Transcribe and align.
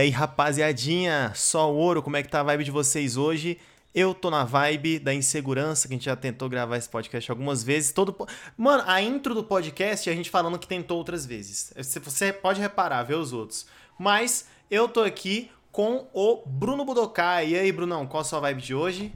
Aí, 0.00 0.08
rapaziadinha, 0.08 1.30
só 1.34 1.70
ouro, 1.70 2.02
como 2.02 2.16
é 2.16 2.22
que 2.22 2.28
tá 2.30 2.40
a 2.40 2.42
vibe 2.42 2.64
de 2.64 2.70
vocês 2.70 3.18
hoje? 3.18 3.58
Eu 3.94 4.14
tô 4.14 4.30
na 4.30 4.44
vibe 4.44 4.98
da 4.98 5.12
insegurança, 5.12 5.86
que 5.86 5.92
a 5.92 5.96
gente 5.98 6.06
já 6.06 6.16
tentou 6.16 6.48
gravar 6.48 6.78
esse 6.78 6.88
podcast 6.88 7.30
algumas 7.30 7.62
vezes. 7.62 7.92
Todo 7.92 8.10
po- 8.10 8.26
Mano, 8.56 8.82
a 8.86 9.02
intro 9.02 9.34
do 9.34 9.44
podcast 9.44 10.08
é 10.08 10.12
a 10.14 10.16
gente 10.16 10.30
falando 10.30 10.58
que 10.58 10.66
tentou 10.66 10.96
outras 10.96 11.26
vezes. 11.26 11.74
Você- 11.76 12.32
pode 12.32 12.62
reparar, 12.62 13.02
ver 13.02 13.16
os 13.16 13.34
outros. 13.34 13.66
Mas 13.98 14.48
eu 14.70 14.88
tô 14.88 15.02
aqui 15.02 15.50
com 15.70 16.08
o 16.14 16.46
Bruno 16.46 16.82
Budokai. 16.82 17.50
E 17.50 17.58
aí, 17.58 17.70
Brunão, 17.70 18.06
qual 18.06 18.22
a 18.22 18.24
sua 18.24 18.40
vibe 18.40 18.62
de 18.62 18.74
hoje? 18.74 19.12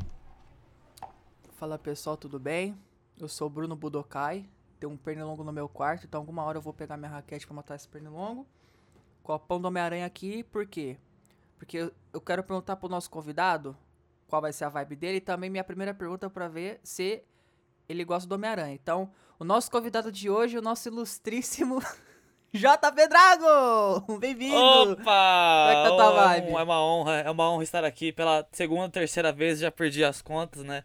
Fala 1.56 1.78
pessoal, 1.78 2.14
tudo 2.14 2.38
bem? 2.38 2.76
Eu 3.18 3.26
sou 3.26 3.46
o 3.46 3.50
Bruno 3.50 3.74
Budokai, 3.74 4.44
tenho 4.78 4.92
um 4.92 4.98
pernilongo 4.98 5.42
no 5.44 5.50
meu 5.50 5.66
quarto, 5.66 6.04
então 6.04 6.20
alguma 6.20 6.42
hora 6.42 6.58
eu 6.58 6.62
vou 6.62 6.74
pegar 6.74 6.98
minha 6.98 7.10
raquete 7.10 7.46
pra 7.46 7.56
matar 7.56 7.74
esse 7.74 7.88
pernilongo. 7.88 8.46
Copão 9.24 9.58
do 9.60 9.66
Homem-Aranha 9.66 10.04
aqui, 10.06 10.44
por 10.44 10.66
quê? 10.66 10.96
Porque 11.58 11.90
eu- 12.12 12.20
quero 12.20 12.44
perguntar 12.44 12.76
pro 12.76 12.88
nosso 12.88 13.10
convidado 13.10 13.76
qual 14.28 14.40
vai 14.42 14.52
ser 14.52 14.64
a 14.66 14.68
vibe 14.68 14.94
dele 14.96 15.16
e 15.16 15.20
também 15.20 15.48
minha 15.50 15.64
primeira 15.64 15.92
pergunta 15.94 16.28
pra 16.30 16.46
ver 16.46 16.78
se 16.84 17.22
ele 17.88 18.04
gosta 18.04 18.28
do 18.28 18.34
Homem-Aranha. 18.34 18.74
Então, 18.74 19.10
o 19.38 19.44
nosso 19.44 19.70
convidado 19.70 20.12
de 20.12 20.28
hoje, 20.28 20.58
o 20.58 20.62
nosso 20.62 20.88
ilustríssimo 20.88 21.80
JP 22.52 23.08
Drago! 23.08 24.18
Bem-vindo! 24.20 24.92
Opa! 24.92 25.02
Como 25.02 25.70
é 25.70 25.74
que 25.74 25.82
tá 25.82 25.88
a 25.88 25.96
tua 25.96 26.10
Oh, 26.10 26.14
vibe? 26.14 26.48
É 26.52 26.62
uma 26.62 26.80
honra, 26.84 27.12
é 27.20 27.30
uma 27.30 27.50
honra 27.50 27.62
estar 27.64 27.82
aqui 27.84 28.12
pela 28.12 28.46
segunda, 28.52 28.90
terceira 28.90 29.32
vez, 29.32 29.58
já 29.58 29.72
perdi 29.72 30.04
as 30.04 30.20
contas, 30.22 30.62
né? 30.62 30.84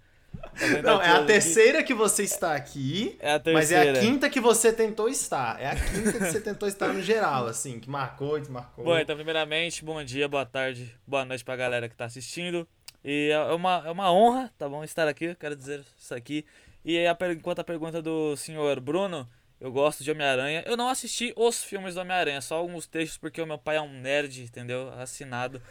Não, 0.84 1.02
é 1.02 1.10
a 1.10 1.24
terceira 1.26 1.84
que 1.84 1.94
você 1.94 2.24
está 2.24 2.54
aqui, 2.56 3.18
É 3.22 3.34
a 3.36 3.42
mas 3.54 3.72
é 3.72 3.90
a 3.90 3.94
quinta 4.00 4.30
que 4.30 4.40
você 4.42 4.74
tentou 4.74 5.08
estar. 5.08 5.60
É 5.62 5.68
a 5.68 5.76
quinta 5.76 6.12
que 6.14 6.20
você 6.26 6.40
tentou 6.42 6.68
estar 6.68 6.94
no 6.94 7.02
geral, 7.02 7.48
assim, 7.48 7.80
que 7.80 7.90
marcou 7.90 8.38
e 8.38 8.42
desmarcou. 8.42 8.84
Bom, 8.84 8.98
então, 8.98 9.16
primeiramente, 9.16 9.84
bom 9.86 10.04
dia, 10.04 10.28
boa 10.28 10.46
tarde, 10.46 10.94
boa 11.08 11.24
noite 11.26 11.44
pra 11.44 11.56
galera 11.56 11.88
que 11.88 11.96
tá 11.96 12.06
assistindo. 12.06 12.68
E 13.04 13.30
é 13.32 13.40
uma, 13.54 13.84
é 13.86 13.92
uma 13.92 14.12
honra, 14.12 14.52
tá 14.58 14.68
bom, 14.68 14.84
estar 14.84 15.08
aqui, 15.08 15.26
eu 15.26 15.36
quero 15.36 15.56
dizer 15.56 15.82
isso 15.98 16.14
aqui. 16.14 16.46
E 16.84 17.06
a, 17.08 17.16
per- 17.16 17.32
enquanto 17.32 17.60
a 17.60 17.64
pergunta 17.64 18.02
do 18.02 18.36
senhor 18.36 18.80
Bruno, 18.82 19.28
eu 19.62 19.72
gosto 19.72 20.04
de 20.04 20.12
Homem-Aranha. 20.12 20.64
Eu 20.66 20.76
não 20.76 20.90
assisti 20.90 21.34
os 21.38 21.64
filmes 21.64 21.96
do 21.96 22.02
Homem-Aranha, 22.02 22.42
só 22.42 22.56
alguns 22.56 22.86
textos, 22.88 23.18
porque 23.18 23.42
o 23.42 23.46
meu 23.48 23.58
pai 23.58 23.78
é 23.78 23.82
um 23.82 24.02
nerd, 24.02 24.42
entendeu? 24.44 24.90
Assinado. 25.00 25.62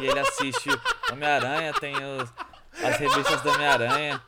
E 0.00 0.06
ele 0.06 0.18
assiste 0.18 0.68
Homem-Aranha, 1.12 1.72
tem 1.74 1.94
os- 1.94 2.32
as 2.82 2.96
revistas 2.96 3.40
do 3.42 3.50
Homem-Aranha. 3.50 4.22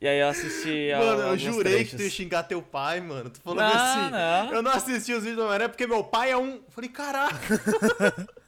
E 0.00 0.06
aí 0.06 0.20
eu 0.20 0.28
assisti 0.28 0.92
a- 0.92 0.98
Mano, 0.98 1.22
eu 1.22 1.38
jurei 1.38 1.84
que 1.84 1.90
tu 1.90 1.92
ia 1.94 1.98
trechos. 1.98 2.12
xingar 2.14 2.42
teu 2.44 2.62
pai, 2.62 3.00
mano. 3.00 3.30
Tu 3.30 3.40
falou 3.40 3.58
Não, 3.60 3.66
assim. 3.66 4.10
não. 4.10 4.52
Eu 4.54 4.62
não 4.62 4.70
assisti 4.70 5.12
os 5.12 5.20
vídeos 5.24 5.36
do 5.36 5.42
Homem-Aranha 5.42 5.68
porque 5.68 5.86
meu 5.86 6.04
pai 6.04 6.30
é 6.30 6.36
um. 6.36 6.50
Eu 6.54 6.64
Falei, 6.70 6.90
caraca. 6.90 7.36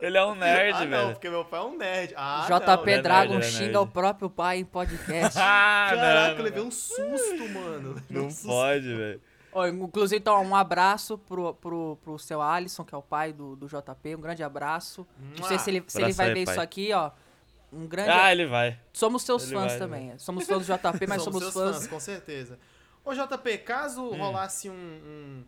Ele 0.00 0.16
é 0.16 0.24
um 0.24 0.34
nerd, 0.34 0.74
ah, 0.76 0.84
não, 0.86 0.88
velho. 0.98 1.12
porque 1.12 1.28
meu 1.28 1.44
pai 1.44 1.60
é 1.60 1.62
um 1.62 1.76
nerd. 1.76 2.14
Ah, 2.16 2.46
JP 2.48 2.86
não, 2.86 2.88
é 2.98 3.02
Dragon 3.02 3.34
nerd, 3.34 3.44
é 3.46 3.50
xinga 3.50 3.64
nerd. 3.66 3.76
o 3.76 3.86
próprio 3.86 4.30
pai 4.30 4.58
em 4.58 4.64
podcast. 4.64 5.36
Ah, 5.40 5.88
Caraca, 5.90 6.30
não, 6.32 6.38
eu 6.38 6.44
levei 6.44 6.62
um 6.62 6.70
susto, 6.70 7.48
mano. 7.52 8.02
Não 8.08 8.24
um 8.26 8.30
susto. 8.30 8.48
pode, 8.48 8.94
velho. 8.94 9.20
Inclusive, 9.82 10.20
então, 10.20 10.42
um 10.42 10.56
abraço 10.56 11.18
pro, 11.18 11.52
pro, 11.54 11.98
pro 12.02 12.18
seu 12.18 12.40
Alisson, 12.40 12.82
que 12.84 12.94
é 12.94 12.98
o 12.98 13.02
pai 13.02 13.32
do, 13.32 13.56
do 13.56 13.66
JP. 13.66 14.14
Um 14.16 14.20
grande 14.20 14.42
abraço. 14.42 15.06
Não 15.38 15.46
sei 15.46 15.58
se 15.58 15.68
ele, 15.70 15.84
se 15.86 16.00
ele 16.00 16.12
vai 16.12 16.28
aí, 16.28 16.34
ver 16.34 16.44
pai. 16.46 16.54
isso 16.54 16.60
aqui, 16.62 16.90
ó. 16.94 17.10
Um 17.72 17.86
grande. 17.86 18.10
Ah, 18.10 18.32
ele 18.32 18.46
vai. 18.46 18.78
somos 18.92 19.22
seus 19.22 19.44
ele 19.44 19.52
fãs 19.54 19.66
vai, 19.72 19.78
também. 19.78 20.18
Somos 20.18 20.46
fãs 20.46 20.66
do 20.66 20.74
JP, 20.74 21.06
mas 21.06 21.20
somos, 21.24 21.40
seus 21.42 21.54
fãs. 21.54 21.86
com 21.86 22.00
certeza. 22.00 22.58
Ô, 23.04 23.12
JP, 23.14 23.58
caso 23.58 24.02
Hum. 24.02 24.16
rolasse 24.16 24.68
um, 24.70 24.72
um- 24.74 25.44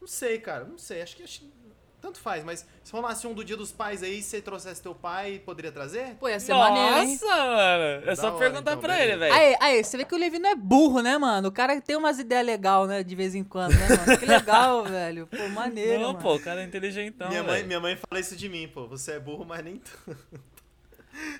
Não 0.00 0.06
sei, 0.08 0.38
cara, 0.38 0.64
não 0.64 0.78
sei. 0.78 1.00
Acho 1.02 1.16
que. 1.16 1.22
acho- 1.22 1.42
Tanto 2.00 2.18
faz, 2.18 2.42
mas 2.42 2.66
se 2.82 2.90
rolasse 2.92 3.24
um 3.28 3.32
do 3.32 3.44
Dia 3.44 3.56
dos 3.56 3.70
Pais 3.70 4.02
aí, 4.02 4.20
se 4.20 4.30
você 4.30 4.42
trouxesse 4.42 4.82
teu 4.82 4.92
pai, 4.92 5.40
poderia 5.46 5.70
trazer? 5.70 6.16
Pô, 6.16 6.28
ia 6.28 6.40
ser 6.40 6.52
maneiro, 6.52 6.96
hein? 6.96 7.12
Nossa, 7.12 7.26
mano. 7.36 7.84
É 7.84 8.00
Da 8.06 8.16
só 8.16 8.26
hora, 8.30 8.38
perguntar 8.38 8.72
então, 8.72 8.78
pra 8.82 8.94
beleza. 8.94 9.12
ele, 9.12 9.18
velho. 9.20 9.32
Aí, 9.34 9.56
aí, 9.60 9.84
você 9.84 9.96
vê 9.96 10.04
que 10.04 10.12
o 10.12 10.18
Levi 10.18 10.40
não 10.40 10.50
é 10.50 10.56
burro, 10.56 11.00
né, 11.00 11.16
mano? 11.16 11.46
O 11.46 11.52
cara 11.52 11.80
tem 11.80 11.94
umas 11.94 12.18
ideias 12.18 12.44
legais, 12.44 12.88
né, 12.88 13.04
de 13.04 13.14
vez 13.14 13.36
em 13.36 13.44
quando, 13.44 13.74
né, 13.74 13.86
mano? 13.88 14.18
Que 14.18 14.26
legal, 14.26 14.82
velho. 14.84 15.28
Pô, 15.28 15.48
maneiro, 15.50 16.00
Não, 16.02 16.08
mano. 16.14 16.18
pô, 16.18 16.34
o 16.34 16.40
cara 16.40 16.62
é 16.62 16.64
inteligentão, 16.64 17.28
minha, 17.28 17.44
mãe, 17.44 17.62
minha 17.62 17.78
mãe 17.78 17.94
fala 17.96 18.20
isso 18.20 18.34
de 18.34 18.48
mim, 18.48 18.66
pô. 18.66 18.88
Você 18.88 19.12
é 19.12 19.20
burro, 19.20 19.44
mas 19.44 19.62
nem 19.64 19.76
tanto. 19.76 20.18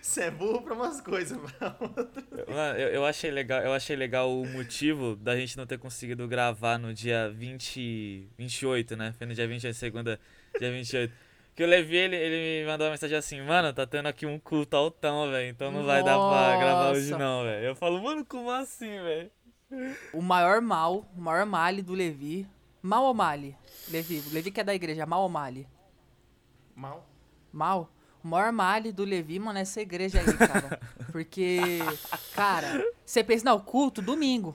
Você 0.01 0.25
é 0.25 0.31
burro 0.31 0.63
pra 0.63 0.75
umas 0.75 1.01
coisas, 1.01 1.39
pra 1.59 1.77
outras. 1.81 2.25
Mano, 2.49 2.79
eu, 2.79 2.89
eu 2.89 3.05
achei 3.05 3.31
legal, 3.31 3.61
eu 3.63 3.73
achei 3.73 3.97
legal 3.97 4.31
o 4.31 4.47
motivo 4.47 5.17
da 5.17 5.37
gente 5.37 5.57
não 5.57 5.67
ter 5.67 5.79
conseguido 5.79 6.27
gravar 6.29 6.79
no 6.79 6.93
dia 6.93 7.31
20, 7.31 8.29
28, 8.37 8.97
né? 8.97 9.15
Foi 9.17 9.27
no 9.27 9.35
dia 9.35 9.47
28, 9.47 9.75
segunda, 9.75 10.21
dia 10.59 10.71
28. 10.71 11.13
Que 11.55 11.63
eu 11.63 11.67
levei 11.67 12.01
ele, 12.01 12.17
ele 12.17 12.65
me 12.65 12.71
mandou 12.71 12.87
uma 12.87 12.93
mensagem 12.93 13.17
assim, 13.17 13.41
mano, 13.43 13.73
tá 13.73 13.87
tendo 13.87 14.07
aqui 14.07 14.25
um 14.25 14.39
culto 14.39 14.75
altão, 14.77 15.31
velho, 15.31 15.51
então 15.51 15.71
não 15.71 15.85
vai 15.85 16.03
dar 16.03 16.17
pra 16.17 16.57
gravar 16.59 16.91
hoje 16.93 17.11
não, 17.11 17.43
velho. 17.45 17.67
Eu 17.67 17.77
falo, 17.77 18.03
mano, 18.03 18.25
como 18.25 18.51
assim, 18.51 18.89
velho? 18.89 19.31
O 20.13 20.23
maior 20.23 20.61
mal, 20.61 21.07
o 21.17 21.21
maior 21.21 21.47
male 21.47 21.83
do 21.83 21.95
Levi. 21.95 22.47
Mal 22.81 23.05
ou 23.05 23.15
male? 23.15 23.57
Levi, 23.89 24.23
o 24.29 24.35
Levi 24.35 24.51
que 24.51 24.61
é 24.61 24.65
da 24.65 24.75
igreja, 24.75 25.07
mal 25.07 25.23
ou 25.23 25.29
male? 25.29 25.69
Mal. 26.75 27.07
Mal? 27.53 27.91
Maior 28.23 28.53
male 28.53 28.93
do 28.93 29.05
Levi, 29.05 29.39
mano, 29.39 29.59
é 29.59 29.63
essa 29.63 29.81
igreja 29.81 30.21
aí, 30.21 30.33
cara. 30.37 30.79
Porque, 31.11 31.59
cara, 32.35 32.85
você 33.05 33.23
pensa, 33.25 33.45
não, 33.45 33.59
culto, 33.61 34.01
domingo. 34.01 34.55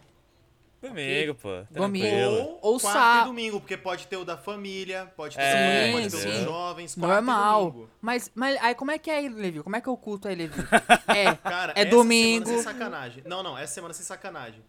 Domingo, 0.82 1.34
pô. 1.36 1.50
Domingo. 1.72 2.06
tranquilo. 2.06 2.32
Ou, 2.62 2.74
Ou 2.74 2.80
quarta 2.80 3.00
sá- 3.00 3.22
e 3.24 3.26
domingo, 3.26 3.60
porque 3.60 3.76
pode 3.76 4.06
ter 4.08 4.16
o 4.16 4.24
da 4.24 4.38
família, 4.38 5.12
pode 5.18 5.36
ter 5.36 5.42
É, 5.42 5.90
o 5.90 5.94
pode 5.94 6.10
ter 6.12 6.18
sim. 6.18 6.30
os 6.30 6.44
jovens, 6.44 6.94
e 6.96 7.00
Normal. 7.00 7.72
domingo. 7.72 7.90
Mas, 8.00 8.32
mas 8.36 8.62
aí 8.62 8.76
como 8.76 8.92
é 8.92 9.00
que 9.00 9.10
é 9.10 9.18
aí, 9.18 9.28
Levi? 9.28 9.64
Como 9.64 9.76
é 9.76 9.82
que 9.82 9.90
é 9.90 9.92
o 9.92 9.98
culto 9.98 10.28
aí, 10.28 10.36
Levi? 10.36 10.54
É, 11.08 11.34
Cara, 11.36 11.74
é 11.76 11.82
essa 11.82 11.90
domingo. 11.90 12.46
semana 12.46 12.64
sem 12.64 12.74
sacanagem. 12.74 13.24
Não, 13.26 13.42
não, 13.42 13.58
essa 13.58 13.74
semana 13.74 13.94
sem 13.94 14.06
sacanagem. 14.06 14.62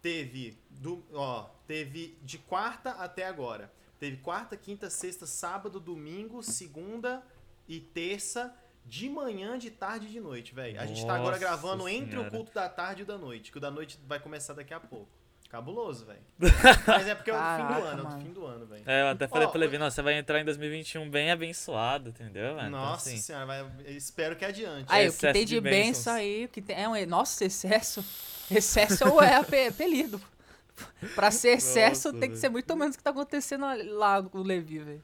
Teve, 0.00 0.56
do, 0.70 1.02
ó, 1.12 1.46
teve 1.66 2.16
de 2.22 2.38
quarta 2.38 2.90
até 2.92 3.26
agora. 3.26 3.70
Teve 3.98 4.18
quarta, 4.18 4.56
quinta, 4.56 4.88
sexta, 4.88 5.26
sábado, 5.26 5.80
domingo, 5.80 6.42
segunda 6.44 7.22
e 7.68 7.80
terça, 7.80 8.54
de 8.84 9.08
manhã, 9.08 9.58
de 9.58 9.70
tarde 9.70 10.06
e 10.06 10.10
de 10.10 10.20
noite, 10.20 10.54
velho. 10.54 10.80
A 10.80 10.86
gente 10.86 11.04
tá 11.06 11.14
agora 11.16 11.38
gravando 11.38 11.88
entre 11.88 12.10
o 12.10 12.20
Senhora. 12.20 12.30
culto 12.30 12.52
da 12.54 12.68
tarde 12.68 13.02
e 13.02 13.04
o 13.04 13.06
da 13.06 13.18
noite, 13.18 13.50
que 13.50 13.58
o 13.58 13.60
da 13.60 13.70
noite 13.70 13.98
vai 14.06 14.20
começar 14.20 14.54
daqui 14.54 14.72
a 14.72 14.80
pouco. 14.80 15.08
Cabuloso, 15.48 16.04
velho. 16.06 16.20
Mas 16.86 17.06
é 17.06 17.14
porque 17.14 17.30
é 17.30 17.34
o 17.34 17.36
fim 17.36 17.66
do 17.80 17.84
ano, 17.86 18.02
é 18.02 18.06
o 18.06 18.20
fim 18.20 18.32
do 18.32 18.44
ano, 18.46 18.66
velho. 18.66 18.82
É, 18.84 19.02
eu 19.02 19.06
até 19.08 19.28
falei 19.28 19.46
Ó, 19.46 19.50
pro 19.50 19.60
Levi, 19.60 19.78
não, 19.78 19.88
você 19.88 20.02
vai 20.02 20.14
entrar 20.18 20.40
em 20.40 20.44
2021 20.44 21.08
bem 21.08 21.30
abençoado, 21.30 22.08
entendeu, 22.10 22.56
mano? 22.56 22.68
Então, 22.68 22.70
Nossa 22.80 23.08
assim, 23.10 23.18
senhora, 23.18 23.46
vai, 23.46 23.60
eu 23.62 23.96
espero 23.96 24.34
que 24.34 24.44
adiante. 24.44 24.86
Aí, 24.88 25.08
o 25.08 25.12
que 25.12 25.32
tem 25.32 25.44
de 25.44 25.54
de 25.54 25.60
benção 25.60 26.14
aí, 26.14 26.44
o 26.46 26.48
que 26.48 26.60
tem, 26.60 26.76
é 26.82 26.88
um, 26.88 27.06
nossa, 27.06 27.44
excesso. 27.44 28.04
Excesso 28.50 29.04
é 29.04 29.08
o- 29.08 29.20
é 29.22 29.34
ape- 29.36 29.68
apelido. 29.68 30.20
Pra 31.14 31.30
ser 31.30 31.50
excesso, 31.56 32.08
Nossa, 32.08 32.20
tem 32.20 32.28
que 32.28 32.34
velho. 32.34 32.40
ser 32.40 32.48
muito 32.48 32.76
menos 32.76 32.94
o 32.94 32.98
que 32.98 33.04
tá 33.04 33.10
acontecendo 33.10 33.64
lá 33.94 34.22
com 34.22 34.38
o 34.38 34.42
Levi, 34.42 34.78
velho. 34.80 35.02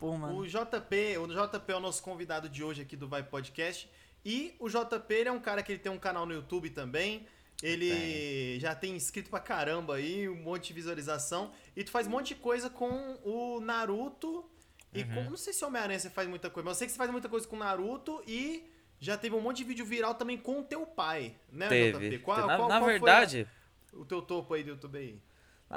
Pô, 0.00 0.16
mano. 0.16 0.38
O 0.38 0.46
JP, 0.46 1.18
o 1.18 1.26
JP 1.28 1.72
é 1.72 1.76
o 1.76 1.80
nosso 1.80 2.02
convidado 2.02 2.48
de 2.48 2.64
hoje 2.64 2.82
aqui 2.82 2.96
do 2.96 3.06
Vai 3.06 3.22
Podcast. 3.22 3.88
E 4.24 4.54
o 4.58 4.68
JP 4.68 5.14
ele 5.14 5.28
é 5.28 5.32
um 5.32 5.38
cara 5.40 5.62
que 5.62 5.70
ele 5.72 5.78
tem 5.78 5.92
um 5.92 5.98
canal 5.98 6.26
no 6.26 6.32
YouTube 6.34 6.70
também. 6.70 7.26
Ele 7.62 8.58
já 8.58 8.74
tem 8.74 8.96
inscrito 8.96 9.28
pra 9.28 9.38
caramba 9.38 9.96
aí, 9.96 10.26
um 10.28 10.34
monte 10.42 10.68
de 10.68 10.72
visualização. 10.72 11.52
E 11.76 11.84
tu 11.84 11.90
faz 11.90 12.06
um 12.06 12.10
monte 12.10 12.28
de 12.28 12.36
coisa 12.36 12.70
com 12.70 13.18
o 13.22 13.60
Naruto. 13.60 14.44
E 14.92 15.02
Uhum. 15.02 15.14
com, 15.24 15.30
não 15.30 15.36
sei 15.36 15.52
se 15.52 15.62
o 15.62 15.68
Homem-Aranha 15.68 15.98
você 15.98 16.10
faz 16.10 16.26
muita 16.28 16.50
coisa, 16.50 16.64
mas 16.68 16.76
eu 16.76 16.78
sei 16.78 16.86
que 16.86 16.92
você 16.92 16.98
faz 16.98 17.10
muita 17.10 17.28
coisa 17.28 17.46
com 17.46 17.54
o 17.54 17.58
Naruto 17.60 18.22
e 18.26 18.64
já 18.98 19.16
teve 19.16 19.36
um 19.36 19.40
monte 19.40 19.58
de 19.58 19.64
vídeo 19.64 19.84
viral 19.84 20.14
também 20.16 20.36
com 20.36 20.58
o 20.60 20.64
teu 20.64 20.84
pai, 20.84 21.36
né, 21.52 21.68
teve. 21.68 22.08
JP? 22.10 22.18
Qual, 22.24 22.38
na 22.38 22.56
qual- 22.56 22.68
na 22.68 22.74
qual 22.78 22.82
foi 22.84 22.92
verdade, 22.94 23.46
o 23.92 24.04
teu 24.04 24.20
topo 24.20 24.52
aí 24.54 24.64
do 24.64 24.70
YouTube 24.70 24.98
aí? 24.98 25.22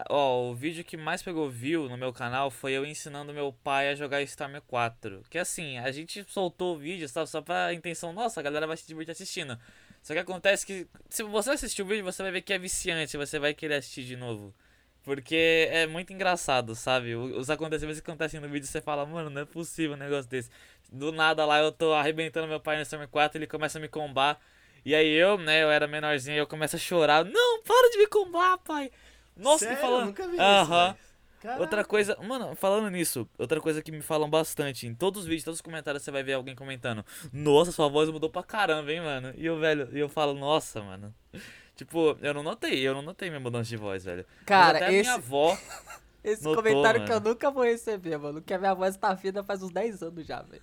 Ó, 0.10 0.50
o 0.50 0.56
vídeo 0.56 0.84
que 0.84 0.98
mais 0.98 1.22
pegou 1.22 1.48
view 1.50 1.88
no 1.88 1.96
meu 1.96 2.12
canal 2.12 2.50
foi 2.50 2.72
eu 2.72 2.84
ensinando 2.84 3.32
meu 3.32 3.54
pai 3.64 3.90
a 3.90 3.96
jogar 3.96 4.24
Storm 4.24 4.60
4. 4.66 5.22
Que 5.30 5.38
assim, 5.38 5.78
a 5.78 5.92
gente 5.92 6.26
soltou 6.28 6.76
o 6.76 6.80
vídeo 6.80 7.08
sabe, 7.08 7.30
só 7.30 7.42
pra 7.42 7.72
intenção, 7.74 8.12
nossa, 8.12 8.40
a 8.40 8.44
galera 8.44 8.66
vai 8.66 8.76
se 8.76 8.88
divertir 8.88 9.12
assistindo. 9.12 9.58
Só 10.02 10.14
que 10.14 10.20
acontece 10.20 10.66
que, 10.66 10.88
se 11.10 11.22
você 11.22 11.52
assistir 11.52 11.84
o 11.84 11.86
vídeo, 11.86 12.04
você 12.04 12.24
vai 12.24 12.32
ver 12.32 12.42
que 12.42 12.54
é 12.54 12.58
viciante, 12.58 13.16
você 13.16 13.38
vai 13.38 13.54
querer 13.54 13.76
assistir 13.76 14.04
de 14.04 14.18
novo. 14.18 14.54
Porque 15.04 15.68
é 15.70 15.86
muito 15.86 16.12
engraçado, 16.12 16.76
sabe? 16.76 17.16
Os 17.16 17.50
acontecimentos 17.50 18.02
que 18.02 18.10
acontecem 18.10 18.40
no 18.40 18.50
vídeo, 18.50 18.66
você 18.68 18.82
fala, 18.82 19.06
mano, 19.06 19.30
não 19.30 19.42
é 19.42 19.46
possível 19.46 19.96
um 19.96 20.00
negócio 20.00 20.30
desse. 20.30 20.50
Do 20.92 21.12
nada 21.12 21.46
lá 21.46 21.60
eu 21.60 21.72
tô 21.72 21.94
arrebentando 21.94 22.48
meu 22.48 22.60
pai 22.60 22.78
no 22.78 22.82
Storm 22.82 23.06
4, 23.08 23.38
ele 23.38 23.48
começa 23.48 23.78
a 23.78 23.82
me 23.82 23.88
combar. 23.88 24.40
E 24.86 24.96
aí 24.96 25.08
eu, 25.08 25.38
né, 25.38 25.64
eu 25.64 25.70
era 25.72 25.88
menorzinho, 25.88 26.38
eu 26.38 26.48
começo 26.48 26.76
a 26.76 26.80
chorar. 26.80 27.24
Não, 27.24 27.62
para 27.64 27.90
de 27.92 27.98
me 28.00 28.08
combar, 28.08 28.58
pai! 28.58 28.92
Nossa, 29.36 29.60
Sério? 29.60 29.76
que 29.76 29.82
falando. 29.82 30.06
Nunca 30.08 30.28
vi 30.28 30.34
isso, 30.34 30.42
Aham. 30.42 30.96
Caraca. 31.42 31.62
Outra 31.62 31.84
coisa, 31.84 32.18
mano, 32.24 32.56
falando 32.56 32.90
nisso, 32.90 33.28
outra 33.38 33.60
coisa 33.60 33.82
que 33.82 33.92
me 33.92 34.02
falam 34.02 34.30
bastante, 34.30 34.88
em 34.88 34.96
todos 34.96 35.22
os 35.24 35.28
vídeos, 35.28 35.44
todos 35.44 35.58
os 35.58 35.62
comentários 35.62 36.02
você 36.02 36.10
vai 36.10 36.24
ver 36.24 36.34
alguém 36.34 36.56
comentando, 36.56 37.06
nossa, 37.34 37.70
sua 37.70 37.90
voz 37.90 38.10
mudou 38.10 38.30
pra 38.30 38.42
caramba, 38.44 38.90
hein, 38.94 39.02
mano. 39.02 39.34
E 39.36 39.46
eu, 39.46 39.60
velho, 39.60 39.90
e 39.92 40.00
eu 40.00 40.08
falo, 40.08 40.34
nossa, 40.34 40.82
mano. 40.82 41.14
Tipo, 41.76 42.18
eu 42.22 42.34
não 42.34 42.44
notei, 42.44 42.80
eu 42.80 42.94
não 42.94 43.02
notei 43.02 43.30
minha 43.30 43.42
mudança 43.42 43.68
de 43.70 43.76
voz, 43.76 44.06
velho. 44.06 44.26
Mas 44.38 44.46
Cara, 44.46 44.78
até 44.78 44.86
a 44.88 44.92
esse- 44.94 45.02
minha 45.02 45.16
avó, 45.16 45.58
Esse 46.24 46.42
Notou, 46.46 46.64
comentário 46.64 47.04
que 47.04 47.12
eu 47.12 47.16
mano. 47.16 47.30
nunca 47.32 47.52
vou 47.52 47.66
receber, 47.66 48.18
mano. 48.18 48.42
Que 48.42 48.54
a 48.54 48.58
minha 48.58 48.74
voz 48.74 48.96
tá 48.96 49.14
fina 49.18 49.44
faz 49.44 49.62
uns 49.62 49.72
10 49.72 50.02
anos 50.02 50.26
já, 50.26 50.42
velho. 50.44 50.62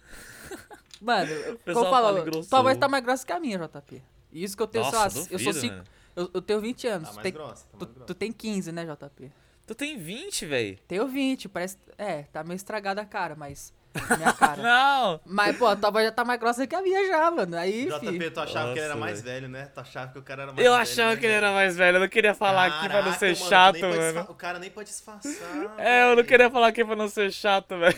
Mano, 1.02 1.30
como 1.66 1.74
fala 1.84 1.90
falou, 2.08 2.24
grossão. 2.24 2.48
tua 2.48 2.62
voz 2.62 2.78
tá 2.78 2.88
mais 2.88 3.04
grossa 3.04 3.26
que 3.26 3.32
a 3.34 3.38
minha, 3.38 3.58
JP. 3.58 4.02
Isso 4.32 4.56
que 4.56 4.62
eu 4.62 4.66
tenho, 4.66 4.84
sei 4.86 4.94
lá, 4.98 5.04
Nossa, 5.04 5.18
eu 5.18 5.24
sou 5.38 5.52
duvido, 5.52 5.52
5. 5.60 5.74
mano. 5.74 5.84
Eu, 6.20 6.30
eu 6.34 6.42
tenho 6.42 6.60
20 6.60 6.86
anos. 6.86 7.08
Tá 7.08 7.12
tu, 7.12 7.14
mais 7.16 7.22
tem, 7.22 7.32
grossa, 7.32 7.64
tá 7.66 7.78
tu, 7.78 7.84
mais 7.84 7.94
grossa. 7.94 8.06
tu 8.06 8.14
tem 8.14 8.32
15, 8.32 8.72
né, 8.72 8.84
JP? 8.86 9.32
Tu 9.66 9.74
tem 9.74 9.96
20, 9.98 10.46
velho. 10.46 10.78
Tenho 10.88 11.06
20, 11.06 11.48
parece. 11.48 11.78
É, 11.96 12.22
tá 12.32 12.42
meio 12.44 12.56
estragada 12.56 13.00
a 13.00 13.04
cara, 13.04 13.34
mas. 13.36 13.72
Minha 14.16 14.32
cara. 14.34 14.62
Não! 14.62 15.20
mas, 15.24 15.56
pô, 15.56 15.66
a 15.66 15.74
tua 15.76 15.90
voz 15.90 16.04
já 16.04 16.12
tá 16.12 16.24
mais 16.24 16.38
grossa 16.38 16.66
que 16.66 16.74
a 16.74 16.82
minha 16.82 17.06
já, 17.08 17.30
mano. 17.30 17.56
Aí. 17.56 17.86
JP, 17.86 18.30
tu 18.32 18.40
achava 18.40 18.72
que 18.72 18.78
ele 18.78 18.84
era 18.84 18.94
Nossa, 18.94 19.00
mais 19.00 19.22
velho. 19.22 19.48
né? 19.48 19.66
Tu 19.66 19.80
achava 19.80 20.12
que 20.12 20.18
o 20.18 20.22
cara 20.22 20.42
era 20.42 20.52
mais 20.52 20.64
Eu 20.66 20.72
velho. 20.72 20.82
achava 20.82 21.10
né, 21.14 21.16
que 21.20 21.26
ele 21.26 21.32
era 21.34 21.52
mais 21.52 21.76
velho, 21.76 21.96
eu 21.96 22.00
não 22.00 22.08
queria 22.08 22.34
falar 22.34 22.66
aqui 22.66 22.88
pra 22.88 23.02
não 23.02 23.12
Caraca, 23.12 23.18
ser 23.18 23.26
mano, 23.26 23.36
tu 23.36 23.48
chato, 23.48 23.80
mano. 23.80 24.26
O 24.28 24.34
cara 24.34 24.58
nem 24.58 24.70
pode 24.70 24.88
disfarçar. 24.90 25.32
É, 25.78 26.10
eu 26.10 26.16
não 26.16 26.24
queria 26.24 26.50
falar 26.50 26.66
aqui 26.68 26.84
pra 26.84 26.94
não 26.96 27.08
ser 27.08 27.32
chato, 27.32 27.78
velho. 27.78 27.96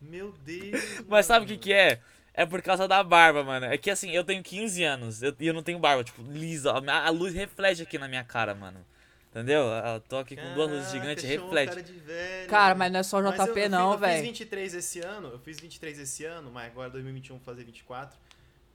Meu 0.00 0.32
Deus. 0.44 1.02
Mas 1.08 1.26
sabe 1.26 1.44
o 1.44 1.48
que 1.48 1.54
mano. 1.54 1.62
que 1.62 1.72
é? 1.72 2.00
É 2.36 2.44
por 2.44 2.60
causa 2.62 2.88
da 2.88 3.02
barba, 3.02 3.44
mano. 3.44 3.66
É 3.66 3.78
que 3.78 3.88
assim, 3.90 4.10
eu 4.10 4.24
tenho 4.24 4.42
15 4.42 4.82
anos 4.82 5.22
eu- 5.22 5.34
e 5.38 5.46
eu, 5.46 5.54
não 5.54 5.62
tenho 5.62 5.78
barba, 5.78 6.02
tipo, 6.02 6.20
lisa. 6.22 6.72
A, 6.72 7.06
a 7.06 7.10
luz 7.10 7.32
reflete 7.32 7.82
aqui 7.82 7.96
na 7.96 8.08
minha 8.08 8.24
cara, 8.24 8.54
mano. 8.54 8.84
Entendeu? 9.30 9.62
Eu 9.64 10.00
tô 10.00 10.16
aqui 10.18 10.36
com 10.36 10.54
duas 10.54 10.70
luzes 10.70 10.92
gigantes, 10.92 11.24
reflete. 11.24 11.68
Cara, 11.70 11.82
de 11.82 11.92
velho, 11.92 12.48
Cara, 12.48 12.74
mas 12.76 12.92
não 12.92 13.00
é 13.00 13.02
só 13.02 13.20
Mas 13.20 13.38
eu- 13.38 13.46
JP, 13.46 13.60
eu, 13.62 13.70
não, 13.70 13.92
fiz, 13.92 13.94
Eu 13.94 13.98
fiz 13.98 14.08
velho. 14.16 14.22
23 14.26 14.74
esse 14.74 15.00
ano, 15.00 15.28
eu 15.28 15.38
fiz 15.40 15.58
23 15.60 15.98
esse 15.98 16.24
ano, 16.24 16.50
mas 16.52 16.66
agora 16.70 16.90
2021 16.90 17.36
vou 17.36 17.44
fazer 17.44 17.64
24. 17.64 18.16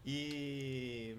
E. 0.05 1.15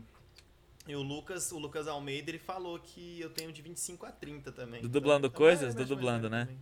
E 0.87 0.95
o 0.97 1.03
Lucas, 1.03 1.53
o 1.53 1.59
Lucas 1.59 1.87
Almeida, 1.87 2.31
ele 2.31 2.39
falou 2.39 2.79
que 2.79 3.21
eu 3.21 3.31
tenho 3.31 3.53
de 3.53 3.63
25 3.63 4.05
a 4.07 4.11
30 4.13 4.51
também. 4.51 4.81
Do 4.83 4.89
dublando 4.89 5.27
Então, 5.27 5.37
coisas? 5.39 5.75
é, 5.75 5.77
Do 5.77 5.83
eu 5.83 5.87
dublando, 5.87 6.29
velho 6.29 6.31
né? 6.33 6.41
também. 6.47 6.61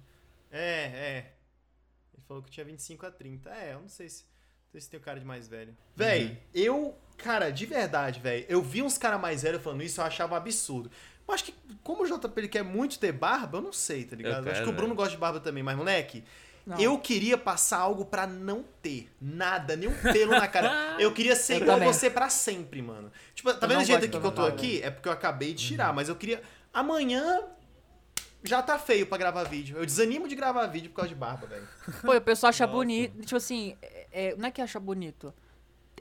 É, 0.50 0.82
é. 0.84 1.32
Ele 2.14 2.22
falou 2.26 2.42
que 2.42 2.50
tinha 2.50 2.64
25 2.66 3.06
a 3.06 3.10
30. 3.10 3.50
É, 3.50 3.72
eu 3.74 3.80
não 3.80 3.88
sei 3.88 4.08
se. 4.08 4.24
Não 4.68 4.72
sei 4.72 4.80
se 4.82 4.90
tem 4.90 5.00
o 5.00 5.02
cara 5.02 5.18
de 5.18 5.24
mais 5.24 5.48
velho. 5.48 5.74
Véi, 5.96 6.24
Uhum. 6.26 6.36
eu. 6.54 6.98
Cara, 7.16 7.50
de 7.50 7.66
verdade, 7.66 8.20
velho. 8.20 8.44
Eu 8.48 8.62
vi 8.62 8.80
uns 8.82 8.96
caras 8.98 9.20
mais 9.20 9.42
velhos 9.42 9.62
falando 9.62 9.82
isso, 9.82 10.00
eu 10.00 10.04
achava 10.04 10.34
um 10.34 10.36
absurdo. 10.36 10.90
Eu 11.26 11.34
acho 11.34 11.44
que, 11.44 11.54
como 11.82 12.04
o 12.04 12.06
JP 12.06 12.32
ele 12.40 12.48
quer 12.48 12.62
muito 12.62 12.98
ter 12.98 13.10
barba, 13.12 13.58
eu 13.58 13.62
não 13.62 13.72
sei, 13.72 14.04
tá 14.04 14.14
ligado? 14.14 14.44
Eu 14.46 14.52
acho 14.52 14.60
quero, 14.60 14.64
que 14.64 14.70
o 14.70 14.72
Bruno 14.72 14.88
velho. 14.88 14.96
gosta 14.96 15.10
de 15.12 15.16
barba 15.16 15.40
também, 15.40 15.62
mas, 15.62 15.76
moleque, 15.76 16.22
Não. 16.66 16.78
eu 16.78 16.96
queria 16.98 17.36
passar 17.36 17.78
algo 17.78 18.04
pra 18.04 18.24
não 18.26 18.62
ter. 18.80 19.10
Nada, 19.20 19.74
nenhum 19.74 19.92
pelo 20.12 20.32
na 20.32 20.46
cara. 20.46 20.70
Eu 21.00 21.12
queria 21.12 21.34
ser 21.34 21.54
Eu 21.54 21.60
igual 21.62 21.76
também. 21.78 21.92
você 21.92 22.08
pra 22.10 22.28
sempre, 22.28 22.80
mano. 22.82 23.10
Tipo, 23.34 23.52
tá 23.54 23.66
vendo 23.66 23.80
o 23.80 23.84
jeito 23.84 24.04
aqui 24.04 24.20
que 24.20 24.26
eu 24.26 24.30
tô 24.32 24.44
aqui? 24.44 24.80
É 24.82 24.90
porque 24.90 25.08
eu 25.08 25.12
acabei 25.12 25.52
de 25.54 25.64
Uhum. 25.64 25.68
tirar, 25.70 25.92
mas 25.92 26.08
eu 26.08 26.14
queria. 26.16 26.40
Amanhã 26.72 27.42
já 28.44 28.62
tá 28.62 28.78
feio 28.78 29.06
pra 29.06 29.18
gravar 29.18 29.42
vídeo. 29.44 29.76
Eu 29.78 29.84
desanimo 29.86 30.28
de 30.28 30.36
gravar 30.36 30.66
vídeo 30.66 30.90
por 30.90 30.96
causa 30.96 31.08
de 31.08 31.14
barba, 31.14 31.46
velho. 31.46 31.66
Pô, 32.02 32.14
o 32.14 32.20
pessoal 32.20 32.50
acha 32.50 32.64
Nossa. 32.66 32.76
bonito. 32.76 33.20
Tipo 33.22 33.36
assim, 33.36 33.76
é, 34.18 34.26
é, 34.30 34.36
não 34.36 34.48
é 34.48 34.50
que 34.50 34.60
acha 34.60 34.78
bonito. 34.80 35.32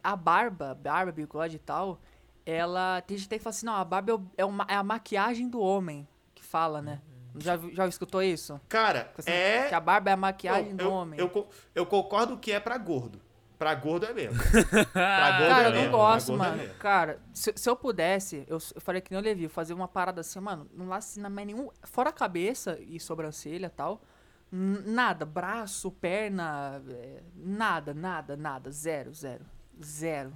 A 0.04 0.16
barba, 0.16 0.74
barba, 0.76 1.12
bigode 1.12 1.56
e 1.56 1.60
tal, 1.60 2.00
ela. 2.46 3.02
Tem 3.02 3.18
gente 3.18 3.26
que 3.26 3.30
tem 3.30 3.40
que 3.40 3.44
falar 3.44 3.52
assim, 3.52 3.66
não, 3.66 3.76
a 3.76 3.84
barba 3.86 4.12
é, 4.12 4.16
o- 4.16 4.26
é, 4.38 4.46
uma- 4.46 4.66
é 4.70 4.76
a 4.76 4.84
maquiagem 4.84 5.50
do 5.50 5.60
homem 5.60 6.08
que 6.36 6.44
fala, 6.44 6.82
né? 6.82 7.02
Já, 7.40 7.56
vi- 7.56 7.74
já 7.76 7.88
escutou 7.88 8.22
isso? 8.24 8.60
Cara, 8.68 9.12
Assim, 9.18 9.30
é. 9.30 9.68
Que 9.68 9.76
a 9.76 9.80
barba 9.80 10.10
é 10.10 10.14
a 10.14 10.18
maquiagem 10.18 10.70
Não, 10.70 10.76
do 10.78 10.84
eu, 10.86 10.92
homem. 10.92 11.20
Eu, 11.20 11.48
eu 11.76 11.86
concordo 11.86 12.38
que 12.38 12.52
é 12.52 12.60
pra 12.60 12.78
gordo. 12.78 13.20
Pra 13.60 13.74
gordo 13.76 14.06
é 14.06 14.14
mesmo. 14.14 14.38
Pra 14.94 15.32
gordo 15.40 15.50
Cara, 15.50 15.64
é 15.64 15.68
eu 15.68 15.72
mesmo. 15.72 15.84
não 15.86 15.92
gosto, 15.92 16.28
pra 16.28 16.36
gordo 16.36 16.46
é 16.46 16.50
mano. 16.50 16.58
mesmo. 16.64 16.80
Cara, 16.80 17.20
se, 17.34 17.54
se 17.56 17.70
eu 17.70 17.76
pudesse, 17.76 18.44
eu, 18.48 18.58
eu 18.76 18.82
faria 18.82 19.02
que 19.02 19.12
nem 19.12 19.20
eu 19.20 19.24
Levi, 19.24 19.44
eu 19.46 19.50
fazer 19.50 19.74
uma 19.74 19.88
parada 19.88 20.22
assim, 20.22 20.40
mano, 20.40 20.68
não 20.74 20.88
lasse 20.88 21.20
mais 21.20 21.48
nenhum. 21.48 21.70
Fora 21.84 22.10
a 22.10 22.14
cabeça 22.14 22.78
e 22.82 23.00
sobrancelha 23.00 23.66
e 23.66 23.70
tal. 23.70 24.02
Nada, 24.52 25.26
braço, 25.26 25.92
perna, 25.92 26.82
é, 26.90 27.22
nada, 27.36 27.94
nada, 27.94 28.38
nada. 28.38 28.72
Zero, 28.72 29.14
zero. 29.14 29.46
Zero. 29.84 30.34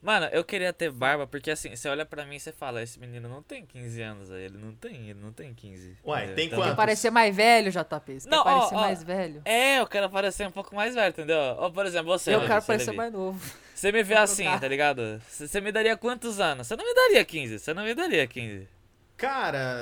Mano, 0.00 0.26
eu 0.26 0.44
queria 0.44 0.72
ter 0.72 0.92
barba 0.92 1.26
porque 1.26 1.50
assim, 1.50 1.74
você 1.74 1.88
olha 1.88 2.06
pra 2.06 2.24
mim 2.24 2.36
e 2.36 2.40
você 2.40 2.52
fala, 2.52 2.80
esse 2.80 3.00
menino 3.00 3.28
não 3.28 3.42
tem 3.42 3.66
15 3.66 4.00
anos 4.00 4.30
aí, 4.30 4.44
ele 4.44 4.56
não 4.56 4.72
tem, 4.72 5.10
ele 5.10 5.20
não 5.20 5.32
tem 5.32 5.52
15. 5.52 5.96
Ué, 6.06 6.18
entendeu? 6.18 6.36
tem 6.36 6.46
Então- 6.46 6.58
quantos? 6.60 6.70
Quer 6.70 6.76
parecer 6.76 7.10
mais 7.10 7.34
velho, 7.34 7.72
JP. 7.72 8.20
Você 8.20 8.28
Não, 8.30 8.44
quer 8.44 8.48
ó, 8.50 8.58
parecer 8.58 8.74
ó, 8.76 8.80
mais 8.80 9.02
velho. 9.02 9.42
É, 9.44 9.80
eu 9.80 9.86
quero 9.88 10.08
parecer 10.08 10.46
um 10.46 10.52
pouco 10.52 10.72
mais 10.76 10.94
velho, 10.94 11.10
entendeu? 11.10 11.36
Ó, 11.58 11.68
por 11.70 11.84
exemplo, 11.84 12.16
você. 12.16 12.32
eu 12.32 12.46
quero 12.46 12.60
você, 12.60 12.66
parecer 12.68 12.92
mais 12.92 13.12
novo. 13.12 13.52
Você 13.74 13.90
me 13.90 14.02
vê 14.04 14.14
assim, 14.14 14.44
tá 14.58 14.68
ligado? 14.68 15.20
Você 15.28 15.48
você 15.48 15.60
me 15.60 15.72
daria 15.72 15.96
quantos 15.96 16.38
anos? 16.38 16.68
Você 16.68 16.76
não 16.76 16.84
me 16.84 16.94
daria 16.94 17.24
15, 17.24 17.58
você 17.58 17.74
não 17.74 17.82
me 17.82 17.92
daria 17.92 18.24
15. 18.24 18.68
Cara, 19.18 19.76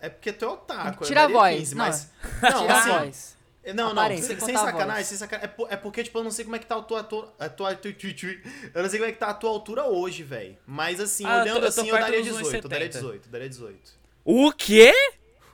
é 0.00 0.08
porque 0.10 0.32
tu 0.32 0.44
é 0.44 0.48
otaku. 0.48 1.04
eu 1.04 1.06
Tira 1.08 1.22
a 1.24 1.28
voz, 1.28 1.56
15, 1.56 1.74
não. 1.74 1.84
mas. 1.86 2.10
Não, 2.42 2.60
Tira 2.62 2.74
assim, 2.78 2.90
a 2.90 2.98
voz. 2.98 3.36
Não, 3.76 3.94
não, 3.94 4.08
sem, 4.08 4.40
sem 4.40 4.56
sacanagem, 4.56 5.04
sem 5.04 5.16
sacanagem. 5.16 5.44
É, 5.44 5.46
po- 5.56 5.68
é 5.70 5.76
porque, 5.76 6.02
tipo, 6.02 6.18
eu 6.18 6.24
não 6.24 6.32
sei 6.32 6.44
como 6.44 6.56
é 6.56 6.58
que 6.58 6.66
tá 6.66 6.76
a 6.76 6.82
tua, 6.82 6.98
a 6.98 7.04
tua, 7.04 7.32
a 7.38 7.48
tua, 7.48 7.74
tu- 7.76 7.92
tu- 7.92 8.12
tu- 8.12 8.26
eu 8.74 8.82
não 8.82 8.90
sei 8.90 8.98
como 8.98 9.08
é 9.08 9.12
que 9.12 9.18
tá 9.20 9.28
a 9.28 9.34
tua 9.34 9.50
altura 9.50 9.84
hoje, 9.86 10.24
velho. 10.24 10.58
Mas 10.66 10.98
assim, 10.98 11.24
Ah, 11.24 11.36
eu 11.36 11.42
olhando 11.42 11.56
eu 11.58 11.72
tô 11.72 11.80
assim, 11.80 11.88
eu 11.88 11.94
perto 11.94 12.00
daria 12.06 12.18
dos 12.24 12.36
18, 12.38 12.64
eu 12.64 12.68
daria 12.68 12.88
1,70. 12.88 12.92
18, 12.92 13.26
eu 13.26 13.30
daria 13.32 13.48
18. 13.48 13.92
O 14.24 14.52
quê? 14.52 14.92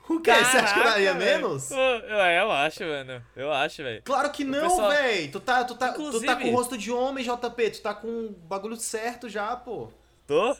O 0.09 0.19
quê? 0.21 0.31
Você 0.33 0.39
acha 0.39 0.73
que 0.73 0.79
eu 0.79 0.83
Caraca, 0.83 0.89
daria 0.89 1.13
velho. 1.13 1.41
menos? 1.41 1.69
Ô, 1.69 1.75
É, 1.75 2.41
eu 2.41 2.51
acho, 2.51 2.83
mano. 2.83 3.23
Eu 3.35 3.53
acho, 3.53 3.83
velho. 3.83 4.01
Claro 4.03 4.31
que 4.31 4.43
não, 4.43 4.59
pessoal- 4.67 4.89
véi. 4.89 5.27
Tu 5.27 5.39
tá, 5.39 5.63
tu, 5.63 5.75
tá, 5.75 5.89
tu 5.89 5.95
tá 5.95 6.01
Inclusive- 6.01 6.35
com 6.37 6.47
o 6.49 6.55
rosto 6.55 6.75
de 6.75 6.91
homem, 6.91 7.23
JP. 7.23 7.69
Tu 7.69 7.81
tá 7.81 7.93
com 7.93 8.07
o 8.07 8.29
bagulho 8.31 8.75
certo 8.75 9.29
já, 9.29 9.55
pô. 9.55 9.89
Tô? 10.25 10.57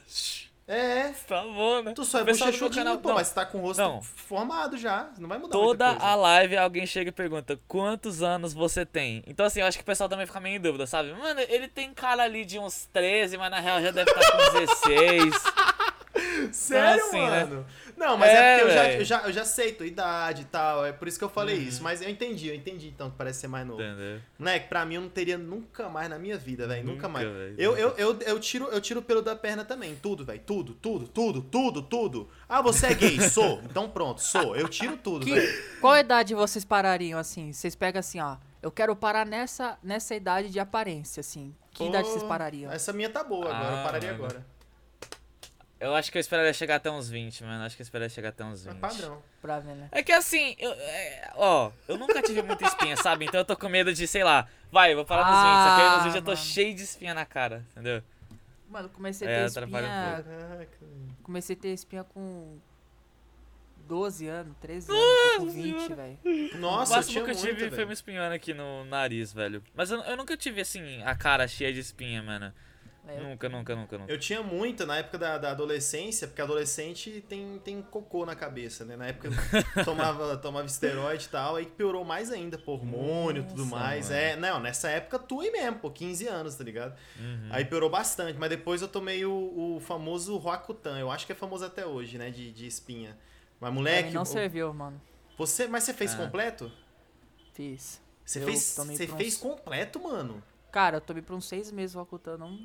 É. 0.71 1.11
Tá 1.27 1.41
bom, 1.41 1.81
né? 1.81 1.93
Tu 1.95 2.05
só 2.05 2.19
é 2.19 2.23
bochechudinho, 2.23 2.69
canal- 2.85 2.99
pô, 2.99 3.07
não, 3.09 3.15
mas 3.15 3.31
tá 3.31 3.43
com 3.43 3.57
o 3.57 3.61
rosto 3.61 3.81
não. 3.81 4.03
formado 4.03 4.77
já. 4.77 5.09
Não 5.17 5.27
vai 5.27 5.39
mudar 5.39 5.51
Toda 5.51 5.87
a 5.87 6.13
live 6.13 6.55
alguém 6.57 6.85
chega 6.85 7.09
e 7.09 7.11
pergunta 7.11 7.59
quantos 7.67 8.21
anos 8.21 8.53
você 8.53 8.85
tem. 8.85 9.23
Então 9.25 9.47
assim, 9.47 9.61
eu 9.61 9.65
acho 9.65 9.79
que 9.79 9.81
o 9.81 9.85
pessoal 9.85 10.07
também 10.07 10.27
fica 10.27 10.39
meio 10.39 10.57
em 10.57 10.61
dúvida, 10.61 10.85
sabe? 10.85 11.11
Mano, 11.13 11.39
ele 11.49 11.67
tem 11.67 11.91
cara 11.91 12.21
ali 12.21 12.45
de 12.45 12.59
uns 12.59 12.85
13, 12.93 13.35
mas 13.37 13.49
na 13.49 13.59
real 13.59 13.81
já 13.81 13.89
deve 13.89 14.11
estar 14.11 14.31
com 14.31 14.37
16. 14.59 15.33
Sério, 16.51 17.03
assim, 17.05 17.19
né? 17.19 17.45
mano? 17.45 17.65
Não, 17.97 18.17
mas 18.17 18.29
é, 18.29 18.33
É, 18.35 18.57
porque 18.59 18.71
eu 18.71 18.73
já, 18.75 18.91
eu, 18.93 19.05
já, 19.05 19.21
eu 19.27 19.33
já 19.33 19.45
sei 19.45 19.73
tua 19.73 19.85
idade 19.85 20.43
e 20.43 20.45
tal. 20.45 20.85
É 20.85 20.91
por 20.91 21.07
isso 21.07 21.17
que 21.17 21.23
eu 21.23 21.29
falei 21.29 21.57
Uhum. 21.57 21.63
isso. 21.63 21.83
Mas 21.83 22.01
eu 22.01 22.09
entendi, 22.09 22.47
eu 22.47 22.55
entendi 22.55 22.87
então 22.87 23.09
que 23.09 23.17
parece 23.17 23.39
ser 23.41 23.47
mais 23.47 23.65
novo. 23.67 23.81
Entendeu? 23.81 24.19
Moleque, 24.37 24.69
pra 24.69 24.85
mim 24.85 24.95
eu 24.95 25.01
não 25.01 25.09
teria 25.09 25.37
nunca 25.37 25.89
mais 25.89 26.09
na 26.09 26.17
minha 26.17 26.37
vida, 26.37 26.67
velho. 26.67 26.81
Nunca, 26.83 26.93
Nunca, 27.07 27.09
mais. 27.09 27.27
véi, 27.27 27.55
Eu, 27.57 27.71
nunca. 27.71 27.81
eu, 27.81 27.93
eu, 27.97 28.19
eu, 28.21 28.39
tiro, 28.39 28.65
eu 28.67 28.79
tiro 28.79 28.99
o 29.01 29.03
pelo 29.03 29.21
da 29.21 29.35
perna 29.35 29.65
também. 29.65 29.95
Tudo, 29.95 30.23
velho. 30.23 30.39
Tudo, 30.45 30.73
tudo, 30.75 31.07
tudo, 31.07 31.41
tudo, 31.41 31.81
tudo. 31.81 32.29
Ah, 32.47 32.61
você 32.61 32.87
é 32.87 32.93
gay? 32.93 33.19
sou. 33.29 33.61
Então 33.65 33.89
pronto, 33.89 34.21
sou. 34.21 34.55
Eu 34.55 34.67
tiro 34.69 34.95
tudo, 34.97 35.25
Que, 35.25 35.33
velho. 35.33 35.63
qual 35.81 35.97
idade 35.97 36.33
vocês 36.33 36.63
parariam, 36.63 37.19
assim? 37.19 37.51
Vocês 37.51 37.75
pegam 37.75 37.99
assim, 37.99 38.19
ó. 38.19 38.37
Eu 38.61 38.71
quero 38.71 38.93
parar 38.95 39.25
nessa, 39.25 39.77
nessa 39.81 40.13
idade 40.15 40.49
de 40.49 40.59
aparência, 40.59 41.21
assim. 41.21 41.55
Que 41.71 41.85
idade 41.85 42.07
vocês 42.09 42.23
parariam? 42.23 42.69
Essa 42.71 42.91
minha 42.91 43.09
tá 43.09 43.23
boa 43.23 43.45
agora. 43.45 43.75
Ah, 43.75 43.77
eu 43.79 43.83
pararia 43.85 44.11
mano. 44.11 44.25
agora. 44.25 44.45
Eu 45.79 45.95
acho 45.95 46.11
que 46.11 46.17
eu 46.17 46.19
esperaria 46.19 46.51
chegar 46.53 46.75
até 46.75 46.91
uns 46.91 47.09
20, 47.09 47.43
mano. 47.43 47.63
Acho 47.63 47.75
que 47.75 47.81
eu 47.81 47.85
esperaria 47.85 48.09
chegar 48.09 48.29
até 48.29 48.43
uns 48.43 48.67
É 48.67 48.71
20. 48.71 48.79
padrão. 48.81 49.23
Pra 49.41 49.59
ver, 49.59 49.75
né? 49.75 49.87
É 49.91 50.03
que 50.03 50.11
assim, 50.11 50.55
eu, 50.59 50.71
é, 50.73 51.31
ó, 51.35 51.71
eu 51.87 51.97
nunca 51.97 52.21
tive 52.21 52.41
muita 52.41 52.65
espinha, 52.65 52.97
sabe? 52.97 53.25
Então 53.25 53.39
eu 53.39 53.45
tô 53.45 53.55
com 53.55 53.69
medo 53.69 53.93
de, 53.93 54.05
sei 54.05 54.23
lá, 54.23 54.47
vai, 54.71 54.93
vou 54.93 55.05
parar 55.05 55.23
nos 55.31 55.39
20, 55.39 55.63
só 55.69 55.75
que 55.75 55.81
aí 55.81 55.95
nos 55.95 56.03
20 56.05 56.15
eu 56.15 56.21
tô 56.21 56.31
Ah, 56.31 56.35
cheio 56.35 56.75
de 56.75 56.83
espinha 56.83 57.13
na 57.13 57.25
cara, 57.25 57.65
entendeu? 57.71 58.03
Mano, 58.69 58.89
comecei 58.89 59.25
a 59.27 59.31
É, 59.31 59.39
ter 59.45 59.51
atrapalha 59.51 59.87
um 59.87 59.89
espinha. 60.19 60.23
Caraca. 60.49 60.77
comecei 61.23 61.55
a 61.55 61.59
ter 61.59 61.69
espinha 61.69 62.03
com 62.03 62.57
12 63.87 64.27
anos, 64.27 64.55
13 64.61 64.91
anos, 64.91 65.03
tô 65.33 65.39
com 65.39 65.49
20, 65.49 65.93
velho. 65.93 66.19
o 66.53 66.57
Nossa, 66.57 66.91
eu 66.93 66.95
máximo 66.97 67.13
que 67.13 67.19
eu 67.31 67.35
muito, 67.35 67.39
tive 67.39 67.59
foi 67.59 67.69
velho. 67.69 67.87
uma 67.87 67.93
espinhona 67.93 68.35
aqui 68.35 68.53
no 68.53 68.83
nariz, 68.85 69.31
velho. 69.33 69.63
Mas 69.73 69.89
eu, 69.89 69.99
eu 70.01 70.17
nunca 70.17 70.35
tive, 70.37 70.61
assim, 70.61 71.01
a 71.03 71.15
cara 71.15 71.47
cheia 71.47 71.71
de 71.73 71.79
espinha, 71.79 72.21
mano. 72.21 72.53
É, 73.11 73.19
Nunca, 73.21 73.49
nunca, 73.49 73.75
nunca, 73.75 73.97
nunca. 73.97 74.11
Eu 74.11 74.19
tinha 74.19 74.41
muita 74.43 74.85
na 74.85 74.97
época 74.97 75.17
da, 75.17 75.37
da 75.37 75.51
adolescência, 75.51 76.27
porque 76.27 76.41
adolescente 76.41 77.23
tem, 77.27 77.59
tem 77.59 77.81
cocô 77.81 78.25
na 78.25 78.35
cabeça, 78.35 78.85
né? 78.85 78.95
Na 78.95 79.07
época 79.07 79.29
eu 79.29 79.33
tomava, 79.85 80.37
tomava 80.37 80.65
esteroide 80.67 81.25
e 81.25 81.29
tal, 81.29 81.55
aí 81.55 81.65
piorou 81.65 82.03
mais 82.05 82.31
ainda, 82.31 82.57
pô, 82.57 82.73
hormônio 82.73 83.43
e 83.43 83.45
tudo 83.47 83.65
mais. 83.65 84.09
mano. 84.09 84.21
É, 84.21 84.35
não, 84.35 84.59
nessa 84.59 84.89
época 84.89 85.17
tu 85.19 85.41
aí 85.41 85.51
mesmo, 85.51 85.79
pô, 85.79 85.89
15 85.89 86.27
anos, 86.27 86.55
tá 86.55 86.63
ligado? 86.63 86.95
Uhum. 87.19 87.49
Aí 87.51 87.65
piorou 87.65 87.89
bastante, 87.89 88.37
mas 88.37 88.49
depois 88.49 88.81
eu 88.81 88.87
tomei 88.87 89.25
o, 89.25 89.75
o 89.75 89.79
famoso 89.79 90.37
Roacutan, 90.37 90.99
eu 90.99 91.09
acho 91.09 91.25
que 91.25 91.31
é 91.31 91.35
famoso 91.35 91.65
até 91.65 91.85
hoje, 91.85 92.17
né, 92.17 92.29
de, 92.29 92.51
de 92.51 92.67
espinha. 92.67 93.17
Mas 93.59 93.73
moleque, 93.73 94.13
não 94.13 94.21
o- 94.21 94.25
serviu, 94.25 94.73
mano. 94.73 95.01
você, 95.37 95.67
mas 95.67 95.83
você 95.83 95.93
fez 95.93 96.13
Ah. 96.13 96.17
completo? 96.17 96.71
Fiz. 97.53 97.99
Você 98.23 98.39
Eu 98.41 98.45
fez, 98.45 98.59
você 98.61 99.03
uns- 99.05 99.15
fez 99.17 99.37
completo, 99.37 99.99
mano? 100.01 100.43
Cara, 100.71 100.97
eu 100.97 101.01
tomei 101.01 101.23
por 101.23 101.35
uns 101.35 101.45
seis 101.47 101.71
meses 101.71 101.95
ocultando. 101.95 102.45
Não... 102.45 102.59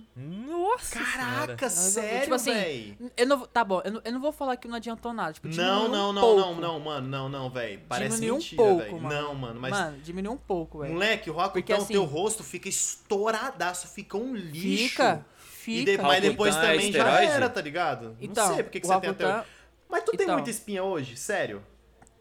Nossa. 0.47 0.99
Caraca, 0.99 1.71
sério, 1.71 2.23
tipo 2.23 2.35
assim, 2.35 2.53
véi? 2.53 2.99
Eu 3.17 3.27
não, 3.27 3.47
tá 3.47 3.65
bom, 3.65 3.81
eu 3.85 3.93
não, 3.93 4.01
eu 4.05 4.13
não 4.13 4.21
vou 4.21 4.31
falar 4.33 4.57
que 4.57 4.69
não 4.69 4.77
adiantou 4.77 5.13
nada. 5.15 5.33
Tipo, 5.33 5.49
Não, 5.49 5.89
não, 5.89 6.11
um 6.11 6.13
não, 6.13 6.21
pouco. 6.23 6.41
não, 6.41 6.55
não, 6.61 6.81
mano, 6.81 7.09
não, 7.09 7.29
não, 7.29 7.51
velho. 7.51 7.81
Parece 7.89 8.17
Diminuiu 8.17 8.35
um 8.35 8.39
mentira, 8.39 8.57
pouco, 8.63 8.83
velho. 8.83 9.01
mano. 9.01 9.23
Não, 9.23 9.35
mano, 9.35 9.61
mas 9.61 9.71
Mano, 9.71 9.99
diminuiu 10.03 10.33
um 10.35 10.39
pouco, 10.39 10.79
velho. 10.81 10.93
Moleque, 10.93 11.31
o 11.31 11.35
Porque, 11.51 11.73
assim, 11.73 11.95
teu 11.95 12.05
rosto 12.05 12.45
fica 12.45 12.69
estouradaço, 12.69 13.89
fica 13.89 14.17
um 14.17 14.35
lixo. 14.35 14.89
Fica, 14.91 15.25
E 15.25 15.45
fica. 15.65 15.91
de- 15.93 15.97
mas 15.99 16.05
Roacutan 16.07 16.29
depois 16.31 16.57
é 16.57 16.61
também 16.61 16.93
já 16.93 16.99
esteroide? 16.99 17.33
era, 17.33 17.49
tá 17.49 17.61
ligado? 17.61 18.17
Então, 18.21 18.47
não 18.49 18.55
sei 18.55 18.63
porque 18.65 18.81
que 18.81 18.87
o 18.87 18.89
você 18.89 19.01
tem 19.01 19.11
até 19.11 19.25
Roacutan-. 19.25 19.49
Mas 19.89 20.03
tu 20.05 20.11
tem 20.13 20.25
então. 20.25 20.35
muita 20.35 20.51
espinha 20.51 20.83
hoje? 20.85 21.17
Sério? 21.17 21.63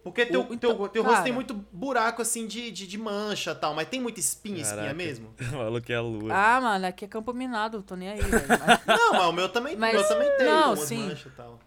Porque 0.03 0.25
teu, 0.25 0.41
O- 0.41 0.43
teu, 0.45 0.53
então, 0.55 0.87
teu 0.89 1.01
rosto 1.03 1.23
tem 1.23 1.31
cara- 1.31 1.33
muito 1.35 1.53
buraco 1.71 2.21
assim 2.21 2.45
de, 2.45 2.69
de, 2.71 2.85
de 2.85 2.97
mancha 2.97 3.51
e 3.51 3.55
tal, 3.55 3.73
mas 3.73 3.87
tem 3.87 4.01
muita 4.01 4.19
espinha, 4.19 4.57
espinha 4.61 4.75
Caraca. 4.81 4.93
mesmo? 4.95 5.33
O 5.53 5.55
maluco 5.57 5.91
é 5.91 5.95
a 5.95 6.01
lua. 6.01 6.33
Ah, 6.33 6.59
mano, 6.61 6.85
aqui 6.87 7.05
é 7.05 7.07
campo 7.07 7.33
minado, 7.33 7.81
tô 7.81 7.95
nem 7.95 8.09
aí, 8.09 8.19
velho. 8.21 8.45
Mas- 8.47 8.85
Não, 8.99 9.13
mas 9.13 9.25
o 9.27 9.31
meu 9.31 9.47
também, 9.49 9.77
Mas- 9.77 9.93
o 9.93 9.99
meu 9.99 10.07
também 10.07 10.37
tem 10.37 10.45
não, 10.45 10.67
umas 10.73 10.79
sim. 10.81 11.07
manchas 11.07 11.31
e 11.31 11.35
tal. 11.35 11.59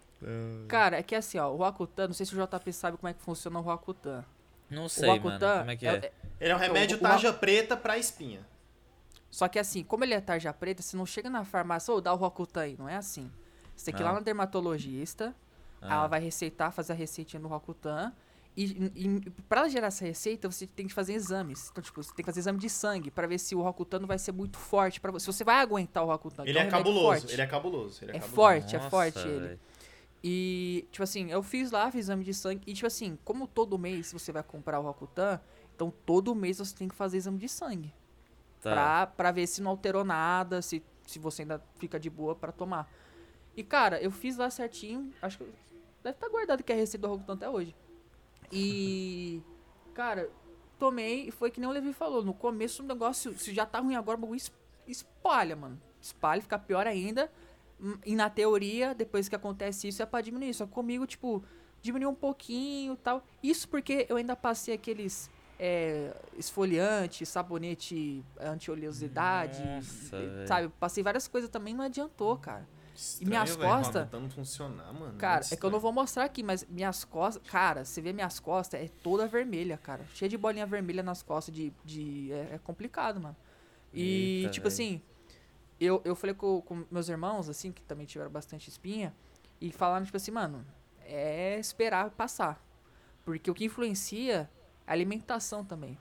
Cara, 0.67 0.97
é 0.97 1.03
que 1.03 1.15
assim, 1.15 1.37
ó, 1.39 1.49
o 1.51 1.57
Rakutan, 1.57 2.07
não 2.07 2.13
sei 2.13 2.25
se 2.25 2.35
o 2.35 2.47
JP 2.47 2.73
sabe 2.73 2.97
como 2.97 3.07
é 3.09 3.13
que 3.13 3.21
funciona 3.21 3.59
o 3.59 3.61
Rakutan. 3.63 4.23
Não 4.69 4.85
O 4.85 4.89
sei, 4.89 5.07
mano. 5.07 5.23
Rakutan 5.29 5.57
Como 5.59 5.71
é 5.71 5.75
que 5.75 5.87
é? 5.87 6.11
Ele 6.39 6.51
é 6.51 6.55
um 6.55 6.59
remédio 6.59 6.97
o- 6.97 6.99
o- 6.99 7.03
tarja 7.03 7.31
preta 7.33 7.75
pra 7.77 7.97
espinha. 7.97 8.45
Só 9.31 9.47
que 9.47 9.59
assim, 9.59 9.83
como 9.83 10.03
ele 10.03 10.13
é 10.13 10.21
tarja 10.21 10.51
preta, 10.53 10.81
você 10.81 10.95
não 10.97 11.05
chega 11.05 11.29
na 11.29 11.43
farmácia, 11.43 11.93
ô, 11.93 12.01
dá 12.01 12.13
o 12.13 12.15
Rokutan 12.15 12.61
aí, 12.61 12.75
não 12.77 12.87
é 12.89 12.95
assim. 12.95 13.31
Você 13.75 13.85
tem 13.85 13.95
que 13.95 14.01
ir 14.01 14.03
lá 14.03 14.09
Não. 14.09 14.17
na 14.19 14.23
dermatologista, 14.23 15.35
Ah. 15.81 15.93
ela 15.93 16.07
vai 16.07 16.19
receitar, 16.19 16.71
fazer 16.71 16.93
a 16.93 16.95
receitinha 16.95 17.39
do 17.39 17.47
Rokutan, 17.47 18.11
e, 18.65 18.91
e 18.95 19.29
pra 19.47 19.59
ela 19.61 19.69
gerar 19.69 19.87
essa 19.87 20.03
receita, 20.03 20.49
você 20.49 20.65
tem 20.65 20.87
que 20.87 20.93
fazer 20.93 21.13
exames. 21.13 21.69
Então, 21.71 21.83
tipo, 21.83 22.01
você 22.01 22.09
tem 22.09 22.23
que 22.23 22.25
fazer 22.25 22.39
exame 22.39 22.57
de 22.59 22.69
sangue 22.69 23.11
pra 23.11 23.27
ver 23.27 23.37
se 23.37 23.53
o 23.55 23.61
Rokutan 23.61 23.99
não 23.99 24.07
vai 24.07 24.17
ser 24.17 24.31
muito 24.31 24.57
forte 24.57 24.99
pra 24.99 25.11
você. 25.11 25.25
Se 25.25 25.33
você 25.33 25.43
vai 25.43 25.57
aguentar 25.59 26.03
o 26.03 26.07
Rokutan. 26.07 26.43
que 26.43 26.49
Ele 26.49 26.57
é 26.57 26.61
é 26.61 26.65
um 26.65 26.69
remédio 26.69 26.85
cabuloso, 26.85 27.19
forte. 27.21 27.33
ele 27.33 27.41
é 27.41 27.45
cabuloso. 27.47 28.03
Ele 28.03 28.11
é, 28.11 28.15
É 28.15 28.19
cabuloso. 28.19 28.35
forte, 28.35 28.75
é 28.75 28.79
Nossa, 28.79 28.89
forte 28.89 29.27
ele. 29.27 29.59
E, 30.23 30.87
tipo 30.91 31.03
assim, 31.03 31.29
eu 31.31 31.43
fiz 31.43 31.69
lá, 31.71 31.91
fiz 31.91 32.01
exame 32.05 32.23
de 32.23 32.33
sangue. 32.33 32.61
E, 32.65 32.73
tipo 32.73 32.87
assim, 32.87 33.17
como 33.23 33.47
todo 33.47 33.77
mês 33.77 34.11
você 34.11 34.31
vai 34.31 34.41
comprar 34.43 34.79
o 34.79 34.83
Rokutan, 34.83 35.39
então 35.75 35.93
todo 36.05 36.33
mês 36.33 36.57
você 36.57 36.75
tem 36.75 36.87
que 36.87 36.95
fazer 36.95 37.17
exame 37.17 37.37
de 37.37 37.47
sangue. 37.47 37.93
Tá. 38.61 38.71
Pra, 38.73 39.07
pra 39.07 39.31
ver 39.31 39.45
se 39.45 39.61
não 39.61 39.69
alterou 39.71 40.03
nada, 40.03 40.61
se, 40.63 40.83
se 41.05 41.19
você 41.19 41.43
ainda 41.43 41.63
fica 41.77 41.99
de 41.99 42.09
boa 42.09 42.35
pra 42.35 42.51
tomar. 42.51 42.91
E, 43.55 43.63
cara, 43.63 44.01
eu 44.01 44.09
fiz 44.09 44.35
lá 44.35 44.49
certinho. 44.49 45.13
Acho 45.21 45.37
que 45.37 45.43
deve 46.03 46.15
estar 46.15 46.27
guardado 46.29 46.63
que 46.63 46.71
é 46.71 46.75
a 46.75 46.77
receita 46.79 47.07
do 47.07 47.13
Rokutan 47.13 47.33
até 47.33 47.47
hoje. 47.49 47.75
E, 48.51 49.41
cara, 49.93 50.29
tomei 50.79 51.27
e 51.27 51.31
foi 51.31 51.51
que 51.51 51.59
nem 51.59 51.69
o 51.69 51.73
Levi 51.73 51.93
falou. 51.93 52.23
No 52.23 52.33
começo 52.33 52.83
o 52.83 52.85
negócio, 52.85 53.37
se 53.37 53.53
já 53.53 53.65
tá 53.65 53.79
ruim 53.79 53.95
agora, 53.95 54.17
o 54.17 54.21
bagulho 54.21 54.37
es- 54.37 54.51
espalha, 54.87 55.55
mano. 55.55 55.79
Espalha, 56.01 56.41
fica 56.41 56.57
pior 56.57 56.87
ainda. 56.87 57.31
Hum, 57.81 57.97
E 58.05 58.15
na 58.15 58.29
teoria, 58.29 58.93
depois 58.95 59.27
que 59.29 59.35
acontece 59.35 59.87
isso, 59.87 60.01
é 60.01 60.05
pra 60.05 60.21
diminuir. 60.21 60.53
Só 60.53 60.65
comigo, 60.65 61.05
tipo, 61.05 61.43
diminuiu 61.81 62.09
um 62.09 62.15
pouquinho 62.15 62.93
e 62.93 62.97
tal. 62.97 63.23
Isso 63.43 63.67
porque 63.67 64.05
eu 64.09 64.15
ainda 64.17 64.35
passei 64.35 64.73
aqueles 64.73 65.29
é, 65.59 66.15
esfoliante, 66.37 67.25
sabonete 67.25 68.23
anti-oleosidade, 68.39 69.57
sabe? 70.47 70.69
Passei 70.79 71.03
várias 71.03 71.27
coisas 71.27 71.49
também, 71.49 71.73
não 71.73 71.83
adiantou, 71.83 72.37
cara. 72.37 72.67
Estranho, 72.97 73.29
minhas 73.29 73.55
velho, 73.55 73.69
costas- 73.69 74.03
Tentando 74.09 74.29
funcionar, 74.33 74.91
mano. 74.91 75.13
Cara, 75.17 75.41
muito 75.41 75.53
é 75.53 75.57
que 75.57 75.63
eu 75.65 75.69
não 75.69 75.79
vou 75.79 75.93
mostrar 75.93 76.23
aqui, 76.23 76.41
mas 76.41 76.65
minhas 76.67 77.03
costas. 77.05 77.43
Cara, 77.47 77.85
você 77.85 78.01
vê 78.01 78.11
minhas 78.11 78.39
costas, 78.39 78.81
é 78.81 78.87
toda 79.03 79.27
vermelha, 79.27 79.77
cara. 79.77 80.03
Cheia 80.15 80.27
de 80.27 80.37
bolinha 80.37 80.65
vermelha 80.65 81.03
nas 81.03 81.21
costas 81.21 81.53
de. 81.53 81.71
de 81.85 82.31
é, 82.31 82.55
é 82.55 82.59
complicado, 82.63 83.19
mano. 83.21 83.35
E, 83.93 84.39
Eita, 84.41 84.49
tipo 84.51 84.63
velho. 84.67 84.73
assim, 84.73 85.01
eu, 85.79 86.01
eu 86.03 86.15
falei 86.15 86.33
com, 86.35 86.59
com 86.61 86.83
meus 86.89 87.07
irmãos, 87.07 87.47
assim, 87.49 87.71
que 87.71 87.83
também 87.83 88.05
tiveram 88.07 88.31
bastante 88.31 88.67
espinha, 88.67 89.13
e 89.61 89.71
falaram, 89.71 90.03
tipo 90.03 90.17
assim, 90.17 90.31
mano, 90.31 90.65
é 91.05 91.57
esperar 91.59 92.09
passar. 92.09 92.59
Porque 93.23 93.49
o 93.51 93.53
que 93.53 93.65
influencia 93.65 94.49
é 94.87 94.89
a 94.89 94.93
alimentação 94.93 95.63
também. 95.63 95.97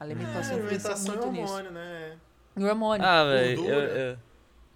A 0.00 0.04
alimentação, 0.04 0.56
É, 0.56 0.60
influencia 0.62 0.90
alimentação 0.92 1.14
é 1.14 1.18
muito 1.18 1.32
nisso. 1.32 1.52
hormônio, 1.52 1.70
né? 1.72 2.18
E 2.56 2.64
o 2.64 2.66
hormônio. 2.68 3.06
Ah, 3.06 3.24
velho, 3.24 3.50
eu, 3.50 3.56
Gordura. 3.64 3.98
eu... 3.98 4.18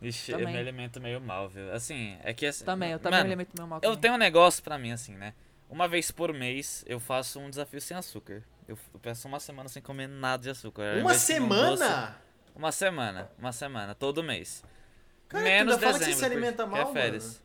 Ixi, 0.00 0.32
eu 0.32 0.38
Também. 0.38 0.54
me 0.54 0.60
alimento 0.60 1.00
meio 1.00 1.20
mal, 1.20 1.48
viu? 1.48 1.72
Assim, 1.72 2.18
é 2.22 2.34
que 2.34 2.46
assim... 2.46 2.64
também, 2.64 2.92
eu 2.92 2.98
também 2.98 3.18
mano, 3.18 3.28
me 3.28 3.32
alimento 3.34 3.50
meu 3.56 3.66
mal 3.66 3.78
Eu 3.78 3.82
também. 3.82 4.00
tenho 4.00 4.14
um 4.14 4.18
negócio 4.18 4.62
pra 4.62 4.78
mim, 4.78 4.92
assim, 4.92 5.14
né? 5.14 5.32
Uma 5.68 5.88
vez 5.88 6.10
por 6.10 6.32
mês, 6.32 6.84
eu 6.86 7.00
faço 7.00 7.40
um 7.40 7.48
desafio 7.48 7.80
sem 7.80 7.96
açúcar. 7.96 8.42
Eu, 8.68 8.78
eu 8.92 9.00
peço 9.00 9.26
uma 9.26 9.40
semana 9.40 9.68
sem 9.68 9.82
comer 9.82 10.06
nada 10.06 10.42
de 10.42 10.50
açúcar. 10.50 10.98
Uma 10.98 11.12
um 11.12 11.14
semana? 11.14 12.16
Uma 12.54 12.72
semana, 12.72 13.30
uma 13.38 13.52
semana, 13.52 13.94
todo 13.94 14.22
mês. 14.22 14.62
Cara, 15.28 15.44
menos 15.44 15.74
ainda 15.74 15.86
fala 15.86 15.98
que 15.98 16.04
dezembro, 16.04 16.14
você 16.14 16.20
se 16.20 16.24
alimenta 16.24 16.64
porque 16.66 16.80
mal, 16.80 16.90
é 16.90 16.92
férias. 16.92 17.42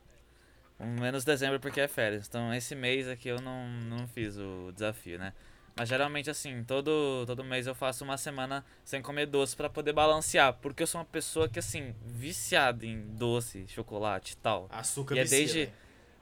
Um 0.79 0.99
Menos 0.99 1.23
dezembro 1.23 1.59
porque 1.59 1.79
é 1.79 1.87
férias. 1.87 2.27
Então 2.27 2.53
esse 2.53 2.73
mês 2.73 3.07
aqui 3.07 3.29
eu 3.29 3.39
não, 3.39 3.67
não 3.67 4.07
fiz 4.07 4.37
o 4.37 4.71
desafio, 4.73 5.19
né? 5.19 5.33
Mas 5.75 5.87
geralmente 5.89 6.29
assim, 6.29 6.63
todo, 6.65 7.23
todo 7.25 7.43
mês 7.43 7.65
eu 7.65 7.73
faço 7.73 8.03
uma 8.03 8.17
semana 8.17 8.63
sem 8.83 9.01
comer 9.01 9.25
doce 9.25 9.55
pra 9.55 9.69
poder 9.69 9.93
balancear. 9.93 10.53
Porque 10.61 10.83
eu 10.83 10.87
sou 10.87 10.99
uma 10.99 11.05
pessoa 11.05 11.47
que, 11.47 11.59
assim, 11.59 11.95
viciada 12.05 12.85
em 12.85 12.99
doce, 13.15 13.65
chocolate 13.67 14.33
e 14.33 14.37
tal. 14.37 14.67
Açúcar 14.69 15.15
E 15.15 15.19
é 15.19 15.23
vicia, 15.23 15.37
desde- 15.39 15.59
velho. 15.65 15.73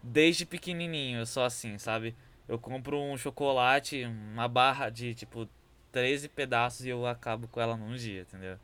Desde 0.02 0.46
pequenininho 0.46 1.20
eu 1.20 1.26
sou 1.26 1.44
assim, 1.44 1.78
sabe? 1.78 2.16
Eu 2.48 2.58
compro 2.58 2.98
um 3.02 3.18
chocolate, 3.18 4.06
uma 4.06 4.48
barra 4.48 4.90
de 4.90 5.14
tipo 5.14 5.48
13 5.92 6.30
pedaços 6.30 6.86
e 6.86 6.90
eu 6.90 7.06
acabo 7.06 7.48
com 7.50 7.60
ela 7.60 7.76
num 7.76 7.94
dia, 7.96 8.22
entendeu? 8.22 8.58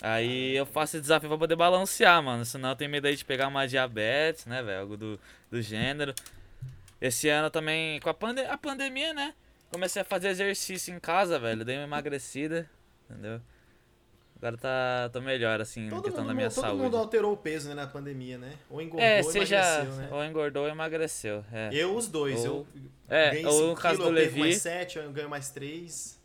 Aí 0.00 0.54
eu 0.54 0.64
faço 0.64 0.96
esse 0.96 1.00
desafio 1.02 1.28
pra 1.28 1.38
poder 1.38 1.56
balancear, 1.56 2.22
mano. 2.22 2.44
Senão 2.44 2.70
eu 2.70 2.76
tenho 2.76 2.90
medo 2.90 3.06
aí 3.06 3.16
de 3.16 3.24
pegar 3.24 3.48
uma 3.48 3.66
diabetes, 3.66 4.46
né, 4.46 4.62
velho? 4.62 4.80
Algo 4.82 4.96
do, 4.96 5.20
do 5.50 5.60
gênero. 5.60 6.14
Esse 7.00 7.28
ano 7.28 7.50
também, 7.50 8.00
com 8.00 8.08
a, 8.10 8.14
pande 8.14 8.40
a 8.42 8.56
pandemia, 8.58 9.12
né? 9.14 9.34
Comecei 9.70 10.02
a 10.02 10.04
fazer 10.04 10.28
exercício 10.28 10.94
em 10.94 10.98
casa, 10.98 11.38
velho. 11.38 11.64
Dei 11.64 11.76
uma 11.76 11.84
emagrecida, 11.84 12.68
entendeu? 13.08 13.40
Agora 14.36 14.56
tá, 14.56 15.10
tô 15.12 15.20
melhor, 15.20 15.60
assim, 15.60 15.88
Todo, 15.88 16.04
questão 16.04 16.22
mundo, 16.22 16.28
da 16.30 16.34
minha 16.34 16.48
todo 16.48 16.60
saúde. 16.62 16.82
mundo 16.82 16.96
alterou 16.96 17.32
o 17.32 17.36
peso 17.36 17.68
né, 17.68 17.74
na 17.74 17.86
pandemia, 17.88 18.38
né? 18.38 18.52
Ou 18.70 18.80
engordou 18.80 19.04
É, 19.04 19.18
ou 19.18 19.30
seja, 19.30 19.56
emagreceu, 19.56 19.96
né? 19.96 20.08
ou 20.12 20.24
engordou 20.24 20.62
ou 20.64 20.68
emagreceu. 20.68 21.44
É. 21.52 21.70
Eu 21.72 21.96
os 21.96 22.06
dois. 22.06 22.44
Ou- 22.44 22.64
eu 22.74 22.82
É, 23.08 23.30
ganhei 23.30 23.46
ou 23.46 23.52
5 23.52 23.66
no 23.68 23.74
caso 23.76 23.98
do 23.98 24.04
eu 24.04 24.10
Levi. 24.10 24.38
mais 24.40 24.62
7, 24.62 24.98
eu 24.98 25.10
ganho 25.12 25.28
mais 25.28 25.50
3. 25.50 26.18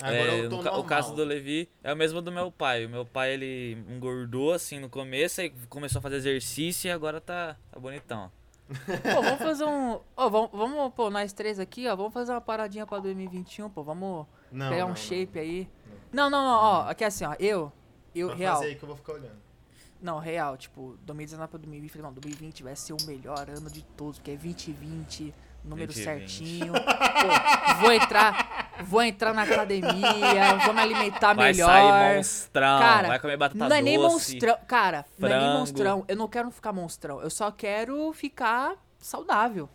Agora 0.00 0.32
é, 0.32 0.40
eu 0.40 0.48
tô 0.48 0.56
no 0.56 0.62
normal. 0.62 0.80
o 0.80 0.84
caso 0.84 1.14
do 1.14 1.22
Levi 1.22 1.68
é 1.84 1.92
o 1.92 1.96
mesmo 1.96 2.22
do 2.22 2.32
meu 2.32 2.50
pai. 2.50 2.86
O 2.86 2.88
meu 2.88 3.04
pai, 3.04 3.34
ele 3.34 3.76
engordou 3.88 4.52
assim 4.52 4.78
no 4.80 4.88
começo, 4.88 5.42
aí 5.42 5.50
começou 5.68 5.98
a 5.98 6.02
fazer 6.02 6.16
exercício 6.16 6.88
e 6.88 6.90
agora 6.90 7.20
tá, 7.20 7.56
tá 7.70 7.78
bonitão. 7.78 8.32
Pô, 9.14 9.22
vamos 9.22 9.38
fazer 9.42 9.64
um. 9.64 10.00
Vamos, 10.16 10.50
vamos, 10.52 10.94
pô, 10.94 11.10
nós 11.10 11.32
três 11.32 11.58
aqui, 11.58 11.88
ó. 11.88 11.94
Vamos 11.96 12.12
fazer 12.12 12.32
uma 12.32 12.40
paradinha 12.40 12.86
pra 12.86 12.98
2021, 12.98 13.68
pô. 13.70 13.82
Vamos 13.82 14.26
Não, 14.50 14.68
pegar 14.68 14.80
não, 14.82 14.86
um 14.86 14.90
não. 14.90 14.96
shape 14.96 15.38
aí. 15.38 15.68
Não, 16.12 16.28
não, 16.30 16.42
não, 16.44 16.54
ó. 16.58 16.88
Aqui 16.90 17.04
é 17.04 17.06
assim, 17.06 17.24
ó. 17.24 17.34
Eu. 17.38 17.72
Eu, 18.14 18.28
Vai 18.28 18.36
real. 18.36 18.56
fazer 18.56 18.66
aí 18.68 18.74
que 18.76 18.82
eu 18.82 18.86
vou 18.88 18.96
ficar 18.96 19.12
olhando. 19.14 19.42
Não, 20.00 20.18
real, 20.18 20.56
tipo, 20.56 20.98
2019 21.02 21.48
pra 21.48 21.58
2020, 21.58 21.90
falei, 21.90 22.02
não, 22.06 22.12
2020 22.12 22.62
vai 22.64 22.74
ser 22.74 22.92
o 22.92 22.96
melhor 23.06 23.48
ano 23.48 23.70
de 23.70 23.82
todos, 23.82 24.18
porque 24.18 24.32
é 24.32 24.36
2020, 24.36 25.32
número 25.64 25.92
2020. 25.92 25.94
certinho. 26.28 26.72
Pô, 26.72 27.74
vou 27.82 27.92
entrar, 27.92 28.61
vou 28.82 29.02
entrar 29.02 29.32
na 29.34 29.42
academia, 29.42 30.56
vou 30.64 30.74
me 30.74 30.80
alimentar 30.80 31.34
vai 31.34 31.52
melhor. 31.52 31.66
sair 31.68 32.16
monstrão, 32.16 32.78
Cara, 32.80 33.08
vai 33.08 33.18
comer 33.18 33.36
batata 33.36 33.68
não 33.68 33.76
é 33.76 33.82
nem 33.82 33.98
doce. 33.98 34.32
monstrão, 34.34 34.56
cara, 34.66 35.04
não 35.18 35.28
é 35.28 35.32
nem 35.32 35.40
frango. 35.40 35.58
monstrão. 35.58 36.04
Eu 36.08 36.16
não 36.16 36.28
quero 36.28 36.50
ficar 36.50 36.72
monstrão, 36.72 37.20
eu 37.20 37.30
só 37.30 37.50
quero 37.50 38.12
ficar 38.12 38.74
saudável. 38.98 39.68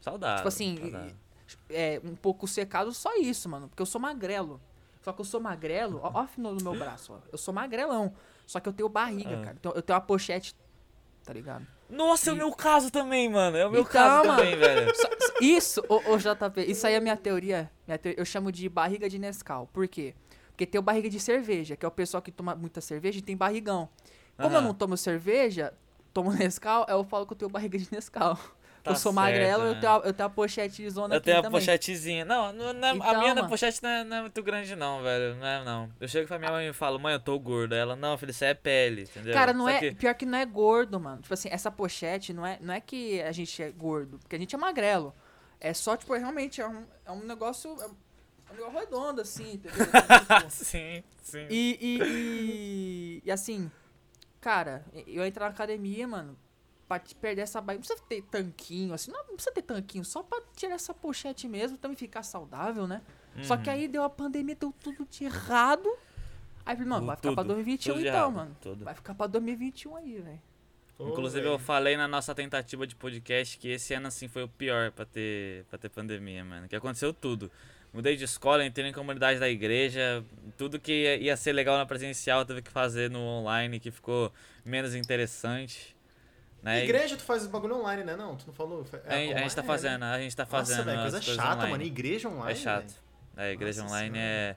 Saudável. 0.00 0.36
Tipo 0.36 0.48
assim, 0.48 0.76
saudável. 0.80 1.12
é, 1.68 2.00
um 2.04 2.14
pouco 2.14 2.46
secado, 2.48 2.92
só 2.92 3.16
isso, 3.16 3.48
mano. 3.48 3.68
Porque 3.68 3.82
eu 3.82 3.86
sou 3.86 4.00
magrelo. 4.00 4.60
Só 5.02 5.12
que 5.12 5.20
eu 5.20 5.24
sou 5.24 5.40
magrelo, 5.40 6.00
ó, 6.02 6.10
ó 6.22 6.26
do 6.54 6.62
meu 6.64 6.74
braço, 6.78 7.12
ó. 7.14 7.18
Eu 7.32 7.38
sou 7.38 7.52
magrelão. 7.54 8.12
Só 8.46 8.60
que 8.60 8.68
eu 8.68 8.72
tenho 8.72 8.88
barriga, 8.88 9.38
Ah. 9.40 9.44
cara. 9.44 9.56
Então, 9.58 9.72
eu 9.74 9.80
tenho 9.82 9.98
uma 9.98 10.04
pochete, 10.04 10.54
tá 11.24 11.32
ligado? 11.32 11.66
Nossa, 11.90 12.30
é 12.30 12.32
o 12.32 12.36
meu 12.36 12.52
caso 12.52 12.90
também, 12.90 13.28
mano. 13.28 13.56
É 13.56 13.66
o 13.66 13.70
meu 13.70 13.80
Então, 13.82 13.92
caso 13.92 14.26
mano. 14.28 14.38
também, 14.38 14.56
velho. 14.56 14.92
Isso, 15.40 15.82
ô, 15.88 15.96
ô, 16.12 16.16
JP, 16.18 16.60
isso 16.68 16.86
aí 16.86 16.94
é 16.94 17.00
minha 17.00 17.16
teoria. 17.16 17.70
Minha 17.86 17.98
teo- 17.98 18.14
eu 18.16 18.24
chamo 18.24 18.52
de 18.52 18.68
barriga 18.68 19.08
de 19.08 19.18
Nescau. 19.18 19.68
Por 19.72 19.88
quê? 19.88 20.14
Porque 20.48 20.66
tem 20.66 20.78
o 20.78 20.82
barriga 20.82 21.08
de 21.08 21.18
cerveja, 21.18 21.76
que 21.76 21.84
é 21.84 21.88
o 21.88 21.90
pessoal 21.90 22.22
que 22.22 22.30
toma 22.30 22.54
muita 22.54 22.80
cerveja 22.80 23.18
e 23.18 23.22
tem 23.22 23.36
barrigão. 23.36 23.88
Como 24.36 24.54
eu 24.54 24.60
não 24.62 24.74
tomo 24.74 24.96
cerveja, 24.96 25.72
tomo 26.12 26.30
Nescau, 26.36 26.84
eu 26.88 27.02
falo 27.04 27.26
que 27.26 27.32
eu 27.32 27.36
tenho 27.36 27.50
barriga 27.50 27.78
de 27.78 27.88
Nescau. 27.90 28.38
Tá 28.82 28.92
eu 28.92 28.96
sou 28.96 29.12
certo, 29.12 29.14
magrelo, 29.26 29.62
eu 29.64 29.74
né? 29.74 29.80
tenho, 29.80 29.92
a, 29.92 29.96
eu 30.06 30.12
tenho 30.14 30.26
a 30.26 30.30
pochete 30.30 30.90
zona 30.90 31.14
Eu 31.14 31.20
tenho 31.20 31.38
a 31.38 31.42
também. 31.42 31.60
pochetezinha. 31.60 32.24
Não, 32.24 32.50
não, 32.52 32.72
não 32.72 32.88
é- 32.88 32.90
a 32.92 32.94
Então, 32.94 33.20
minha 33.20 33.34
mano. 33.34 33.48
pochete 33.48 33.82
não 33.82 33.90
é, 33.90 34.04
não 34.04 34.16
é 34.16 34.20
muito 34.22 34.42
grande, 34.42 34.74
não, 34.74 35.02
velho. 35.02 35.34
Não 35.36 35.46
é, 35.46 35.64
não. 35.64 35.90
Eu 36.00 36.08
chego 36.08 36.26
pra 36.26 36.38
minha 36.38 36.50
mãe 36.50 36.68
e 36.68 36.72
falo, 36.72 36.98
mãe, 36.98 37.12
eu 37.12 37.20
tô 37.20 37.38
gordo. 37.38 37.74
Ela, 37.74 37.94
não, 37.94 38.16
filho, 38.16 38.30
isso 38.30 38.42
aí 38.42 38.50
é 38.50 38.54
pele, 38.54 39.02
entendeu? 39.02 39.34
Cara, 39.34 39.52
não 39.52 39.64
Só 39.66 39.70
é. 39.70 39.78
que- 39.80 39.92
Pior 39.94 40.14
que 40.14 40.24
não 40.24 40.38
é 40.38 40.46
gordo, 40.46 40.98
mano. 40.98 41.20
Tipo 41.20 41.34
assim, 41.34 41.48
essa 41.52 41.70
pochete 41.70 42.32
não 42.32 42.46
é, 42.46 42.58
não 42.60 42.72
é 42.72 42.80
que 42.80 43.20
a 43.22 43.32
gente 43.32 43.62
é 43.62 43.70
gordo, 43.70 44.18
porque 44.18 44.36
a 44.36 44.38
gente 44.38 44.54
é 44.54 44.58
magrelo. 44.58 45.14
É 45.60 45.74
só, 45.74 45.94
tipo, 45.96 46.14
realmente 46.14 46.60
é 46.62 46.66
um, 46.66 46.84
é 47.04 47.12
um 47.12 47.20
negócio. 47.24 47.70
É 47.82 48.52
um 48.52 48.56
negócio 48.56 48.78
redondo, 48.80 49.20
assim, 49.20 49.52
entendeu? 49.54 49.86
Tipo, 50.40 50.50
sim, 50.50 51.04
sim. 51.22 51.46
e, 51.50 51.78
e, 51.80 52.02
e, 52.02 53.22
e 53.26 53.30
assim, 53.30 53.70
cara, 54.40 54.84
eu 55.06 55.24
entrar 55.24 55.44
na 55.46 55.50
academia, 55.52 56.08
mano, 56.08 56.36
pra 56.90 56.98
te 56.98 57.14
perder 57.14 57.42
essa 57.42 57.60
barriga. 57.60 57.84
Não 57.88 57.94
precisa 57.96 58.08
ter 58.08 58.22
tanquinho, 58.28 58.92
assim, 58.92 59.12
não, 59.12 59.20
não 59.28 59.34
precisa 59.36 59.54
ter 59.54 59.62
tanquinho, 59.62 60.04
só 60.04 60.24
pra 60.24 60.40
tirar 60.56 60.74
essa 60.74 60.92
pochete 60.92 61.46
mesmo, 61.46 61.78
também 61.78 61.96
ficar 61.96 62.24
saudável, 62.24 62.84
né? 62.88 63.00
Só 63.44 63.54
Uhum. 63.54 63.62
que 63.62 63.70
aí 63.70 63.86
deu 63.86 64.02
a 64.02 64.10
pandemia, 64.10 64.56
deu 64.56 64.74
tudo 64.82 65.06
de 65.08 65.22
errado. 65.24 65.88
Aí, 66.66 66.72
eu 66.74 66.78
falei, 66.78 66.84
mano, 66.86 67.06
vai 67.06 67.14
ficar 67.16 67.32
pra 67.32 67.42
Tudo, 67.44 67.54
2021 67.54 67.92
tudo 67.94 68.02
de 68.02 68.08
então, 68.08 68.18
errado, 68.20 68.34
mano. 68.34 68.56
tudo. 68.60 68.84
Vai 68.84 68.94
ficar 68.94 69.14
pra 69.14 69.26
2021 69.28 69.94
aí, 69.96 70.18
velho. 70.20 70.42
Inclusive, 70.98 71.46
eu 71.46 71.58
falei 71.60 71.96
na 71.96 72.08
nossa 72.08 72.34
tentativa 72.34 72.84
de 72.86 72.94
podcast 72.96 73.56
que 73.56 73.68
esse 73.68 73.94
ano, 73.94 74.08
assim, 74.08 74.26
foi 74.26 74.42
o 74.42 74.48
pior 74.48 74.90
pra 74.90 75.04
ter, 75.04 75.64
pra 75.70 75.78
ter 75.78 75.88
pandemia, 75.88 76.44
mano. 76.44 76.66
Que 76.68 76.74
aconteceu 76.76 77.14
tudo. 77.14 77.50
Mudei 77.94 78.16
de 78.16 78.24
escola, 78.24 78.64
entrei 78.66 78.86
em 78.88 78.92
comunidade 78.92 79.38
da 79.40 79.48
igreja. 79.48 80.22
Tudo 80.58 80.78
que 80.78 80.92
ia, 80.92 81.16
ia 81.16 81.36
ser 81.36 81.52
legal 81.52 81.78
na 81.78 81.86
presencial, 81.86 82.44
teve 82.44 82.60
que 82.62 82.70
fazer 82.70 83.08
no 83.10 83.20
online, 83.20 83.78
que 83.80 83.90
ficou 83.92 84.30
menos 84.64 84.94
interessante. 84.94 85.96
Né? 86.62 86.84
Igreja, 86.84 87.16
tu 87.16 87.22
faz 87.22 87.42
os 87.42 87.48
bagulho 87.48 87.76
online, 87.76 88.04
né? 88.04 88.16
Não, 88.16 88.36
tu 88.36 88.46
não 88.46 88.52
falou? 88.54 88.84
a, 89.06 89.16
gente- 89.18 89.32
a 89.34 89.38
gente 89.38 89.56
tá 89.56 89.62
fazendo, 89.62 90.02
a 90.04 90.18
gente 90.20 90.36
tá 90.36 90.44
fazendo. 90.46 90.76
Nossa, 90.78 90.90
velho, 90.90 91.00
as 91.00 91.10
coisa 91.12 91.22
chata, 91.42 91.54
online. 91.56 91.70
mano. 91.72 91.82
Igreja 91.84 92.28
online. 92.28 92.52
É 92.52 92.54
chato. 92.54 92.82
velho. 92.86 92.94
É, 93.36 93.42
a 93.44 93.52
igreja 93.52 93.82
Nossa 93.82 93.94
online 93.94 94.14
Senhora. 94.18 94.30
é. 94.30 94.56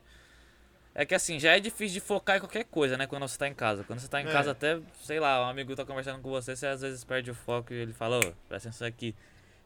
É 0.96 1.04
que 1.04 1.14
assim, 1.14 1.40
já 1.40 1.56
é 1.56 1.60
difícil 1.60 1.94
de 1.94 2.00
focar 2.00 2.36
em 2.36 2.40
qualquer 2.40 2.64
coisa, 2.66 2.96
né? 2.96 3.06
Quando 3.06 3.26
você 3.26 3.36
tá 3.38 3.48
em 3.48 3.54
casa. 3.54 3.82
Quando 3.84 3.98
você 3.98 4.06
tá 4.08 4.20
em 4.20 4.26
É. 4.28 4.30
casa, 4.32 4.52
até, 4.52 4.78
sei 5.02 5.18
lá, 5.18 5.44
um 5.44 5.48
amigo 5.48 5.74
tá 5.74 5.84
conversando 5.84 6.20
com 6.22 6.30
você, 6.30 6.54
você 6.54 6.66
às 6.66 6.82
vezes 6.82 7.02
perde 7.04 7.30
o 7.30 7.34
foco 7.34 7.72
e 7.72 7.76
ele 7.76 7.92
fala, 7.92 8.18
ô, 8.18 8.32
presta 8.48 8.68
atenção 8.68 8.86
aqui. 8.86 9.14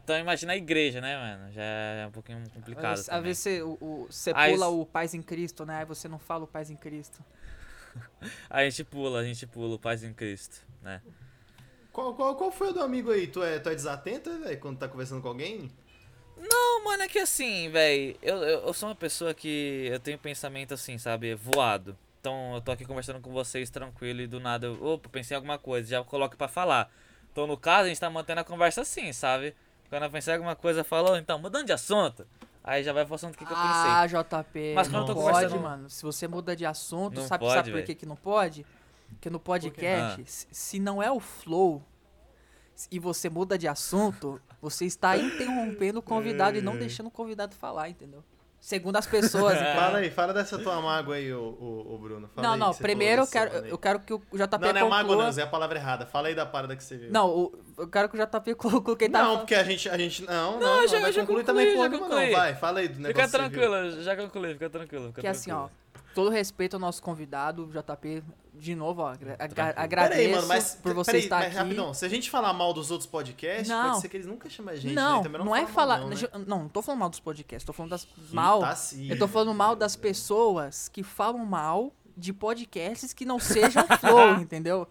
Então 0.04 0.16
imagina 0.18 0.54
a 0.54 0.56
igreja, 0.56 1.02
né, 1.02 1.16
mano? 1.18 1.52
Já 1.52 1.62
é 1.62 2.06
um 2.06 2.10
pouquinho 2.10 2.42
complicado. 2.50 2.94
Às 2.98 3.06
também. 3.06 3.24
vezes 3.24 3.42
você, 3.42 3.62
o, 3.62 3.72
o- 3.80 4.06
você 4.08 4.32
Aí 4.34 4.52
pula 4.54 4.68
o 4.68 4.86
Paz 4.86 5.12
em 5.12 5.20
Cristo, 5.20 5.66
né? 5.66 5.80
Aí 5.80 5.84
você 5.84 6.08
não 6.08 6.18
fala 6.18 6.44
o 6.44 6.46
Paz 6.46 6.70
em 6.70 6.76
Cristo. 6.76 7.22
A 8.48 8.62
gente 8.64 8.84
pula, 8.84 9.20
a 9.20 9.24
gente 9.24 9.46
pula 9.46 9.74
o 9.74 9.78
Paz 9.78 10.02
em 10.04 10.12
Cristo, 10.14 10.64
né? 10.82 11.02
Qual, 11.98 12.14
qual, 12.14 12.36
qual 12.36 12.52
foi 12.52 12.68
o 12.68 12.72
do 12.72 12.80
amigo 12.80 13.10
aí? 13.10 13.26
Tu 13.26 13.42
é, 13.42 13.58
tu 13.58 13.68
é 13.70 13.74
desatento, 13.74 14.30
velho, 14.38 14.60
quando 14.60 14.78
tá 14.78 14.86
conversando 14.86 15.20
com 15.20 15.26
alguém? 15.26 15.68
Não, 16.36 16.84
mano, 16.84 17.02
é 17.02 17.08
que 17.08 17.18
assim, 17.18 17.68
velho, 17.70 18.16
eu, 18.22 18.36
eu, 18.36 18.60
eu 18.68 18.72
sou 18.72 18.88
uma 18.88 18.94
pessoa 18.94 19.34
que 19.34 19.88
eu 19.90 19.98
tenho 19.98 20.16
pensamento 20.16 20.72
assim, 20.74 20.96
sabe, 20.96 21.34
voado. 21.34 21.98
Então 22.20 22.54
eu 22.54 22.60
tô 22.60 22.70
aqui 22.70 22.84
conversando 22.84 23.18
com 23.20 23.32
vocês 23.32 23.68
tranquilo 23.68 24.20
e 24.20 24.28
do 24.28 24.38
nada 24.38 24.68
eu, 24.68 24.80
opa, 24.80 25.08
pensei 25.08 25.34
em 25.34 25.38
alguma 25.38 25.58
coisa, 25.58 25.88
já 25.88 26.04
coloco 26.04 26.36
pra 26.36 26.46
falar. 26.46 26.88
Então 27.32 27.48
no 27.48 27.56
caso 27.56 27.86
a 27.86 27.88
gente 27.88 27.98
tá 27.98 28.08
mantendo 28.08 28.42
a 28.42 28.44
conversa 28.44 28.82
assim, 28.82 29.12
sabe? 29.12 29.52
Quando 29.88 30.04
eu 30.04 30.10
pensei 30.10 30.32
em 30.34 30.36
alguma 30.36 30.54
coisa, 30.54 30.84
falou, 30.84 31.16
então, 31.16 31.36
mudando 31.40 31.66
de 31.66 31.72
assunto. 31.72 32.24
Aí 32.62 32.84
já 32.84 32.92
vai 32.92 33.04
pro 33.06 33.16
assunto 33.16 33.36
que, 33.36 33.44
que 33.44 33.52
eu 33.52 33.56
pensei. 33.56 33.90
Ah, 33.90 34.06
JP. 34.06 34.74
Mas 34.76 34.86
quando 34.86 34.92
não 34.92 35.00
eu 35.00 35.06
tô 35.06 35.14
pode, 35.14 35.32
conversando- 35.34 35.62
mano. 35.62 35.90
Se 35.90 36.04
você 36.04 36.28
muda 36.28 36.54
de 36.54 36.64
assunto, 36.64 37.16
Não 37.18 37.26
sabe, 37.26 37.40
pode, 37.44 37.54
sabe 37.54 37.72
por 37.72 37.82
que, 37.82 37.94
que 37.94 38.06
não 38.06 38.14
pode? 38.14 38.64
Porque 39.10 39.30
no 39.30 39.40
podcast, 39.40 40.20
Ah. 40.22 40.24
se, 40.52 40.78
não 40.78 41.02
é 41.02 41.10
o 41.10 41.18
flow 41.20 41.82
e 42.90 42.98
você 42.98 43.28
muda 43.28 43.58
de 43.58 43.66
assunto, 43.66 44.40
você 44.62 44.84
está 44.84 45.16
interrompendo 45.16 45.98
o 45.98 46.02
convidado 46.02 46.56
e 46.56 46.60
não 46.62 46.76
deixando 46.76 47.08
o 47.08 47.10
convidado 47.10 47.54
falar, 47.56 47.88
entendeu? 47.88 48.22
Segundo 48.60 48.96
as 48.96 49.06
pessoas. 49.06 49.54
entendeu? 49.60 49.74
Fala 49.74 49.98
aí, 49.98 50.10
fala 50.10 50.32
dessa 50.34 50.58
tua 50.58 50.80
mágoa 50.80 51.14
aí, 51.14 51.32
ô, 51.32 51.40
ô, 51.60 51.94
ô 51.94 51.98
Bruno. 51.98 52.28
Fala 52.34 52.46
Não, 52.48 52.54
aí 52.54 52.60
não, 52.60 52.74
que 52.74 52.82
primeiro 52.82 53.22
eu 53.22 53.26
quero, 53.26 53.50
eu 53.66 53.78
quero 53.78 54.00
que 54.00 54.12
o 54.12 54.18
JP 54.18 54.32
Não, 54.32 54.40
não 54.40 54.68
é 54.68 54.72
conclua... 54.72 54.88
mágoa 54.88 55.16
não, 55.24 55.32
Zé, 55.32 55.42
é 55.42 55.44
a 55.44 55.46
palavra 55.48 55.78
errada. 55.78 56.06
Fala 56.06 56.26
aí 56.28 56.34
da 56.34 56.44
parada 56.44 56.74
que 56.76 56.82
você 56.82 56.96
viu. 56.96 57.10
Não, 57.12 57.28
o- 57.28 57.58
eu 57.76 57.86
quero 57.88 58.08
que 58.08 58.16
o 58.16 58.26
JP 58.26 58.54
conclua 58.58 58.96
quem 58.96 59.08
tá 59.10 59.18
Não, 59.20 59.24
falando. 59.26 59.38
porque 59.40 59.54
a 59.54 59.62
gente, 59.62 59.88
a 59.88 59.96
gente, 59.96 60.24
não, 60.24 60.52
não, 60.52 60.60
Não, 60.60 60.76
não, 60.80 60.88
já- 60.88 61.00
vai 61.00 61.12
já 61.12 61.24
também 61.24 61.66
já 61.68 61.74
porra 61.76 61.88
nenhuma, 61.88 62.08
não, 62.08 62.30
vai, 62.32 62.54
fala 62.56 62.80
aí 62.80 62.88
do 62.88 62.98
negócio 63.00 63.28
Fica 63.28 63.38
que 63.48 63.54
tranquilo, 63.54 64.02
já 64.02 64.16
concluí, 64.16 64.52
fica 64.54 64.70
tranquilo. 64.70 65.06
Fica 65.08 65.20
Que 65.20 65.26
assim, 65.28 65.52
ó, 65.52 65.68
tranquilo. 65.68 65.78
Todo 66.18 66.30
respeito 66.30 66.74
ao 66.74 66.80
nosso 66.80 67.00
convidado, 67.00 67.64
o 67.64 67.70
JP, 67.70 68.24
de 68.54 68.74
novo, 68.74 69.02
ó, 69.02 69.10
agra- 69.10 69.36
Tranquilo. 69.36 69.72
agradeço 69.76 70.16
Peraí, 70.18 70.34
mano, 70.34 70.46
mas 70.48 70.74
por 70.82 70.92
você 70.92 71.12
peraí, 71.12 71.22
estar 71.22 71.36
mas 71.36 71.46
aqui. 71.46 71.56
rapidão, 71.56 71.94
se 71.94 72.04
a 72.04 72.08
gente 72.08 72.28
falar 72.28 72.52
mal 72.52 72.72
dos 72.74 72.90
outros 72.90 73.08
podcasts, 73.08 73.68
Não. 73.68 73.90
pode 73.90 74.00
ser 74.00 74.08
que 74.08 74.16
eles 74.16 74.26
nunca 74.26 74.50
chamem 74.50 74.74
a 74.74 74.76
gente, 74.76 74.94
não, 74.96 75.18
né? 75.18 75.22
Também 75.22 75.44
não, 75.44 75.54
é 75.54 75.60
fala 75.66 75.72
falar. 75.72 75.98
mal, 76.00 76.08
né? 76.08 76.16
Não, 76.44 76.58
não 76.62 76.68
tô 76.68 76.82
falando 76.82 76.98
mal 76.98 77.08
dos 77.08 77.20
podcasts, 77.20 77.64
tô 77.64 77.72
falando 77.72 77.90
das 77.90 78.02
Ih, 78.02 78.34
mal. 78.34 78.58
tá 78.58 78.74
sim. 78.74 79.08
Eu 79.08 79.16
tô 79.16 79.28
falando 79.28 79.54
mal 79.54 79.76
das 79.76 79.94
pessoas 79.94 80.88
que 80.88 81.04
falam 81.04 81.46
mal 81.46 81.92
de 82.16 82.32
podcasts 82.32 83.12
que 83.12 83.24
não 83.24 83.38
sejam 83.38 83.86
flow, 84.00 84.34
entendeu? 84.42 84.88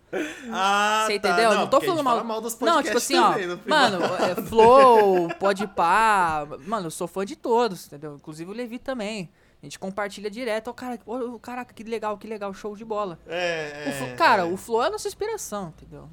Ah, 0.49 1.03
Você 1.07 1.19
tá, 1.19 1.31
entendeu? 1.31 1.53
Não, 1.55 1.67
tô 1.67 1.71
porque 1.81 1.87
a 1.87 1.89
gente 1.89 2.03
falando 2.03 2.05
fala 2.05 2.23
mal. 2.23 2.39
dos 2.39 2.57
Não, 2.57 2.59
podcasts 2.81 2.85
tipo 2.85 2.97
assim, 2.97 3.17
ó. 3.17 3.33
também, 3.33 3.57
final. 3.57 3.91
Mano, 3.91 4.05
é, 4.23 4.35
flow, 4.47 5.27
podpá. 5.37 6.47
Mano, 6.65 6.87
eu 6.87 6.91
sou 6.91 7.05
fã 7.05 7.25
de 7.25 7.35
todos, 7.35 7.85
entendeu? 7.87 8.15
Inclusive 8.15 8.49
o 8.49 8.53
Levi 8.53 8.79
também. 8.79 9.29
A 9.61 9.65
gente 9.65 9.79
compartilha 9.79 10.29
direto. 10.29 10.67
Ó, 10.69 10.73
cara, 10.73 10.99
ó, 11.05 11.37
caraca, 11.39 11.73
que 11.73 11.83
legal, 11.83 12.17
que 12.17 12.27
legal, 12.27 12.53
show 12.53 12.75
de 12.75 12.85
bola. 12.85 13.19
É, 13.27 13.85
O 14.01 14.03
é, 14.05 14.15
cara, 14.15 14.43
é. 14.43 14.45
o 14.45 14.55
Flow 14.57 14.83
é 14.83 14.87
a 14.87 14.89
nossa 14.91 15.07
inspiração, 15.07 15.69
entendeu? 15.69 16.07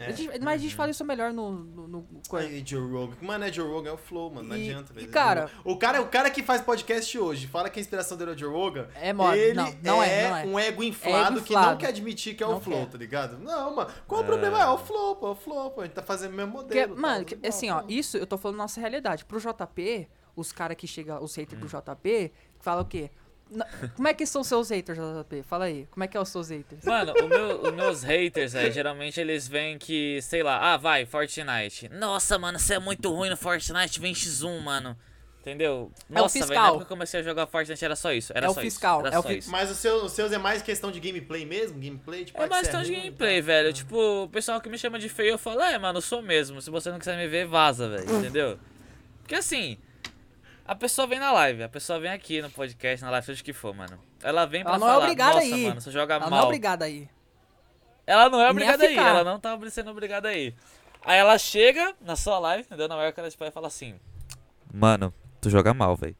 É. 0.00 0.06
A 0.06 0.12
gente- 0.12 0.38
mas 0.38 0.54
a 0.54 0.62
gente 0.62 0.76
fala 0.76 0.90
isso 0.92 1.04
melhor 1.04 1.32
no. 1.32 1.50
no, 1.50 1.88
no-. 1.88 2.06
Aí, 2.34 2.62
Joe 2.64 2.88
Rogan. 2.88 3.16
Mano, 3.20 3.44
é 3.46 3.52
Joe 3.52 3.68
Rogan, 3.68 3.90
é 3.90 3.92
o 3.94 3.96
Flow, 3.96 4.30
mano. 4.30 4.48
Não 4.48 4.56
E- 4.56 4.68
adianta, 4.68 4.92
velho. 4.92 5.08
cara- 5.08 5.50
O 5.64 5.76
cara, 5.76 6.00
o 6.00 6.06
cara 6.06 6.30
que 6.30 6.40
faz 6.40 6.60
podcast 6.62 7.18
hoje, 7.18 7.48
fala 7.48 7.68
que 7.68 7.80
a 7.80 7.82
inspiração 7.82 8.16
dele 8.16 8.30
é 8.30 8.34
o 8.34 8.38
Joe 8.38 8.52
Rogan. 8.52 8.86
É 8.94 9.12
moda. 9.12 9.36
Ele 9.36 9.54
Não, 9.54 9.64
não 9.82 10.02
é, 10.02 10.28
não 10.28 10.36
é. 10.36 10.44
um 10.46 10.56
ego 10.58 10.84
inflado, 10.84 11.38
Ego 11.38 11.44
que 11.46 11.52
não 11.52 11.60
inflado. 11.62 11.78
quer 11.80 11.88
admitir 11.88 12.36
que 12.36 12.44
é 12.44 12.46
o 12.46 12.50
Não 12.52 12.60
Flow, 12.60 12.78
quer. 12.78 12.90
tá 12.90 12.98
ligado? 12.98 13.38
Não, 13.38 13.74
mano. 13.74 13.90
Qual 14.06 14.20
o 14.20 14.24
problema? 14.24 14.62
É 14.62 14.68
o 14.68 14.78
Flow, 14.78 15.16
pô. 15.16 15.26
É 15.26 15.30
o 15.30 15.34
Flow, 15.34 15.70
pô. 15.72 15.80
A 15.80 15.84
gente 15.84 15.94
tá 15.94 16.02
fazendo 16.02 16.32
o 16.32 16.36
mesmo 16.36 16.52
Porque, 16.52 16.86
modelo. 16.86 17.00
mano, 17.00 17.18
tá? 17.20 17.24
que- 17.24 17.34
Igual, 17.34 17.48
assim, 17.48 17.70
ó, 17.70 17.82
isso 17.88 18.16
eu 18.18 18.26
tô 18.26 18.38
falando 18.38 18.58
nossa 18.58 18.78
realidade. 18.80 19.24
Pro 19.24 19.40
JP, 19.40 20.08
os 20.36 20.52
caras 20.52 20.76
que 20.76 20.86
chegam, 20.86 21.20
os 21.20 21.34
haters 21.34 21.60
Hum. 21.60 21.66
do 21.66 21.68
JP, 21.68 22.32
falam 22.60 22.82
o 22.82 22.86
quê? 22.86 23.10
Na- 23.50 23.66
Como 23.96 24.06
é 24.06 24.12
que 24.12 24.26
são 24.26 24.44
seus 24.44 24.68
haters, 24.68 24.98
JP? 24.98 25.42
Fala 25.42 25.64
aí, 25.64 25.86
como 25.90 26.04
é 26.04 26.06
que 26.06 26.16
é 26.16 26.20
os 26.20 26.28
seus 26.28 26.50
haters? 26.50 26.84
Mano, 26.84 27.14
o 27.14 27.28
meu- 27.28 27.62
os 27.62 27.72
meus 27.72 28.02
haters, 28.02 28.52
velho, 28.52 28.70
geralmente 28.72 29.18
eles 29.18 29.48
vêm 29.48 29.78
que, 29.78 30.20
sei 30.20 30.42
lá, 30.42 30.74
ah, 30.74 30.76
vai, 30.76 31.06
Fortnite. 31.06 31.88
Nossa, 31.88 32.38
mano, 32.38 32.58
você 32.58 32.74
é 32.74 32.78
muito 32.78 33.10
ruim 33.10 33.30
no 33.30 33.36
Fortnite, 33.38 33.98
vem 34.00 34.12
X1, 34.12 34.60
mano. 34.60 34.94
Entendeu? 35.40 35.90
É 36.10 36.12
o 36.12 36.22
Nossa, 36.22 36.34
velho, 36.34 36.46
fiscal. 36.46 36.62
na 36.62 36.68
época 36.68 36.84
que 36.84 36.92
eu 36.92 36.96
comecei 36.96 37.20
a 37.20 37.22
jogar 37.22 37.46
Fortnite 37.46 37.82
era 37.82 37.96
só 37.96 38.12
isso. 38.12 38.32
Era 38.34 38.46
É 38.46 38.50
o 38.50 38.54
só 38.54 38.60
fiscal, 38.60 38.98
isso. 38.98 39.06
Era 39.06 39.16
é 39.16 39.18
o 39.18 39.22
fi- 39.22 39.38
isso. 39.38 39.50
Mas 39.50 39.70
o 39.70 39.74
seu- 39.74 40.04
os 40.04 40.12
seus 40.12 40.30
é 40.30 40.36
mais 40.36 40.60
questão 40.60 40.90
de 40.90 41.00
gameplay 41.00 41.46
mesmo? 41.46 41.78
Gameplay? 41.80 42.26
Tipo, 42.26 42.38
É 42.42 42.44
ah, 42.44 42.48
mais 42.48 42.62
questão 42.66 42.82
de 42.82 42.92
gameplay, 42.94 43.40
tá? 43.40 43.46
velho. 43.46 43.72
Tipo, 43.72 44.24
o 44.24 44.28
pessoal 44.28 44.60
que 44.60 44.68
me 44.68 44.76
chama 44.76 44.98
de 44.98 45.08
feio, 45.08 45.30
eu 45.30 45.38
falo, 45.38 45.62
é, 45.62 45.78
mano, 45.78 45.98
eu 45.98 46.02
sou 46.02 46.20
mesmo. 46.20 46.60
Se 46.60 46.68
você 46.68 46.90
não 46.90 46.98
quiser 46.98 47.16
me 47.16 47.26
ver, 47.28 47.46
vaza, 47.46 47.88
velho. 47.88 48.18
Entendeu? 48.18 48.58
Porque 49.22 49.36
assim, 49.36 49.78
a 50.68 50.74
pessoa 50.74 51.06
vem 51.08 51.18
na 51.18 51.32
live, 51.32 51.62
a 51.62 51.68
pessoa 51.68 51.98
vem 51.98 52.10
aqui 52.12 52.40
no 52.42 52.50
podcast, 52.50 53.02
na 53.04 53.10
live, 53.10 53.26
seja 53.26 53.40
o 53.40 53.44
que 53.44 53.52
for, 53.52 53.74
mano. 53.74 53.98
Ela 54.22 54.44
vem 54.46 54.62
pra 54.62 54.72
Ela 54.74 54.78
não 54.78 54.86
é 54.86 54.90
falar, 54.92 55.02
obrigada 55.04 55.34
nossa, 55.34 55.44
aí. 55.46 55.66
mano, 55.66 55.80
você 55.80 55.90
joga 55.90 56.14
Ela 56.14 56.20
mal. 56.20 56.30
não 56.30 56.38
é 56.38 56.42
obrigada 56.42 56.84
aí. 56.84 57.08
Ela 58.06 58.28
não 58.30 58.40
é 58.40 58.50
obrigada 58.50 58.84
aí, 58.84 58.96
ela 58.96 59.24
não 59.24 59.40
tá 59.40 59.58
sendo 59.70 59.90
obrigada 59.90 60.28
aí. 60.28 60.54
Aí 61.04 61.18
ela 61.18 61.36
chega 61.38 61.94
na 62.00 62.16
sua 62.16 62.38
live, 62.38 62.62
entendeu? 62.64 62.86
Na 62.88 62.96
hora 62.96 63.12
que 63.12 63.18
ela 63.20 63.30
tipo, 63.30 63.42
vai 63.42 63.50
falar 63.50 63.68
assim: 63.68 63.98
Mano, 64.72 65.12
tu 65.40 65.48
joga 65.50 65.72
mal, 65.74 65.96
velho. 65.96 66.16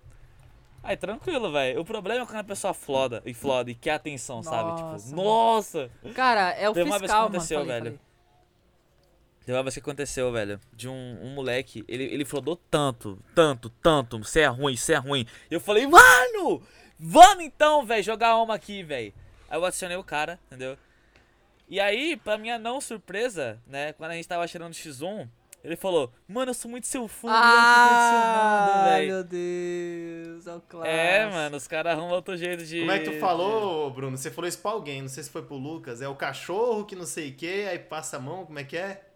Aí 0.82 0.96
tranquilo, 0.96 1.50
velho. 1.52 1.80
O 1.80 1.84
problema 1.84 2.22
é 2.22 2.26
quando 2.26 2.38
a 2.40 2.44
pessoa 2.44 2.72
floda 2.72 3.20
e 3.26 3.34
floda 3.34 3.70
e 3.70 3.74
quer 3.74 3.92
atenção, 3.92 4.42
sabe? 4.42 4.70
Nossa, 4.70 5.04
Tipo, 5.08 5.16
mano. 5.16 5.28
nossa! 5.28 5.90
Cara, 6.14 6.50
é 6.52 6.68
o 6.68 6.72
Teve 6.72 6.88
uma 6.88 6.98
vez 6.98 7.02
que 7.02 7.06
fiscal, 7.08 7.22
mano. 7.24 7.34
aconteceu, 7.36 7.58
falei, 7.60 7.72
velho. 7.72 7.84
falei. 7.84 8.07
Teve 9.48 9.56
uma 9.56 9.62
vez 9.64 9.72
que 9.72 9.80
aconteceu, 9.80 10.30
velho, 10.30 10.60
de 10.74 10.90
um, 10.90 11.18
um 11.22 11.30
moleque, 11.30 11.82
ele, 11.88 12.04
ele 12.04 12.22
flodou 12.26 12.54
tanto, 12.70 13.18
tanto, 13.34 13.70
tanto, 13.70 14.18
você 14.18 14.40
é 14.40 14.46
ruim, 14.46 14.76
você 14.76 14.92
é 14.92 14.98
ruim. 14.98 15.24
E 15.50 15.54
eu 15.54 15.58
falei, 15.58 15.86
mano, 15.86 16.62
vamos 17.00 17.42
então, 17.42 17.82
velho, 17.86 18.02
jogar 18.02 18.36
uma 18.36 18.56
aqui, 18.56 18.82
velho. 18.82 19.10
Aí 19.48 19.58
eu 19.58 19.64
adicionei 19.64 19.96
o 19.96 20.04
cara, 20.04 20.38
entendeu? 20.48 20.76
E 21.66 21.80
aí, 21.80 22.14
pra 22.14 22.36
minha 22.36 22.58
não 22.58 22.78
surpresa, 22.78 23.58
né, 23.66 23.94
quando 23.94 24.10
a 24.10 24.14
gente 24.16 24.28
tava 24.28 24.46
tirando 24.46 24.74
X1, 24.74 25.26
ele 25.64 25.76
falou, 25.76 26.12
mano, 26.28 26.50
eu 26.50 26.54
sou 26.54 26.70
muito 26.70 26.86
seu 26.86 27.08
fã, 27.08 27.30
Ah, 27.32 28.84
velho. 28.90 29.08
meu 29.14 29.24
Deus, 29.24 30.46
é 30.46 30.54
o 30.54 30.60
clássico. 30.60 30.94
É, 30.94 31.26
mano, 31.30 31.56
os 31.56 31.66
caras 31.66 31.94
arrumam 31.94 32.10
outro 32.12 32.36
jeito 32.36 32.66
de... 32.66 32.80
Como 32.80 32.92
é 32.92 32.98
que 32.98 33.12
tu 33.12 33.18
falou, 33.18 33.90
Bruno? 33.90 34.14
Você 34.18 34.30
falou 34.30 34.46
isso 34.46 34.58
pra 34.58 34.72
alguém, 34.72 35.00
não 35.00 35.08
sei 35.08 35.22
se 35.22 35.30
foi 35.30 35.40
pro 35.42 35.56
Lucas. 35.56 36.02
É 36.02 36.08
o 36.08 36.14
cachorro 36.14 36.84
que 36.84 36.94
não 36.94 37.06
sei 37.06 37.30
o 37.30 37.34
que, 37.34 37.64
aí 37.64 37.78
passa 37.78 38.18
a 38.18 38.20
mão, 38.20 38.44
como 38.44 38.58
é 38.58 38.64
que 38.64 38.76
é? 38.76 39.07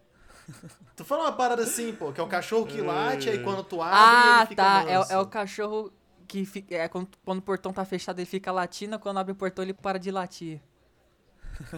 Tu 0.97 1.05
falou 1.05 1.25
uma 1.25 1.33
parada 1.33 1.63
assim, 1.63 1.93
pô, 1.95 2.13
que 2.13 2.21
é 2.21 2.23
o 2.25 2.29
cachorro 2.29 2.67
que 2.67 2.81
late, 2.81 3.29
aí 3.31 3.43
quando 3.43 3.63
tu 3.65 3.81
abre, 3.83 3.97
Ah, 3.97 4.39
ele 4.41 4.49
fica 4.49 4.63
tá. 4.63 4.85
É, 4.89 4.97
o- 4.97 5.01
manso. 5.01 5.13
é 5.13 5.19
o 5.19 5.27
cachorro 5.27 5.93
que 6.29 6.45
fica. 6.45 6.75
É 6.75 6.89
quando, 6.89 7.09
quando 7.25 7.39
o 7.39 7.43
portão 7.43 7.73
tá 7.73 7.85
fechado, 7.85 8.19
ele 8.19 8.27
fica 8.27 8.51
latindo. 8.53 8.99
Quando 8.99 9.19
abre 9.19 9.33
o 9.33 9.37
portão, 9.37 9.63
ele 9.65 9.75
para 9.75 9.99
de 9.99 10.11
latir. 10.11 10.61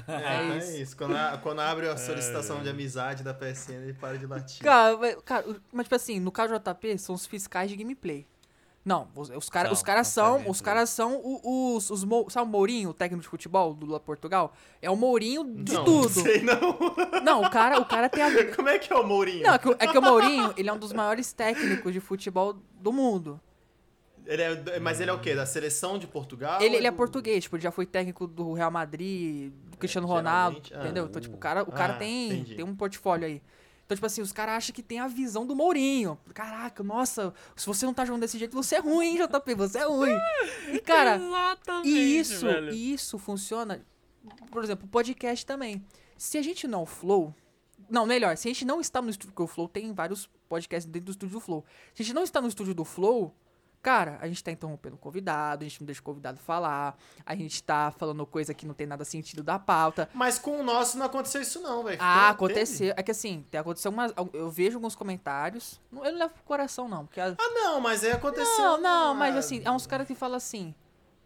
É, 0.06 0.12
é 0.12 0.58
é 0.58 0.80
isso. 0.80 0.96
Quando, 0.96 1.16
a- 1.16 1.38
quando 1.42 1.60
abre 1.60 1.88
a 1.88 1.96
solicitação 1.96 2.62
de 2.62 2.68
amizade 2.68 3.22
da 3.22 3.34
PSN, 3.34 3.82
ele 3.82 3.92
para 3.94 4.16
de 4.16 4.26
latir. 4.26 4.62
Cara, 4.64 4.96
cara, 5.22 5.44
mas 5.72 5.84
tipo 5.86 5.94
assim, 5.94 6.20
no 6.20 6.30
caso 6.32 6.52
do 6.56 6.58
JP, 6.58 6.98
são 6.98 7.14
os 7.14 7.26
fiscais 7.26 7.68
de 7.70 7.76
gameplay. 7.76 8.26
Não, 8.84 9.08
os, 9.16 9.30
os, 9.30 9.48
cara, 9.48 9.68
São, 9.68 9.72
os 9.72 9.82
caras 9.82 10.08
são 10.08 10.50
os 10.50 10.60
caras 10.60 10.90
são 10.90 11.40
os, 11.42 11.88
os, 11.90 12.04
Mou- 12.04 12.28
sabe 12.28 12.46
o 12.46 12.50
Mourinho, 12.50 12.90
o 12.90 12.94
técnico 12.94 13.22
de 13.22 13.28
futebol 13.28 13.72
do 13.72 13.86
Lula 13.86 13.98
Portugal? 13.98 14.52
É 14.82 14.90
o 14.90 14.96
Mourinho 14.96 15.42
de 15.42 15.72
não, 15.72 15.84
tudo. 15.84 16.14
Não 16.16 16.22
sei 16.22 16.42
não. 16.42 16.76
Não, 17.24 17.42
o 17.42 17.50
cara, 17.50 17.80
o 17.80 17.86
cara 17.86 18.10
tem 18.10 18.22
a 18.22 18.54
Como 18.54 18.68
é 18.68 18.78
que 18.78 18.92
é 18.92 18.96
o 18.96 19.06
Mourinho? 19.06 19.42
Não, 19.42 19.54
é 19.54 19.58
que, 19.58 19.68
o- 19.68 19.76
é 19.78 19.86
que 19.86 19.96
o 19.96 20.02
Mourinho, 20.02 20.52
ele 20.56 20.68
é 20.68 20.72
um 20.72 20.78
dos 20.78 20.92
maiores 20.92 21.32
técnicos 21.32 21.92
de 21.94 22.00
futebol 22.00 22.54
do 22.74 22.92
mundo. 22.92 23.40
Ele 24.26 24.42
é, 24.42 24.78
mas 24.80 25.00
ele 25.00 25.10
é 25.10 25.12
o 25.14 25.20
quê? 25.20 25.34
Da 25.34 25.46
seleção 25.46 25.98
de 25.98 26.06
Portugal? 26.06 26.60
Ele, 26.60 26.76
ele 26.76 26.86
é 26.86 26.90
português, 26.90 27.44
tipo, 27.44 27.56
ele 27.56 27.62
já 27.62 27.70
foi 27.70 27.86
técnico 27.86 28.26
do 28.26 28.52
Real 28.52 28.70
Madrid, 28.70 29.52
do 29.70 29.76
Cristiano 29.76 30.06
Ronaldo, 30.06 30.56
geralmente, 30.62 30.74
ah, 30.74 30.80
entendeu? 30.84 31.06
Então, 31.06 31.20
tipo, 31.20 31.36
o 31.36 31.38
cara, 31.38 31.62
o 31.62 31.72
cara 31.72 31.94
ah, 31.94 31.96
tem, 31.98 32.32
entendi. 32.32 32.54
tem 32.54 32.64
um 32.64 32.74
portfólio 32.74 33.26
aí. 33.26 33.42
Então, 33.84 33.94
tipo 33.94 34.06
assim, 34.06 34.22
os 34.22 34.32
caras 34.32 34.54
acham 34.56 34.74
que 34.74 34.82
tem 34.82 34.98
a 34.98 35.06
visão 35.06 35.46
do 35.46 35.54
Mourinho. 35.54 36.18
Caraca, 36.32 36.82
nossa, 36.82 37.34
se 37.54 37.66
você 37.66 37.84
não 37.84 37.92
tá 37.92 38.04
jogando 38.04 38.22
desse 38.22 38.38
jeito, 38.38 38.54
você 38.54 38.76
é 38.76 38.80
ruim, 38.80 39.08
hein, 39.08 39.16
JP, 39.26 39.54
você 39.54 39.78
é 39.78 39.84
ruim. 39.84 40.16
E, 40.72 40.78
cara, 40.80 41.16
Exatamente, 41.16 41.88
e 41.88 42.18
isso, 42.18 42.46
velho. 42.46 42.72
e 42.72 42.92
isso 42.94 43.18
funciona, 43.18 43.84
por 44.50 44.64
exemplo, 44.64 44.86
o 44.86 44.88
podcast 44.88 45.44
também. 45.44 45.84
Se 46.16 46.38
a 46.38 46.42
gente 46.42 46.66
não 46.66 46.80
é 46.80 46.82
o 46.84 46.86
flow, 46.86 47.34
Não, 47.90 48.06
melhor, 48.06 48.36
se 48.38 48.48
a 48.48 48.50
gente 48.52 48.64
não 48.64 48.80
está 48.80 49.02
no 49.02 49.10
estúdio, 49.10 49.32
porque 49.32 49.42
o 49.42 49.46
Flow 49.46 49.68
tem 49.68 49.92
vários 49.92 50.26
podcasts 50.48 50.90
dentro 50.90 51.06
do 51.06 51.10
estúdio 51.10 51.34
do 51.34 51.40
Flow. 51.40 51.64
Se 51.94 52.00
a 52.02 52.04
gente 52.04 52.14
não 52.14 52.22
está 52.22 52.40
no 52.40 52.48
estúdio 52.48 52.74
do 52.74 52.84
Flow, 52.84 53.34
cara, 53.84 54.18
a 54.22 54.26
gente 54.26 54.42
tá 54.42 54.50
interrompendo 54.50 54.96
o 54.96 54.98
convidado, 54.98 55.62
a 55.62 55.68
gente 55.68 55.78
não 55.80 55.84
deixa 55.86 56.00
o 56.00 56.04
convidado 56.04 56.40
falar, 56.40 56.96
a 57.24 57.36
gente 57.36 57.62
tá 57.62 57.92
falando 57.98 58.24
coisa 58.26 58.54
que 58.54 58.66
não 58.66 58.72
tem 58.72 58.86
nada 58.86 59.04
sentido 59.04 59.42
da 59.42 59.58
pauta. 59.58 60.08
Mas 60.14 60.38
com 60.38 60.58
o 60.58 60.62
nosso 60.64 60.96
não 60.96 61.04
aconteceu 61.04 61.42
isso 61.42 61.60
não, 61.60 61.84
velho. 61.84 61.98
Ah, 62.00 62.14
Teve? 62.22 62.30
aconteceu. 62.30 62.94
É 62.96 63.02
que 63.02 63.10
assim, 63.10 63.44
tem 63.50 63.60
aconteceu 63.60 63.90
umas. 63.90 64.12
Eu 64.32 64.50
vejo 64.50 64.78
alguns 64.78 64.96
comentários. 64.96 65.78
Eu 65.92 65.98
não 66.12 66.18
levo 66.18 66.32
pro 66.32 66.42
coração, 66.44 66.88
não. 66.88 67.04
Porque 67.04 67.20
a- 67.20 67.34
Ah, 67.38 67.50
não, 67.54 67.80
mas 67.80 68.02
aí 68.02 68.12
aconteceu. 68.12 68.56
Não, 68.64 68.80
não, 68.80 69.14
mas 69.14 69.36
assim, 69.36 69.60
é 69.64 69.70
uns 69.70 69.86
caras 69.86 70.06
que 70.06 70.14
falam 70.14 70.36
assim. 70.38 70.74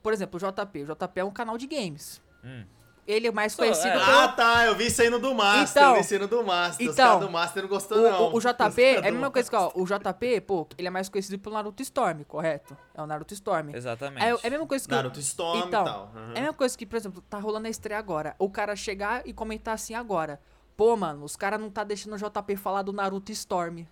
Por 0.03 0.13
exemplo, 0.13 0.37
o 0.37 0.41
JP. 0.41 0.83
O 0.83 0.87
JP 0.97 1.21
é 1.21 1.25
um 1.25 1.31
canal 1.31 1.57
de 1.57 1.67
games. 1.69 2.21
Hum. 2.43 2.65
Ele 3.09 3.27
é 3.27 3.33
mais 3.33 3.55
conhecido 3.55 3.89
é. 3.89 3.93
pelo. 4.05 4.19
Ah, 4.19 4.29
tá, 4.29 4.67
eu 4.67 4.75
vi 4.77 4.87
isso 4.89 5.01
aí 5.01 5.09
no 5.09 5.19
do 5.19 5.35
Master, 5.35 5.83
Então- 5.83 5.89
eu 5.89 5.95
vi 5.95 6.01
isso 6.03 6.13
aí 6.13 6.21
no 6.21 6.29
do 6.29 6.45
Master. 6.45 6.87
Os 6.87 6.93
então, 6.93 7.07
caras 7.07 7.21
do 7.27 7.31
Master 7.31 7.63
não 7.63 7.69
gostou, 7.71 7.99
O, 7.99 8.03
não. 8.03 8.23
o- 8.25 8.33
o 8.33 8.37
Os 8.37 8.45
JP 8.45 8.83
é 8.83 8.99
a 8.99 9.03
mesma 9.11 9.31
coisa 9.31 9.49
que, 9.49 9.57
ó, 9.57 9.71
o 9.75 9.87
JP, 9.87 10.41
pô, 10.43 10.69
ele 10.77 10.89
é 10.89 10.91
mais 10.91 11.09
conhecido 11.09 11.39
pelo 11.39 11.55
Naruto 11.55 11.81
Storm, 11.83 12.23
correto? 12.25 12.77
É 12.95 13.01
o 13.03 13.07
Naruto 13.07 13.33
Storm. 13.33 13.71
Exatamente. 13.75 14.23
É, 14.23 14.29
é 14.29 14.47
a 14.47 14.51
mesma 14.51 14.67
coisa 14.67 14.87
que. 14.87 14.93
o- 14.93 14.97
Naruto 14.97 15.21
Storm 15.21 15.59
então, 15.67 15.83
e 15.83 15.85
tal. 15.87 16.13
aham. 16.15 16.33
É 16.35 16.39
a 16.39 16.41
mesma 16.43 16.53
coisa 16.55 16.77
que, 16.77 16.85
por 16.85 16.97
exemplo, 16.97 17.23
tá 17.23 17.39
rolando 17.39 17.67
a 17.67 17.71
estreia 17.71 17.99
agora. 17.99 18.37
O 18.39 18.51
cara 18.51 18.77
chegar 18.77 19.27
e 19.27 19.33
comentar 19.33 19.73
assim 19.73 19.95
agora. 19.95 20.39
Pô, 20.77 20.95
mano, 20.95 21.25
os 21.25 21.35
caras 21.35 21.59
não 21.59 21.71
tá 21.71 21.83
deixando 21.85 22.13
o 22.15 22.19
JP 22.19 22.57
falar 22.57 22.83
do 22.83 22.93
Naruto 22.93 23.33
Storm. 23.33 23.87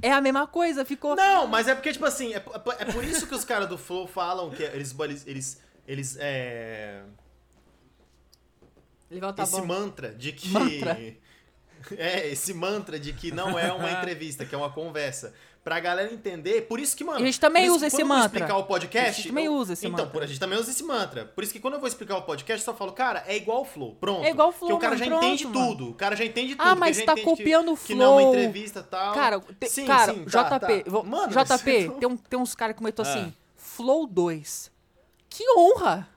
É 0.00 0.12
a 0.12 0.20
mesma 0.20 0.46
coisa, 0.46 0.84
ficou. 0.84 1.16
Não, 1.16 1.48
mas 1.48 1.66
é 1.66 1.74
porque, 1.74 1.92
tipo 1.92 2.04
assim, 2.04 2.34
é, 2.34 2.38
p- 2.40 2.50
é 2.78 2.84
por 2.92 3.02
isso 3.04 3.26
que 3.26 3.34
os 3.34 3.44
caras 3.44 3.68
do 3.68 3.76
Flow 3.76 4.06
falam 4.06 4.48
que 4.50 4.62
eles. 4.62 4.94
Eles. 5.26 5.60
Eles. 5.86 6.16
é, 6.20 7.02
esse 9.42 9.56
mão. 9.56 9.66
mantra 9.66 10.10
de 10.14 10.32
que. 10.32 10.48
Mantra. 10.48 10.98
É, 11.96 12.28
esse 12.28 12.54
mantra 12.54 12.98
de 12.98 13.12
que 13.12 13.32
não 13.32 13.58
é 13.58 13.72
uma 13.72 13.90
entrevista, 13.98 14.44
que 14.44 14.54
é 14.54 14.58
uma 14.58 14.70
conversa. 14.70 15.34
Pra 15.64 15.78
galera 15.78 16.12
entender. 16.12 16.62
Por 16.62 16.80
isso 16.80 16.96
que, 16.96 17.04
mano. 17.04 17.20
E 17.20 17.22
a 17.22 17.26
gente 17.26 17.38
também 17.38 17.70
usa 17.70 17.86
esse 17.86 17.94
quando 17.96 18.00
eu 18.00 18.06
mantra. 18.08 18.26
explicar 18.40 18.56
o 18.58 18.64
podcast. 18.64 19.08
A 19.10 19.12
gente 19.12 19.28
também 19.28 19.48
usa 19.48 19.72
esse 19.74 19.86
então, 19.86 19.96
mantra. 19.96 20.12
por- 20.12 20.22
a 20.24 20.26
gente 20.26 20.40
também 20.40 20.58
usa 20.58 20.70
esse 20.72 20.82
mantra. 20.82 21.24
Por 21.24 21.44
isso 21.44 21.52
que 21.52 21.60
quando 21.60 21.74
eu 21.74 21.78
vou 21.80 21.86
explicar 21.86 22.16
o 22.16 22.22
podcast, 22.22 22.66
eu 22.66 22.72
só 22.72 22.76
falo, 22.76 22.90
cara, 22.92 23.22
é 23.28 23.36
igual 23.36 23.60
o 23.62 23.64
Flow. 23.64 23.94
Pronto. 23.94 24.24
É 24.24 24.30
igual 24.30 24.48
o 24.48 24.52
Flow, 24.52 24.70
Porque 24.70 24.74
o 24.86 24.90
cara 24.90 24.94
mano, 24.96 25.04
já 25.04 25.10
pronto, 25.10 25.24
entende 25.24 25.46
mano. 25.46 25.68
tudo. 25.68 25.90
O 25.90 25.94
cara 25.94 26.16
já 26.16 26.24
entende 26.24 26.56
tudo. 26.56 26.66
Ah, 26.66 26.74
mas 26.74 27.00
tá 27.04 27.14
copiando 27.16 27.72
o 27.72 27.76
Que 27.76 27.94
não 27.94 28.04
é 28.06 28.08
uma 28.08 28.20
Flow. 28.22 28.34
entrevista 28.34 28.80
e 28.80 28.82
tal. 28.90 29.14
Cara, 29.14 29.38
te- 29.40 29.68
sim, 29.68 29.86
cara, 29.86 30.12
sim, 30.14 30.24
tá, 30.24 30.58
JP, 30.58 30.82
tá. 30.82 31.02
Mano, 31.04 31.28
JP, 31.32 31.46
você- 31.46 31.90
tem, 32.00 32.08
um, 32.08 32.16
tem 32.16 32.40
uns 32.40 32.54
caras 32.56 32.74
que 32.74 32.78
comentou 32.78 33.04
Ah. 33.04 33.08
assim, 33.08 33.32
Flow 33.56 34.04
2. 34.08 34.68
Que 35.28 35.44
honra! 35.56 36.08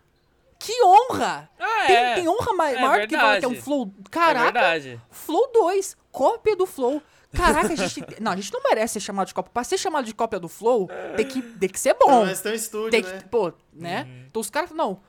Que 0.65 0.83
honra! 0.83 1.49
Ah, 1.59 1.83
tem, 1.85 1.95
é. 1.95 2.15
tem 2.15 2.27
honra 2.27 2.53
ma- 2.53 2.71
É 2.71 2.81
maior 2.81 3.07
que 3.07 3.15
falar 3.15 3.39
que 3.39 3.45
é 3.45 3.47
um. 3.47 3.55
Flow. 3.61 3.93
É 4.05 4.09
Caraca, 4.09 4.43
verdade. 4.45 5.01
Flow 5.11 5.51
2, 5.53 5.95
cópia 6.11 6.55
do 6.55 6.65
Flow. 6.65 7.01
Caraca, 7.35 7.73
a 7.73 7.75
gente. 7.75 8.03
Não, 8.19 8.31
a 8.31 8.35
gente 8.35 8.51
não 8.51 8.61
merece 8.63 8.93
ser 8.93 8.99
chamado 9.01 9.27
de 9.27 9.33
cópia. 9.33 9.51
Pra 9.53 9.63
ser 9.63 9.77
chamado 9.77 10.05
de 10.05 10.13
cópia 10.15 10.39
do 10.39 10.47
Flow, 10.47 10.89
tem 11.15 11.25
que, 11.27 11.41
tem 11.41 11.69
que 11.69 11.79
ser 11.79 11.93
bom. 11.93 12.25
Mas 12.25 12.41
tem 12.41 12.51
um 12.53 12.55
estúdio, 12.55 12.89
Tem 12.91 13.01
né? 13.03 13.17
que, 13.19 13.29
pô, 13.29 13.53
né? 13.73 14.07
Então 14.27 14.39
os 14.41 14.49
caras, 14.49 14.71
não, 14.71 15.01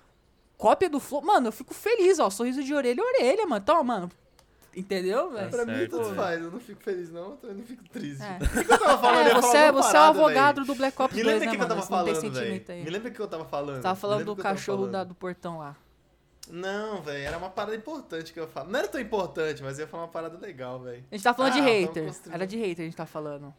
cópia 0.59 0.91
do 0.91 1.01
Flow. 1.01 1.23
Mano, 1.23 1.49
eu 1.49 1.53
fico 1.53 1.73
feliz, 1.73 2.19
ó. 2.19 2.29
Sorriso 2.29 2.63
de 2.63 2.75
orelha 2.75 3.03
a 3.03 3.07
orelha, 3.07 3.47
mano. 3.47 3.63
Então, 3.63 3.83
mano. 3.83 4.11
Entendeu, 4.77 5.31
velho? 5.33 5.51
Pra 5.51 5.65
mim, 5.65 5.73
Certo, 5.75 5.91
tanto 5.93 6.05
velho. 6.05 6.17
faz. 6.17 6.43
Eu 6.43 6.51
não 6.51 6.61
fico 6.61 6.83
feliz, 6.83 7.11
não. 7.11 7.31
Eu 7.31 7.37
também 7.39 7.57
não 7.57 7.65
fico 7.65 7.83
triste. 7.89 8.23
É. 8.23 8.37
O 8.45 8.49
que, 8.51 8.65
que 8.65 8.73
eu 8.73 8.79
tava 8.79 8.99
falando? 8.99 9.27
É, 9.29 9.35
você, 9.35 9.57
uma 9.71 9.73
você 9.83 9.97
é 9.97 10.01
o 10.01 10.03
advogado 10.05 10.55
velho. 10.57 10.67
do 10.67 10.75
Black 10.75 11.03
Ops 11.03 11.17
Me 11.17 11.23
2, 11.23 11.35
lembra 11.35 11.47
né, 11.47 11.53
o 11.53 11.57
que, 11.57 11.63
eu 11.65 11.69
tava 11.69 11.81
Você 11.83 11.93
não 11.93 12.05
tem 12.05 12.15
falando, 12.15 12.35
sentimento 12.35 12.67
velho. 12.67 12.79
aí. 12.79 12.85
Me 12.85 12.91
lembra 12.91 13.09
o 13.09 13.13
que 13.15 13.21
eu 13.21 13.27
tava 13.29 13.45
falando. 13.47 13.77
Você 13.77 13.83
tava 13.83 13.97
falando 13.99 14.25
do 14.27 14.37
cachorro 14.37 14.79
falando. 14.79 14.93
da- 14.93 15.05
do 15.05 15.15
portão 15.15 15.59
lá. 15.59 15.77
Não, 16.49 17.03
velho, 17.03 17.25
era 17.25 17.39
uma 17.39 17.51
parada 17.51 17.75
importante 17.75 18.33
que 18.33 18.39
eu 18.39 18.47
falo. 18.47 18.71
Não 18.71 18.79
era 18.79 18.87
tão 18.87 19.01
importante, 19.01 19.63
mas 19.63 19.79
eu 19.79 19.85
ia 19.85 19.89
falar 19.89 20.05
uma 20.05 20.09
parada 20.11 20.39
legal, 20.39 20.79
velho. 20.79 21.03
A 21.11 21.15
gente 21.17 21.25
tá 21.25 21.35
falando 21.35 21.53
Ah, 21.53 21.57
de 21.57 21.61
hater. 21.63 22.15
Era 22.31 22.47
de 22.47 22.57
hater 22.57 22.83
a 22.83 22.85
gente 22.87 22.97
tá 22.97 23.07
falando. 23.07 23.53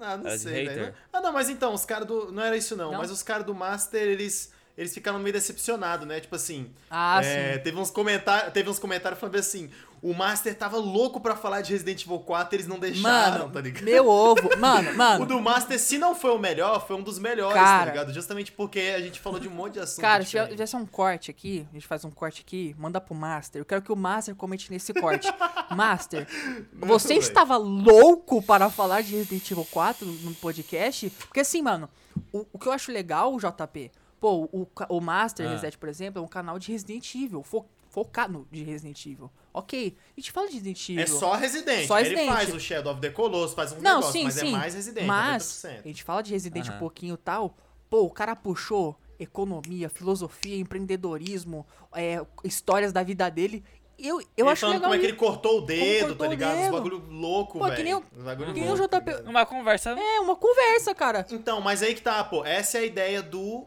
Ah, 0.00 0.16
não 0.16 0.26
Era 0.28 0.36
de 0.36 0.42
sei, 0.42 0.52
hater? 0.66 0.74
velho. 0.84 0.94
Ah, 1.12 1.20
não, 1.20 1.32
mas 1.32 1.50
então, 1.50 1.74
os 1.74 1.84
caras 1.84 2.06
do. 2.06 2.32
Não 2.32 2.42
era 2.42 2.56
isso, 2.56 2.74
não. 2.74 2.92
Não? 2.92 2.98
Mas 2.98 3.10
os 3.10 3.22
caras 3.22 3.44
do 3.44 3.54
Master, 3.54 4.00
eles. 4.02 4.52
Eles 4.78 4.94
ficaram 4.94 5.18
meio 5.18 5.32
decepcionados, 5.34 6.06
né? 6.08 6.20
Tipo 6.20 6.36
assim. 6.36 6.72
Ah, 6.88 7.20
é, 7.22 7.54
sim. 7.58 7.62
teve 7.64 7.76
uns 7.76 7.90
comentários, 7.90 8.50
teve 8.54 8.70
uns 8.70 8.78
comentários 8.78 9.20
falando 9.20 9.36
assim: 9.36 9.70
o 10.02 10.14
Master 10.14 10.54
tava 10.56 10.76
louco 10.78 11.20
pra 11.20 11.36
falar 11.36 11.60
de 11.60 11.72
Resident 11.72 12.02
Evil 12.04 12.18
4, 12.20 12.56
eles 12.56 12.66
não 12.66 12.78
deixaram, 12.78 13.38
Mano, 13.40 13.52
tá 13.52 13.60
ligado? 13.60 13.84
meu 13.84 14.08
ovo. 14.08 14.56
Mano, 14.58 14.90
O 14.92 14.96
mano. 14.96 15.26
do 15.26 15.40
Master, 15.40 15.78
se 15.78 15.98
não 15.98 16.14
foi 16.14 16.30
o 16.30 16.38
melhor, 16.38 16.86
foi 16.86 16.96
um 16.96 17.02
dos 17.02 17.18
melhores, 17.18 17.54
Cara. 17.60 17.86
tá 17.86 17.92
ligado? 17.92 18.12
Justamente 18.14 18.52
porque 18.52 18.80
a 18.96 19.00
gente 19.00 19.20
falou 19.20 19.38
de 19.38 19.46
um 19.48 19.50
monte 19.50 19.74
de 19.74 19.80
assunto. 19.80 20.00
Cara, 20.00 20.24
se 20.24 20.46
tivesse 20.48 20.74
um 20.76 20.86
corte 20.86 21.30
aqui, 21.30 21.66
a 21.70 21.74
gente 21.74 21.86
faz 21.86 22.04
um 22.04 22.10
corte 22.10 22.40
aqui, 22.40 22.74
manda 22.78 23.00
pro 23.00 23.14
Master. 23.14 23.60
Eu 23.60 23.64
quero 23.66 23.82
que 23.82 23.92
o 23.92 23.96
Master 23.96 24.34
comente 24.34 24.70
nesse 24.70 24.94
corte. 24.94 25.28
Master, 25.74 26.26
você 26.74 27.08
velho. 27.08 27.20
estava 27.20 27.56
louco 27.56 28.42
para 28.42 28.70
falar 28.70 29.02
de 29.02 29.14
Resident 29.16 29.50
Evil 29.50 29.66
4 29.70 30.06
no 30.06 30.34
podcast? 30.34 31.10
Porque 31.10 31.40
assim, 31.40 31.62
mano, 31.62 31.88
o, 32.32 32.46
o 32.52 32.58
que 32.58 32.66
eu 32.66 32.72
acho 32.72 32.90
legal, 32.90 33.36
JP, 33.38 33.90
pô, 34.20 34.48
o, 34.52 34.66
o 34.88 35.00
Master 35.00 35.46
Ah. 35.46 35.52
Reset, 35.52 35.76
por 35.78 35.88
exemplo, 35.88 36.20
é 36.20 36.24
um 36.24 36.28
canal 36.28 36.58
de 36.58 36.72
Resident 36.72 37.14
Evil, 37.14 37.42
fo, 37.42 37.64
focado 37.88 38.46
de 38.50 38.62
Resident 38.64 39.04
Evil. 39.06 39.30
Ok, 39.52 39.96
a 40.16 40.20
gente 40.20 40.30
fala 40.30 40.46
de 40.46 40.54
Resident 40.54 40.88
Evil. 40.90 41.02
É 41.02 41.06
só 41.06 41.32
Resident. 41.34 41.86
Só 41.86 41.98
Ele 41.98 42.10
Resident. 42.10 42.32
faz 42.34 42.54
o 42.54 42.60
Shadow 42.60 42.92
of 42.92 43.00
the 43.00 43.10
Colossus, 43.10 43.54
faz 43.54 43.72
um 43.72 43.80
Não, 43.80 43.96
negócio, 43.96 44.12
sim, 44.12 44.24
mas 44.24 44.34
sim. 44.34 44.48
é 44.48 44.50
mais 44.52 44.74
Resident, 44.74 45.06
Mas 45.06 45.42
90%. 45.64 45.80
a 45.84 45.88
gente 45.88 46.04
fala 46.04 46.22
de 46.22 46.32
Resident 46.32 46.66
um 46.66 46.70
Aham. 46.70 46.78
pouquinho 46.78 47.14
e 47.14 47.18
tal. 47.18 47.56
Pô, 47.88 48.02
o 48.02 48.10
cara 48.10 48.36
puxou 48.36 48.96
economia, 49.18 49.88
filosofia, 49.88 50.56
empreendedorismo, 50.56 51.66
é, 51.92 52.24
histórias 52.44 52.92
da 52.92 53.02
vida 53.02 53.28
dele. 53.28 53.64
Eu, 53.98 54.18
eu 54.20 54.26
ele 54.36 54.48
acho 54.48 54.60
falando 54.62 54.76
legal. 54.76 54.90
como 54.90 54.94
é 54.94 54.98
que 54.98 55.06
ele 55.06 55.16
cortou 55.16 55.58
o 55.58 55.60
dedo, 55.60 56.00
cortou 56.00 56.16
tá 56.16 56.26
o 56.26 56.30
ligado? 56.30 56.58
Os 56.64 56.70
bagulho 56.70 57.04
louco, 57.10 57.58
velho. 57.62 57.76
que 57.76 57.82
nem 57.82 57.94
o- 57.94 58.04
bagulho 58.24 58.54
que 58.54 58.60
nem 58.60 58.70
o 58.70 58.74
louco, 58.74 58.88
tá 58.88 58.98
JP. 59.00 59.28
Uma 59.28 59.44
conversa. 59.44 59.90
É, 59.90 60.20
uma 60.20 60.36
conversa, 60.36 60.94
cara. 60.94 61.26
Então, 61.30 61.60
mas 61.60 61.82
aí 61.82 61.94
que 61.94 62.00
tá, 62.00 62.22
pô. 62.24 62.44
Essa 62.44 62.78
é 62.78 62.80
a 62.82 62.84
ideia 62.86 63.20
do 63.22 63.66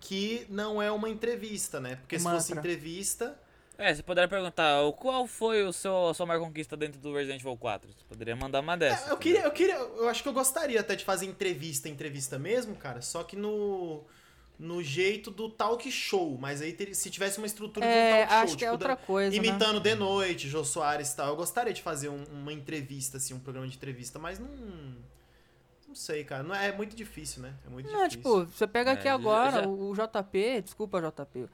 que 0.00 0.44
não 0.50 0.82
é 0.82 0.90
uma 0.92 1.08
entrevista, 1.08 1.80
né? 1.80 1.96
Porque 1.96 2.18
se 2.18 2.24
fosse 2.24 2.54
Mantra. 2.54 2.70
entrevista. 2.72 3.38
É, 3.76 3.92
você 3.94 4.02
poderia 4.02 4.28
perguntar 4.28 4.82
o- 4.82 4.92
qual 4.92 5.26
foi 5.26 5.64
o 5.64 5.72
seu, 5.72 6.08
a 6.08 6.14
sua 6.14 6.24
maior 6.26 6.40
conquista 6.40 6.76
dentro 6.76 7.00
do 7.00 7.12
Resident 7.14 7.40
Evil 7.40 7.56
4. 7.56 7.88
Você 7.90 8.04
poderia 8.08 8.36
mandar 8.36 8.60
uma 8.60 8.76
dessas. 8.76 9.08
É, 9.08 9.10
eu 9.12 9.16
queria, 9.16 9.40
eu 9.42 9.50
queria, 9.50 9.74
eu 9.74 10.08
acho 10.08 10.22
que 10.22 10.28
eu 10.28 10.32
gostaria 10.32 10.78
até 10.80 10.94
de 10.94 11.04
fazer 11.04 11.26
entrevista, 11.26 11.88
entrevista 11.88 12.38
mesmo, 12.38 12.76
cara. 12.76 13.00
Só 13.02 13.22
que 13.24 13.36
no 13.36 14.02
no 14.56 14.80
jeito 14.80 15.32
do 15.32 15.48
talk 15.50 15.90
show, 15.90 16.38
mas 16.38 16.62
aí 16.62 16.72
teria- 16.72 16.94
se 16.94 17.10
tivesse 17.10 17.38
uma 17.38 17.46
estrutura 17.48 17.84
É, 17.84 17.90
de 17.90 17.96
um 18.06 18.16
talk 18.28 18.32
show, 18.32 18.42
acho 18.44 18.56
que 18.56 18.64
é 18.64 18.68
tipo, 18.68 18.72
outra 18.72 18.88
da- 18.90 18.96
coisa, 18.96 19.30
né? 19.30 19.36
imitando 19.48 19.80
de 19.80 19.94
noite, 19.96 20.48
Jô 20.48 20.64
Soares 20.64 21.12
e 21.12 21.16
tal. 21.16 21.26
Eu 21.30 21.36
gostaria 21.36 21.72
de 21.72 21.82
fazer 21.82 22.08
um- 22.08 22.22
uma 22.32 22.52
entrevista 22.52 23.16
assim, 23.16 23.34
um 23.34 23.40
programa 23.40 23.66
de 23.66 23.76
entrevista, 23.76 24.16
mas 24.20 24.38
não 24.38 24.48
não 25.88 25.94
sei, 25.96 26.22
cara, 26.24 26.42
não 26.44 26.54
é, 26.54 26.68
é 26.68 26.72
muito 26.76 26.94
difícil, 26.96 27.42
né? 27.42 27.54
É 27.66 27.70
muito 27.70 27.86
Não, 27.90 28.06
difícil. 28.08 28.18
tipo, 28.46 28.56
você 28.56 28.66
pega 28.66 28.92
aqui 28.92 29.06
É, 29.06 29.10
agora 29.12 29.62
já- 29.62 29.68
o, 29.68 29.90
o 29.90 29.94
JP, 29.94 30.62
desculpa, 30.62 31.00
JP. 31.00 31.48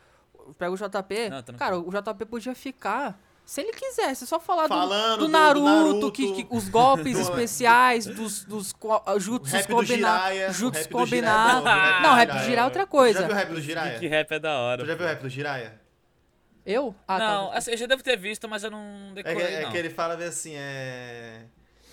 Pega 0.59 0.70
o 0.72 0.76
JP. 0.76 1.29
Não, 1.31 1.42
cara, 1.57 1.79
o 1.79 1.90
JP 1.90 2.24
podia 2.26 2.55
ficar. 2.55 3.20
Se 3.44 3.61
ele 3.62 3.72
quisesse, 3.72 4.26
só 4.29 4.38
falar 4.38 4.64
do- 4.64 4.68
Falando 4.68 5.11
do, 5.12 5.18
do- 5.18 5.26
do 5.26 5.33
Naruto, 5.33 5.64
Naruto. 5.64 6.12
que, 6.12 6.44
que 6.44 6.46
os 6.55 6.68
golpes 6.68 7.14
Do- 7.16 7.20
especiais, 7.20 8.07
dos, 8.07 8.44
dos 8.44 8.72
o 8.81 9.18
jutsus 9.18 9.66
combinados. 9.66 10.57
Jutsus 10.57 10.87
combinados. 10.87 11.64
Não, 12.03 12.12
o 12.12 12.14
rap 12.14 12.29
do 12.31 12.38
Jiraiya 12.38 12.61
é 12.61 12.64
outra 12.64 12.87
coisa. 12.87 13.20
Já 13.20 13.26
viu 13.26 13.35
o 13.35 13.38
rap 13.38 13.48
do 13.48 13.55
Que 13.57 13.61
Jiraiya? 13.62 14.09
rap 14.09 14.31
é 14.33 14.38
da 14.38 14.57
hora. 14.59 14.83
Tu 14.85 14.87
já 14.87 14.94
viu 14.94 15.05
o 15.05 15.09
rap 15.09 15.20
do 15.22 15.29
Jiraiya? 15.29 15.81
Eu? 16.64 16.94
Ah, 17.09 17.18
não, 17.18 17.48
tá. 17.50 17.57
assim, 17.59 17.70
eu 17.72 17.76
já 17.76 17.87
devo 17.87 18.03
ter 18.05 18.16
visto, 18.16 18.48
mas 18.48 18.62
eu 18.62 18.70
não 18.70 18.81
É, 18.81 19.14
que- 19.14 19.22
decorei, 19.24 19.55
é 19.55 19.62
não. 19.62 19.72
que 19.72 19.79
ele 19.79 19.90
fala 19.90 20.14
assim, 20.14 20.53
é. 20.55 21.46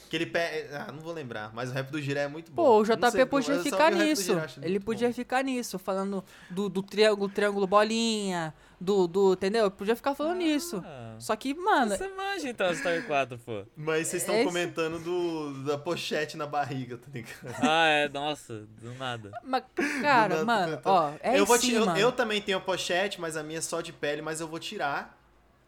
Que 0.10 0.16
ele 0.16 0.26
pe... 0.26 0.40
Ah, 0.72 0.92
não 0.92 1.00
vou 1.00 1.14
lembrar, 1.14 1.52
mas 1.54 1.70
o 1.70 1.74
rap 1.74 1.90
do 1.92 2.02
Jiraiya 2.02 2.26
é 2.28 2.30
muito 2.30 2.52
bom. 2.52 2.64
Pô, 2.64 2.80
o 2.80 2.84
JP 2.84 3.12
sei, 3.12 3.26
podia 3.26 3.60
ficar 3.62 3.92
nisso. 3.92 4.34
Ele 4.62 4.80
podia 4.80 5.08
bom. 5.10 5.14
ficar 5.14 5.44
nisso, 5.44 5.78
falando 5.78 6.24
do, 6.50 6.70
do 6.70 6.82
triângulo, 6.82 7.30
triângulo 7.30 7.68
bolinha, 7.68 8.54
do, 8.80 9.08
do. 9.08 9.34
Entendeu? 9.34 9.70
Podia 9.70 9.96
ficar 9.96 10.16
falando 10.16 10.38
nisso. 10.38 10.82
Ah. 10.86 11.16
Só 11.20 11.36
que, 11.36 11.54
mano, 11.54 11.96
Você 11.96 12.08
manja 12.10 12.50
então 12.50 12.74
Star 12.76 13.04
4, 13.06 13.38
pô. 13.40 13.64
Mas 13.76 14.08
vocês 14.08 14.22
estão 14.22 14.36
Esse- 14.36 14.46
comentando 14.46 15.00
do, 15.00 15.64
da 15.64 15.78
pochete 15.78 16.38
na 16.38 16.46
barriga, 16.46 16.98
tá 16.98 17.08
ligado? 17.12 17.56
Ah, 17.62 17.88
é, 17.88 18.10
nossa, 18.10 18.68
do 18.82 18.94
nada. 18.94 19.32
mas, 19.44 19.64
cara, 20.02 20.44
nada, 20.44 20.46
mano, 20.46 20.78
tô 20.78 20.90
ó, 20.90 21.14
é 21.22 21.40
eu, 21.40 21.46
vou 21.46 21.58
ti- 21.58 21.74
eu, 21.74 21.86
mano. 21.86 21.98
eu 21.98 22.12
também 22.12 22.42
tenho 22.42 22.62
pochete, 22.62 23.20
mas 23.20 23.36
a 23.36 23.44
minha 23.44 23.60
é 23.60 23.62
só 23.62 23.82
de 23.82 23.92
pele, 23.92 24.22
mas 24.22 24.40
eu 24.40 24.48
vou 24.48 24.60
tirar. 24.60 25.18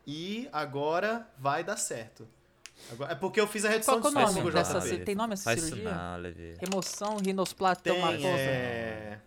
E 0.08 0.48
agora 0.52 1.28
vai 1.38 1.64
dar 1.64 1.78
certo. 1.78 2.28
Agora- 2.92 3.12
é 3.12 3.16
porque 3.16 3.40
eu 3.40 3.48
fiz 3.48 3.66
a 3.66 3.70
redução 3.70 4.02
Qual 4.02 4.06
é 4.06 4.08
o 4.08 4.10
de 4.10 4.16
nome 4.16 4.28
estômago, 4.50 4.52
dessa 4.52 4.80
JP. 4.80 4.90
ci- 4.90 5.04
tem 5.06 5.16
nome 5.16 5.34
essa 5.34 5.44
Faz 5.44 5.62
cirurgia? 5.62 5.92
Não, 5.94 6.18
Levi. 6.18 6.56
Remoção 6.60 7.18
rinosplastomatosa. 7.18 8.18
Tem, 8.18 8.26
é... 8.28 9.20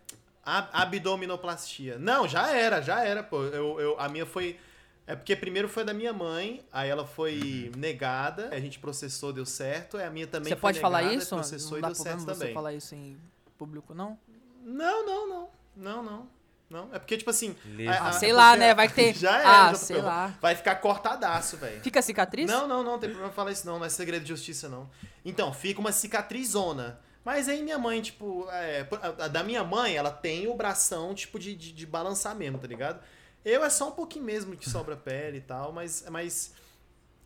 ab- 0.45 0.69
Abdominoplastia. 0.73 1.99
Não, 1.99 2.27
já 2.27 2.51
era, 2.51 2.81
já 2.81 3.05
era, 3.05 3.23
pô. 3.23 3.43
Eu, 3.45 3.81
eu, 3.81 4.01
a 4.01 4.09
minha 4.09 4.27
foi... 4.27 4.59
É 5.07 5.17
porque 5.17 5.35
primeiro 5.35 5.69
foi 5.69 5.85
da 5.85 5.93
minha 5.93 6.12
mãe, 6.12 6.65
aí 6.73 6.88
ela 6.88 7.05
foi 7.05 7.73
negada, 7.77 8.49
a 8.53 8.61
gente 8.61 8.79
processou, 8.79 9.33
deu 9.33 9.45
certo. 9.45 9.97
A 9.99 10.09
minha 10.11 10.29
também 10.29 10.51
Você 10.51 10.57
foi 10.57 10.61
pode 10.61 10.81
falar 10.81 10.99
negada, 10.99 11.17
isso? 11.17 11.35
processou 11.35 11.71
Não 11.73 11.79
e 11.79 11.83
dá 11.83 11.87
deu 11.88 11.95
certo 11.97 12.07
problema 12.17 12.35
você 12.35 12.38
também. 12.41 12.55
falar 12.55 12.73
isso 12.73 12.95
em 12.95 13.19
público, 13.59 13.93
não? 13.95 14.17
Não, 14.65 15.05
não, 15.05 15.29
não. 15.29 15.49
Não, 15.77 16.03
não. 16.05 16.29
Não? 16.73 16.89
É 16.93 16.99
porque, 16.99 17.17
tipo 17.19 17.31
assim. 17.31 17.55
A- 17.87 17.93
a- 17.93 18.09
Ah, 18.09 18.13
sei 18.13 18.33
lá, 18.33 18.51
porque- 18.53 18.59
né? 18.61 18.75
Vai 18.75 18.89
que 18.89 18.95
tem- 18.95 19.13
Já 19.15 19.39
é, 19.41 19.45
Ah, 19.45 19.69
já 19.69 19.75
sei 19.75 20.01
lá. 20.01 20.35
Vai 20.41 20.57
ficar 20.57 20.77
cortadaço, 20.77 21.57
velho. 21.59 21.81
Fica 21.83 22.01
cicatriz? 22.03 22.51
Não, 22.51 22.67
não, 22.67 22.83
não, 22.83 22.99
tem 22.99 23.11
problema 23.11 23.33
falar 23.33 23.53
isso 23.53 23.67
não, 23.67 23.79
não 23.79 23.85
é 23.85 23.89
segredo 23.91 24.23
de 24.23 24.29
justiça 24.31 24.69
não. 24.69 24.89
Então, 25.25 25.53
fica 25.53 25.79
uma 25.81 25.93
cicatrizona. 25.93 26.99
Mas 27.25 27.49
aí 27.49 27.63
minha 27.63 27.79
mãe, 27.79 28.01
tipo, 28.03 28.49
é, 28.51 28.87
a- 29.21 29.29
da 29.29 29.45
minha 29.45 29.63
mãe, 29.63 29.95
ela 29.95 30.11
tem 30.11 30.49
o 30.49 30.55
bração, 30.55 31.15
tipo, 31.15 31.39
de, 31.39 31.55
de, 31.55 31.71
de 31.73 31.87
balançar 31.87 32.35
mesmo, 32.35 32.59
tá 32.59 32.67
ligado? 32.67 33.01
Eu 33.45 33.65
é 33.65 33.71
só 33.71 33.89
um 33.89 33.93
pouquinho 33.93 34.25
mesmo 34.25 34.57
que 34.57 34.69
sobra 34.69 34.97
pele 34.97 35.39
e 35.39 35.41
tal, 35.43 35.73
mas, 35.73 36.05
mas 36.11 36.53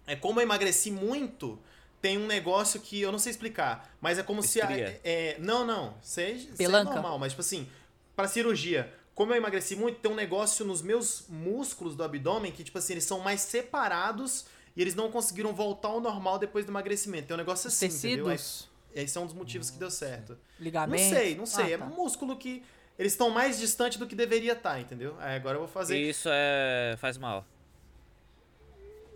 é 0.07 0.15
como 0.17 0.41
eu 0.41 0.43
emagreci 0.45 0.91
muito, 0.91 1.59
tem 2.03 2.19
um 2.19 2.27
negócio 2.27 2.79
que 2.81 3.01
eu 3.01 3.11
não 3.11 3.19
sei 3.19 3.31
explicar, 3.31 3.91
mas 4.01 4.19
é 4.19 4.23
como 4.23 4.43
se... 4.43 4.61
A, 4.61 4.65
Estria. 4.65 5.01
é, 5.03 5.37
não, 5.39 5.65
não, 5.65 5.95
seja, 6.03 6.41
seja 6.45 6.57
Pelanca? 6.57 6.93
normal, 6.93 7.19
mas 7.19 7.33
tipo 7.33 7.41
assim, 7.41 7.67
pra 8.15 8.29
cirurgia, 8.29 8.93
como 9.17 9.33
eu 9.33 9.37
emagreci 9.39 9.75
muito, 9.75 9.99
tem 9.99 10.13
um 10.13 10.15
negócio 10.15 10.65
nos 10.65 10.81
meus 10.83 11.25
músculos 11.29 11.97
do 11.97 12.05
abdômen 12.05 12.53
que, 12.53 12.63
tipo 12.63 12.79
assim, 12.79 12.93
eles 12.93 13.05
são 13.05 13.19
mais 13.19 13.41
separados 13.41 14.45
e 14.77 14.83
eles 14.83 14.95
não 14.95 15.11
conseguiram 15.11 15.53
voltar 15.55 15.89
ao 15.89 16.01
normal 16.01 16.39
depois 16.39 16.65
do 16.67 16.71
emagrecimento. 16.71 17.27
Tem 17.27 17.35
um 17.35 17.39
negócio 17.39 17.67
assim, 17.67 17.87
entendeu? 17.87 18.29
Aí- 18.29 18.37
tecidos, 18.37 18.69
Esse 18.95 19.17
é 19.17 19.21
um 19.21 19.25
dos 19.27 19.35
motivos 19.35 19.71
que 19.71 19.79
deu 19.79 19.91
certo. 19.91 20.37
ligamentos. 20.61 21.07
Não 21.07 21.15
sei, 21.17 21.35
não 21.35 21.47
sei. 21.47 21.65
Ah, 21.65 21.71
é 21.71 21.79
tá. 21.79 21.85
um 21.87 21.89
músculo 21.89 22.37
que 22.37 22.63
eles 22.99 23.13
estão 23.13 23.31
mais 23.31 23.59
distante 23.59 23.99
do 23.99 24.07
que 24.07 24.15
deveria 24.15 24.53
estar, 24.53 24.79
entendeu? 24.81 25.17
Aí 25.19 25.35
agora 25.37 25.57
eu 25.57 25.61
vou 25.61 25.69
fazer. 25.69 25.97
E 25.97 26.11
isso 26.11 26.29
é. 26.31 26.95
faz 26.99 27.17
mal. 27.17 27.45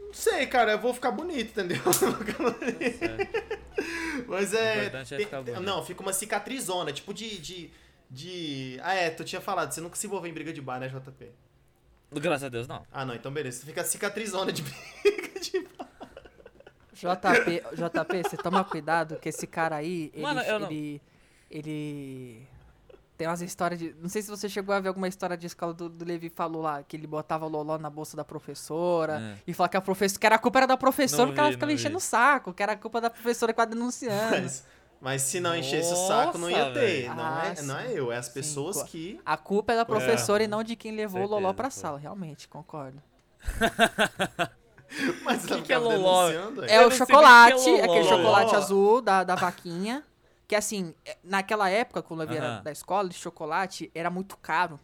Não 0.06 0.14
sei, 0.14 0.46
cara, 0.46 0.72
eu 0.72 0.78
vou 0.80 0.92
ficar 0.94 1.10
bonito, 1.12 1.50
entendeu? 1.50 1.78
Mas 4.26 4.52
O 4.52 4.56
é. 4.56 4.86
é 4.86 4.90
tem- 4.90 5.04
ficar 5.18 5.42
bonito. 5.42 5.60
Não, 5.62 5.84
fica 5.84 6.02
uma 6.02 6.12
cicatrizona, 6.12 6.92
tipo 6.92 7.12
de, 7.14 7.38
de. 7.38 7.70
De. 8.10 8.78
Ah, 8.82 8.94
é, 8.94 9.10
tu 9.10 9.22
tinha 9.24 9.40
falado, 9.40 9.70
você 9.72 9.80
nunca 9.80 9.96
se 9.96 10.06
envolveu 10.06 10.30
em 10.30 10.34
briga 10.34 10.52
de 10.52 10.60
bar, 10.60 10.80
né, 10.80 10.88
JP? 10.88 11.28
Graças 12.12 12.44
a 12.44 12.48
Deus, 12.48 12.66
não. 12.66 12.84
Ah, 12.92 13.04
não, 13.04 13.14
então 13.14 13.30
beleza. 13.32 13.64
Fica 13.64 13.84
cicatrizona 13.84 14.52
de 14.52 14.62
briga 14.64 15.40
de 15.40 15.60
bar. 15.78 15.88
JP, 16.92 17.62
JP, 17.76 18.22
você 18.28 18.36
toma 18.36 18.64
cuidado 18.64 19.16
que 19.16 19.28
esse 19.28 19.46
cara 19.46 19.76
aí, 19.76 20.10
ele, 20.12 20.22
Mano, 20.22 20.40
eu 20.42 20.58
não- 20.58 20.66
ele, 20.70 21.00
ele 21.50 22.46
tem 23.16 23.26
umas 23.26 23.40
histórias 23.40 23.78
de, 23.78 23.94
não 24.00 24.08
sei 24.08 24.22
se 24.22 24.28
você 24.28 24.48
chegou 24.48 24.74
a 24.74 24.80
ver 24.80 24.88
alguma 24.88 25.06
história 25.08 25.36
de 25.36 25.46
escola 25.46 25.72
do, 25.72 25.88
do 25.88 26.04
Levi 26.04 26.28
falou 26.28 26.62
lá, 26.62 26.82
que 26.82 26.96
ele 26.96 27.06
botava 27.06 27.46
o 27.46 27.48
loló 27.48 27.78
na 27.78 27.88
bolsa 27.88 28.16
da 28.16 28.24
professora 28.24 29.18
É. 29.20 29.38
e 29.46 29.54
falava 29.54 29.70
que 29.70 29.76
a 29.76 29.80
professora, 29.80 30.20
que 30.20 30.26
era 30.26 30.34
a 30.34 30.38
culpa 30.38 30.58
era 30.58 30.66
da 30.66 30.76
professora, 30.76 31.22
Não 31.22 31.28
porque 31.28 31.40
ela 31.40 31.48
vi, 31.50 31.54
ficava 31.54 31.70
não 31.72 31.74
enchendo 31.74 31.96
o 31.96 32.00
saco, 32.00 32.52
que 32.52 32.62
era 32.62 32.72
a 32.72 32.76
culpa 32.76 33.00
da 33.00 33.08
professora 33.08 33.52
que 33.52 33.60
estava 33.60 33.70
denunciando. 33.74 34.42
Mas, 34.42 34.66
mas 35.00 35.22
se 35.22 35.40
não 35.40 35.56
enchesse 35.56 35.92
o 35.92 35.96
saco, 35.96 36.38
não 36.38 36.50
ia 36.50 36.58
Nossa, 36.58 36.72
ter. 36.74 37.08
Não, 37.08 37.24
Ah, 37.24 37.54
é, 37.56 37.62
não 37.62 37.78
é 37.78 37.86
sim. 37.88 37.94
eu, 37.94 38.12
é 38.12 38.16
as 38.16 38.28
pessoas 38.28 38.82
que. 38.82 39.20
A 39.24 39.36
culpa 39.36 39.72
é 39.72 39.76
da 39.76 39.84
professora 39.84 40.42
e 40.42 40.48
não 40.48 40.62
de 40.62 40.76
quem 40.76 40.92
levou 40.92 41.22
o 41.24 41.26
loló 41.26 41.48
Certeza, 41.48 41.54
pra 41.54 41.70
pô. 41.70 41.80
sala, 41.80 41.98
realmente, 41.98 42.48
concordo. 42.48 43.02
Mas 45.22 45.46
ela 45.48 45.56
Que 45.60 45.62
que 45.68 45.72
é 45.72 45.78
loló? 45.78 46.30
É 46.30 46.80
Eu 46.80 46.88
o 46.88 46.88
o 46.88 46.90
chocolate, 46.90 47.68
é 47.70 47.84
aquele 47.84 48.04
chocolate 48.04 48.54
azul 48.54 49.00
da, 49.00 49.24
da 49.24 49.34
vaquinha. 49.34 50.04
Que 50.46 50.56
assim, 50.56 50.92
é, 51.06 51.16
naquela 51.22 51.70
época, 51.70 52.02
quando 52.02 52.24
eu 52.24 52.28
vim 52.28 52.36
Aham. 52.36 52.62
da 52.62 52.72
escola, 52.72 53.08
esse 53.08 53.18
chocolate 53.20 53.90
era 53.94 54.10
muito 54.10 54.36
caro. 54.36 54.80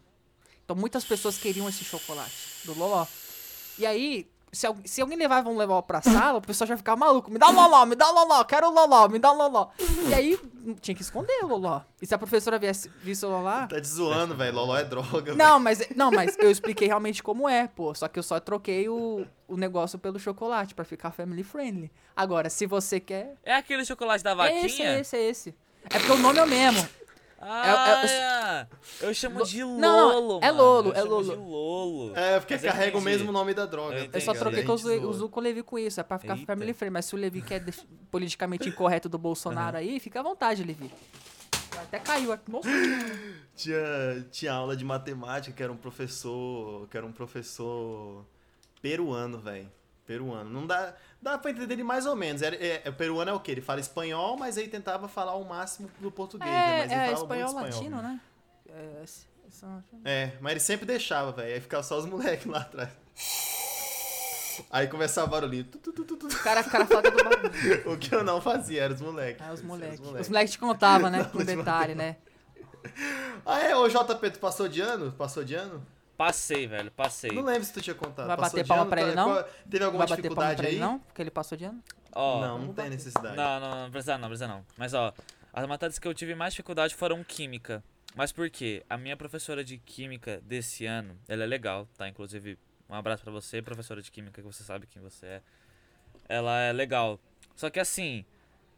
Então 0.63 0.75
muitas 0.75 1.03
pessoas 1.03 1.37
queriam 1.37 1.67
esse 1.67 1.83
chocolate 1.83 2.31
do 2.63 2.73
Loló. 2.73 3.05
E 3.77 3.85
aí, 3.85 4.29
se, 4.57 4.67
se 4.85 5.01
alguém 5.01 5.17
levava 5.17 5.49
um 5.49 5.55
Loló 5.55 5.81
pra 5.81 6.01
sala, 6.01 6.39
o 6.39 6.41
pessoal 6.41 6.67
já 6.67 6.75
ficava 6.75 6.97
maluco. 6.97 7.31
Me 7.31 7.37
dá 7.37 7.47
um 7.49 7.55
Loló, 7.55 7.85
me 7.85 7.95
dá 7.95 8.09
um 8.09 8.13
Loló, 8.13 8.43
quero 8.43 8.67
o 8.67 8.71
Loló, 8.71 9.07
me 9.07 9.19
dá 9.19 9.31
um 9.31 9.37
Loló. 9.37 9.69
E 10.09 10.13
aí, 10.13 10.39
tinha 10.81 10.95
que 10.95 11.01
esconder 11.01 11.43
o 11.43 11.47
Loló. 11.47 11.81
E 12.01 12.05
se 12.07 12.15
a 12.15 12.17
professora 12.17 12.57
viesse, 12.57 12.89
visse 13.03 13.25
o 13.25 13.29
Loló... 13.29 13.67
Tá 13.67 13.79
te 13.79 13.87
zoando, 13.87 14.35
velho. 14.35 14.55
Loló 14.55 14.75
é 14.75 14.83
droga. 14.83 15.35
Não, 15.35 15.59
mas, 15.59 15.87
não, 15.95 16.11
mas 16.11 16.35
eu 16.39 16.49
expliquei 16.49 16.87
realmente 16.87 17.21
como 17.21 17.47
é, 17.47 17.67
pô. 17.67 17.93
Só 17.93 18.07
que 18.07 18.17
eu 18.17 18.23
só 18.23 18.39
troquei 18.39 18.89
o, 18.89 19.25
o 19.47 19.55
negócio 19.55 19.99
pelo 19.99 20.17
chocolate 20.19 20.73
pra 20.73 20.83
ficar 20.83 21.11
family 21.11 21.43
friendly. 21.43 21.91
Agora, 22.15 22.49
se 22.49 22.65
você 22.65 22.99
quer, 22.99 23.35
É 23.43 23.55
aquele 23.55 23.85
chocolate 23.85 24.23
da 24.23 24.31
é 24.31 24.35
vaquinha? 24.35 24.65
esse, 24.65 24.81
é 24.81 24.99
esse, 24.99 25.15
é 25.15 25.29
esse. 25.29 25.55
É 25.89 25.99
porque 25.99 26.11
o 26.13 26.17
nome 26.17 26.39
é 26.39 26.43
o 26.43 26.47
mesmo. 26.47 26.89
Ah, 27.39 28.67
eu 29.01 29.13
chamo 29.13 29.43
de 29.45 29.59
Não, 29.63 30.09
Lolo. 30.21 30.39
não, 30.39 30.47
é 30.47 30.51
mano. 30.51 30.63
Lolo, 30.63 30.89
Eu 30.89 30.93
é 30.93 30.95
chamo 30.97 31.09
Lolo. 31.09 31.23
de 31.23 31.35
Lolo. 31.35 32.17
É, 32.17 32.39
porque 32.39 32.53
Mas 32.55 32.63
carrega 32.63 32.97
o 32.97 33.01
mesmo 33.01 33.31
nome 33.31 33.53
da 33.53 33.65
droga. 33.65 33.95
Eu 33.99 34.09
Eu 34.11 34.21
só 34.21 34.33
troquei 34.33 34.63
com 34.63 35.39
o 35.39 35.39
Levi 35.43 35.61
com 35.63 35.77
isso. 35.77 35.99
É 35.99 36.03
pra 36.03 36.17
ficar 36.17 36.33
Eita. 36.35 36.45
family 36.45 36.73
friendly. 36.73 36.93
Mas 36.93 37.05
se 37.05 37.15
o 37.15 37.17
Levi 37.17 37.41
quer 37.41 37.63
politicamente 38.09 38.67
incorreto 38.67 39.07
do 39.07 39.17
Bolsonaro 39.17 39.77
aí, 39.77 39.99
fica 39.99 40.19
à 40.19 40.23
vontade, 40.23 40.63
Levi. 40.63 40.91
Até 41.77 41.99
caiu 41.99 42.31
aqui. 42.33 42.51
Nossa. 42.51 42.67
Tinha, 43.55 44.25
tinha 44.31 44.51
aula 44.53 44.75
de 44.75 44.83
matemática 44.83 45.55
que 45.55 45.61
era 45.61 45.71
um 45.71 45.77
professor. 45.77 46.87
Que 46.89 46.97
era 46.97 47.05
um 47.05 47.11
professor 47.11 48.25
peruano, 48.81 49.37
velho. 49.39 49.71
Peruano. 50.05 50.49
Não 50.49 50.65
dá. 50.65 50.95
Dá 51.21 51.37
pra 51.37 51.51
entender 51.51 51.73
ele 51.73 51.83
mais 51.83 52.05
ou 52.05 52.15
menos. 52.15 52.41
Era, 52.41 52.55
é, 52.55 52.81
é, 52.85 52.89
o 52.89 52.93
peruano 52.93 53.31
é 53.31 53.33
o 53.33 53.39
quê? 53.39 53.51
Ele 53.51 53.61
fala 53.61 53.79
espanhol, 53.79 54.37
mas 54.37 54.57
aí 54.57 54.67
tentava 54.67 55.07
falar 55.07 55.35
o 55.35 55.43
máximo 55.43 55.89
do 55.99 56.11
português, 56.11 56.49
né? 56.49 56.75
É, 56.75 56.77
Mas 56.83 56.91
ele 56.91 57.01
é 57.01 57.05
fala 57.05 57.17
espanhol 57.17 57.53
muito 57.53 57.63
latino, 57.75 58.01
né? 58.01 58.21
É, 58.69 59.03
s- 59.03 59.25
são- 59.49 59.83
É, 60.05 60.33
mas 60.39 60.51
ele 60.51 60.59
sempre 60.59 60.85
deixava, 60.85 61.31
velho. 61.31 61.53
Aí 61.55 61.59
ficava 61.61 61.81
só 61.83 61.97
os 61.97 62.05
moleques 62.05 62.45
lá 62.45 62.59
atrás. 62.59 62.89
Aí 64.71 64.87
começava 64.87 65.27
o 65.27 65.29
barulhinho. 65.29 65.65
Tu, 65.65 65.77
tu, 65.77 65.91
tu, 66.03 66.17
tu. 66.17 66.27
O 66.27 66.39
cara, 66.43 66.63
cara 66.63 66.85
fala 66.85 67.01
do 67.03 67.11
bagulho. 67.11 67.51
O 67.93 67.97
que 67.97 68.13
eu 68.13 68.23
não 68.23 68.41
fazia, 68.41 68.83
era 68.83 68.93
os 68.93 69.01
moleques. 69.01 69.41
Ah, 69.45 69.53
os 69.53 69.61
moleques. 69.61 69.99
Os 69.99 70.27
moleques 70.29 70.51
te 70.53 70.59
contavam, 70.59 71.09
né? 71.09 71.23
Com 71.31 71.43
detalhe, 71.43 71.93
né? 71.95 72.15
Ah, 73.45 73.59
é? 73.59 73.75
Ô, 73.75 73.87
JP, 73.87 74.31
tu 74.31 74.39
passou 74.39 74.67
de 74.67 74.81
ano? 74.81 75.11
Passou 75.11 75.43
de 75.43 75.53
ano? 75.55 75.85
Passei, 76.17 76.65
velho, 76.65 76.89
passei. 76.91 77.31
Não 77.31 77.43
lembro 77.43 77.63
se 77.63 77.71
tu 77.71 77.79
tinha 77.81 77.93
contado. 77.95 78.25
Vai 78.27 78.35
Passou 78.37 78.57
bater 78.57 78.67
palma 78.67 78.81
ano? 78.83 78.89
pra 78.89 79.01
ele, 79.01 79.11
Tá- 79.11 79.15
não? 79.15 79.33
qual- 79.33 79.43
Teve 79.43 79.79
Não 79.79 79.85
alguma 79.85 80.05
vai 80.05 80.17
bater 80.17 80.29
palma 80.33 80.51
dificuldade 80.53 80.57
pra 80.57 80.67
ele, 80.67 80.75
aí? 80.75 80.81
não? 80.81 80.99
Porque 80.99 81.21
ele 81.21 81.31
passou 81.31 81.57
de 81.57 81.65
ano? 81.65 81.83
Ó, 82.13 82.41
não, 82.41 82.59
não 82.59 82.73
tem 82.73 82.89
necessidade. 82.89 83.35
Não, 83.35 83.59
não, 83.59 83.83
não 83.83 83.91
precisa 83.91 84.17
não, 84.17 84.27
precisa 84.27 84.47
não. 84.47 84.65
Mas 84.75 84.93
ó, 84.95 85.13
as 85.53 85.67
matérias 85.67 85.99
que 85.99 86.07
eu 86.07 86.13
tive 86.15 86.33
mais 86.33 86.53
dificuldade 86.53 86.95
foram 86.95 87.23
química. 87.23 87.83
Mas 88.15 88.31
por 88.31 88.49
quê? 88.49 88.83
A 88.89 88.97
minha 88.97 89.15
professora 89.15 89.63
de 89.63 89.77
química 89.77 90.41
desse 90.43 90.87
ano, 90.87 91.15
ela 91.27 91.43
é 91.43 91.45
legal, 91.45 91.87
tá? 91.95 92.07
Inclusive, 92.09 92.57
um 92.89 92.95
abraço 92.95 93.21
pra 93.21 93.31
você, 93.31 93.61
professora 93.61 94.01
de 94.01 94.09
química, 94.11 94.41
que 94.41 94.47
você 94.47 94.63
sabe 94.63 94.87
quem 94.87 94.99
você 94.99 95.25
é. 95.27 95.41
Ela 96.27 96.59
é 96.61 96.73
legal. 96.73 97.19
Só 97.55 97.69
que 97.69 97.79
assim, 97.79 98.25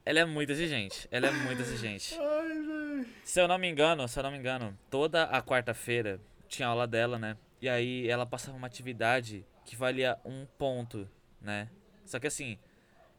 ela 0.06 0.20
é 0.20 0.26
muito 0.26 0.52
exigente. 0.52 1.08
Ela 1.10 1.28
é 1.28 1.32
muito 1.32 1.62
exigente. 1.62 2.18
Ai, 2.20 2.48
velho. 2.50 3.08
Se 3.24 3.40
eu 3.40 3.48
não 3.48 3.58
me 3.58 3.70
engano, 3.70 4.06
se 4.10 4.20
eu 4.20 4.24
não 4.24 4.32
me 4.32 4.38
engano, 4.38 4.78
toda 4.90 5.24
a 5.24 5.42
quarta-feira 5.42 6.20
tinha 6.50 6.68
aula 6.68 6.86
dela, 6.86 7.18
né? 7.18 7.38
E 7.62 7.70
aí 7.70 8.10
ela 8.10 8.26
passava 8.26 8.58
uma 8.58 8.68
atividade 8.68 9.46
que 9.64 9.76
valia 9.76 10.18
um 10.26 10.46
ponto, 10.58 11.08
né? 11.40 11.70
Só 12.06 12.20
que 12.20 12.28
assim, 12.28 12.58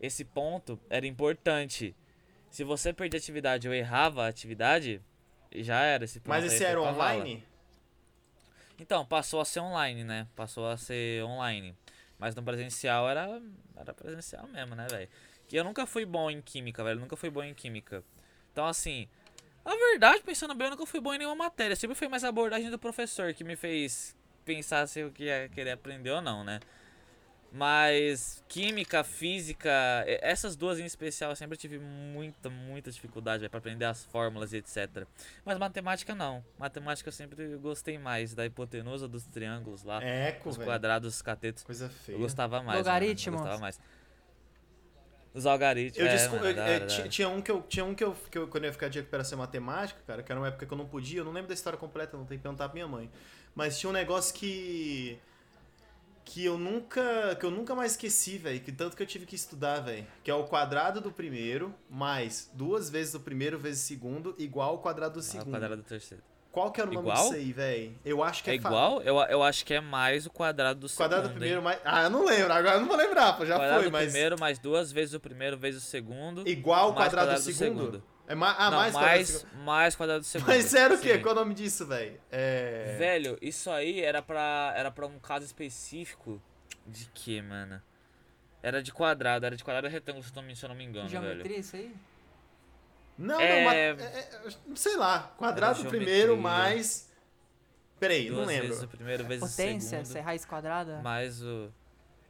esse 0.01 0.25
ponto 0.25 0.79
era 0.90 1.07
importante. 1.07 1.95
Se 2.51 2.64
você 2.64 2.93
perdia 2.93 3.19
a 3.19 3.23
atividade 3.23 3.69
ou 3.69 3.75
errava 3.75 4.25
a 4.25 4.29
atividade, 4.29 5.01
já 5.55 5.81
era 5.83 6.05
esse 6.05 6.19
ponto. 6.19 6.31
Mas 6.31 6.45
esse 6.45 6.64
era 6.64 6.81
online? 6.81 7.45
Então, 8.79 9.05
passou 9.05 9.40
a 9.40 9.45
ser 9.45 9.61
online, 9.61 10.05
né? 10.05 10.27
Passou 10.35 10.66
a 10.66 10.77
ser 10.77 11.23
online. 11.23 11.77
Mas 12.19 12.35
no 12.35 12.43
presencial 12.43 13.09
era, 13.09 13.40
era 13.77 13.93
presencial 13.93 14.49
mesmo, 14.49 14.75
né, 14.75 14.87
velho? 14.90 15.09
Que 15.47 15.57
eu 15.57 15.64
nunca 15.64 15.87
fui 15.87 16.07
bom 16.07 16.31
em 16.31 16.40
química, 16.40 16.83
velho. 16.83 16.99
Nunca 16.99 17.14
fui 17.16 17.29
bom 17.29 17.43
em 17.43 17.55
química. 17.55 18.03
Então, 18.53 18.66
assim, 18.66 19.07
na 19.64 19.77
verdade, 19.77 20.23
pensando 20.23 20.55
bem, 20.55 20.66
eu 20.66 20.70
nunca 20.73 20.87
fui 20.87 21.01
bom 21.01 21.14
em 21.14 21.18
nenhuma 21.18 21.37
matéria. 21.37 21.77
Sempre 21.77 21.96
foi 21.96 22.09
mais 22.09 22.25
a 22.25 22.29
abordagem 22.29 22.70
do 22.70 22.79
professor 22.79 23.33
que 23.35 23.44
me 23.44 23.57
fez 23.57 24.16
pensar 24.44 24.87
se 24.87 25.01
eu 25.01 25.12
ia 25.18 25.49
querer 25.49 25.73
aprender 25.73 26.11
ou 26.11 26.20
não, 26.23 26.42
né? 26.42 26.61
Mas 27.53 28.44
química, 28.49 29.03
física, 29.03 29.70
essas 30.07 30.55
duas 30.55 30.79
em 30.79 30.85
especial 30.85 31.31
eu 31.31 31.37
sempre 31.37 31.57
tive 31.57 31.81
muita, 31.81 32.49
muita 32.49 32.92
dificuldade 32.92 33.49
para 33.49 33.59
aprender 33.59 33.87
as 33.87 34.05
fórmulas 34.05 34.53
e 34.53 34.59
etc. 34.59 35.05
Mas 35.44 35.59
matemática 35.59 36.14
não. 36.14 36.44
Matemática 36.57 37.09
eu 37.09 37.12
sempre 37.12 37.57
gostei 37.57 37.99
mais 37.99 38.35
da 38.35 38.46
hipotenusa 38.46 39.09
dos 39.09 39.27
triângulos 39.27 39.83
lá, 39.83 40.01
Eco, 40.03 40.49
os 40.49 40.57
velho. 40.57 40.68
quadrados, 40.68 41.16
os 41.16 41.23
catetos. 41.23 41.64
Coisa 41.64 41.88
feia. 41.88 42.14
Eu 42.14 42.20
gostava 42.20 42.59
mais. 42.59 42.66
mano, 42.66 42.79
Logaritmos. 42.79 43.40
Eu 43.40 43.44
gostava 43.44 43.61
mais. 43.61 43.81
Os 45.33 45.47
algaritmos. 45.47 45.99
Eu 45.99 46.07
é, 46.07 46.29
mano, 46.29 46.45
eu- 46.47 46.55
da 46.55 46.66
é, 46.66 46.81
da 46.81 46.95
hora. 46.95 47.09
tinha 47.09 47.29
um 47.29 47.40
que 47.40 47.51
eu 47.51 47.62
tinha 47.62 47.85
um 47.85 47.95
que 47.95 48.03
eu, 48.03 48.16
que 48.31 48.37
eu 48.38 48.49
quando 48.49 48.64
eu 48.64 48.69
ia 48.69 48.73
ficar 48.73 48.88
de 48.88 48.99
recuperação 48.99 49.37
em 49.38 49.40
matemática, 49.40 50.01
cara, 50.07 50.23
que 50.23 50.33
era 50.33 50.40
uma 50.40 50.49
época 50.49 50.66
que 50.66 50.73
eu 50.73 50.79
não 50.79 50.87
podia, 50.87 51.21
eu 51.21 51.25
não 51.25 51.33
lembro 51.33 51.49
da 51.49 51.55
história 51.55 51.79
completa, 51.79 52.16
não 52.16 52.25
tem 52.25 52.37
que 52.37 52.43
perguntar 52.43 52.69
pra 52.69 52.75
minha 52.75 52.88
mãe. 52.88 53.09
Mas 53.55 53.79
tinha 53.79 53.90
um 53.90 53.93
negócio 53.93 54.35
que 54.35 55.19
que 56.25 56.45
eu 56.45 56.57
nunca 56.59 57.35
que 57.37 57.45
eu 57.47 57.51
nunca 57.51 57.75
mais 57.75 57.93
esqueci, 57.93 58.38
velho, 58.38 58.61
que 58.61 58.71
tanto 58.71 58.97
que 58.97 59.03
eu 59.03 59.07
tive 59.07 59.25
que 59.27 59.35
estudar, 59.35 59.81
velho, 59.81 60.07
que 60.23 60.31
é 60.31 60.35
o 60.35 60.45
quadrado 60.45 61.01
do 61.01 61.11
primeiro 61.11 61.75
mais 61.88 62.51
duas 62.55 62.88
vezes 62.90 63.14
o 63.14 63.21
primeiro 63.21 63.59
vezes 63.59 63.85
o 63.85 63.87
segundo 63.87 64.35
igual 64.38 64.71
ao 64.71 64.79
quadrado 64.79 65.14
do 65.14 65.19
Ah, 65.19 65.21
o 65.21 65.23
segundo. 65.25 65.51
quadrado 65.51 65.77
do 65.79 65.83
terceiro. 65.83 66.23
Qual 66.53 66.73
que 66.73 66.81
era 66.81 66.91
o 66.91 66.95
nome 66.95 67.07
Igual? 67.09 67.23
disso 67.23 67.35
aí, 67.35 67.53
velho? 67.53 67.99
Eu 68.05 68.25
acho 68.25 68.43
que 68.43 68.51
É 68.51 68.55
é, 68.55 68.57
igual? 68.57 69.01
Eu, 69.03 69.17
eu 69.21 69.43
acho 69.43 69.65
que 69.65 69.73
é 69.73 69.81
mais 69.81 70.27
o 70.27 70.31
quadrado 70.31 70.81
do 70.81 70.89
segundo. 70.89 71.05
Quadrado 71.05 71.29
do 71.29 71.31
hein? 71.31 71.39
primeiro 71.39 71.63
mais 71.63 71.79
Ah, 71.85 72.03
eu 72.05 72.11
não 72.11 72.25
lembro, 72.25 72.53
agora 72.53 72.75
eu 72.77 72.81
não 72.81 72.89
vou 72.89 72.97
lembrar, 72.97 73.35
pô, 73.35 73.47
já 73.47 73.57
quadrado 73.57 73.83
foi, 73.83 73.91
do 73.91 73.93
mas 73.93 74.05
primeiro 74.11 74.39
mais 74.41 74.59
duas 74.59 74.91
vezes 74.91 75.15
o 75.15 75.21
primeiro 75.21 75.57
vezes 75.57 75.85
o 75.85 75.87
segundo. 75.87 76.47
igual 76.49 76.87
ao 76.89 76.93
mais 76.93 77.13
quadrado, 77.13 77.41
do 77.43 77.53
segundo? 77.53 78.03
É 78.27 78.35
ma 78.35 78.55
ah, 78.59 78.71
não, 78.71 78.79
mais, 78.79 78.95
mais, 78.95 79.31
quadrado 79.39 79.65
mais 79.65 79.97
quadrado 79.97 80.21
de 80.23 80.27
segundo. 80.27 80.49
Mas 80.49 80.75
era 80.75 80.95
o 80.95 80.99
quê? 80.99 81.15
Sim. 81.15 81.21
Qual 81.23 81.35
é 81.35 81.39
o 81.39 81.41
nome 81.41 81.55
disso, 81.55 81.87
velho? 81.87 82.21
É. 82.31 82.97
Velho, 82.99 83.39
isso 83.43 83.71
aí 83.71 84.01
era 84.01 84.23
pra, 84.23 84.73
era 84.77 84.91
pra 84.91 85.07
um 85.07 85.19
caso 85.19 85.45
específico 85.45 86.41
de 86.87 87.07
que, 87.15 87.43
mano? 87.43 87.81
Era 88.63 88.83
de 88.83 88.93
quadrado, 88.93 89.47
era 89.47 89.57
de 89.57 89.65
quadrado 89.65 89.87
e 89.87 89.91
retângulo, 89.91 90.25
se 90.25 90.31
eu 90.65 90.69
não 90.69 90.77
me- 90.77 90.85
engano, 90.85 91.09
velho. 91.09 91.23
Geometria, 91.25 91.59
isso 91.59 91.77
aí? 91.77 91.93
Não, 93.20 93.38
É- 93.38 93.56
não, 93.56 93.64
mas. 93.66 93.76
é- 93.76 94.18
é- 94.18 94.74
sei 94.74 94.96
lá. 94.96 95.35
Quadrado 95.37 95.85
primeiro, 95.85 96.38
mais. 96.38 97.09
Peraí, 97.98 98.28
não 98.30 98.37
Duas 98.37 98.48
lembro. 98.48 98.68
vezes 98.68 98.83
o 98.83 98.88
primeiro, 98.88 99.24
vezes 99.24 99.40
Potência, 99.50 100.00
o 100.00 100.04
se 100.06 100.12
é 100.12 100.14
segundo, 100.14 100.24
raiz 100.24 100.44
quadrada? 100.46 101.02
mais 101.02 101.42
o... 101.42 101.70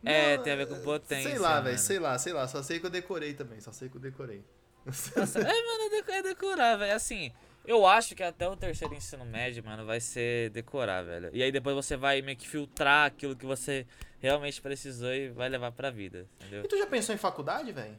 É, 0.04 0.36
Não, 0.36 0.42
tem 0.42 0.52
a 0.54 0.56
ver 0.56 0.66
com 0.66 0.80
potência, 0.80 1.30
Sei 1.30 1.38
lá, 1.38 1.60
velho, 1.60 1.78
sei 1.78 1.98
lá, 2.00 2.18
sei 2.18 2.32
lá. 2.32 2.48
Só 2.48 2.60
sei 2.62 2.80
que 2.80 2.86
eu 2.86 2.90
decorei 2.90 3.34
também, 3.34 3.60
só 3.60 3.70
sei 3.70 3.88
que 3.88 3.96
eu 3.96 4.00
decorei. 4.00 4.44
Nossa, 4.84 5.38
é, 5.38 5.42
mano, 5.44 6.04
é 6.08 6.12
é 6.18 6.22
decorar, 6.22 6.76
velho. 6.76 6.94
Assim, 6.96 7.30
eu 7.64 7.86
acho 7.86 8.16
que 8.16 8.22
até 8.22 8.48
o 8.48 8.56
terceiro 8.56 8.92
ensino 8.94 9.24
médio, 9.24 9.62
mano, 9.62 9.84
vai 9.86 10.00
ser 10.00 10.50
decorar, 10.50 11.02
velho. 11.04 11.30
E 11.32 11.40
aí 11.42 11.52
depois 11.52 11.76
você 11.76 11.96
vai 11.96 12.20
meio 12.22 12.36
que 12.36 12.48
filtrar 12.48 13.06
aquilo 13.06 13.36
que 13.36 13.46
você 13.46 13.86
realmente 14.18 14.60
precisou 14.60 15.12
e 15.12 15.28
vai 15.28 15.48
levar 15.48 15.70
pra 15.70 15.90
vida, 15.90 16.26
entendeu? 16.40 16.64
E 16.64 16.68
tu 16.68 16.76
já 16.78 16.86
pensou 16.86 17.14
em 17.14 17.18
faculdade, 17.18 17.70
velho? 17.70 17.96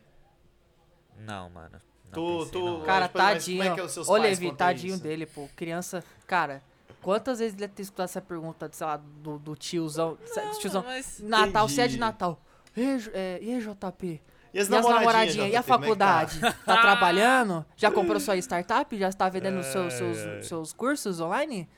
Não, 1.18 1.50
mano. 1.52 1.80
Tu- 2.14 2.38
pensei, 2.40 2.52
tu- 2.52 2.66
não. 2.66 2.82
Cara, 2.82 3.02
mas 3.02 3.12
como 3.12 3.24
tadinho. 3.24 3.64
é 3.64 3.74
que 3.74 3.80
é 3.80 3.84
os 3.84 3.92
seus 3.92 4.08
Ô, 4.10 4.12
pais 4.14 4.24
Levi, 4.40 4.56
tadinho 4.56 4.94
isso? 4.96 5.04
dele, 5.04 5.26
pô. 5.26 5.48
Criança. 5.56 6.04
Cara, 6.28 6.62
quantas 7.02 7.40
vezes 7.40 7.58
ele 7.58 7.68
ter 7.68 7.82
escutado 7.84 8.06
essa 8.06 8.22
pergunta, 8.22 8.70
sei 8.72 8.86
lá, 8.88 8.98
do, 8.98 9.38
do 9.40 9.56
tiozão. 9.56 10.18
Não, 10.36 10.60
tiozão. 10.60 10.84
mas... 10.84 11.20
Natal, 11.20 11.68
se 11.70 11.82
é 11.82 11.88
de. 11.88 11.98
Natal. 11.98 12.40
E, 12.76 12.82
é, 13.14 13.40
e 13.42 13.54
aí, 13.54 13.60
JP? 13.62 14.22
E 14.54 14.60
as 14.60 14.70
E 14.70 14.76
as 14.76 14.86
namoradinhas? 14.86 15.36
E 15.52 15.56
a 15.56 15.60
é 15.60 15.62
tá? 15.62 15.64
faculdade? 15.64 16.40
Tá 16.66 16.82
trabalhando? 16.82 17.66
Já 17.78 17.90
comprou 17.90 18.20
sua 18.20 18.36
startup? 18.38 18.98
Já 18.98 19.08
está 19.10 19.30
vendendo 19.30 19.60
os 19.60 19.66
seus, 19.68 19.94
seus, 19.94 20.18
ai. 20.18 20.44
seus 20.44 20.74
cursos 20.74 21.20
online? 21.22 21.70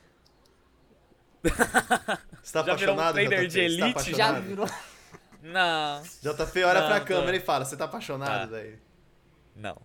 Você 1.43 2.54
tá 2.54 2.63
Já 2.63 2.76
virou 2.76 2.96
um 2.96 2.98
trader 2.98 3.48
de 3.48 3.58
tá 3.60 3.63
elite? 3.63 4.15
Já 4.15 4.28
apaixonado? 4.30 4.41
virou. 4.43 4.69
Não, 5.41 6.02
JP 6.22 6.63
olha 6.63 6.80
Não, 6.82 6.88
pra 6.88 7.00
tô. 7.02 7.06
câmera 7.08 7.36
e 7.36 7.39
fala, 7.41 7.65
você 7.65 7.76
tá 7.76 7.84
apaixonado, 7.86 8.39
Tá. 8.41 8.46
velho? 8.46 8.80
não. 9.56 9.76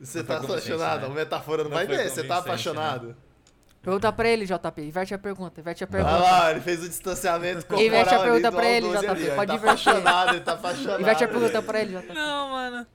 Você 0.00 0.24
tá 0.24 0.38
apaixonado? 0.38 1.00
né? 1.02 1.06
A 1.06 1.10
metáfora 1.10 1.62
não, 1.62 1.70
Não 1.70 1.76
vai 1.76 1.86
ver, 1.86 2.08
você 2.08 2.22
tá 2.24 2.34
né? 2.34 2.40
apaixonado? 2.40 3.16
Pergunta 3.82 4.12
pra 4.12 4.28
ele, 4.28 4.44
JP. 4.46 4.82
Inverte 4.82 5.14
a 5.14 5.18
pergunta, 5.18 5.60
inverte 5.60 5.84
a 5.84 5.86
Olha 5.86 6.04
pergunta. 6.04 6.18
lá, 6.22 6.50
ele 6.50 6.60
fez 6.60 6.82
o 6.84 6.88
distanciamento 6.88 7.60
corporal 7.66 7.82
Inverte 7.84 8.14
a 8.14 8.16
ali 8.18 8.24
pergunta 8.24 8.52
pra 8.52 8.68
ele, 8.68 8.86
Al12 8.86 8.98
JP, 9.00 9.06
ali, 9.10 9.10
pode 9.10 9.22
ele 9.24 9.36
tá 9.36 9.42
inverter. 9.42 9.68
apaixonado, 9.70 10.28
ele 10.34 10.40
tá 10.40 10.52
apaixonado. 10.52 11.00
Inverte 11.00 11.24
a 11.24 11.28
pergunta 11.28 11.52
velho. 11.52 11.62
pra 11.64 11.80
ele, 11.80 11.96
JP. 11.98 12.12
Não, 12.14 12.48
mano. 12.50 12.86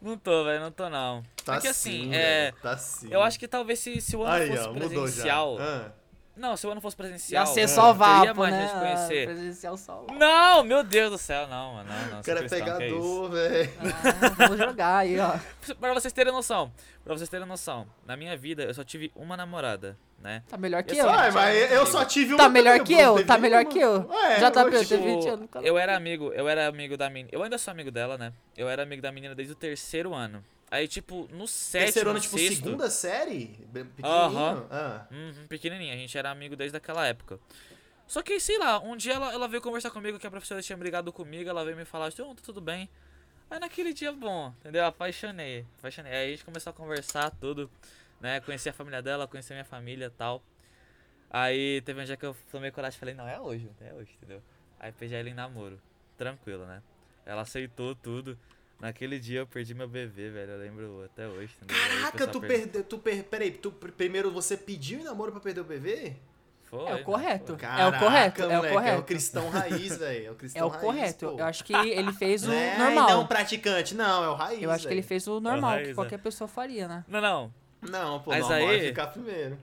Não 0.00 0.16
tô, 0.16 0.44
velho, 0.44 0.60
não 0.60 0.70
tô 0.72 0.88
não. 0.88 1.22
Tá 1.44 1.56
é 1.56 1.60
que 1.60 1.68
assim, 1.68 1.90
sim, 2.04 2.14
é... 2.14 2.52
Tá 2.62 2.76
sim. 2.76 3.08
Eu 3.10 3.22
acho 3.22 3.38
que 3.38 3.46
talvez 3.48 3.78
se, 3.78 4.00
se 4.00 4.16
o 4.16 4.22
ano 4.22 4.34
Aí, 4.34 4.48
fosse 4.48 4.68
ó, 4.68 4.72
mudou 4.72 4.88
presencial... 4.88 5.58
já. 5.58 5.64
Ah. 5.64 6.01
Não, 6.34 6.56
se 6.56 6.66
o 6.66 6.70
ano 6.70 6.80
fosse 6.80 6.94
Ia 6.94 6.96
presencial... 6.96 7.46
ser 7.46 7.60
é, 7.60 7.66
só 7.68 7.90
eu 7.90 7.94
vapo, 7.94 8.46
né? 8.46 8.62
gente 8.68 8.78
conhecer. 8.78 9.26
Presencial 9.26 9.76
só. 9.76 10.06
Não, 10.18 10.64
meu 10.64 10.82
Deus 10.82 11.10
do 11.10 11.18
céu, 11.18 11.46
não, 11.46 11.74
mano. 11.74 11.88
Não, 11.90 12.10
não, 12.12 12.20
O 12.20 12.24
cara 12.24 12.38
é 12.40 12.48
cristão, 12.48 12.58
isso. 12.58 12.78
pegador, 12.78 13.30
velho. 13.30 13.70
Ah, 13.80 14.28
vamos 14.38 14.58
jogar 14.58 14.96
aí, 14.98 15.18
ó. 15.20 15.34
Pra 15.78 15.92
vocês 15.92 16.12
terem 16.12 16.32
noção, 16.32 16.72
pra 17.04 17.14
vocês 17.14 17.28
terem 17.28 17.46
noção, 17.46 17.86
na 18.06 18.16
minha 18.16 18.36
vida 18.36 18.62
eu 18.62 18.72
só 18.74 18.82
tive 18.82 19.12
uma 19.14 19.36
namorada, 19.36 19.96
né? 20.18 20.42
Tá 20.48 20.56
melhor 20.56 20.82
que 20.82 20.92
Eu 20.96 21.04
eu. 21.04 21.04
só- 21.04 21.14
Ai, 21.14 21.30
mas 21.30 21.70
eu 21.72 21.86
só 21.86 22.04
tive 22.04 22.32
uma 22.34 22.38
Tá 22.44 22.48
melhor 22.48 22.80
que 22.80 22.94
eu, 22.94 23.14
teve 23.16 23.26
tá 23.26 23.36
melhor 23.38 23.64
que 23.66 23.78
eu. 23.78 24.08
Ué, 24.08 24.40
Já 24.40 24.50
tá 24.50 24.64
oxe, 24.64 24.76
eu 24.76 24.84
teve 24.88 25.02
Tipo, 25.02 25.20
20 25.20 25.28
anos. 25.28 25.48
eu 25.62 25.76
era 25.78 25.94
amigo, 25.96 26.32
eu 26.32 26.48
era 26.48 26.66
amigo 26.66 26.96
da 26.96 27.10
menina. 27.10 27.28
Eu 27.30 27.42
ainda 27.42 27.58
sou 27.58 27.70
amigo 27.72 27.90
dela, 27.90 28.16
né? 28.16 28.32
Eu 28.56 28.68
era 28.70 28.82
amigo 28.82 29.02
da 29.02 29.12
menina 29.12 29.34
desde 29.34 29.52
o 29.52 29.56
terceiro 29.56 30.14
ano. 30.14 30.42
Aí, 30.72 30.88
tipo, 30.88 31.28
no 31.30 31.46
sétimo, 31.46 32.08
ano, 32.08 32.18
tipo, 32.18 32.38
sexto, 32.38 32.64
segunda 32.64 32.88
série? 32.88 33.48
Pequenininho? 33.94 34.66
Ah. 34.70 35.06
Uhum, 35.10 35.46
pequenininha, 35.46 35.92
a 35.92 35.98
gente 35.98 36.16
era 36.16 36.30
amigo 36.30 36.56
desde 36.56 36.74
aquela 36.74 37.06
época. 37.06 37.38
Só 38.06 38.22
que, 38.22 38.40
sei 38.40 38.56
lá, 38.56 38.80
um 38.80 38.96
dia 38.96 39.12
ela, 39.12 39.34
ela 39.34 39.46
veio 39.46 39.60
conversar 39.60 39.90
comigo, 39.90 40.18
que 40.18 40.26
a 40.26 40.30
professora 40.30 40.62
tinha 40.62 40.74
brigado 40.74 41.12
comigo, 41.12 41.50
ela 41.50 41.62
veio 41.62 41.76
me 41.76 41.84
falar, 41.84 42.10
oh, 42.20 42.34
tá 42.34 42.40
tudo 42.42 42.58
bem. 42.58 42.88
Aí 43.50 43.60
naquele 43.60 43.92
dia, 43.92 44.12
bom, 44.12 44.54
entendeu? 44.60 44.86
Apaixonei, 44.86 45.66
apaixonei. 45.78 46.10
Aí 46.10 46.28
a 46.28 46.30
gente 46.30 46.44
começou 46.46 46.70
a 46.70 46.72
conversar 46.72 47.30
tudo, 47.32 47.70
né? 48.18 48.40
Conheci 48.40 48.70
a 48.70 48.72
família 48.72 49.02
dela, 49.02 49.28
conheci 49.28 49.52
a 49.52 49.56
minha 49.56 49.66
família 49.66 50.06
e 50.06 50.10
tal. 50.10 50.42
Aí 51.28 51.82
teve 51.82 52.00
um 52.00 52.04
dia 52.06 52.16
que 52.16 52.24
eu 52.24 52.34
tomei 52.50 52.70
coragem 52.70 52.96
e 52.96 52.98
falei, 52.98 53.14
não, 53.14 53.28
é 53.28 53.38
hoje, 53.38 53.70
é 53.78 53.92
hoje, 53.92 54.10
entendeu? 54.16 54.42
Aí 54.80 54.90
peguei 54.90 55.20
ela 55.20 55.28
em 55.28 55.34
namoro, 55.34 55.78
tranquilo, 56.16 56.64
né? 56.64 56.82
Ela 57.26 57.42
aceitou 57.42 57.94
tudo. 57.94 58.38
Naquele 58.82 59.20
dia 59.20 59.38
eu 59.38 59.46
perdi 59.46 59.74
meu 59.74 59.86
bebê, 59.86 60.28
velho, 60.28 60.50
eu 60.50 60.58
lembro 60.58 61.04
até 61.04 61.28
hoje, 61.28 61.54
o 61.62 61.66
Caraca, 61.66 62.26
tu 62.26 62.40
perdeu. 62.40 62.82
Tu 62.82 62.98
per... 62.98 63.22
Peraí, 63.22 63.52
tu 63.52 63.70
pr- 63.70 63.92
primeiro 63.92 64.28
você 64.32 64.56
pediu 64.56 64.98
em 64.98 65.04
namoro 65.04 65.30
pra 65.30 65.40
perder 65.40 65.60
o 65.60 65.64
bebê? 65.64 66.14
Foi, 66.64 66.80
É 66.80 66.82
o 66.82 66.88
mano, 66.94 67.04
correto. 67.04 67.56
Caraca, 67.56 67.98
correto, 68.00 68.42
é 68.42 68.46
o 68.46 68.48
moleque, 68.50 68.66
É 68.66 68.70
o 68.70 68.74
correto. 68.74 69.02
cristão 69.04 69.48
raiz, 69.50 69.96
velho. 69.98 70.26
É 70.26 70.30
o 70.32 70.36
É 70.56 70.64
o 70.64 70.68
raiz, 70.68 70.82
correto. 70.82 71.30
pô. 71.30 71.38
Eu 71.38 71.44
acho 71.44 71.62
que 71.64 71.72
ele 71.72 72.12
fez 72.12 72.42
o 72.44 72.48
Não 72.48 72.54
é, 72.54 72.78
normal. 72.78 73.10
Não 73.10 73.26
praticante, 73.28 73.94
não, 73.94 74.24
é 74.24 74.28
o 74.28 74.34
raiz. 74.34 74.60
Eu 74.62 74.70
acho 74.72 74.88
que 74.88 74.92
ele 74.94 75.02
fez 75.02 75.28
o 75.28 75.38
normal, 75.38 75.70
raiz, 75.70 75.84
que 75.86 75.92
é. 75.92 75.94
qualquer 75.94 76.18
pessoa 76.18 76.48
faria, 76.48 76.88
né? 76.88 77.04
Não, 77.06 77.20
não, 77.20 77.54
Não, 77.82 78.20
pô, 78.20 78.30
Mas 78.30 78.40
normal 78.48 78.58
é 78.68 78.74
aí- 78.74 78.86
ficar 78.88 79.06
primeiro. 79.08 79.56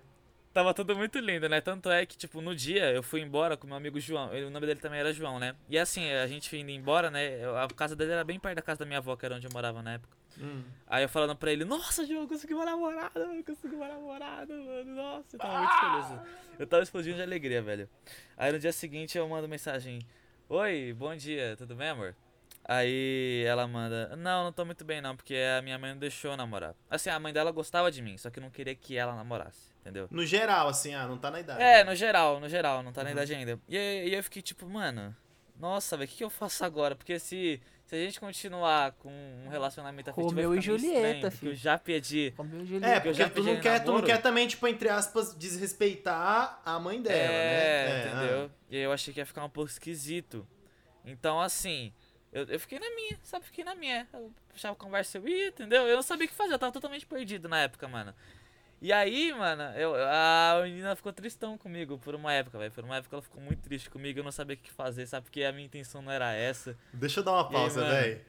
Tava 0.60 0.74
tudo 0.74 0.93
muito 0.93 1.17
lindo, 1.19 1.48
né? 1.48 1.62
Tanto 1.62 1.89
é 1.89 2.06
que, 2.06 2.17
tipo, 2.17 2.41
no 2.41 2.54
dia 2.54 2.91
eu 2.91 3.02
fui 3.02 3.22
embora 3.22 3.56
com 3.56 3.65
meu 3.65 3.78
amigo 3.78 3.98
João. 3.98 4.34
Ele- 4.34 4.48
o 4.48 4.50
nome 4.50 4.67
dele 4.67 4.78
também 4.82 5.00
era 5.00 5.13
João, 5.13 5.39
né? 5.39 5.56
E 5.69 5.80
assim, 5.80 6.12
a 6.12 6.28
gente 6.28 6.54
indo 6.58 6.69
embora, 6.69 7.10
né? 7.10 7.41
eu- 7.45 7.58
A 7.58 7.65
casa 7.69 7.95
dele 7.95 8.12
era 8.12 8.26
bem 8.26 8.38
perto 8.38 8.58
da 8.58 8.62
casa 8.62 8.80
da 8.80 8.86
minha 8.86 8.98
avó, 8.98 9.15
que 9.15 9.26
era 9.26 9.36
onde 9.36 9.48
eu 9.48 9.52
morava 9.54 9.82
na 9.82 9.93
época. 9.93 10.17
Hum. 10.38 10.62
Aí 10.86 11.02
eu 11.06 11.08
falando 11.08 11.34
pra 11.34 11.50
ele, 11.50 11.63
nossa, 11.63 12.06
João, 12.06 12.28
consegui 12.28 12.54
uma 12.54 12.65
namorada, 12.65 13.26
mano, 13.26 13.41
consegui 13.41 13.74
uma 13.74 13.88
namorada, 13.88 14.54
mano. 14.54 14.95
Nossa, 14.95 15.38
eu 15.38 15.39
tava 15.39 15.60
muito 15.60 15.80
feliz. 15.80 16.22
Eu 16.60 16.67
tava 16.67 16.84
explodindo 16.84 17.15
de 17.15 17.22
alegria, 17.24 17.62
velho. 17.62 17.89
Aí 18.36 18.52
no 18.52 18.60
dia 18.60 18.74
seguinte 18.74 19.17
eu 19.17 19.30
mando 19.30 19.48
mensagem: 19.48 20.00
Oi, 20.50 20.91
bom 20.91 21.15
dia, 21.15 21.56
tudo 21.58 21.74
bem, 21.74 21.88
amor? 21.88 22.13
Aí 22.65 23.45
ela 23.48 23.65
manda: 23.65 24.13
Não, 24.17 24.43
não 24.43 24.52
tô 24.52 24.65
muito 24.65 24.84
bem 24.84 25.00
não, 25.00 25.15
porque 25.15 25.36
a 25.58 25.62
minha 25.62 25.80
mãe 25.80 25.91
não 25.93 26.00
deixou 26.00 26.32
eu 26.32 26.38
namorar. 26.38 26.76
Assim, 26.89 27.10
a 27.10 27.17
mãe 27.17 27.32
dela 27.32 27.50
gostava 27.50 27.89
de 27.89 28.02
mim, 28.02 28.17
só 28.17 28.30
que 28.30 28.41
não 28.41 28.50
queria 28.50 28.76
que 28.76 28.98
ela 28.98 29.15
namorasse, 29.15 29.69
entendeu? 29.82 30.08
No 30.12 30.26
geral, 30.26 30.68
assim, 30.68 30.94
ah, 30.94 31.08
não 31.08 31.18
tá 31.18 31.30
na 31.32 31.39
idade. 31.39 31.62
É, 31.62 31.84
no 31.84 31.96
geral, 31.96 32.39
no 32.39 32.48
geral, 32.50 32.84
não 32.84 32.92
tá 32.92 33.04
na 33.04 33.10
Uhum. 33.10 33.15
idade 33.15 33.34
ainda. 33.34 33.60
E, 33.68 33.78
aí- 33.78 34.10
e 34.10 34.15
eu 34.15 34.24
fiquei 34.24 34.42
tipo, 34.42 34.68
mano, 34.68 35.15
nossa, 35.60 35.98
velho, 35.98 36.08
o 36.08 36.12
que, 36.12 36.18
que 36.18 36.24
eu 36.24 36.30
faço 36.30 36.63
agora? 36.63 36.96
Porque 36.96 37.20
se, 37.20 37.60
se 37.86 37.96
a 37.96 37.98
gente 38.00 38.20
continuar 38.20 38.94
com 38.94 39.10
um 39.46 39.50
relacionamento 39.50 40.10
afetivo, 40.10 40.30
Romeu 40.30 40.56
e 40.56 40.62
Julieta, 40.62 41.20
porque 41.30 41.38
filho. 41.38 41.52
eu 41.52 41.56
já 41.56 41.78
pedi. 41.78 42.34
Como 42.38 42.56
eu 42.56 42.62
É, 42.62 42.65
Julieta. 42.65 42.96
eu 42.98 43.02
porque 43.02 43.13
já 43.13 43.30
tu 43.30 43.44
não, 43.44 43.60
quer, 43.60 43.84
tu 43.84 43.92
não 43.92 44.02
quer 44.02 44.22
também, 44.22 44.48
tipo, 44.48 44.65
entre 44.68 44.88
aspas, 44.89 45.36
desrespeitar 45.38 46.62
a 46.65 46.80
mãe 46.80 47.02
dela, 47.02 47.18
é, 47.18 47.88
né? 47.88 48.08
entendeu? 48.08 48.52
E 48.70 48.78
aí 48.78 48.84
eu 48.84 48.92
achei 48.94 49.13
que 49.13 49.20
ia 49.20 49.26
ficar 49.26 49.44
um 49.44 49.50
pouco 49.50 49.70
esquisito. 49.70 50.48
Então, 51.06 51.39
assim, 51.42 51.92
eu, 52.32 52.46
eu 52.46 52.60
fiquei 52.60 52.80
na 52.80 52.89
minha, 52.96 53.18
sabe? 53.24 53.46
Fiquei 53.46 53.63
na 53.63 53.76
minha. 53.76 54.08
Eu 54.13 54.32
puxava 54.50 54.76
conversa, 54.76 55.18
eu 55.18 55.28
ia, 55.28 55.48
entendeu? 55.48 55.88
Eu 55.88 55.96
não 55.96 56.04
sabia 56.04 56.26
o 56.26 56.30
que 56.30 56.36
fazer, 56.36 56.54
eu 56.54 56.60
tava 56.60 56.72
totalmente 56.72 57.06
perdido 57.06 57.50
na 57.50 57.60
época, 57.62 57.88
mano. 57.88 58.13
E 58.82 58.94
aí, 58.94 59.34
mano, 59.34 59.63
eu, 59.78 59.94
a 59.96 60.62
menina 60.63 60.96
ficou 60.96 61.12
tristão 61.12 61.58
comigo 61.58 61.98
por 61.98 62.15
uma 62.15 62.32
época, 62.32 62.58
velho. 62.58 62.72
Por 62.72 62.84
uma 62.84 62.96
época 62.98 63.15
ela 63.15 63.22
ficou 63.22 63.42
muito 63.42 63.62
triste 63.62 63.89
comigo, 63.89 64.20
eu 64.20 64.24
não 64.24 64.32
sabia 64.32 64.56
o 64.56 64.58
que 64.60 64.72
fazer, 64.72 65.06
sabe? 65.06 65.26
Porque 65.26 65.44
a 65.44 65.52
minha 65.52 65.65
intenção 65.65 66.02
não 66.02 66.12
era 66.12 66.34
essa. 66.34 66.78
Deixa 66.94 67.20
eu 67.20 67.24
dar 67.24 67.34
uma 67.34 67.50
pausa, 67.50 67.84
velho. 67.84 68.22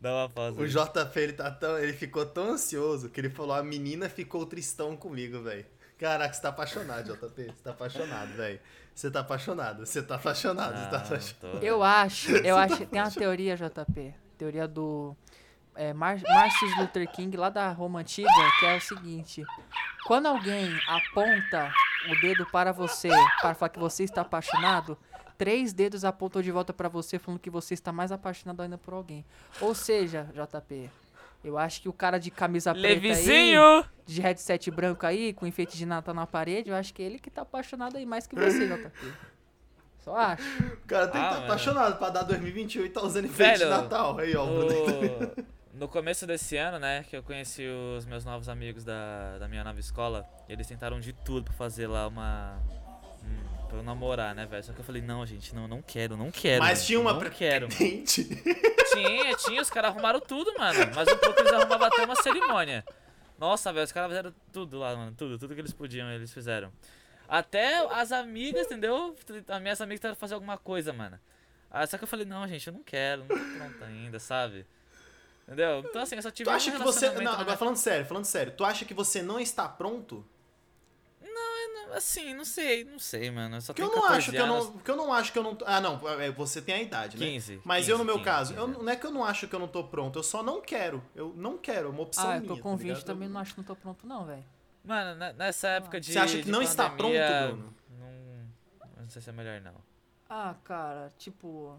Dá 0.00 0.12
uma 0.14 0.28
pausa. 0.30 0.60
O 0.60 0.62
aí. 0.64 0.68
JP, 0.70 1.20
ele, 1.20 1.32
tá 1.32 1.50
tão, 1.50 1.78
ele 1.78 1.92
ficou 1.92 2.24
tão 2.24 2.52
ansioso 2.52 3.10
que 3.10 3.20
ele 3.20 3.28
falou: 3.30 3.54
a 3.54 3.62
menina 3.62 4.08
ficou 4.08 4.46
tristão 4.46 4.96
comigo, 4.96 5.42
velho. 5.42 5.66
Caraca, 5.98 6.32
você 6.32 6.40
tá 6.40 6.48
apaixonado, 6.48 7.12
JP. 7.12 7.42
Você 7.44 7.62
tá 7.62 7.70
apaixonado, 7.72 8.32
velho. 8.34 8.60
Você 8.94 9.10
tá 9.10 9.20
apaixonado, 9.20 9.86
você 9.86 10.02
tá 10.02 10.14
apaixonado, 10.14 10.76
você 10.78 10.90
tá 10.90 10.96
apaixonado. 10.98 11.60
tô- 11.60 11.66
Eu 11.66 11.82
acho, 11.82 12.30
eu 12.36 12.56
acho. 12.56 12.86
Tem 12.86 13.00
uma 13.00 13.10
teoria, 13.10 13.56
JP. 13.56 14.14
Teoria 14.38 14.66
do 14.66 15.14
é, 15.80 15.94
Mar 15.94 16.18
Martin 16.28 16.66
Luther 16.78 17.10
King, 17.10 17.34
lá 17.38 17.48
da 17.48 17.70
Roma 17.72 18.00
Antiga, 18.00 18.28
que 18.58 18.66
é 18.66 18.76
o 18.76 18.80
seguinte: 18.80 19.42
quando 20.06 20.26
alguém 20.26 20.68
aponta 20.86 21.72
o 22.10 22.20
dedo 22.20 22.44
para 22.46 22.70
você, 22.70 23.08
para 23.40 23.54
falar 23.54 23.70
que 23.70 23.78
você 23.78 24.04
está 24.04 24.20
apaixonado, 24.20 24.98
três 25.38 25.72
dedos 25.72 26.04
apontam 26.04 26.42
de 26.42 26.50
volta 26.50 26.72
para 26.74 26.88
você, 26.88 27.18
falando 27.18 27.40
que 27.40 27.48
você 27.48 27.72
está 27.72 27.90
mais 27.92 28.12
apaixonado 28.12 28.60
ainda 28.60 28.76
por 28.76 28.92
alguém. 28.92 29.24
Ou 29.60 29.74
seja, 29.74 30.28
JP. 30.34 30.90
Eu 31.42 31.56
acho 31.56 31.80
que 31.80 31.88
o 31.88 31.92
cara 31.94 32.18
de 32.18 32.30
camisa 32.30 32.74
preta 32.74 32.88
aí, 32.88 32.94
Levizinho! 33.00 33.82
de 34.04 34.20
headset 34.20 34.70
branco 34.70 35.06
aí, 35.06 35.32
com 35.32 35.46
enfeite 35.46 35.74
de 35.78 35.86
Natal 35.86 36.14
na 36.14 36.26
parede, 36.26 36.68
eu 36.68 36.76
acho 36.76 36.92
que 36.92 37.02
é 37.02 37.06
ele 37.06 37.18
que 37.18 37.30
tá 37.30 37.40
apaixonado 37.40 37.96
aí 37.96 38.04
mais 38.04 38.26
que 38.26 38.34
você, 38.36 38.68
JP. 38.68 39.14
Só 40.04 40.14
acho. 40.16 40.42
O 40.74 40.86
cara 40.86 41.08
tem 41.08 41.18
que 41.18 41.26
Ah, 41.26 41.30
estar 41.30 41.34
mano. 41.36 41.44
apaixonado 41.46 41.96
pra 41.98 42.10
dar 42.10 42.22
2021 42.24 42.84
e 42.84 42.88
tá 42.90 43.00
usando 43.02 43.24
enfeite 43.24 43.52
de 43.54 43.58
Velho, 43.64 43.70
Natal. 43.70 44.18
Aí, 44.18 44.36
ó. 44.36 44.44
o. 44.44 45.59
No, 45.72 45.88
começo 45.88 46.26
desse 46.26 46.56
ano, 46.56 46.78
né, 46.78 47.04
que 47.08 47.16
eu 47.16 47.22
conheci 47.22 47.64
os 47.96 48.04
meus 48.04 48.24
novos 48.24 48.48
amigos 48.48 48.84
da, 48.84 49.38
da 49.38 49.46
minha 49.46 49.62
nova 49.62 49.78
escola, 49.78 50.28
eles 50.48 50.66
tentaram 50.66 50.98
de 50.98 51.12
tudo 51.12 51.44
pra 51.44 51.54
fazer 51.54 51.86
lá 51.86 52.08
uma. 52.08 52.60
Hum, 53.22 53.66
pra 53.68 53.78
eu 53.78 53.82
namorar, 53.82 54.34
né, 54.34 54.46
velho? 54.46 54.64
Só 54.64 54.72
que 54.72 54.80
eu 54.80 54.84
falei, 54.84 55.00
não, 55.00 55.24
gente, 55.24 55.54
não, 55.54 55.68
não 55.68 55.80
quero, 55.80 56.16
não 56.16 56.30
quero. 56.30 56.62
Mas 56.62 56.78
mano, 56.78 56.86
tinha 56.86 57.00
uma 57.00 57.12
Não 57.12 57.30
quero. 57.30 57.68
Tinha, 58.92 59.36
tinha, 59.36 59.62
os 59.62 59.70
caras 59.70 59.92
arrumaram 59.92 60.18
tudo, 60.18 60.52
mano. 60.58 60.80
Mas 60.92 61.06
um 61.06 61.16
pouco 61.16 61.40
eles 61.40 61.52
arrumavam 61.52 61.86
até 61.86 62.04
uma 62.04 62.16
cerimônia. 62.16 62.84
Nossa, 63.38 63.72
velho, 63.72 63.84
os 63.84 63.92
caras 63.92 64.10
fizeram 64.10 64.34
tudo 64.52 64.80
lá, 64.80 64.96
mano. 64.96 65.14
Tudo, 65.16 65.38
tudo 65.38 65.54
que 65.54 65.60
eles 65.60 65.72
podiam, 65.72 66.10
eles 66.10 66.34
fizeram. 66.34 66.72
Até 67.28 67.76
as 67.92 68.10
amigas, 68.10 68.66
entendeu? 68.66 69.14
As 69.48 69.62
minhas 69.62 69.80
amigas 69.80 70.00
tentaram 70.00 70.16
fazer 70.16 70.34
alguma 70.34 70.58
coisa, 70.58 70.92
mano. 70.92 71.20
Ah, 71.70 71.86
só 71.86 71.96
que 71.96 72.02
eu 72.02 72.08
falei, 72.08 72.26
não, 72.26 72.46
gente, 72.48 72.66
eu 72.66 72.72
não 72.72 72.82
quero, 72.82 73.20
não 73.20 73.28
tô 73.28 73.36
pronta 73.36 73.84
ainda, 73.84 74.18
sabe? 74.18 74.66
Entendeu? 75.50 75.80
Então 75.80 76.02
assim, 76.02 76.14
eu 76.14 76.22
só 76.22 76.30
tive 76.30 76.48
Tu 76.48 76.52
um 76.52 76.54
acha 76.54 76.70
que 76.70 76.78
você. 76.78 77.10
Não, 77.10 77.32
agora 77.32 77.56
falando 77.56 77.76
sério, 77.76 78.06
falando 78.06 78.24
sério, 78.24 78.52
tu 78.56 78.64
acha 78.64 78.84
que 78.84 78.94
você 78.94 79.20
não 79.20 79.40
está 79.40 79.68
pronto? 79.68 80.24
Assim, 81.92 82.34
não 82.34 82.44
sei, 82.44 82.84
não 82.84 83.00
sei, 83.00 83.32
mano. 83.32 83.56
Eu 83.56 83.60
só 83.60 83.72
Porque 83.72 83.82
tenho 83.82 83.90
eu 83.92 83.96
não 83.96 84.02
14 84.02 84.18
acho 84.20 84.30
que 84.30 84.36
eu 84.38 84.44
anos. 84.44 84.64
não. 84.66 84.72
Porque 84.74 84.90
eu 84.92 84.96
não 84.96 85.12
acho 85.12 85.32
que 85.32 85.38
eu 85.38 85.42
não. 85.42 85.58
Ah, 85.66 85.80
não, 85.80 86.08
é, 86.20 86.30
você 86.30 86.62
tem 86.62 86.76
a 86.76 86.80
idade, 86.80 87.18
né? 87.18 87.26
15. 87.26 87.60
Mas 87.64 87.78
15, 87.86 87.90
eu, 87.90 87.98
no 87.98 88.04
meu 88.04 88.14
15, 88.14 88.24
caso, 88.24 88.54
15 88.54 88.60
eu, 88.60 88.82
não 88.84 88.88
é 88.92 88.94
que 88.94 89.04
eu 89.06 89.10
não 89.10 89.24
acho 89.24 89.48
que 89.48 89.54
eu 89.56 89.58
não 89.58 89.66
tô 89.66 89.82
pronto, 89.82 90.16
eu 90.16 90.22
só 90.22 90.40
não 90.40 90.60
quero. 90.60 91.02
Eu 91.16 91.34
não 91.36 91.58
quero, 91.58 91.88
é 91.88 91.90
uma 91.90 92.02
opção 92.02 92.30
Ah, 92.30 92.36
eu 92.36 92.42
minha. 92.42 92.54
tô 92.54 92.62
com 92.62 92.70
tá 92.70 92.76
20 92.76 92.86
ligado? 92.86 93.04
também, 93.04 93.28
não 93.28 93.40
acho 93.40 93.54
que 93.54 93.58
não 93.58 93.64
tô 93.64 93.74
pronto 93.74 94.06
não, 94.06 94.24
velho. 94.24 94.44
Mano, 94.84 95.18
ne- 95.18 95.32
nessa 95.32 95.66
época 95.68 96.00
de. 96.00 96.12
Você 96.12 96.18
acha 96.20 96.38
que 96.40 96.48
não 96.48 96.62
está 96.62 96.88
pronto, 96.90 97.12
pandemia, 97.12 97.46
Bruno? 97.48 97.74
Não, 97.98 99.02
não 99.02 99.10
sei 99.10 99.20
se 99.20 99.28
é 99.28 99.32
melhor, 99.32 99.60
não. 99.60 99.74
Ah, 100.28 100.54
cara, 100.62 101.10
tipo. 101.18 101.76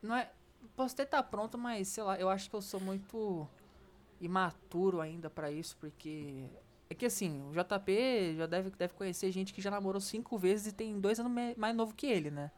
Não 0.00 0.14
é. 0.14 0.30
Posso 0.76 0.94
até 0.94 1.02
estar 1.04 1.22
pronto, 1.24 1.56
mas 1.58 1.88
sei 1.88 2.02
lá, 2.02 2.18
eu 2.18 2.28
acho 2.28 2.48
que 2.50 2.56
eu 2.56 2.62
sou 2.62 2.80
muito 2.80 3.48
imaturo 4.20 5.00
ainda 5.00 5.28
pra 5.30 5.50
isso, 5.50 5.76
porque. 5.78 6.44
É 6.88 6.94
que 6.94 7.06
assim, 7.06 7.42
o 7.48 7.52
JP 7.52 8.36
já 8.36 8.46
deve, 8.46 8.70
deve 8.70 8.92
conhecer 8.94 9.30
gente 9.32 9.54
que 9.54 9.60
já 9.62 9.70
namorou 9.70 10.00
cinco 10.00 10.36
vezes 10.36 10.66
e 10.68 10.72
tem 10.72 11.00
dois 11.00 11.18
anos 11.18 11.32
me- 11.32 11.54
mais 11.56 11.74
novo 11.74 11.94
que 11.94 12.06
ele, 12.06 12.30
né? 12.30 12.50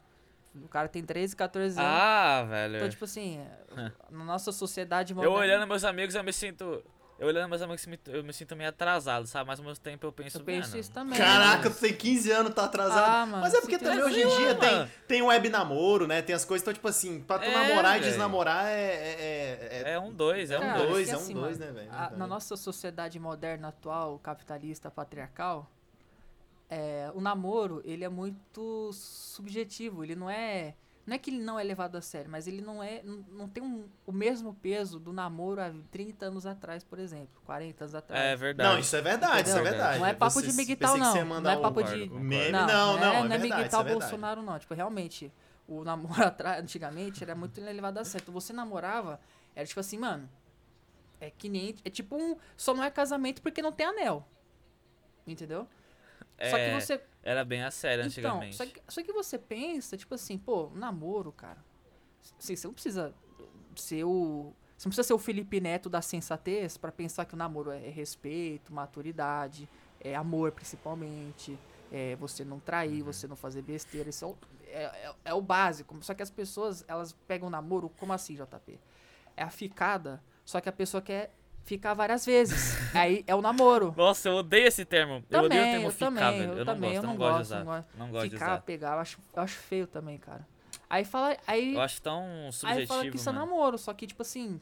O 0.54 0.68
cara 0.68 0.88
tem 0.88 1.04
13, 1.04 1.36
14 1.36 1.78
anos. 1.78 1.90
Ah, 1.90 2.44
velho. 2.48 2.76
Então, 2.76 2.88
tipo 2.88 3.04
assim, 3.04 3.38
na 4.10 4.24
nossa 4.24 4.50
sociedade 4.50 5.12
eu 5.12 5.16
moderna. 5.16 5.38
olhando 5.38 5.66
meus 5.68 5.84
amigos, 5.84 6.14
eu 6.14 6.24
me 6.24 6.32
sinto. 6.32 6.82
Eu 7.18 7.28
olhando 7.28 7.48
meus 7.48 7.62
amigos, 7.62 7.86
eu 8.08 8.22
me 8.22 8.30
sinto 8.32 8.54
meio 8.54 8.68
atrasado, 8.68 9.26
sabe? 9.26 9.46
Mas 9.48 9.58
ao 9.58 9.64
mesmo 9.64 9.82
tempo 9.82 10.06
eu 10.06 10.12
penso. 10.12 10.36
eu 10.38 10.44
penso 10.44 10.68
mano, 10.68 10.80
isso 10.80 10.92
também. 10.92 11.18
Caraca, 11.18 11.68
mas- 11.70 11.78
tu 11.78 11.80
tem 11.80 11.94
15 11.96 12.30
anos, 12.30 12.54
tá 12.54 12.64
atrasado. 12.66 13.10
Ah, 13.10 13.24
mano, 13.26 13.42
Mas 13.42 13.54
é 13.54 13.60
porque 13.62 13.78
também 13.78 14.02
hoje 14.04 14.20
em 14.22 14.28
dia 14.36 14.48
Mano. 14.48 14.60
tem, 14.60 14.90
tem 15.08 15.22
web 15.22 15.48
namoro, 15.48 16.06
né? 16.06 16.20
Tem 16.20 16.34
as 16.34 16.44
coisas, 16.44 16.62
então, 16.62 16.74
tipo 16.74 16.86
assim, 16.88 17.20
pra 17.20 17.38
tu 17.38 17.44
É, 17.46 17.54
namorar 17.54 17.96
e 17.96 18.00
velho. 18.00 18.10
desnamorar 18.10 18.66
é. 18.66 18.72
é, 18.94 19.82
é- 19.86 19.92
É 19.94 19.98
um 19.98 20.12
dois, 20.12 20.50
é 20.50 20.58
um 20.58 20.60
Cara, 20.62 20.78
dois. 20.78 20.90
dois, 20.90 21.06
que 21.08 21.14
é 21.14 21.16
um 21.16 21.20
assim, 21.20 21.34
dois, 21.34 21.58
mano, 21.58 21.72
né, 21.72 21.80
velho? 21.88 22.16
na 22.18 22.26
nossa 22.26 22.54
sociedade 22.54 23.18
moderna 23.18 23.68
atual, 23.68 24.18
capitalista, 24.18 24.90
patriarcal, 24.90 25.70
é, 26.68 27.10
o 27.14 27.20
namoro, 27.22 27.80
ele 27.84 28.04
é 28.04 28.08
muito 28.10 28.90
subjetivo, 28.92 30.04
ele 30.04 30.14
não 30.14 30.28
é... 30.28 30.74
Não 31.06 31.14
é 31.14 31.18
que 31.18 31.30
ele 31.30 31.38
não 31.40 31.58
é 31.58 31.62
levado 31.62 31.94
a 31.96 32.00
sério, 32.02 32.28
mas 32.28 32.48
ele 32.48 32.60
não 32.60 32.82
é 32.82 33.00
não, 33.04 33.24
não 33.30 33.48
tem 33.48 33.62
um- 33.62 33.88
o 34.04 34.10
mesmo 34.10 34.52
peso 34.54 34.98
do 34.98 35.12
namoro 35.12 35.60
há 35.60 35.72
30 35.92 36.26
anos 36.26 36.44
atrás, 36.46 36.82
por 36.82 36.98
exemplo, 36.98 37.40
40 37.44 37.84
anos 37.84 37.94
atrás. 37.94 38.20
É 38.24 38.34
verdade. 38.34 38.70
Não, 38.74 38.78
isso 38.80 38.96
é 38.96 39.00
verdade, 39.00 39.48
isso 39.48 39.56
é 39.56 39.60
Entendeu? 39.60 39.70
verdade. 39.78 39.98
Não 40.00 40.06
é 40.06 40.14
papo 40.14 40.32
Você- 40.32 40.48
de 40.48 40.52
Miguel 40.54 40.76
não. 40.98 41.40
Não 41.40 41.50
é 41.50 41.56
papo 41.56 41.82
de- 41.84 42.08
meme. 42.08 42.50
Não, 42.50 42.66
Não, 42.66 42.96
não, 42.98 43.04
é, 43.04 43.18
é 43.20 43.22
não 43.22 43.32
é 43.32 43.36
é 43.36 43.68
tal 43.68 43.84
verdade. 43.84 43.92
Bolsonaro, 43.92 44.42
não. 44.42 44.58
Tipo, 44.58 44.74
realmente, 44.74 45.32
o 45.68 45.84
namoro 45.84 46.08
atrás, 46.26 46.60
antigamente, 46.62 47.22
era 47.22 47.36
muito 47.36 47.60
levado 47.60 47.98
a 47.98 48.04
sério. 48.04 48.32
Você 48.32 48.52
namorava, 48.52 49.20
era 49.54 49.64
tipo 49.64 49.78
assim, 49.78 49.98
mano, 49.98 50.28
é 51.20 51.30
que 51.30 51.48
nem... 51.48 51.74
É 51.84 51.88
tipo 51.90 52.16
um... 52.16 52.36
Só 52.56 52.74
não 52.74 52.82
é 52.82 52.90
casamento 52.90 53.40
porque 53.40 53.62
não 53.62 53.70
tem 53.70 53.86
anel. 53.86 54.26
Entendeu? 55.26 55.68
Só 56.38 56.56
que 56.56 56.62
É, 56.62 56.80
você... 56.80 57.00
Era 57.22 57.44
bem 57.44 57.62
a 57.62 57.70
sério 57.70 58.04
Então, 58.06 58.06
antigamente. 58.36 58.56
só 58.56 58.66
que, 58.66 58.80
só 58.88 59.02
que 59.02 59.12
você 59.12 59.38
pensa, 59.38 59.96
tipo 59.96 60.14
assim, 60.14 60.38
pô, 60.38 60.70
namoro, 60.74 61.32
cara. 61.32 61.58
Assim, 62.38 62.54
você 62.54 62.66
não 62.66 62.74
precisa 62.74 63.14
ser 63.74 64.04
o. 64.04 64.52
Você 64.76 64.86
não 64.86 64.90
precisa 64.90 65.02
ser 65.08 65.14
o 65.14 65.18
Felipe 65.18 65.60
Neto 65.60 65.88
da 65.88 66.02
sensatez 66.02 66.76
pra 66.76 66.92
pensar 66.92 67.24
que 67.24 67.34
o 67.34 67.36
namoro 67.36 67.70
é 67.70 67.88
respeito, 67.88 68.72
maturidade, 68.72 69.68
é 70.00 70.14
amor 70.14 70.52
principalmente, 70.52 71.58
é 71.90 72.14
você 72.16 72.44
não 72.44 72.60
trair, 72.60 73.00
Uhum. 73.00 73.12
você 73.12 73.26
não 73.26 73.36
fazer 73.36 73.62
besteira. 73.62 74.10
Isso 74.10 74.24
é 74.24 74.28
o, 74.28 74.36
é, 74.66 74.82
é- 74.84 75.14
é 75.26 75.34
o 75.34 75.40
básico. 75.40 75.96
Só 76.02 76.14
que 76.14 76.22
as 76.22 76.30
pessoas, 76.30 76.84
elas 76.86 77.12
pegam 77.26 77.48
o 77.48 77.50
namoro, 77.50 77.88
como 77.98 78.12
assim, 78.12 78.34
JP? 78.36 78.78
É 79.36 79.42
a 79.42 79.50
ficada, 79.50 80.22
só 80.44 80.60
que 80.60 80.68
a 80.68 80.72
pessoa 80.72 81.00
quer 81.02 81.32
ficar 81.66 81.92
várias 81.94 82.24
vezes. 82.24 82.76
Aí 82.94 83.22
é 83.26 83.34
o 83.34 83.42
namoro. 83.42 83.92
Nossa, 83.96 84.28
eu 84.30 84.36
odeio 84.36 84.66
esse 84.66 84.84
termo. 84.84 85.22
eu 85.28 85.40
odeio 85.40 85.44
o 85.44 85.48
Também, 85.48 85.70
termo 85.72 85.86
eu 85.88 85.90
ficar, 85.90 86.06
também, 86.06 86.38
velho. 86.38 86.52
eu 86.52 86.58
Eu 86.58 86.64
não 86.64 86.74
também, 86.74 86.90
gosto, 86.90 86.96
eu 86.96 87.02
não 87.02 87.10
não 87.10 87.16
gosto 87.18 87.32
de 87.32 87.38
gosto, 87.38 87.46
usar. 87.50 87.58
não 87.58 87.64
gosto. 87.66 87.88
Não 87.98 88.10
gosto 88.10 88.28
de 88.28 88.30
Ficar, 88.36 88.52
usar. 88.52 88.62
pegar, 88.62 88.92
eu 88.94 88.98
acho, 89.00 89.18
eu 89.34 89.42
acho 89.42 89.56
feio 89.58 89.86
também, 89.86 90.16
cara. 90.18 90.46
Aí 90.88 91.04
fala, 91.04 91.36
aí, 91.46 91.74
Eu 91.74 91.80
acho 91.82 92.00
tão 92.00 92.22
aí 92.46 92.52
subjetivo, 92.52 92.86
fala 92.88 93.10
que 93.10 93.16
isso 93.16 93.28
é 93.28 93.32
mano. 93.32 93.44
namoro, 93.46 93.76
só 93.76 93.92
que 93.92 94.06
tipo 94.06 94.22
assim, 94.22 94.60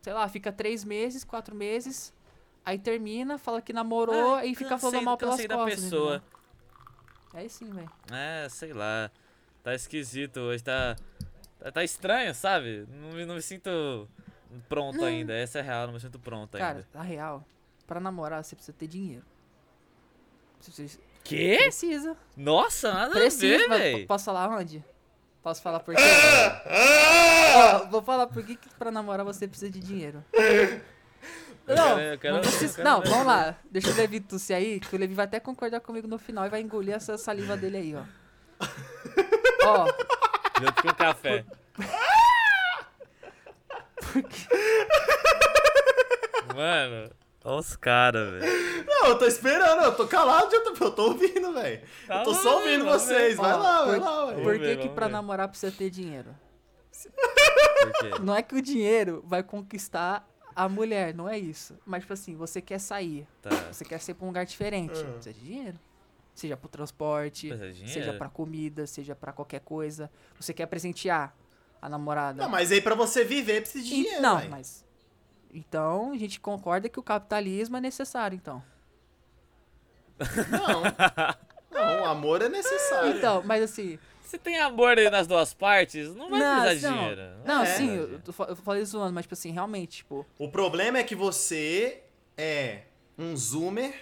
sei 0.00 0.12
lá, 0.12 0.26
fica 0.28 0.50
três 0.50 0.82
meses, 0.84 1.22
quatro 1.22 1.54
meses, 1.54 2.14
aí 2.64 2.78
termina, 2.78 3.36
fala 3.38 3.60
que 3.60 3.72
namorou 3.72 4.36
Ah, 4.36 4.46
e 4.46 4.54
fica 4.54 4.70
cansei- 4.70 4.90
falando 4.90 5.04
mal 5.04 5.16
pelas 5.18 5.36
da 5.46 5.56
costas. 5.56 5.82
pessoa. 5.82 6.16
entendeu? 6.16 7.44
É 7.44 7.48
sim, 7.48 7.70
velho. 7.70 7.90
É, 8.10 8.48
sei 8.48 8.72
lá. 8.72 9.10
Tá 9.62 9.74
esquisito 9.74 10.38
hoje, 10.40 10.64
tá. 10.64 10.96
Tá, 11.58 11.70
tá 11.70 11.84
estranho, 11.84 12.34
sabe? 12.34 12.86
Não, 12.88 13.26
não 13.26 13.34
me 13.34 13.42
sinto 13.42 14.08
pronto 14.68 15.04
ainda. 15.04 15.32
Essa 15.34 15.58
é 15.58 15.60
a 15.60 15.64
real, 15.64 15.86
não 15.86 15.94
me 15.94 16.00
sinto 16.00 16.18
pronto 16.18 16.56
Cara, 16.58 16.78
ainda. 16.78 16.86
na 16.94 17.02
real, 17.02 17.44
pra 17.86 18.00
namorar 18.00 18.42
você 18.44 18.54
precisa 18.56 18.76
ter 18.78 18.86
dinheiro. 18.86 19.24
Você 20.60 20.70
precisa- 20.70 21.00
Quê? 21.24 21.56
precisa. 21.60 22.16
Nossa, 22.36 22.92
nada 22.92 23.12
Precisa, 23.12 23.64
a 23.66 23.68
ver, 23.68 23.78
velho. 23.94 24.06
posso 24.06 24.24
falar 24.24 24.48
onde? 24.48 24.84
Posso 25.42 25.62
falar 25.62 25.80
por 25.80 25.94
quê? 25.96 26.02
Ó, 27.56 27.86
vou 27.86 28.02
falar 28.02 28.26
por 28.26 28.42
que, 28.44 28.56
que 28.56 28.68
pra 28.74 28.90
namorar 28.90 29.24
você 29.24 29.46
precisa 29.48 29.70
de 29.70 29.80
dinheiro. 29.80 30.24
Eu 31.66 31.76
Não, 31.76 31.96
quero- 31.96 32.00
eu 32.00 32.18
quero- 32.18 32.34
não, 32.34 32.42
eu 32.42 32.48
precisa- 32.48 32.76
quero 32.76 32.88
não, 32.88 33.00
vamos 33.02 33.26
lá. 33.26 33.56
Deixa 33.70 33.90
o 33.90 33.94
Levi 33.94 34.20
tossir 34.20 34.56
aí, 34.56 34.80
que 34.80 34.94
o 34.94 34.98
Levi 34.98 35.14
vai 35.14 35.24
até 35.26 35.38
concordar 35.40 35.80
comigo 35.80 36.08
no 36.08 36.18
final 36.18 36.44
e 36.46 36.48
vai 36.48 36.60
engolir 36.60 36.94
essa 36.94 37.16
saliva 37.16 37.56
dele 37.56 37.76
aí, 37.76 37.94
ó. 37.94 38.02
Ó, 39.64 39.86
Junto 40.60 40.82
com 40.82 40.88
o 40.88 40.94
café. 40.94 41.44
Mano, 46.54 47.10
olha 47.44 47.58
os 47.60 47.76
caras, 47.76 48.30
velho. 48.40 48.84
Não, 48.86 49.06
eu 49.08 49.18
tô 49.18 49.24
esperando, 49.26 49.82
eu 49.82 49.94
tô 49.96 50.06
calado, 50.06 50.52
eu 50.54 50.74
tô, 50.74 50.84
eu 50.84 50.90
tô 50.90 51.02
ouvindo, 51.08 51.52
velho. 51.54 51.80
Tá 52.06 52.20
eu 52.20 52.24
tô 52.24 52.34
só 52.34 52.58
ouvindo 52.58 52.84
vocês. 52.84 53.36
Vai 53.36 53.52
lá, 53.56 53.84
vai 53.86 53.98
por- 53.98 54.04
lá, 54.04 54.24
ué. 54.26 54.34
por 54.34 54.42
Vamos 54.42 54.58
que 54.58 54.64
ver, 54.64 54.78
que 54.78 54.88
pra 54.88 55.06
ver. 55.06 55.12
namorar 55.12 55.48
precisa 55.48 55.72
ter 55.76 55.90
dinheiro? 55.90 56.34
Por? 58.00 58.20
Não 58.20 58.34
é 58.36 58.42
que 58.42 58.54
o 58.54 58.60
dinheiro 58.62 59.22
vai 59.26 59.42
conquistar 59.42 60.28
a 60.54 60.68
mulher, 60.68 61.14
não 61.14 61.28
é 61.28 61.38
isso. 61.38 61.78
Mas, 61.86 62.02
tipo 62.02 62.12
assim, 62.12 62.34
você 62.36 62.60
quer 62.60 62.78
sair, 62.78 63.26
Tá. 63.40 63.50
você 63.72 63.84
quer 63.84 64.00
ser 64.00 64.14
pra 64.14 64.24
um 64.24 64.28
lugar 64.28 64.44
diferente, 64.44 65.00
Ah. 65.00 65.12
precisa 65.12 65.32
de 65.32 65.40
dinheiro. 65.40 65.78
Seja 66.34 66.56
pro 66.56 66.68
transporte, 66.68 67.50
seja 67.86 68.12
pra 68.14 68.28
comida, 68.28 68.86
seja 68.86 69.14
pra 69.14 69.32
qualquer 69.32 69.60
coisa. 69.60 70.10
Você 70.38 70.52
quer 70.54 70.66
presentear 70.66 71.34
a 71.80 71.88
namorada. 71.88 72.42
Não, 72.42 72.48
mas 72.50 72.70
aí 72.72 72.80
pra 72.80 72.94
você 72.94 73.24
viver 73.24 73.62
precisa 73.62 73.84
de 73.84 73.90
E- 73.92 73.96
dinheiro, 73.96 74.22
não, 74.22 74.48
mas. 74.48 74.84
Então, 75.52 76.12
a 76.12 76.16
gente 76.18 76.38
concorda 76.40 76.88
que 76.88 76.98
o 77.00 77.02
capitalismo 77.02 77.76
é 77.76 77.80
necessário, 77.80 78.36
então. 78.36 78.62
Não. 80.50 80.82
Não, 81.72 82.02
o 82.02 82.04
amor 82.06 82.42
é 82.42 82.48
necessário. 82.48 83.16
Então, 83.16 83.42
mas 83.44 83.62
assim. 83.62 83.96
Se 84.24 84.36
tem 84.36 84.58
amor 84.58 84.98
aí 84.98 85.08
nas 85.08 85.26
duas 85.26 85.54
partes, 85.54 86.14
não 86.16 86.28
vai 86.28 86.38
não, 86.40 86.60
precisar 86.62 86.88
de 86.88 86.94
não, 86.94 87.00
dinheiro. 87.00 87.22
Não, 87.44 87.62
É. 87.62 87.66
sim, 87.66 87.96
eu, 87.96 88.20
eu 88.48 88.56
falei 88.56 88.84
zoando, 88.84 89.12
mas, 89.12 89.24
tipo 89.24 89.34
assim, 89.34 89.52
realmente, 89.52 89.98
tipo. 89.98 90.26
O 90.38 90.48
problema 90.48 90.98
é 90.98 91.04
que 91.04 91.14
você 91.14 92.02
é 92.36 92.82
um 93.16 93.36
zoomer. 93.36 93.94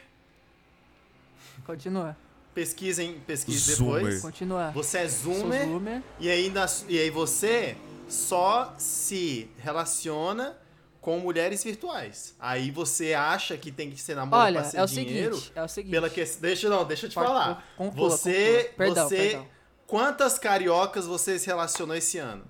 Continua. 1.65 2.17
Pesquisem, 2.59 3.21
pesquise 3.21 3.77
Zoomer. 3.77 3.95
depois. 4.03 4.21
Continua. 4.21 4.73
Você 4.73 4.99
é 4.99 5.07
zoomer. 5.07 5.65
zoomer. 5.65 6.03
E 6.19 6.29
aí, 6.29 6.51
na 6.51 6.67
e 6.89 6.99
aí 6.99 7.09
você 7.09 7.77
só 8.09 8.75
se 8.77 9.49
relaciona 9.59 10.59
com 11.01 11.21
mulheres 11.21 11.63
virtuais. 11.63 12.35
Aí 12.37 12.73
você 12.73 13.15
acha 13.15 13.57
que 13.57 13.71
tem 13.71 13.93
que 13.93 14.01
ser 14.01 14.17
namoro 14.17 14.43
Olha, 14.43 14.61
pra 14.63 14.69
ser 14.71 14.79
é 14.79 14.83
o 14.83 14.87
dinheiro. 14.87 15.37
seguinte, 15.37 15.53
é 15.55 15.63
o 15.63 15.69
seguinte. 15.69 15.93
Pela 15.93 16.11
que... 16.11 16.25
Deixa, 16.25 16.69
não, 16.69 16.85
deixa 16.85 17.07
eu 17.07 17.11
te 17.11 17.15
Pode- 17.15 17.29
falar. 17.29 17.65
conclua, 17.77 18.11
você, 18.11 18.65
conclua. 18.65 18.77
Perdão, 18.77 19.09
você, 19.09 19.17
perdão. 19.17 19.47
quantas 19.87 20.37
cariocas 20.37 21.07
você 21.07 21.39
se 21.39 21.47
relacionou 21.47 21.95
esse 21.95 22.19
ano? 22.19 22.45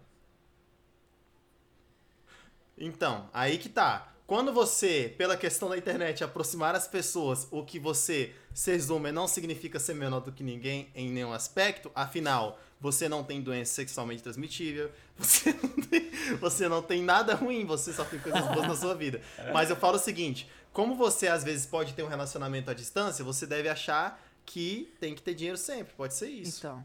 Então, 2.79 3.29
aí 3.35 3.59
que 3.59 3.69
tá. 3.69 4.08
Quando 4.29 4.53
você, 4.53 5.15
pela 5.17 5.39
questão 5.39 5.71
da 5.71 5.79
internet, 5.79 6.23
aproximar 6.23 6.75
as 6.75 6.87
pessoas, 6.87 7.49
o 7.51 7.65
que 7.65 7.79
você 7.79 8.35
ser 8.53 8.79
zoomer 8.79 9.11
não 9.11 9.27
significa 9.27 9.81
ser 9.81 9.95
menor 9.95 10.21
do 10.21 10.31
que 10.31 10.45
ninguém 10.45 10.91
em 10.95 11.11
nenhum 11.11 11.33
aspecto, 11.33 11.91
afinal, 11.95 12.61
você 12.79 13.09
não 13.09 13.25
tem 13.25 13.41
doença 13.41 13.73
sexualmente 13.73 14.23
transmitível, 14.23 14.93
você 15.17 15.55
não 15.55 15.71
tem, 15.83 16.11
você 16.39 16.69
não 16.69 16.83
tem 16.83 17.03
nada 17.03 17.35
ruim, 17.35 17.65
você 17.65 17.91
só 17.91 18.05
tem 18.05 18.21
coisas 18.21 18.47
boas 18.49 18.69
na 18.69 18.77
sua 18.77 18.95
vida. 18.95 19.23
Mas 19.51 19.71
eu 19.71 19.77
falo 19.77 19.97
o 19.97 19.99
seguinte, 19.99 20.47
como 20.75 20.95
você 20.95 21.29
às 21.29 21.43
vezes 21.43 21.65
pode 21.65 21.95
ter 21.95 22.03
um 22.03 22.09
relacionamento 22.09 22.71
à 22.71 22.75
distância, 22.75 23.25
você 23.25 23.47
deve 23.47 23.71
achar 23.71 24.23
que 24.45 24.93
tem 25.01 25.15
que 25.15 25.23
ter 25.23 25.33
dinheiro 25.33 25.57
sempre, 25.57 25.95
pode 25.95 26.13
ser 26.13 26.29
isso. 26.29 26.59
Então, 26.59 26.85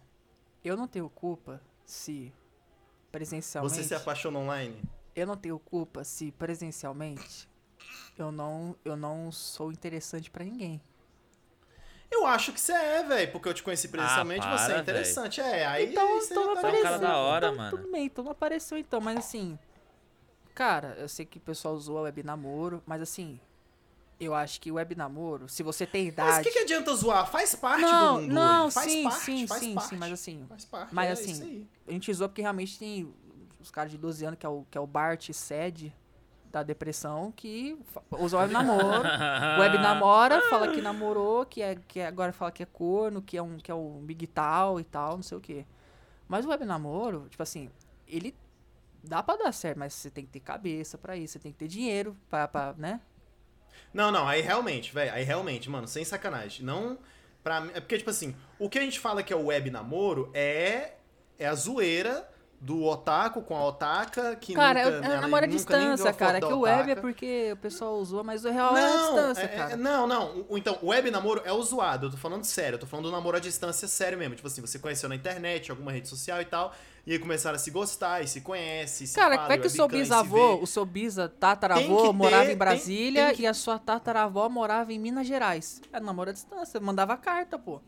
eu 0.63 0.77
não 0.77 0.87
tenho 0.87 1.09
culpa 1.09 1.61
se 1.85 2.31
presencialmente. 3.11 3.75
você 3.75 3.83
se 3.83 3.93
apaixona 3.93 4.39
online? 4.39 4.81
Eu 5.15 5.27
não 5.27 5.37
tenho 5.37 5.59
culpa 5.59 6.03
se 6.03 6.31
presencialmente 6.31 7.47
eu 8.17 8.31
não, 8.31 8.75
eu 8.85 8.95
não 8.95 9.31
sou 9.31 9.71
interessante 9.71 10.29
pra 10.29 10.43
ninguém. 10.43 10.81
Eu 12.11 12.27
acho 12.27 12.53
que 12.53 12.61
você 12.61 12.73
é, 12.73 13.03
velho, 13.03 13.31
porque 13.31 13.49
eu 13.49 13.53
te 13.55 13.63
conheci 13.63 13.87
presencialmente, 13.87 14.45
Ah, 14.45 14.55
você 14.57 14.65
é 14.65 14.67
para, 14.73 14.81
interessante. 14.81 15.41
É, 15.41 15.65
aí 15.65 15.91
Então, 15.91 16.07
você 16.19 16.33
então 16.33 16.45
não 16.45 16.53
tá 16.53 16.61
Você 16.61 16.67
é 16.67 16.71
cara 16.81 16.95
apareceu. 16.95 17.07
da 17.07 17.17
hora, 17.17 17.47
então, 17.47 17.57
mano. 17.57 17.77
Tudo 17.77 17.91
bem, 17.91 18.05
então 18.05 18.23
não 18.23 18.31
apareceu 18.31 18.77
então, 18.77 19.01
mas 19.01 19.17
assim. 19.17 19.57
Cara, 20.53 20.95
eu 20.99 21.09
sei 21.09 21.25
que 21.25 21.39
o 21.39 21.41
pessoal 21.41 21.73
usou 21.73 22.03
web 22.03 22.21
namoro, 22.21 22.83
mas 22.85 23.01
assim. 23.01 23.39
Eu 24.19 24.35
acho 24.35 24.61
que 24.61 24.71
web 24.71 24.95
namoro, 24.95 25.49
se 25.49 25.63
você 25.63 25.87
tem 25.87 26.07
idade. 26.07 26.29
Mas 26.29 26.39
o 26.39 26.43
que, 26.43 26.51
que 26.51 26.59
adianta 26.59 26.95
zoar? 26.95 27.29
Faz 27.29 27.55
parte 27.55 27.81
não, 27.81 28.15
do 28.17 28.21
mundo 28.21 28.33
não. 28.33 28.71
Faz 28.71 28.91
sim, 28.91 29.03
parte, 29.03 29.19
sim, 29.19 29.47
faz 29.47 29.61
sim, 29.63 29.73
parte. 29.73 29.89
sim, 29.89 29.97
mas 29.97 30.13
assim. 30.13 30.45
Faz 30.47 30.65
parte, 30.65 30.93
mas 30.93 31.09
é 31.09 31.11
assim, 31.13 31.31
isso 31.31 31.43
aí. 31.43 31.67
A 31.87 31.91
gente 31.91 32.11
usou 32.11 32.29
porque 32.29 32.41
realmente 32.43 32.77
tem 32.77 33.11
os 33.63 33.71
caras 33.71 33.91
de 33.91 33.97
12 33.97 34.25
anos, 34.25 34.39
que 34.39 34.45
é 34.45 34.49
o, 34.49 34.65
que 34.69 34.77
é 34.77 34.81
o 34.81 34.87
Bart 34.87 35.29
Sed 35.31 35.93
da 36.51 36.61
depressão, 36.61 37.31
que 37.35 37.77
usa 38.11 38.37
web 38.37 38.53
namoro. 38.53 39.03
web 39.59 39.77
namora, 39.79 40.39
fala 40.49 40.71
que 40.71 40.81
namorou, 40.81 41.45
que, 41.45 41.61
é, 41.63 41.75
que 41.75 41.99
é- 41.99 42.05
agora 42.05 42.31
fala 42.31 42.51
que 42.51 42.61
é 42.61 42.65
corno, 42.65 43.21
que 43.23 43.35
é 43.35 43.41
um, 43.41 43.57
que 43.57 43.71
é 43.71 43.75
um 43.75 44.01
big 44.05 44.27
tal 44.27 44.79
e 44.79 44.83
tal, 44.83 45.15
não 45.15 45.23
sei 45.23 45.37
o 45.37 45.41
quê. 45.41 45.65
Mas 46.27 46.45
o 46.45 46.49
web 46.49 46.63
namoro, 46.63 47.27
tipo 47.29 47.41
assim, 47.41 47.71
ele 48.07 48.35
dá 49.03 49.23
pra 49.23 49.35
dar 49.35 49.51
certo, 49.51 49.79
mas 49.79 49.93
você 49.93 50.11
tem 50.11 50.25
que 50.25 50.31
ter 50.31 50.39
cabeça 50.39 50.97
pra 50.97 51.17
isso, 51.17 51.33
você 51.33 51.39
tem 51.39 51.51
que 51.51 51.57
ter 51.57 51.67
dinheiro 51.67 52.15
pra, 52.29 52.47
pra 52.47 52.73
né? 52.77 53.01
Não, 53.91 54.11
não, 54.11 54.27
aí 54.27 54.41
realmente, 54.41 54.93
velho, 54.93 55.11
aí 55.11 55.23
realmente, 55.23 55.69
mano, 55.69 55.87
sem 55.87 56.05
sacanagem. 56.05 56.63
Não, 56.63 56.99
pra 57.43 57.61
mim, 57.61 57.71
é 57.73 57.79
porque, 57.79 57.97
tipo 57.97 58.09
assim, 58.09 58.35
o 58.59 58.69
que 58.69 58.77
a 58.77 58.81
gente 58.81 58.99
fala 58.99 59.23
que 59.23 59.33
é 59.33 59.35
o 59.35 59.47
web 59.47 59.69
namoro 59.71 60.29
é, 60.33 60.93
é 61.37 61.47
a 61.47 61.55
zoeira 61.55 62.29
do 62.65 62.81
otaku 62.85 63.41
com 63.41 63.57
a 63.57 63.65
otaka, 63.67 64.37
que 64.37 64.53
Cara, 64.53 64.85
nunca, 64.85 64.95
é, 64.95 65.17
é 65.17 65.47
viu 65.47 65.47
distância, 65.49 66.09
a 66.09 66.13
foto 66.13 66.17
cara. 66.17 66.37
É 66.37 66.41
que 66.41 66.53
o 66.53 66.59
web 66.61 66.91
é 66.91 66.95
porque 66.95 67.49
o 67.51 67.57
pessoal 67.57 67.95
usou, 67.97 68.23
mas 68.23 68.45
o 68.45 68.49
real 68.49 68.77
é 68.77 68.81
a 68.85 68.87
Não, 68.87 68.97
distância, 69.15 69.41
é- 69.41 69.43
é- 69.43 69.47
cara. 69.49 69.75
não, 69.75 70.07
não. 70.07 70.45
O- 70.47 70.57
Então, 70.57 70.77
o 70.81 70.87
web 70.87 71.11
namoro 71.11 71.41
é 71.43 71.51
o 71.51 71.61
zoado. 71.61 72.07
Eu 72.07 72.11
tô 72.11 72.15
falando 72.17 72.45
sério. 72.45 72.75
Eu 72.75 72.79
tô 72.79 72.85
falando 72.87 73.07
do 73.07 73.11
namoro 73.11 73.35
à 73.35 73.39
distância 73.41 73.85
sério 73.85 74.17
mesmo. 74.17 74.35
Tipo 74.35 74.47
assim, 74.47 74.61
você 74.61 74.79
conheceu 74.79 75.09
na 75.09 75.15
internet, 75.15 75.71
alguma 75.71 75.91
rede 75.91 76.07
social 76.07 76.39
e 76.41 76.45
tal. 76.45 76.73
E 77.05 77.11
aí 77.11 77.19
começaram 77.19 77.57
a 77.57 77.59
se 77.59 77.69
gostar, 77.69 78.21
e 78.23 78.29
se 78.29 78.39
conhece, 78.39 79.07
se 79.07 79.15
Cara, 79.19 79.37
como 79.39 79.51
é 79.51 79.57
que 79.57 79.67
o 79.67 79.69
seu 79.69 79.83
webcam, 79.83 79.99
e 80.01 80.05
se 80.05 80.09
bisavô, 80.09 80.55
o 80.61 80.65
seu 80.65 80.85
bisa 80.85 81.27
Tem 81.27 81.37
tataravô 81.37 82.01
que 82.07 82.13
morava 82.13 82.37
ter- 82.37 82.43
em 82.43 82.47
tem- 82.51 82.57
Brasília 82.57 83.25
tem 83.27 83.35
que- 83.35 83.41
e 83.41 83.47
a 83.47 83.53
sua 83.53 83.77
tataravó 83.77 84.47
morava 84.47 84.93
em 84.93 84.99
Minas 84.99 85.27
Gerais? 85.27 85.81
É 85.91 85.99
namoro 85.99 86.29
à 86.29 86.33
distância, 86.33 86.79
mandava 86.79 87.17
carta, 87.17 87.59
pô. 87.59 87.81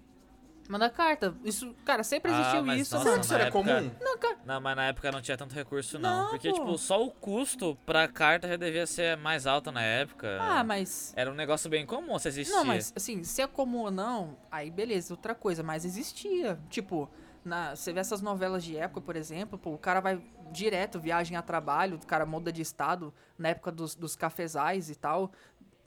Manda 0.68 0.90
carta. 0.90 1.36
Isso, 1.44 1.76
cara, 1.86 2.04
sempre 2.04 2.32
Ah, 2.32 2.40
existiu 2.40 2.64
mas 2.64 2.82
isso, 2.82 2.96
nossa. 2.96 3.06
Será 3.06 3.16
que 3.20 3.26
isso 3.26 3.34
era 3.34 3.44
na 3.44 3.48
época- 3.50 3.76
comum? 3.82 3.92
Não, 4.02 4.18
cara. 4.18 4.38
Não, 4.46 4.62
mas 4.62 4.76
na 4.76 4.86
época 4.86 5.12
não 5.12 5.22
tinha 5.22 5.38
tanto 5.38 5.54
recurso, 5.54 6.00
não. 6.00 6.24
Não, 6.24 6.30
porque, 6.32 6.50
pô. 6.50 6.56
tipo, 6.56 6.78
só 6.78 7.04
o 7.06 7.12
custo 7.12 7.78
pra 7.86 8.08
carta 8.08 8.48
já 8.48 8.56
devia 8.56 8.88
ser 8.88 9.16
mais 9.18 9.46
alto 9.46 9.72
na 9.72 9.82
época. 9.84 10.38
Ah, 10.42 10.64
mas. 10.64 11.14
Era 11.16 11.32
um 11.32 11.36
negócio 11.36 11.70
bem 11.70 11.86
comum 11.86 12.18
se 12.18 12.28
existia. 12.30 12.56
Não, 12.56 12.66
mas 12.66 12.92
assim, 12.96 13.24
se 13.24 13.42
é 13.42 13.48
comum 13.48 13.80
ou 13.82 13.92
não, 13.92 14.38
aí 14.52 14.72
beleza, 14.72 15.14
outra 15.14 15.36
coisa, 15.36 15.62
mas 15.62 15.86
existia. 15.86 16.60
Tipo, 16.70 17.10
na, 17.44 17.76
você 17.76 17.94
vê 17.94 18.00
essas 18.00 18.22
novelas 18.22 18.64
de 18.64 18.76
época, 18.76 19.02
por 19.02 19.16
exemplo, 19.16 19.60
pô, 19.60 19.72
o 19.72 19.78
cara 19.78 20.00
vai 20.00 20.20
direto, 20.52 21.00
viagem 21.00 21.38
a 21.38 21.42
trabalho, 21.44 21.98
o 21.98 22.06
cara 22.08 22.26
muda 22.26 22.52
de 22.52 22.62
estado, 22.64 23.14
na 23.38 23.50
época 23.50 23.72
dos, 23.72 23.94
dos 23.96 24.16
cafezais 24.16 24.90
e 24.90 24.96
tal. 24.96 25.32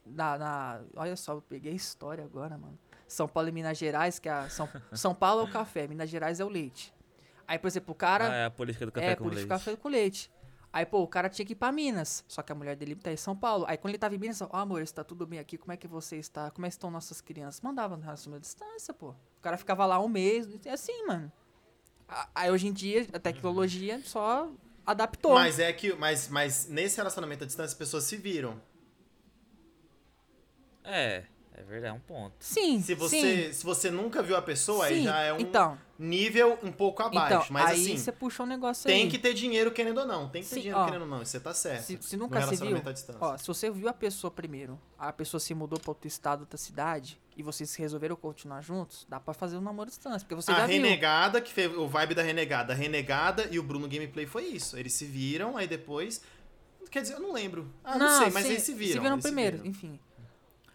Na, 0.05 0.37
na- 0.37 0.81
olha 0.95 1.15
só, 1.15 1.33
eu 1.33 1.41
peguei 1.41 1.73
a 1.73 1.75
história 1.75 2.23
agora, 2.23 2.57
mano. 2.57 2.77
São 3.09 3.27
Paulo 3.27 3.49
e 3.49 3.51
Minas 3.51 3.77
Gerais, 3.77 4.19
que 4.19 4.29
é 4.29 4.31
a, 4.31 4.49
São, 4.49 4.69
São 4.93 5.15
Paulo 5.15 5.41
é 5.41 5.43
o 5.45 5.51
café, 5.51 5.87
Minas 5.87 6.09
Gerais 6.09 6.39
é 6.39 6.45
o 6.45 6.49
leite. 6.49 6.93
Aí, 7.47 7.57
por 7.57 7.67
exemplo, 7.67 7.91
o 7.91 7.95
cara. 7.95 8.31
Ah, 8.31 8.35
é 8.35 8.45
a 8.45 8.51
política 8.51 8.85
do 8.85 8.91
café 8.91 9.11
É, 9.11 9.15
com 9.15 9.25
isso 9.25 9.35
leite. 9.35 9.47
café 9.49 9.75
com 9.75 9.89
leite. 9.89 10.31
Aí, 10.71 10.85
pô, 10.85 11.01
o 11.01 11.07
cara 11.07 11.27
tinha 11.27 11.43
que 11.43 11.53
ir 11.53 11.55
pra 11.55 11.71
Minas. 11.71 12.23
Só 12.27 12.43
que 12.43 12.51
a 12.51 12.55
mulher 12.55 12.75
dele 12.75 12.93
tá 12.93 13.11
em 13.11 13.17
São 13.17 13.35
Paulo. 13.35 13.65
Aí, 13.67 13.75
quando 13.75 13.89
ele 13.89 13.97
tava 13.97 14.13
em 14.13 14.19
Minas, 14.19 14.39
ó, 14.39 14.47
amor, 14.51 14.83
está 14.83 15.03
tudo 15.03 15.25
bem 15.25 15.39
aqui? 15.39 15.57
Como 15.57 15.71
é 15.73 15.77
que 15.77 15.87
você 15.87 16.17
está? 16.17 16.51
Como 16.51 16.67
é 16.67 16.69
que 16.69 16.75
estão 16.75 16.91
nossas 16.91 17.19
crianças? 17.19 17.59
Mandava 17.61 17.97
no 17.97 18.03
relacionamento 18.03 18.45
à 18.45 18.47
distância, 18.47 18.93
pô. 18.93 19.09
O 19.09 19.41
cara 19.41 19.57
ficava 19.57 19.83
lá 19.87 19.99
um 19.99 20.07
mês. 20.07 20.47
É 20.63 20.69
assim, 20.69 21.07
mano. 21.07 21.31
Aí, 22.35 22.51
hoje 22.51 22.67
em 22.67 22.73
dia, 22.73 23.07
a 23.11 23.17
tecnologia 23.17 23.99
só 24.05 24.51
adaptou. 24.85 25.33
Mas 25.33 25.57
é 25.57 25.73
que. 25.73 25.93
Mas, 25.95 26.27
mas 26.27 26.67
nesse 26.67 26.97
relacionamento 26.97 27.43
à 27.43 27.47
distância, 27.47 27.71
as 27.71 27.73
pessoas 27.73 28.03
se 28.03 28.15
viram. 28.15 28.61
É, 30.83 31.25
é 31.59 31.63
verdade, 31.63 31.93
é 31.93 31.97
um 31.97 31.99
ponto. 31.99 32.33
Sim, 32.39 32.79
Se 32.79 32.87
sim. 32.87 32.95
você, 32.95 33.53
se 33.53 33.65
você 33.65 33.91
nunca 33.91 34.23
viu 34.23 34.37
a 34.37 34.41
pessoa, 34.41 34.85
aí 34.85 34.99
Sim, 34.99 35.03
já 35.03 35.19
é 35.19 35.33
um 35.33 35.39
então. 35.39 35.77
nível 35.97 36.57
um 36.63 36.71
pouco 36.71 37.03
abaixo. 37.03 37.33
Então, 37.33 37.45
mas 37.49 37.71
aí 37.71 37.81
assim, 37.83 37.97
você 37.97 38.13
puxou 38.13 38.45
um 38.45 38.49
negócio 38.49 38.85
tem 38.85 39.03
aí. 39.03 39.09
que 39.09 39.19
ter 39.19 39.33
dinheiro 39.33 39.69
querendo 39.69 39.97
ou 39.97 40.07
não. 40.07 40.29
Tem 40.29 40.41
que 40.41 40.47
ter 40.47 40.55
Sim, 40.55 40.61
dinheiro 40.61 40.79
ó. 40.79 40.85
querendo 40.85 41.01
ou 41.01 41.07
não. 41.09 41.19
Você 41.19 41.37
tá 41.37 41.53
certo. 41.53 41.83
Se, 41.83 41.99
se 42.01 42.15
nunca 42.15 42.41
se 42.47 42.55
viu, 42.55 42.81
ó, 43.19 43.37
se 43.37 43.45
você 43.45 43.69
viu 43.69 43.89
a 43.89 43.93
pessoa 43.93 44.31
primeiro, 44.31 44.79
a 44.97 45.11
pessoa 45.11 45.39
se 45.41 45.53
mudou 45.53 45.77
pra 45.77 45.91
outro 45.91 46.07
estado, 46.07 46.41
outra 46.41 46.57
cidade, 46.57 47.19
e 47.35 47.43
vocês 47.43 47.75
resolveram 47.75 48.15
continuar 48.15 48.61
juntos, 48.61 49.05
dá 49.09 49.19
pra 49.19 49.33
fazer 49.33 49.57
um 49.57 49.61
namoro 49.61 49.87
à 49.87 49.89
distância, 49.89 50.21
porque 50.21 50.35
você 50.35 50.51
a 50.51 50.55
já 50.55 50.65
viu. 50.65 50.81
Renegada, 50.81 51.41
que 51.41 51.51
fez 51.51 51.75
o 51.75 51.89
vibe 51.89 52.15
da 52.15 52.21
Renegada. 52.23 52.71
A 52.71 52.75
Renegada 52.75 53.49
e 53.51 53.59
o 53.59 53.63
Bruno 53.63 53.85
Gameplay 53.89 54.25
foi 54.25 54.45
isso. 54.45 54.77
Eles 54.77 54.93
se 54.93 55.03
viram, 55.03 55.57
aí 55.57 55.67
depois. 55.67 56.21
Quer 56.89 57.01
dizer, 57.01 57.15
eu 57.15 57.19
não 57.19 57.33
lembro. 57.33 57.69
Ah, 57.83 57.97
não, 57.97 58.17
sei, 58.23 58.29
mas 58.31 58.45
sim, 58.45 58.51
eles 58.51 58.63
se 58.63 58.73
viram. 58.73 58.93
Se 58.93 58.99
viram 58.99 59.15
eles 59.15 59.25
primeiro, 59.25 59.57
viram. 59.57 59.69
enfim. 59.69 59.99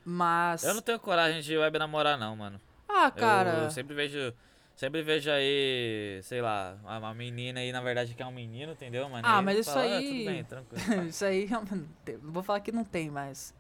Mas. 0.05 0.63
Eu 0.65 0.75
não 0.75 0.83
tenho 0.83 0.99
coragem 0.99 1.41
de 1.41 1.57
web 1.57 1.79
namorar, 1.79 2.19
não, 2.19 2.37
mano. 2.37 2.61
Ah, 2.89 3.07
Eu- 3.07 3.13
cara. 3.13 3.51
Eu, 3.65 3.71
sempre 3.71 3.95
vejo. 3.95 4.33
Sempre 4.77 5.03
vejo 5.05 5.31
aí, 5.31 6.19
sei 6.25 6.43
lá, 6.43 6.77
uma 6.83 7.15
menina 7.15 7.61
aí, 7.61 7.71
na 7.71 7.81
verdade, 7.81 8.13
que 8.13 8.21
é 8.21 8.27
um 8.27 8.33
menino, 8.33 8.73
entendeu, 8.73 9.09
mano? 9.09 9.23
Ah, 9.25 9.41
mas 9.41 9.55
eu 9.55 9.61
isso 9.61 9.71
falo, 9.71 9.87
"Ah, 9.89 9.97
aí- 9.99 10.09
tudo 10.09 10.25
bem, 10.25 10.45
tranquilo. 10.45 10.75
Isso 11.09 11.25
aí, 11.25 11.49
não 12.21 12.33
vou 12.33 12.43
falar 12.43 12.59
que 12.59 12.73
não 12.73 12.85
tem, 12.85 13.09
mas. 13.09 13.55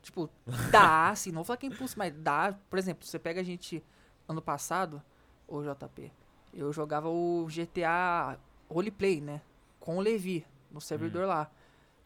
Tipo, 0.00 0.30
dá, 0.70 1.08
assim, 1.10 1.30
não 1.30 1.38
vou 1.38 1.44
falar 1.44 1.56
que 1.56 1.66
é 1.66 1.68
impulso, 1.68 1.98
mas 1.98 2.12
dá. 2.14 2.54
Por 2.70 2.78
exemplo, 2.78 3.04
você 3.04 3.18
pega 3.18 3.40
a 3.40 3.44
gente 3.44 3.82
ano 4.28 4.40
passado, 4.40 5.02
ô 5.48 5.60
JP, 5.60 6.12
eu 6.54 6.72
jogava 6.72 7.08
o 7.08 7.48
GTA 7.50 8.38
Roleplay, 8.70 9.20
né? 9.20 9.40
Com 9.80 9.96
o 9.96 10.00
Levi, 10.00 10.46
no 10.70 10.80
servidor 10.80 11.26
lá. 11.26 11.50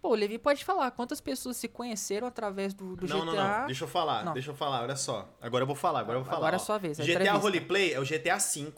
Pô, 0.05 0.11
o 0.11 0.14
Levi 0.14 0.36
pode 0.36 0.62
falar 0.66 0.90
quantas 0.90 1.18
pessoas 1.18 1.57
se 1.57 1.66
conheceram 1.66 2.26
através 2.26 2.74
do, 2.74 2.94
do 2.94 3.09
não, 3.09 3.20
GTA. 3.20 3.24
não, 3.24 3.61
não. 3.61 3.66
Deixa 3.66 3.84
eu 3.84 3.88
falar, 3.88 4.22
Não. 4.22 4.34
deixa 4.34 4.50
eu 4.50 4.55
falar, 4.55 4.82
olha 4.82 4.96
só. 4.96 5.26
Agora 5.40 5.62
eu 5.62 5.66
vou 5.66 5.74
falar, 5.74 6.00
agora 6.00 6.18
eu 6.18 6.22
vou 6.22 6.26
falar. 6.30 6.40
Agora 6.48 6.57
é 6.57 6.61
ó. 6.61 6.62
sua 6.62 6.76
vez, 6.76 7.00
é 7.00 7.02
GTA 7.02 7.12
entrevista. 7.12 7.38
Roleplay 7.38 7.94
é 7.94 7.98
o 7.98 8.02
GTA 8.05 8.36
V 8.36 8.70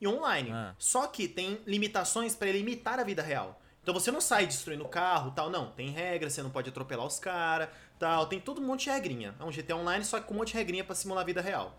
e 0.00 0.08
online. 0.08 0.50
Ah. 0.50 0.74
Só 0.76 1.06
que 1.06 1.28
tem 1.28 1.60
limitações 1.68 2.34
pra 2.34 2.48
ele 2.48 2.58
imitar 2.58 2.98
a 2.98 3.04
vida 3.04 3.22
real. 3.22 3.62
Então 3.80 3.94
você 3.94 4.10
não 4.10 4.20
sai 4.20 4.44
destruindo 4.44 4.82
o 4.84 4.88
carro 4.88 5.30
tal, 5.30 5.48
não. 5.48 5.70
Tem 5.70 5.88
regras, 5.90 6.32
você 6.32 6.42
não 6.42 6.50
pode 6.50 6.68
atropelar 6.70 7.06
os 7.06 7.20
caras, 7.20 7.68
tal. 7.96 8.26
Tem 8.26 8.40
todo 8.40 8.60
um 8.60 8.66
monte 8.66 8.82
de 8.86 8.90
regrinha. 8.90 9.36
É 9.38 9.44
um 9.44 9.52
GTA 9.52 9.76
online, 9.76 10.04
só 10.04 10.18
que 10.18 10.26
com 10.26 10.34
um 10.34 10.38
monte 10.38 10.48
de 10.50 10.54
regrinha 10.54 10.82
pra 10.82 10.96
simular 10.96 11.22
a 11.22 11.24
vida 11.24 11.40
real. 11.40 11.76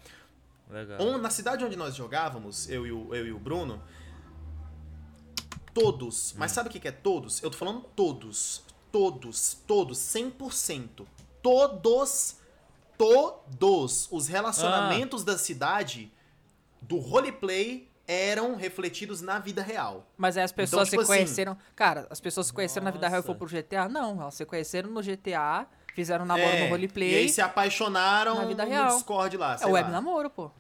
Legal. 0.70 1.02
On- 1.02 1.18
na 1.18 1.30
cidade 1.30 1.66
onde 1.66 1.76
nós 1.76 1.94
jogávamos, 1.94 2.70
eu 2.70 2.88
e 2.88 2.92
o, 2.94 3.14
eu 3.14 3.28
e 3.28 3.34
o 3.34 3.38
Bruno, 3.38 3.84
todos, 5.74 6.34
mas 6.38 6.54
sabe 6.54 6.70
o 6.70 6.72
que 6.72 6.88
é 6.88 6.92
todos? 6.92 7.44
Eu 7.44 7.50
tô 7.52 7.58
falando 7.58 7.82
todos, 7.82 8.64
todos, 8.94 9.58
todos, 9.68 9.98
100%. 9.98 11.06
Todos, 11.42 12.38
todos 12.98 14.08
os 14.12 14.28
relacionamentos 14.28 15.24
da 15.24 15.38
cidade 15.38 16.12
do 16.80 17.00
roleplay 17.00 17.90
eram 18.08 18.56
refletidos 18.56 19.20
na 19.22 19.40
vida 19.40 19.64
real. 19.64 20.06
Mas 20.16 20.38
aí 20.38 20.44
as 20.44 20.52
pessoas 20.52 20.90
tipo 20.90 21.04
se 21.04 21.12
assim- 21.12 21.18
conheceram. 21.24 21.58
Cara, 21.76 22.06
as 22.10 22.20
pessoas 22.20 22.48
se 22.48 22.54
conheceram 22.54 22.84
na 22.84 22.92
vida 22.92 23.08
real 23.08 23.22
e 23.22 23.24
foram 23.24 23.40
Nossa. 23.40 23.50
pro 23.56 23.62
GTA? 23.62 23.90
Não, 23.90 24.22
elas 24.22 24.36
se 24.36 24.46
conheceram 24.46 24.90
no 24.92 25.02
GTA, 25.02 25.66
fizeram 25.96 26.24
um 26.24 26.28
namoro 26.28 26.50
É, 26.50 26.64
no 26.66 26.70
roleplay. 26.70 27.12
E 27.14 27.16
aí 27.16 27.30
se 27.30 27.42
apaixonaram 27.42 28.36
na 28.36 28.46
vida 28.46 28.64
no 28.64 28.70
real. 28.70 28.96
Discord 28.96 29.38
lá, 29.38 29.58
É 29.60 29.66
web 29.66 29.90
namoro, 29.90 30.30
pô. 30.30 30.52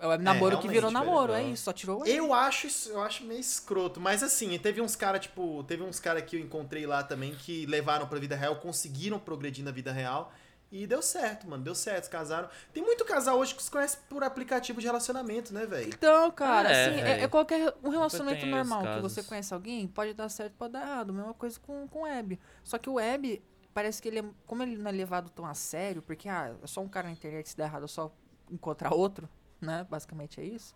É 0.00 0.06
o 0.06 0.10
web 0.10 0.22
namoro 0.22 0.58
que 0.58 0.66
realmente, 0.66 0.72
virou 0.72 0.90
velho, 0.90 1.04
namoro, 1.04 1.32
é 1.32 1.36
legal. 1.36 1.52
isso, 1.52 1.64
só 1.64 1.72
tirou 1.72 1.98
o 1.98 2.00
web. 2.00 2.10
Eu 2.10 2.32
acho 2.34 2.66
isso, 2.66 2.90
eu 2.90 3.00
acho 3.02 3.24
meio 3.24 3.40
escroto, 3.40 4.00
mas 4.00 4.22
assim, 4.22 4.58
teve 4.58 4.80
uns 4.80 4.96
cara, 4.96 5.18
tipo, 5.18 5.64
teve 5.64 5.82
uns 5.82 6.00
cara 6.00 6.20
que 6.20 6.36
eu 6.36 6.40
encontrei 6.40 6.86
lá 6.86 7.02
também 7.02 7.34
que 7.34 7.64
levaram 7.66 8.06
pra 8.06 8.18
vida 8.18 8.36
real, 8.36 8.56
conseguiram 8.56 9.18
progredir 9.18 9.64
na 9.64 9.70
vida 9.70 9.92
real 9.92 10.32
e 10.74 10.88
deu 10.88 11.00
certo, 11.00 11.48
mano, 11.48 11.62
deu 11.62 11.74
certo, 11.74 12.04
se 12.04 12.10
casaram. 12.10 12.48
Tem 12.72 12.82
muito 12.82 13.04
casal 13.04 13.38
hoje 13.38 13.54
que 13.54 13.62
se 13.62 13.70
conhece 13.70 13.96
por 14.08 14.24
aplicativo 14.24 14.80
de 14.80 14.86
relacionamento, 14.86 15.54
né, 15.54 15.64
velho? 15.66 15.88
Então, 15.88 16.28
cara, 16.32 16.68
é, 16.68 16.86
assim, 16.88 17.00
é, 17.00 17.04
velho. 17.04 17.22
é 17.22 17.28
qualquer 17.28 17.74
um 17.82 17.90
relacionamento 17.90 18.44
normal 18.44 18.82
que 18.82 19.00
você 19.00 19.22
conhece 19.22 19.54
alguém, 19.54 19.86
pode 19.86 20.14
dar 20.14 20.28
certo, 20.28 20.54
pode 20.58 20.72
dar 20.72 20.82
errado. 20.82 21.12
Mesma 21.12 21.32
coisa 21.34 21.60
com 21.60 21.86
com 21.86 22.02
web. 22.02 22.40
Só 22.64 22.76
que 22.76 22.90
o 22.90 22.94
web, 22.94 23.40
parece 23.72 24.02
que 24.02 24.08
ele 24.08 24.18
é, 24.18 24.24
como 24.46 24.64
ele 24.64 24.76
não 24.76 24.88
é 24.88 24.92
levado 24.92 25.30
tão 25.30 25.46
a 25.46 25.54
sério, 25.54 26.02
porque, 26.02 26.28
ah, 26.28 26.52
é 26.60 26.66
só 26.66 26.80
um 26.80 26.88
cara 26.88 27.06
na 27.06 27.12
internet, 27.12 27.48
se 27.48 27.56
der 27.56 27.64
errado, 27.64 27.84
é 27.84 27.88
só 27.88 28.12
encontrar 28.50 28.92
outro, 28.92 29.28
né? 29.64 29.86
Basicamente 29.90 30.40
é 30.40 30.44
isso. 30.44 30.74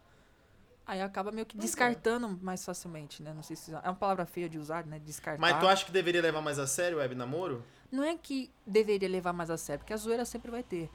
Aí 0.86 1.02
acaba 1.02 1.30
meio 1.30 1.44
que 1.46 1.54
Pois 1.54 1.64
é. 1.64 1.66
descartando 1.66 2.28
mais 2.42 2.64
facilmente, 2.64 3.22
né? 3.22 3.34
Não 3.34 3.42
sei 3.42 3.54
se 3.56 3.72
é 3.74 3.76
uma 3.78 3.94
palavra 3.94 4.24
feia 4.24 4.48
de 4.48 4.58
usar, 4.58 4.86
né? 4.86 4.98
Descartar. 4.98 5.38
Mas 5.40 5.58
tu 5.60 5.68
acha 5.68 5.84
que 5.84 5.92
deveria 5.92 6.22
levar 6.22 6.40
mais 6.40 6.58
a 6.58 6.66
sério 6.66 6.96
o 6.96 7.00
web 7.00 7.14
namoro? 7.14 7.62
Não 7.92 8.02
é 8.02 8.16
que 8.16 8.50
deveria 8.66 9.08
levar 9.08 9.32
mais 9.34 9.50
a 9.50 9.58
sério, 9.58 9.80
porque 9.80 9.92
a 9.92 9.96
zoeira 9.98 10.24
sempre 10.24 10.50
vai 10.50 10.62
ter. 10.62 10.90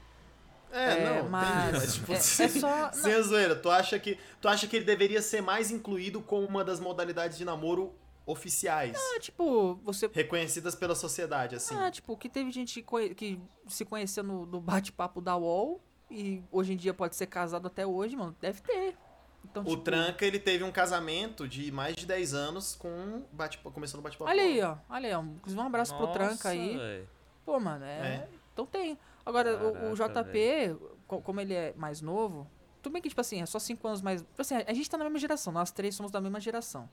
É, 0.72 0.90
É, 0.94 1.04
não, 1.22 1.28
mas 1.30 1.72
mas 1.72 1.94
tipo, 1.94 2.12
é- 2.12 2.16
é 2.16 2.20
sem, 2.20 2.48
só- 2.48 2.90
sem 2.92 3.14
a 3.14 3.22
zoeira, 3.22 3.54
tu 3.54 3.70
acha 3.70 3.96
que 3.96 4.18
tu 4.40 4.48
acha 4.48 4.66
que 4.66 4.74
ele 4.74 4.84
deveria 4.84 5.22
ser 5.22 5.40
mais 5.40 5.70
incluído 5.70 6.20
como 6.20 6.44
uma 6.44 6.64
das 6.64 6.80
modalidades 6.80 7.38
de 7.38 7.44
namoro 7.44 7.94
oficiais. 8.26 8.96
Ah, 8.98 9.20
tipo, 9.20 9.76
você. 9.84 10.10
Reconhecidas 10.12 10.74
pela 10.74 10.96
sociedade, 10.96 11.54
assim. 11.54 11.76
Ah, 11.76 11.88
tipo, 11.92 12.16
que 12.16 12.28
teve 12.28 12.50
gente 12.50 12.82
que, 12.82 13.14
que 13.14 13.40
se 13.68 13.84
conheceu 13.84 14.24
no, 14.24 14.44
no 14.44 14.60
bate-papo 14.60 15.20
da 15.20 15.36
UOL 15.36 15.80
e 16.14 16.44
hoje 16.50 16.72
em 16.72 16.76
dia 16.76 16.94
pode 16.94 17.16
ser 17.16 17.26
casado 17.26 17.66
até 17.66 17.86
hoje, 17.86 18.16
mano. 18.16 18.34
Deve 18.40 18.60
ter. 18.62 18.96
Então, 19.44 19.62
o 19.62 19.66
tipo, 19.66 19.82
Tranca, 19.82 20.24
ele 20.24 20.38
teve 20.38 20.64
um 20.64 20.72
casamento 20.72 21.46
de 21.46 21.70
mais 21.70 21.94
de 21.94 22.06
10 22.06 22.32
anos 22.34 22.74
com 22.74 23.22
bate 23.30 23.58
começando 23.58 24.00
o 24.00 24.02
bate-papo. 24.02 24.30
Olha 24.30 24.42
aí, 24.42 24.62
ó. 24.62 24.76
Olha 24.88 25.08
aí, 25.08 25.14
ó. 25.14 25.20
Inclusive, 25.22 25.60
um 25.60 25.66
abraço 25.66 25.94
pro 25.96 26.06
Tranca 26.08 26.48
aí. 26.48 26.76
véi. 26.76 27.08
Pô, 27.44 27.60
mano, 27.60 27.84
é. 27.84 27.98
É. 27.98 28.28
Então 28.52 28.64
tem. 28.64 28.98
Agora, 29.24 29.56
o- 29.56 29.92
o, 29.92 29.96
Caraca, 29.96 30.24
JP, 30.24 30.76
co- 31.06 31.20
como 31.20 31.40
ele 31.40 31.52
é 31.54 31.74
mais 31.76 32.00
novo, 32.00 32.50
tudo 32.82 32.92
bem 32.94 33.02
que, 33.02 33.08
tipo 33.08 33.20
assim, 33.20 33.40
é 33.42 33.46
só 33.46 33.58
5 33.58 33.86
anos 33.86 34.00
mais. 34.00 34.22
tipo 34.22 34.40
Assim, 34.40 34.54
a 34.56 34.72
gente 34.72 34.88
tá 34.88 34.96
na 34.96 35.04
mesma 35.04 35.18
geração, 35.18 35.52
nós 35.52 35.70
três 35.70 35.94
somos 35.94 36.10
da 36.10 36.20
mesma 36.20 36.40
geração. 36.40 36.88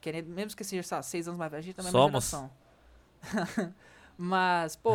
Querendo, 0.00 0.28
mesmo 0.28 0.56
que 0.56 0.64
seja, 0.64 0.96
lá, 0.96 1.02
6 1.02 1.28
anos 1.28 1.38
mais 1.38 1.50
velho, 1.50 1.60
a 1.60 1.62
gente 1.62 1.74
tá 1.76 1.82
na 1.82 1.90
mesma 1.92 2.20
Somos. 2.20 2.24
geração. 2.30 2.50
Mas, 4.18 4.76
pô, 4.76 4.92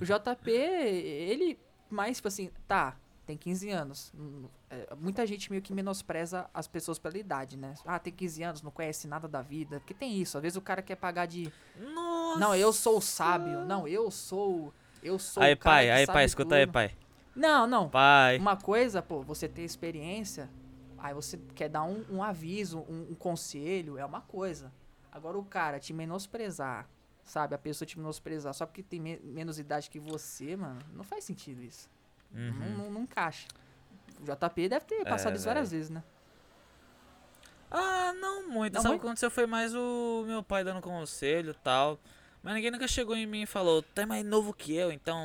o 0.00 0.04
JP, 0.04 0.50
ele 0.50 1.58
mais, 1.90 2.16
tipo 2.16 2.28
assim, 2.28 2.50
tá, 2.66 2.96
tem 3.26 3.36
15 3.36 3.70
anos. 3.70 4.12
Hum, 4.18 4.44
é, 4.70 4.94
muita 5.00 5.26
gente 5.26 5.50
meio 5.50 5.62
que 5.62 5.72
menospreza 5.72 6.48
as 6.52 6.66
pessoas 6.66 6.98
pela 6.98 7.16
idade, 7.18 7.56
né? 7.56 7.74
Ah, 7.84 7.98
tem 7.98 8.12
15 8.12 8.42
anos, 8.42 8.62
não 8.62 8.70
conhece 8.70 9.06
nada 9.08 9.26
da 9.26 9.42
vida. 9.42 9.80
Porque 9.80 9.94
tem 9.94 10.16
isso, 10.20 10.36
às 10.36 10.42
vezes 10.42 10.56
o 10.56 10.60
cara 10.60 10.82
quer 10.82 10.96
pagar 10.96 11.26
de. 11.26 11.52
Nossa. 11.78 12.38
Não, 12.38 12.54
eu 12.54 12.72
sou 12.72 12.98
o 12.98 13.00
sábio. 13.02 13.64
Não, 13.64 13.88
eu 13.88 14.10
sou. 14.10 14.72
Eu 15.02 15.18
sou 15.18 15.42
Aí, 15.42 15.52
o 15.52 15.56
cara 15.56 15.76
pai, 15.76 15.84
que 15.86 15.90
aí, 15.90 16.06
sabe 16.06 16.14
pai, 16.16 16.24
escuta 16.24 16.54
aí, 16.54 16.64
tudo. 16.66 16.72
pai. 16.72 16.96
Não, 17.36 17.66
não. 17.66 17.88
Pai. 17.90 18.38
Uma 18.38 18.56
coisa, 18.56 19.02
pô, 19.02 19.22
você 19.22 19.48
ter 19.48 19.62
experiência, 19.62 20.48
aí 20.98 21.12
você 21.12 21.38
quer 21.54 21.68
dar 21.68 21.82
um, 21.82 22.04
um 22.10 22.22
aviso, 22.22 22.78
um, 22.88 23.08
um 23.10 23.14
conselho, 23.14 23.98
é 23.98 24.04
uma 24.04 24.20
coisa. 24.20 24.72
Agora 25.10 25.38
o 25.38 25.44
cara 25.44 25.78
te 25.78 25.92
menosprezar, 25.92 26.88
sabe? 27.22 27.54
A 27.54 27.58
pessoa 27.58 27.86
te 27.86 27.98
menosprezar 27.98 28.54
só 28.54 28.64
porque 28.66 28.82
tem 28.82 29.00
me- 29.00 29.20
menos 29.22 29.58
idade 29.58 29.90
que 29.90 29.98
você, 30.00 30.56
mano, 30.56 30.80
não 30.92 31.04
faz 31.04 31.24
sentido 31.24 31.62
isso. 31.62 31.88
Não, 32.34 32.42
Uhum. 32.42 32.76
não, 32.78 32.90
não 32.90 33.02
encaixa. 33.02 33.46
O 34.20 34.24
JP 34.24 34.68
deve 34.68 34.84
ter 34.84 35.04
passado 35.04 35.36
isso 35.36 35.44
várias 35.46 35.70
vezes, 35.70 35.90
né? 35.90 36.02
Ah, 37.70 38.12
não 38.20 38.48
muito. 38.48 38.74
Não 38.74 38.82
Sabe 38.82 38.96
o 38.96 38.98
que 39.00 39.06
aconteceu? 39.06 39.30
Foi 39.30 39.46
mais 39.46 39.74
o 39.74 40.24
meu 40.26 40.42
pai 40.42 40.62
dando 40.62 40.80
conselho 40.80 41.50
e 41.50 41.54
tal. 41.64 41.98
Mas 42.42 42.54
ninguém 42.54 42.70
nunca 42.70 42.86
chegou 42.86 43.16
em 43.16 43.26
mim 43.26 43.42
e 43.42 43.46
falou, 43.46 43.82
tu 43.82 44.00
é 44.00 44.06
mais 44.06 44.24
novo 44.24 44.52
que 44.52 44.74
eu, 44.74 44.92
então. 44.92 45.18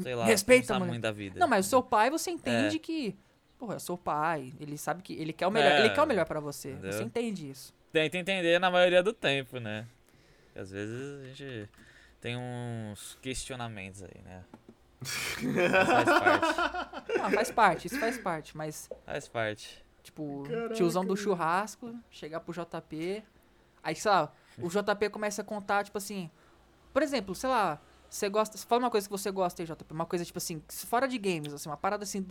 Sei 0.00 0.14
lá, 0.14 0.24
Respeita, 0.24 0.62
não 0.62 0.66
sabe 0.68 0.78
mulher." 0.80 0.90
muito 0.90 1.02
da 1.02 1.12
vida. 1.12 1.40
Não, 1.40 1.48
mas 1.48 1.66
o 1.66 1.68
seu 1.68 1.82
pai, 1.82 2.10
você 2.10 2.30
entende 2.30 2.78
que. 2.78 3.16
Porra, 3.58 3.76
é 3.76 3.78
seu 3.78 3.96
pai. 3.96 4.52
Ele 4.60 4.76
sabe 4.78 5.02
que. 5.02 5.12
Ele 5.14 5.32
quer 5.32 5.46
o 5.46 5.50
melhor. 5.50 5.72
É, 5.72 5.80
ele 5.80 5.90
quer 5.90 6.02
o 6.02 6.06
melhor 6.06 6.26
pra 6.26 6.40
você. 6.40 6.72
entendeu? 6.72 6.92
Você 6.92 7.02
entende 7.02 7.50
isso. 7.50 7.74
Tenta 7.92 8.16
entender 8.18 8.58
na 8.58 8.70
maioria 8.70 9.02
do 9.02 9.12
tempo, 9.12 9.58
né? 9.58 9.86
Às 10.54 10.70
vezes 10.70 11.20
a 11.22 11.28
gente 11.28 11.68
tem 12.20 12.36
uns 12.36 13.18
questionamentos 13.22 14.02
aí, 14.02 14.20
né? 14.24 14.42
Faz 15.04 16.04
parte. 16.20 17.02
Ah, 17.22 17.30
faz 17.30 17.50
parte, 17.52 17.86
isso 17.86 17.98
faz 18.00 18.18
parte. 18.18 18.56
Mas, 18.56 18.88
Faz 19.04 19.28
parte. 19.28 19.84
tipo, 20.02 20.42
tiozão 20.74 21.04
do 21.04 21.16
churrasco, 21.16 21.94
chegar 22.10 22.40
pro 22.40 22.52
JP. 22.52 23.22
Aí, 23.82 23.94
sei 23.94 24.10
lá, 24.10 24.32
o 24.58 24.68
JP 24.68 25.10
começa 25.10 25.42
a 25.42 25.44
contar, 25.44 25.84
tipo 25.84 25.98
assim. 25.98 26.30
Por 26.92 27.02
exemplo, 27.02 27.34
sei 27.34 27.48
lá, 27.50 27.80
você 28.10 28.28
gosta. 28.28 28.58
Fala 28.58 28.82
uma 28.82 28.90
coisa 28.90 29.06
que 29.06 29.10
você 29.12 29.30
gosta 29.30 29.62
aí, 29.62 29.66
JP. 29.66 29.84
Uma 29.92 30.06
coisa, 30.06 30.24
tipo 30.24 30.38
assim, 30.38 30.62
fora 30.68 31.06
de 31.06 31.16
games, 31.18 31.52
assim, 31.52 31.68
uma 31.68 31.76
parada 31.76 32.02
assim. 32.04 32.26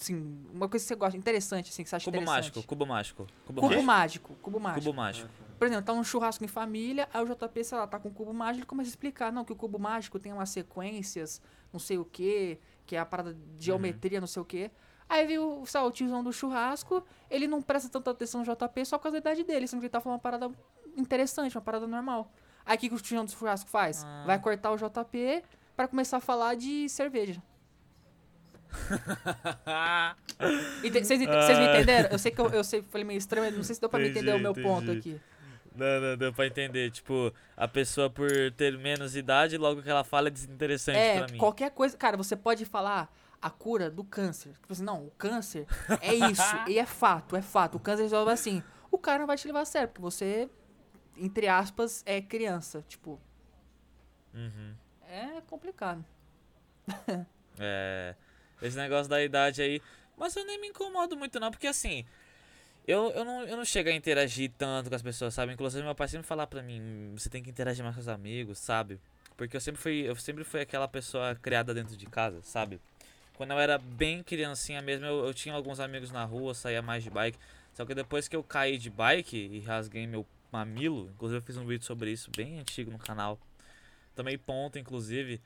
Assim, 0.00 0.44
uma 0.52 0.68
coisa 0.68 0.82
que 0.84 0.88
você 0.88 0.94
gosta, 0.94 1.16
interessante, 1.16 1.70
assim, 1.70 1.82
que 1.82 1.88
você 1.90 1.96
acha 1.96 2.04
Cubo 2.04 2.16
interessante. 2.16 2.36
mágico, 2.36 2.62
cubo 2.62 2.86
mágico. 2.86 3.26
Cubo, 3.46 3.60
Cubo 3.60 3.68
mágico. 3.82 3.86
mágico, 3.86 4.34
cubo 4.40 4.60
mágico. 4.60 4.80
Cubo 4.86 4.96
mágico. 4.96 5.28
Por 5.58 5.66
exemplo, 5.66 5.84
tá 5.84 5.92
um 5.92 6.02
churrasco 6.02 6.42
em 6.42 6.48
família, 6.48 7.06
aí 7.12 7.22
o 7.22 7.26
JP, 7.26 7.64
sei 7.64 7.76
lá, 7.76 7.86
tá 7.86 7.98
com 7.98 8.08
o 8.08 8.12
cubo 8.12 8.32
mágico, 8.32 8.60
ele 8.60 8.66
começa 8.66 8.88
a 8.88 8.92
explicar, 8.92 9.30
não, 9.30 9.44
que 9.44 9.52
o 9.52 9.56
cubo 9.56 9.78
mágico 9.78 10.18
tem 10.18 10.32
umas 10.32 10.48
sequências, 10.48 11.42
não 11.72 11.80
sei 11.80 11.98
o 11.98 12.04
que, 12.04 12.58
que 12.86 12.96
é 12.96 12.98
a 12.98 13.06
parada 13.06 13.34
de 13.34 13.66
geometria, 13.66 14.20
não 14.20 14.26
sei 14.26 14.42
o 14.42 14.44
que. 14.44 14.70
Aí 15.08 15.26
viu, 15.26 15.62
o 15.62 15.90
tiozão 15.90 16.22
do 16.22 16.32
churrasco, 16.32 17.04
ele 17.28 17.48
não 17.48 17.60
presta 17.60 17.88
tanta 17.88 18.12
atenção 18.12 18.44
no 18.44 18.46
JP 18.46 18.84
só 18.84 18.96
por 18.96 19.04
causa 19.04 19.20
da 19.20 19.30
idade 19.30 19.44
dele, 19.44 19.66
sendo 19.66 19.80
que 19.80 19.86
ele 19.86 19.90
tá 19.90 20.00
falando 20.00 20.16
uma 20.16 20.22
parada 20.22 20.50
interessante, 20.96 21.56
uma 21.56 21.62
parada 21.62 21.86
normal. 21.86 22.32
Aí 22.64 22.76
o 22.76 22.80
que, 22.80 22.88
que 22.88 22.94
o 22.94 23.00
tiozão 23.00 23.24
do 23.24 23.30
churrasco 23.32 23.68
faz? 23.68 24.04
Ah. 24.04 24.24
Vai 24.26 24.38
cortar 24.38 24.70
o 24.70 24.76
JP 24.76 25.42
pra 25.74 25.88
começar 25.88 26.18
a 26.18 26.20
falar 26.20 26.54
de 26.54 26.88
cerveja. 26.88 27.42
Vocês 30.80 31.18
me 31.18 31.24
entenderam? 31.24 32.10
Eu 32.10 32.18
sei 32.18 32.30
que 32.30 32.40
eu, 32.40 32.48
eu 32.50 32.62
sei, 32.62 32.82
falei 32.82 33.04
meio 33.04 33.18
estranho, 33.18 33.46
mas 33.46 33.56
não 33.56 33.64
sei 33.64 33.74
se 33.74 33.80
deu 33.80 33.90
pra 33.90 33.98
me 33.98 34.08
Entendi, 34.08 34.28
entender 34.28 34.38
o 34.38 34.40
meu 34.40 34.54
ponto 34.54 34.92
entendi. 34.92 35.14
aqui. 35.14 35.20
Não, 35.80 36.00
não, 36.10 36.16
deu 36.16 36.32
pra 36.32 36.46
entender. 36.46 36.90
Tipo, 36.90 37.32
a 37.56 37.66
pessoa 37.66 38.10
por 38.10 38.30
ter 38.56 38.76
menos 38.78 39.16
idade, 39.16 39.56
logo 39.56 39.82
que 39.82 39.88
ela 39.90 40.04
fala 40.04 40.28
é 40.28 40.30
desinteressante 40.30 40.98
É, 40.98 41.18
pra 41.18 41.28
mim. 41.32 41.38
qualquer 41.38 41.70
coisa. 41.70 41.96
Cara, 41.96 42.16
você 42.16 42.36
pode 42.36 42.64
falar 42.66 43.10
a 43.40 43.48
cura 43.48 43.90
do 43.90 44.04
câncer. 44.04 44.52
Tipo 44.52 44.72
assim, 44.72 44.84
não, 44.84 45.06
o 45.06 45.10
câncer 45.12 45.66
é 46.02 46.14
isso. 46.14 46.42
e 46.68 46.78
é 46.78 46.84
fato, 46.86 47.34
é 47.34 47.42
fato. 47.42 47.76
O 47.76 47.80
câncer 47.80 48.02
resolve 48.02 48.30
assim. 48.30 48.62
O 48.90 48.98
cara 48.98 49.20
não 49.20 49.26
vai 49.26 49.36
te 49.36 49.46
levar 49.46 49.60
a 49.62 49.64
sério, 49.64 49.88
porque 49.88 50.02
você, 50.02 50.48
entre 51.16 51.48
aspas, 51.48 52.02
é 52.06 52.20
criança. 52.20 52.84
Tipo, 52.88 53.18
Uhum. 54.34 54.74
é 55.08 55.40
complicado. 55.46 56.04
É. 57.62 58.14
Esse 58.62 58.76
negócio 58.76 59.08
da 59.10 59.22
idade 59.22 59.60
aí. 59.60 59.82
Mas 60.16 60.34
eu 60.36 60.44
nem 60.46 60.60
me 60.60 60.68
incomodo 60.68 61.16
muito, 61.16 61.38
não, 61.40 61.50
porque 61.50 61.66
assim. 61.66 62.04
Eu, 62.90 63.12
eu, 63.12 63.24
não, 63.24 63.42
eu 63.44 63.56
não 63.56 63.64
chego 63.64 63.88
a 63.88 63.92
interagir 63.92 64.50
tanto 64.58 64.90
com 64.90 64.96
as 64.96 65.02
pessoas, 65.02 65.32
sabe? 65.32 65.52
Inclusive, 65.52 65.84
meu 65.84 65.94
pai 65.94 66.08
sempre 66.08 66.26
fala 66.26 66.44
pra 66.44 66.60
mim: 66.60 67.12
você 67.16 67.30
tem 67.30 67.40
que 67.40 67.48
interagir 67.48 67.84
mais 67.84 67.94
com 67.94 68.00
os 68.00 68.08
amigos, 68.08 68.58
sabe? 68.58 68.98
Porque 69.36 69.56
eu 69.56 69.60
sempre 69.60 69.80
fui, 69.80 70.00
eu 70.08 70.16
sempre 70.16 70.42
fui 70.42 70.60
aquela 70.60 70.88
pessoa 70.88 71.36
criada 71.36 71.72
dentro 71.72 71.96
de 71.96 72.04
casa, 72.06 72.42
sabe? 72.42 72.80
Quando 73.34 73.52
eu 73.52 73.60
era 73.60 73.78
bem 73.78 74.24
criancinha 74.24 74.82
mesmo, 74.82 75.06
eu, 75.06 75.24
eu 75.24 75.32
tinha 75.32 75.54
alguns 75.54 75.78
amigos 75.78 76.10
na 76.10 76.24
rua, 76.24 76.52
saía 76.52 76.82
mais 76.82 77.04
de 77.04 77.10
bike. 77.10 77.38
Só 77.74 77.86
que 77.86 77.94
depois 77.94 78.26
que 78.26 78.34
eu 78.34 78.42
caí 78.42 78.76
de 78.76 78.90
bike 78.90 79.36
e 79.36 79.60
rasguei 79.60 80.04
meu 80.08 80.26
mamilo, 80.50 81.08
inclusive 81.14 81.38
eu 81.38 81.42
fiz 81.42 81.56
um 81.56 81.64
vídeo 81.64 81.84
sobre 81.84 82.10
isso 82.10 82.28
bem 82.36 82.58
antigo 82.58 82.90
no 82.90 82.98
canal. 82.98 83.38
Tomei 84.16 84.36
ponto, 84.36 84.80
inclusive. 84.80 85.40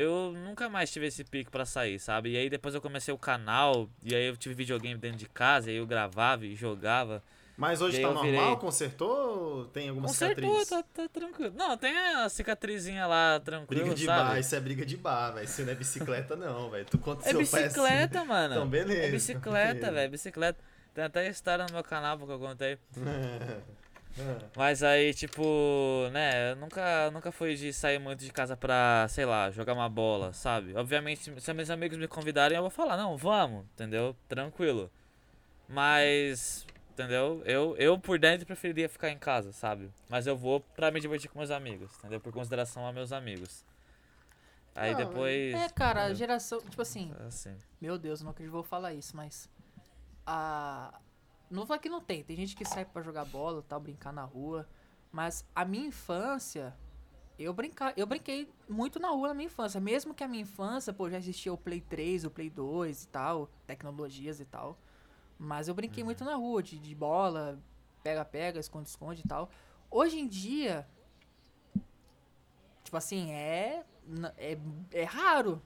Eu 0.00 0.32
nunca 0.32 0.68
mais 0.68 0.90
tive 0.92 1.06
esse 1.06 1.24
pique 1.24 1.50
pra 1.50 1.64
sair, 1.66 1.98
sabe? 1.98 2.30
E 2.30 2.36
aí 2.36 2.48
depois 2.48 2.72
eu 2.74 2.80
comecei 2.80 3.12
o 3.12 3.18
canal, 3.18 3.88
e 4.04 4.14
aí 4.14 4.26
eu 4.28 4.36
tive 4.36 4.54
videogame 4.54 4.96
dentro 5.00 5.18
de 5.18 5.28
casa, 5.28 5.68
e 5.68 5.72
aí 5.72 5.78
eu 5.78 5.86
gravava 5.86 6.46
e 6.46 6.54
jogava. 6.54 7.20
Mas 7.56 7.80
hoje 7.82 8.00
tá 8.00 8.06
normal? 8.06 8.22
virei- 8.24 8.56
Consertou 8.58 9.08
ou 9.56 9.64
tem 9.64 9.88
alguma 9.88 10.06
Consertou, 10.06 10.60
cicatriz? 10.64 10.68
tá, 10.94 11.02
tá 11.02 11.08
tranquilo. 11.08 11.52
Não, 11.56 11.76
tem 11.76 11.98
a 11.98 12.28
cicatrizinha 12.28 13.04
lá 13.08 13.40
tranquilo, 13.40 13.80
Briga 13.82 13.96
de 13.96 14.04
sabe? 14.04 14.28
bar, 14.28 14.38
isso 14.38 14.54
é 14.54 14.60
briga 14.60 14.86
de 14.86 14.96
bar, 14.96 15.32
velho. 15.32 15.44
Isso 15.44 15.62
não 15.62 15.72
é 15.72 15.74
bicicleta, 15.74 16.36
não, 16.36 16.70
velho. 16.70 16.84
Tu 16.84 16.96
conta 16.98 17.22
É 17.28 17.30
seu 17.32 17.40
assim. 17.40 17.56
bicicleta, 17.64 18.24
mano. 18.24 18.54
Então, 18.54 18.68
beleza. 18.68 19.02
É 19.02 19.10
bicicleta, 19.10 19.90
velho, 19.90 20.10
bicicleta. 20.12 20.60
Tem 20.94 21.02
até 21.02 21.28
história 21.28 21.66
no 21.66 21.72
meu 21.74 21.82
canal 21.82 22.16
porque 22.16 22.32
eu 22.32 22.38
contei. 22.38 22.78
Mas 24.56 24.82
aí, 24.82 25.14
tipo, 25.14 26.08
né, 26.12 26.52
eu 26.52 26.56
nunca, 26.56 27.10
nunca 27.10 27.32
fui 27.32 27.54
de 27.54 27.72
sair 27.72 27.98
muito 27.98 28.24
de 28.24 28.32
casa 28.32 28.56
pra, 28.56 29.06
sei 29.08 29.24
lá, 29.24 29.50
jogar 29.50 29.74
uma 29.74 29.88
bola, 29.88 30.32
sabe? 30.32 30.74
Obviamente, 30.76 31.40
se 31.40 31.52
meus 31.52 31.70
amigos 31.70 31.98
me 31.98 32.08
convidarem, 32.08 32.56
eu 32.56 32.62
vou 32.62 32.70
falar, 32.70 32.96
não, 32.96 33.16
vamos, 33.16 33.64
entendeu? 33.74 34.16
Tranquilo. 34.28 34.90
Mas, 35.68 36.66
entendeu? 36.90 37.42
Eu, 37.44 37.76
eu 37.76 37.98
por 37.98 38.18
dentro 38.18 38.46
preferiria 38.46 38.88
ficar 38.88 39.10
em 39.10 39.18
casa, 39.18 39.52
sabe? 39.52 39.90
Mas 40.08 40.26
eu 40.26 40.36
vou 40.36 40.60
pra 40.60 40.90
me 40.90 41.00
divertir 41.00 41.30
com 41.30 41.38
meus 41.38 41.50
amigos, 41.50 41.90
entendeu? 41.98 42.20
Por 42.20 42.32
consideração 42.32 42.86
a 42.86 42.92
meus 42.92 43.12
amigos. 43.12 43.64
Aí 44.74 44.92
Não, 44.92 44.98
depois. 44.98 45.54
É, 45.54 45.68
cara, 45.68 46.04
a 46.04 46.14
geração. 46.14 46.60
Tipo 46.60 46.80
assim, 46.82 47.12
Assim. 47.26 47.56
meu 47.80 47.98
Deus, 47.98 48.20
eu 48.20 48.24
não 48.24 48.30
acredito 48.30 48.52
que 48.52 48.56
eu 48.56 48.62
vou 48.62 48.68
falar 48.68 48.94
isso, 48.94 49.16
mas. 49.16 49.48
A. 50.24 50.94
Não 51.50 51.58
vou 51.58 51.66
falar 51.66 51.78
que 51.78 51.88
não 51.88 52.00
tem. 52.00 52.22
Tem 52.22 52.36
gente 52.36 52.54
que 52.54 52.64
sai 52.64 52.84
pra 52.84 53.02
jogar 53.02 53.24
bola 53.24 53.62
tal, 53.66 53.80
brincar 53.80 54.12
na 54.12 54.24
rua. 54.24 54.68
Mas 55.10 55.44
a 55.54 55.64
minha 55.64 55.86
infância. 55.86 56.76
Eu, 57.38 57.52
brinca... 57.52 57.92
eu 57.96 58.06
brinquei 58.06 58.52
muito 58.68 58.98
na 58.98 59.08
rua 59.08 59.28
na 59.28 59.34
minha 59.34 59.46
infância. 59.46 59.80
Mesmo 59.80 60.12
que 60.12 60.24
a 60.24 60.28
minha 60.28 60.42
infância, 60.42 60.92
pô, 60.92 61.08
já 61.08 61.18
existia 61.18 61.52
o 61.52 61.56
Play 61.56 61.80
3, 61.80 62.24
o 62.24 62.30
Play 62.30 62.50
2 62.50 63.04
e 63.04 63.08
tal, 63.08 63.48
tecnologias 63.66 64.40
e 64.40 64.44
tal. 64.44 64.76
Mas 65.38 65.68
eu 65.68 65.74
brinquei 65.74 66.02
muito 66.02 66.24
na 66.24 66.34
rua, 66.34 66.62
de, 66.62 66.78
de 66.78 66.94
bola, 66.94 67.58
pega-pega, 68.02 68.58
esconde-esconde 68.58 69.22
e 69.24 69.28
tal. 69.28 69.48
Hoje 69.90 70.18
em 70.18 70.26
dia, 70.26 70.86
tipo 72.82 72.96
assim, 72.96 73.30
é, 73.30 73.84
é, 74.36 74.58
é 74.92 75.04
raro. 75.04 75.62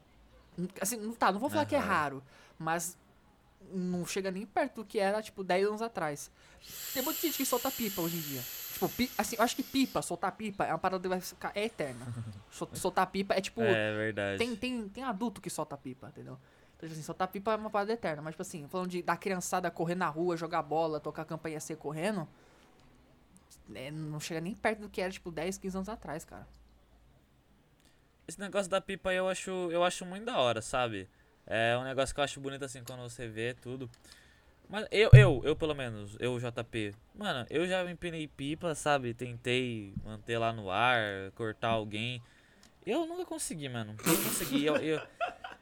Assim, 0.80 1.12
tá, 1.14 1.32
não 1.32 1.40
vou 1.40 1.48
falar 1.48 1.64
que 1.64 1.74
é 1.74 1.78
raro, 1.78 2.22
mas 2.58 2.98
não 3.72 4.04
chega 4.06 4.30
nem 4.30 4.46
perto 4.46 4.76
do 4.76 4.84
que 4.84 4.98
era, 4.98 5.22
tipo, 5.22 5.44
10 5.44 5.66
anos 5.66 5.82
atrás. 5.82 6.30
Tem 6.94 7.02
muita 7.02 7.20
gente 7.20 7.36
que 7.36 7.44
solta 7.46 7.70
pipa 7.70 8.00
hoje 8.02 8.16
em 8.16 8.20
dia. 8.20 8.42
Tipo, 8.72 8.88
pi- 8.88 9.10
assim, 9.16 9.36
eu 9.36 9.42
acho 9.44 9.54
que 9.56 9.62
pipa, 9.62 10.02
soltar 10.02 10.32
pipa, 10.32 10.64
é 10.64 10.72
uma 10.72 10.78
parada 10.78 11.02
que 11.02 11.08
vai 11.08 11.20
ficar, 11.20 11.52
é 11.54 11.64
eterna. 11.64 12.06
Sol- 12.50 12.70
soltar 12.74 13.06
pipa 13.06 13.34
é 13.34 13.40
tipo, 13.40 13.60
É 13.62 13.92
verdade. 13.96 14.38
tem, 14.38 14.54
tem, 14.56 14.88
tem 14.88 15.04
adulto 15.04 15.40
que 15.40 15.48
solta 15.48 15.76
pipa, 15.76 16.08
entendeu? 16.08 16.38
Então, 16.76 16.88
tipo 16.88 16.92
assim, 16.92 17.02
soltar 17.02 17.28
pipa 17.28 17.52
é 17.52 17.56
uma 17.56 17.70
parada 17.70 17.92
eterna. 17.92 18.20
Mas, 18.22 18.32
tipo 18.34 18.42
assim, 18.42 18.66
falando 18.68 18.88
de, 18.90 19.02
da 19.02 19.16
criançada 19.16 19.70
correr 19.70 19.94
na 19.94 20.08
rua, 20.08 20.36
jogar 20.36 20.62
bola, 20.62 20.98
tocar 21.00 21.24
campanha 21.24 21.60
C 21.60 21.76
correndo. 21.76 22.28
é, 23.74 23.90
não 23.90 24.20
chega 24.20 24.40
nem 24.40 24.54
perto 24.54 24.80
do 24.80 24.88
que 24.88 25.00
era, 25.00 25.10
tipo, 25.12 25.30
10, 25.30 25.56
15 25.58 25.76
anos 25.76 25.88
atrás, 25.88 26.24
cara. 26.24 26.46
Esse 28.26 28.38
negócio 28.40 28.70
da 28.70 28.80
pipa 28.80 29.10
aí 29.10 29.16
eu 29.16 29.28
acho, 29.28 29.50
eu 29.70 29.82
acho 29.84 30.04
muito 30.06 30.24
da 30.24 30.38
hora, 30.38 30.62
sabe? 30.62 31.08
É 31.46 31.76
um 31.76 31.84
negócio 31.84 32.14
que 32.14 32.20
eu 32.20 32.24
acho 32.24 32.40
bonito 32.40 32.64
assim 32.64 32.82
quando 32.84 33.00
você 33.02 33.26
vê 33.28 33.54
tudo. 33.54 33.90
Mas 34.68 34.86
eu, 34.90 35.10
eu, 35.12 35.42
eu 35.44 35.56
pelo 35.56 35.74
menos, 35.74 36.16
eu 36.18 36.38
JP, 36.38 36.94
mano, 37.14 37.46
eu 37.50 37.66
já 37.66 37.84
empinei 37.90 38.26
pipa, 38.26 38.74
sabe? 38.74 39.12
Tentei 39.12 39.92
manter 40.04 40.38
lá 40.38 40.52
no 40.52 40.70
ar, 40.70 41.30
cortar 41.34 41.68
alguém. 41.68 42.22
Eu 42.86 43.04
nunca 43.06 43.24
consegui, 43.24 43.68
mano. 43.68 43.94
Não 44.04 44.16
consegui. 44.16 44.64
Eu, 44.64 44.76
eu, 44.76 45.00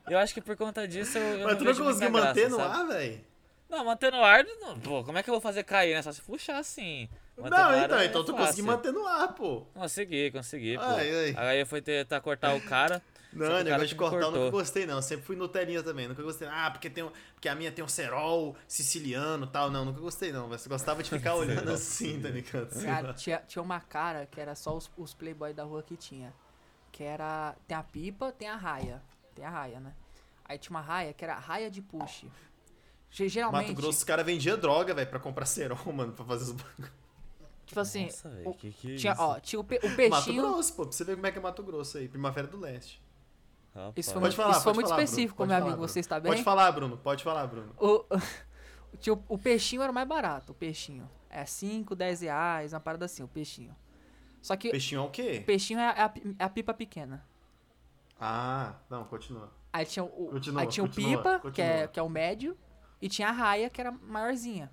eu 0.09 0.18
acho 0.18 0.33
que 0.33 0.41
por 0.41 0.57
conta 0.57 0.87
disso 0.87 1.18
eu. 1.18 1.39
eu 1.39 1.47
Mas 1.47 1.59
tu 1.59 1.64
não 1.64 1.72
vejo 1.72 1.85
muita 1.85 2.09
conseguiu 2.09 2.11
manter 2.12 2.49
graça, 2.49 2.49
no 2.49 2.57
sabe? 2.57 2.76
ar, 2.76 2.87
velho? 2.87 3.20
Não, 3.68 3.85
manter 3.85 4.11
no 4.11 4.24
ar, 4.24 4.45
não, 4.61 4.81
pô, 4.81 5.05
como 5.05 5.16
é 5.16 5.22
que 5.22 5.31
eu 5.31 5.35
vou 5.35 5.41
fazer 5.41 5.62
cair, 5.62 5.95
né? 5.95 6.03
Só 6.03 6.11
se 6.11 6.20
puxar 6.20 6.59
assim. 6.59 7.09
Manter 7.37 7.51
Não, 7.51 7.85
então, 7.85 7.99
é 7.99 8.07
então 8.07 8.24
tu 8.24 8.33
conseguiu 8.35 8.64
manter 8.64 8.93
no 8.93 9.07
ar, 9.07 9.33
pô. 9.35 9.61
Consegui, 9.74 10.31
consegui, 10.33 10.76
pô. 10.76 10.83
Ai, 10.85 11.11
ai. 11.11 11.35
Aí 11.37 11.61
eu 11.61 11.66
fui 11.66 11.81
tentar 11.81 12.20
cortar 12.20 12.55
o 12.55 12.61
cara. 12.61 13.01
Não, 13.33 13.62
negócio 13.62 13.87
de 13.87 13.95
cortar 13.95 14.16
eu 14.22 14.31
nunca 14.31 14.51
gostei, 14.51 14.87
não. 14.87 15.01
Sempre 15.01 15.24
fui 15.24 15.37
Nutelinha 15.37 15.83
também. 15.83 16.09
Nunca 16.09 16.22
gostei. 16.22 16.49
Ah, 16.49 16.70
porque, 16.70 16.91
tem 16.91 17.05
um, 17.05 17.11
porque 17.35 17.49
a 17.49 17.55
minha 17.55 17.70
tem 17.70 17.85
um 17.85 17.89
cerol 17.89 18.57
siciliano 18.66 19.47
e 19.47 19.49
tal. 19.49 19.70
Não, 19.70 19.85
nunca 19.85 20.01
gostei, 20.01 20.33
não. 20.33 20.49
Mas 20.49 20.66
gostava 20.66 21.03
de 21.03 21.11
ficar 21.11 21.35
olhando 21.37 21.70
assim, 21.70 22.20
tá 22.20 22.28
ligado? 22.28 22.83
Cara, 22.83 23.14
tinha, 23.14 23.39
tinha 23.47 23.62
uma 23.62 23.81
cara 23.81 24.26
que 24.26 24.41
era 24.41 24.55
só 24.55 24.76
os, 24.76 24.91
os 24.97 25.14
playboy 25.14 25.53
da 25.55 25.64
rua 25.64 25.83
que 25.83 25.97
tinha. 25.97 26.33
Que 26.91 27.05
era. 27.05 27.55
Tem 27.68 27.76
a 27.76 27.83
pipa, 27.83 28.33
tem 28.33 28.49
a 28.49 28.57
raia. 28.57 29.01
Tem 29.35 29.45
a 29.45 29.51
raia, 29.51 29.78
né? 29.78 29.95
Aí 30.45 30.59
tinha 30.59 30.70
uma 30.76 30.81
raia 30.83 31.12
que 31.12 31.24
era 31.24 31.39
raia 31.39 31.70
de 31.70 31.81
push. 31.81 32.24
Ge- 33.12 33.28
Geralmente. 33.28 33.68
Mato 33.68 33.74
Grosso, 33.81 33.99
os 33.99 34.05
caras 34.05 34.26
vendiam 34.26 34.59
droga, 34.59 34.93
velho, 34.93 35.09
pra 35.09 35.20
comprar 35.20 35.47
cerol, 35.47 35.78
mano, 35.95 36.12
pra 36.12 36.24
fazer 36.24 36.45
os 36.45 36.53
bagulho. 36.53 36.93
Tipo 37.64 37.78
assim. 37.81 38.07
Nossa, 38.07 38.28
o- 38.45 38.55
que 38.55 38.72
que 38.72 38.95
é 38.95 38.97
tinha, 38.97 39.12
isso? 39.12 39.22
ó, 39.22 39.39
tinha 39.39 39.61
o, 39.61 39.64
pe- 39.64 39.78
o 39.83 39.87
Mato 39.87 39.97
peixinho. 39.97 40.43
Grosso, 40.43 40.74
pô, 40.74 40.83
pra 40.83 40.93
você 40.93 41.05
ver 41.05 41.14
como 41.14 41.26
é 41.28 41.31
que 41.31 41.39
é 41.39 41.41
Mato 41.41 41.62
Grosso 41.62 41.99
aí. 41.99 42.09
Primavera 42.09 42.49
do 42.49 42.59
Leste. 42.59 43.01
Rapaz. 43.87 43.95
Isso 44.07 44.12
foi, 44.12 44.20
Pode 44.20 44.22
muito, 44.22 44.37
falar, 44.37 44.51
isso 44.53 44.62
foi 44.62 44.72
muito 44.74 44.89
falar, 44.89 45.03
específico, 45.03 45.43
meu 45.43 45.49
falar, 45.49 45.57
amigo. 45.59 45.76
Bruno. 45.76 45.89
Você 45.89 46.01
está 46.01 46.20
bem? 46.20 46.33
Pode 46.33 46.43
falar, 46.45 46.72
Bruno. 46.72 46.97
Pode 46.99 47.24
falar, 47.24 47.47
Bruno. 47.47 47.74
O, 47.78 48.05
o, 49.11 49.35
o 49.35 49.39
peixinho 49.39 49.83
era 49.83 49.91
o 49.91 49.95
mais 49.95 50.07
barato, 50.09 50.53
o 50.53 50.55
peixinho. 50.55 51.09
É 51.28 51.45
5, 51.45 51.95
10 51.95 52.20
reais, 52.22 52.72
uma 52.72 52.81
parada 52.81 53.05
assim, 53.05 53.22
o 53.22 53.28
peixinho. 53.28 53.74
Só 54.43 54.57
que 54.57 54.70
Peixinho 54.70 55.01
é 55.01 55.05
o 55.05 55.07
o 55.07 55.11
quê? 55.11 55.43
peixinho 55.47 55.78
é 55.78 56.01
a, 56.01 56.09
pi- 56.09 56.35
é 56.39 56.45
a 56.45 56.49
pipa 56.49 56.72
pequena. 56.74 57.24
Ah, 58.18 58.74
não, 58.89 59.05
continua. 59.05 59.51
Aí 59.72 59.85
tinha 59.87 60.05
o, 60.05 60.28
Continua, 60.33 60.62
aí 60.62 60.66
tinha 60.66 60.85
o 60.85 60.89
continua, 60.89 61.16
pipa, 61.39 61.51
Que, 61.53 61.62
é, 61.62 61.66
continua. 61.68 61.89
que 61.89 62.01
é 62.01 62.03
o 62.03 62.09
médio, 62.09 62.57
e 63.01 63.09
tinha 63.09 63.28
a 63.28 63.33
raia, 63.33 63.70
que 63.70 63.81
era 63.81 63.93
maiorzinha. 63.93 64.70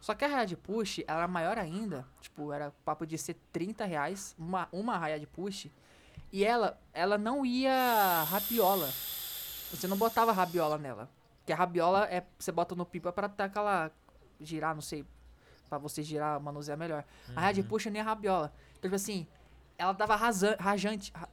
Só 0.00 0.14
que 0.14 0.24
a 0.24 0.28
raia 0.28 0.46
de 0.46 0.56
push, 0.56 0.98
ela 1.06 1.20
era 1.20 1.28
maior 1.28 1.56
ainda. 1.58 2.06
Tipo, 2.20 2.52
era 2.52 2.72
papo 2.84 3.06
de 3.06 3.16
ser 3.16 3.36
30 3.52 3.84
reais, 3.86 4.34
uma, 4.38 4.68
uma 4.72 4.98
raia 4.98 5.18
de 5.18 5.26
push. 5.26 5.68
E 6.34 6.44
ela, 6.44 6.76
ela 6.92 7.16
não 7.16 7.46
ia 7.46 8.24
rabiola. 8.24 8.88
Você 9.70 9.86
não 9.86 9.96
botava 9.96 10.32
rabiola 10.32 10.76
nela. 10.76 11.08
Porque 11.38 11.52
a 11.52 11.56
rabiola 11.56 12.06
é 12.06 12.24
você 12.36 12.50
bota 12.50 12.74
no 12.74 12.84
pipa 12.84 13.12
pra 13.12 13.28
dar 13.28 13.44
aquela. 13.44 13.92
girar, 14.40 14.74
não 14.74 14.82
sei. 14.82 15.06
Pra 15.68 15.78
você 15.78 16.02
girar, 16.02 16.40
manusear 16.40 16.76
melhor. 16.76 17.04
A 17.36 17.40
raia 17.42 17.54
de 17.54 17.62
push 17.62 17.86
nem 17.86 18.02
a 18.02 18.04
rabiola. 18.04 18.52
Então, 18.72 18.80
tipo 18.82 18.96
assim, 18.96 19.28
ela 19.78 19.92
dava 19.92 20.16
rasan, 20.16 20.56
rajante. 20.58 21.12
ra- 21.14 21.28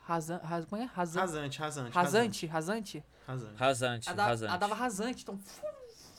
Razan, 0.00 0.38
raz, 0.42 0.64
como 0.64 0.80
é? 0.80 0.86
Razan, 0.86 1.20
Rasante, 1.20 1.58
rasante. 1.58 1.94
rasante, 1.94 2.46
rasante. 2.46 3.04
Rasante. 3.26 3.54
Rasante, 3.58 4.08
Ela, 4.08 4.16
dava- 4.16 4.28
rasante. 4.30 4.48
ela 4.48 4.56
dava 4.58 4.74
rasante, 4.74 5.22
então. 5.24 5.36
fum, 5.36 5.66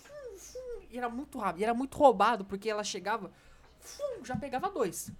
fum, 0.04 0.38
fum, 0.38 0.82
e 0.92 0.98
era 1.00 1.10
muito 1.10 1.40
rápido. 1.40 1.62
E 1.62 1.64
era 1.64 1.74
muito 1.74 1.98
roubado, 1.98 2.46
porque 2.46 2.70
ela 2.70 2.84
chegava. 2.84 3.32
fum, 3.80 4.24
já 4.24 4.36
pegava 4.36 4.70
dois. 4.70 5.12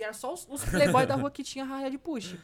E 0.00 0.02
era 0.02 0.12
só 0.12 0.32
os, 0.32 0.46
os 0.50 0.64
playboy 0.64 1.06
da 1.06 1.14
rua 1.14 1.30
que 1.30 1.42
tinha 1.42 1.64
raia 1.64 1.90
de 1.90 1.98
push. 1.98 2.34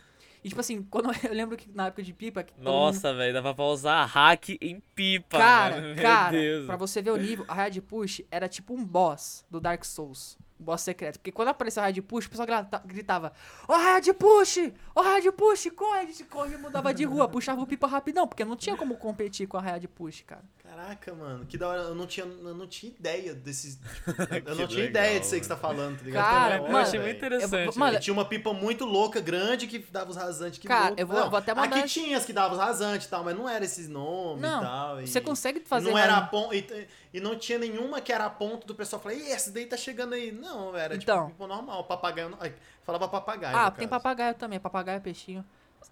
E 0.45 0.49
tipo 0.49 0.61
assim, 0.61 0.83
quando 0.83 1.11
eu 1.27 1.33
lembro 1.35 1.57
que 1.57 1.69
na 1.75 1.87
época 1.87 2.03
de 2.03 2.13
pipa. 2.13 2.45
todo 2.45 2.57
mundo- 2.59 2.65
Nossa, 2.65 3.13
velho, 3.15 3.33
dava 3.35 3.53
pra 3.55 3.65
usar 3.65 4.05
hack 4.05 4.51
em 4.61 4.81
pipa, 4.95 5.39
Cara, 5.39 5.81
mano. 5.81 5.97
Cara, 6.01 6.31
Deus. 6.31 6.67
pra 6.67 6.77
você 6.77 7.03
ver 7.03 7.11
o 7.11 7.17
nível, 7.17 7.45
a 7.49 7.55
raia 7.55 7.71
de 7.71 7.81
push 7.83 8.21
era 8.31 8.49
tipo 8.49 8.73
um 8.75 8.85
boss 8.85 9.45
do 9.51 9.59
Dark 9.61 9.85
Souls. 9.85 10.39
Um 10.61 10.65
boss 10.65 10.83
secreto. 10.83 11.19
Porque 11.19 11.33
quando 11.33 11.49
apareceu 11.49 11.81
a 11.81 11.85
raia 11.85 11.93
de 11.93 12.01
push, 12.01 12.27
o 12.27 12.31
pessoal 12.31 12.47
gritava: 12.85 13.33
Ó, 13.67 13.77
raia 13.77 14.01
de 14.01 14.13
push! 14.15 14.73
Ó, 14.95 15.03
raia 15.03 15.21
de 15.21 15.33
push! 15.33 15.69
Corre! 15.75 15.99
A 16.01 16.05
gente 16.07 16.25
corre 16.25 16.55
e 16.55 16.59
mudava 16.59 16.95
de 16.95 17.05
rua, 17.05 17.29
puxava 17.29 17.61
o 17.61 17.67
pipa 17.67 17.87
rapidão, 17.87 18.27
porque 18.29 18.45
não 18.45 18.57
tinha 18.57 18.77
como 18.77 18.97
competir 18.97 19.47
com 19.49 19.57
a 19.57 19.61
raia 19.61 19.81
de 19.81 19.89
push, 19.89 20.23
cara. 20.23 20.45
Caraca, 20.77 21.15
mano, 21.15 21.47
que 21.47 21.57
da 21.57 21.69
hora. 21.69 21.81
Eu 21.83 21.95
não 21.95 22.07
tinha, 22.07 22.27
eu 22.27 22.55
não 22.55 22.67
tinha 22.67 22.93
ideia 22.93 23.35
desses. 23.35 23.77
tipo, 24.05 24.49
eu 24.51 24.55
não 24.55 24.67
tinha 24.67 24.85
legal, 24.85 24.91
ideia 24.91 25.21
disso 25.21 25.35
aí 25.35 25.41
que 25.41 25.47
você 25.47 25.53
tá 25.55 25.57
falando, 25.57 25.99
tá 25.99 26.05
ligado? 26.05 26.23
Cara, 26.25 26.63
mano, 26.63 26.77
achei 26.77 27.01
muito 27.01 27.17
interessante. 27.17 27.75
eu- 27.75 27.81
mano. 27.81 27.97
E 27.97 28.01
tinha 28.01 28.13
uma 28.13 28.25
pipa 28.27 28.53
muito 28.53 28.85
louca, 28.85 29.19
grande, 29.19 29.67
que 29.67 29.79
dava 29.79 30.11
os 30.11 30.17
rasantes. 30.17 30.59
Que 30.59 30.69
Cara, 30.69 30.89
louco. 30.89 31.01
eu 31.01 31.07
vou- 31.07 31.19
Não, 31.21 31.31
vou 31.31 31.39
até 31.39 31.55
mandar- 31.55 31.79
Aqui 31.79 31.89
tinha 31.89 32.19
as 32.19 32.27
que 32.27 32.33
davam 32.33 32.59
os 32.59 32.63
rasantes 32.63 33.07
e 33.07 33.11
tal, 33.11 33.25
mas 33.25 33.35
não 33.37 33.49
era 33.49 33.65
esses 33.65 33.89
nomes 33.89 34.43
Não, 34.43 34.61
e 34.61 34.65
tal. 34.67 35.01
e- 35.03 35.07
Você 35.07 35.21
consegue 35.23 35.61
e 35.61 35.65
fazer. 35.65 35.89
não 35.91 35.97
era 35.97 36.21
ponto. 36.23 36.55
E, 36.55 36.87
e 37.15 37.21
não 37.21 37.39
tinha 37.39 37.59
nenhuma 37.59 38.01
que 38.03 38.13
era 38.13 38.27
a 38.27 38.31
ponto 38.31 38.67
do 38.67 38.75
pessoal 38.75 39.01
falar, 39.01 39.15
Ih, 39.15 39.31
essa 39.33 39.51
daí 39.51 39.65
tá 39.65 39.79
chegando 39.79 40.13
aí. 40.15 40.31
Não, 40.31 40.77
era 40.77 40.95
Então. 40.95 41.29
tipo 41.29 41.31
pipa 41.39 41.47
normal. 41.47 41.85
Papagaio. 41.85 42.37
Falava 42.85 43.09
papagaio. 43.09 43.57
Ah, 43.57 43.71
tem 43.71 43.89
caso. 43.89 44.03
papagaio 44.03 44.35
também, 44.35 44.61
papagaio 44.61 44.99
é 44.99 45.01
peixinho. 45.01 45.43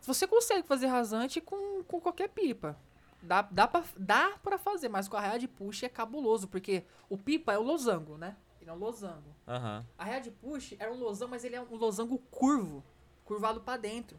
Você 0.02 0.26
consegue 0.26 0.66
fazer 0.66 0.88
rasante 0.88 1.40
com, 1.40 1.82
com 1.84 1.98
qualquer 2.00 2.28
pipa. 2.28 2.76
Dá, 3.24 3.42
dá, 3.42 3.66
pra, 3.66 3.84
dá 3.96 4.30
pra 4.42 4.58
fazer, 4.58 4.88
mas 4.88 5.08
com 5.08 5.16
a 5.16 5.20
raia 5.20 5.38
de 5.38 5.48
push 5.48 5.82
é 5.82 5.88
cabuloso, 5.88 6.46
porque 6.46 6.84
o 7.08 7.16
pipa 7.16 7.52
é 7.52 7.58
o 7.58 7.62
losango, 7.62 8.16
né? 8.16 8.36
Ele 8.60 8.70
é 8.70 8.72
um 8.72 8.78
losango. 8.78 9.34
Aham. 9.46 9.84
A 9.98 10.04
raia 10.04 10.20
de 10.20 10.30
push 10.30 10.74
era 10.78 10.92
um 10.92 10.98
losango, 10.98 11.30
mas 11.30 11.44
ele 11.44 11.56
é 11.56 11.60
um 11.60 11.76
losango 11.76 12.18
curvo, 12.30 12.82
curvado 13.24 13.60
pra 13.60 13.76
dentro. 13.76 14.18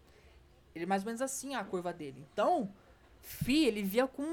Ele 0.73 0.83
é 0.85 0.87
mais 0.87 1.03
ou 1.03 1.07
menos 1.07 1.21
assim 1.21 1.55
a 1.55 1.63
curva 1.63 1.93
dele. 1.93 2.25
Então, 2.31 2.69
fi, 3.21 3.65
ele 3.65 3.81
via 3.81 4.07
com 4.07 4.23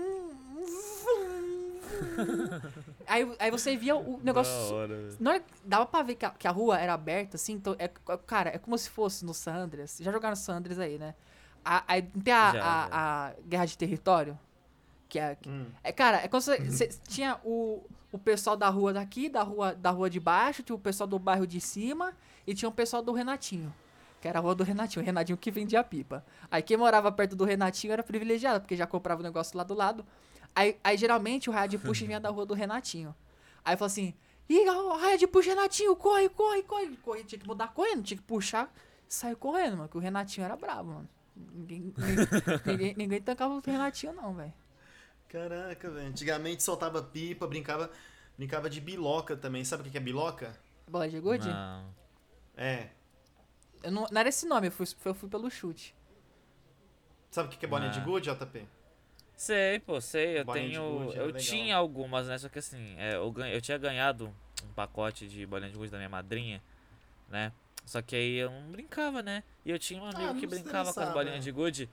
aí, 3.06 3.36
aí 3.38 3.50
você 3.50 3.76
via 3.76 3.96
o 3.96 4.20
negócio 4.22 4.52
Da 4.52 4.74
hora, 4.74 5.08
na 5.20 5.40
dava 5.64 5.86
pra 5.86 6.02
ver 6.02 6.14
que 6.16 6.24
a, 6.24 6.30
que 6.30 6.48
a 6.48 6.50
rua 6.50 6.78
era 6.78 6.94
aberta, 6.94 7.36
assim, 7.36 7.54
então, 7.54 7.76
é, 7.78 7.88
cara, 8.26 8.50
é 8.50 8.58
como 8.58 8.76
se 8.76 8.90
fosse 8.90 9.24
no 9.24 9.34
San 9.34 9.54
Andreas. 9.54 9.98
Já 10.00 10.10
jogaram 10.10 10.36
San 10.36 10.56
Andreas 10.56 10.78
aí, 10.78 10.98
né? 10.98 11.14
A, 11.64 11.84
aí 11.86 12.02
tem 12.02 12.34
a, 12.34 12.50
a, 12.50 13.28
a 13.28 13.32
guerra 13.46 13.66
de 13.66 13.78
território? 13.78 14.38
Que 15.12 15.18
é, 15.18 15.36
Hum. 15.46 15.66
é 15.84 15.92
cara, 15.92 16.22
é 16.24 16.26
como 16.28 16.40
se 16.40 16.56
você 16.70 16.88
tinha 17.06 17.38
o, 17.44 17.84
o 18.10 18.18
pessoal 18.18 18.56
da 18.56 18.70
rua 18.70 18.94
daqui, 18.94 19.28
da 19.28 19.42
rua, 19.42 19.74
da 19.74 19.90
rua 19.90 20.08
de 20.08 20.18
baixo, 20.18 20.62
tinha 20.62 20.74
o 20.74 20.78
pessoal 20.78 21.06
do 21.06 21.18
bairro 21.18 21.46
de 21.46 21.60
cima 21.60 22.14
e 22.46 22.54
tinha 22.54 22.66
o 22.66 22.72
pessoal 22.72 23.02
do 23.02 23.12
Renatinho. 23.12 23.70
Que 24.22 24.26
era 24.28 24.38
a 24.38 24.42
rua 24.42 24.54
do 24.54 24.64
Renatinho, 24.64 25.02
o 25.02 25.04
Renatinho 25.04 25.36
que 25.36 25.50
vendia 25.50 25.84
pipa. 25.84 26.24
Aí 26.50 26.62
quem 26.62 26.78
morava 26.78 27.12
perto 27.12 27.36
do 27.36 27.44
Renatinho 27.44 27.92
era 27.92 28.02
privilegiado, 28.02 28.62
porque 28.62 28.74
já 28.74 28.86
comprava 28.86 29.20
o 29.20 29.22
negócio 29.22 29.54
lá 29.54 29.62
do 29.64 29.74
lado. 29.74 30.02
Aí, 30.54 30.78
aí 30.82 30.96
geralmente 30.96 31.50
o 31.50 31.52
raio 31.52 31.68
de 31.68 31.76
puxa 31.76 32.06
vinha 32.06 32.18
da 32.18 32.30
rua 32.30 32.46
do 32.46 32.54
Renatinho. 32.54 33.14
Aí 33.62 33.76
falou 33.76 33.88
assim: 33.88 34.14
Ih, 34.48 34.66
a 34.66 34.96
raia 34.96 35.18
de 35.18 35.26
puxa, 35.26 35.50
Renatinho, 35.50 35.94
corre, 35.94 36.30
corre, 36.30 36.62
corre. 36.62 36.96
corre. 37.02 37.24
Tinha 37.24 37.38
que 37.38 37.46
mudar 37.46 37.74
correndo, 37.74 38.02
tinha 38.02 38.16
que 38.16 38.24
puxar. 38.24 38.72
Saiu 39.06 39.36
correndo, 39.36 39.76
mano, 39.76 39.90
que 39.90 39.96
o 39.98 40.00
Renatinho 40.00 40.46
era 40.46 40.56
brabo, 40.56 40.92
mano. 40.92 41.08
Ninguém, 41.36 41.92
ninguém, 41.98 42.26
ninguém, 42.64 42.94
ninguém 42.96 43.20
tancava 43.20 43.52
o 43.52 43.60
Renatinho, 43.60 44.14
não, 44.14 44.32
velho. 44.32 44.54
Caraca, 45.32 45.90
velho. 45.90 46.08
Antigamente 46.08 46.62
soltava 46.62 47.02
pipa, 47.02 47.46
brincava, 47.46 47.90
brincava 48.36 48.68
de 48.68 48.80
biloca 48.80 49.34
também. 49.36 49.64
Sabe 49.64 49.88
o 49.88 49.90
que 49.90 49.96
é 49.96 50.00
biloca? 50.00 50.54
Bola 50.86 51.08
de 51.08 51.18
gude? 51.18 51.48
Não. 51.48 51.94
É. 52.56 52.88
Eu 53.82 53.90
não, 53.90 54.06
não 54.10 54.20
era 54.20 54.28
esse 54.28 54.46
nome, 54.46 54.66
eu 54.68 54.72
fui, 54.72 54.86
eu 55.06 55.14
fui 55.14 55.28
pelo 55.28 55.50
chute. 55.50 55.94
Sabe 57.30 57.48
o 57.48 57.58
que 57.58 57.64
é 57.64 57.68
bolinha 57.68 57.90
de 57.90 57.98
Ah. 58.00 58.04
gude, 58.04 58.30
JP? 58.30 58.66
Sei, 59.34 59.78
pô, 59.80 60.00
sei. 60.00 60.40
Eu 60.40 60.44
Bolinha 60.44 60.78
tenho. 60.78 60.98
gude, 61.06 61.16
eu 61.16 61.26
legal. 61.26 61.40
tinha 61.40 61.76
algumas, 61.76 62.28
né? 62.28 62.36
Só 62.38 62.48
que 62.50 62.58
assim, 62.58 62.94
é, 62.98 63.16
eu, 63.16 63.32
ganhei, 63.32 63.56
eu 63.56 63.60
tinha 63.62 63.78
ganhado 63.78 64.32
um 64.62 64.72
pacote 64.74 65.26
de 65.26 65.44
bolinha 65.46 65.70
de 65.70 65.76
gude 65.76 65.90
da 65.90 65.96
minha 65.96 66.10
madrinha, 66.10 66.62
né? 67.28 67.50
Só 67.86 68.00
que 68.02 68.14
aí 68.14 68.36
eu 68.36 68.50
não 68.50 68.70
brincava, 68.70 69.22
né? 69.22 69.42
E 69.64 69.70
eu 69.70 69.78
tinha 69.78 70.00
um 70.00 70.04
amigo 70.04 70.34
não 70.34 70.36
que 70.38 70.46
brincava 70.46 70.92
com 70.92 71.00
as 71.00 71.12
bolinhas 71.12 71.42
de 71.42 71.50
gude. 71.50 71.90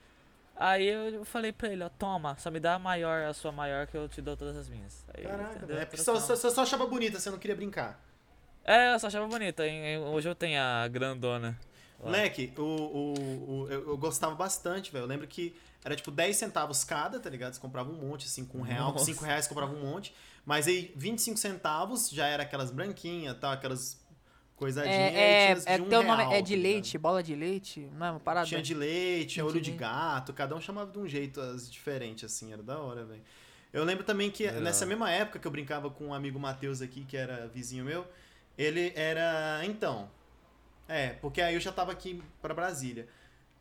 Aí 0.62 0.86
eu, 0.86 1.24
falei 1.24 1.52
pra 1.52 1.70
ele, 1.70 1.82
ó, 1.82 1.88
toma, 1.88 2.36
só 2.38 2.50
me 2.50 2.60
dá 2.60 2.74
a 2.74 2.78
maior, 2.78 3.24
a 3.24 3.32
sua 3.32 3.50
maior 3.50 3.86
que 3.86 3.96
eu 3.96 4.06
te 4.06 4.20
dou 4.20 4.36
todas 4.36 4.54
as 4.58 4.68
minhas. 4.68 5.02
Aí, 5.14 5.24
Caraca, 5.24 5.64
velho. 5.64 5.80
É 5.80 5.86
porque 5.86 6.02
só, 6.02 6.14
só, 6.20 6.36
só 6.36 6.62
achava 6.62 6.86
bonita, 6.86 7.18
você 7.18 7.30
não 7.30 7.38
queria 7.38 7.56
brincar. 7.56 7.98
É, 8.62 8.92
eu 8.92 8.98
só 9.00 9.06
achava 9.06 9.26
bonita. 9.26 9.62
Hoje 10.12 10.28
eu 10.28 10.34
tenho 10.34 10.60
a 10.60 10.86
grandona. 10.86 11.58
Moleque, 11.98 12.52
o, 12.58 12.62
o, 12.62 13.14
o- 13.62 13.68
eu, 13.70 13.96
gostava 13.96 14.34
bastante, 14.34 14.92
velho. 14.92 15.04
Eu 15.04 15.08
lembro 15.08 15.26
que 15.26 15.54
era 15.84 15.96
tipo 15.96 16.10
10 16.10 16.36
centavos 16.36 16.84
cada, 16.84 17.18
tá 17.18 17.28
ligado? 17.30 17.54
Você 17.54 17.60
comprava 17.60 17.90
um 17.90 17.94
monte, 17.94 18.26
assim, 18.26 18.44
com 18.44 18.58
um 18.58 18.62
real. 18.62 18.88
Com 18.92 18.98
Nossa. 18.98 19.06
5 19.06 19.24
reais 19.24 19.46
comprava 19.46 19.74
um 19.74 19.80
monte. 19.80 20.14
Mas 20.44 20.66
aí 20.66 20.92
25 20.96 21.38
centavos 21.38 22.08
já 22.10 22.26
era 22.26 22.42
aquelas 22.42 22.70
branquinhas, 22.70 23.38
tá? 23.38 23.52
Aquelas 23.52 23.99
coisadinhas. 24.60 24.96
É, 24.96 25.52
é, 25.52 25.62
é 25.64 25.76
de 25.76 25.82
um 25.82 25.88
teu 25.88 26.02
nome 26.02 26.22
real, 26.22 26.32
é 26.32 26.36
tá 26.36 26.40
de 26.42 26.54
ligado? 26.54 26.72
leite, 26.72 26.98
bola 26.98 27.22
de 27.22 27.34
leite, 27.34 27.88
não 27.94 28.06
é 28.06 28.10
uma 28.12 28.20
parada? 28.20 28.46
Tinha 28.46 28.62
de 28.62 28.74
leite, 28.74 29.34
tinha 29.34 29.44
De 29.44 29.50
olho 29.50 29.60
de 29.60 29.70
leite. 29.70 29.80
gato, 29.80 30.32
cada 30.32 30.54
um 30.54 30.60
chamava 30.60 30.92
de 30.92 30.98
um 30.98 31.08
jeito 31.08 31.40
as 31.40 31.68
diferente, 31.70 32.24
assim, 32.26 32.52
era 32.52 32.62
da 32.62 32.78
hora, 32.78 33.04
velho. 33.04 33.22
Eu 33.72 33.84
lembro 33.84 34.04
também 34.04 34.30
que 34.30 34.44
Legal. 34.44 34.60
nessa 34.62 34.84
mesma 34.84 35.10
época 35.10 35.38
que 35.38 35.46
eu 35.46 35.50
brincava 35.50 35.88
com 35.90 36.08
um 36.08 36.14
amigo 36.14 36.38
Matheus 36.38 36.82
aqui, 36.82 37.04
que 37.04 37.16
era 37.16 37.48
vizinho 37.48 37.84
meu, 37.84 38.06
Ele 38.58 38.92
era. 38.94 39.60
Então. 39.64 40.10
É, 40.88 41.10
porque 41.10 41.40
aí 41.40 41.54
eu 41.54 41.60
já 41.60 41.72
tava 41.72 41.92
aqui 41.92 42.22
pra 42.42 42.52
Brasília. 42.52 43.08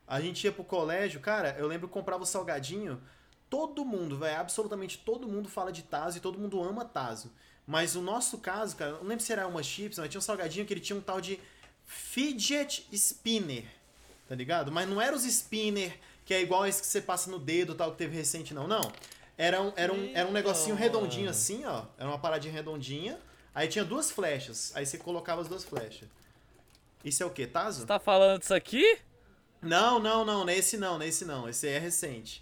A 0.08 0.20
gente 0.20 0.43
ia 0.43 0.52
pro 0.52 0.64
colégio, 0.64 1.20
cara, 1.20 1.56
eu 1.60 1.68
lembro 1.68 1.88
que 1.88 1.93
comprava 1.93 2.24
o 2.24 2.26
salgadinho. 2.26 3.00
Todo 3.47 3.86
mundo, 3.86 4.18
velho, 4.18 4.39
absolutamente 4.39 4.97
todo 4.97 5.28
mundo 5.28 5.47
fala 5.47 5.72
de 5.72 5.84
Tazo 5.84 6.18
e 6.18 6.22
todo 6.22 6.39
mundo 6.39 6.62
ama 6.62 6.84
Tazo. 6.84 7.32
Mas 7.70 7.96
o 7.96 8.02
nosso 8.02 8.40
caso, 8.40 8.76
cara, 8.76 8.94
não 8.94 9.04
lembro 9.04 9.24
se 9.24 9.32
era 9.32 9.48
uma 9.48 9.62
chips, 9.62 10.00
mas 10.00 10.10
tinha 10.10 10.18
um 10.18 10.24
salgadinho 10.24 10.66
que 10.66 10.74
ele 10.74 10.82
tinha 10.82 10.98
um 10.98 11.02
tal 11.02 11.22
de 11.22 11.40
fidget 11.86 12.88
spinner, 12.92 13.64
tá 14.28 14.34
ligado? 14.34 14.72
Mas 14.72 14.90
não 14.90 15.00
era 15.00 15.16
os 15.16 15.24
spinner 15.24 15.96
que 16.26 16.34
é 16.34 16.42
igual 16.42 16.66
esse 16.66 16.82
que 16.82 16.88
você 16.88 17.00
passa 17.00 17.30
no 17.30 17.38
dedo, 17.38 17.76
tal, 17.76 17.92
que 17.92 18.00
teve 18.00 18.18
recente, 18.18 18.56
não. 18.56 18.68
Não. 18.68 18.92
Era 19.38 19.62
um, 19.62 19.72
era 19.76 19.94
um, 19.94 20.12
era 20.16 20.28
um 20.28 20.32
negocinho 20.32 20.76
redondinho 20.76 21.30
assim, 21.30 21.64
ó. 21.64 21.84
Era 21.96 22.10
uma 22.10 22.18
paradinha 22.18 22.52
redondinha. 22.52 23.20
Aí 23.54 23.68
tinha 23.68 23.86
duas 23.86 24.10
flechas. 24.10 24.72
Aí 24.76 24.84
você 24.84 24.98
colocava 24.98 25.40
as 25.40 25.48
duas 25.48 25.64
flechas. 25.64 26.10
Isso 27.06 27.22
é 27.22 27.26
o 27.28 27.30
quê? 27.30 27.46
Tazo? 27.46 27.82
Você 27.82 27.86
tá 27.86 28.00
falando 28.00 28.40
disso 28.40 28.54
aqui? 28.56 28.98
Não, 29.62 30.00
não, 30.00 30.26
não. 30.26 30.44
Nesse 30.44 30.76
não, 30.76 30.98
nesse 30.98 31.24
não. 31.24 31.48
Esse 31.48 31.68
aí 31.68 31.74
é 31.74 31.80
recente. 31.80 32.42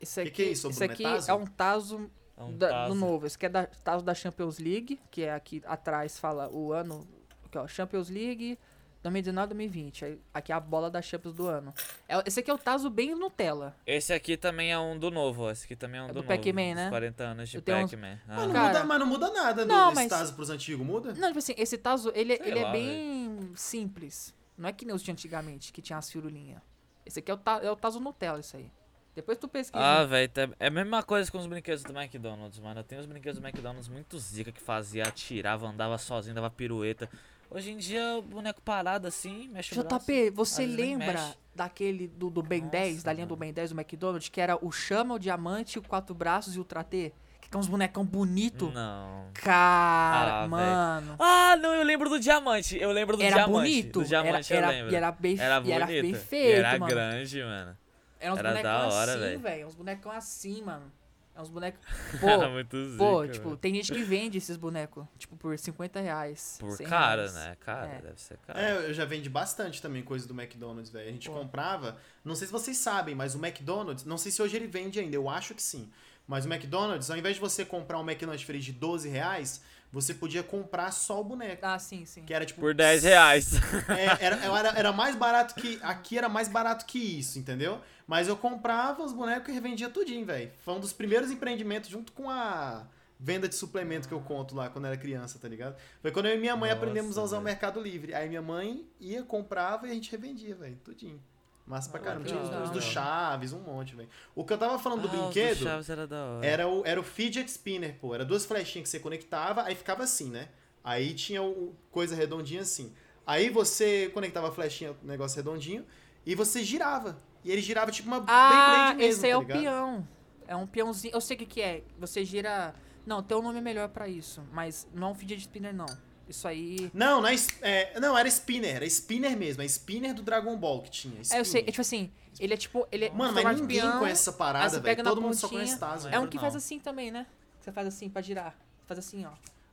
Esse 0.00 0.22
aqui, 0.22 0.30
que 0.30 0.42
é 0.42 0.46
isso, 0.46 0.70
esse? 0.70 0.82
É 0.82 0.86
aqui 0.86 1.02
Tazo? 1.02 1.30
é 1.30 1.34
um 1.34 1.46
Tazo 1.46 2.10
É 2.42 2.54
um 2.54 2.56
da- 2.56 2.88
do 2.88 2.94
novo. 2.94 3.26
Esse 3.26 3.36
aqui 3.36 3.46
é 3.46 3.48
da 3.48 3.66
Tazo 3.66 4.04
da 4.04 4.14
Champions 4.14 4.58
League, 4.58 4.98
que 5.10 5.22
é 5.22 5.32
aqui 5.34 5.62
atrás 5.66 6.18
fala 6.18 6.48
o 6.50 6.72
ano, 6.72 7.06
aqui, 7.44 7.58
ó, 7.58 7.66
Champions 7.66 8.08
League 8.10 8.58
2019, 9.02 9.48
2020. 9.48 10.04
Aí, 10.04 10.20
Aqui 10.32 10.52
é 10.52 10.54
a 10.54 10.60
bola 10.60 10.88
da 10.90 11.02
Champions 11.02 11.34
do 11.34 11.48
ano. 11.48 11.74
É- 12.08 12.22
Esse 12.24 12.38
aqui 12.40 12.50
é 12.50 12.54
o 12.54 12.58
Tazo 12.58 12.88
bem 12.88 13.14
Nutella. 13.16 13.74
Esse 13.86 14.12
aqui 14.12 14.36
também 14.36 14.70
é 14.72 14.78
um 14.78 14.96
do 14.98 15.10
novo. 15.10 15.50
Esse 15.50 15.64
aqui 15.64 15.74
também 15.74 15.98
é 16.00 16.02
um 16.02 16.06
É 16.06 16.08
do, 16.08 16.14
do 16.14 16.22
novo. 16.22 16.28
Pac-Man, 16.28 16.74
né? 16.74 16.88
40 16.88 17.24
anos 17.24 17.48
de 17.48 17.60
tenho 17.60 17.78
uns- 17.78 17.90
Pac-Man. 17.90 18.18
Mas 18.28 18.38
Ah. 18.38 18.46
não, 18.46 18.52
Cara- 18.52 18.68
muda, 18.68 18.84
mas 18.84 18.98
não 19.00 19.06
muda 19.06 19.30
nada 19.32 19.64
Não, 19.66 19.88
desse 19.88 19.94
mas- 20.02 20.08
Tazo 20.08 20.34
pros 20.34 20.50
antigos, 20.50 20.86
muda? 20.86 21.12
Não, 21.14 21.28
tipo 21.28 21.38
assim, 21.40 21.54
esse 21.58 21.76
Tazo, 21.76 22.12
ele, 22.14 22.36
Sei 22.36 22.46
ele 22.48 22.58
é 22.60 22.62
lá, 22.62 22.70
bem 22.72 23.50
simples. 23.56 24.32
Não 24.56 24.68
é 24.68 24.72
que 24.72 24.84
nem 24.84 24.94
os 24.94 25.02
de 25.02 25.10
antigamente, 25.10 25.72
que 25.72 25.82
tinha 25.82 25.98
as 25.98 26.10
firulinhas. 26.10 26.60
Esse 27.04 27.18
aqui 27.18 27.30
é 27.30 27.34
o, 27.34 27.36
ta, 27.36 27.58
é 27.62 27.70
o 27.70 27.74
Tazo 27.74 27.98
Nutella, 27.98 28.38
isso 28.38 28.56
aí. 28.56 28.70
Depois 29.14 29.36
tu 29.38 29.46
pesquisa. 29.46 29.82
Ah, 29.84 30.04
velho, 30.04 30.28
tá- 30.28 30.48
é 30.58 30.66
a 30.68 30.70
mesma 30.70 31.02
coisa 31.02 31.30
com 31.30 31.38
os 31.38 31.46
brinquedos 31.46 31.82
do 31.84 31.92
McDonald's, 31.98 32.58
mano. 32.58 32.80
Eu 32.80 32.84
tenho 32.84 33.00
os 33.00 33.06
brinquedos 33.06 33.38
do 33.38 33.46
McDonald's 33.46 33.88
muito 33.88 34.18
zica 34.18 34.50
que 34.50 34.60
fazia, 34.60 35.04
atirava, 35.04 35.66
andava 35.66 35.98
sozinho, 35.98 36.34
dava 36.34 36.48
pirueta. 36.50 37.08
Hoje 37.50 37.70
em 37.72 37.76
dia, 37.76 38.16
o 38.16 38.22
boneco 38.22 38.62
parado 38.62 39.06
assim, 39.06 39.48
mexe 39.48 39.78
o 39.78 39.84
braço. 39.84 40.06
JP, 40.06 40.30
você 40.30 40.64
lembra 40.64 41.34
daquele 41.54 42.08
do, 42.08 42.30
do 42.30 42.42
Ben 42.42 42.60
Nossa, 42.60 42.70
10, 42.72 43.02
da 43.02 43.12
linha 43.12 43.26
do 43.26 43.32
mano. 43.32 43.40
Ben 43.40 43.52
10 43.52 43.70
do 43.72 43.78
McDonald's, 43.78 44.30
que 44.30 44.40
era 44.40 44.56
o 44.64 44.72
Chama, 44.72 45.14
o 45.14 45.18
Diamante, 45.18 45.78
o 45.78 45.82
Quatro 45.82 46.14
Braços 46.14 46.56
e 46.56 46.60
o 46.60 46.64
Tratê? 46.64 47.12
Que 47.42 47.54
é 47.54 47.60
uns 47.60 47.68
bonecão 47.68 48.02
bonito. 48.06 48.70
Não. 48.70 49.26
Cara, 49.34 50.44
Ah, 50.44 50.48
mano. 50.48 51.16
Ah, 51.18 51.54
não, 51.60 51.74
eu 51.74 51.82
lembro 51.82 52.08
do 52.08 52.18
diamante. 52.18 52.78
Eu 52.80 52.90
lembro 52.90 53.18
do 53.18 53.22
Era 53.22 53.34
diamante. 53.44 53.52
bonito. 53.70 53.98
Do 54.00 54.04
diamante 54.06 54.50
era, 54.54 54.62
eu 54.62 54.68
era, 54.68 54.76
lembro. 54.78 54.92
E 54.92 54.96
era 54.96 55.12
bem, 55.12 55.38
Era 55.38 55.62
e 55.62 55.72
era 55.72 55.84
bonito. 55.86 56.02
bem 56.02 56.10
E 56.12 56.14
feito, 56.14 56.56
era 56.58 56.78
mano. 56.78 56.86
grande, 56.86 57.42
mano. 57.42 57.76
Era 58.22 58.32
uns 58.34 58.38
Era 58.38 58.48
bonecão 58.50 58.88
hora, 58.88 59.14
assim, 59.14 59.36
velho. 59.42 59.66
Uns 59.66 59.74
bonecão 59.74 60.12
assim, 60.12 60.62
mano. 60.62 60.92
É 61.34 61.40
uns 61.40 61.48
bonecos. 61.48 61.80
Era 62.22 62.44
Pô, 62.44 62.50
muito 62.50 62.84
zica, 62.90 62.98
pô, 62.98 63.26
tipo, 63.26 63.56
tem 63.56 63.74
gente 63.74 63.90
que 63.90 64.02
vende 64.02 64.36
esses 64.36 64.56
bonecos, 64.56 65.06
tipo, 65.18 65.34
por 65.34 65.58
50 65.58 65.98
reais. 66.00 66.58
Por 66.60 66.76
100 66.76 66.86
cara, 66.86 67.22
reais. 67.22 67.34
né? 67.34 67.56
Cara, 67.58 67.86
É. 67.86 68.00
deve 68.02 68.20
ser 68.20 68.36
cara. 68.46 68.60
É, 68.60 68.88
eu 68.90 68.92
já 68.94 69.06
vendi 69.06 69.30
bastante 69.30 69.80
também 69.80 70.02
coisa 70.02 70.28
do 70.28 70.34
McDonald's, 70.38 70.90
velho. 70.90 71.08
A 71.08 71.12
gente 71.12 71.30
Pô. 71.30 71.36
comprava. 71.36 71.96
Não 72.22 72.34
sei 72.34 72.46
se 72.46 72.52
vocês 72.52 72.76
sabem, 72.76 73.14
mas 73.14 73.34
o 73.34 73.38
McDonald's, 73.38 74.04
não 74.04 74.18
sei 74.18 74.30
se 74.30 74.42
hoje 74.42 74.56
ele 74.56 74.66
vende 74.66 75.00
ainda, 75.00 75.16
eu 75.16 75.28
acho 75.28 75.54
que 75.54 75.62
sim. 75.62 75.90
Mas 76.28 76.44
o 76.44 76.52
McDonald's, 76.52 77.10
ao 77.10 77.16
invés 77.16 77.36
de 77.36 77.40
você 77.40 77.64
comprar 77.64 77.98
um 77.98 78.02
McLanche 78.08 78.44
Free 78.44 78.60
de 78.60 78.72
12 78.72 79.08
reais, 79.08 79.62
você 79.90 80.14
podia 80.14 80.42
comprar 80.42 80.90
só 80.92 81.20
o 81.20 81.24
boneco. 81.24 81.64
Ah, 81.64 81.78
sim, 81.78 82.04
sim. 82.04 82.24
Que 82.24 82.32
era 82.32 82.44
tipo. 82.44 82.60
Por 82.60 82.74
10 82.74 83.02
reais. 83.04 83.52
É, 83.88 84.24
era, 84.26 84.36
era, 84.36 84.68
era 84.78 84.92
mais 84.92 85.16
barato 85.16 85.54
que. 85.54 85.78
Aqui 85.82 86.16
era 86.16 86.28
mais 86.28 86.48
barato 86.48 86.84
que 86.86 86.98
isso, 86.98 87.38
entendeu? 87.38 87.80
Mas 88.12 88.28
eu 88.28 88.36
comprava 88.36 89.02
os 89.02 89.10
bonecos 89.14 89.48
e 89.48 89.52
revendia 89.52 89.88
tudinho, 89.88 90.26
velho. 90.26 90.50
Foi 90.62 90.74
um 90.74 90.80
dos 90.80 90.92
primeiros 90.92 91.30
empreendimentos 91.30 91.88
junto 91.88 92.12
com 92.12 92.28
a 92.28 92.86
venda 93.18 93.48
de 93.48 93.54
suplemento 93.54 94.06
que 94.06 94.12
eu 94.12 94.20
conto 94.20 94.54
lá 94.54 94.68
quando 94.68 94.84
era 94.84 94.98
criança, 94.98 95.38
tá 95.38 95.48
ligado? 95.48 95.76
Foi 96.02 96.10
quando 96.10 96.26
eu 96.26 96.34
e 96.34 96.38
minha 96.38 96.54
mãe 96.54 96.68
Nossa, 96.68 96.82
aprendemos 96.82 97.16
a 97.16 97.22
usar 97.22 97.36
o 97.36 97.40
velho. 97.40 97.44
Mercado 97.46 97.80
Livre. 97.80 98.12
Aí 98.12 98.28
minha 98.28 98.42
mãe 98.42 98.86
ia, 99.00 99.22
comprava 99.22 99.88
e 99.88 99.92
a 99.92 99.94
gente 99.94 100.10
revendia, 100.10 100.54
velho. 100.54 100.76
Tudinho. 100.84 101.18
Massa 101.66 101.88
pra 101.88 102.00
Ah, 102.00 102.04
caramba. 102.04 102.26
Tinha 102.26 102.38
os, 102.38 102.68
do 102.68 102.82
Chaves, 102.82 103.54
um 103.54 103.60
monte, 103.60 103.96
velho. 103.96 104.10
O 104.34 104.44
que 104.44 104.52
eu 104.52 104.58
tava 104.58 104.78
falando 104.78 105.00
do 105.00 105.08
Ah, 105.08 105.12
os 105.12 105.20
brinquedo 105.22 105.62
Chaves 105.62 105.88
era 105.88 106.06
da 106.06 106.22
hora. 106.22 106.46
era 106.46 106.68
o, 106.68 106.82
era 106.84 107.00
o 107.00 107.02
fidget 107.02 107.48
spinner, 107.50 107.96
pô. 107.98 108.14
Era 108.14 108.26
duas 108.26 108.44
flechinhas 108.44 108.82
que 108.88 108.90
você 108.90 109.00
conectava, 109.00 109.62
aí 109.62 109.74
ficava 109.74 110.02
assim, 110.02 110.28
né? 110.28 110.50
Aí 110.84 111.14
tinha 111.14 111.42
o 111.42 111.74
coisa 111.90 112.14
redondinha 112.14 112.60
assim. 112.60 112.92
Aí 113.26 113.48
você 113.48 114.10
conectava 114.12 114.48
a 114.50 114.52
flechinha, 114.52 114.94
o 115.02 115.06
negócio 115.06 115.34
redondinho, 115.36 115.86
e 116.26 116.34
você 116.34 116.62
girava. 116.62 117.16
E 117.44 117.50
ele 117.50 117.60
girava 117.60 117.90
tipo 117.90 118.08
uma 118.08 118.18
Ah, 118.26 118.48
Beyblade 118.94 118.96
mesmo, 118.98 119.10
esse 119.12 119.26
aí 119.26 119.30
é 119.30 119.34
tá 119.34 119.38
o 119.38 119.42
ligado? 119.42 119.60
peão. 119.60 120.08
É 120.46 120.56
um 120.56 120.66
peãozinho. 120.66 121.14
Eu 121.14 121.20
sei 121.20 121.36
o 121.36 121.38
que, 121.38 121.46
que 121.46 121.60
é. 121.62 121.82
Você 121.98 122.24
gira. 122.24 122.74
Não, 123.06 123.22
tem 123.22 123.36
um 123.36 123.42
nome 123.42 123.60
melhor 123.60 123.88
pra 123.88 124.06
isso. 124.08 124.42
Mas 124.52 124.86
não 124.94 125.08
é 125.08 125.10
um 125.10 125.14
fidget 125.14 125.40
spinner, 125.40 125.74
não. 125.74 125.86
Isso 126.28 126.46
aí. 126.46 126.90
Não, 126.94 127.20
não, 127.20 127.28
é, 127.28 127.34
é, 127.62 128.00
não, 128.00 128.16
era 128.16 128.28
spinner, 128.28 128.76
era 128.76 128.86
spinner 128.86 129.36
mesmo, 129.36 129.60
é 129.62 129.66
spinner 129.66 130.14
do 130.14 130.22
Dragon 130.22 130.56
Ball 130.56 130.80
que 130.82 130.90
tinha. 130.90 131.14
É, 131.14 131.18
eu 131.18 131.22
spinner. 131.22 131.44
sei. 131.46 131.60
É 131.62 131.64
tipo 131.66 131.80
assim, 131.80 132.10
ele 132.38 132.54
é 132.54 132.56
tipo. 132.56 132.86
Ele 132.92 133.06
é 133.06 133.10
Mano, 133.10 133.38
um 133.38 133.42
mas 133.42 133.60
ninguém 133.60 133.80
peão, 133.80 133.98
conhece 133.98 134.20
essa 134.22 134.32
parada, 134.32 134.78
velho. 134.80 135.02
Todo 135.04 135.20
mundo 135.20 135.34
só 135.34 135.48
conhece 135.48 135.78
Tazo. 135.78 136.06
É 136.08 136.10
um 136.12 136.14
Lembro 136.14 136.28
que 136.30 136.36
não. 136.36 136.42
faz 136.42 136.54
assim 136.56 136.78
também, 136.78 137.10
né? 137.10 137.26
Você 137.60 137.72
faz 137.72 137.86
assim 137.88 138.08
pra 138.08 138.22
girar. 138.22 138.56
Faz 138.86 138.98
assim, 138.98 139.24
ó. 139.26 139.30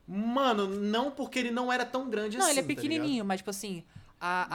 Mano, 0.08 0.68
não 0.68 1.12
porque 1.12 1.38
ele 1.38 1.52
não 1.52 1.72
era 1.72 1.86
tão 1.86 2.10
grande 2.10 2.36
Não, 2.38 2.46
assim. 2.46 2.54
ele 2.54 2.60
é 2.60 2.64
tá 2.64 2.68
ligado? 2.68 2.82
pequenininho, 2.82 3.24
mas 3.24 3.40
tipo 3.42 3.50
assim, 3.52 3.84
a, 4.22 4.48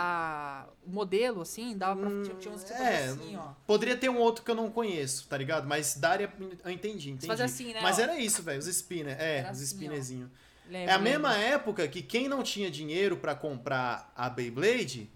a, 0.65 0.67
o 0.87 0.91
modelo, 0.91 1.41
assim, 1.43 1.77
dava 1.77 2.01
pra. 2.01 2.11
tinha- 2.23 2.35
tinha 2.37 2.55
uns 2.55 2.63
que 2.63 2.69
você 2.69 2.75
fazia 2.75 2.91
É, 2.93 3.05
assim, 3.09 3.37
ó. 3.37 3.49
poderia 3.67 3.97
ter 3.97 4.09
um 4.11 4.19
outro 4.19 4.45
que 4.45 4.51
eu 4.51 4.55
não 4.55 4.71
conheço, 4.71 5.27
tá 5.29 5.37
ligado? 5.39 5.67
Mas 5.67 5.95
daria, 5.97 6.33
eu 6.65 6.71
entendi, 6.71 7.11
entendi. 7.11 7.27
faz 7.27 7.41
assim, 7.41 7.73
né, 7.73 7.81
Mas 7.83 7.99
ó. 7.99 8.03
era 8.03 8.19
isso, 8.19 8.43
velho, 8.43 8.59
os 8.59 8.67
spinner, 8.67 9.17
é, 9.21 9.39
Era 9.39 9.51
os 9.53 9.57
assim, 9.59 9.65
spinnerzinhos. 9.67 10.31
Lembro, 10.69 10.91
É 10.91 10.93
a 10.93 10.97
lembro. 10.97 11.03
mesma 11.11 11.37
época 11.37 11.87
que 11.89 12.03
quem 12.03 12.29
não 12.29 12.43
tinha 12.43 12.71
dinheiro 12.71 13.17
pra 13.19 13.35
comprar 13.35 14.13
a 14.17 14.31
Beyblade, 14.31 15.11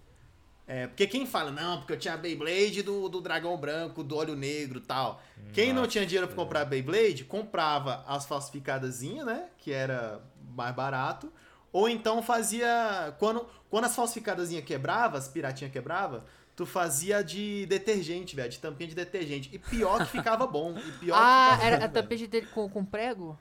é, 0.66 0.86
porque 0.86 1.07
quem 1.07 1.24
fala, 1.26 1.51
não, 1.51 1.78
porque 1.78 1.94
eu 1.94 1.99
tinha 1.99 2.12
a 2.14 2.16
Beyblade 2.18 2.82
do, 2.82 3.09
do 3.09 3.20
dragão 3.22 3.57
branco, 3.57 4.03
do 4.05 4.14
olho 4.16 4.36
negro 4.36 4.78
e 4.78 4.82
tal. 4.82 5.22
Quem 5.55 5.68
não 5.68 5.76
Nossa, 5.82 5.92
tinha 5.92 6.05
dinheiro 6.07 6.26
pra 6.26 6.36
comprar 6.36 6.61
a 6.61 6.64
Beyblade, 6.66 7.24
comprava 7.24 8.05
as 8.07 8.26
falsificadazinhas, 8.26 9.24
né, 9.24 9.49
que 9.57 9.72
era 9.72 10.20
mais 10.55 10.74
barato, 10.74 11.32
ou 11.72 11.88
então 11.88 12.22
fazia, 12.22 13.14
quando, 13.18 13.46
quando 13.70 13.84
as 13.84 13.94
falsificadazinhas 13.94 14.64
quebrava, 14.64 15.18
as 15.18 15.28
piratinhas 15.28 15.72
quebrava, 15.72 16.24
tu 16.56 16.64
fazia 16.66 17.22
de 17.22 17.66
detergente, 17.66 18.34
velho, 18.34 18.48
de 18.48 18.58
tampinha 18.58 18.88
de 18.88 18.94
detergente. 18.94 19.50
E 19.52 19.58
pior 19.58 19.98
que 20.04 20.12
ficava 20.12 20.46
bom, 20.46 20.76
e 20.78 20.92
pior 20.92 21.16
Ah, 21.16 21.48
que 21.50 21.54
ficava 21.56 21.64
era 21.66 21.78
bom, 21.78 21.84
a 21.84 21.88
tampinha 22.02 22.28
dele 22.28 22.46
com, 22.46 22.68
com 22.68 22.84
prego? 22.84 23.38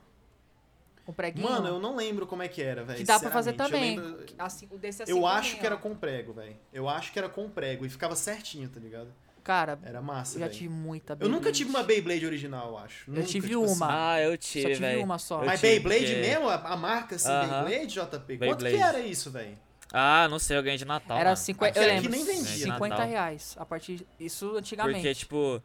Com 1.04 1.12
preguinho? 1.12 1.48
Mano, 1.48 1.66
eu 1.68 1.80
não 1.80 1.96
lembro 1.96 2.26
como 2.26 2.42
é 2.42 2.48
que 2.48 2.62
era, 2.62 2.84
velho. 2.84 2.98
Que 2.98 3.04
dá 3.04 3.18
pra 3.18 3.30
fazer 3.30 3.54
também. 3.54 3.96
Eu, 3.96 4.02
lembro- 4.04 4.24
Assim, 4.38 4.68
assim 4.70 5.02
eu 5.06 5.16
também, 5.16 5.24
acho 5.30 5.56
que 5.58 5.66
era 5.66 5.76
com 5.76 5.94
prego, 5.96 6.34
velho. 6.34 6.54
Eu 6.72 6.86
acho 6.88 7.10
que 7.12 7.18
era 7.18 7.28
com 7.30 7.48
prego 7.48 7.86
e 7.86 7.88
ficava 7.88 8.14
certinho, 8.14 8.68
tá 8.68 8.78
ligado? 8.78 9.08
Cara, 9.44 9.78
Era 9.82 10.00
massa, 10.02 10.36
eu 10.36 10.40
já 10.40 10.46
velho. 10.46 10.58
tive 10.58 10.68
muita 10.68 11.14
Eu 11.14 11.28
nunca 11.28 11.30
Beyblade. 11.44 11.56
tive 11.58 11.70
uma 11.70 11.82
Beyblade 11.82 12.26
original, 12.26 12.68
eu 12.68 12.78
acho. 12.78 13.10
Nunca, 13.10 13.22
tive 13.26 13.48
tipo 13.48 13.64
assim. 13.64 13.74
uma. 13.76 14.12
Ah, 14.12 14.20
eu 14.20 14.30
Só 14.32 14.36
tive, 14.36 14.66
tive 14.66 14.80
velho. 14.80 15.02
uma 15.04 15.18
só. 15.18 15.40
Eu 15.40 15.46
Mas 15.46 15.60
tive, 15.60 15.72
Beyblade 15.80 16.00
porque- 16.06 16.20
mesmo? 16.20 16.48
A, 16.48 16.54
a 16.54 16.76
marca 16.76 17.14
assim, 17.16 17.28
Aham. 17.30 17.64
Beyblade, 17.64 17.86
JP? 17.94 18.38
Quanto 18.38 18.56
que 18.58 18.64
Beyblade. 18.64 18.76
era 18.76 19.00
isso, 19.00 19.30
velho? 19.30 19.58
Ah, 19.92 20.28
não 20.28 20.38
sei, 20.38 20.56
eu 20.58 20.62
ganhei 20.62 20.76
de 20.76 20.84
Natal. 20.84 21.16
Era 21.16 21.30
mano. 21.30 21.36
50, 21.38 21.70
Aqui 21.70 21.78
eu 21.78 21.94
lembro, 21.94 22.02
que 22.10 22.16
nem 22.16 22.24
vendia. 22.24 22.44
50 22.44 22.88
Natal. 22.88 23.06
reais. 23.08 23.56
A 23.58 23.64
partir 23.64 24.06
isso 24.20 24.54
antigamente. 24.56 24.96
Porque, 25.00 25.14
tipo. 25.14 25.62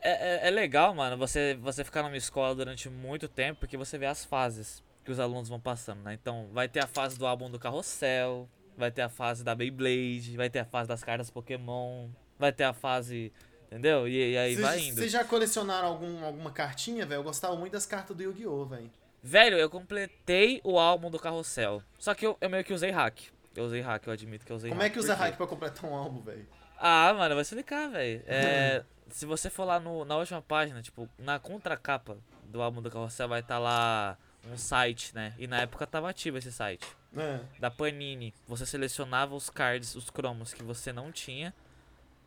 É, 0.00 0.46
é, 0.46 0.48
é 0.48 0.50
legal, 0.50 0.94
mano, 0.94 1.16
você, 1.16 1.58
você 1.60 1.82
ficar 1.82 2.02
numa 2.02 2.16
escola 2.16 2.54
durante 2.54 2.88
muito 2.88 3.28
tempo, 3.28 3.60
porque 3.60 3.76
você 3.76 3.98
vê 3.98 4.06
as 4.06 4.24
fases 4.24 4.82
que 5.04 5.10
os 5.10 5.18
alunos 5.20 5.48
vão 5.48 5.58
passando, 5.60 6.02
né? 6.02 6.14
Então, 6.14 6.48
vai 6.52 6.68
ter 6.68 6.80
a 6.80 6.86
fase 6.86 7.18
do 7.18 7.26
álbum 7.26 7.50
do 7.50 7.58
Carrossel, 7.58 8.48
vai 8.76 8.90
ter 8.90 9.02
a 9.02 9.08
fase 9.08 9.42
da 9.42 9.54
Beyblade, 9.54 10.36
vai 10.36 10.48
ter 10.48 10.60
a 10.60 10.64
fase 10.64 10.88
das 10.88 11.02
cartas 11.02 11.28
Pokémon, 11.30 12.08
vai 12.38 12.52
ter 12.52 12.64
a 12.64 12.72
fase. 12.72 13.32
Entendeu? 13.66 14.06
E, 14.06 14.32
e 14.32 14.38
aí 14.38 14.54
Vocês- 14.54 14.66
vai 14.66 14.78
indo. 14.80 14.94
Vocês 14.96 15.10
já 15.12 15.24
colecionaram 15.24 15.88
algum, 15.88 16.24
alguma 16.24 16.50
cartinha, 16.52 17.04
velho? 17.04 17.18
Eu 17.18 17.24
gostava 17.24 17.56
muito 17.56 17.72
das 17.72 17.84
cartas 17.84 18.16
do 18.16 18.22
Yu-Gi-Oh, 18.22 18.64
velho. 18.66 18.90
Velho, 19.22 19.56
eu 19.56 19.68
completei 19.68 20.60
o 20.62 20.78
álbum 20.78 21.10
do 21.10 21.18
Carrossel. 21.18 21.82
Só 21.98 22.14
que 22.14 22.24
eu, 22.26 22.36
eu 22.40 22.48
meio 22.48 22.62
que 22.64 22.72
usei 22.72 22.90
hack. 22.90 23.18
Eu 23.56 23.64
usei 23.64 23.80
hack, 23.80 24.06
eu 24.06 24.12
admito 24.12 24.44
que 24.46 24.52
eu 24.52 24.56
usei 24.56 24.70
Como 24.70 24.80
hack. 24.80 24.90
é 24.90 24.92
que 24.92 24.98
usa 25.00 25.14
hack 25.14 25.36
pra 25.36 25.46
completar 25.46 25.90
um 25.90 25.94
álbum, 25.94 26.20
velho? 26.20 26.46
Ah, 26.78 27.12
mano, 27.14 27.34
vai 27.34 27.42
explicar, 27.42 27.88
velho. 27.90 28.22
É, 28.28 28.84
se 29.10 29.26
você 29.26 29.50
for 29.50 29.64
lá 29.64 29.80
no, 29.80 30.04
na 30.04 30.16
última 30.16 30.40
página, 30.42 30.80
tipo, 30.80 31.08
na 31.18 31.38
contracapa 31.40 32.16
do 32.44 32.62
álbum 32.62 32.80
do 32.80 32.90
Carrossel 32.90 33.28
vai 33.28 33.40
estar 33.40 33.58
lá 33.58 34.16
um 34.48 34.56
site, 34.56 35.12
né? 35.14 35.34
E 35.38 35.46
na 35.48 35.62
época 35.62 35.86
tava 35.88 36.08
ativo 36.08 36.38
esse 36.38 36.52
site. 36.52 36.86
É. 37.16 37.40
Da 37.58 37.68
Panini. 37.70 38.32
Você 38.46 38.64
selecionava 38.64 39.34
os 39.34 39.50
cards, 39.50 39.96
os 39.96 40.08
cromos 40.10 40.52
que 40.54 40.62
você 40.62 40.92
não 40.92 41.10
tinha. 41.10 41.52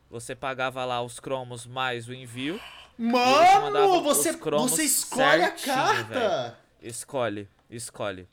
Você 0.09 0.35
pagava 0.35 0.83
lá 0.85 1.01
os 1.01 1.19
cromos 1.19 1.65
mais 1.65 2.07
o 2.07 2.13
envio. 2.13 2.59
Mano, 2.97 4.01
você, 4.01 4.31
você 4.33 4.83
escolhe 4.83 5.43
a 5.43 5.51
carta! 5.51 6.57
Escolhe, 6.81 7.47
escolhe. 7.69 8.27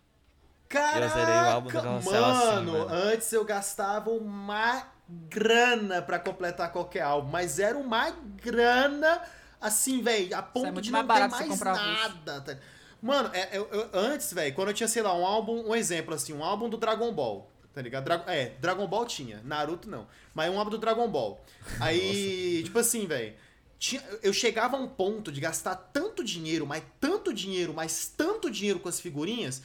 Caraca, 0.68 0.98
Eu 0.98 1.08
zerei 1.10 1.34
o 1.34 1.46
álbum 1.48 1.70
do 1.70 1.78
assim, 1.78 2.10
mano, 2.10 2.72
velho. 2.72 2.88
antes 2.90 3.32
eu 3.32 3.44
gastava 3.44 4.10
uma 4.10 4.82
grana 5.08 6.02
pra 6.02 6.18
completar 6.18 6.72
qualquer 6.72 7.02
álbum, 7.02 7.30
mas 7.30 7.60
era 7.60 7.78
uma 7.78 8.10
grana 8.42 9.22
assim, 9.60 10.02
velho, 10.02 10.36
a 10.36 10.42
ponto 10.42 10.64
muito 10.72 10.80
de 10.82 10.90
mais 10.90 11.06
não 11.06 11.14
ter 11.14 11.28
mais 11.28 11.48
comprar 11.48 11.70
avulso. 11.72 12.02
nada. 12.24 12.40
tá? 12.40 12.56
Mano, 13.00 13.30
é- 13.32 13.56
eu- 13.56 13.68
eu- 13.70 13.90
antes, 13.92 14.32
velho, 14.32 14.52
quando 14.54 14.68
eu 14.68 14.74
tinha, 14.74 14.88
sei 14.88 15.02
lá, 15.02 15.14
um 15.14 15.24
álbum, 15.24 15.68
um 15.68 15.74
exemplo 15.74 16.12
assim, 16.14 16.32
um 16.32 16.42
álbum 16.42 16.68
do 16.68 16.76
Dragon 16.76 17.12
Ball, 17.12 17.48
tá 17.76 17.82
ligado? 17.82 18.04
Dra- 18.04 18.24
é, 18.28 18.54
Dragon 18.58 18.86
Ball 18.86 19.04
tinha, 19.04 19.42
Naruto 19.44 19.86
não, 19.86 20.06
mas 20.34 20.50
um 20.50 20.58
álbum 20.58 20.70
do 20.70 20.78
Dragon 20.78 21.06
Ball. 21.06 21.44
Aí, 21.78 22.62
tipo 22.64 22.78
assim, 22.78 23.06
velho, 23.06 23.34
eu 24.22 24.32
chegava 24.32 24.78
a 24.78 24.80
um 24.80 24.88
ponto 24.88 25.30
de 25.30 25.38
gastar 25.42 25.74
tanto 25.76 26.24
dinheiro, 26.24 26.66
mas 26.66 26.82
tanto 26.98 27.34
dinheiro, 27.34 27.74
mas 27.74 28.10
tanto 28.16 28.50
dinheiro 28.50 28.80
com 28.80 28.88
as 28.88 28.98
figurinhas, 28.98 29.62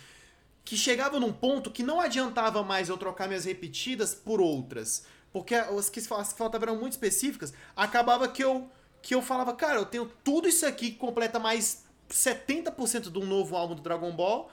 que 0.66 0.76
chegava 0.76 1.22
num 1.22 1.32
ponto 1.32 1.72
que 1.72 1.84
não 1.84 2.01
adiantava 2.01 2.62
mais 2.62 2.89
eu 2.89 2.97
trocar 2.97 3.30
minhas 3.30 3.45
repetidas 3.45 4.14
por 4.14 4.41
outras. 4.41 5.05
Porque 5.32 5.55
as 5.55 5.89
que, 5.89 5.99
as 5.99 6.34
que 6.34 6.38
faltavam 6.38 6.68
eram 6.68 6.82
muito 6.82 6.91
específicas, 6.91 7.53
acabava 7.74 8.28
que 8.28 8.43
eu, 8.43 8.70
que 9.01 9.16
eu 9.16 9.22
falava, 9.22 9.53
cara, 9.53 9.80
eu 9.80 9.86
tenho 9.86 10.12
tudo 10.22 10.49
isso 10.49 10.66
aqui 10.66 10.91
que 10.91 10.97
completa 10.97 11.39
mais 11.39 11.86
70% 12.09 13.09
de 13.09 13.18
um 13.18 13.26
novo 13.26 13.55
álbum 13.55 13.76
do 13.76 13.82
Dragon 13.82 14.12
Ball. 14.12 14.51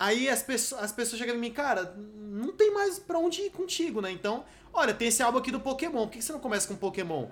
Aí 0.00 0.30
as 0.30 0.42
pessoas, 0.42 0.82
as 0.82 0.92
pessoas 0.92 1.18
chegavam 1.20 1.38
em 1.38 1.42
mim, 1.42 1.52
cara, 1.52 1.94
não 2.16 2.52
tem 2.52 2.72
mais 2.72 2.98
pra 2.98 3.18
onde 3.18 3.42
ir 3.42 3.50
contigo, 3.50 4.00
né? 4.00 4.10
Então, 4.10 4.44
olha, 4.72 4.94
tem 4.94 5.08
esse 5.08 5.22
álbum 5.22 5.36
aqui 5.36 5.50
do 5.52 5.60
Pokémon, 5.60 6.06
por 6.06 6.12
que 6.12 6.22
você 6.22 6.32
não 6.32 6.40
começa 6.40 6.66
com 6.66 6.74
Pokémon? 6.74 7.28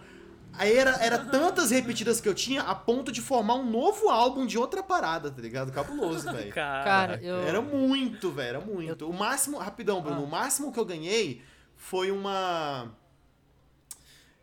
Aí 0.53 0.77
era, 0.77 0.91
era 1.03 1.17
tantas 1.25 1.71
repetidas 1.71 2.21
que 2.21 2.29
eu 2.29 2.35
tinha 2.35 2.61
a 2.61 2.75
ponto 2.75 3.11
de 3.11 3.23
formar 3.23 3.55
um 3.55 3.65
novo 3.71 4.11
álbum 4.11 4.45
de 4.45 4.59
outra 4.59 4.83
parada, 4.83 5.31
tá 5.31 5.41
ligado? 5.41 5.73
Cabuloso, 5.73 6.29
velho. 6.33 6.53
Cara, 6.53 7.19
eu. 7.23 7.37
Era 7.39 7.63
muito, 7.63 8.31
velho, 8.31 8.49
era 8.59 8.61
muito. 8.61 9.09
O 9.09 9.15
máximo, 9.15 9.57
rapidão, 9.57 10.03
Bruno, 10.03 10.21
Ah. 10.21 10.25
o 10.25 10.27
máximo 10.27 10.71
que 10.71 10.79
eu 10.79 10.85
ganhei 10.85 11.41
foi 11.75 12.11
uma. 12.11 12.93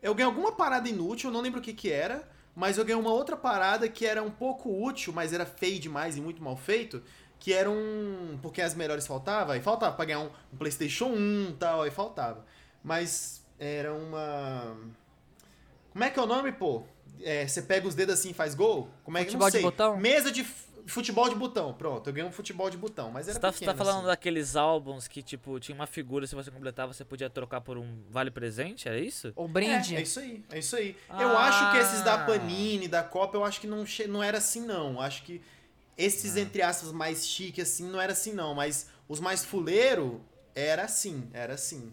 Eu 0.02 0.14
ganhei 0.14 0.26
alguma 0.28 0.50
parada 0.50 0.88
inútil, 0.88 1.30
eu 1.30 1.32
não 1.34 1.40
lembro 1.40 1.60
o 1.60 1.62
que 1.62 1.72
que 1.72 1.90
era, 1.92 2.28
mas 2.56 2.76
eu 2.76 2.84
ganhei 2.84 3.00
uma 3.00 3.12
outra 3.12 3.36
parada 3.36 3.88
que 3.88 4.04
era 4.04 4.20
um 4.22 4.30
pouco 4.30 4.68
útil, 4.84 5.12
mas 5.12 5.32
era 5.32 5.46
feio 5.46 5.78
demais 5.78 6.16
e 6.16 6.20
muito 6.20 6.42
mal 6.42 6.56
feito, 6.56 7.02
que 7.38 7.52
era 7.52 7.70
um. 7.70 8.38
Porque 8.42 8.60
as 8.62 8.74
melhores 8.74 9.06
faltava, 9.06 9.52
aí 9.54 9.60
faltava 9.60 9.94
pra 9.94 10.04
ganhar 10.04 10.20
um, 10.20 10.30
um 10.52 10.56
PlayStation 10.56 11.06
1 11.06 11.48
e 11.50 11.52
tal, 11.58 11.82
aí 11.82 11.90
faltava. 11.90 12.44
Mas 12.82 13.44
era 13.58 13.92
uma. 13.94 14.76
Como 15.92 16.04
é 16.04 16.10
que 16.10 16.18
é 16.18 16.22
o 16.22 16.26
nome, 16.26 16.52
pô? 16.52 16.82
É, 17.22 17.46
você 17.46 17.62
pega 17.62 17.88
os 17.88 17.94
dedos 17.94 18.14
assim 18.18 18.30
e 18.30 18.34
faz 18.34 18.54
gol? 18.54 18.90
Como 19.04 19.16
é 19.16 19.24
que 19.24 19.30
Futebol 19.30 19.48
não 19.48 19.56
de 19.56 19.62
botão? 19.62 19.96
Mesa 19.96 20.30
de 20.30 20.44
futebol 20.86 21.28
de 21.30 21.34
botão. 21.34 21.72
Pronto, 21.72 22.08
eu 22.08 22.12
ganhei 22.12 22.28
um 22.28 22.32
futebol 22.32 22.68
de 22.68 22.76
botão, 22.76 23.10
mas 23.10 23.26
era 23.26 23.34
Você 23.34 23.40
tá, 23.40 23.50
você 23.50 23.58
pequeno, 23.60 23.72
tá 23.72 23.78
falando 23.84 23.98
assim. 24.00 24.06
daqueles 24.08 24.54
álbuns 24.54 25.08
que, 25.08 25.22
tipo, 25.22 25.58
tinha 25.58 25.74
uma 25.74 25.86
figura, 25.86 26.26
se 26.26 26.34
você 26.34 26.50
completava, 26.50 26.92
você 26.92 27.04
podia 27.04 27.30
trocar 27.30 27.62
por 27.62 27.78
um 27.78 28.02
vale-presente? 28.10 28.86
Era 28.86 29.00
isso? 29.00 29.32
O 29.34 29.48
brinde. 29.48 29.96
É, 29.96 29.98
é 29.98 30.02
isso 30.02 30.20
aí, 30.20 30.44
é 30.52 30.58
isso 30.58 30.76
aí. 30.76 30.94
Eu 31.18 31.36
acho 31.38 31.70
que 31.72 31.78
esses 31.78 32.02
da 32.02 32.14
Ah. 32.22 32.26
Panini, 32.26 32.86
da 32.86 33.02
Copa, 33.02 33.36
eu 33.38 33.44
acho 33.44 33.60
que 33.60 33.66
não, 33.66 33.86
che- 33.86 34.06
não 34.06 34.22
era 34.22 34.36
assim, 34.38 34.60
não. 34.66 35.00
Acho 35.00 35.22
que 35.22 35.40
esses, 35.96 36.36
entre 36.36 36.62
aspas, 36.62 36.92
mais 36.92 37.26
chique, 37.26 37.60
assim, 37.60 37.88
não 37.88 38.00
era 38.00 38.12
assim, 38.12 38.32
não. 38.32 38.54
Mas 38.54 38.88
os 39.08 39.20
mais 39.20 39.44
fuleiro, 39.44 40.20
era 40.54 40.84
assim, 40.84 41.28
era 41.32 41.54
assim. 41.54 41.92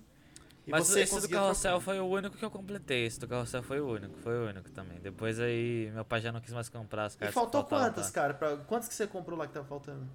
E 0.65 0.71
Mas 0.71 0.95
esse 0.95 1.19
do 1.19 1.27
carrossel 1.27 1.81
foi 1.81 1.99
o 1.99 2.05
único 2.05 2.37
que 2.37 2.45
eu 2.45 2.49
completei. 2.49 3.05
Esse 3.05 3.19
do 3.19 3.27
carrossel 3.27 3.61
foi 3.61 3.81
o 3.81 3.87
único, 3.87 4.17
foi 4.19 4.33
o 4.33 4.47
único 4.47 4.69
também. 4.71 4.97
Depois 4.99 5.37
aí, 5.39 5.91
meu 5.93 6.05
pai 6.05 6.21
já 6.21 6.31
não 6.31 6.39
quis 6.39 6.53
mais 6.53 6.69
comprar 6.69 7.05
as 7.05 7.15
E 7.15 7.17
cartas. 7.17 7.33
que 7.33 7.39
faltou 7.39 7.63
quantas, 7.65 8.05
lá. 8.07 8.11
cara? 8.13 8.33
Pra... 8.33 8.57
Quantas 8.57 8.87
que 8.87 8.95
você 8.95 9.05
comprou 9.05 9.37
lá 9.37 9.45
que 9.45 9.53
tava 9.53 9.65
faltando? 9.67 10.07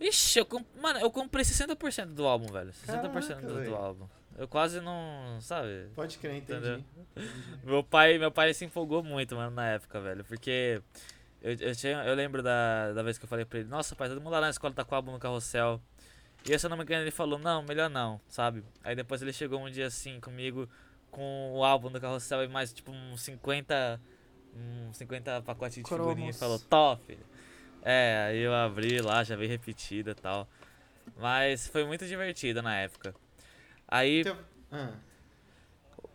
Ixi, 0.00 0.40
eu 0.40 0.46
comp... 0.46 0.66
mano, 0.82 0.98
eu 0.98 1.10
comprei 1.12 1.44
60% 1.44 2.06
do 2.06 2.26
álbum, 2.26 2.52
velho. 2.52 2.72
60% 2.72 2.84
Caraca, 2.86 3.46
do, 3.46 3.64
do 3.64 3.74
álbum. 3.76 4.08
Eu 4.36 4.48
quase 4.48 4.80
não, 4.80 5.38
sabe? 5.40 5.86
Pode 5.94 6.18
crer, 6.18 6.38
entendi. 6.38 6.58
Entendeu? 6.58 6.84
Meu 7.62 7.84
pai, 7.84 8.18
meu 8.18 8.32
pai 8.32 8.52
se 8.52 8.64
empolgou 8.64 9.00
muito, 9.00 9.36
mano, 9.36 9.52
na 9.54 9.68
época, 9.68 10.00
velho. 10.00 10.24
Porque 10.24 10.82
eu, 11.44 11.68
eu, 11.68 11.76
tinha, 11.76 12.02
eu 12.04 12.14
lembro 12.14 12.42
da, 12.42 12.92
da 12.92 13.02
vez 13.02 13.18
que 13.18 13.24
eu 13.24 13.28
falei 13.28 13.44
pra 13.44 13.58
ele, 13.60 13.68
nossa, 13.68 13.94
pai, 13.94 14.08
todo 14.08 14.20
mundo 14.20 14.32
lá 14.32 14.40
na 14.40 14.50
escola 14.50 14.72
tá 14.74 14.84
com 14.84 14.94
o 14.94 14.96
álbum 14.96 15.12
no 15.12 15.18
carrossel. 15.20 15.80
E 16.46 16.52
aí, 16.52 16.58
se 16.58 16.66
eu 16.66 16.70
não 16.70 16.76
me 16.76 16.82
engano, 16.82 17.02
ele 17.02 17.10
falou, 17.10 17.38
não, 17.38 17.62
melhor 17.62 17.88
não, 17.88 18.20
sabe? 18.28 18.64
Aí 18.82 18.96
depois 18.96 19.22
ele 19.22 19.32
chegou 19.32 19.60
um 19.64 19.70
dia 19.70 19.86
assim 19.86 20.18
comigo 20.20 20.68
com 21.10 21.52
o 21.54 21.62
álbum 21.64 21.90
do 21.90 22.00
carrossel 22.00 22.42
e 22.42 22.48
mais 22.48 22.72
tipo 22.72 22.90
uns 22.90 23.22
50. 23.22 24.00
Uns 24.56 24.96
50 24.96 25.42
pacotes 25.42 25.76
de 25.76 25.88
figurinha 25.88 26.30
e 26.30 26.32
Cromos. 26.32 26.38
falou, 26.38 26.58
top, 26.58 27.04
filho. 27.06 27.26
É, 27.82 28.26
aí 28.28 28.38
eu 28.38 28.54
abri 28.54 29.00
lá, 29.00 29.22
já 29.24 29.36
veio 29.36 29.50
repetida 29.50 30.12
e 30.12 30.14
tal. 30.14 30.48
Mas 31.16 31.66
foi 31.68 31.84
muito 31.84 32.06
divertido 32.06 32.62
na 32.62 32.74
época. 32.76 33.14
Aí 33.86 34.22
Teu- 34.24 34.36
Ah. 34.72 34.92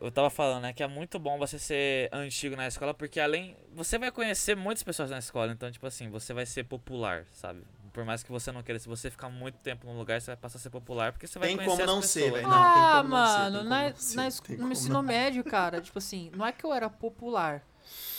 Eu 0.02 0.12
tava 0.12 0.30
falando, 0.30 0.64
né, 0.64 0.74
que 0.74 0.82
é 0.84 0.88
muito 0.88 1.20
bom 1.20 1.38
você 1.38 1.60
ser 1.60 2.10
antigo 2.14 2.56
na 2.56 2.68
escola, 2.68 2.93
porque 2.93 3.20
além. 3.20 3.56
Você 3.74 3.97
vai 3.97 4.12
conhecer 4.12 4.56
muitas 4.56 4.84
pessoas 4.84 5.10
na 5.10 5.20
escola, 5.20 5.52
então, 5.52 5.72
tipo 5.72 5.86
assim, 5.86 6.10
você 6.10 6.34
vai 6.34 6.45
ser 6.45 6.64
popular, 6.66 7.26
sabe? 7.32 7.62
Por 7.93 8.06
mais 8.06 8.22
que 8.24 8.32
você 8.32 8.52
não 8.52 8.62
queira, 8.62 8.78
se 8.80 8.88
você 8.88 9.10
ficar 9.10 9.30
muito 9.30 9.58
tempo 9.60 9.88
num 9.88 9.97
lugar, 9.97 10.22
você 10.22 10.28
vai 10.32 10.38
passar 10.38 10.58
a 10.58 10.62
ser 10.62 10.70
popular, 10.70 11.12
porque 11.12 11.26
você 11.28 11.39
vai 11.39 11.50
Tem 11.50 11.58
conhecer 11.58 11.72
como 11.78 11.84
as 11.84 11.95
não 11.95 12.02
ser, 12.02 12.20
pessoas. 12.24 12.41
velho. 12.41 12.47
Não, 12.50 12.74
tem 12.74 12.82
ah, 12.84 12.91
como 12.97 13.10
não 13.10 13.26
ser, 13.26 13.34
tem 13.34 13.43
mano, 13.43 13.58
como 13.58 13.70
na, 13.70 13.89
não 13.89 13.95
ser, 13.95 14.16
na 14.16 14.28
es- 14.28 14.41
no 14.60 14.72
ensino 14.72 14.93
não. 14.95 15.02
médio, 15.04 15.43
cara, 15.43 15.82
tipo 15.82 15.97
assim, 15.97 16.32
não 16.36 16.45
é 16.45 16.52
que 16.52 16.64
eu 16.66 16.72
era 16.74 16.89
popular, 16.89 17.64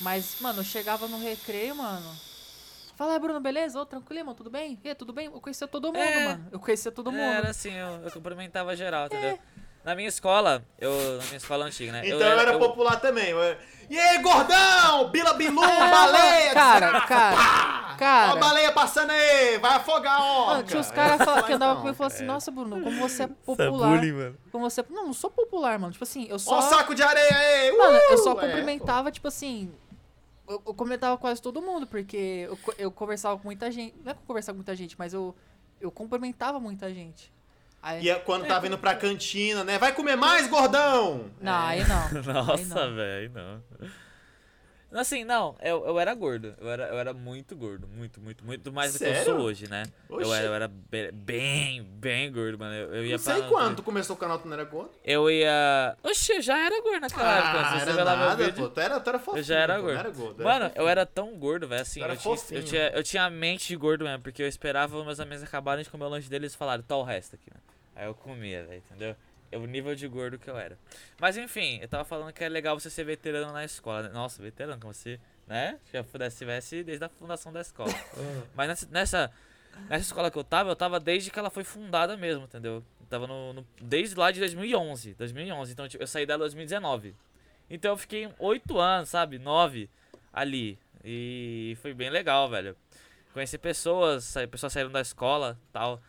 mas, 0.01 0.41
mano, 0.41 0.61
eu 0.61 0.65
chegava 0.65 1.07
no 1.09 1.19
recreio, 1.21 1.77
mano. 1.77 2.17
Fala 2.97 3.19
Bruno, 3.19 3.41
beleza? 3.41 3.81
Ô, 3.81 3.87
tranquilo, 3.87 4.27
mano, 4.27 4.37
tudo 4.37 4.51
bem? 4.51 4.79
E 4.85 4.95
tudo 4.95 5.13
bem? 5.13 5.27
Eu 5.27 5.41
conhecia 5.41 5.67
todo 5.67 5.87
mundo, 5.91 5.99
É. 5.99 6.25
mano. 6.25 6.49
Eu 6.53 6.61
conhecia 6.61 6.93
todo 6.93 7.11
mundo. 7.11 7.23
Era 7.23 7.49
assim, 7.49 7.73
eu, 7.73 8.03
eu 8.03 8.11
cumprimentava 8.11 8.77
geral, 8.77 9.07
entendeu? 9.07 9.39
Na 9.85 9.95
minha 9.95 10.09
escola, 10.09 10.63
eu. 10.79 10.93
Na 11.19 11.25
minha 11.25 11.37
escola 11.37 11.65
antiga, 11.67 11.93
né? 11.93 12.03
Então 12.05 12.19
eu 12.21 12.39
era, 12.39 12.53
eu- 12.53 12.59
popular 12.59 13.01
também. 13.01 13.31
eu 13.31 13.57
E 13.89 13.99
aí, 13.99 14.19
gordão? 14.23 15.11
Bila 15.11 15.33
Bilu, 15.35 15.65
É, 15.65 15.79
baleia! 15.91 16.53
cara, 16.55 16.87
desgraça, 16.93 17.07
cara, 17.09 17.37
pá! 17.37 17.97
cara. 17.99 18.33
Ó 18.33 18.37
a 18.37 18.37
baleia 18.37 18.73
passando 18.73 19.11
aí, 19.11 19.59
vai 19.59 19.73
afogar 19.77 20.21
a 20.21 20.25
orca. 20.25 20.51
Mano, 20.53 20.63
tinha 20.65 20.81
os 20.81 20.91
caras 20.91 21.19
fala- 21.25 21.43
que 21.43 21.53
andavam 21.55 21.75
Não, 21.77 21.81
comigo 21.83 21.95
e 21.95 21.99
falavam 21.99 22.15
assim, 22.17 22.25
cara. 22.27 22.33
nossa, 22.35 22.51
Bruno, 22.51 22.81
como 22.83 23.01
você 23.01 23.23
é 23.23 23.25
Essa 23.25 23.35
popular. 23.45 23.89
bullying, 23.89 24.13
mano. 24.13 24.37
Como 24.53 24.71
você. 24.71 24.85
Não, 24.91 25.07
não 25.07 25.13
sou 25.15 25.31
popular, 25.31 25.79
mano. 25.79 25.93
Tipo 25.93 26.05
assim, 26.05 26.27
eu 26.29 26.37
Ó 26.37 26.39
só. 26.39 26.59
o 26.59 26.63
saco 26.63 26.95
de 26.95 27.03
areia 27.03 27.35
aí! 27.37 27.73
Mano, 27.73 27.97
eu 27.97 28.15
uh! 28.15 28.19
só 28.19 28.33
É, 28.33 28.35
cumprimentava, 28.35 29.11
tipo 29.11 29.27
assim. 29.29 29.73
Eu, 30.47 30.55
eu 30.67 30.75
cumprimentava 30.75 31.17
quase 31.17 31.41
todo 31.41 31.63
mundo, 31.63 31.87
porque 31.87 32.47
eu, 32.49 32.59
eu 32.79 32.91
conversava 32.91 33.39
com 33.39 33.45
muita 33.45 33.71
gente. 33.71 33.95
Não 34.05 34.11
é 34.13 34.15
que 34.15 34.21
eu 34.21 34.27
conversava 34.27 34.55
com 34.55 34.59
muita 34.59 34.75
gente, 34.77 34.95
mas 34.99 35.15
eu, 35.15 35.35
eu 35.81 35.91
cumprimentava 35.91 36.61
muita 36.61 36.93
gente. 36.93 37.33
Aí, 37.83 38.05
E 38.05 38.11
é 38.11 38.15
quando 38.17 38.47
tava 38.47 38.67
indo 38.67 38.77
pra 38.79 38.95
cantina, 38.95 39.65
né? 39.65 39.79
Vai 39.79 39.93
comer 39.95 40.17
mais, 40.17 40.47
gordão? 40.49 41.31
Não, 41.41 41.53
É. 41.53 41.67
aí 41.71 41.85
não. 41.89 42.23
Nossa, 42.35 42.87
não. 42.89 42.95
velho, 42.95 43.33
não. 43.35 43.63
Assim, 44.93 45.23
não, 45.23 45.55
eu, 45.63 45.87
eu 45.87 46.01
era 46.01 46.13
gordo. 46.15 46.53
Eu 46.61 46.69
era, 46.69 46.89
eu 46.89 46.99
era 46.99 47.15
muito 47.15 47.55
gordo. 47.55 47.87
Muito, 47.87 48.21
muito, 48.21 48.45
muito 48.45 48.73
mais 48.73 48.93
do 48.93 48.99
que 48.99 49.05
eu 49.05 49.09
Sério? 49.15 49.25
sou 49.25 49.39
hoje, 49.43 49.69
né? 49.71 49.85
Eu 50.09 50.17
Oxi. 50.17 50.33
era, 50.33 50.47
eu 50.47 50.55
era 50.55 50.67
be- 50.67 51.13
bem, 51.13 51.81
bem 51.85 52.33
gordo, 52.33 52.59
mano. 52.59 52.75
Eu, 52.75 52.95
eu 52.97 53.05
ia 53.07 53.13
Não 53.13 53.19
sei 53.21 53.37
pra- 53.39 53.49
quando 53.49 53.77
tu 53.77 53.83
começou 53.85 54.17
o 54.17 54.19
canal, 54.19 54.41
tu 54.41 54.49
não 54.49 54.55
era 54.55 54.65
gordo? 54.65 54.91
Eu 55.05 55.31
ia. 55.31 55.97
Oxi, 56.03 56.33
eu 56.33 56.43
já 56.43 56.59
era 56.59 56.83
gordo 56.83 57.03
naquela 57.03 57.39
época. 57.39 57.61
Ah, 57.61 57.79
Se 57.79 57.85
você 57.85 57.91
era 58.01 58.05
nada, 58.05 58.45
vídeo. 58.45 58.65
pô. 58.65 58.69
Tu 58.69 58.81
era, 58.81 58.99
tu 58.99 59.09
era 59.11 59.19
fofinho, 59.21 59.39
Eu 59.39 59.45
já 59.45 59.59
era 59.61 59.77
pô, 59.77 59.83
gordo. 59.83 59.93
Não 59.95 60.01
era 60.01 60.11
gordo. 60.11 60.43
Mano, 60.43 60.65
era 60.65 60.73
eu 60.75 60.89
era 60.89 61.07
tão 61.07 61.39
gordo, 61.39 61.69
velho, 61.69 61.83
assim. 61.83 62.01
Eu 62.03 62.17
tinha, 62.17 62.35
eu, 62.59 62.63
tinha, 62.65 62.89
eu 62.89 63.03
tinha 63.05 63.23
a 63.27 63.31
mente 63.31 63.69
de 63.69 63.77
gordo 63.77 64.05
mesmo, 64.05 64.25
porque 64.25 64.43
eu 64.43 64.49
esperava 64.49 65.05
meus 65.05 65.21
amigos 65.21 65.45
acabarem 65.45 65.85
de 65.85 65.89
comer 65.91 66.07
o 66.07 66.09
lanche 66.09 66.29
deles 66.29 66.53
e 66.53 66.57
falaram, 66.57 66.83
tá 66.83 66.97
o 66.97 67.05
resto 67.05 67.37
aqui, 67.37 67.49
né? 67.55 67.61
Aí 68.01 68.07
eu 68.07 68.15
comia, 68.15 68.65
velho, 68.65 68.79
entendeu? 68.79 69.15
É 69.53 69.59
o 69.59 69.67
nível 69.67 69.95
de 69.95 70.09
gordo 70.09 70.39
que 70.39 70.49
eu 70.49 70.57
era. 70.57 70.79
Mas 71.21 71.37
enfim, 71.37 71.79
eu 71.83 71.89
tava 71.89 72.03
falando 72.03 72.33
que 72.33 72.43
é 72.43 72.49
legal 72.49 72.81
você 72.81 72.89
ser 72.89 73.05
veterano 73.05 73.53
na 73.53 73.63
escola. 73.63 74.05
né? 74.05 74.09
Nossa, 74.09 74.43
veterano, 74.43 74.81
como 74.81 74.95
você, 74.95 75.21
né? 75.47 75.79
Já 75.93 76.03
pudesse 76.03 76.39
tivesse 76.39 76.83
desde 76.83 77.05
a 77.05 77.11
fundação 77.11 77.53
da 77.53 77.61
escola. 77.61 77.93
Mas 78.57 78.69
nessa, 78.69 78.89
nessa, 78.91 79.33
escola 80.01 80.31
que 80.31 80.39
eu 80.39 80.45
tava, 80.45 80.71
eu 80.71 80.77
tava 80.77 80.99
desde 80.99 81.31
que 81.31 81.39
ela 81.39 81.51
foi 81.51 81.63
fundada 81.63 82.17
mesmo, 82.17 82.45
entendeu? 82.45 82.83
Eu 83.01 83.07
tava 83.11 83.27
no, 83.27 83.53
no- 83.53 83.67
desde 83.79 84.17
lá 84.17 84.31
de 84.31 84.41
2011, 84.41 85.13
2011. 85.13 85.71
Então 85.71 85.87
tipo, 85.87 86.03
eu 86.03 86.07
saí 86.07 86.25
dela 86.25 86.39
em 86.39 86.49
2019. 86.49 87.15
Então 87.69 87.91
eu 87.91 87.99
fiquei 87.99 88.31
oito 88.39 88.79
anos, 88.79 89.11
sabe? 89.11 89.39
Nove 89.39 89.91
ali. 90.33 90.79
E 91.05 91.77
foi 91.83 91.93
bem 91.93 92.09
legal, 92.09 92.49
velho. 92.49 92.75
Conheci 93.35 93.59
pessoas, 93.59 94.35
pessoas 94.51 94.73
saíram 94.73 94.91
da 94.91 95.03
escola 95.03 95.59
tal. 95.71 96.01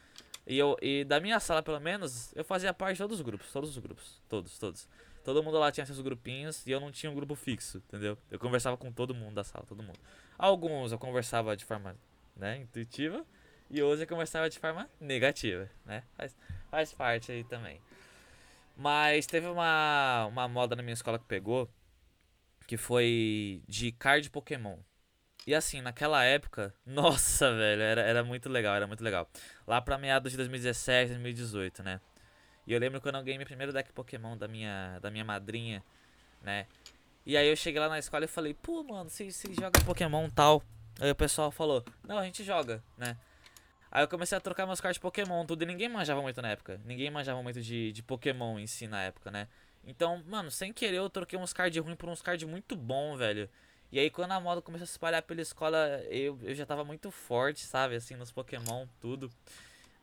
E, 0.45 0.57
eu, 0.57 0.75
e 0.81 1.03
da 1.03 1.19
minha 1.19 1.39
sala, 1.39 1.61
pelo 1.61 1.79
menos, 1.79 2.35
eu 2.35 2.43
fazia 2.43 2.73
parte 2.73 2.93
de 2.93 3.03
todos 3.03 3.19
os 3.19 3.21
grupos. 3.21 3.51
Todos 3.51 3.69
os 3.69 3.77
grupos. 3.77 4.21
Todos, 4.27 4.57
todos. 4.57 4.87
Todo 5.23 5.43
mundo 5.43 5.59
lá 5.59 5.71
tinha 5.71 5.85
seus 5.85 6.01
grupinhos 6.01 6.65
e 6.65 6.71
eu 6.71 6.79
não 6.79 6.91
tinha 6.91 7.11
um 7.11 7.15
grupo 7.15 7.35
fixo, 7.35 7.77
entendeu? 7.77 8.17
Eu 8.29 8.39
conversava 8.39 8.75
com 8.75 8.91
todo 8.91 9.13
mundo 9.13 9.35
da 9.35 9.43
sala, 9.43 9.65
todo 9.67 9.83
mundo. 9.83 9.99
Alguns 10.37 10.91
eu 10.91 10.97
conversava 10.97 11.55
de 11.55 11.63
forma 11.63 11.95
né, 12.35 12.57
intuitiva 12.57 13.23
e 13.69 13.81
outros 13.83 14.01
eu 14.01 14.07
conversava 14.07 14.49
de 14.49 14.57
forma 14.57 14.89
negativa, 14.99 15.69
né? 15.85 16.03
Faz, 16.17 16.35
faz 16.71 16.93
parte 16.93 17.31
aí 17.31 17.43
também. 17.43 17.79
Mas 18.75 19.27
teve 19.27 19.45
uma, 19.45 20.25
uma 20.25 20.47
moda 20.47 20.75
na 20.75 20.81
minha 20.81 20.93
escola 20.93 21.19
que 21.19 21.25
pegou 21.25 21.69
que 22.65 22.77
foi 22.77 23.61
de 23.67 23.91
card 23.91 24.29
Pokémon. 24.29 24.77
E 25.45 25.55
assim, 25.55 25.81
naquela 25.81 26.23
época, 26.23 26.73
nossa, 26.85 27.53
velho, 27.53 27.81
era, 27.81 28.01
era 28.01 28.23
muito 28.23 28.49
legal, 28.49 28.75
era 28.75 28.87
muito 28.87 29.03
legal. 29.03 29.29
Lá 29.65 29.81
pra 29.81 29.97
meados 29.97 30.31
de 30.31 30.37
2017, 30.37 31.09
2018, 31.09 31.83
né? 31.83 31.99
E 32.65 32.73
eu 32.73 32.79
lembro 32.79 33.01
quando 33.01 33.15
eu 33.15 33.23
ganhei 33.23 33.37
meu 33.37 33.47
primeiro 33.47 33.73
deck 33.73 33.91
Pokémon 33.91 34.37
da 34.37 34.47
minha, 34.47 34.99
da 34.99 35.09
minha 35.09 35.25
madrinha, 35.25 35.83
né? 36.41 36.67
E 37.25 37.35
aí 37.37 37.47
eu 37.47 37.55
cheguei 37.55 37.79
lá 37.79 37.89
na 37.89 37.99
escola 37.99 38.25
e 38.25 38.27
falei, 38.27 38.53
pô, 38.53 38.83
mano, 38.83 39.09
se, 39.09 39.31
se 39.31 39.53
joga 39.53 39.79
Pokémon 39.85 40.29
tal. 40.29 40.63
Aí 40.99 41.09
o 41.09 41.15
pessoal 41.15 41.51
falou, 41.51 41.83
não, 42.07 42.17
a 42.17 42.25
gente 42.25 42.43
joga, 42.43 42.83
né? 42.97 43.17
Aí 43.91 44.03
eu 44.03 44.07
comecei 44.07 44.37
a 44.37 44.41
trocar 44.41 44.65
meus 44.65 44.79
cards 44.79 44.95
de 44.95 45.01
Pokémon, 45.01 45.45
tudo, 45.45 45.63
e 45.63 45.65
ninguém 45.65 45.89
manjava 45.89 46.21
muito 46.21 46.41
na 46.41 46.49
época. 46.49 46.79
Ninguém 46.85 47.11
manjava 47.11 47.41
muito 47.43 47.61
de, 47.61 47.91
de 47.91 48.01
Pokémon 48.01 48.57
em 48.57 48.65
si 48.65 48.87
na 48.87 49.01
época, 49.03 49.29
né? 49.29 49.47
Então, 49.83 50.23
mano, 50.27 50.49
sem 50.49 50.71
querer 50.71 50.97
eu 50.97 51.09
troquei 51.09 51.37
uns 51.37 51.51
cards 51.51 51.83
ruins 51.83 51.97
por 51.97 52.07
uns 52.07 52.21
cards 52.21 52.47
muito 52.47 52.75
bom, 52.75 53.17
velho. 53.17 53.49
E 53.91 53.99
aí 53.99 54.09
quando 54.09 54.31
a 54.31 54.39
moda 54.39 54.61
começou 54.61 54.83
a 54.83 54.87
se 54.87 54.93
espalhar 54.93 55.21
pela 55.21 55.41
escola, 55.41 55.77
eu, 56.09 56.39
eu 56.43 56.55
já 56.55 56.65
tava 56.65 56.83
muito 56.83 57.11
forte, 57.11 57.65
sabe? 57.65 57.95
Assim, 57.95 58.15
nos 58.15 58.31
Pokémon, 58.31 58.87
tudo. 58.99 59.29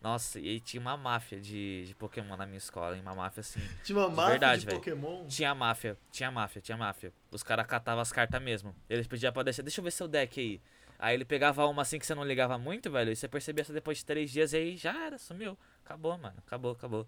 Nossa, 0.00 0.38
e 0.38 0.48
aí 0.48 0.60
tinha 0.60 0.80
uma 0.80 0.96
máfia 0.96 1.40
de, 1.40 1.84
de 1.86 1.94
Pokémon 1.94 2.36
na 2.36 2.46
minha 2.46 2.58
escola, 2.58 2.94
hein? 2.94 3.02
Uma 3.02 3.14
máfia 3.14 3.40
assim. 3.40 3.60
Tinha 3.82 3.98
uma 3.98 4.08
máfia 4.08 4.30
verdade, 4.30 4.60
de 4.60 4.66
velho. 4.66 4.78
Pokémon. 4.78 5.26
Tinha 5.26 5.54
máfia, 5.54 5.98
tinha 6.12 6.30
máfia, 6.30 6.62
tinha 6.62 6.76
máfia. 6.76 7.12
Os 7.32 7.42
caras 7.42 7.66
catavam 7.66 8.00
as 8.00 8.12
cartas 8.12 8.40
mesmo. 8.40 8.74
Eles 8.88 9.08
pediam 9.08 9.32
pra 9.32 9.42
deixar, 9.42 9.62
deixa 9.62 9.80
eu 9.80 9.84
ver 9.84 9.90
seu 9.90 10.06
deck 10.06 10.38
aí. 10.38 10.60
Aí 11.00 11.14
ele 11.14 11.24
pegava 11.24 11.66
uma 11.66 11.82
assim 11.82 11.98
que 11.98 12.06
você 12.06 12.14
não 12.14 12.24
ligava 12.24 12.56
muito, 12.58 12.90
velho. 12.90 13.10
E 13.10 13.16
você 13.16 13.26
percebia 13.26 13.64
só 13.64 13.72
depois 13.72 13.98
de 13.98 14.04
três 14.04 14.30
dias 14.30 14.52
e 14.52 14.56
aí 14.56 14.76
já 14.76 15.06
era, 15.06 15.18
sumiu. 15.18 15.58
Acabou, 15.84 16.16
mano. 16.16 16.36
Acabou, 16.46 16.72
acabou. 16.72 17.06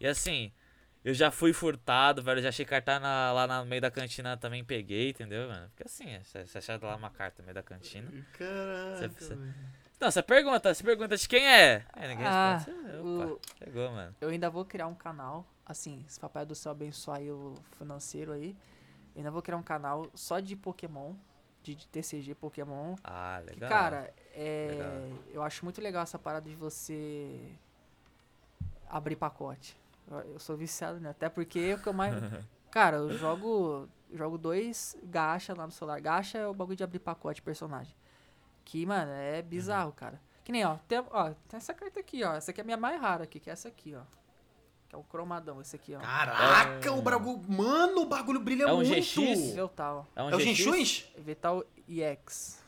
E 0.00 0.06
assim, 0.06 0.52
eu 1.04 1.12
já 1.14 1.30
fui 1.30 1.52
furtado, 1.52 2.22
velho. 2.22 2.40
Já 2.42 2.48
achei 2.50 2.64
carta 2.64 2.98
na- 3.00 3.32
lá 3.32 3.46
no 3.46 3.66
meio 3.66 3.80
da 3.82 3.90
cantina 3.90 4.36
também 4.36 4.64
peguei, 4.64 5.10
entendeu, 5.10 5.48
mano? 5.48 5.68
Porque 5.68 5.84
assim, 5.84 6.18
você 6.22 6.46
você 6.46 6.58
achar 6.58 6.80
lá 6.82 6.94
uma 6.96 7.10
carta 7.10 7.42
no 7.42 7.46
meio 7.46 7.54
da 7.54 7.62
cantina. 7.62 8.10
Caraca. 8.32 9.08
Você-. 9.18 9.38
Não, 10.00 10.10
você 10.10 10.22
pergunta, 10.22 10.74
você 10.74 10.82
pergunta 10.82 11.16
de 11.16 11.28
quem 11.28 11.46
é. 11.46 11.84
Aí 11.92 12.08
ninguém 12.08 12.26
Ah, 12.26 12.56
responde. 12.56 12.80
Você, 12.80 12.96
Opa, 12.98 13.26
o- 13.32 13.40
pegou, 13.64 13.90
mano. 13.92 14.16
Eu 14.20 14.28
ainda 14.30 14.50
vou 14.50 14.64
criar 14.64 14.86
um 14.88 14.94
canal, 14.94 15.46
assim, 15.64 16.04
se 16.08 16.18
Papai 16.18 16.44
do 16.44 16.54
Céu 16.56 16.72
abençoar 16.72 17.18
aí 17.18 17.30
o 17.30 17.54
financeiro 17.78 18.32
aí. 18.32 18.50
Eu 19.14 19.18
ainda 19.18 19.30
vou 19.30 19.40
criar 19.42 19.56
um 19.58 19.62
canal 19.62 20.10
só 20.14 20.40
de 20.40 20.56
Pokémon, 20.56 21.14
de, 21.62 21.74
de 21.76 21.86
TCG 21.86 22.34
Pokémon. 22.34 22.96
Ah, 23.04 23.40
Que, 23.46 23.50
legal. 23.54 23.68
cara, 23.70 24.14
é, 24.34 24.68
Legal. 24.70 25.18
eu 25.34 25.42
acho 25.42 25.64
muito 25.64 25.80
legal 25.80 26.02
essa 26.02 26.18
parada 26.18 26.48
de 26.48 26.56
você 26.56 27.52
abrir 28.88 29.16
pacote. 29.16 29.76
Eu, 30.10 30.38
sou 30.38 30.56
viciado, 30.56 31.00
né? 31.00 31.10
Até 31.10 31.28
porque 31.28 31.74
o 31.74 31.78
que 31.78 31.88
eu 31.88 31.92
mais. 31.92 32.14
cara, 32.70 32.98
eu 32.98 33.16
jogo. 33.16 33.88
Jogo 34.14 34.36
dois 34.36 34.94
gacha 35.04 35.54
lá 35.54 35.64
no 35.64 35.72
celular. 35.72 35.98
Gacha 36.00 36.36
é 36.36 36.46
o 36.46 36.52
bagulho 36.52 36.76
de 36.76 36.84
abrir 36.84 36.98
pacote 36.98 37.36
de 37.36 37.42
personagem. 37.42 37.94
Que, 38.64 38.84
mano, 38.84 39.10
é 39.10 39.40
bizarro, 39.40 39.90
cara. 39.92 40.20
Que 40.44 40.52
nem, 40.52 40.64
ó 40.64 40.76
tem, 40.86 40.98
ó. 41.10 41.30
tem 41.48 41.56
essa 41.56 41.72
carta 41.72 42.00
aqui, 42.00 42.22
ó. 42.22 42.34
Essa 42.34 42.50
aqui 42.50 42.60
é 42.60 42.62
a 42.62 42.64
minha 42.64 42.76
mais 42.76 43.00
rara 43.00 43.24
aqui, 43.24 43.40
que 43.40 43.48
é 43.48 43.52
essa 43.52 43.68
aqui, 43.68 43.94
ó. 43.94 44.02
Que 44.88 44.94
é 44.94 44.98
o 44.98 45.02
cromadão, 45.02 45.60
esse 45.62 45.76
aqui, 45.76 45.94
ó. 45.94 46.00
Caraca, 46.00 46.86
É 46.86 46.90
o 46.90 47.00
bagulho. 47.00 47.42
Mano, 47.48 48.02
o 48.02 48.06
bagulho 48.06 48.40
brilha 48.40 48.64
É 48.64 48.72
um 48.72 48.76
muito. 48.76 48.90
GX? 48.90 49.54
Veltal. 49.54 50.06
É 50.14 50.22
um 50.22 50.28
É 50.28 50.36
GX? 50.36 50.44
Genshus? 50.44 51.06
Vital 51.16 51.64
EX. 51.88 52.62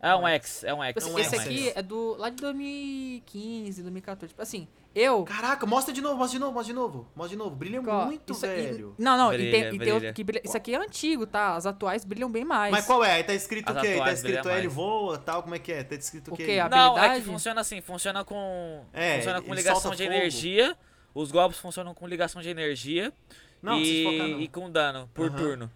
É 0.00 0.14
um 0.14 0.28
X, 0.28 0.62
é 0.62 0.74
um 0.74 0.82
X. 0.84 1.04
Esse, 1.04 1.12
um 1.12 1.18
esse 1.18 1.36
X. 1.36 1.40
aqui 1.40 1.72
é 1.74 1.82
do. 1.82 2.16
lá 2.16 2.28
de 2.28 2.36
2015, 2.36 3.82
2014. 3.82 4.28
Tipo 4.28 4.42
assim, 4.42 4.68
eu. 4.98 5.24
Caraca, 5.24 5.66
mostra 5.66 5.92
de 5.92 6.00
novo, 6.00 6.16
mostra 6.16 6.32
de 6.38 6.40
novo, 6.40 6.52
mostra 6.54 6.72
de 6.72 6.78
novo. 6.80 7.08
Mostra 7.14 7.28
de 7.30 7.36
novo. 7.36 7.54
Brilha 7.56 7.82
Ó, 7.86 8.04
muito, 8.06 8.32
isso 8.32 8.46
aí- 8.46 8.62
velho. 8.72 8.94
não, 8.98 9.16
não, 9.16 9.32
e 9.32 9.36
tem, 9.36 9.46
Brilha, 9.50 9.58
e 9.66 9.70
tem 9.70 9.78
brilha. 9.78 9.94
outro 9.94 10.12
que 10.14 10.24
brilha. 10.24 10.42
Isso 10.44 10.56
aqui 10.56 10.74
é 10.74 10.78
antigo, 10.78 11.26
tá? 11.26 11.54
As 11.54 11.66
atuais 11.66 12.04
brilham 12.04 12.30
bem 12.30 12.44
mais. 12.44 12.72
Mas 12.72 12.86
qual 12.86 13.04
é? 13.04 13.12
Aí 13.12 13.24
tá 13.24 13.34
escrito 13.34 13.68
As 13.70 13.76
o 13.76 13.80
quê? 13.80 13.86
Aí 13.88 13.92
Tá 13.94 14.00
atuais 14.02 14.18
escrito 14.18 14.48
L 14.48 14.62
mais. 14.62 14.72
voa, 14.72 15.18
tal, 15.18 15.42
como 15.42 15.54
é 15.54 15.58
que 15.58 15.72
é? 15.72 15.84
Tá 15.84 15.94
escrito 15.94 16.30
o 16.30 16.34
O 16.34 16.36
quê? 16.36 16.44
quê? 16.46 16.58
A- 16.58 16.68
Não, 16.68 16.92
é 16.96 17.00
que 17.00 17.06
habilidade? 17.06 17.24
funciona 17.24 17.60
assim, 17.60 17.80
funciona 17.80 18.24
com. 18.24 18.84
É, 18.92 19.16
funciona 19.16 19.40
com 19.42 19.48
ele 19.48 19.56
ligação 19.56 19.80
solta 19.82 19.96
de 19.96 20.04
fogo. 20.04 20.14
energia. 20.16 20.76
Os 21.14 21.30
golpes 21.30 21.58
funcionam 21.58 21.94
com 21.94 22.06
ligação 22.06 22.42
de 22.42 22.48
energia. 22.48 23.12
Não, 23.62 23.72
não 23.72 23.78
e, 23.80 23.82
precisa 23.82 24.10
focar, 24.10 24.28
não. 24.28 24.40
e 24.40 24.48
com 24.48 24.70
dano 24.70 25.10
por 25.14 25.28
Aham. 25.28 25.36
turno. 25.36 25.70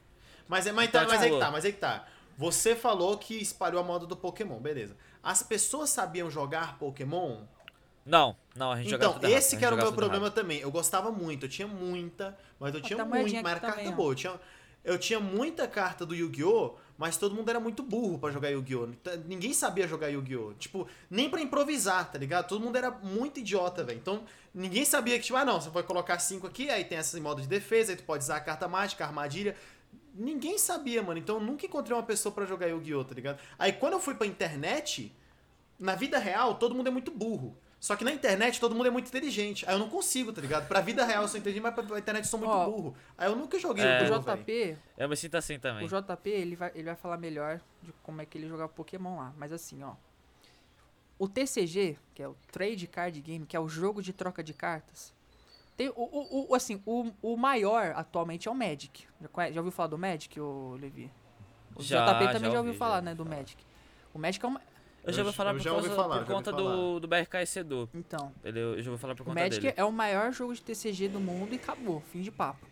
Mas, 0.47 0.67
é, 0.67 0.73
mas, 0.73 0.89
Então, 0.89 1.01
tá, 1.03 1.07
mas 1.09 1.17
aí 1.23 1.25
tipo- 1.29 1.39
que 1.39 1.45
tá, 1.45 1.51
mas 1.51 1.65
aí 1.65 1.73
que 1.73 1.79
tá. 1.79 2.05
Você 2.37 2.75
falou 2.75 3.17
que 3.19 3.35
espalhou 3.37 3.81
a 3.81 3.85
moda 3.85 4.07
do 4.07 4.17
Pokémon, 4.17 4.59
beleza. 4.59 4.97
As 5.23 5.43
pessoas 5.43 5.91
sabiam 5.91 6.31
jogar 6.31 6.79
Pokémon? 6.79 7.43
Não, 8.05 8.37
não, 8.57 8.73
a 8.73 8.77
gente 8.77 8.91
jogava 8.91 9.11
Então, 9.11 9.21
tudo 9.21 9.31
errado, 9.31 9.39
esse 9.39 9.57
a 9.57 9.59
que 9.59 9.65
era 9.65 9.75
o 9.75 9.77
meu 9.79 9.87
jogava 9.87 9.97
problema 10.01 10.27
errado. 10.27 10.35
também. 10.35 10.59
Eu 10.61 10.71
gostava 10.71 11.11
muito, 11.13 11.47
eu 11.47 11.49
tinha 11.49 11.69
muita, 11.69 12.37
mas 12.59 12.75
eu 12.75 12.81
tinha 12.81 12.97
tá 12.97 13.05
muito, 13.05 13.23
mas 13.25 13.35
era 13.35 13.51
aqui 13.51 13.61
carta 13.61 13.77
também, 13.79 13.93
boa. 13.93 14.11
Eu 14.13 14.15
tinha, 14.17 14.41
eu 14.83 14.99
tinha 14.99 15.21
muita 15.21 15.69
carta 15.69 16.07
do 16.07 16.15
Yu-Gi-Oh!, 16.15 16.77
mas 16.97 17.17
todo 17.17 17.35
mundo 17.35 17.49
era 17.49 17.61
muito 17.61 17.83
burro 17.83 18.19
pra 18.19 18.31
jogar 18.31 18.49
Yu-Gi-Oh! 18.49 18.87
Então, 18.87 19.13
Ninguém 19.27 19.53
sabia 19.53 19.87
jogar 19.87 20.09
Yu-Gi-Oh! 20.09 20.55
Tipo, 20.55 20.89
nem 21.11 21.29
pra 21.31 21.41
improvisar, 21.41 22.11
tá 22.11 22.19
ligado? 22.19 22.49
Todo 22.49 22.65
mundo 22.65 22.77
era 22.77 22.91
muito 22.91 23.41
idiota, 23.41 23.85
velho. 23.85 23.99
Então, 23.99 24.25
ninguém 24.55 24.85
sabia 24.85 25.19
que, 25.19 25.25
tipo, 25.25 25.37
ah, 25.37 25.45
não, 25.45 25.61
você 25.61 25.69
vai 25.69 25.83
colocar 25.83 26.19
cinco 26.19 26.47
aqui, 26.47 26.71
aí 26.71 26.85
tem 26.85 26.99
esse 26.99 27.21
modo 27.21 27.43
de 27.43 27.49
defesa, 27.49 27.93
aí 27.93 27.97
tu 27.97 28.05
pode 28.05 28.25
usar 28.25 28.37
a 28.37 28.41
carta 28.41 28.67
mágica, 28.67 29.05
armadilha. 29.05 29.55
Ninguém 30.15 30.59
sabia, 30.59 31.03
mano. 31.03 31.19
Então, 31.19 31.37
eu 31.37 31.43
nunca 31.43 31.67
encontrei 31.67 31.97
uma 31.97 32.03
pessoa 32.03 32.35
pra 32.35 32.45
jogar 32.47 32.67
Yu-Gi-Oh!, 32.67 33.05
tá 33.05 33.15
ligado? 33.15 33.39
Aí, 33.59 33.73
quando 33.73 33.93
eu 33.95 34.01
fui 34.01 34.15
pra 34.15 34.27
internet, 34.27 35.15
na 35.79 35.95
vida 35.95 36.19
real, 36.19 36.55
todo 36.57 36.75
mundo 36.75 36.89
é 36.89 36.91
muito 36.91 37.11
burro. 37.11 37.57
Só 37.81 37.97
que 37.97 38.05
na 38.05 38.13
internet, 38.13 38.61
todo 38.61 38.75
mundo 38.75 38.89
é 38.89 38.91
muito 38.91 39.09
inteligente. 39.09 39.65
Aí 39.67 39.75
eu 39.75 39.79
não 39.79 39.89
consigo, 39.89 40.33
tá 40.35 40.41
ligado? 40.43 40.69
Pra 40.69 40.83
vida 40.83 41.03
real 41.05 41.23
eu 41.23 41.29
sou 41.29 41.41
inteligente, 41.41 41.63
mas 41.63 41.75
pra 41.75 41.99
internet 41.99 42.25
eu 42.25 42.29
sou 42.31 42.39
muito 42.39 42.53
Ó, 42.53 42.67
burro. 42.71 42.95
Aí 43.17 43.27
eu 43.27 43.35
nunca 43.35 43.59
joguei 43.59 43.83
É. 43.85 44.03
O 44.11 44.21
velho. 44.21 44.39
JP, 44.43 44.77
Eu 44.99 45.09
me 45.09 45.17
sinto 45.17 45.35
assim 45.37 45.59
também. 45.59 45.87
o 45.87 45.89
JP, 45.89 46.29
ele 46.29 46.57
vai, 46.57 46.71
ele 46.75 46.85
vai 46.85 46.95
falar 46.97 47.17
melhor 47.17 47.59
de 47.83 47.91
como 48.03 48.21
é 48.21 48.27
que 48.27 48.37
ele 48.37 48.47
jogava 48.49 48.69
Pokémon 48.69 49.17
lá. 49.17 49.33
Mas 49.39 49.51
assim, 49.51 49.83
ó. 49.83 49.95
O 51.19 51.27
TCG, 51.29 51.99
que 52.15 52.23
é 52.23 52.29
o 52.29 52.37
Trade 52.53 52.87
Card 52.87 53.21
Game, 53.21 53.47
que 53.47 53.57
é 53.57 53.61
o 53.61 53.69
jogo 53.69 54.03
de 54.03 54.13
troca 54.13 54.43
de 54.43 54.53
cartas. 54.55 55.13
Tem 55.77 55.89
o, 55.89 55.93
o, 55.97 56.47
o- 56.51 56.55
assim, 56.55 56.83
o, 56.85 57.11
o 57.23 57.37
maior 57.37 57.93
atualmente 57.97 58.47
é 58.47 58.51
o 58.51 58.55
Magic. 58.55 59.07
Já, 59.21 59.51
já 59.51 59.61
ouviu 59.61 59.73
falar 59.73 59.89
do 59.89 59.97
Magic, 59.99 60.39
ô 60.39 60.77
Levi? 60.81 61.11
O 61.75 61.83
Já, 61.83 62.05
JP 62.05 62.19
também 62.27 62.33
já 62.33 62.39
já, 62.41 62.47
ouviu 62.49 62.59
ouvi, 62.59 62.73
já 62.73 62.79
falar, 62.79 62.95
ouvi 62.97 63.05
né, 63.07 63.15
do 63.15 63.25
falar. 63.25 63.37
Magic. 63.37 63.65
O 64.13 64.19
Magic 64.19 64.45
é 64.45 64.49
uma. 64.49 64.61
Eu 65.05 65.13
já 65.13 65.23
vou 65.23 65.33
falar 65.33 65.57
já 65.59 65.71
por, 65.71 65.77
ouvi 65.77 65.89
causa, 65.89 66.03
falar, 66.03 66.19
por 66.19 66.27
já 66.29 66.35
conta 66.35 66.51
falar. 66.51 66.75
do, 66.77 67.01
do 67.01 67.09
BRK 67.09 67.47
Sedu. 67.47 67.89
Então. 67.95 68.33
Ele, 68.45 68.59
eu 68.61 68.83
já 68.83 68.91
vou 68.91 68.99
falar 68.99 69.15
por 69.15 69.23
O 69.23 69.27
conta 69.27 69.41
Magic 69.41 69.61
dele. 69.61 69.75
é 69.77 69.85
o 69.85 69.91
maior 69.93 70.33
jogo 70.33 70.55
de 70.55 70.63
TCG 70.63 71.09
do 71.09 71.19
mundo 71.21 71.53
e 71.53 71.57
acabou, 71.57 72.01
fim 72.13 72.21
de 72.21 72.31
papo. 72.31 72.67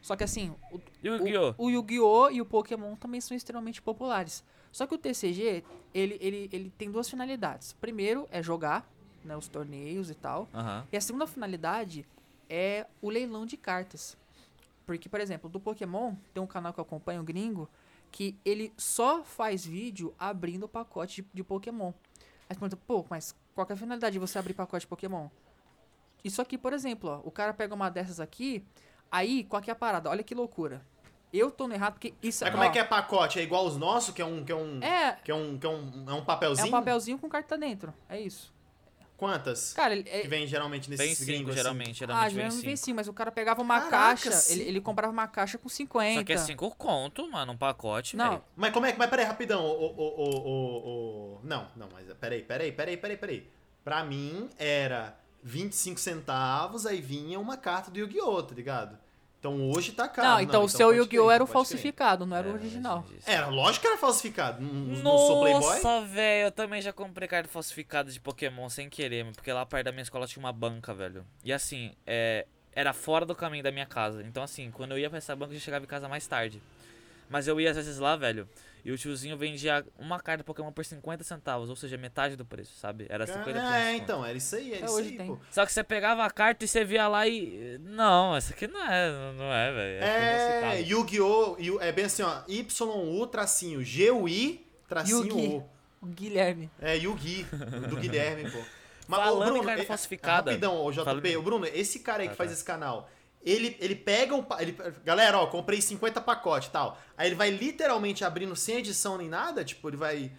Só 0.00 0.16
que 0.16 0.24
assim, 0.24 0.54
o, 0.72 0.80
E 1.02 1.10
o 1.10 1.14
Yu-Gi-Oh! 1.16 1.54
o, 1.58 1.66
o 1.66 1.70
Yu-Gi-Oh! 1.70 2.30
e 2.30 2.40
o 2.40 2.44
Pokémon 2.46 2.94
também 2.96 3.20
são 3.20 3.36
extremamente 3.36 3.80
populares. 3.82 4.44
Só 4.70 4.86
que 4.86 4.94
o 4.94 4.98
TCG, 4.98 5.64
ele, 5.94 6.16
ele, 6.20 6.48
ele 6.52 6.72
tem 6.76 6.90
duas 6.90 7.08
finalidades. 7.08 7.72
Primeiro 7.74 8.26
é 8.30 8.42
jogar, 8.42 8.88
né, 9.24 9.36
os 9.36 9.48
torneios 9.48 10.10
e 10.10 10.14
tal. 10.14 10.48
Aham. 10.54 10.86
E 10.90 10.96
a 10.96 11.00
segunda 11.00 11.26
finalidade 11.26 12.06
é 12.48 12.86
o 13.00 13.10
leilão 13.10 13.44
de 13.46 13.56
cartas. 13.56 14.16
Porque, 14.86 15.08
por 15.08 15.20
exemplo, 15.20 15.48
do 15.48 15.60
Pokémon, 15.60 16.14
tem 16.34 16.42
um 16.42 16.46
canal 16.46 16.72
que 16.72 16.80
eu 16.80 16.82
acompanho, 16.82 17.20
o 17.20 17.24
Gringo, 17.24 17.68
que 18.12 18.38
ele 18.44 18.72
só 18.76 19.24
faz 19.24 19.64
vídeo 19.64 20.14
abrindo 20.18 20.64
o 20.64 20.68
pacote 20.68 21.22
de, 21.22 21.28
de 21.32 21.42
Pokémon. 21.42 21.92
Aí 22.48 22.54
você 22.54 22.60
pergunta, 22.60 22.76
pô, 22.86 23.04
mas 23.08 23.34
qual 23.54 23.66
é 23.68 23.72
a 23.72 23.76
finalidade 23.76 24.12
de 24.12 24.18
você 24.18 24.38
abrir 24.38 24.52
pacote 24.52 24.82
de 24.82 24.86
Pokémon? 24.86 25.28
Isso 26.22 26.40
aqui, 26.40 26.56
por 26.56 26.72
exemplo, 26.72 27.10
ó, 27.10 27.20
o 27.26 27.30
cara 27.30 27.52
pega 27.52 27.74
uma 27.74 27.88
dessas 27.88 28.20
aqui, 28.20 28.64
aí, 29.10 29.42
qual 29.44 29.60
que 29.60 29.70
é 29.70 29.72
a 29.72 29.76
parada? 29.76 30.10
Olha 30.10 30.22
que 30.22 30.34
loucura. 30.34 30.86
Eu 31.32 31.50
tô 31.50 31.66
no 31.66 31.72
errado 31.72 31.94
porque 31.94 32.14
isso 32.22 32.44
Mas 32.44 32.52
como 32.52 32.62
é 32.62 32.68
que 32.68 32.78
é 32.78 32.84
pacote? 32.84 33.38
É 33.38 33.42
igual 33.42 33.66
os 33.66 33.78
nossos, 33.78 34.14
que 34.14 34.20
é 34.20 34.24
um. 34.24 34.44
Que 34.44 34.52
é 34.52 34.54
um. 34.54 34.82
É, 34.82 35.12
Que 35.24 35.30
é 35.30 35.34
um, 35.34 35.58
que 35.58 35.66
é 35.66 35.70
um, 35.70 36.04
é 36.06 36.12
um 36.12 36.18
é 36.18 36.22
papelzinho? 36.22 36.68
um 36.68 36.70
papelzinho 36.70 37.18
com 37.18 37.28
carta 37.28 37.56
dentro. 37.56 37.94
É 38.06 38.20
isso. 38.20 38.52
Quantas? 39.22 39.72
Cara, 39.72 39.92
ele, 39.94 40.02
que 40.02 40.10
é, 40.10 40.26
vem 40.26 40.46
geralmente 40.48 40.90
nesses 40.90 41.06
Vem 41.06 41.14
cinco, 41.14 41.26
gringos, 41.30 41.50
assim? 41.50 41.58
geralmente. 41.62 41.90
ah, 41.90 41.94
Geralmente 41.94 42.24
vem 42.24 42.34
geralmente 42.42 42.64
vem 42.66 42.76
cinco. 42.76 42.84
sim, 42.86 42.92
mas 42.92 43.06
o 43.06 43.12
cara 43.12 43.30
pegava 43.30 43.62
uma 43.62 43.80
Caraca, 43.82 44.30
caixa, 44.30 44.52
ele, 44.52 44.62
ele 44.64 44.80
comprava 44.80 45.12
uma 45.12 45.28
caixa 45.28 45.56
com 45.58 45.68
50. 45.68 46.18
Só 46.18 46.24
que 46.24 46.32
é 46.32 46.36
cinco 46.38 46.68
conto, 46.74 47.30
mano, 47.30 47.52
um 47.52 47.56
pacote, 47.56 48.16
Não, 48.16 48.30
velho. 48.30 48.44
Mas 48.56 48.72
como 48.72 48.86
é 48.86 48.92
que. 48.92 48.98
Mas 48.98 49.08
peraí, 49.08 49.24
rapidão. 49.24 49.64
O, 49.64 49.70
o, 49.70 49.94
o, 49.96 50.48
o, 50.48 51.36
o- 51.36 51.40
Não, 51.44 51.68
não, 51.76 51.88
mas 51.92 52.04
peraí, 52.20 52.42
peraí, 52.42 52.72
peraí, 52.72 52.96
peraí, 52.96 53.16
peraí. 53.16 53.50
Pra 53.84 54.02
mim 54.02 54.50
era 54.58 55.16
25 55.44 56.00
centavos, 56.00 56.84
aí 56.84 57.00
vinha 57.00 57.38
uma 57.38 57.56
carta 57.56 57.90
do 57.92 57.98
Yu-Gi-Oh! 58.00 58.42
tá 58.42 58.54
ligado? 58.56 58.98
Então 59.42 59.72
hoje 59.72 59.90
tá 59.90 60.06
caro. 60.06 60.28
Não, 60.28 60.40
então 60.40 60.62
o 60.62 60.68
seu 60.68 60.86
pode 60.86 60.98
Yu-Gi-Oh! 60.98 61.28
era 61.28 61.42
o 61.42 61.48
falsificado, 61.48 62.24
não 62.24 62.36
era 62.36 62.46
o 62.46 62.52
É, 62.52 62.54
original. 62.54 62.98
entendi 63.00 63.18
isso. 63.18 63.28
Era, 63.28 63.48
lógico 63.48 63.80
que 63.82 63.88
era 63.88 63.98
falsificado. 63.98 64.62
Não, 64.62 64.72
não 65.02 65.18
sou 65.18 65.40
Playboy. 65.40 65.60
Nossa, 65.82 66.00
velho, 66.02 66.46
eu 66.46 66.52
também 66.52 66.80
já 66.80 66.92
comprei 66.92 67.26
carta 67.26 67.48
falsificada 67.48 68.08
de 68.12 68.20
Pokémon 68.20 68.68
sem 68.68 68.88
querer, 68.88 69.24
mano, 69.24 69.34
porque 69.34 69.52
lá 69.52 69.66
perto 69.66 69.86
da 69.86 69.90
minha 69.90 70.04
escola 70.04 70.28
tinha 70.28 70.38
uma 70.38 70.52
banca, 70.52 70.94
velho. 70.94 71.26
E 71.42 71.52
assim, 71.52 71.90
é, 72.06 72.46
era 72.72 72.92
fora 72.92 73.26
do 73.26 73.34
caminho 73.34 73.64
da 73.64 73.72
minha 73.72 73.84
casa. 73.84 74.22
Então 74.22 74.44
assim, 74.44 74.70
quando 74.70 74.92
eu 74.92 74.98
ia 75.00 75.08
pra 75.08 75.18
essa 75.18 75.34
banca, 75.34 75.52
eu 75.52 75.58
já 75.58 75.64
chegava 75.64 75.84
em 75.84 75.88
casa 75.88 76.08
mais 76.08 76.24
tarde. 76.24 76.62
Mas 77.28 77.48
eu 77.48 77.60
ia 77.60 77.70
às 77.70 77.76
vezes 77.76 77.98
lá, 77.98 78.14
velho, 78.14 78.48
e 78.84 78.90
o 78.92 78.98
tiozinho 78.98 79.36
vendia 79.36 79.84
uma 79.98 80.18
carta 80.20 80.42
Pokémon 80.42 80.72
por 80.72 80.84
50 80.84 81.22
centavos, 81.24 81.70
ou 81.70 81.76
seja, 81.76 81.96
metade 81.96 82.34
do 82.36 82.44
preço, 82.44 82.76
sabe? 82.78 83.06
Era 83.08 83.24
50% 83.26 83.52
de 83.52 83.58
É, 83.58 83.96
então, 83.96 84.24
era 84.24 84.36
isso 84.36 84.56
aí, 84.56 84.74
era 84.74 84.86
isso 84.86 84.96
aí, 84.96 85.16
pô. 85.18 85.38
Só 85.50 85.64
que 85.64 85.72
você 85.72 85.84
pegava 85.84 86.24
a 86.24 86.30
carta 86.30 86.64
e 86.64 86.68
você 86.68 86.84
via 86.84 87.06
lá 87.08 87.26
e. 87.28 87.78
Não, 87.80 88.34
essa 88.36 88.52
aqui 88.52 88.66
não 88.66 88.80
é, 88.84 89.32
não 89.32 89.52
é, 89.52 89.72
velho. 89.72 90.04
É, 90.04 90.60
falsificado. 90.60 90.90
Yu-Gi-Oh! 90.90 91.56
Yu- 91.60 91.80
É 91.80 91.92
bem 91.92 92.04
assim, 92.06 92.22
ó. 92.22 92.42
YU 92.48 93.26
tracinho 93.26 93.80
GUI 93.80 94.66
tracinho 94.88 95.18
Yugi. 95.24 95.46
O. 95.56 95.72
O 96.02 96.06
Guilherme. 96.06 96.68
É, 96.80 96.96
Yugi, 96.96 97.44
do 97.88 97.96
Guilherme, 97.96 98.50
pô. 98.50 98.58
Mas, 99.06 99.18
ô, 99.20 99.22
Falando 99.24 99.42
em 99.42 99.52
Bruno, 99.52 99.64
carne 99.64 99.82
é- 99.82 99.84
falsificada. 99.84 100.50
Rapidão, 100.50 100.76
ô 100.84 100.92
Fala- 100.92 101.20
JP, 101.20 101.36
ô 101.36 101.42
Bruno, 101.42 101.66
esse 101.66 102.00
cara 102.00 102.22
aí 102.22 102.28
que 102.28 102.34
Ah, 102.34 102.36
faz 102.36 102.50
tá. 102.50 102.54
esse 102.54 102.64
canal, 102.64 103.08
ele, 103.44 103.76
ele 103.80 103.94
pega 103.96 104.34
um. 104.34 104.44
Ele, 104.58 104.72
galera, 105.04 105.38
ó, 105.38 105.46
comprei 105.46 105.80
50 105.80 106.20
pacotes 106.20 106.68
e 106.68 106.72
tal. 106.72 106.98
Aí 107.16 107.28
ele 107.28 107.34
vai 107.34 107.50
literalmente 107.50 108.24
abrindo 108.24 108.54
sem 108.54 108.76
edição 108.78 109.18
nem 109.18 109.28
nada, 109.28 109.64
tipo, 109.64 109.88
ele 109.88 109.96
vai. 109.96 110.32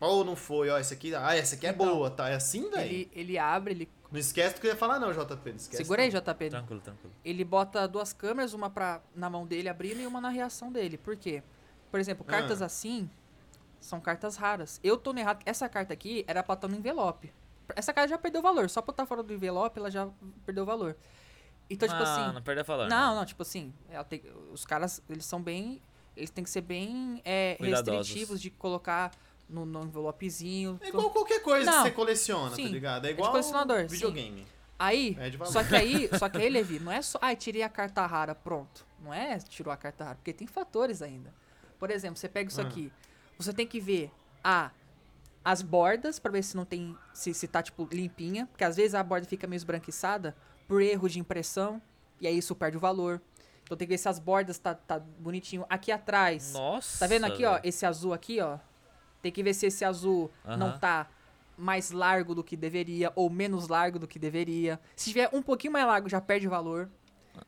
Ou 0.00 0.24
não 0.24 0.34
foi, 0.34 0.70
ó, 0.70 0.78
essa 0.78 0.94
aqui. 0.94 1.14
Ah, 1.14 1.36
essa 1.36 1.54
aqui 1.54 1.66
é 1.66 1.70
Então, 1.70 1.86
boa, 1.86 2.10
tá? 2.10 2.28
É 2.28 2.34
assim, 2.34 2.70
velho? 2.70 2.82
Ele, 2.82 3.10
ele 3.14 3.38
abre, 3.38 3.74
ele. 3.74 3.88
Não 4.10 4.18
esquece 4.18 4.54
do 4.56 4.60
que 4.60 4.66
eu 4.66 4.70
ia 4.72 4.76
falar, 4.76 4.98
não, 4.98 5.12
JP. 5.12 5.50
Não 5.50 5.56
esquece. 5.56 5.76
Segura 5.76 6.02
aí. 6.02 6.08
JP. 6.10 6.48
Tranquilo, 6.50 6.80
tranquilo. 6.80 7.14
Ele 7.24 7.44
bota 7.44 7.86
duas 7.86 8.12
câmeras, 8.12 8.54
uma 8.54 8.68
pra, 8.70 9.00
na 9.14 9.28
mão 9.30 9.46
dele 9.46 9.68
abrindo 9.68 10.00
e 10.00 10.06
uma 10.06 10.20
na 10.20 10.30
reação 10.30 10.72
dele. 10.72 10.96
Por 10.98 11.16
quê? 11.16 11.42
Por 11.90 12.00
exemplo, 12.00 12.24
cartas 12.24 12.60
Ah. 12.62 12.66
assim 12.66 13.08
são 13.78 14.00
cartas 14.00 14.36
raras. 14.36 14.80
Eu 14.82 14.96
tô 14.96 15.12
no 15.12 15.20
errado. 15.20 15.42
Essa 15.46 15.68
carta 15.68 15.92
aqui 15.92 16.24
era 16.26 16.42
pra 16.42 16.54
estar 16.54 16.66
no 16.68 16.76
envelope. 16.76 17.32
Essa 17.76 17.92
carta 17.92 18.08
já 18.08 18.18
perdeu 18.18 18.42
valor. 18.42 18.68
Só 18.68 18.82
por 18.82 18.90
estar 18.92 19.06
fora 19.06 19.22
do 19.22 19.32
envelope, 19.32 19.78
ela 19.78 19.90
já 19.90 20.08
perdeu 20.44 20.64
valor. 20.66 20.96
Então, 21.70 21.88
tipo 21.88 22.02
Ah, 22.02 22.24
assim. 22.26 22.34
não 22.34 22.42
perdeu 22.42 22.64
valor. 22.64 22.88
Não, 22.88 23.14
não, 23.14 23.24
tipo 23.24 23.42
assim, 23.42 23.72
ela 23.88 24.02
tem- 24.04 24.22
os 24.52 24.66
caras, 24.66 25.00
eles 25.08 25.24
são 25.24 25.40
bem. 25.40 25.80
Eles 26.16 26.28
têm 26.30 26.42
que 26.42 26.50
ser 26.50 26.60
bem 26.62 27.22
é, 27.24 27.54
Cuidadosos. 27.58 27.98
restritivos 28.08 28.40
de 28.42 28.50
colocar 28.50 29.12
no, 29.48 29.64
no 29.64 29.84
envelopezinho. 29.84 30.78
É 30.82 30.88
igual 30.88 31.10
qualquer 31.10 31.40
coisa 31.42 31.70
Não. 31.70 31.82
que 31.84 31.88
você 31.90 31.94
coleciona, 31.94 32.54
Sim, 32.56 32.64
tá 32.64 32.68
ligado? 32.70 33.04
É 33.06 33.10
é 33.10 33.12
de 33.12 33.18
igual 33.18 33.30
colecionador, 33.30 33.80
sim. 33.82 33.86
videogame. 33.86 34.46
Aí, 34.78 35.16
É 35.20 35.44
só 35.44 35.62
que 35.62 35.76
aí, 35.76 36.08
só 36.18 36.28
que 36.28 36.38
aí, 36.38 36.48
Levi, 36.48 36.80
não 36.80 36.90
é 36.90 37.00
só, 37.02 37.18
ai, 37.22 37.36
tirei 37.36 37.62
a 37.62 37.68
carta 37.68 38.04
rara, 38.06 38.34
pronto. 38.34 38.84
Não 39.02 39.14
é 39.14 39.38
tirou 39.38 39.72
a 39.72 39.76
carta 39.76 40.04
rara, 40.04 40.16
porque 40.16 40.32
tem 40.32 40.46
fatores 40.46 41.00
ainda. 41.02 41.32
Por 41.78 41.90
exemplo, 41.90 42.16
você 42.16 42.28
pega 42.28 42.50
isso 42.50 42.60
Ah. 42.60 42.64
aqui, 42.64 42.92
você 43.38 43.52
tem 43.52 43.66
que 43.66 43.78
ver 43.80 44.10
a 44.42 44.70
as 45.42 45.62
bordas 45.62 46.18
pra 46.18 46.30
ver 46.30 46.42
se 46.42 46.54
não 46.54 46.66
tem 46.66 46.94
se, 47.14 47.32
se 47.32 47.48
tá 47.48 47.62
tipo 47.62 47.88
limpinha, 47.90 48.46
porque 48.48 48.62
às 48.62 48.76
vezes 48.76 48.94
a 48.94 49.02
borda 49.02 49.26
fica 49.26 49.46
meio 49.46 49.56
esbranquiçada 49.56 50.36
por 50.70 50.80
erro 50.80 51.08
de 51.08 51.18
impressão 51.18 51.82
e 52.20 52.28
aí 52.28 52.38
isso 52.38 52.54
perde 52.54 52.76
o 52.76 52.80
valor. 52.80 53.20
Então 53.64 53.76
tem 53.76 53.88
que 53.88 53.92
ver 53.94 53.98
se 53.98 54.08
as 54.08 54.20
bordas 54.20 54.56
tá, 54.56 54.72
tá 54.72 55.00
bonitinho. 55.00 55.66
Aqui 55.68 55.90
atrás, 55.90 56.52
Nossa. 56.52 57.00
Tá 57.00 57.08
vendo 57.08 57.24
aqui, 57.26 57.44
ó? 57.44 57.58
Esse 57.64 57.84
azul 57.84 58.12
aqui, 58.12 58.40
ó. 58.40 58.56
Tem 59.20 59.32
que 59.32 59.42
ver 59.42 59.52
se 59.52 59.66
esse 59.66 59.84
azul 59.84 60.30
não 60.44 60.68
Aham. 60.68 60.78
tá 60.78 61.08
mais 61.58 61.90
largo 61.90 62.36
do 62.36 62.44
que 62.44 62.56
deveria 62.56 63.12
ou 63.16 63.28
menos 63.28 63.66
largo 63.66 63.98
do 63.98 64.06
que 64.06 64.16
deveria. 64.18 64.78
Se 64.94 65.10
tiver 65.10 65.28
um 65.32 65.42
pouquinho 65.42 65.72
mais 65.72 65.84
largo, 65.86 66.08
já 66.08 66.20
perde 66.20 66.46
valor. 66.46 66.88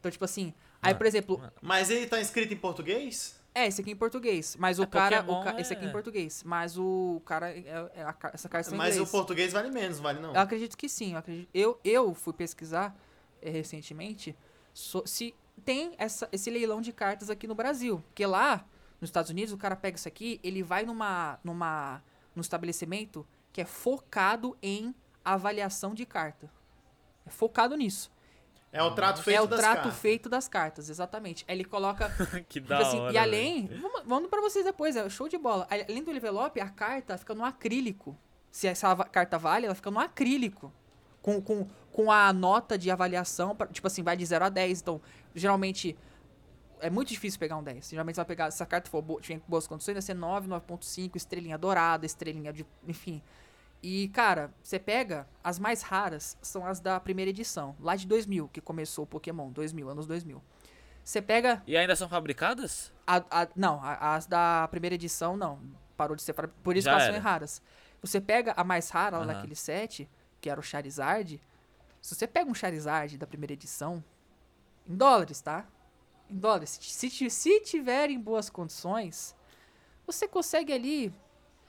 Então, 0.01 0.11
tipo 0.11 0.25
assim. 0.25 0.53
Aí, 0.83 0.93
Ah. 0.93 0.97
por 0.97 1.07
exemplo, 1.07 1.41
Mas 1.61 1.91
ele 1.91 2.09
tá 2.09 2.21
escrito 2.21 2.53
em 2.53 2.57
português? 2.57 3.41
é, 3.55 3.69
esse 3.69 3.81
aqui 3.81 3.93
em 3.93 3.97
português. 3.97 4.57
Mas 4.59 4.81
o 4.81 4.83
É, 4.83 4.87
cara. 4.87 5.25
o 5.31 5.45
ca- 5.45 5.61
Esse 5.61 5.73
aqui 5.73 5.85
em 5.85 5.89
é- 5.89 5.93
português. 5.93 6.43
Mas 6.45 6.77
o 6.77 7.23
cara. 7.25 7.51
É, 7.51 7.61
é 7.95 8.15
essa 8.33 8.49
carta 8.49 8.67
está 8.67 8.75
em 8.75 8.79
Mas 8.79 8.95
o 8.95 8.99
inglês. 8.99 9.11
português 9.11 9.53
vale 9.53 9.71
menos, 9.71 10.01
vale 10.01 10.19
não? 10.21 10.35
Eu 10.35 10.41
acredito 10.41 10.77
que 10.77 10.89
sim. 10.89 11.13
Eu, 11.13 11.19
acredito- 11.19 11.49
eu, 11.55 11.81
eu 11.85 12.15
fui 12.15 12.33
pesquisar 12.33 12.97
recentemente 13.51 14.37
so- 14.73 15.03
se 15.07 15.35
tem 15.65 15.95
essa, 15.99 16.29
esse 16.33 16.51
leilão 16.51 16.81
de 16.81 16.93
cartas 16.93 17.29
aqui 17.31 17.47
no 17.47 17.55
Brasil. 17.55 18.03
Porque 18.09 18.25
lá, 18.25 18.65
nos 19.01 19.09
Estados 19.09 19.31
Unidos, 19.31 19.53
o 19.53 19.57
cara 19.59 19.77
pega 19.77 19.97
isso 19.97 20.09
aqui, 20.09 20.41
ele 20.43 20.63
vai 20.63 20.85
numa, 20.85 21.39
numa, 21.45 22.03
num 22.35 22.41
estabelecimento 22.41 23.27
que 23.53 23.61
é 23.61 23.65
focado 23.65 24.57
em 24.63 24.95
avaliação 25.25 25.95
de 25.95 26.07
carta. 26.07 26.51
É 27.27 27.31
focado 27.31 27.77
nisso. 27.77 28.11
É 28.73 28.83
o 28.83 28.95
trato 28.95 29.23
feito 29.23 29.37
é 29.37 29.41
o 29.43 29.47
das 29.47 29.61
trato 29.61 29.77
cartas. 29.83 29.99
feito 30.01 30.29
das 30.31 30.49
cartas, 30.49 30.89
exatamente. 30.89 31.45
Aí 31.47 31.55
ele 31.57 31.65
coloca 31.65 32.09
que 32.49 32.55
Tipo 32.55 32.69
da 32.69 32.79
assim, 32.79 32.99
hora. 32.99 33.13
e 33.13 33.19
além, 33.19 33.67
vamos, 33.67 34.03
vamos 34.07 34.31
pra 34.31 34.41
vocês 34.41 34.65
depois, 34.65 34.97
é 34.97 35.07
show 35.11 35.29
de 35.29 35.37
bola. 35.37 35.69
Além 35.71 36.03
do 36.03 36.11
envelope, 36.11 36.59
a 36.59 36.71
carta 36.71 37.19
fica 37.19 37.35
no 37.35 37.45
acrílico. 37.45 38.17
Se 38.51 38.67
essa 38.67 38.97
carta 39.05 39.39
vale, 39.39 39.67
ela 39.67 39.75
fica 39.75 39.91
no 39.91 39.99
acrílico. 40.01 40.73
Com, 41.23 41.41
com, 41.41 41.67
com 41.93 42.11
a 42.11 42.33
nota 42.33 42.77
de 42.77 42.91
avaliação, 42.91 43.57
tipo 43.71 43.87
assim, 43.87 44.03
vai 44.03 44.17
de 44.17 44.27
0 44.27 44.45
a 44.45 44.49
10. 44.49 44.81
Então, 44.81 45.01
geralmente, 45.35 45.97
é 46.81 46.91
muito 46.91 47.09
difícil 47.11 47.39
pegar 47.39 47.57
um 47.57 47.63
10. 47.63 47.91
Geralmente 47.91 48.17
você 48.17 48.21
vai 48.21 48.27
pegar, 48.27 48.51
se 48.51 48.61
a 48.63 48.67
carta 48.67 48.91
for 48.91 49.01
boa, 49.01 49.21
tiver 49.21 49.41
boas 49.47 49.67
condições, 49.69 49.95
vai 49.95 50.03
ser 50.03 50.15
9, 50.15 50.49
9.5, 50.49 51.15
estrelinha 51.17 51.57
dourada, 51.57 52.05
estrelinha 52.05 52.53
de. 52.53 52.67
Enfim. 52.89 53.23
E, 53.81 54.09
cara, 54.09 54.53
você 54.63 54.79
pega, 54.79 55.27
as 55.43 55.59
mais 55.59 55.83
raras 55.83 56.37
são 56.43 56.65
as 56.67 56.79
da 56.81 56.99
primeira 57.01 57.31
edição, 57.31 57.75
lá 57.81 57.97
de 57.97 58.07
2000, 58.07 58.49
que 58.49 58.61
começou 58.61 59.05
o 59.05 59.07
Pokémon, 59.07 59.51
2000, 59.51 59.89
anos 59.89 60.07
2000. 60.07 60.43
Você 61.05 61.21
pega 61.21 61.61
E 61.67 61.77
ainda 61.77 61.97
são 61.97 62.09
fabricadas? 62.09 62.93
a- 63.07 63.25
a- 63.29 63.49
não, 63.57 63.81
as 63.83 64.27
da 64.27 64.69
primeira 64.71 64.95
edição 64.95 65.37
não. 65.37 65.59
Parou 65.97 66.15
de 66.17 66.23
ser. 66.23 66.33
Por 66.33 66.77
isso 66.77 66.85
Já 66.85 66.91
que 66.93 66.95
elas 66.95 67.05
são 67.07 67.15
era. 67.17 67.23
raras. 67.25 67.63
Você 68.01 68.21
pega 68.21 68.53
a 68.57 68.63
mais 68.65 68.89
rara 68.91 69.19
lá 69.19 69.25
Aham. 69.25 69.33
daquele 69.35 69.55
set, 69.57 70.09
que 70.43 70.51
era 70.51 70.61
o 70.61 70.63
Charizard. 70.63 71.41
Se 72.03 72.15
você 72.15 72.27
pega 72.27 72.51
um 72.51 72.55
Charizard 72.55 73.17
da 73.17 73.27
primeira 73.27 73.53
edição, 73.53 74.05
em 74.87 74.97
dólares, 74.97 75.41
tá? 75.41 75.65
Em 76.29 76.37
dólares. 76.37 76.79
Se, 76.83 77.09
se, 77.09 77.31
se 77.31 77.61
tiver 77.61 78.11
em 78.11 78.21
boas 78.21 78.51
condições, 78.51 79.35
você 80.05 80.27
consegue 80.27 80.73
ali 80.73 81.15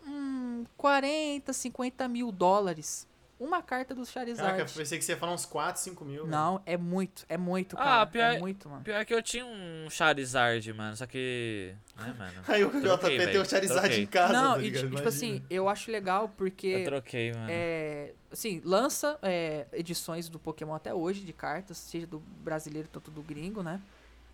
hum, 0.06 0.66
40, 0.76 1.54
50 1.54 2.08
mil 2.08 2.32
dólares. 2.32 3.08
Uma 3.44 3.62
carta 3.62 3.94
do 3.94 4.06
Charizard. 4.06 4.52
Caraca, 4.54 4.72
eu 4.72 4.76
pensei 4.78 4.98
que 4.98 5.04
você 5.04 5.12
ia 5.12 5.18
falar 5.18 5.34
uns 5.34 5.46
4, 5.46 5.82
5 5.82 6.06
mil. 6.06 6.26
Não, 6.26 6.62
é 6.66 6.78
muito, 6.78 7.26
é 7.28 7.38
muito, 7.38 7.76
Ah, 7.78 7.84
cara. 7.84 8.06
pior- 8.08 8.34
É 8.36 8.40
muito, 8.40 8.70
mano. 8.70 8.84
Pior 8.84 9.04
que 9.04 9.14
eu 9.14 9.22
tinha 9.22 9.46
um 9.46 9.90
Charizard, 9.90 10.72
mano. 10.72 10.96
Só 10.96 11.06
que. 11.06 11.76
Né, 11.98 12.16
mano? 12.18 12.42
Aí 12.48 12.64
o 12.64 12.70
Troquei, 12.70 13.18
JP 13.18 13.32
tem 13.32 13.42
o 13.42 13.46
Charizard 13.46 13.82
troquei. 13.82 14.04
em 14.04 14.08
casa, 14.08 14.34
Não, 14.34 14.54
tá 14.56 14.62
e 14.62 14.72
tipo 14.72 14.86
Imagina. 14.86 15.10
assim, 15.10 15.44
eu 15.50 15.68
acho 15.68 15.92
legal 15.92 16.30
porque. 16.38 16.68
Eu 16.68 16.84
troquei, 16.86 17.34
mano. 17.34 17.48
É, 17.50 18.14
assim, 18.32 18.62
lança 18.64 19.20
é, 19.22 19.66
edições 19.74 20.30
do 20.30 20.40
Pokémon 20.40 20.74
até 20.74 20.94
hoje 20.94 21.22
de 21.26 21.34
cartas, 21.34 21.78
seja 21.78 22.08
do 22.08 22.20
brasileiro 22.20 22.88
tanto 22.92 23.12
do 23.12 23.22
gringo, 23.22 23.62
né? 23.62 23.82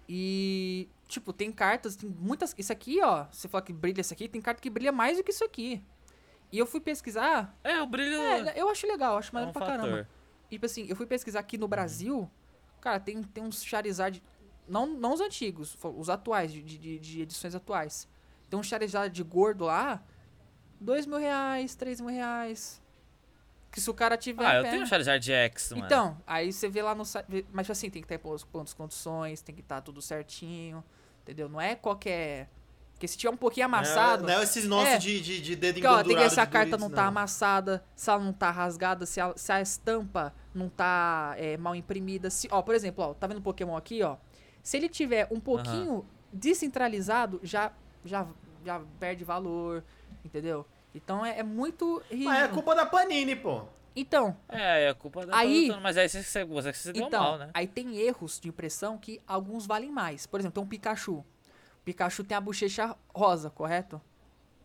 E, 0.07 0.88
tipo, 1.07 1.31
tem 1.34 1.52
cartas, 1.52 1.95
tem 1.95 2.10
muitas. 2.10 2.53
Isso 2.57 2.72
aqui, 2.72 2.99
ó, 3.02 3.26
você 3.31 3.48
fala 3.48 3.64
que 3.64 3.72
brilha 3.73 4.02
isso 4.02 4.14
aqui, 4.14 4.27
tem 4.27 4.41
carta 4.41 4.61
que 4.61 4.69
brilha 4.69 4.91
mais 4.91 5.18
do 5.18 5.23
que 5.23 5.31
isso 5.31 5.44
aqui. 5.44 5.81
E 6.52 6.58
eu 6.58 6.66
fui 6.66 6.80
pesquisar. 6.80 7.56
É, 7.64 7.82
o 7.82 7.86
brilho. 7.86 8.20
É, 8.20 8.54
eu 8.56 8.70
acho 8.70 8.88
legal, 8.88 9.18
acho 9.18 9.30
é 9.30 9.34
maneiro 9.34 9.50
um 9.52 9.54
pra 9.54 9.66
fator. 9.66 9.82
caramba. 9.82 10.10
E, 10.50 10.56
tipo 10.56 10.66
assim, 10.66 10.86
eu 10.90 10.96
fui 10.96 11.06
pesquisar 11.06 11.40
aqui 11.40 11.58
no 11.58 11.68
Brasil. 11.68 12.30
Cara, 12.82 13.00
tem, 13.00 13.22
tem 13.22 13.44
uns 13.44 13.64
Charizard. 13.64 14.22
Não, 14.68 14.88
não 14.88 15.14
os 15.14 15.22
antigos, 15.22 15.78
os 15.84 16.10
atuais, 16.10 16.52
de, 16.52 16.62
de, 16.62 17.00
de 17.00 17.22
edições 17.22 17.56
atuais. 17.56 18.08
Tem 18.50 18.60
um 18.60 18.64
Charizard 18.64 19.14
de 19.14 19.24
gordo 19.24 19.66
lá. 19.66 20.04
Dois 20.80 21.06
mil 21.06 21.18
reais, 21.18 21.76
três 21.76 22.00
mil 22.00 22.10
reais. 22.10 22.82
Que 23.72 23.80
se 23.80 23.90
o 23.90 23.94
cara 23.94 24.18
tiver. 24.18 24.46
Ah, 24.46 24.56
eu 24.56 24.64
tenho 24.64 24.82
um 24.82 24.86
Charizard 24.86 25.32
X, 25.32 25.72
mano. 25.72 25.86
Então, 25.86 26.18
aí 26.26 26.52
você 26.52 26.68
vê 26.68 26.82
lá 26.82 26.96
no 26.96 27.06
site. 27.06 27.46
Mas 27.52 27.66
tipo 27.66 27.72
assim, 27.72 27.90
tem 27.90 28.02
que 28.02 28.08
ter 28.08 28.18
pontos, 28.18 28.44
pontos 28.44 28.74
condições, 28.74 29.42
tem 29.42 29.54
que 29.54 29.62
estar 29.62 29.82
tudo 29.82 30.02
certinho. 30.02 30.84
Entendeu? 31.22 31.48
Não 31.48 31.62
é 31.62 31.76
qualquer. 31.76 32.50
Porque 33.00 33.08
se 33.08 33.18
tiver 33.18 33.32
um 33.32 33.38
pouquinho 33.38 33.66
amassado. 33.66 34.24
Não 34.28 34.34
é 34.34 34.44
esses 34.44 34.68
nossos 34.68 34.90
É. 34.96 34.98
de, 34.98 35.22
de, 35.22 35.40
de 35.42 35.56
dedo 35.56 35.70
ó, 35.70 35.72
tem 35.72 35.74
que 35.74 35.88
ver 35.88 35.90
engordurado 36.02 36.34
se 36.34 36.40
a 36.42 36.46
carta 36.46 36.72
Doritos, 36.72 36.90
não 36.90 36.94
tá 36.94 37.06
amassada, 37.06 37.82
se 37.96 38.10
ela 38.10 38.20
não 38.20 38.34
tá 38.34 38.52
rasgada, 38.52 39.06
se 39.06 39.22
a, 39.22 39.34
se 39.38 39.52
a 39.54 39.62
estampa 39.62 40.36
não 40.54 40.68
tá 40.68 41.34
é, 41.38 41.56
mal 41.56 41.74
imprimida. 41.74 42.30
Se, 42.30 42.50
ó, 42.52 42.62
por 42.62 42.76
exemplo, 42.76 43.02
ó, 43.06 43.14
tá 43.14 43.26
vendo 43.26 43.38
o 43.38 43.42
Pokémon 43.42 43.78
aqui, 43.78 44.04
ó? 44.04 44.18
Se 44.62 44.76
ele 44.76 44.90
tiver 44.90 45.30
um 45.32 45.40
pouquinho 45.40 46.06
descentralizado, 46.34 47.40
já, 47.42 47.72
já, 48.04 48.28
já 48.66 48.82
perde 49.00 49.24
valor, 49.24 49.82
entendeu? 50.26 50.66
Então 50.94 51.26
é, 51.26 51.40
é 51.40 51.44
muito 51.44 52.04
Mas 52.12 52.20
é 52.20 52.40
rígido. 52.42 52.54
culpa 52.54 52.76
da 52.76 52.86
Panini, 52.86 53.34
pô. 53.36 53.64
Então, 53.96 54.36
É, 54.50 54.90
é 54.90 54.94
culpa 54.94 55.26
da 55.26 55.38
Aí- 55.38 55.72
Mas 55.82 55.96
aí 55.98 56.10
você, 56.10 56.22
você, 56.46 56.74
você 56.74 56.92
deu 56.94 57.08
então 57.08 57.24
mal, 57.24 57.38
né? 57.38 57.50
aí 57.54 57.66
tem 57.66 57.96
erros 57.98 58.40
de 58.42 58.50
impressão 58.50 58.98
que 58.98 59.22
alguns 59.26 59.66
valem 59.66 59.90
mais. 59.90 60.26
Por 60.28 60.40
exemplo, 60.40 60.56
tem 60.56 60.64
um 60.64 60.68
Pikachu. 60.68 61.24
O 61.90 61.91
Pikachu 61.91 62.24
tem 62.24 62.38
a 62.38 62.41
bochecha 62.41 62.95
rosa, 63.11 63.49
correto? 63.49 63.99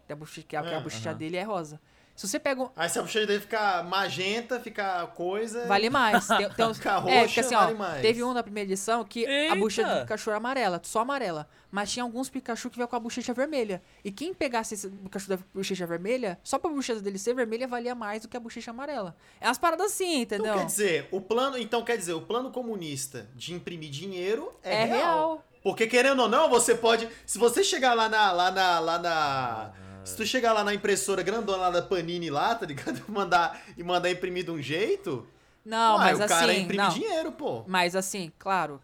Tem 0.07 0.15
a 0.15 0.17
bochecha, 0.17 0.47
que 0.47 0.55
a, 0.55 0.63
que 0.63 0.75
a 0.75 0.81
bochecha 0.81 1.15
dele 1.15 1.39
é 1.39 1.43
rosa. 1.43 1.81
Se 2.15 2.29
você 2.29 2.39
pega 2.39 2.63
um, 2.63 2.69
Aí 2.77 2.87
se 2.89 2.99
a 2.99 3.03
bochecha 3.03 3.27
dele 3.27 3.41
ficar 3.41 3.83
magenta, 3.83 4.61
ficar 4.61 5.07
coisa. 5.15 5.67
Vale 5.67 5.89
mais. 5.89 6.27
Tem, 6.29 6.51
tem 6.51 6.67
uns, 6.69 6.77
Ficar 6.77 6.97
é, 6.97 6.99
roxa, 6.99 7.25
porque 7.25 7.41
assim, 7.41 7.55
vale 7.55 7.73
ó, 7.73 7.77
mais. 7.79 8.03
teve 8.03 8.23
um 8.23 8.35
na 8.35 8.43
primeira 8.43 8.69
edição 8.69 9.03
que 9.05 9.25
a 9.25 9.31
Eita! 9.31 9.57
bochecha 9.57 9.95
do 9.95 10.01
Pikachu 10.03 10.31
era 10.31 10.37
amarela, 10.37 10.81
só 10.85 11.01
amarela. 11.01 11.49
Mas 11.73 11.91
tinha 11.91 12.03
alguns 12.03 12.29
Pikachu 12.29 12.69
que 12.69 12.77
veio 12.77 12.87
com 12.87 12.95
a 12.95 13.01
bochecha 13.01 13.33
vermelha. 13.33 13.83
E 14.05 14.13
quem 14.13 14.35
pegasse 14.35 14.75
esse 14.75 14.91
Pikachu 14.91 15.29
da 15.31 15.39
bochecha 15.55 15.87
vermelha, 15.87 16.39
só 16.45 16.59
pra 16.59 16.71
bochecha 16.71 17.01
dele 17.01 17.19
ser 17.19 17.35
vermelha, 17.35 17.67
valia 17.67 17.95
mais 17.95 18.21
do 18.21 18.29
que 18.29 18.37
a 18.37 18.41
bochecha 18.41 18.71
amarela. 18.71 19.17
É 19.41 19.49
umas 19.49 19.57
paradas 19.57 19.87
assim, 19.87 20.21
entendeu? 20.21 20.45
Então 20.53 20.59
quer 20.59 20.67
dizer, 20.67 21.09
o 21.11 21.23
plano, 21.23 21.57
então 21.57 21.83
quer 21.83 21.97
dizer, 21.97 22.13
o 22.13 22.21
plano 22.21 22.53
comunista 22.53 23.27
de 23.35 23.55
imprimir 23.55 23.89
dinheiro 23.91 24.53
é, 24.63 24.83
é 24.83 24.85
real. 24.85 25.43
Porque 25.65 25.87
querendo 25.89 26.21
ou 26.21 26.29
não, 26.29 26.49
você 26.49 26.75
pode, 26.77 27.09
se 27.27 27.39
você 27.39 27.65
chegar 27.65 27.95
lá 27.95 28.09
na 28.09 28.31
lá 28.31 28.51
na 28.53 28.79
lá 28.79 28.99
na 28.99 29.73
se 30.05 30.15
tu 30.15 30.27
chegar 30.27 30.53
lá 30.53 30.63
na 30.63 30.75
impressora 30.75 31.23
grandona 31.23 31.57
lá 31.57 31.71
da 31.71 31.81
Panini 31.83 32.29
lá, 32.31 32.55
tá 32.55 32.67
ligado? 32.67 33.03
Mandar 33.09 33.61
e 33.77 33.83
mandar 33.83 34.11
imprimir 34.11 34.45
de 34.45 34.51
um 34.51 34.61
jeito, 34.61 35.27
Não, 35.65 35.97
ué, 35.97 36.05
mas 36.13 36.21
o 36.21 36.27
cara 36.29 36.53
assim, 36.53 36.61
imprime 36.61 36.83
não. 36.83 36.91
dinheiro, 36.91 37.33
pô. 37.33 37.65
Mas 37.67 37.97
assim, 37.97 38.31
claro, 38.39 38.79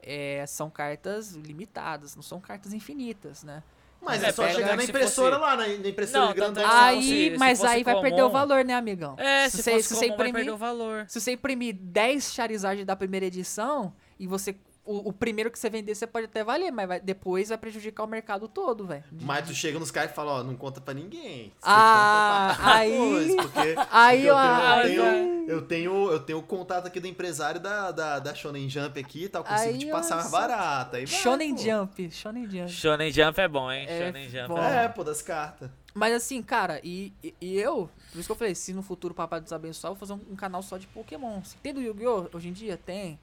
é, 0.00 0.44
são 0.46 0.70
cartas 0.70 1.32
limitadas, 1.32 2.14
não 2.14 2.22
são 2.22 2.40
cartas 2.40 2.72
infinitas, 2.72 3.42
né? 3.42 3.62
Mas 4.00 4.22
É, 4.22 4.28
é, 4.28 4.32
só 4.32 4.42
pega 4.44 4.54
chegar 4.54 4.76
na 4.76 4.82
se 4.84 4.88
impressora 4.90 5.36
fosse- 5.36 5.50
lá, 5.50 5.56
na, 5.56 5.66
na 5.66 5.88
impressora 5.88 6.26
Não, 6.26 6.32
de 6.32 6.38
tanto- 6.40 6.54
grandão. 6.54 6.72
Ah, 6.72 6.84
Aí, 6.86 7.02
se- 7.02 7.30
se 7.32 7.36
mas 7.38 7.64
aí 7.64 7.82
vai 7.84 8.00
perder 8.00 8.22
o 8.22 8.30
valor, 8.30 8.64
né, 8.64 8.74
amigão? 8.74 9.14
É, 9.18 9.48
se, 9.48 9.60
você, 9.62 9.72
fosse 9.72 9.82
se 9.88 9.94
você 9.96 10.06
comum, 10.06 10.16
vai 10.16 10.28
imprimir, 10.28 10.34
perder 10.36 10.50
o 10.52 10.56
valor. 10.56 11.04
se 11.08 11.20
você 11.20 11.32
imprimir 11.32 11.74
10 11.74 12.32
Charizard 12.32 12.84
da 12.84 12.94
primeira 12.96 13.26
edição 13.26 13.92
e 14.18 14.26
você 14.26 14.56
o, 14.90 15.08
o 15.08 15.12
primeiro 15.12 15.50
que 15.50 15.58
você 15.58 15.70
vender 15.70 15.94
você 15.94 16.06
pode 16.06 16.26
até 16.26 16.42
valer, 16.44 16.70
mas 16.70 16.88
vai- 16.88 17.00
depois 17.00 17.48
vai 17.48 17.58
prejudicar 17.58 18.04
o 18.04 18.06
mercado 18.06 18.48
todo, 18.48 18.86
velho. 18.86 19.04
Mas 19.22 19.46
tu 19.46 19.54
chega 19.54 19.78
nos 19.78 19.90
caras 19.90 20.10
e 20.10 20.14
fala, 20.14 20.32
ó, 20.40 20.42
não 20.42 20.56
conta 20.56 20.80
pra 20.80 20.92
ninguém. 20.94 21.52
Ah, 21.62 22.54
pra 22.56 22.74
aí- 22.76 22.90
depois, 22.92 23.34
porque, 23.36 23.74
aí, 23.90 24.16
porque 24.18 24.28
eu, 24.30 24.34
ó, 24.34 24.82
tenho, 24.82 25.02
eu, 25.02 25.06
tenho, 25.12 25.50
eu, 25.50 25.62
tenho, 25.62 26.10
eu 26.12 26.20
tenho 26.20 26.38
o 26.38 26.42
contato 26.42 26.86
aqui 26.86 27.00
do 27.00 27.06
empresário 27.06 27.60
da, 27.60 27.90
da, 27.90 28.18
da 28.18 28.34
Shonen 28.34 28.68
Jump 28.68 28.98
aqui 28.98 29.24
e 29.24 29.28
tal, 29.28 29.44
consigo 29.44 29.70
Aí, 29.70 29.78
te 29.78 29.86
passar 29.86 30.16
mais 30.16 30.30
barata. 30.30 30.96
Aí 30.96 31.06
vai, 31.06 31.20
Shonen 31.20 31.54
pô. 31.54 31.62
Jump, 31.62 32.10
Shonen 32.10 32.50
Jump. 32.50 32.68
Shonen 32.70 33.10
Jump 33.12 33.40
é 33.40 33.48
bom, 33.48 33.70
hein? 33.70 33.86
É 33.88 34.06
Shonen 34.06 34.28
Jump 34.28 34.48
bom. 34.48 34.58
é 34.62 34.84
É, 34.84 34.88
pô, 34.88 35.04
das 35.04 35.22
cartas. 35.22 35.70
Mas 35.92 36.12
assim, 36.14 36.40
cara, 36.40 36.80
e, 36.84 37.12
e, 37.22 37.34
e 37.40 37.58
eu, 37.58 37.90
por 38.12 38.18
isso 38.20 38.28
que 38.28 38.32
eu 38.32 38.36
falei, 38.36 38.54
se 38.54 38.72
no 38.72 38.80
futuro 38.82 39.12
o 39.12 39.16
papai 39.16 39.40
nos 39.40 39.52
abençoar, 39.52 39.90
eu 39.90 39.96
vou 39.96 40.00
fazer 40.06 40.12
um, 40.12 40.32
um 40.32 40.36
canal 40.36 40.62
só 40.62 40.78
de 40.78 40.86
Pokémon. 40.86 41.40
Tem 41.62 41.74
do 41.74 41.80
Yu-Gi-Oh! 41.80 42.26
Hoje 42.32 42.48
em 42.48 42.52
dia? 42.52 42.76
Tem. 42.76 43.18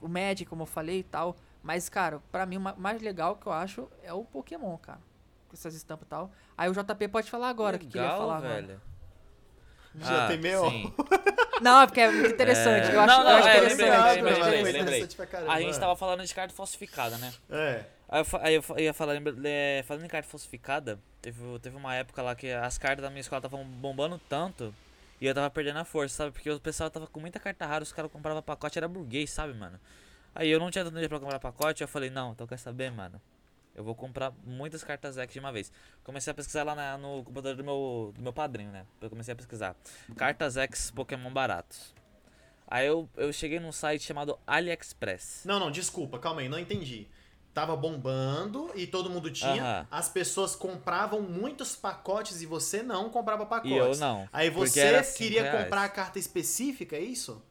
O 0.00 0.08
Magic, 0.08 0.46
como 0.46 0.62
eu 0.62 0.66
falei 0.66 1.00
e 1.00 1.04
tal. 1.04 1.36
Mas, 1.62 1.88
cara, 1.88 2.20
pra 2.32 2.46
mim 2.46 2.56
o 2.56 2.60
ma- 2.60 2.74
mais 2.76 3.02
legal 3.02 3.36
que 3.36 3.46
eu 3.46 3.52
acho 3.52 3.88
é 4.02 4.12
o 4.12 4.24
Pokémon, 4.24 4.76
cara. 4.78 5.00
Com 5.48 5.54
essas 5.54 5.74
estampas 5.74 6.06
e 6.06 6.08
tal. 6.10 6.30
Aí 6.56 6.68
o 6.70 6.72
JP 6.72 7.08
pode 7.08 7.30
falar 7.30 7.48
agora 7.48 7.76
o 7.76 7.78
que, 7.78 7.86
que 7.86 7.98
ele 7.98 8.04
ia 8.04 8.10
Legal, 8.10 8.20
falar 8.20 8.36
agora. 8.38 8.54
velho. 8.62 8.80
Já 9.96 10.24
Ah, 10.24 10.28
tem 10.28 10.38
meio. 10.38 10.70
sim. 10.70 10.94
Não, 11.60 11.82
é 11.82 11.86
porque 11.86 12.00
é 12.00 12.10
muito 12.10 12.30
interessante. 12.32 12.90
É. 12.90 12.94
Eu 12.94 13.00
acho, 13.00 13.06
Não, 13.18 13.24
não, 13.24 13.30
eu 13.32 13.36
acho 13.36 13.48
é, 13.48 13.56
interessante. 13.58 13.80
lembrei, 13.82 14.14
lembrei, 14.14 14.34
Foi 14.62 14.72
lembrei, 14.72 15.06
caramba. 15.26 15.52
A 15.52 15.60
gente 15.60 15.78
tava 15.78 15.94
falando 15.94 16.24
de 16.24 16.34
carta 16.34 16.54
falsificada, 16.54 17.18
né? 17.18 17.34
É. 17.50 17.84
Aí 18.08 18.20
eu, 18.22 18.26
aí 18.40 18.54
eu 18.54 18.84
ia 18.84 18.94
falar, 18.94 19.12
lembra- 19.12 19.34
é, 19.44 19.82
falando 19.86 20.04
em 20.04 20.08
carta 20.08 20.26
falsificada, 20.26 20.98
teve, 21.20 21.38
teve 21.58 21.76
uma 21.76 21.94
época 21.94 22.22
lá 22.22 22.34
que 22.34 22.50
as 22.50 22.78
cartas 22.78 23.02
da 23.02 23.10
minha 23.10 23.20
escola 23.20 23.40
estavam 23.40 23.62
bombando 23.62 24.18
tanto 24.26 24.74
e 25.20 25.26
eu 25.26 25.34
tava 25.34 25.50
perdendo 25.50 25.78
a 25.78 25.84
força, 25.84 26.16
sabe? 26.16 26.32
Porque 26.32 26.50
o 26.50 26.58
pessoal 26.60 26.90
tava 26.90 27.06
com 27.06 27.20
muita 27.20 27.38
carta 27.38 27.66
rara, 27.66 27.82
os 27.82 27.92
caras 27.92 28.10
compravam 28.10 28.42
pacote, 28.42 28.78
era 28.78 28.88
burguês, 28.88 29.30
sabe, 29.30 29.52
mano? 29.54 29.78
Aí 30.34 30.48
eu 30.48 30.58
não 30.60 30.70
tinha 30.70 30.84
tanto 30.84 30.92
dinheiro 30.94 31.10
pra 31.10 31.20
comprar 31.20 31.38
pacote, 31.40 31.82
eu 31.82 31.88
falei, 31.88 32.08
não, 32.10 32.32
então 32.32 32.46
quer 32.46 32.58
saber, 32.58 32.90
mano? 32.90 33.20
Eu 33.74 33.84
vou 33.84 33.94
comprar 33.94 34.32
muitas 34.44 34.82
cartas 34.82 35.16
X 35.16 35.32
de 35.32 35.38
uma 35.40 35.52
vez. 35.52 35.72
Comecei 36.02 36.30
a 36.30 36.34
pesquisar 36.34 36.64
lá 36.64 36.74
na- 36.74 36.98
no 36.98 37.22
computador 37.24 37.56
do 37.56 37.64
meu, 37.64 38.12
do 38.14 38.20
meu 38.22 38.32
padrinho, 38.32 38.70
né? 38.70 38.84
Eu 39.00 39.08
comecei 39.08 39.32
a 39.32 39.36
pesquisar. 39.36 39.76
Cartas 40.16 40.56
X 40.56 40.90
Pokémon 40.90 41.32
baratos. 41.32 41.94
Aí 42.66 42.86
eu, 42.86 43.08
eu 43.16 43.32
cheguei 43.32 43.58
num 43.58 43.72
site 43.72 44.04
chamado 44.04 44.38
AliExpress. 44.46 45.42
Não, 45.44 45.58
não, 45.58 45.70
desculpa, 45.70 46.18
calma 46.18 46.40
aí, 46.40 46.48
não 46.48 46.58
entendi. 46.58 47.08
Tava 47.52 47.74
bombando 47.76 48.70
e 48.76 48.86
todo 48.86 49.10
mundo 49.10 49.30
tinha. 49.30 49.86
As 49.90 50.08
pessoas 50.08 50.54
compravam 50.54 51.20
muitos 51.20 51.74
pacotes 51.74 52.40
e 52.42 52.46
você 52.46 52.82
não 52.82 53.10
comprava 53.10 53.44
pacotes. 53.44 53.70
E 53.72 53.76
eu 53.76 53.96
não. 53.96 54.28
Aí 54.32 54.48
você 54.50 55.02
queria 55.16 55.42
reais. 55.42 55.64
comprar 55.64 55.84
a 55.84 55.88
carta 55.88 56.18
específica, 56.18 56.94
é 56.96 57.00
isso? 57.00 57.42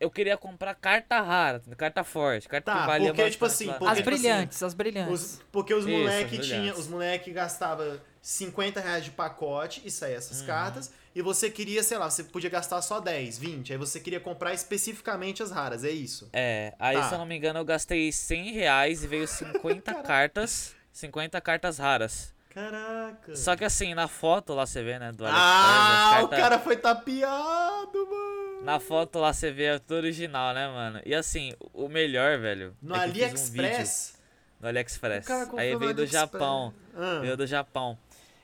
Eu 0.00 0.10
queria 0.10 0.36
comprar 0.36 0.74
carta 0.74 1.20
rara, 1.20 1.60
carta 1.76 2.04
forte, 2.04 2.48
carta 2.48 2.72
Tá, 2.72 2.80
que 2.82 2.86
valia 2.86 3.12
porque, 3.14 3.30
tipo 3.30 3.44
assim, 3.44 3.66
porque, 3.66 3.84
As 3.84 3.96
tipo 3.98 4.10
assim, 4.10 4.20
brilhantes, 4.22 4.62
as 4.62 4.74
brilhantes. 4.74 5.12
Os- 5.12 5.40
porque 5.50 5.74
os 5.74 5.84
moleque 5.86 6.38
tinha, 6.38 6.72
os 6.74 6.86
moleque 6.86 7.32
gastava 7.32 8.00
50 8.32 8.78
reais 8.78 9.04
de 9.06 9.10
pacote 9.10 9.80
e 9.86 9.88
Uhum. 10.04 10.08
essas 10.12 10.42
cartas. 10.42 10.92
E 11.14 11.22
você 11.22 11.50
queria, 11.50 11.82
sei 11.82 11.96
lá, 11.96 12.10
você 12.10 12.22
podia 12.22 12.50
gastar 12.50 12.82
só 12.82 13.00
10, 13.00 13.38
20. 13.38 13.72
Aí 13.72 13.78
você 13.78 13.98
queria 13.98 14.20
comprar 14.20 14.52
especificamente 14.52 15.42
as 15.42 15.50
raras, 15.50 15.82
é 15.82 15.90
isso? 15.90 16.28
É, 16.34 16.74
aí 16.78 16.94
Tá. 16.96 17.08
se 17.08 17.14
eu 17.14 17.18
não 17.18 17.24
me 17.24 17.34
engano 17.38 17.58
eu 17.58 17.64
gastei 17.64 18.12
100 18.12 18.52
reais 18.52 19.02
e 19.02 19.06
veio 19.06 19.26
50 19.26 19.94
cartas, 20.04 20.74
50 20.92 21.40
cartas 21.40 21.78
raras. 21.78 22.34
Caraca. 22.50 23.34
Só 23.34 23.56
que 23.56 23.64
assim, 23.64 23.94
na 23.94 24.06
foto 24.08 24.52
lá 24.52 24.66
você 24.66 24.82
vê, 24.82 24.98
né, 24.98 25.10
do 25.10 25.24
ah, 25.24 25.30
AliExpress, 25.30 26.24
o 26.24 26.28
cartas- 26.28 26.38
cara 26.38 26.58
foi 26.58 26.76
tapeado, 26.76 28.06
mano. 28.10 28.62
Na 28.62 28.78
foto 28.78 29.18
lá 29.18 29.32
você 29.32 29.50
vê 29.50 29.78
tudo 29.78 29.94
original, 29.96 30.52
né, 30.52 30.68
mano? 30.68 31.00
E 31.06 31.14
assim, 31.14 31.54
o 31.72 31.88
melhor, 31.88 32.38
velho, 32.38 32.76
No 32.82 32.94
é 32.94 32.98
fiz 33.00 33.08
um 33.08 33.10
AliExpress? 33.10 34.14
no 34.60 34.68
AliExpress. 34.68 35.30
Aí 35.56 35.68
veio 35.68 35.78
do 35.78 35.84
AliExpress. 36.02 36.10
Japão. 36.10 36.74
Ah. 36.94 37.18
Veio 37.20 37.36
do 37.36 37.46
Japão. 37.46 37.96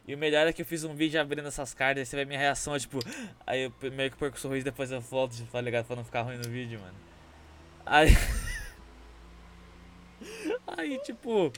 E 0.06 0.14
o 0.14 0.18
melhor 0.18 0.46
é 0.46 0.52
que 0.52 0.60
eu 0.60 0.66
fiz 0.66 0.84
um 0.84 0.94
vídeo 0.94 1.20
abrindo 1.20 1.48
essas 1.48 1.72
cartas, 1.72 2.00
aí 2.00 2.06
você 2.06 2.16
vê 2.16 2.24
minha 2.26 2.38
reação, 2.38 2.78
tipo, 2.78 2.98
aí 3.46 3.62
eu 3.62 3.90
meio 3.90 4.10
que 4.10 4.18
perco 4.18 4.36
o 4.36 4.40
sorriso 4.40 4.64
depois 4.64 4.90
eu 4.90 5.00
volto, 5.00 5.34
tá 5.50 5.60
ligado? 5.60 5.86
Pra 5.86 5.96
não 5.96 6.04
ficar 6.04 6.22
ruim 6.22 6.36
no 6.36 6.48
vídeo, 6.48 6.78
mano. 6.78 6.94
Aí. 7.86 8.10
aí, 10.66 10.98
tipo, 11.04 11.50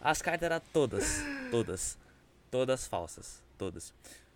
as 0.00 0.20
cartas 0.20 0.44
eram 0.44 0.60
todas, 0.72 1.24
todas, 1.50 1.98
todas 2.50 2.86
falsas, 2.86 3.42
todas. 3.56 3.94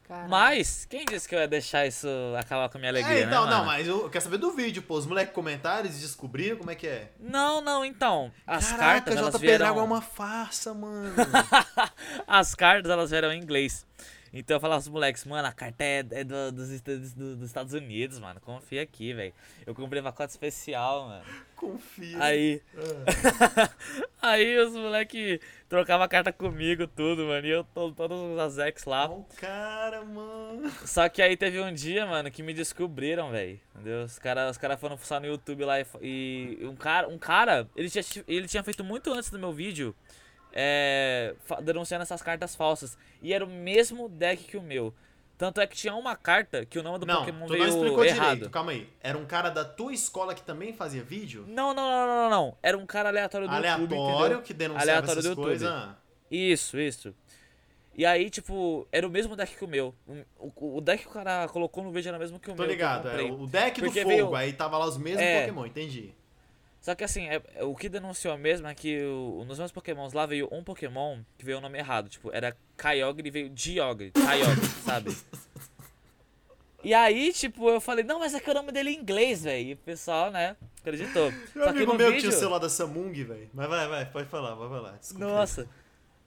Caralho. 0.09 0.31
Mas, 0.31 0.87
quem 0.87 1.05
disse 1.05 1.29
que 1.29 1.35
eu 1.35 1.39
ia 1.39 1.47
deixar 1.47 1.87
isso 1.87 2.09
acabar 2.39 2.71
com 2.71 2.79
a 2.79 2.81
minha 2.81 2.91
alegria, 2.91 3.19
É, 3.19 3.23
então, 3.25 3.45
né, 3.45 3.51
não, 3.51 3.59
mano? 3.59 3.67
mas 3.67 3.87
eu 3.87 4.09
quero 4.09 4.25
saber 4.25 4.39
do 4.39 4.51
vídeo, 4.53 4.83
pô. 4.83 4.95
Os 4.95 5.05
moleques 5.07 5.35
comentaram, 5.35 5.85
eles 5.85 6.01
descobriram 6.01 6.57
como 6.57 6.71
é 6.71 6.75
que 6.75 6.87
é. 6.87 7.11
Não, 7.21 7.61
não, 7.61 7.85
então, 7.85 8.33
as 8.47 8.71
Caraca, 8.71 8.85
cartas, 8.85 9.17
elas 9.17 9.35
JP 9.35 9.41
vieram... 9.41 9.67
Dragon 9.67 9.81
é 9.81 9.85
uma 9.85 10.01
farsa, 10.01 10.73
mano. 10.73 11.15
As 12.27 12.55
cartas 12.55 12.91
elas 12.91 13.11
vieram 13.11 13.31
em 13.33 13.39
inglês. 13.41 13.87
Então 14.33 14.57
eu 14.57 14.61
falava 14.61 14.81
pros 14.81 14.93
moleques, 14.93 15.25
mano, 15.25 15.49
a 15.49 15.53
carta 15.53 15.83
é, 15.85 15.99
é 16.11 16.25
do- 16.25 16.53
dos, 16.53 16.81
do- 16.81 17.37
dos 17.37 17.47
Estados 17.49 17.73
Unidos, 17.73 18.19
mano. 18.19 18.41
Confia 18.41 18.83
aqui, 18.83 19.13
velho. 19.13 19.33
Eu 19.67 19.75
comprei 19.75 20.03
pacote 20.03 20.31
especial, 20.31 21.09
mano. 21.09 21.25
Confia. 21.57 22.23
Aí. 22.23 22.63
Ah. 22.77 23.71
aí 24.23 24.57
os 24.59 24.73
moleques 24.75 25.41
trocavam 25.69 26.05
a 26.05 26.09
carta 26.09 26.33
comigo, 26.33 26.87
tudo, 26.87 27.27
mano. 27.27 27.47
E 27.47 27.51
eu 27.51 27.65
tô 27.65 27.91
todos 27.93 28.39
as 28.39 28.59
ex 28.59 28.85
lá. 28.85 29.09
Ó 29.11 29.17
o 29.19 29.27
cara, 29.41 30.05
mano. 30.05 30.71
Só 30.85 31.09
que 31.09 31.21
aí 31.23 31.37
teve 31.37 31.61
um 31.61 31.73
dia, 31.73 32.07
mano, 32.07 32.31
que 32.31 32.43
me 32.43 32.53
descobriram, 32.55 33.31
velho. 33.31 33.59
Entendeu? 33.75 34.05
Os 34.05 34.19
caras 34.19 34.51
os 34.53 34.59
cara 34.59 34.77
foram 34.77 34.97
fuçar 34.97 35.21
no 35.21 35.27
YouTube 35.27 35.65
lá 35.65 35.81
e, 35.81 35.87
e 36.61 36.67
um 36.67 36.77
cara, 36.77 37.09
um 37.09 37.19
cara 37.19 37.69
ele, 37.75 37.89
tinha, 37.91 38.05
ele 38.27 38.47
tinha 38.47 38.63
feito 38.63 38.85
muito 38.85 39.13
antes 39.13 39.31
do 39.31 39.39
meu 39.39 39.53
vídeo 39.53 39.95
é, 40.53 41.35
denunciando 41.63 42.03
essas 42.03 42.23
cartas 42.23 42.55
falsas. 42.55 42.97
E 43.23 43.33
era 43.33 43.45
o 43.45 43.49
mesmo 43.49 44.09
deck 44.09 44.45
que 44.45 44.57
o 44.57 44.63
meu. 44.63 44.95
Tanto 45.37 45.61
é 45.61 45.67
que 45.69 45.77
tinha 45.77 45.95
uma 45.95 46.17
carta 46.17 46.67
que 46.67 46.81
o 46.81 46.83
nome 46.83 46.99
do 46.99 47.07
não, 47.07 47.21
Pokémon 47.21 47.47
tu 47.47 47.53
não 47.53 47.59
veio 47.59 47.69
explicou 47.69 48.05
errado. 48.05 48.35
direito. 48.35 48.51
Calma 48.51 48.73
aí. 48.73 48.89
Era 49.01 49.17
um 49.17 49.25
cara 49.25 49.51
da 49.51 49.65
tua 49.65 49.93
escola 49.93 50.35
que 50.35 50.43
também 50.43 50.73
fazia 50.73 51.01
vídeo? 51.03 51.45
Não, 51.47 51.73
não, 51.73 51.89
não, 51.89 52.07
não, 52.07 52.17
não, 52.25 52.31
não. 52.31 52.57
Era 52.61 52.77
um 52.77 52.85
cara 52.85 53.09
aleatório 53.09 53.47
do 53.47 53.55
YouTube, 53.55 53.95
Aleatório 53.95 54.43
que 54.43 54.53
denunciava 54.53 54.91
Aleatório 54.91 55.21
essas 55.21 55.35
coisas. 55.37 55.69
Ah. 55.71 55.97
Isso, 56.29 56.77
isso. 56.79 57.15
E 57.95 58.05
aí, 58.05 58.31
tipo, 58.31 58.87
era 58.91 59.07
o 59.07 59.11
mesmo 59.11 59.37
deck 59.37 59.57
que 59.57 59.65
o 59.65 59.69
meu. 59.69 59.95
O, 60.39 60.77
o- 60.79 60.81
deck 60.81 61.03
que 61.05 61.09
o 61.09 61.13
cara 61.13 61.47
colocou 61.49 61.83
no 61.85 61.91
vídeo 61.93 62.09
era 62.09 62.17
o 62.17 62.21
mesmo 62.21 62.39
que 62.41 62.51
o 62.51 62.55
Tô 62.55 62.63
meu. 62.63 62.67
eu 62.67 62.71
ligado, 62.73 63.09
é 63.09 63.11
comprei. 63.11 63.31
o 63.31 63.47
deck 63.47 63.81
do 63.81 63.87
Porque 63.87 64.03
fogo, 64.03 64.15
veio- 64.15 64.35
aí 64.35 64.53
tava 64.53 64.77
lá 64.79 64.87
os 64.87 64.97
mesmos 64.99 65.23
É. 65.23 65.41
Pokémon, 65.41 65.67
entendi. 65.67 66.15
Só 66.81 66.95
que 66.95 67.05
assim, 67.05 67.27
é- 67.29 67.43
é- 67.57 67.65
o 67.65 67.75
que 67.75 67.89
denunciou 67.89 68.39
mesmo 68.39 68.67
é 68.69 68.75
que 68.75 69.03
o- 69.05 69.45
nos 69.47 69.59
meus 69.59 69.73
pokémons 69.73 70.13
lá 70.13 70.25
veio 70.27 70.49
um 70.53 70.63
pokémon 70.63 71.19
que 71.37 71.45
veio 71.45 71.59
o 71.59 71.61
nome 71.61 71.79
errado. 71.79 72.09
Tipo, 72.09 72.31
era 72.33 72.57
Kyogre 72.77 73.29
e 73.29 73.31
veio 73.31 73.51
Diogre. 73.51 74.13
Kyogre, 74.13 74.67
sabe? 74.85 75.17
E 76.83 76.95
aí, 76.95 77.33
tipo, 77.33 77.69
eu 77.69 77.81
falei, 77.81 78.05
não, 78.05 78.21
mas 78.21 78.33
é 78.35 78.41
que 78.41 78.49
o 78.49 78.55
nome 78.55 78.71
dele 78.71 78.91
é 78.91 78.93
em 78.93 78.99
inglês, 79.01 79.43
velho. 79.43 79.69
E 79.71 79.73
o 79.73 79.77
pessoal, 79.79 80.31
né, 80.31 80.57
acreditou. 80.81 81.31
Meu 81.55 81.65
Só 81.65 81.73
que 81.73 81.79
amigo 81.79 81.93
no 81.93 81.99
meu 81.99 82.07
que 82.07 82.13
vídeo... 82.15 82.29
tinha 82.31 82.37
o 82.37 82.41
celular 82.41 82.59
da 82.61 82.69
Samsung, 82.69 83.13
velho. 83.25 83.51
Mas 83.53 83.69
vai, 83.69 83.89
vai, 83.89 84.05
pode 84.07 84.29
falar, 84.29 84.55
vai 84.55 84.69
falar. 84.69 84.93
Desculpa. 84.99 85.27
Nossa. 85.27 85.69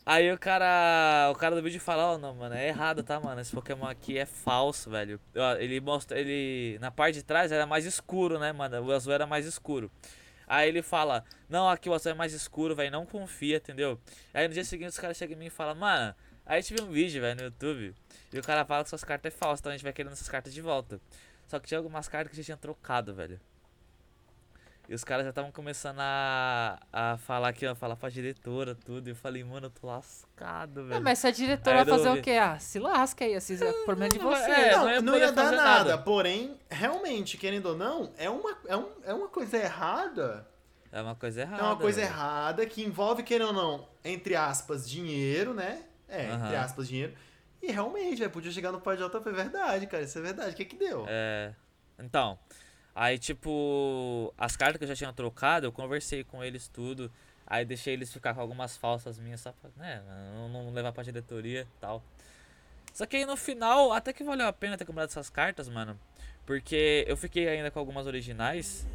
Aí 0.05 0.31
o 0.31 0.37
cara, 0.37 1.29
o 1.31 1.35
cara 1.35 1.55
do 1.55 1.61
vídeo 1.61 1.79
fala, 1.79 2.13
ó, 2.13 2.17
não, 2.17 2.33
mano, 2.35 2.55
é 2.55 2.67
errado, 2.67 3.01
tá, 3.03 3.19
mano? 3.19 3.39
Esse 3.39 3.51
Pokémon 3.53 3.85
aqui 3.85 4.17
é 4.17 4.25
falso, 4.25 4.89
velho. 4.89 5.19
Ele 5.59 5.79
mostra, 5.79 6.19
ele 6.19 6.77
na 6.81 6.91
parte 6.91 7.15
de 7.15 7.23
trás 7.23 7.51
era 7.51 7.65
mais 7.67 7.85
escuro, 7.85 8.37
né, 8.39 8.51
mano? 8.51 8.81
O 8.83 8.91
azul 8.91 9.13
era 9.13 9.25
mais 9.27 9.45
escuro. 9.45 9.89
Aí 10.53 10.67
ele 10.67 10.81
fala, 10.81 11.23
não, 11.47 11.69
aqui 11.69 11.87
o 11.87 11.93
azul 11.93 12.11
é 12.11 12.13
mais 12.13 12.33
escuro, 12.33 12.75
velho, 12.75 12.91
não 12.91 13.05
confia, 13.05 13.55
entendeu? 13.55 13.97
Aí 14.33 14.45
no 14.45 14.53
dia 14.53 14.65
seguinte 14.65 14.89
os 14.89 14.99
caras 14.99 15.15
chegam 15.15 15.37
em 15.37 15.39
mim 15.39 15.45
e 15.45 15.49
falam, 15.49 15.73
mano, 15.75 16.13
aí 16.45 16.57
a 16.57 16.61
gente 16.61 16.73
viu 16.73 16.83
um 16.83 16.91
vídeo, 16.91 17.21
velho, 17.21 17.37
no 17.37 17.43
YouTube, 17.43 17.95
e 18.33 18.37
o 18.37 18.43
cara 18.43 18.65
fala 18.65 18.83
que 18.83 18.89
suas 18.89 19.01
cartas 19.01 19.33
é 19.33 19.37
falsas, 19.37 19.61
então 19.61 19.71
a 19.71 19.75
gente 19.75 19.83
vai 19.83 19.93
querendo 19.93 20.11
essas 20.11 20.27
cartas 20.27 20.53
de 20.53 20.59
volta. 20.59 20.99
Só 21.47 21.57
que 21.57 21.69
tinha 21.69 21.77
algumas 21.77 22.09
cartas 22.09 22.31
que 22.31 22.37
já 22.37 22.43
tinha 22.43 22.57
trocado, 22.57 23.15
velho. 23.15 23.39
E 24.91 24.93
os 24.93 25.05
caras 25.05 25.23
já 25.23 25.29
estavam 25.29 25.53
começando 25.53 25.99
a, 26.01 26.77
a 26.91 27.17
falar 27.19 27.53
que 27.53 27.63
ia 27.63 27.73
falar 27.73 27.95
pra 27.95 28.09
diretora, 28.09 28.75
tudo. 28.75 29.07
E 29.07 29.11
eu 29.11 29.15
falei, 29.15 29.41
mano, 29.41 29.67
eu 29.67 29.69
tô 29.69 29.87
lascado, 29.87 30.83
velho. 30.83 30.97
Ah, 30.97 30.99
mas 30.99 31.19
se 31.19 31.27
a 31.27 31.31
diretora 31.31 31.79
Aí 31.79 31.85
vai 31.85 31.97
fazer 31.97 32.09
eu 32.09 32.13
o 32.15 32.21
quê? 32.21 32.31
Ah, 32.31 32.59
se 32.59 32.77
lasca 32.77 33.23
aí, 33.23 33.33
assim, 33.33 33.53
é 33.63 33.71
problema 33.85 34.11
de 34.11 34.19
não 34.19 34.29
você. 34.29 34.51
é, 34.51 34.71
não, 34.71 34.81
não 34.81 34.91
ia 34.91 35.01
não 35.01 35.17
ia 35.17 35.31
dar 35.31 35.51
nada. 35.53 35.55
nada. 35.55 35.97
Porém, 35.97 36.59
realmente, 36.69 37.37
querendo 37.37 37.67
ou 37.67 37.77
não, 37.77 38.11
é 38.17 38.29
uma, 38.29 38.57
é 38.67 38.75
um, 38.75 38.89
é 39.05 39.13
uma 39.13 39.29
coisa 39.29 39.55
errada. 39.55 40.45
É 40.91 41.01
uma 41.01 41.15
coisa 41.15 41.39
errada. 41.39 41.61
É 41.61 41.65
uma 41.67 41.77
coisa 41.77 42.01
velho. 42.01 42.11
errada 42.11 42.65
que 42.65 42.83
envolve, 42.83 43.23
querendo 43.23 43.47
ou 43.47 43.53
não, 43.53 43.87
entre 44.03 44.35
aspas, 44.35 44.89
dinheiro, 44.89 45.53
né? 45.53 45.85
É, 46.09 46.33
entre 46.33 46.53
aspas, 46.57 46.89
dinheiro. 46.89 47.13
E 47.63 47.71
realmente, 47.71 48.19
velho, 48.19 48.29
podia 48.29 48.51
chegar 48.51 48.73
no 48.73 48.81
pai 48.81 48.97
de 48.97 49.07
JP, 49.07 49.29
é 49.29 49.31
verdade, 49.31 49.87
cara, 49.87 50.03
isso 50.03 50.19
é 50.19 50.21
verdade. 50.21 50.51
O 50.51 50.53
que 50.53 50.65
que 50.65 50.75
deu? 50.75 51.05
É. 51.07 51.53
Então. 51.97 52.37
Aí, 52.93 53.17
tipo, 53.17 54.33
as 54.37 54.55
cartas 54.57 54.77
que 54.77 54.83
eu 54.83 54.87
já 54.87 54.95
tinha 54.95 55.13
trocado, 55.13 55.65
eu 55.65 55.71
conversei 55.71 56.23
com 56.23 56.43
eles 56.43 56.67
tudo. 56.67 57.11
Aí 57.47 57.65
deixei 57.65 57.93
eles 57.93 58.11
ficar 58.11 58.33
com 58.33 58.41
algumas 58.41 58.77
falsas 58.77 59.19
minhas 59.19 59.41
só 59.41 59.51
pra, 59.51 59.69
né, 59.75 60.01
não, 60.35 60.49
não 60.49 60.73
levar 60.73 60.91
pra 60.91 61.03
diretoria 61.03 61.61
e 61.61 61.79
tal. 61.79 62.03
Só 62.93 63.05
que 63.05 63.17
aí 63.17 63.25
no 63.25 63.37
final, 63.37 63.91
até 63.91 64.13
que 64.13 64.23
valeu 64.23 64.47
a 64.47 64.53
pena 64.53 64.77
ter 64.77 64.85
comprado 64.85 65.09
essas 65.09 65.29
cartas, 65.29 65.69
mano. 65.69 65.99
Porque 66.45 67.05
eu 67.07 67.15
fiquei 67.15 67.47
ainda 67.47 67.71
com 67.71 67.79
algumas 67.79 68.07
originais. 68.07 68.87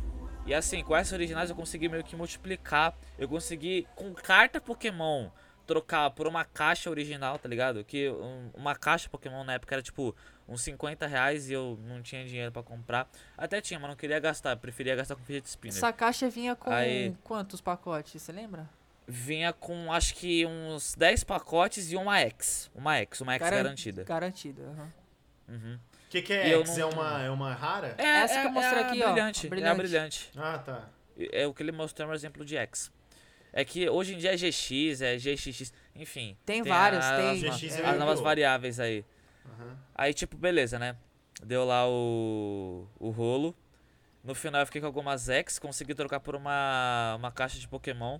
E 0.47 0.55
assim, 0.55 0.83
com 0.85 0.95
essas 0.95 1.13
originais 1.13 1.51
eu 1.51 1.57
consegui 1.57 1.89
meio 1.89 2.05
que 2.05 2.15
multiplicar. 2.15 2.95
Eu 3.19 3.29
consegui, 3.29 3.87
com 3.95 4.13
carta 4.15 4.61
Pokémon, 4.61 5.31
trocar 5.67 6.11
por 6.11 6.27
uma 6.27 6.45
caixa 6.45 6.89
original, 6.89 7.39
tá 7.39 7.49
ligado? 7.49 7.85
Que 7.85 8.09
um, 8.11 8.51
uma 8.55 8.75
caixa 8.75 9.09
Pokémon 9.09 9.45
na 9.45 9.55
época 9.55 9.75
era 9.75 9.83
tipo 9.83 10.15
uns 10.49 10.63
50 10.63 11.07
reais 11.07 11.49
e 11.51 11.53
eu 11.53 11.79
não 11.85 12.01
tinha 12.03 12.25
dinheiro 12.25 12.53
para 12.53 12.63
comprar. 12.63 13.09
Até 13.37 13.61
tinha, 13.61 13.79
mas 13.81 13.89
não 13.91 13.97
queria 13.97 14.19
gastar. 14.21 14.57
Preferia 14.57 14.95
gastar 14.95 15.17
com 15.17 15.23
fidget 15.25 15.47
spinner. 15.49 15.77
Essa 15.77 15.93
caixa 15.93 16.29
vinha 16.31 16.55
com 16.55 16.71
Aí- 16.71 17.15
quantos 17.25 17.61
pacotes, 17.61 18.21
você 18.23 18.33
lembra? 18.33 18.69
Vinha 19.09 19.53
com 19.53 19.93
acho 19.93 20.15
que 20.15 20.45
uns 20.47 20.95
10 20.97 21.23
pacotes 21.25 21.93
e 21.93 21.97
uma 21.97 22.19
X. 22.21 22.71
Uma 22.75 22.97
X, 22.97 23.21
uma 23.21 23.35
X 23.35 23.41
Garan- 23.41 23.63
garantida. 23.63 24.05
Garantida, 24.05 24.63
aham. 24.63 24.93
Uhum. 25.49 25.75
O 26.07 26.09
que, 26.11 26.23
que 26.23 26.33
é 26.33 26.55
eu 26.55 26.61
X? 26.61 26.77
É, 26.77 26.81
não- 26.81 26.91
uma, 26.91 27.23
é 27.23 27.31
uma 27.31 27.55
rara? 27.55 27.95
É, 27.99 28.05
Essa 28.05 28.35
é, 28.35 28.41
que 28.43 28.47
eu 28.49 28.53
mostrei 28.53 28.79
é 28.81 28.85
a 28.85 28.87
aqui, 28.89 29.03
ó, 29.03 29.13
brilhante, 29.13 29.41
a 29.41 29.45
É 29.45 29.47
a 29.47 29.51
brilhante. 29.51 29.77
brilhante. 29.79 30.31
Ah, 30.37 30.59
tá. 30.59 30.89
É 31.33 31.47
o 31.47 31.55
que 31.55 31.63
ele 31.63 31.73
mostrou 31.73 32.09
um 32.09 32.13
exemplo 32.15 32.45
de 32.45 32.57
X. 32.57 32.91
É 33.53 33.65
que 33.65 33.89
hoje 33.89 34.15
em 34.15 34.19
dia 34.19 34.35
é 34.35 34.37
GX, 34.37 35.01
é 35.01 35.17
GXX, 35.19 35.73
enfim. 35.95 36.37
Tem 36.45 36.63
várias, 36.63 37.05
as, 37.05 37.17
tem. 37.17 37.41
GX 37.41 37.75
as 37.75 37.81
é 37.81 37.89
é, 37.89 37.93
novas 37.95 38.21
variáveis 38.21 38.79
aí. 38.81 39.05
Aham. 39.53 39.79
Aí, 39.95 40.15
tipo, 40.15 40.37
beleza, 40.37 40.79
né? 40.79 40.97
Deu 41.43 41.65
lá 41.65 41.89
o, 41.89 42.87
o 42.99 43.11
rolo. 43.11 43.55
No 44.25 44.35
final 44.35 44.61
eu 44.61 44.67
fiquei 44.67 44.81
com 44.81 44.87
algumas 44.87 45.29
X, 45.29 45.59
consegui 45.59 45.95
trocar 45.95 46.21
por 46.21 46.35
uma, 46.35 47.15
uma 47.17 47.31
caixa 47.31 47.59
de 47.59 47.69
Pokémon. 47.69 48.19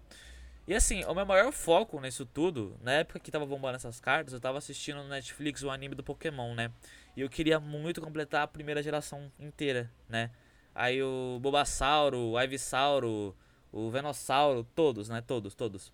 E 0.67 0.75
assim, 0.75 1.05
o 1.05 1.15
meu 1.15 1.25
maior 1.25 1.53
foco 1.53 2.01
nisso 2.01 2.27
tudo, 2.27 2.77
na 2.83 2.93
época 2.93 3.21
que 3.21 3.31
tava 3.31 3.47
bombando 3.47 3.77
essas 3.77 4.01
cartas, 4.01 4.33
eu 4.35 4.41
tava 4.41 4.59
assistindo 4.59 5.03
no 5.03 5.09
Netflix 5.09 5.63
o 5.63 5.71
anime 5.71 5.95
do 5.95 6.03
Pokémon, 6.03 6.55
né? 6.55 6.73
E 7.17 7.21
eu 7.21 7.29
queria 7.29 7.61
muito 7.61 8.01
completar 8.01 8.43
a 8.43 8.47
primeira 8.49 8.83
geração 8.83 9.31
inteira, 9.39 9.91
né? 10.09 10.31
Aí 10.75 11.03
o 11.03 11.39
Bulbasauro, 11.41 12.19
o 12.19 12.41
Ivysauro, 12.41 13.35
o 13.73 13.91
Venossauro, 13.91 14.65
todos, 14.75 15.09
né? 15.09 15.21
Todos, 15.21 15.55
todos. 15.55 15.93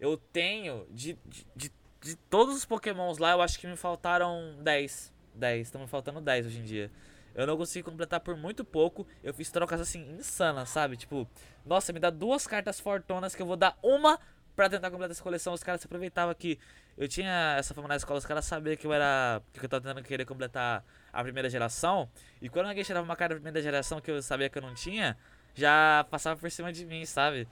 Eu 0.00 0.16
tenho, 0.16 0.86
de, 0.90 1.16
de, 1.24 1.46
de, 1.54 1.72
de 2.00 2.16
todos 2.16 2.56
os 2.56 2.64
Pokémons 2.64 3.18
lá, 3.18 3.32
eu 3.32 3.42
acho 3.42 3.58
que 3.58 3.66
me 3.66 3.76
faltaram 3.76 4.56
10. 4.60 5.12
10, 5.34 5.66
estão 5.66 5.80
me 5.80 5.86
faltando 5.86 6.20
10 6.20 6.46
hoje 6.46 6.58
em 6.58 6.64
dia. 6.64 6.90
Eu 7.34 7.46
não 7.46 7.56
consegui 7.56 7.84
completar 7.84 8.20
por 8.20 8.36
muito 8.36 8.64
pouco. 8.64 9.06
Eu 9.22 9.32
fiz 9.32 9.50
trocas 9.50 9.80
assim, 9.80 10.00
insanas, 10.18 10.68
sabe? 10.68 10.96
Tipo, 10.96 11.28
nossa, 11.64 11.92
me 11.92 12.00
dá 12.00 12.10
duas 12.10 12.46
cartas 12.46 12.80
fortonas 12.80 13.34
que 13.34 13.42
eu 13.42 13.46
vou 13.46 13.56
dar 13.56 13.78
uma 13.82 14.18
pra 14.56 14.68
tentar 14.68 14.90
completar 14.90 15.12
essa 15.12 15.22
coleção. 15.22 15.52
Os 15.52 15.62
caras 15.62 15.80
se 15.80 15.86
aproveitavam 15.86 16.34
que 16.34 16.58
eu 16.96 17.06
tinha 17.06 17.54
essa 17.56 17.72
fama 17.74 17.86
na 17.86 17.94
escola, 17.94 18.18
os 18.18 18.26
caras 18.26 18.44
sabiam 18.44 18.76
que 18.76 18.86
eu 18.86 18.92
era. 18.92 19.40
que 19.52 19.64
eu 19.64 19.68
tava 19.68 19.82
tentando 19.82 20.02
querer 20.02 20.24
completar 20.24 20.84
a 21.12 21.22
primeira 21.22 21.48
geração. 21.48 22.10
E 22.42 22.48
quando 22.48 22.66
alguém 22.66 22.82
tirava 22.82 23.04
uma 23.04 23.14
carta 23.14 23.34
da 23.34 23.40
primeira 23.40 23.62
geração 23.62 24.00
que 24.00 24.10
eu 24.10 24.20
sabia 24.20 24.48
que 24.48 24.58
eu 24.58 24.62
não 24.62 24.74
tinha, 24.74 25.16
já 25.54 26.04
passava 26.10 26.40
por 26.40 26.50
cima 26.50 26.72
de 26.72 26.84
mim, 26.84 27.04
sabe? 27.06 27.46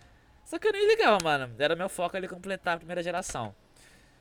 Só 0.45 0.59
que 0.59 0.67
eu 0.67 0.73
nem 0.73 0.89
ligava, 0.89 1.19
mano. 1.23 1.55
Era 1.59 1.77
meu 1.77 1.89
foco 1.89 2.17
ali 2.17 2.27
completar 2.27 2.75
a 2.75 2.79
primeira 2.79 3.03
geração. 3.05 3.55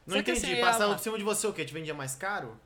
Não 0.06 0.18
Só 0.18 0.24
que 0.24 0.32
entendi. 0.32 0.54
assim, 0.54 0.62
Passava 0.62 0.94
por 0.94 1.02
cima 1.02 1.18
de 1.18 1.24
você 1.24 1.48
o 1.48 1.54
quê? 1.54 1.66
Te 1.66 1.74
vendia 1.74 1.94
mais 1.94 2.16
caro? 2.16 2.60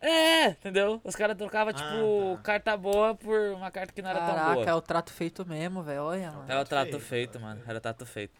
É, 0.00 0.48
entendeu? 0.48 1.00
Os 1.02 1.16
caras 1.16 1.36
trocavam, 1.36 1.72
tipo, 1.72 2.36
tá. 2.36 2.42
carta 2.42 2.76
boa 2.76 3.14
por 3.14 3.38
uma 3.54 3.70
carta 3.70 3.92
que 3.92 4.02
não 4.02 4.10
era 4.10 4.20
tão 4.20 4.34
boa. 4.34 4.36
Caraca, 4.36 4.70
é 4.70 4.74
o 4.74 4.80
trato 4.80 5.12
feito 5.12 5.46
mesmo, 5.46 5.82
velho. 5.82 6.02
Olha, 6.02 6.30
mano. 6.32 6.44
Era 6.48 6.60
o 6.60 6.64
trato 6.64 6.90
feito, 6.90 7.00
feito, 7.00 7.40
mano. 7.40 7.62
Era 7.66 7.80
trato 7.80 8.04
feito. 8.06 8.34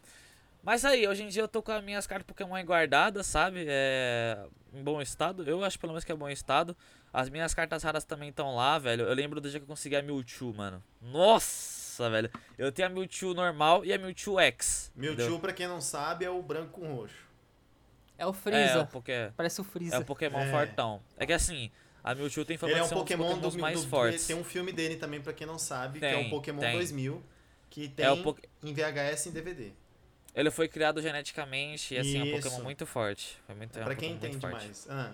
Mas 0.62 0.84
aí, 0.84 1.06
hoje 1.06 1.22
em 1.22 1.28
dia 1.28 1.42
eu 1.42 1.48
tô 1.48 1.62
com 1.62 1.70
as 1.70 1.82
minhas 1.82 2.06
cartas 2.06 2.26
Pokémon 2.26 2.60
guardadas, 2.64 3.26
sabe? 3.26 3.64
É. 3.68 4.36
Em 4.74 4.82
bom 4.82 5.00
estado. 5.00 5.48
Eu 5.48 5.62
acho 5.64 5.78
pelo 5.78 5.92
menos 5.92 6.04
que 6.04 6.12
é 6.12 6.16
bom 6.16 6.28
estado. 6.28 6.76
As 7.12 7.30
minhas 7.30 7.54
cartas 7.54 7.82
raras 7.82 8.04
também 8.04 8.28
estão 8.30 8.54
lá, 8.54 8.78
velho. 8.78 9.04
Eu 9.04 9.14
lembro 9.14 9.40
do 9.40 9.48
dia 9.48 9.58
que 9.58 9.64
eu 9.64 9.68
consegui 9.68 9.96
a 9.96 10.02
Mewtwo, 10.02 10.52
mano. 10.52 10.82
Nossa, 11.00 12.10
velho. 12.10 12.30
Eu 12.58 12.70
tenho 12.70 12.88
a 12.88 12.90
Mewtwo 12.90 13.32
normal 13.32 13.84
e 13.84 13.92
a 13.92 13.98
Mewtwo 13.98 14.38
X. 14.40 14.92
Meu 14.94 15.12
entendeu? 15.12 15.32
tio, 15.32 15.40
pra 15.40 15.52
quem 15.52 15.66
não 15.66 15.80
sabe, 15.80 16.24
é 16.24 16.30
o 16.30 16.42
branco 16.42 16.80
com 16.80 16.94
roxo. 16.94 17.25
É 18.18 18.26
o 18.26 18.30
É, 18.30 18.32
Freeza. 18.32 18.80
o 18.82 18.86
Poké. 18.86 19.32
Parece 19.36 19.60
o 19.60 19.62
É 19.62 19.64
Freeza. 19.64 19.98
o 20.01 20.05
Pokémon 20.05 20.38
É. 20.40 20.51
fortão. 20.51 21.01
É 21.16 21.26
que 21.26 21.32
assim, 21.32 21.70
a 22.02 22.14
Mewtwo 22.14 22.44
tem 22.44 22.56
fama 22.56 22.72
Ele 22.72 22.80
é 22.80 22.82
de 22.82 22.86
um 22.86 22.88
ser 22.88 22.94
um 22.94 22.98
dos 22.98 23.02
Pokémon 23.05 23.24
do, 23.28 23.34
Pokémons 23.34 23.55
do, 23.55 23.60
mais 23.60 23.82
do- 23.82 23.88
fortes. 23.88 24.26
Tem 24.26 24.36
um 24.36 24.44
filme 24.44 24.72
dele 24.72 24.97
também, 24.97 25.20
pra 25.20 25.32
quem 25.32 25.47
não 25.47 25.59
sabe, 25.59 25.98
que 25.98 26.05
é 26.06 26.14
Tem, 26.14 26.26
o 26.26 26.30
Pokémon 26.30 26.60
tem. 26.60 26.72
2000, 26.72 27.22
que 27.70 27.88
tem 27.88 28.06
É 28.06 28.10
o 28.10 28.22
Poké- 28.22 28.48
em 28.62 28.72
VHS 28.72 29.26
e 29.26 29.28
em 29.28 29.32
DVD. 29.32 29.72
Ele 30.34 30.51
foi 30.51 30.68
criado 30.68 31.01
geneticamente 31.01 31.94
e 31.94 31.98
assim, 31.98 32.18
é 32.18 32.22
um 32.22 32.26
Isso. 32.26 32.43
Pokémon 32.48 32.62
muito 32.64 32.84
forte. 32.86 33.38
Foi 33.47 33.55
muito, 33.55 33.78
é 33.78 33.82
um 33.82 33.84
pra 33.84 33.94
quem 33.94 34.14
Pokémon 34.14 34.20
muito 34.32 34.36
entende 34.47 34.52
forte. 34.52 34.66
mais. 34.66 34.86
Ah, 34.90 35.12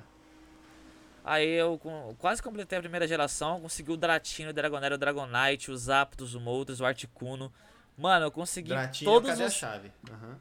Aí 1.24 1.48
eu 1.50 1.78
com- 1.78 2.16
quase 2.18 2.42
completei 2.42 2.76
a 2.78 2.80
primeira 2.80 3.06
geração, 3.06 3.60
consegui 3.60 3.92
o 3.92 3.96
Dratino, 3.96 4.50
o 4.50 4.52
Dragonero, 4.52 4.96
o 4.96 4.98
Dragonite, 4.98 5.70
os 5.70 5.82
Zapdos, 5.82 6.34
o 6.34 6.40
Moltres, 6.40 6.80
o 6.80 6.84
Articuno. 6.84 7.52
Mano, 7.96 8.26
eu 8.26 8.30
consegui 8.32 8.70
Dratinho, 8.70 9.08
todos 9.08 9.30
cadê 9.30 9.44
a 9.44 9.46
os... 9.46 9.52
chave? 9.54 9.92
Aham. 10.10 10.36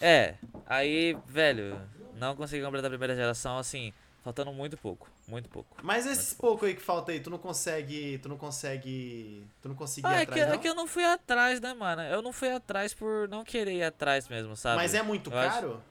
É, 0.00 0.34
aí, 0.66 1.16
velho, 1.26 1.80
não 2.14 2.36
consegui 2.36 2.64
completar 2.64 2.86
a 2.88 2.90
primeira 2.90 3.14
geração, 3.14 3.58
assim, 3.58 3.92
faltando 4.22 4.52
muito 4.52 4.76
pouco, 4.76 5.08
muito 5.26 5.48
pouco. 5.48 5.76
Mas 5.82 6.06
esses 6.06 6.34
pouco 6.34 6.66
aí 6.66 6.74
que 6.74 6.82
falta 6.82 7.12
aí, 7.12 7.20
tu 7.20 7.30
não 7.30 7.38
consegue. 7.38 8.18
Tu 8.18 8.28
não 8.28 8.36
consegue. 8.36 9.44
Tu 9.62 9.68
não 9.68 9.74
conseguia 9.74 10.10
Ah, 10.10 10.14
é 10.22 10.26
que, 10.26 10.32
atrás, 10.32 10.48
é 10.48 10.52
não? 10.52 10.58
que 10.58 10.68
eu 10.68 10.74
não 10.74 10.86
fui 10.86 11.04
atrás, 11.04 11.60
né, 11.60 11.72
mano? 11.74 12.02
Eu 12.02 12.20
não 12.22 12.32
fui 12.32 12.50
atrás 12.50 12.92
por 12.92 13.28
não 13.28 13.44
querer 13.44 13.72
ir 13.74 13.82
atrás 13.84 14.28
mesmo, 14.28 14.54
sabe? 14.56 14.76
Mas 14.76 14.94
é 14.94 15.02
muito 15.02 15.30
Eu 15.30 15.38
acho- 15.38 15.60
caro? 15.60 15.82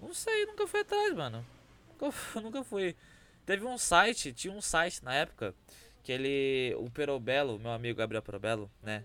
Não 0.00 0.12
sei, 0.14 0.46
nunca 0.46 0.66
fui 0.66 0.80
atrás, 0.80 1.14
mano. 1.14 1.44
Nunca, 2.00 2.16
nunca 2.40 2.64
fui. 2.64 2.94
Teve 3.46 3.64
um 3.66 3.76
site, 3.78 4.32
tinha 4.32 4.52
um 4.52 4.60
site 4.60 5.04
na 5.04 5.14
época, 5.14 5.54
que 6.02 6.12
ele. 6.12 6.74
O 6.78 6.90
Perobelo, 6.90 7.58
meu 7.58 7.72
amigo 7.72 7.98
Gabriel 7.98 8.22
Perobelo, 8.22 8.70
né? 8.82 9.04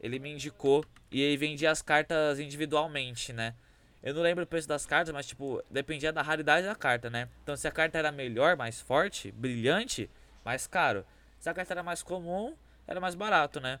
Ele 0.00 0.18
me 0.18 0.30
indicou 0.32 0.84
e 1.10 1.24
aí 1.24 1.36
vendia 1.36 1.70
as 1.70 1.82
cartas 1.82 2.38
individualmente, 2.38 3.32
né? 3.32 3.54
Eu 4.02 4.14
não 4.14 4.22
lembro 4.22 4.44
o 4.44 4.46
preço 4.46 4.68
das 4.68 4.86
cartas, 4.86 5.12
mas 5.12 5.26
tipo, 5.26 5.62
dependia 5.70 6.12
da 6.12 6.22
raridade 6.22 6.66
da 6.66 6.74
carta, 6.74 7.10
né? 7.10 7.28
Então 7.42 7.56
se 7.56 7.66
a 7.66 7.70
carta 7.70 7.98
era 7.98 8.12
melhor, 8.12 8.56
mais 8.56 8.80
forte, 8.80 9.32
brilhante, 9.32 10.08
mais 10.44 10.66
caro. 10.66 11.04
Se 11.38 11.48
a 11.48 11.54
carta 11.54 11.74
era 11.74 11.82
mais 11.82 12.02
comum, 12.02 12.54
era 12.86 13.00
mais 13.00 13.14
barato, 13.14 13.60
né? 13.60 13.80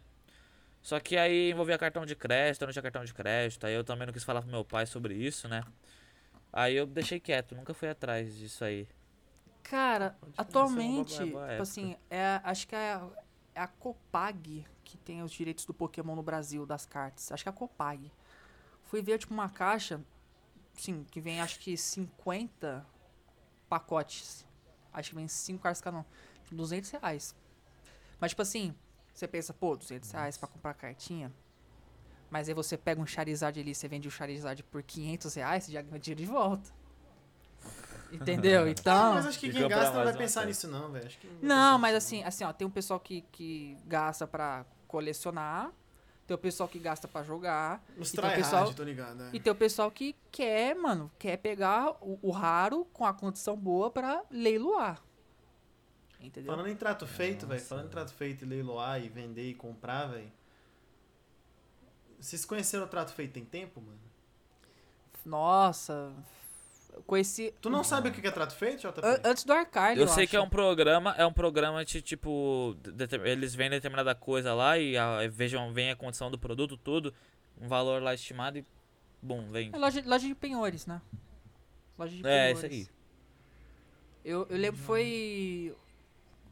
Só 0.82 0.98
que 1.00 1.16
aí 1.16 1.50
envolvia 1.50 1.78
cartão 1.78 2.04
de 2.06 2.14
crédito, 2.14 2.62
eu 2.62 2.66
não 2.66 2.72
tinha 2.72 2.82
cartão 2.82 3.04
de 3.04 3.12
crédito, 3.14 3.66
aí 3.66 3.74
eu 3.74 3.84
também 3.84 4.06
não 4.06 4.12
quis 4.12 4.24
falar 4.24 4.42
pro 4.42 4.50
meu 4.50 4.64
pai 4.64 4.86
sobre 4.86 5.14
isso, 5.14 5.48
né? 5.48 5.62
Aí 6.52 6.74
eu 6.74 6.86
deixei 6.86 7.20
quieto, 7.20 7.54
nunca 7.54 7.74
fui 7.74 7.88
atrás 7.88 8.36
disso 8.36 8.64
aí. 8.64 8.88
Cara, 9.62 10.16
atualmente, 10.36 11.14
começar 11.14 11.24
uma 11.24 11.32
boa 11.32 11.44
tipo 11.44 11.52
época. 11.52 11.62
assim, 11.62 11.96
é, 12.08 12.40
acho 12.42 12.66
que 12.66 12.74
é, 12.74 13.00
a- 13.58 13.62
é 13.62 13.64
a 13.64 13.66
Copag 13.66 14.64
que 14.84 14.96
tem 14.96 15.22
os 15.22 15.32
direitos 15.32 15.64
do 15.64 15.74
Pokémon 15.74 16.14
no 16.14 16.22
Brasil, 16.22 16.64
das 16.64 16.86
cartas. 16.86 17.30
Acho 17.32 17.42
que 17.44 17.48
é 17.48 17.50
a 17.50 17.54
Copag. 17.54 18.10
Fui 18.84 19.02
ver, 19.02 19.18
tipo, 19.18 19.34
uma 19.34 19.48
caixa, 19.48 20.00
sim, 20.74 21.04
que 21.10 21.20
vem 21.20 21.40
acho 21.40 21.58
que 21.58 21.76
50 21.76 22.86
pacotes. 23.68 24.46
Acho 24.92 25.10
que 25.10 25.16
vem 25.16 25.28
5 25.28 25.62
cartas 25.62 25.80
cada 25.82 25.98
um. 25.98 26.04
200 26.50 26.90
reais. 26.90 27.34
Mas, 28.18 28.30
tipo 28.30 28.42
assim, 28.42 28.74
você 29.12 29.28
pensa, 29.28 29.52
pô, 29.52 29.76
200 29.76 30.10
reais 30.10 30.38
pra 30.38 30.48
comprar 30.48 30.74
cartinha. 30.74 31.32
Mas 32.30 32.48
aí 32.48 32.54
você 32.54 32.76
pega 32.76 33.00
um 33.00 33.06
Charizard 33.06 33.58
ali, 33.60 33.74
você 33.74 33.88
vende 33.88 34.08
o 34.08 34.10
Charizard 34.10 34.62
por 34.64 34.82
500 34.82 35.34
reais, 35.34 35.64
você 35.64 35.72
já 35.72 35.82
ganha 35.82 35.98
dinheiro 35.98 36.20
de 36.22 36.26
volta. 36.26 36.70
Entendeu? 38.12 38.66
Então. 38.68 39.14
mas 39.14 39.26
acho 39.26 39.38
que 39.38 39.50
quem 39.50 39.68
gasta 39.68 39.96
não 39.96 40.04
vai 40.04 40.16
pensar 40.16 40.46
nisso, 40.46 40.66
não, 40.68 40.90
velho. 40.90 41.06
Acho 41.06 41.18
que 41.18 41.26
vai 41.26 41.36
Não, 41.42 41.46
pensar 41.72 41.78
mas 41.78 41.94
assim, 41.94 42.24
assim, 42.24 42.44
ó, 42.44 42.52
tem 42.52 42.66
um 42.66 42.70
pessoal 42.70 42.98
que, 42.98 43.22
que 43.32 43.76
gasta 43.86 44.26
pra 44.26 44.64
colecionar, 44.86 45.70
tem 46.26 46.34
o 46.34 46.38
pessoal 46.38 46.68
que 46.68 46.78
gasta 46.78 47.06
pra 47.06 47.22
jogar, 47.22 47.82
não. 47.94 48.02
Os 48.02 48.12
e 48.12 48.16
tem 48.16 48.30
o 48.30 48.34
pessoal- 48.34 48.74
tô 48.74 48.82
ligado. 48.82 49.22
é. 49.24 49.30
e 49.32 49.40
tem 49.40 49.52
o 49.52 49.56
pessoal 49.56 49.90
que 49.90 50.14
quer, 50.30 50.74
mano, 50.74 51.10
quer 51.18 51.36
pegar 51.36 51.90
o, 52.00 52.18
o 52.22 52.30
raro 52.30 52.86
com 52.92 53.04
a 53.04 53.12
condição 53.12 53.56
boa 53.56 53.90
pra 53.90 54.22
leiloar. 54.30 55.02
Entendeu? 56.20 56.50
Falando 56.52 56.68
em 56.68 56.76
trato 56.76 57.06
feito, 57.06 57.46
velho. 57.46 57.60
Falando 57.60 57.86
em 57.86 57.90
trato 57.90 58.12
feito 58.12 58.44
e 58.44 58.48
leiloar 58.48 59.00
e 59.00 59.08
vender 59.08 59.50
e 59.50 59.54
comprar, 59.54 60.06
velho. 60.06 60.32
Vocês 62.20 62.44
conheceram 62.44 62.84
o 62.84 62.88
trato 62.88 63.12
feito 63.12 63.34
tem 63.34 63.44
tempo, 63.44 63.80
mano? 63.80 63.98
Nossa, 65.24 66.12
conheci. 67.02 67.54
Tu 67.60 67.68
não 67.70 67.82
sabe 67.84 68.08
o 68.08 68.12
que 68.12 68.26
é 68.26 68.30
trato 68.30 68.54
feito, 68.54 68.80
JP? 68.80 69.00
an- 69.04 69.20
antes 69.24 69.44
do 69.44 69.52
Arcade, 69.52 70.00
Eu, 70.00 70.06
eu, 70.06 70.12
sei 70.12 70.24
acho. 70.24 70.30
que 70.30 70.36
é 70.36 70.40
um 70.40 70.48
programa, 70.48 71.14
é 71.18 71.24
um 71.26 71.32
programa 71.32 71.84
de 71.84 72.00
tipo. 72.02 72.74
deter- 72.82 73.24
eles 73.26 73.54
vendem 73.54 73.78
determinada 73.78 74.14
coisa 74.14 74.54
lá 74.54 74.78
e 74.78 74.96
a, 74.96 75.26
vejam, 75.28 75.72
vem 75.72 75.90
a 75.90 75.96
condição 75.96 76.30
do 76.30 76.38
produto, 76.38 76.76
tudo, 76.76 77.12
um 77.60 77.68
valor 77.68 78.02
lá 78.02 78.14
estimado 78.14 78.58
e. 78.58 78.66
Bum, 79.20 79.46
vem. 79.48 79.70
É 79.72 79.78
loja, 79.78 80.02
loja 80.06 80.26
de 80.28 80.34
penhores, 80.34 80.86
né? 80.86 81.00
Loja 81.98 82.14
de 82.16 82.20
É, 82.26 82.52
penhores. 82.54 82.58
isso 82.80 82.90
aí. 82.90 82.98
Eu, 84.24 84.46
eu 84.50 84.56
lembro, 84.56 84.80
foi. 84.80 85.74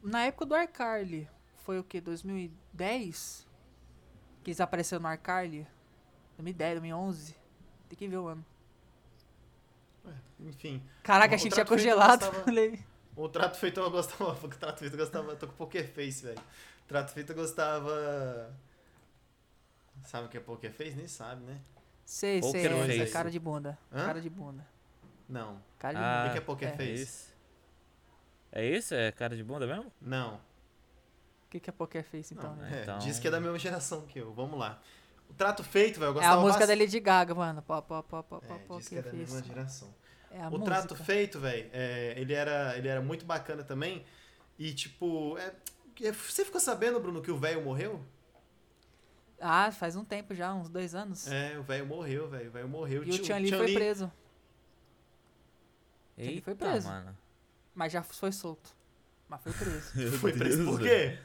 Na 0.03 0.23
época 0.23 0.45
do 0.45 0.55
Arcarly. 0.55 1.27
Foi 1.63 1.77
o 1.79 1.83
que? 1.83 1.99
2010? 2.01 3.45
Que 4.43 4.51
eles 4.51 4.61
apareceram 4.61 5.01
no 5.01 5.07
Arcarly? 5.07 5.67
2010, 6.37 6.73
2011. 6.79 7.35
Tem 7.89 7.97
que 7.97 8.07
ver 8.07 8.17
o 8.17 8.27
ano. 8.27 8.45
Enfim. 10.39 10.81
Caraca, 11.03 11.35
achei 11.35 11.49
que 11.49 11.53
tinha 11.55 11.65
congelado. 11.65 12.25
gostava- 12.25 12.77
O 13.15 13.27
trato 13.29 13.57
feito 13.57 13.79
eu 13.79 13.89
gostava. 13.91 14.31
O 14.45 14.49
trato 14.49 14.79
feito 14.79 14.93
eu 14.93 14.99
gostava. 14.99 15.35
Tô 15.35 15.47
com 15.47 15.53
poker 15.53 15.87
face, 15.91 16.23
velho. 16.25 16.39
O 16.39 16.87
trato 16.87 17.11
feito 17.11 17.31
eu 17.31 17.35
gostava. 17.35 18.53
Sabe 20.05 20.27
o 20.27 20.29
que 20.29 20.37
é 20.37 20.39
poker 20.39 20.71
face? 20.71 20.95
Nem 20.95 21.07
sabe, 21.07 21.43
né? 21.43 21.59
sei, 22.05 22.41
sei, 22.41 22.63
Poker 22.69 22.71
é, 22.91 22.97
face. 22.99 23.11
cara 23.11 23.29
de 23.29 23.39
bunda. 23.39 23.77
Hã? 23.91 24.05
Cara 24.05 24.21
de 24.21 24.29
bunda. 24.29 24.65
Não. 25.27 25.61
Cara 25.77 25.93
de 25.97 25.99
Ah, 25.99 26.07
O 26.07 26.17
bunda. 26.21 26.27
que 26.27 26.31
que 26.33 26.37
é 26.37 26.41
poker 26.45 26.67
é. 26.69 26.71
É 26.71 26.77
face? 26.77 26.93
isso? 27.03 27.33
É 28.51 28.65
isso? 28.65 28.93
É 28.95 29.11
cara 29.11 29.35
de 29.35 29.43
bunda 29.43 29.67
mesmo? 29.67 29.91
Não. 30.01 30.35
O 30.35 31.49
que, 31.49 31.59
que 31.59 31.69
é 31.69 31.73
poker 31.73 32.03
face 32.03 32.33
então, 32.33 32.55
Não, 32.55 32.61
né? 32.61 32.79
é, 32.79 32.83
Então- 32.83 32.99
Diz 32.99 33.19
que 33.19 33.27
é 33.27 33.31
da 33.31 33.39
mesma 33.41 33.57
geração 33.59 34.01
que 34.05 34.19
eu. 34.19 34.33
Vamos 34.33 34.57
lá. 34.59 34.79
O 35.29 35.33
trato 35.33 35.63
feito, 35.63 35.99
velho, 35.99 36.13
eu 36.15 36.21
É 36.21 36.25
a 36.25 36.35
música 36.37 36.65
da 36.65 36.73
bastante. 36.73 36.79
Lady 36.79 36.99
Gaga, 36.99 37.35
mano. 37.35 37.61
Pó, 37.61 37.81
pó, 37.81 38.01
pó, 38.01 38.23
pó, 38.23 38.41
É, 38.41 38.57
pó, 38.59 38.77
diz 38.77 38.87
que 38.87 38.95
é 38.95 39.01
da 39.01 39.11
mesma 39.13 39.43
geração. 39.43 39.93
É 40.31 40.41
a 40.41 40.47
o 40.47 40.51
música. 40.51 40.65
trato 40.65 40.95
feito, 40.95 41.39
velho, 41.39 41.69
é, 41.73 42.13
ele, 42.17 42.33
era, 42.33 42.77
ele 42.77 42.87
era 42.87 43.01
muito 43.01 43.25
bacana 43.25 43.63
também. 43.63 44.05
E, 44.57 44.73
tipo, 44.73 45.37
é, 45.37 45.53
é, 46.01 46.11
você 46.11 46.43
ficou 46.43 46.59
sabendo, 46.59 46.99
Bruno, 46.99 47.21
que 47.21 47.31
o 47.31 47.37
velho 47.37 47.61
morreu? 47.63 48.03
Ah, 49.39 49.71
faz 49.71 49.95
um 49.95 50.03
tempo 50.03 50.33
já, 50.33 50.53
uns 50.53 50.67
dois 50.69 50.95
anos. 50.95 51.27
É, 51.31 51.57
o 51.59 51.63
velho 51.63 51.85
morreu, 51.85 52.27
velho. 52.27 52.49
O 52.49 52.51
velho 52.51 52.67
morreu. 52.67 53.03
e 53.03 53.11
o 53.11 53.21
Tian 53.21 53.37
Li 53.39 53.51
foi 53.51 53.73
preso. 53.73 54.11
Ele 56.17 56.41
foi 56.41 56.55
preso. 56.55 56.87
mano. 56.87 57.15
Mas 57.75 57.91
já 57.93 58.01
foi 58.01 58.31
solto. 58.31 58.75
Mas 59.29 59.41
foi 59.43 59.51
preso. 59.53 59.91
Foi 60.19 60.33
preso 60.33 60.63
por 60.65 60.79
quê? 60.79 61.19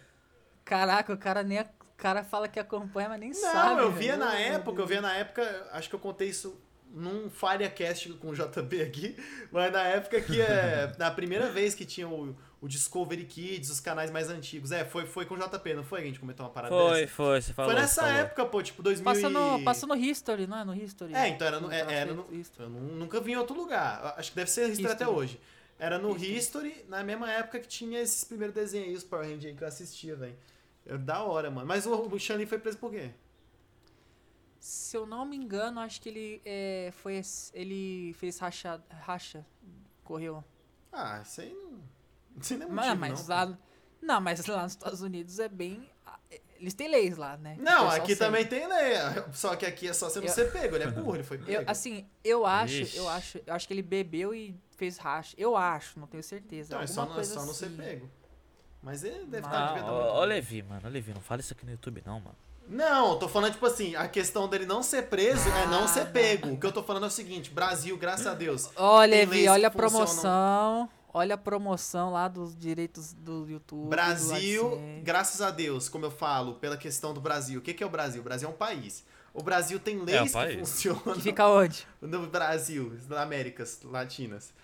Caraca, 0.65 1.13
o 1.13 1.17
cara 1.17 1.43
nem. 1.43 1.65
O 2.03 2.09
cara 2.11 2.25
fala 2.25 2.49
que 2.49 2.59
acompanha, 2.59 3.09
mas 3.09 3.21
nem 3.21 3.31
Não, 3.31 3.37
sabe. 3.53 3.81
eu 3.81 3.93
via 3.93 4.17
na 4.17 4.35
época, 4.37 4.83
eu 4.83 4.87
via 4.89 5.01
na 5.01 5.15
época, 5.15 5.69
acho 5.71 5.89
que 5.89 5.95
eu 5.95 6.01
contei 6.01 6.29
isso 6.29 6.61
num 6.93 7.31
FalhaCast 7.31 8.13
com 8.15 8.31
o 8.31 8.35
JB 8.35 8.83
aqui, 8.83 9.17
mas 9.53 9.73
na 9.73 9.83
época 9.85 10.21
que 10.21 10.41
é. 10.41 10.93
Na 10.99 11.13
primeira 11.13 11.49
vez 11.49 11.77
que 11.77 11.85
tinha 11.87 12.09
o, 12.09 12.37
o 12.61 12.67
Discovery 12.67 13.25
Kids, 13.25 13.71
os 13.71 13.79
canais 13.79 14.11
mais 14.11 14.29
antigos. 14.29 14.73
É, 14.73 14.85
foi, 14.85 15.07
foi 15.07 15.25
com 15.27 15.35
o 15.35 15.39
JP, 15.39 15.75
não 15.75 15.85
foi 15.85 16.01
que 16.01 16.05
a 16.05 16.09
gente 16.09 16.19
comentou 16.19 16.45
uma 16.45 16.51
parada 16.53 16.75
Foi, 16.75 17.01
dessa? 17.03 17.13
foi, 17.13 17.41
você 17.41 17.53
falou. 17.55 17.71
Foi 17.73 17.81
nessa 17.81 18.03
falou. 18.03 18.17
época, 18.19 18.47
pô, 18.47 18.63
tipo 18.65 18.83
2000 18.83 19.05
Passa 19.05 19.27
e... 19.29 19.31
no, 19.33 19.63
passa 19.65 19.87
no 19.87 19.95
History, 19.95 20.47
não 20.49 20.59
é? 20.59 20.65
No 20.65 20.75
History. 20.75 21.15
É, 21.15 21.29
então 21.29 21.47
era 21.47 21.61
no, 21.61 21.71
é- 21.73 21.79
era 21.81 22.13
Trato 22.15 22.29
no, 22.31 22.45
eu 22.65 22.69
nu- 22.69 22.95
nunca 22.97 23.21
vi 23.21 23.31
em 23.33 23.37
outro 23.37 23.57
lugar. 23.57 24.15
Acho 24.19 24.31
que 24.31 24.37
deve 24.37 24.51
ser 24.51 24.69
History, 24.71 24.87
até 24.93 25.05
History. 25.05 25.19
hoje. 25.21 25.41
Era 25.79 25.99
no 25.99 26.11
History. 26.17 26.37
History, 26.71 26.85
na 26.89 27.03
mesma 27.05 27.31
época 27.31 27.61
que 27.61 27.69
tinha 27.69 28.01
esses 28.01 28.25
primeiros 28.25 28.55
desenhos 28.55 28.89
aí, 28.89 28.95
os 28.97 29.05
Power 29.05 29.25
Rangers 29.25 29.47
aí 29.47 29.55
que 29.55 29.63
eu 29.65 29.69
assistia, 29.69 30.15
velho. 30.17 30.37
Era 30.87 30.99
Da 30.99 31.23
hora, 31.23 31.51
mano. 31.51 31.67
Mas 31.67 31.87
o, 31.87 32.09
Li 32.37 32.47
foi 32.47 32.59
preso 32.59 32.79
por 32.79 32.91
quê? 32.91 33.11
Se 34.59 34.97
eu 34.97 35.07
não 35.07 35.25
me 35.25 35.37
engano, 35.37 35.81
acho 35.81 36.01
que 36.01 36.09
ele 36.09 36.43
é, 36.45 36.91
foi. 36.93 37.21
Ele 37.53 38.15
fez 38.15 38.39
racha. 38.39 38.83
racha 38.91 39.45
correu. 40.05 40.45
Ah, 40.93 41.21
isso 41.23 41.41
aí 41.41 41.53
não. 41.53 41.81
Isso 42.41 42.53
aí 42.53 42.59
não 42.59 42.67
é 42.67 42.71
Mas, 42.71 42.87
motivo, 42.87 43.01
mas 43.01 43.29
não. 43.29 43.37
lá. 43.37 43.59
Não, 44.01 44.21
mas 44.21 44.47
lá 44.47 44.63
nos 44.65 44.73
Estados 44.73 45.01
Unidos 45.01 45.39
é 45.39 45.49
bem. 45.49 45.89
Eles 46.59 46.75
têm 46.75 46.89
leis 46.89 47.17
lá, 47.17 47.37
né? 47.37 47.57
Não, 47.59 47.89
aqui 47.91 48.15
também 48.15 48.47
tem 48.47 48.69
lei. 48.69 48.95
Só 49.33 49.57
que 49.57 49.67
aqui 49.67 49.89
é 49.89 49.93
só 49.93 50.09
você 50.09 50.21
não 50.21 50.27
Eu- 50.29 50.33
ser 50.33 50.53
pego. 50.53 50.77
Ele 50.77 50.85
é 50.85 50.91
burro, 50.91 51.17
ele 51.17 51.25
foi 51.25 51.39
pego. 51.39 51.51
Eu, 51.51 51.65
assim, 51.67 52.07
eu 52.23 52.47
acho, 52.47 52.75
Ixi. 52.83 52.97
eu 52.97 53.09
acho, 53.09 53.41
eu 53.45 53.53
acho 53.55 53.67
que 53.67 53.75
ele 53.75 53.83
bebeu 53.83 54.33
e 54.33 54.55
fez 54.77 54.97
racha. 54.97 55.35
Eu 55.37 55.57
acho, 55.57 55.99
não 55.99 56.07
tenho 56.07 56.23
certeza. 56.23 56.69
então, 56.75 56.81
é 56.81 56.87
só, 56.87 57.05
não, 57.05 57.19
é 57.19 57.25
só 57.25 57.45
não 57.45 57.53
ser 57.53 57.67
assim. 57.67 57.77
pego. 57.77 58.09
Mas 58.83 59.05
ele 59.05 59.25
deve 59.27 59.47
estar 59.47 59.59
Ah, 59.59 59.67
devia 59.69 59.81
estar 59.83 59.93
ô. 59.93 60.25
Levi, 60.25 60.63
mano, 60.63 60.83
ô, 60.85 60.89
Levi, 60.91 61.15
não 61.15 61.21
fala 61.21 61.41
isso 61.41 61.53
aqui 61.53 61.65
no 61.65 61.73
YouTube 61.73 62.03
não, 62.05 62.21
mano. 62.21 62.37
Não, 62.69 63.19
tô 63.19 63.29
falando, 63.29 63.53
tipo 63.53 63.67
assim, 63.67 63.95
a 63.97 64.09
questão 64.09 64.49
dele 64.49 64.65
não 64.67 64.83
ser 64.83 65.03
preso 65.09 65.49
é 65.49 65.67
não 65.67 65.85
Ah, 65.85 65.89
ser 65.89 66.05
não. 66.07 66.13
pego. 66.13 66.53
O 66.53 66.59
que 66.59 66.67
eu 66.67 66.73
tô 66.73 66.83
falando 66.83 67.05
é 67.05 67.09
o 67.09 67.11
seguinte, 67.11 67.51
Brasil, 67.51 67.97
graças 67.97 68.27
a 68.27 68.35
Deus. 68.35 68.71
Olha, 68.77 69.11
Levi, 69.17 69.49
olha 69.49 69.69
a 69.69 69.71
que 69.71 69.77
promoção. 69.77 70.89
Olha 71.15 71.35
a 71.35 71.39
promoção 71.39 72.11
lá 72.11 72.27
dos 72.27 72.57
direitos 72.57 73.13
do 73.13 73.47
YouTube. 73.47 73.83
do 73.85 73.89
Brasil, 73.91 74.67
AdSense. 74.73 75.01
graças 75.03 75.41
a 75.43 75.51
Deus, 75.51 75.89
como 75.89 76.07
eu 76.07 76.11
falo, 76.11 76.55
pela 76.55 76.77
questão 76.77 77.13
do 77.13 77.21
Brasil. 77.21 77.59
O 77.59 77.63
que, 77.63 77.75
que 77.75 77.83
é 77.83 77.87
o 77.87 77.91
Brasil? 77.91 78.21
O 78.23 78.25
Brasil 78.25 78.49
é 78.49 78.51
um 78.51 78.57
país. 78.57 79.05
O 79.35 79.43
Brasil 79.43 79.79
tem 79.79 79.99
um 80.01 80.05
leis 80.05 80.23
que 80.29 80.33
país. 80.33 80.59
funcionam 80.61 81.15
Que 81.15 81.21
fica 81.21 81.47
onde? 81.49 81.87
no 82.01 82.27
Brasil, 82.27 82.93
nas 83.09 83.19
Américas 83.19 83.81
Latinas. 83.83 84.55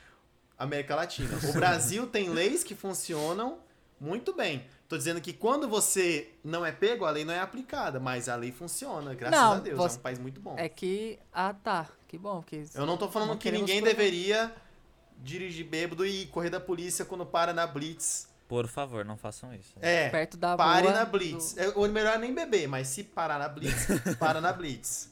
América 0.58 0.94
Latina. 0.96 1.38
O 1.50 1.52
Brasil 1.52 2.06
tem 2.06 2.30
leis 2.30 2.64
que 2.64 2.74
funcionam 2.74 3.58
muito 4.00 4.32
bem. 4.32 4.64
Tô 4.88 4.96
dizendo 4.96 5.20
que 5.20 5.32
quando 5.32 5.68
você 5.68 6.30
não 6.42 6.64
é 6.64 6.72
pego, 6.72 7.04
a 7.04 7.10
lei 7.10 7.24
não 7.24 7.32
é 7.34 7.40
aplicada, 7.40 8.00
mas 8.00 8.28
a 8.28 8.36
lei 8.36 8.50
funciona, 8.52 9.14
graças 9.14 9.38
Não, 9.38 9.52
a 9.52 9.58
Deus. 9.60 9.76
você- 9.76 9.96
É 9.96 9.98
um 9.98 10.02
país 10.02 10.18
muito 10.18 10.40
bom. 10.40 10.54
É 10.56 10.68
que. 10.68 11.18
Ah, 11.32 11.52
tá. 11.52 11.88
Que 12.06 12.16
bom. 12.16 12.40
Porque 12.40 12.64
Eu 12.74 12.86
não 12.86 12.96
tô 12.96 13.08
falando 13.08 13.30
não 13.30 13.36
que 13.36 13.50
ninguém 13.50 13.82
provar. 13.82 13.96
deveria 13.96 14.54
dirigir 15.18 15.66
bêbado 15.66 16.06
e 16.06 16.26
correr 16.26 16.48
da 16.48 16.60
polícia 16.60 17.04
quando 17.04 17.26
para 17.26 17.52
na 17.52 17.66
Blitz. 17.66 18.28
Por 18.46 18.66
favor, 18.66 19.04
não 19.04 19.18
façam 19.18 19.52
isso. 19.54 19.74
É, 19.82 20.08
perto 20.08 20.38
da 20.38 20.56
pare 20.56 20.86
rua 20.86 20.96
na 20.96 21.04
do- 21.04 21.10
Blitz. 21.10 21.54
É, 21.58 21.68
o 21.70 21.86
melhor 21.88 22.14
é 22.14 22.18
nem 22.18 22.34
beber, 22.34 22.66
mas 22.66 22.88
se 22.88 23.04
parar 23.04 23.38
na 23.38 23.48
Blitz, 23.48 23.86
para 24.18 24.40
na 24.40 24.52
Blitz. 24.54 25.10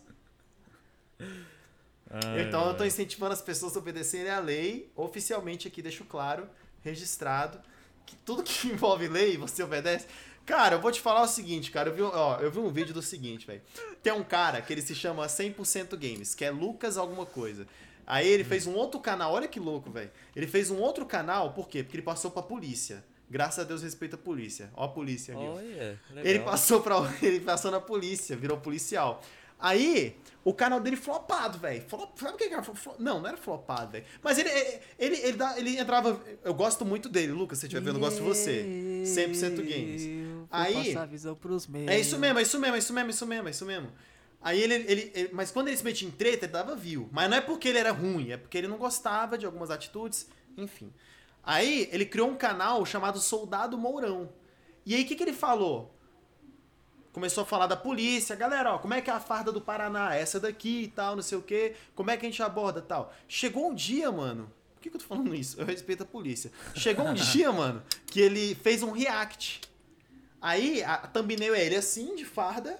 Ai, 2.10 2.42
Então 2.42 2.66
eu 2.68 2.74
tô 2.76 2.84
incentivando 2.84 3.32
as 3.32 3.42
pessoas 3.42 3.76
a 3.76 3.78
obedecerem 3.78 4.30
à 4.30 4.38
lei. 4.38 4.90
Oficialmente 4.96 5.68
aqui 5.68 5.82
deixo 5.82 6.04
claro, 6.04 6.48
registrado, 6.80 7.60
que 8.07 8.16
tudo 8.16 8.43
que 8.43 8.69
envolve 8.69 9.09
lei 9.09 9.37
você 9.37 9.62
obedece. 9.62 10.07
Cara, 10.47 10.77
eu 10.77 10.81
vou 10.81 10.93
te 10.93 11.01
falar 11.01 11.23
o 11.23 11.28
seguinte, 11.28 11.73
cara. 11.73 11.91
Eu 11.91 11.95
vi, 11.95 12.03
ó, 12.03 12.39
eu 12.39 12.51
vi 12.51 12.61
um 12.61 12.70
vídeo 12.70 12.95
do 12.95 13.03
seguinte, 13.03 13.47
velho. 13.47 13.61
Tem 14.01 14.12
um 14.12 14.23
cara 14.23 14.62
que 14.62 14.73
ele 14.73 14.81
se 14.81 14.95
chama 14.95 15.27
100% 15.27 15.91
Games, 15.97 16.35
que 16.35 16.45
é 16.45 16.51
Lucas 16.51 16.97
alguma 16.97 17.27
coisa. 17.27 17.66
Aí 18.07 18.28
ele 18.28 18.45
fez 18.45 18.66
um 18.69 18.74
outro 18.74 19.01
canal, 19.01 19.33
olha 19.33 19.49
que 19.49 19.59
louco, 19.59 19.91
velho. 19.91 20.11
Ele 20.37 20.47
fez 20.47 20.70
um 20.70 20.78
outro 20.78 21.05
canal, 21.05 21.53
por 21.53 21.69
quê? 21.69 21.83
Porque 21.83 21.97
ele 21.97 22.05
passou 22.05 22.31
pra 22.31 22.41
polícia. 22.41 23.05
Graças 23.28 23.59
a 23.59 23.65
Deus 23.65 23.83
respeita 23.83 24.15
a 24.15 24.19
polícia. 24.19 24.70
Ó 24.77 24.85
a 24.85 24.89
polícia 24.89 25.35
aqui. 25.35 25.45
Olha, 25.45 26.01
legal. 26.11 26.24
Ele 26.24 26.39
passou 26.41 26.81
pra. 26.81 26.97
Ele 27.20 27.41
passou 27.41 27.73
na 27.73 27.81
polícia, 27.81 28.37
virou 28.37 28.57
policial. 28.59 29.20
Aí, 29.59 30.16
o 30.45 30.53
canal 30.53 30.78
dele 30.81 30.97
flopado, 30.97 31.59
velho. 31.59 31.83
Flop, 31.89 32.16
sabe 32.19 32.35
o 32.35 32.37
que 32.37 32.45
era? 32.45 32.62
Não, 32.99 33.20
não 33.20 33.27
era 33.27 33.37
flopado, 33.37 33.93
velho. 33.93 34.05
Mas 34.23 34.39
ele, 34.39 34.51
ele, 34.51 34.81
ele, 34.99 35.16
ele, 35.16 35.37
dá- 35.37 35.59
ele 35.59 35.78
entrava. 35.78 36.20
Eu 36.45 36.53
gosto 36.55 36.85
muito 36.85 37.09
dele, 37.09 37.33
Lucas, 37.33 37.59
se 37.59 37.62
você 37.62 37.66
estiver 37.66 37.85
vendo, 37.85 37.97
eu 37.97 38.01
gosto 38.01 38.16
de 38.19 38.23
você. 38.23 38.62
100% 39.07 39.57
games. 39.57 40.03
Aí- 40.51 40.74
passar 40.89 41.03
a 41.03 41.07
visão 41.07 41.35
pros 41.35 41.66
meus. 41.66 41.89
É 41.89 41.99
isso 41.99 42.19
mesmo, 42.19 42.39
é 42.39 42.43
isso 42.43 42.59
mesmo, 42.61 42.77
é 42.77 42.78
isso 42.78 42.93
mesmo, 42.93 43.09
é 43.09 43.11
isso 43.11 43.27
mesmo, 43.27 43.49
é 43.49 43.51
isso 43.51 43.65
mesmo. 43.66 43.93
Aí 44.43 44.61
ele, 44.62 44.74
ele, 44.74 45.12
ele- 45.15 45.31
Mas 45.33 45.51
quando 45.51 45.69
ele 45.69 45.77
se 45.77 45.83
metia 45.85 46.07
em 46.07 46.11
treta, 46.11 46.45
ele 46.45 46.53
dava 46.53 46.77
view. 46.77 47.09
Mas 47.11 47.28
não 47.31 47.37
é 47.39 47.41
porque 47.41 47.69
ele 47.69 47.78
era 47.78 47.91
ruim, 47.91 48.31
é 48.31 48.37
porque 48.37 48.59
ele 48.59 48.69
não 48.69 48.77
gostava 48.77 49.37
de 49.39 49.47
algumas 49.47 49.70
atitudes, 49.70 50.28
enfim. 50.57 50.93
Aí 51.43 51.89
ele 51.91 52.05
criou 52.05 52.28
um 52.28 52.37
canal 52.37 52.85
chamado 52.85 53.19
Soldado 53.19 53.78
Mourão. 53.78 54.28
E 54.85 54.95
aí 54.95 55.03
o 55.03 55.07
que, 55.07 55.16
que 55.16 55.23
ele 55.23 55.33
falou? 55.33 55.95
Começou 57.16 57.44
a 57.44 57.47
falar 57.47 57.66
da 57.66 57.78
polícia, 57.78 58.36
galera, 58.36 58.74
ó, 58.74 58.78
como 58.78 58.93
é 58.93 59.01
que 59.01 59.09
é 59.09 59.12
a 59.14 59.18
farda 59.18 59.51
do 59.51 59.59
Paraná? 59.59 60.14
Essa 60.14 60.38
daqui 60.38 60.82
e 60.82 60.88
tal, 60.88 61.16
não 61.16 61.22
sei 61.22 61.38
o 61.38 61.40
quê. 61.40 61.74
Como 61.94 62.10
é 62.10 62.16
que 62.18 62.26
a 62.26 62.28
gente 62.28 62.43
aborda 62.43 62.82
tal? 62.82 63.10
Chegou 63.26 63.70
um 63.70 63.74
dia, 63.74 64.12
mano. 64.12 64.52
Por 64.74 64.82
que, 64.82 64.90
que 64.90 64.97
eu 64.97 65.01
tô 65.01 65.06
falando 65.06 65.34
isso? 65.34 65.59
Eu 65.59 65.64
respeito 65.64 66.02
a 66.02 66.06
polícia. 66.06 66.52
Chegou 66.74 67.06
um 67.06 67.14
dia, 67.32 67.51
mano, 67.51 67.82
que 68.06 68.20
ele 68.20 68.55
fez 68.56 68.82
um 68.82 68.90
react. 68.90 69.62
Aí 70.43 70.84
a 70.84 70.98
thumbnail 70.98 71.55
é 71.55 71.64
ele 71.64 71.76
assim, 71.76 72.14
de 72.16 72.26
farda. 72.26 72.78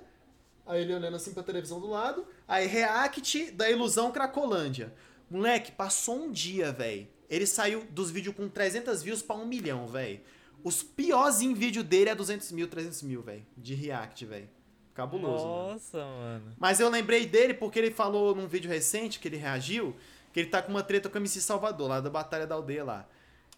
Aí 0.67 0.83
ele 0.83 0.95
olhando 0.95 1.17
assim 1.17 1.33
pra 1.33 1.43
televisão 1.43 1.81
do 1.81 1.89
lado. 1.89 2.27
Aí 2.47 2.67
react 2.67 3.53
da 3.53 3.71
ilusão 3.71 4.13
Cracolândia. 4.13 4.93
Moleque, 5.31 5.73
passou 5.73 6.15
um 6.15 6.31
dia, 6.31 6.73
velho. 6.73 7.09
Ele 7.31 7.47
saiu 7.47 7.87
dos 7.89 8.11
vídeos 8.11 8.37
com 8.37 8.51
300 8.51 9.03
views 9.03 9.23
pra 9.23 9.35
1 9.35 9.47
milhão, 9.47 9.89
velho. 9.89 10.21
Os 10.65 10.83
piores 10.83 11.41
em 11.41 11.55
vídeo 11.55 11.85
dele 11.85 12.11
é 12.11 12.15
200 12.15 12.51
mil, 12.53 12.67
300 12.69 13.03
mil, 13.03 13.23
velho. 13.23 13.47
De 13.57 13.75
react, 13.75 14.25
velho. 14.27 14.49
Cabuloso, 14.95 15.45
mano. 15.45 15.73
Nossa, 15.73 15.99
mano. 15.99 16.55
Mas 16.59 16.81
eu 16.81 16.89
lembrei 16.89 17.27
dele 17.27 17.53
porque 17.55 17.79
ele 17.79 17.91
falou 17.91 18.35
num 18.35 18.49
vídeo 18.49 18.71
recente 18.71 19.21
que 19.21 19.29
ele 19.29 19.37
reagiu, 19.37 19.95
que 20.33 20.41
ele 20.41 20.49
tá 20.49 20.63
com 20.63 20.71
uma 20.71 20.83
treta 20.83 21.09
com 21.09 21.17
o 21.17 21.21
MC 21.21 21.41
Salvador, 21.41 21.89
lá 21.89 22.01
da 22.01 22.09
Batalha 22.11 22.47
da 22.47 22.55
Aldeia 22.55 22.83
lá. 22.83 23.09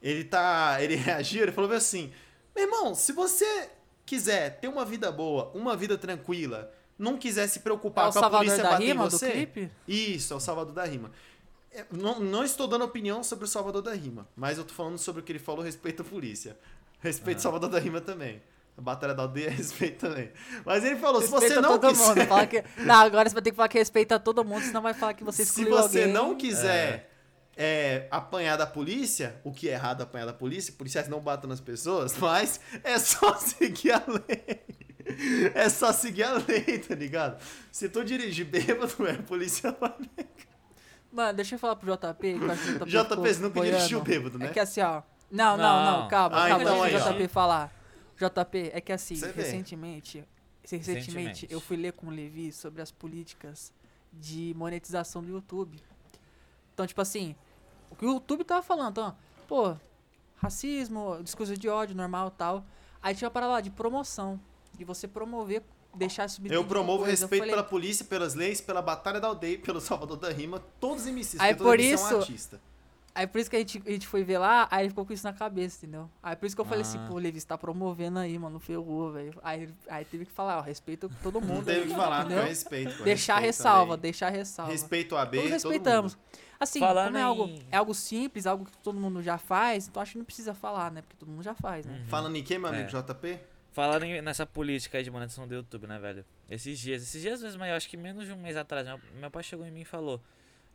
Ele 0.02 0.24
tá. 0.24 0.76
Ele 0.82 0.94
reagiu, 0.96 1.42
ele 1.42 1.52
falou 1.52 1.70
assim: 1.72 2.12
Meu 2.54 2.64
irmão, 2.64 2.94
se 2.94 3.12
você 3.12 3.70
quiser 4.06 4.58
ter 4.60 4.68
uma 4.68 4.84
vida 4.84 5.10
boa, 5.10 5.50
uma 5.54 5.76
vida 5.76 5.96
tranquila, 5.98 6.72
não 6.98 7.16
quiser 7.16 7.46
se 7.48 7.58
É 7.58 7.62
preocupar 7.62 8.08
o 8.08 8.12
com 8.12 8.18
a 8.18 8.22
Salvador 8.22 8.38
polícia 8.46 8.62
da 8.62 8.70
bater 8.70 8.84
em 8.84 8.86
Rima, 8.88 9.04
do 9.04 9.10
você. 9.10 9.30
clipe? 9.30 9.70
Isso, 9.86 10.32
é 10.32 10.36
o 10.36 10.40
Salvador 10.40 10.72
da 10.74 10.84
Rima. 10.84 11.10
É, 11.70 11.84
Não, 11.92 12.18
não 12.20 12.42
estou 12.44 12.66
dando 12.66 12.84
opinião 12.84 13.22
sobre 13.22 13.44
o 13.44 13.48
Salvador 13.48 13.82
da 13.82 13.92
Rima, 13.92 14.26
mas 14.36 14.56
eu 14.58 14.64
tô 14.64 14.72
falando 14.74 14.98
sobre 14.98 15.20
o 15.20 15.24
que 15.24 15.32
ele 15.32 15.38
falou 15.38 15.64
respeito 15.64 16.02
à 16.02 16.04
polícia. 16.04 16.56
Respeito 17.00 17.38
ao 17.38 17.42
Salvador 17.42 17.70
da 17.70 17.78
Rima 17.78 18.00
também. 18.00 18.42
A 18.76 18.80
Batalha 18.80 19.12
da 19.12 19.22
Aldeia, 19.24 19.50
respeito 19.50 20.06
também. 20.06 20.30
Mas 20.64 20.84
ele 20.84 20.96
falou, 20.96 21.20
se 21.20 21.30
Respeita 21.30 21.54
você 21.56 21.60
não 21.60 21.78
todo 21.78 21.90
quiser... 21.90 22.06
mundo. 22.14 22.26
Fala 22.26 22.46
que... 22.46 22.64
Não, 22.78 22.94
agora 22.94 23.28
você 23.28 23.34
vai 23.34 23.42
ter 23.42 23.50
que 23.50 23.56
falar 23.56 23.68
que 23.68 23.78
respeita 23.78 24.20
todo 24.20 24.44
mundo, 24.44 24.62
senão 24.62 24.80
vai 24.82 24.94
falar 24.94 25.14
que 25.14 25.24
você 25.24 25.44
Se 25.44 25.50
excluiu 25.50 25.70
você 25.70 26.00
alguém. 26.00 26.12
não 26.12 26.36
quiser 26.36 27.10
é, 27.56 28.06
apanhar 28.08 28.56
da 28.56 28.66
polícia, 28.66 29.40
o 29.42 29.52
que 29.52 29.68
é 29.68 29.72
errado 29.72 30.02
apanhar 30.02 30.26
da 30.26 30.32
polícia, 30.32 30.72
policiais 30.78 31.08
não 31.08 31.18
batam 31.18 31.50
nas 31.50 31.60
pessoas, 31.60 32.14
mas 32.18 32.60
é 32.84 32.96
só 33.00 33.34
seguir 33.38 33.90
a 33.92 34.02
lei. 34.06 34.60
É 35.54 35.68
só 35.68 35.92
seguir 35.92 36.22
a 36.22 36.34
lei, 36.34 36.78
tá 36.78 36.94
ligado? 36.94 37.42
Se 37.72 37.88
tu 37.88 38.04
dirigir 38.04 38.44
bêbado, 38.44 38.94
é 39.08 39.12
a 39.12 39.22
polícia 39.22 39.74
vai. 39.80 39.94
Mano, 41.10 41.32
deixa 41.34 41.54
eu 41.54 41.58
falar 41.58 41.76
pro 41.76 41.90
JP. 41.92 42.38
Que 42.38 42.44
eu 42.44 42.50
acho 42.50 42.62
que 42.62 42.82
o 42.82 42.86
JP, 42.86 42.90
JP, 42.90 43.16
você 43.16 43.42
nunca 43.42 43.60
dirigiu 43.62 44.00
bêbado, 44.02 44.38
né? 44.38 44.46
É 44.46 44.48
que 44.50 44.60
assim, 44.60 44.82
ó. 44.82 45.02
Não, 45.30 45.56
não, 45.56 45.84
não, 45.84 46.00
Não. 46.02 46.09
calma, 46.09 46.36
Ah, 46.36 46.48
calma, 46.48 46.62
então 46.64 46.82
deixa 46.82 46.96
o 47.06 47.09
ó. 47.09 47.12
JP 47.12 47.28
falar. 47.28 47.72
JP, 48.16 48.70
é 48.72 48.80
que 48.80 48.92
assim, 48.92 49.14
recentemente, 49.14 50.24
recentemente, 50.62 51.06
Recentemente. 51.06 51.46
eu 51.50 51.60
fui 51.60 51.76
ler 51.76 51.92
com 51.92 52.06
o 52.09 52.10
Levi 52.10 52.50
sobre 52.52 52.82
as 52.82 52.90
políticas 52.90 53.72
de 54.12 54.52
monetização 54.56 55.22
do 55.22 55.28
YouTube. 55.30 55.78
Então, 56.74 56.86
tipo 56.86 57.00
assim, 57.00 57.34
o 57.90 57.94
que 57.96 58.05
o 58.06 58.12
YouTube 58.14 58.42
tava 58.44 58.62
falando, 58.62 58.90
então, 58.92 59.16
pô, 59.46 59.76
racismo, 60.36 61.20
discurso 61.22 61.56
de 61.56 61.68
ódio, 61.68 61.94
normal 61.96 62.30
tal. 62.30 62.64
Aí 63.02 63.14
tinha 63.14 63.30
para 63.30 63.46
lá 63.46 63.60
de 63.60 63.70
promoção, 63.70 64.40
de 64.76 64.84
você 64.84 65.06
promover, 65.06 65.62
deixar 65.94 66.28
subir 66.28 66.50
Eu 66.52 66.64
promovo 66.64 67.05
coisa. 67.05 67.12
Eu 67.12 67.20
respeito 67.20 67.40
falei, 67.42 67.50
pela 67.55 67.62
polícia, 67.64 68.05
pelas 68.05 68.34
leis, 68.34 68.60
pela 68.60 68.82
Batalha 68.82 69.20
da 69.20 69.28
Aldeia, 69.28 69.59
pelo 69.59 69.80
Salvador 69.80 70.16
da 70.16 70.30
Rima, 70.30 70.62
todos 70.80 71.05
os 71.05 71.09
MCs, 71.12 71.40
Aí 71.40 71.55
por 71.55 71.78
é 71.78 71.82
um 71.82 71.86
isso- 71.86 72.16
artista. 72.16 72.60
Aí 73.19 73.27
por 73.27 73.40
isso 73.40 73.51
que 73.51 73.57
a 73.57 73.59
gente, 73.59 73.82
a 73.85 73.90
gente 73.90 74.07
foi 74.07 74.23
ver 74.23 74.39
lá, 74.39 74.69
aí 74.70 74.82
ele 74.82 74.90
ficou 74.90 75.05
com 75.05 75.12
isso 75.12 75.24
na 75.24 75.32
cabeça, 75.32 75.85
entendeu? 75.85 76.09
Aí 76.23 76.36
por 76.36 76.47
isso 76.47 76.55
que 76.55 76.61
eu 76.61 76.65
falei 76.65 76.82
assim, 76.82 76.99
Ah. 76.99 77.07
pô, 77.09 77.19
Levi, 77.19 77.40
você 77.40 77.47
tá 77.47 77.59
promovendo 77.59 78.19
aí, 78.20 78.39
mano, 78.39 78.61
ferrou, 78.61 79.11
velho. 79.12 79.35
Aí, 79.43 79.69
aí 79.89 80.05
teve 80.05 80.24
que 80.24 80.31
falar, 80.31 80.59
ó, 80.59 80.61
respeita 80.61 81.09
todo 81.23 81.40
mundo. 81.40 81.57
Não 81.57 81.65
teve 81.65 81.89
que 81.89 81.95
falar, 81.95 82.24
entendeu? 82.27 82.45
respeito. 82.45 82.97
pô, 82.97 83.03
Deixar 83.05 83.35
respeito 83.35 83.47
ressalva, 83.57 83.93
também. 83.97 84.03
deixar 84.03 84.28
ressalva. 84.31 84.70
Respeito 84.73 85.16
a 85.16 85.24
B, 85.27 85.39
Todos 85.39 85.51
todo 85.62 85.73
respeitamos. 85.73 86.15
mundo. 86.15 86.24
Assim, 86.61 86.78
Falando 86.81 87.07
como 87.07 87.19
é 87.19 87.23
algo, 87.23 87.45
em- 87.49 87.66
é 87.73 87.77
algo 87.77 87.95
simples, 87.95 88.47
algo 88.47 88.65
que 88.66 88.78
todo 88.78 88.99
mundo 89.01 89.20
já 89.23 89.36
faz, 89.36 89.89
então 89.89 90.01
acho 90.01 90.12
que 90.12 90.19
não 90.19 90.24
precisa 90.24 90.55
falar, 90.55 90.90
né? 90.93 91.03
Porque 91.03 91.16
todo 91.16 91.28
mundo 91.28 91.43
já 91.43 91.55
faz, 91.55 91.85
né? 91.86 92.05
Falando 92.09 92.36
em 92.36 92.43
quem, 92.45 92.59
meu 92.59 92.69
amigo 92.69 92.85
É. 92.85 92.86
JP? 93.03 93.39
Falando 93.73 94.05
em- 94.05 94.23
nessa 94.23 94.47
política 94.47 94.99
aí 94.99 95.03
de 95.05 95.11
monetização 95.11 95.47
do 95.47 95.55
YouTube, 95.55 95.86
né, 95.89 95.99
velho? 95.99 96.24
Esses 96.49 96.78
dias, 96.78 97.03
esses 97.03 97.20
dias 97.20 97.43
mesmo, 97.43 97.65
eu 97.65 97.74
acho 97.74 97.89
que 97.89 97.97
menos 97.97 98.27
de 98.27 98.32
um 98.32 98.36
mês 98.36 98.57
atrás, 98.57 98.86
meu, 98.86 99.01
meu 99.20 99.31
pai 99.31 99.43
chegou 99.43 99.66
em 99.66 99.70
mim 99.73 99.81
e 99.82 99.85
falou: 99.85 100.20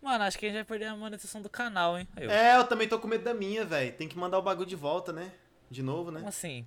Mano, 0.04 0.26
acho 0.26 0.38
que 0.38 0.46
a 0.46 0.50
gente 0.50 0.56
vai 0.58 0.66
perder 0.66 0.86
a 0.88 0.96
monetização 0.98 1.42
do 1.42 1.50
canal, 1.50 1.98
hein? 1.98 2.06
Eu, 2.18 2.30
É, 2.30 2.58
eu 2.58 2.66
também 2.66 2.90
tô 2.90 3.00
com 3.00 3.08
medo 3.08 3.24
da 3.24 3.34
minha, 3.34 3.64
velho. 3.64 3.94
Tem 3.94 4.06
que 4.08 4.18
mandar 4.18 4.38
o 4.38 4.42
bagulho 4.42 4.68
de 4.68 4.76
volta, 4.76 5.14
né? 5.14 5.32
De 5.72 5.82
novo, 5.82 6.12
né? 6.12 6.18
Como 6.20 6.28
assim? 6.28 6.66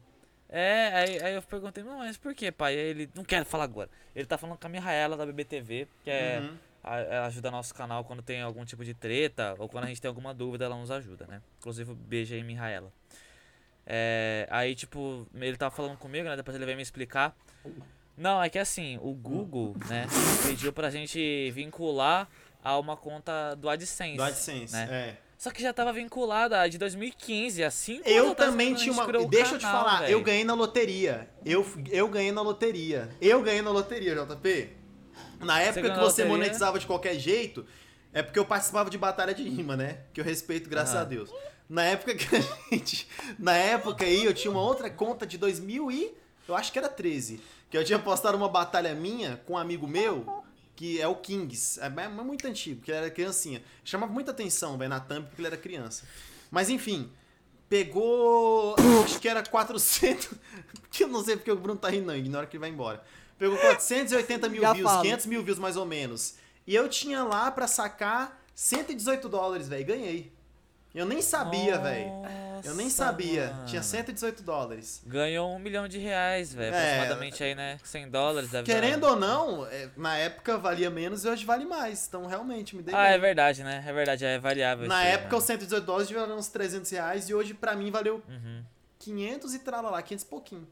É, 0.48 0.88
aí, 0.94 1.20
aí 1.22 1.34
eu 1.34 1.42
perguntei, 1.42 1.84
não, 1.84 1.98
mas 1.98 2.16
por 2.16 2.34
que, 2.34 2.50
pai? 2.50 2.72
Aí 2.74 2.86
ele, 2.86 3.10
não 3.14 3.24
quero 3.24 3.44
falar 3.44 3.64
agora. 3.64 3.90
Ele 4.14 4.24
tá 4.26 4.38
falando 4.38 4.56
com 4.58 4.66
a 4.66 4.70
Mihaela 4.70 5.18
da 5.18 5.26
BBTV, 5.26 5.86
que 6.02 6.08
é, 6.10 6.40
Uhum. 6.40 6.56
a- 6.82 6.98
ela 7.00 7.26
ajuda 7.26 7.50
nosso 7.50 7.74
canal 7.74 8.04
quando 8.04 8.22
tem 8.22 8.40
algum 8.40 8.64
tipo 8.64 8.82
de 8.82 8.94
treta, 8.94 9.54
ou 9.58 9.68
quando 9.68 9.84
a 9.84 9.88
gente 9.88 10.00
tem 10.00 10.08
alguma 10.08 10.32
dúvida, 10.32 10.64
ela 10.64 10.76
nos 10.76 10.90
ajuda, 10.90 11.26
né? 11.26 11.42
Inclusive, 11.58 11.92
beijo 11.94 12.34
aí, 12.34 12.42
Mihaela. 12.42 12.90
É, 13.84 14.46
aí, 14.50 14.74
tipo, 14.74 15.28
ele 15.34 15.56
tava 15.58 15.74
falando 15.74 15.98
comigo, 15.98 16.26
né? 16.26 16.36
Depois 16.36 16.54
ele 16.56 16.64
veio 16.64 16.76
me 16.76 16.82
explicar. 16.82 17.36
Não, 18.16 18.42
é 18.42 18.48
que 18.48 18.58
assim, 18.58 18.98
o 19.02 19.12
Google, 19.12 19.76
né, 19.90 20.06
pediu 20.46 20.72
pra 20.72 20.88
gente 20.88 21.50
vincular 21.50 22.26
a 22.66 22.78
uma 22.80 22.96
conta 22.96 23.54
do 23.54 23.68
AdSense. 23.68 24.16
Do 24.16 24.22
AdSense, 24.24 24.72
né? 24.72 24.88
é. 24.90 25.16
Só 25.38 25.50
que 25.50 25.62
já 25.62 25.72
tava 25.72 25.92
vinculada 25.92 26.60
a 26.60 26.66
de 26.66 26.78
2015, 26.78 27.62
assim 27.62 28.00
Eu 28.04 28.34
também 28.34 28.74
tinha 28.74 28.92
uma. 28.92 29.06
Deixa 29.28 29.54
eu 29.54 29.58
te 29.58 29.62
falar, 29.62 30.10
eu 30.10 30.20
ganhei 30.20 30.42
na 30.42 30.54
loteria. 30.54 31.28
Eu, 31.44 31.64
eu 31.90 32.08
ganhei 32.08 32.32
na 32.32 32.42
loteria. 32.42 33.08
Eu 33.20 33.40
ganhei 33.42 33.62
na 33.62 33.70
loteria, 33.70 34.16
JP. 34.16 34.70
Na 35.40 35.60
época 35.60 35.82
que 35.82 35.88
ganhou 35.88 35.96
na 35.96 36.10
você 36.10 36.24
monetizava 36.24 36.78
de 36.78 36.86
qualquer 36.86 37.18
jeito, 37.18 37.64
é 38.12 38.22
porque 38.22 38.38
eu 38.38 38.46
participava 38.46 38.90
de 38.90 38.98
batalha 38.98 39.34
de 39.34 39.46
rima, 39.48 39.76
né? 39.76 39.98
Que 40.12 40.20
eu 40.20 40.24
respeito, 40.24 40.68
graças 40.68 40.96
a 40.96 41.04
Deus. 41.04 41.30
Na 41.68 41.84
época 41.84 42.14
que 42.14 42.34
a 42.34 42.40
gente. 42.74 43.06
Na 43.38 43.54
época 43.54 44.04
aí, 44.04 44.24
eu 44.24 44.34
tinha 44.34 44.50
uma 44.50 44.62
outra 44.62 44.90
conta 44.90 45.26
de 45.26 45.38
2000 45.38 45.90
e. 45.92 46.14
Eu 46.48 46.56
acho 46.56 46.72
que 46.72 46.78
era 46.78 46.88
13. 46.88 47.40
Que 47.70 47.76
eu 47.76 47.84
tinha 47.84 47.98
postado 47.98 48.36
uma 48.36 48.48
batalha 48.48 48.94
minha 48.94 49.40
com 49.44 49.52
um 49.52 49.58
amigo 49.58 49.86
meu, 49.86 50.44
que 50.76 51.00
é 51.00 51.08
o 51.08 51.16
Kings. 51.16 51.80
É, 51.80 51.86
é 51.86 52.08
muito 52.08 52.46
antigo, 52.46 52.82
que 52.82 52.90
ele 52.90 52.98
era 52.98 53.10
criancinha. 53.10 53.62
Chamava 53.82 54.12
muita 54.12 54.30
atenção, 54.30 54.76
velho, 54.76 54.90
na 54.90 55.00
thumb, 55.00 55.26
porque 55.26 55.40
ele 55.40 55.48
era 55.48 55.56
criança. 55.56 56.04
Mas 56.50 56.68
enfim, 56.68 57.10
pegou. 57.68 58.76
Acho 59.04 59.18
que 59.18 59.28
era 59.28 59.42
400. 59.42 60.30
Que 60.88 61.04
eu 61.04 61.08
não 61.08 61.22
sei 61.22 61.36
porque 61.36 61.50
o 61.50 61.56
Bruno 61.56 61.78
tá 61.78 61.90
rindo, 61.90 62.06
não, 62.06 62.16
ignora 62.16 62.46
que 62.46 62.56
ele 62.56 62.60
vai 62.62 62.70
embora. 62.70 63.04
Pegou 63.38 63.58
480 63.58 64.48
mil 64.48 64.62
Já 64.62 64.72
views, 64.72 64.90
falo. 64.90 65.02
500 65.02 65.26
mil 65.26 65.42
views 65.42 65.58
mais 65.58 65.76
ou 65.76 65.84
menos. 65.84 66.36
E 66.66 66.74
eu 66.74 66.88
tinha 66.88 67.22
lá 67.22 67.50
pra 67.50 67.66
sacar 67.66 68.42
118 68.54 69.28
dólares, 69.28 69.68
velho. 69.68 69.84
Ganhei. 69.84 70.32
Eu 70.94 71.04
nem 71.04 71.20
sabia, 71.20 71.76
velho. 71.78 72.10
Eu 72.64 72.74
nem 72.74 72.88
sabia. 72.90 73.54
Tinha 73.66 73.82
118 73.82 74.42
dólares. 74.42 75.02
Ganhou 75.06 75.50
um 75.54 75.58
milhão 75.58 75.86
de 75.88 75.98
reais, 75.98 76.52
velho. 76.54 76.74
É. 76.74 76.94
Aproximadamente 76.94 77.42
aí, 77.44 77.54
né? 77.54 77.78
100 77.84 78.10
dólares. 78.10 78.50
Deve 78.50 78.64
Querendo 78.64 79.00
dar... 79.02 79.10
ou 79.10 79.16
não, 79.16 79.66
é, 79.66 79.90
na 79.96 80.16
época 80.16 80.56
valia 80.58 80.90
menos 80.90 81.24
e 81.24 81.28
hoje 81.28 81.44
vale 81.44 81.64
mais. 81.64 82.06
Então 82.08 82.26
realmente 82.26 82.74
me 82.76 82.82
dei 82.82 82.94
Ah, 82.94 83.04
bem. 83.04 83.12
é 83.12 83.18
verdade, 83.18 83.62
né? 83.64 83.84
É 83.86 83.92
verdade, 83.92 84.24
é 84.24 84.38
variável. 84.38 84.86
Na 84.88 85.02
época, 85.04 85.32
né? 85.32 85.38
os 85.38 85.44
118 85.44 85.84
dólares 85.84 86.10
valiam 86.10 86.36
uns 86.38 86.48
300 86.48 86.90
reais 86.90 87.28
e 87.28 87.34
hoje 87.34 87.54
pra 87.54 87.74
mim 87.76 87.90
valeu 87.90 88.22
Uhum. 88.28 88.64
500 88.98 89.54
e 89.54 89.62
lá 89.70 90.02
500 90.02 90.24
e 90.24 90.28
pouquinho. 90.28 90.68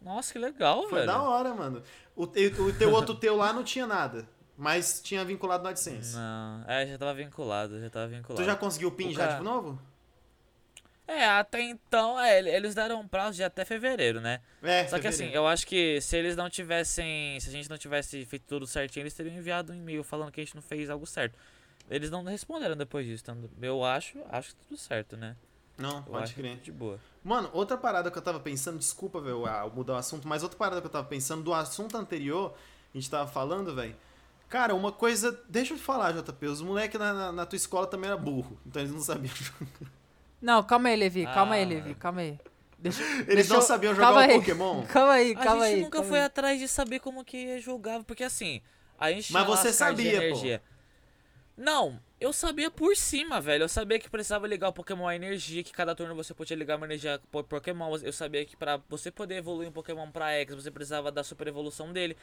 Nossa, 0.00 0.32
que 0.32 0.38
legal, 0.38 0.82
Foi 0.88 1.00
velho. 1.00 1.06
da 1.06 1.20
hora, 1.22 1.52
mano. 1.54 1.82
O, 2.14 2.26
te- 2.26 2.46
o 2.58 2.72
teu 2.72 2.92
outro 2.92 3.14
teu 3.14 3.36
lá 3.36 3.52
não 3.52 3.64
tinha 3.64 3.86
nada, 3.86 4.28
mas 4.56 5.00
tinha 5.00 5.24
vinculado 5.24 5.62
no 5.64 5.68
AdSense. 5.68 6.14
Não, 6.14 6.64
é, 6.68 6.86
já 6.86 6.96
tava 6.96 7.14
vinculado, 7.14 7.80
já 7.80 7.90
tava 7.90 8.06
vinculado. 8.06 8.40
Tu 8.42 8.46
já 8.46 8.54
conseguiu 8.56 8.88
o 8.88 8.92
PIN 8.92 9.08
O 9.08 9.12
já 9.12 9.26
cara- 9.26 9.38
de 9.38 9.44
novo? 9.44 9.78
É, 11.10 11.24
até 11.26 11.62
então, 11.62 12.20
é, 12.20 12.38
ele- 12.38 12.50
eles 12.50 12.74
deram 12.74 13.00
um 13.00 13.08
prazo 13.08 13.34
de 13.36 13.42
até 13.42 13.64
fevereiro, 13.64 14.20
né? 14.20 14.40
É, 14.62 14.86
Só 14.86 14.98
que 15.00 15.06
assim, 15.08 15.18
fevereiro. 15.24 15.40
eu 15.42 15.48
acho 15.48 15.66
que 15.66 15.98
se 16.02 16.14
eles 16.16 16.36
não 16.36 16.50
tivessem. 16.50 17.40
Se 17.40 17.48
a 17.48 17.52
gente 17.52 17.70
não 17.70 17.78
tivesse 17.78 18.26
feito 18.26 18.44
tudo 18.46 18.66
certinho, 18.66 19.02
eles 19.04 19.14
teriam 19.14 19.34
enviado 19.34 19.72
um 19.72 19.74
e-mail 19.74 20.04
falando 20.04 20.30
que 20.30 20.38
a 20.40 20.44
gente 20.44 20.54
não 20.54 20.60
fez 20.62 20.90
algo 20.90 21.06
certo. 21.06 21.34
Eles 21.90 22.10
não 22.10 22.22
responderam 22.24 22.76
depois 22.76 23.06
disso, 23.06 23.22
então 23.24 23.48
eu 23.62 23.82
acho, 23.82 24.18
acho 24.28 24.50
que 24.50 24.56
tudo 24.68 24.76
certo, 24.76 25.16
né? 25.16 25.34
Não, 25.78 25.98
Eu 25.98 26.02
pode 26.02 26.34
crer. 26.34 26.56
de 26.58 26.70
boa. 26.70 27.00
Mano, 27.24 27.48
outra 27.54 27.78
parada 27.78 28.10
que 28.10 28.18
eu 28.18 28.22
tava 28.22 28.38
pensando, 28.40 28.78
desculpa, 28.78 29.18
velho, 29.20 29.46
ah, 29.46 29.66
mudar 29.74 29.94
o 29.94 29.96
assunto, 29.96 30.28
mas 30.28 30.42
outra 30.42 30.58
parada 30.58 30.80
que 30.82 30.86
eu 30.86 30.90
tava 30.90 31.06
pensando 31.06 31.42
do 31.42 31.54
assunto 31.54 31.96
anterior, 31.96 32.54
a 32.94 32.98
gente 32.98 33.08
tava 33.08 33.30
falando, 33.30 33.74
velho. 33.74 33.96
Cara, 34.50 34.74
uma 34.74 34.92
coisa. 34.92 35.40
Deixa 35.48 35.72
eu 35.74 35.78
te 35.78 35.82
falar, 35.82 36.12
JP. 36.12 36.46
Os 36.46 36.60
moleques 36.60 36.98
na, 37.00 37.12
na, 37.14 37.32
na 37.32 37.46
tua 37.46 37.56
escola 37.56 37.86
também 37.86 38.10
eram 38.10 38.20
burro. 38.20 38.58
Então 38.66 38.82
eles 38.82 38.92
não 38.92 39.00
sabiam. 39.00 39.32
Não, 40.40 40.62
calma 40.62 40.88
aí, 40.88 40.96
Levi, 40.96 41.24
calma 41.26 41.54
aí, 41.56 41.62
Ah. 41.62 41.66
Levi, 41.66 41.94
calma 41.94 42.20
aí. 42.20 42.38
Deixa, 42.78 43.02
Eles 43.02 43.26
deixa 43.26 43.48
não 43.50 43.56
eu- 43.56 43.62
sabiam 43.62 43.92
jogar 43.94 44.06
calma 44.06 44.20
o 44.20 44.24
aí, 44.30 44.38
Pokémon? 44.38 44.82
Calma 44.86 45.12
aí, 45.14 45.32
A 45.32 45.34
calma 45.36 45.64
gente 45.66 45.74
aí. 45.76 45.82
nunca 45.82 46.02
foi 46.04 46.18
aí. 46.20 46.24
atrás 46.26 46.60
de 46.60 46.68
saber 46.68 47.00
como 47.00 47.24
que 47.24 47.58
jogava, 47.58 48.04
porque 48.04 48.22
assim, 48.22 48.62
a 48.98 49.10
gente 49.10 49.32
Mas 49.32 49.46
você 49.46 49.72
sabia, 49.72 50.12
pô. 50.12 50.22
energia. 50.22 50.62
Não, 51.56 51.98
eu 52.20 52.32
sabia 52.32 52.70
por 52.70 52.96
cima, 52.96 53.40
velho. 53.40 53.64
Eu 53.64 53.68
sabia 53.68 53.98
que 53.98 54.08
precisava 54.08 54.46
ligar 54.46 54.68
o 54.68 54.72
Pokémon 54.72 55.08
a 55.08 55.16
energia, 55.16 55.64
que 55.64 55.72
cada 55.72 55.92
turno 55.92 56.14
você 56.14 56.32
podia 56.32 56.56
ligar 56.56 56.76
uma 56.76 56.86
energia 56.86 57.20
pro 57.32 57.42
Pokémon. 57.42 57.96
Eu 58.00 58.12
sabia 58.12 58.44
que 58.44 58.56
pra 58.56 58.80
você 58.88 59.10
poder 59.10 59.34
evoluir 59.38 59.68
um 59.68 59.72
Pokémon 59.72 60.08
pra 60.08 60.30
X, 60.34 60.54
você 60.54 60.70
precisava 60.70 61.10
da 61.10 61.24
super 61.24 61.48
evolução 61.48 61.92
dele. 61.92 62.16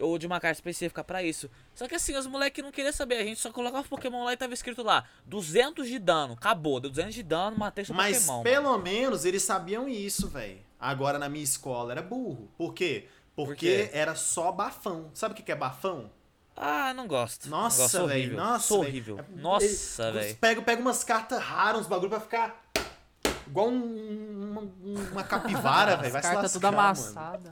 Ou 0.00 0.18
de 0.18 0.26
uma 0.26 0.38
carta 0.40 0.56
específica 0.58 1.02
pra 1.02 1.22
isso. 1.22 1.50
Só 1.74 1.88
que 1.88 1.94
assim, 1.94 2.14
os 2.16 2.26
moleques 2.26 2.62
não 2.62 2.70
queriam 2.70 2.92
saber. 2.92 3.16
A 3.18 3.24
gente 3.24 3.40
só 3.40 3.50
colocava 3.50 3.84
o 3.86 3.88
Pokémon 3.88 4.24
lá 4.24 4.32
e 4.32 4.36
tava 4.36 4.52
escrito 4.54 4.82
lá: 4.82 5.04
200 5.24 5.88
de 5.88 5.98
dano. 5.98 6.34
Acabou, 6.34 6.78
deu 6.80 6.90
200 6.90 7.14
de 7.14 7.22
dano, 7.22 7.56
matei 7.58 7.84
seu 7.84 7.94
Mas 7.94 8.18
Pokémon. 8.18 8.32
mano. 8.32 8.44
pelo 8.44 8.78
menos 8.78 9.24
eles 9.24 9.42
sabiam 9.42 9.88
isso, 9.88 10.28
velho. 10.28 10.58
Agora 10.78 11.18
na 11.18 11.28
minha 11.28 11.44
escola 11.44 11.92
era 11.92 12.02
burro. 12.02 12.50
Por 12.58 12.74
quê? 12.74 13.08
Porque 13.34 13.86
quê? 13.86 13.90
era 13.92 14.14
só 14.14 14.50
bafão. 14.52 15.10
Sabe 15.14 15.32
o 15.32 15.36
que 15.42 15.50
é 15.52 15.56
bafão? 15.56 16.10
Ah, 16.54 16.94
não 16.94 17.06
gosto. 17.06 17.48
Nossa, 17.50 18.06
velho. 18.06 18.34
Nossa, 18.36 18.68
Sou 18.68 18.78
horrível. 18.80 19.18
É- 19.18 19.40
Nossa, 19.40 20.10
velho. 20.12 20.36
Pega, 20.36 20.62
pega 20.62 20.80
umas 20.80 21.04
cartas 21.04 21.38
raras, 21.42 21.82
uns 21.82 21.86
bagulho 21.86 22.08
pra 22.08 22.20
ficar 22.20 22.64
igual 23.46 23.68
um- 23.68 24.50
uma, 24.50 24.60
uma 25.12 25.22
capivara, 25.24 25.96
velho. 25.96 26.12
Vai 26.12 26.20
As 26.20 26.26
se 26.26 26.32
cartas 26.32 26.52
tudo 26.54 26.70
lascar, 26.70 27.32
mano. 27.38 27.50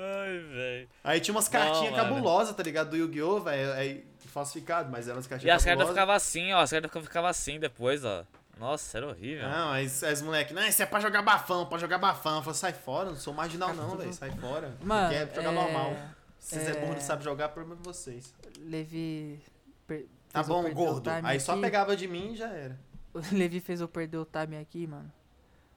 Ai, 0.00 0.38
velho. 0.38 0.88
Aí 1.04 1.20
tinha 1.20 1.34
umas 1.34 1.48
cartinhas 1.48 1.94
cabulosas, 1.94 2.54
tá 2.54 2.62
ligado? 2.62 2.90
Do 2.90 2.96
Yu-Gi-Oh, 2.96 3.40
velho. 3.40 3.72
Aí 3.72 4.04
falsificado, 4.26 4.90
mas 4.90 5.08
eram 5.08 5.20
E 5.20 5.24
cartinhas 5.24 5.56
as 5.56 5.64
cartas 5.64 5.88
ficavam 5.88 6.14
assim, 6.14 6.52
ó. 6.52 6.60
As 6.60 6.70
cartas 6.70 7.02
ficavam 7.02 7.28
assim 7.30 7.58
depois, 7.58 8.04
ó. 8.04 8.24
Nossa, 8.58 8.98
era 8.98 9.08
horrível. 9.08 9.48
Não, 9.48 9.70
aí 9.72 9.86
as 9.86 10.20
moleques, 10.22 10.54
não, 10.54 10.62
isso 10.66 10.82
é 10.82 10.86
pra 10.86 11.00
jogar 11.00 11.22
bafão, 11.22 11.64
pra 11.66 11.78
jogar 11.78 11.96
bafão. 11.98 12.36
Eu 12.36 12.42
falei, 12.42 12.58
sai 12.58 12.72
fora, 12.74 13.08
não 13.08 13.16
sou 13.16 13.32
marginal 13.32 13.72
não, 13.74 13.96
velho, 13.96 14.12
sai 14.12 14.30
fora. 14.32 14.76
Mano, 14.82 15.08
Quer 15.08 15.34
jogar 15.34 15.48
é, 15.48 15.52
normal. 15.52 15.96
Se 16.38 16.56
vocês 16.56 16.68
é... 16.68 16.70
é- 16.72 16.80
burro 16.80 16.92
não 16.92 17.00
sabe 17.00 17.24
jogar, 17.24 17.48
problema 17.48 17.76
de 17.76 17.82
vocês. 17.82 18.34
Levi. 18.58 19.40
per- 19.86 20.06
Tá 20.30 20.42
bom, 20.42 20.70
gordo. 20.72 21.10
Aí 21.24 21.40
só 21.40 21.52
aqui. 21.52 21.60
pegava 21.62 21.96
de 21.96 22.06
mim 22.06 22.32
e 22.34 22.36
já 22.36 22.48
era. 22.50 22.78
O 23.12 23.18
Levi 23.32 23.60
fez 23.60 23.80
eu 23.80 23.88
perder 23.88 24.18
o 24.18 24.24
time 24.26 24.56
aqui, 24.58 24.86
mano. 24.86 25.10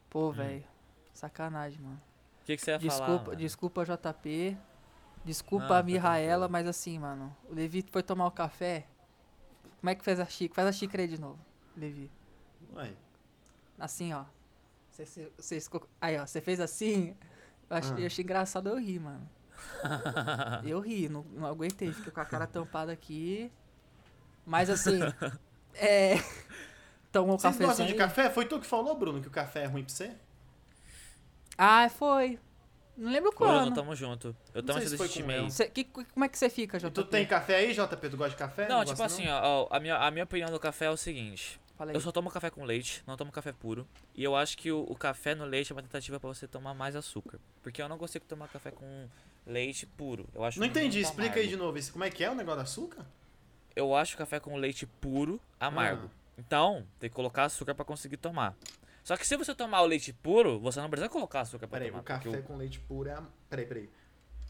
Pô, 0.10 0.30
Hum. 0.30 0.34
velho. 0.34 0.64
Sacanagem, 1.14 1.80
mano. 1.82 2.00
O 2.44 2.46
que, 2.46 2.58
que 2.58 2.62
você 2.62 2.72
ia 2.72 2.80
falar? 2.80 2.90
Desculpa, 2.92 3.26
mano? 3.26 3.36
desculpa, 3.38 3.86
JP. 3.86 4.58
Desculpa 5.26 5.66
Não, 5.68 5.76
a 5.76 5.80
tá 5.80 5.84
Mihaela, 5.84 6.48
mas 6.50 6.68
assim, 6.68 7.00
mano. 7.00 7.36
O 7.50 7.54
Levi 7.56 7.86
foi 7.90 8.04
tomar 8.04 8.28
o 8.28 8.32
café. 8.32 8.86
Como 9.80 9.90
é 9.90 9.96
que 9.96 10.04
fez 10.04 10.20
a 10.20 10.26
xícara? 10.26 10.56
Faz 10.56 10.68
a 10.68 10.72
xícara 10.78 11.04
aí 11.04 11.08
de 11.08 11.20
novo, 11.20 11.40
Levi. 11.78 12.12
Ué. 12.76 12.92
Assim, 13.80 14.14
ó. 14.14 14.26
Cê- 14.92 15.06
cê- 15.06 15.32
cê 15.40 15.62
aí, 16.02 16.18
ó. 16.20 16.26
Você 16.26 16.42
fez 16.42 16.60
assim. 16.60 17.16
Eu 17.70 17.78
achei, 17.78 17.94
Ah. 17.96 18.00
eu 18.02 18.06
achei 18.06 18.24
engraçado 18.24 18.68
eu 18.70 18.78
rir, 18.78 19.00
mano. 19.00 19.28
Eu 20.66 20.80
ri, 20.82 21.08
não, 21.08 21.24
não 21.32 21.46
aguentei, 21.48 21.92
fiquei 21.94 22.12
com 22.12 22.20
a 22.20 22.26
cara 22.26 22.46
tampada 22.46 22.92
aqui. 22.92 23.50
Mas 24.46 24.70
assim, 24.70 25.00
é. 25.76 26.16
Tomou 27.14 27.36
um 27.36 27.40
Vocês 27.40 27.44
cafezinho. 27.54 27.68
gostam 27.70 27.86
de 27.86 27.94
café? 27.94 28.30
Foi 28.30 28.46
tu 28.46 28.60
que 28.60 28.66
falou, 28.68 28.96
Bruno, 28.98 29.22
que 29.22 29.28
o 29.28 29.32
café 29.32 29.64
é 29.64 29.66
ruim 29.68 29.84
pra 29.86 29.94
você? 29.94 30.16
Ah, 31.58 31.90
foi. 31.90 32.40
Não 32.96 33.12
lembro 33.12 33.32
Bruno, 33.32 33.54
quando. 33.54 33.74
tamo 33.76 33.96
junto. 33.96 34.36
Eu 34.54 34.62
Não 34.62 34.74
sou 34.76 34.82
foi 34.82 34.92
desse 34.92 34.98
com 34.98 35.08
time 35.08 35.34
aí. 35.34 35.40
ela. 35.40 35.50
Cê- 35.50 35.68
que- 35.68 35.84
como 35.84 36.24
é 36.26 36.30
que 36.30 36.38
você 36.38 36.50
fica, 36.50 36.78
E 36.78 36.80
JP? 36.80 36.92
tu 36.92 37.04
tem 37.04 37.26
café 37.26 37.56
aí, 37.56 37.74
JP? 37.74 38.10
Tu 38.10 38.18
gosta 38.18 38.32
de 38.32 38.36
café? 38.38 38.68
Não, 38.68 38.86
tipo 38.86 38.98
gosta, 38.98 39.06
assim, 39.06 39.28
ó, 39.28 39.64
ó, 39.64 39.68
a, 39.76 39.80
minha, 39.80 39.96
a 39.98 40.12
minha 40.12 40.24
opinião 40.24 40.50
do 40.52 40.60
café 40.60 40.86
é 40.86 40.90
o 40.92 40.98
seguinte. 40.98 41.60
Aí. 41.80 41.90
Eu 41.94 42.00
só 42.00 42.12
tomo 42.12 42.30
café 42.30 42.52
com 42.52 42.64
leite, 42.64 43.04
não 43.08 43.18
tomo 43.18 43.32
café 43.32 43.52
puro. 43.52 43.86
E 44.16 44.24
eu 44.24 44.36
acho 44.36 44.56
que 44.58 44.72
o, 44.72 44.86
o 44.88 44.96
café 44.96 45.34
no 45.34 45.44
leite 45.44 45.72
é 45.72 45.76
uma 45.76 45.82
tentativa 45.82 46.20
pra 46.20 46.30
você 46.30 46.48
tomar 46.48 46.74
mais 46.76 46.96
açúcar. 46.96 47.40
Porque 47.64 47.82
eu 47.82 47.90
não 47.90 47.98
consigo 47.98 48.24
tomar 48.26 48.48
café 48.48 48.70
com 48.72 49.08
leite 49.46 49.86
puro. 49.88 50.28
Eu 50.36 50.44
acho 50.46 50.60
Não 50.60 50.68
entendi, 50.68 51.00
explica 51.02 51.34
aí 51.40 51.48
amargo. 51.48 51.50
de 51.50 51.56
novo. 51.58 51.78
isso. 51.80 51.92
Como 51.92 52.04
é 52.04 52.12
que 52.12 52.24
é 52.24 52.30
o 52.30 52.36
negócio 52.36 52.60
do 52.60 52.64
açúcar? 52.64 53.06
Eu 53.76 53.96
acho 53.96 54.16
café 54.16 54.40
com 54.40 54.56
leite 54.56 54.86
puro 54.86 55.42
amargo. 55.60 56.10
Então, 56.38 56.86
tem 57.00 57.10
que 57.10 57.16
colocar 57.16 57.46
açúcar 57.46 57.74
pra 57.74 57.84
conseguir 57.84 58.18
tomar. 58.18 58.56
Só 59.04 59.18
que 59.18 59.28
se 59.28 59.36
você 59.36 59.54
tomar 59.54 59.82
o 59.82 59.86
leite 59.86 60.14
puro, 60.14 60.60
você 60.60 60.80
não 60.80 60.90
precisa 60.90 61.10
colocar 61.10 61.42
açúcar 61.42 61.68
pra 61.68 61.78
Peraí, 61.80 61.90
tomar. 61.90 62.02
o 62.02 62.04
café 62.06 62.30
porque 62.30 62.42
com 62.42 62.56
leite 62.58 62.80
puro 62.80 63.10
é. 63.10 63.14
a- 63.14 63.24
Peraí, 63.50 63.66
peraí. 63.66 63.90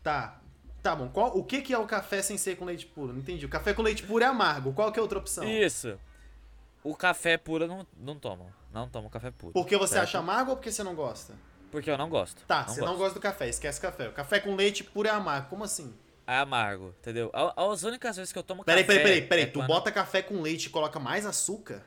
Tá. 0.03 0.39
Tá 0.81 0.95
bom. 0.95 1.07
Qual, 1.09 1.35
o 1.37 1.43
que, 1.43 1.61
que 1.61 1.73
é 1.73 1.77
o 1.77 1.85
café 1.87 2.21
sem 2.21 2.37
ser 2.37 2.57
com 2.57 2.65
leite 2.65 2.85
puro? 2.85 3.13
Não 3.13 3.19
entendi. 3.19 3.45
O 3.45 3.49
café 3.49 3.73
com 3.73 3.81
leite 3.81 4.03
puro 4.03 4.23
é 4.23 4.27
amargo. 4.27 4.73
Qual 4.73 4.91
que 4.91 4.99
é 4.99 5.01
a 5.01 5.03
outra 5.03 5.17
opção? 5.17 5.43
Isso. 5.45 5.97
O 6.83 6.93
café 6.95 7.37
puro 7.37 7.63
eu 7.63 7.67
não, 7.67 7.87
não 7.97 8.19
tomo. 8.19 8.51
Não 8.73 8.89
tomo 8.89 9.09
café 9.09 9.31
puro. 9.31 9.53
Porque 9.53 9.77
você 9.77 9.93
certo? 9.93 10.03
acha 10.09 10.19
amargo 10.19 10.51
ou 10.51 10.57
porque 10.57 10.71
você 10.71 10.83
não 10.83 10.93
gosta? 10.93 11.33
Porque 11.71 11.89
eu 11.89 11.97
não 11.97 12.09
gosto. 12.09 12.43
Tá, 12.45 12.63
você 12.67 12.81
não 12.81 12.87
gosto. 12.89 12.97
gosta 12.99 13.13
do 13.15 13.21
café, 13.21 13.47
esquece 13.47 13.79
café. 13.79 14.09
O 14.09 14.11
café 14.11 14.39
com 14.41 14.55
leite 14.55 14.83
puro 14.83 15.07
é 15.07 15.11
amargo. 15.11 15.49
Como 15.49 15.63
assim? 15.63 15.93
É 16.27 16.37
amargo, 16.37 16.93
entendeu? 16.99 17.31
As 17.55 17.83
únicas 17.83 18.15
vezes 18.17 18.31
que 18.33 18.37
eu 18.39 18.43
tomo 18.43 18.63
Peraí, 18.63 18.83
café. 18.83 18.99
peraí, 18.99 19.13
peraí, 19.21 19.29
peraí. 19.29 19.43
é 19.45 19.47
tu 19.47 19.59
quando- 19.59 19.67
bota 19.67 19.91
café 19.91 20.21
com 20.21 20.41
leite 20.41 20.65
e 20.65 20.69
coloca 20.69 20.99
mais 20.99 21.25
açúcar? 21.25 21.81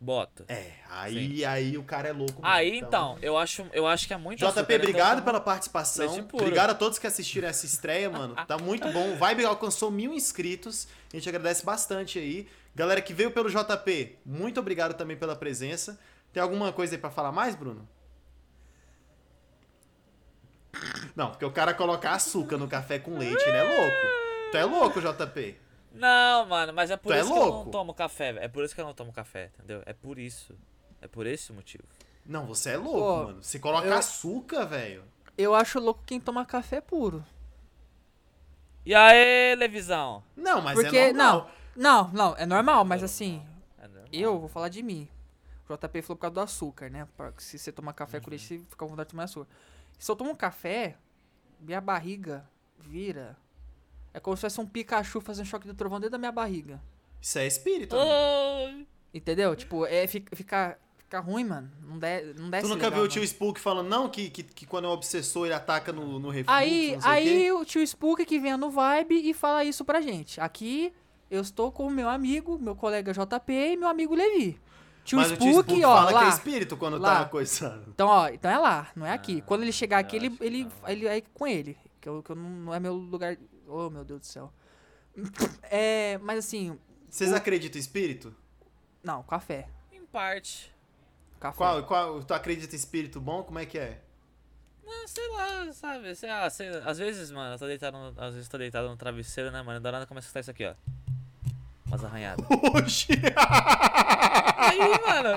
Bota. 0.00 0.44
É, 0.46 0.74
aí, 0.88 1.44
aí 1.44 1.76
o 1.76 1.82
cara 1.82 2.08
é 2.08 2.12
louco. 2.12 2.34
mesmo. 2.34 2.46
Aí 2.46 2.78
então, 2.78 3.18
eu 3.20 3.36
acho, 3.36 3.66
eu 3.72 3.84
acho 3.84 4.06
que 4.06 4.14
é 4.14 4.16
muito 4.16 4.38
JP, 4.38 4.46
açúcar, 4.46 4.68
né? 4.68 4.76
obrigado 4.76 5.12
Então, 5.14 5.24
pela 5.24 5.40
participação. 5.40 6.28
Obrigado 6.32 6.70
a 6.70 6.74
todos 6.74 7.00
que 7.00 7.06
assistiram 7.06 7.48
essa 7.48 7.66
estreia, 7.66 8.08
mano. 8.08 8.36
Tá 8.46 8.56
muito 8.62 8.86
bom. 8.92 9.12
O 9.12 9.16
Vibe 9.16 9.44
alcançou 9.44 9.90
mil 9.90 10.14
inscritos. 10.14 10.86
A 11.12 11.16
gente 11.16 11.28
agradece 11.28 11.64
bastante 11.64 12.18
aí. 12.18 12.46
Galera 12.76 13.00
que 13.00 13.12
veio 13.12 13.32
pelo 13.32 13.50
JP, 13.50 14.18
muito 14.24 14.60
obrigado 14.60 14.94
também 14.94 15.16
pela 15.16 15.34
presença. 15.34 15.98
Tem 16.32 16.40
alguma 16.40 16.72
coisa 16.72 16.94
aí 16.94 16.98
pra 17.00 17.10
falar 17.10 17.32
mais, 17.32 17.56
Bruno? 17.56 17.88
Não, 21.16 21.30
porque 21.30 21.44
o 21.44 21.50
cara 21.50 21.74
colocar 21.74 22.12
açúcar 22.12 22.56
no 22.56 22.68
café 22.68 23.00
com 23.00 23.18
leite, 23.18 23.42
ele 23.42 23.56
é 23.56 23.62
louco. 23.64 23.96
Tu 24.52 24.56
é 24.56 24.64
louco, 24.64 25.00
JP. 25.00 25.58
Não, 25.92 26.46
mano, 26.46 26.72
mas 26.72 26.90
é 26.90 26.96
por 26.96 27.08
Tu 27.08 27.14
é 27.14 27.20
isso 27.20 27.32
que 27.32 27.38
eu 27.38 27.46
não 27.52 27.70
tomo 27.70 27.94
café. 27.94 28.32
velho. 28.32 28.44
É 28.44 28.48
por 28.48 28.64
isso 28.64 28.74
que 28.74 28.80
eu 28.80 28.84
não 28.86 28.94
tomo 28.94 29.12
café, 29.12 29.50
entendeu? 29.58 29.82
É 29.86 29.92
por 29.92 30.18
isso. 30.18 30.54
É 31.00 31.08
por 31.08 31.26
esse 31.26 31.52
motivo. 31.52 31.84
Não, 32.26 32.44
você 32.46 32.70
é 32.70 32.76
louco, 32.76 32.98
Pô, 32.98 33.24
mano. 33.24 33.42
Você 33.42 33.58
coloca 33.58 33.86
eu- 33.86 33.94
açúcar, 33.94 34.64
velho. 34.66 35.02
Eu 35.36 35.54
acho 35.54 35.78
louco 35.80 36.02
quem 36.04 36.20
toma 36.20 36.44
café 36.44 36.80
puro. 36.80 37.24
E 38.84 38.94
aí, 38.94 39.54
Levisão? 39.56 40.22
Não, 40.36 40.60
mas 40.62 40.74
Porque, 40.74 40.96
é 40.96 41.12
normal. 41.12 41.50
não, 41.76 42.08
não, 42.08 42.12
não, 42.30 42.36
é 42.36 42.46
normal, 42.46 42.84
mas 42.84 43.02
assim, 43.02 43.42
É 43.78 43.86
normal. 43.86 44.08
eu 44.12 44.38
vou 44.38 44.48
falar 44.48 44.68
de 44.68 44.82
mim. 44.82 45.08
O 45.68 45.74
JP 45.76 46.00
falou 46.02 46.16
por 46.16 46.22
causa 46.22 46.34
do 46.34 46.40
açúcar, 46.40 46.88
né? 46.90 47.06
Se 47.36 47.58
você 47.58 47.70
tomar 47.70 47.92
café 47.92 48.18
com 48.20 48.30
leite, 48.30 48.46
você 48.46 48.58
fica 48.58 48.76
com 48.76 48.86
vontade 48.88 49.08
de 49.08 49.10
tomar 49.10 49.24
açúcar. 49.24 49.48
Se 49.98 50.10
eu 50.10 50.16
tomo 50.16 50.30
um 50.30 50.34
café, 50.34 50.96
minha 51.60 51.80
barriga 51.80 52.48
vira. 52.78 53.36
É 54.18 54.20
como 54.20 54.36
se 54.36 54.40
fosse 54.40 54.60
um 54.60 54.66
Pikachu 54.66 55.20
fazendo 55.20 55.46
choque 55.46 55.68
do 55.68 55.74
trovão 55.74 56.00
dentro 56.00 56.10
da 56.12 56.18
minha 56.18 56.32
barriga. 56.32 56.82
Isso 57.20 57.38
é 57.38 57.46
espírito. 57.46 57.94
Ai. 57.96 58.84
Entendeu? 59.14 59.54
Tipo, 59.54 59.86
é 59.86 60.08
fica, 60.08 60.34
fica, 60.34 60.76
fica 60.98 61.20
ruim, 61.20 61.44
mano. 61.44 61.70
Não, 61.80 61.98
de, 62.00 62.34
não 62.34 62.50
desce 62.50 62.66
Tu 62.66 62.68
nunca 62.68 62.86
legal, 62.86 62.98
viu 62.98 63.02
o 63.04 63.08
tio 63.08 63.22
Spook 63.22 63.60
falando, 63.60 63.88
não, 63.88 64.08
que, 64.08 64.28
que, 64.28 64.42
que 64.42 64.66
quando 64.66 64.86
é 64.86 64.88
um 64.88 64.90
obsessor 64.92 65.46
ele 65.46 65.54
ataca 65.54 65.92
no, 65.92 66.18
no 66.18 66.30
refluxo, 66.30 66.52
Aí, 66.58 66.94
não 66.94 67.00
sei 67.00 67.10
o 67.10 67.14
quê? 67.14 67.28
aí 67.28 67.52
o 67.52 67.64
tio 67.64 67.82
Spook 67.86 68.24
que 68.24 68.40
vem 68.40 68.56
no 68.56 68.70
Vibe 68.70 69.14
e 69.30 69.32
fala 69.32 69.64
isso 69.64 69.84
pra 69.84 70.00
gente. 70.00 70.40
Aqui 70.40 70.92
eu 71.30 71.40
estou 71.40 71.70
com 71.70 71.86
o 71.86 71.90
meu 71.90 72.08
amigo, 72.08 72.58
meu 72.58 72.74
colega 72.74 73.12
JP 73.12 73.52
e 73.52 73.76
meu 73.76 73.88
amigo 73.88 74.16
Levi. 74.16 74.60
Tio 75.04 75.18
Mas 75.18 75.30
o 75.30 75.36
tio 75.36 75.48
Spook, 75.50 75.70
Spook 75.70 75.84
ó, 75.84 75.94
fala 75.96 76.10
lá. 76.10 76.20
que 76.20 76.26
é 76.26 76.28
espírito 76.30 76.76
quando 76.76 76.98
Lá. 76.98 77.20
tá 77.20 77.24
coisando. 77.26 77.84
Então, 77.88 78.08
ó, 78.08 78.28
então 78.28 78.50
é 78.50 78.58
lá, 78.58 78.88
não 78.96 79.06
é 79.06 79.12
aqui. 79.12 79.38
Ah, 79.40 79.46
Quando 79.46 79.62
ele 79.62 79.72
chegar 79.72 79.98
aqui, 79.98 80.16
ele, 80.16 80.36
ele, 80.40 80.68
ele 80.86 81.06
é 81.06 81.20
com 81.32 81.46
ele. 81.46 81.78
Que, 82.00 82.08
eu, 82.08 82.22
que 82.22 82.30
eu 82.30 82.36
não, 82.36 82.50
não 82.50 82.74
é 82.74 82.80
meu 82.80 82.94
lugar. 82.94 83.36
Oh, 83.68 83.90
meu 83.90 84.04
Deus 84.04 84.20
do 84.20 84.26
céu. 84.26 84.52
É, 85.70 86.16
mas 86.18 86.38
assim, 86.38 86.78
Vocês 87.08 87.32
acreditam 87.32 87.78
em 87.78 87.80
espírito? 87.82 88.34
não, 89.02 89.22
café. 89.22 89.68
Em 89.92 90.04
parte. 90.06 90.74
Café. 91.40 91.56
Qual, 91.56 91.82
qual, 91.84 92.22
tu 92.24 92.34
acredita 92.34 92.74
em 92.74 92.78
espírito 92.78 93.20
bom? 93.20 93.42
Como 93.42 93.58
é 93.58 93.66
que 93.66 93.78
é? 93.78 94.00
Ah, 94.86 95.04
sei 95.06 95.28
lá, 95.28 95.72
sabe? 95.72 96.14
Sei 96.14 96.28
lá, 96.30 96.48
sei, 96.50 96.68
às 96.84 96.98
vezes, 96.98 97.30
mano, 97.30 97.54
eu 97.54 97.58
tô 97.58 97.66
deitado 97.66 97.96
no, 97.98 98.14
às 98.20 98.34
vezes 98.34 98.48
tô 98.48 98.56
deitado 98.58 98.88
no 98.88 98.96
travesseiro, 98.96 99.50
né, 99.50 99.60
mano? 99.62 99.80
Da 99.80 99.92
nada 99.92 100.06
começa 100.06 100.26
a 100.26 100.28
escutar 100.28 100.40
isso 100.40 100.50
aqui, 100.50 100.64
ó. 100.66 100.74
Umas 101.86 102.04
arranhadas. 102.04 102.44
Oxi! 102.74 103.12
Aí, 104.56 104.78
mano, 105.06 105.28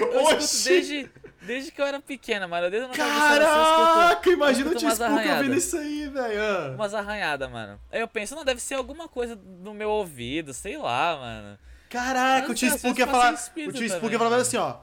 eu 0.00 0.20
escuto 0.20 0.34
Oxi! 0.36 0.68
desde, 0.68 1.10
desde 1.46 1.70
que 1.70 1.80
eu 1.80 1.86
era 1.86 2.00
pequena, 2.00 2.46
mano. 2.48 2.70
Desde 2.70 2.88
eu 2.88 2.92
escuto 2.92 3.10
Caraca, 3.10 4.30
imagina 4.30 4.74
tio 4.74 4.88
umas 4.88 4.98
Spook 4.98 5.28
ouvindo 5.28 5.54
isso 5.54 5.76
aí, 5.76 6.08
velho. 6.08 6.40
Ah. 6.42 6.72
umas 6.74 6.94
arranhadas, 6.94 7.50
mano. 7.50 7.80
Aí 7.92 8.00
eu 8.00 8.08
penso, 8.08 8.34
não, 8.34 8.44
deve 8.44 8.60
ser 8.60 8.74
alguma 8.74 9.08
coisa 9.08 9.38
no 9.60 9.74
meu 9.74 9.90
ouvido, 9.90 10.52
sei 10.52 10.76
lá, 10.76 11.16
mano. 11.16 11.58
Caraca, 11.88 12.46
o 12.46 12.48
Mas, 12.50 12.58
tio 12.58 12.70
Spook 12.70 12.98
ia 12.98 13.06
falar. 13.06 13.34
O 13.34 13.72
tio 13.72 13.86
Spook 13.86 14.12
ia 14.12 14.18
falar 14.18 14.36
assim, 14.36 14.56
ó. 14.56 14.76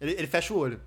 Ele, 0.00 0.12
ele 0.12 0.26
fecha 0.26 0.52
o 0.52 0.58
olho. 0.58 0.80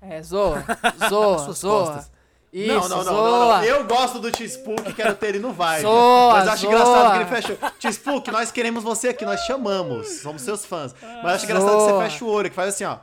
É, 0.00 0.22
zoa, 0.22 0.64
zoa, 1.08 1.52
zoa. 1.52 2.06
Isso, 2.50 2.72
não, 2.72 2.88
não, 2.88 3.04
não, 3.04 3.12
não, 3.12 3.48
não. 3.48 3.64
Eu 3.64 3.84
gosto 3.84 4.18
do 4.18 4.30
tio 4.30 4.46
Spook, 4.46 4.94
quero 4.94 5.14
ter 5.14 5.28
ele 5.28 5.38
no 5.38 5.52
vibe. 5.52 5.82
Zoa, 5.82 6.32
Mas 6.32 6.48
acho 6.48 6.62
zoa. 6.62 6.72
engraçado 6.72 7.12
que 7.12 7.16
ele 7.18 7.26
fecha. 7.26 7.58
Tio 7.78 7.90
Spook, 7.90 8.30
nós 8.30 8.50
queremos 8.50 8.82
você 8.82 9.08
aqui, 9.08 9.24
nós 9.26 9.40
chamamos. 9.40 10.08
Somos 10.20 10.42
seus 10.42 10.64
fãs. 10.64 10.94
Mas 11.22 11.34
acho 11.34 11.44
engraçado 11.44 11.76
que 11.76 11.82
você 11.82 11.98
fecha 11.98 12.24
o 12.24 12.28
olho, 12.28 12.48
que 12.48 12.56
faz 12.56 12.70
assim, 12.70 12.84
ó. 12.84 12.98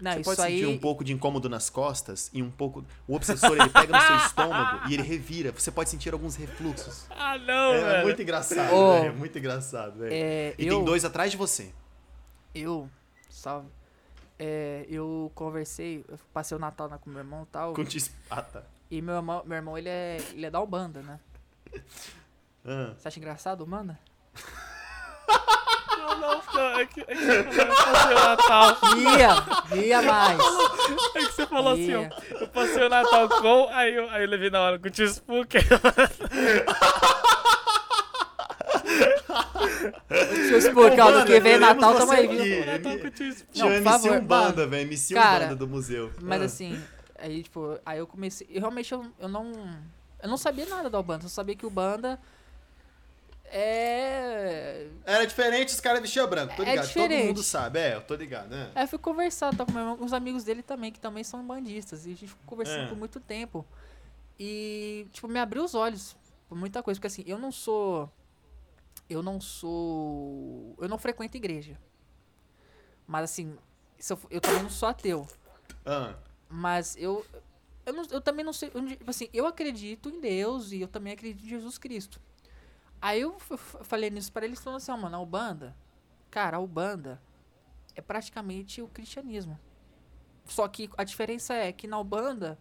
Não, 0.00 0.12
Você 0.12 0.22
pode 0.22 0.40
aí. 0.42 0.58
sentir 0.60 0.66
um 0.66 0.78
pouco 0.78 1.04
de 1.04 1.12
incômodo 1.12 1.48
nas 1.48 1.68
costas 1.68 2.30
e 2.32 2.42
um 2.42 2.50
pouco. 2.50 2.84
O 3.06 3.14
obsessor 3.14 3.52
ele 3.52 3.68
pega 3.68 3.92
no 3.98 4.06
seu 4.06 4.16
estômago 4.26 4.88
e 4.88 4.94
ele 4.94 5.02
revira. 5.02 5.52
Você 5.52 5.70
pode 5.70 5.90
sentir 5.90 6.12
alguns 6.12 6.36
refluxos. 6.36 7.06
Ah, 7.10 7.36
não, 7.38 7.74
É, 7.74 7.80
velho. 7.84 8.02
muito 8.04 8.22
engraçado, 8.22 8.72
Ô. 8.74 8.92
velho. 8.94 9.06
É 9.06 9.10
muito 9.12 9.38
engraçado, 9.38 9.98
velho. 9.98 10.12
É, 10.12 10.54
E 10.58 10.66
eu, 10.66 10.76
tem 10.76 10.84
dois 10.84 11.04
atrás 11.04 11.30
de 11.30 11.36
você. 11.36 11.72
eu, 12.54 12.88
salve. 13.28 13.68
É, 14.38 14.86
eu 14.88 15.30
conversei, 15.34 16.02
eu 16.08 16.18
passei 16.32 16.56
o 16.56 16.60
Natal 16.60 16.88
na, 16.88 16.96
com 16.96 17.10
meu 17.10 17.18
irmão 17.18 17.42
e 17.42 17.46
tal. 17.52 17.74
Com 17.74 17.82
espata. 17.82 18.64
E 18.90 19.02
meu 19.02 19.16
irmão, 19.16 19.42
meu 19.44 19.56
irmão 19.56 19.76
ele, 19.76 19.88
é, 19.90 20.16
ele 20.32 20.46
é 20.46 20.50
da 20.50 20.60
Ubanda, 20.62 21.02
né? 21.02 21.20
Ah. 22.64 22.94
Você 22.98 23.06
acha 23.08 23.18
engraçado, 23.18 23.60
Ubanda? 23.62 23.98
Não, 26.00 26.18
não, 26.18 26.42
não, 26.54 26.78
é 26.80 26.86
que, 26.86 27.00
é 27.00 27.04
que 27.04 27.14
você 27.24 27.42
falou, 27.44 27.68
eu 27.68 27.84
passei 27.84 28.12
o 28.12 28.20
Natal. 28.20 28.78
Ria, 28.94 29.34
ria 29.82 30.02
mais. 30.02 30.38
É 31.14 31.18
que 31.20 31.32
você 31.32 31.46
falou 31.46 31.72
assim, 31.72 31.86
Ria. 31.86 32.10
ó. 32.12 32.40
Eu 32.40 32.48
passei 32.48 32.82
o 32.82 32.88
Natal 32.88 33.28
com, 33.28 33.68
aí 33.72 33.94
eu, 33.94 34.10
aí 34.10 34.22
eu 34.24 34.28
levei 34.28 34.50
na 34.50 34.60
hora 34.60 34.78
com 34.78 34.86
o 34.88 34.90
tio 34.90 35.06
Spook. 35.06 35.56
Eu 40.10 40.58
explicar, 40.58 41.06
Ô, 41.08 41.20
do 41.20 41.24
que 41.26 41.40
vem 41.40 41.58
Natal, 41.58 41.94
tamo 41.94 42.12
aí, 42.12 42.26
viu? 42.26 42.66
Natal 42.66 42.98
com 42.98 43.06
o 43.06 43.10
tio 43.10 43.28
Spook. 43.32 43.52
Tinha 43.52 43.76
MC 43.76 44.10
Umbanda, 44.10 44.66
velho. 44.66 44.82
MC 44.82 45.14
Cara, 45.14 45.44
Umbanda 45.44 45.56
do 45.56 45.68
museu. 45.68 46.10
Mas 46.20 46.42
Ah. 46.42 46.44
assim, 46.44 46.80
aí 47.18 47.42
tipo, 47.42 47.78
aí 47.84 47.98
eu 47.98 48.06
comecei. 48.06 48.46
Eu 48.50 48.60
realmente 48.60 48.92
eu, 48.92 49.04
eu 49.18 49.28
não. 49.28 49.52
Eu 50.22 50.28
não 50.28 50.36
sabia 50.36 50.66
nada 50.66 50.90
da 50.90 50.98
Ubanda, 50.98 51.24
eu 51.24 51.28
só 51.28 51.36
sabia 51.36 51.54
que 51.56 51.64
o 51.64 51.70
Banda 51.70 52.18
é. 53.50 54.88
Era 55.04 55.26
diferente, 55.26 55.68
os 55.74 55.80
caras 55.80 56.00
vestiam 56.00 56.28
branco, 56.28 56.54
tô 56.56 56.62
É 56.62 56.70
ligado. 56.70 56.84
Todo 56.86 56.92
diferente. 57.02 57.26
mundo 57.26 57.42
sabe, 57.42 57.78
é, 57.78 57.94
eu 57.96 58.00
tô 58.02 58.14
ligado, 58.14 58.48
né? 58.50 58.70
Aí 58.74 58.84
eu 58.84 58.88
fui 58.88 58.98
conversar 58.98 59.54
tá, 59.56 59.64
com 59.66 59.72
meu 59.72 59.80
irmão, 59.82 59.96
com 59.96 60.04
os 60.04 60.12
amigos 60.12 60.44
dele 60.44 60.62
também, 60.62 60.90
que 60.92 61.00
também 61.00 61.24
são 61.24 61.44
bandistas. 61.46 62.06
E 62.06 62.12
a 62.12 62.14
gente 62.14 62.28
ficou 62.28 62.44
conversando 62.46 62.84
É. 62.84 62.88
por 62.88 62.96
muito 62.96 63.18
tempo. 63.20 63.66
E, 64.38 65.06
tipo, 65.12 65.28
me 65.28 65.38
abriu 65.38 65.64
os 65.64 65.74
olhos 65.74 66.16
por 66.48 66.56
muita 66.56 66.82
coisa. 66.82 66.98
Porque 66.98 67.06
assim, 67.08 67.24
eu 67.26 67.38
não 67.38 67.52
sou. 67.52 68.10
Eu 69.08 69.22
não 69.22 69.40
sou. 69.40 70.74
Eu 70.80 70.88
não 70.88 70.96
frequento 70.98 71.36
igreja. 71.36 71.78
Mas 73.06 73.24
assim, 73.24 73.56
eu, 74.08 74.18
eu 74.30 74.40
também 74.40 74.62
não 74.62 74.70
sou 74.70 74.88
ateu. 74.88 75.26
Ah, 75.84 76.14
Mas 76.48 76.96
eu. 76.96 77.24
Eu, 77.84 77.92
não- 77.92 78.04
eu 78.10 78.20
também 78.20 78.44
não 78.44 78.52
sei. 78.52 78.70
tipo 78.70 79.10
assim, 79.10 79.28
eu 79.32 79.46
acredito 79.46 80.08
em 80.08 80.20
Deus 80.20 80.70
e 80.72 80.80
eu 80.80 80.88
também 80.88 81.12
acredito 81.12 81.44
em 81.44 81.48
Jesus 81.48 81.76
Cristo. 81.76 82.20
Aí 83.00 83.20
eu 83.20 83.38
falei 83.38 84.10
nisso 84.10 84.32
pra 84.32 84.44
eles 84.44 84.60
falando 84.60 84.76
assim, 84.76 84.92
ó, 84.92 84.96
mano, 84.96 85.16
a 85.16 85.20
Ubanda. 85.20 85.76
Cara, 86.30 86.58
a 86.58 86.60
Ubanda 86.60 87.20
é 87.94 88.00
praticamente 88.00 88.82
o 88.82 88.88
cristianismo. 88.88 89.58
Só 90.44 90.66
que 90.68 90.90
a 90.96 91.04
diferença 91.04 91.54
é 91.54 91.72
que 91.72 91.86
na 91.86 91.98
Ubanda 91.98 92.58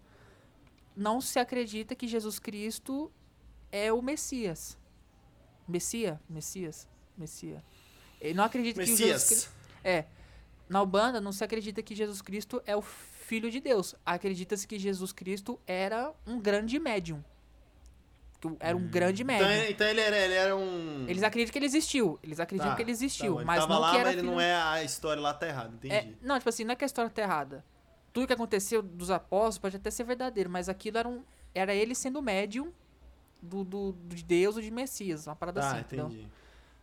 não 0.95 1.19
se 1.19 1.39
acredita 1.39 1.95
que 1.95 2.07
Jesus 2.07 2.39
Cristo 2.39 3.11
é 3.71 3.91
o 3.91 4.01
Messias. 4.01 4.77
Messia? 5.67 6.19
Messias? 6.29 6.87
Messia. 7.17 7.63
Ele 8.19 8.33
não 8.33 8.43
acredita 8.43 8.83
que 8.83 8.91
o 8.91 8.97
Jesus 8.97 9.27
Cristo... 9.27 9.49
Messias. 9.49 9.59
É. 9.83 10.05
Na 10.67 10.81
Ubanda 10.81 11.19
não 11.19 11.31
se 11.31 11.43
acredita 11.43 11.81
que 11.81 11.95
Jesus 11.95 12.21
Cristo 12.21 12.61
é 12.65 12.75
o 12.75 12.81
Filho 12.81 13.51
de 13.51 13.59
Deus. 13.59 13.95
Acredita-se 14.05 14.67
que 14.67 14.79
Jesus 14.79 15.11
Cristo 15.11 15.59
era 15.67 16.13
um 16.25 16.39
grande 16.39 16.79
médium. 16.79 17.23
Era 18.59 18.77
um 18.77 18.87
grande 18.87 19.23
médium. 19.23 19.49
Então, 19.49 19.69
então 19.71 19.87
ele, 19.87 19.99
era, 20.01 20.17
ele 20.17 20.33
era 20.33 20.55
um. 20.55 21.05
Eles 21.07 21.23
acreditam 21.23 21.51
que 21.51 21.59
ele 21.59 21.65
existiu. 21.65 22.17
Eles 22.23 22.39
acreditam 22.39 22.71
Tá, 22.71 22.75
que 22.75 22.81
ele 22.81 22.91
tá 22.91 22.91
existiu. 22.93 23.35
ele 23.37 23.45
mas 23.45 23.59
tava 23.59 23.73
não 23.73 23.81
lá, 23.81 23.91
que 23.91 23.95
era 23.97 24.03
mas 24.05 24.13
ele 24.13 24.21
filho... 24.21 24.31
não 24.33 24.41
é 24.41 24.55
a 24.55 24.83
história 24.83 25.21
lá 25.21 25.33
tá 25.33 25.47
errada, 25.47 25.73
entendi. 25.75 25.93
É, 25.93 26.07
não, 26.21 26.37
tipo 26.37 26.47
assim, 26.49 26.63
não 26.63 26.71
é 26.71 26.75
que 26.75 26.83
a 26.83 26.87
história 26.87 27.09
tá 27.11 27.21
errada. 27.21 27.65
Tudo 28.13 28.27
que 28.27 28.33
aconteceu 28.33 28.81
dos 28.81 29.11
apóstolos 29.11 29.57
pode 29.59 29.75
até 29.75 29.91
ser 29.91 30.03
verdadeiro, 30.03 30.49
mas 30.49 30.67
aquilo 30.69 30.97
era, 30.97 31.07
um, 31.07 31.21
era 31.53 31.73
ele 31.75 31.93
sendo 31.93 32.21
médium 32.21 32.71
do, 33.41 33.63
do, 33.63 33.95
de 34.07 34.23
Deus 34.23 34.55
ou 34.55 34.61
de 34.61 34.71
Messias, 34.71 35.27
uma 35.27 35.35
parada 35.35 35.61
Tá, 35.61 35.71
assim, 35.71 35.79
entendi. 35.81 36.27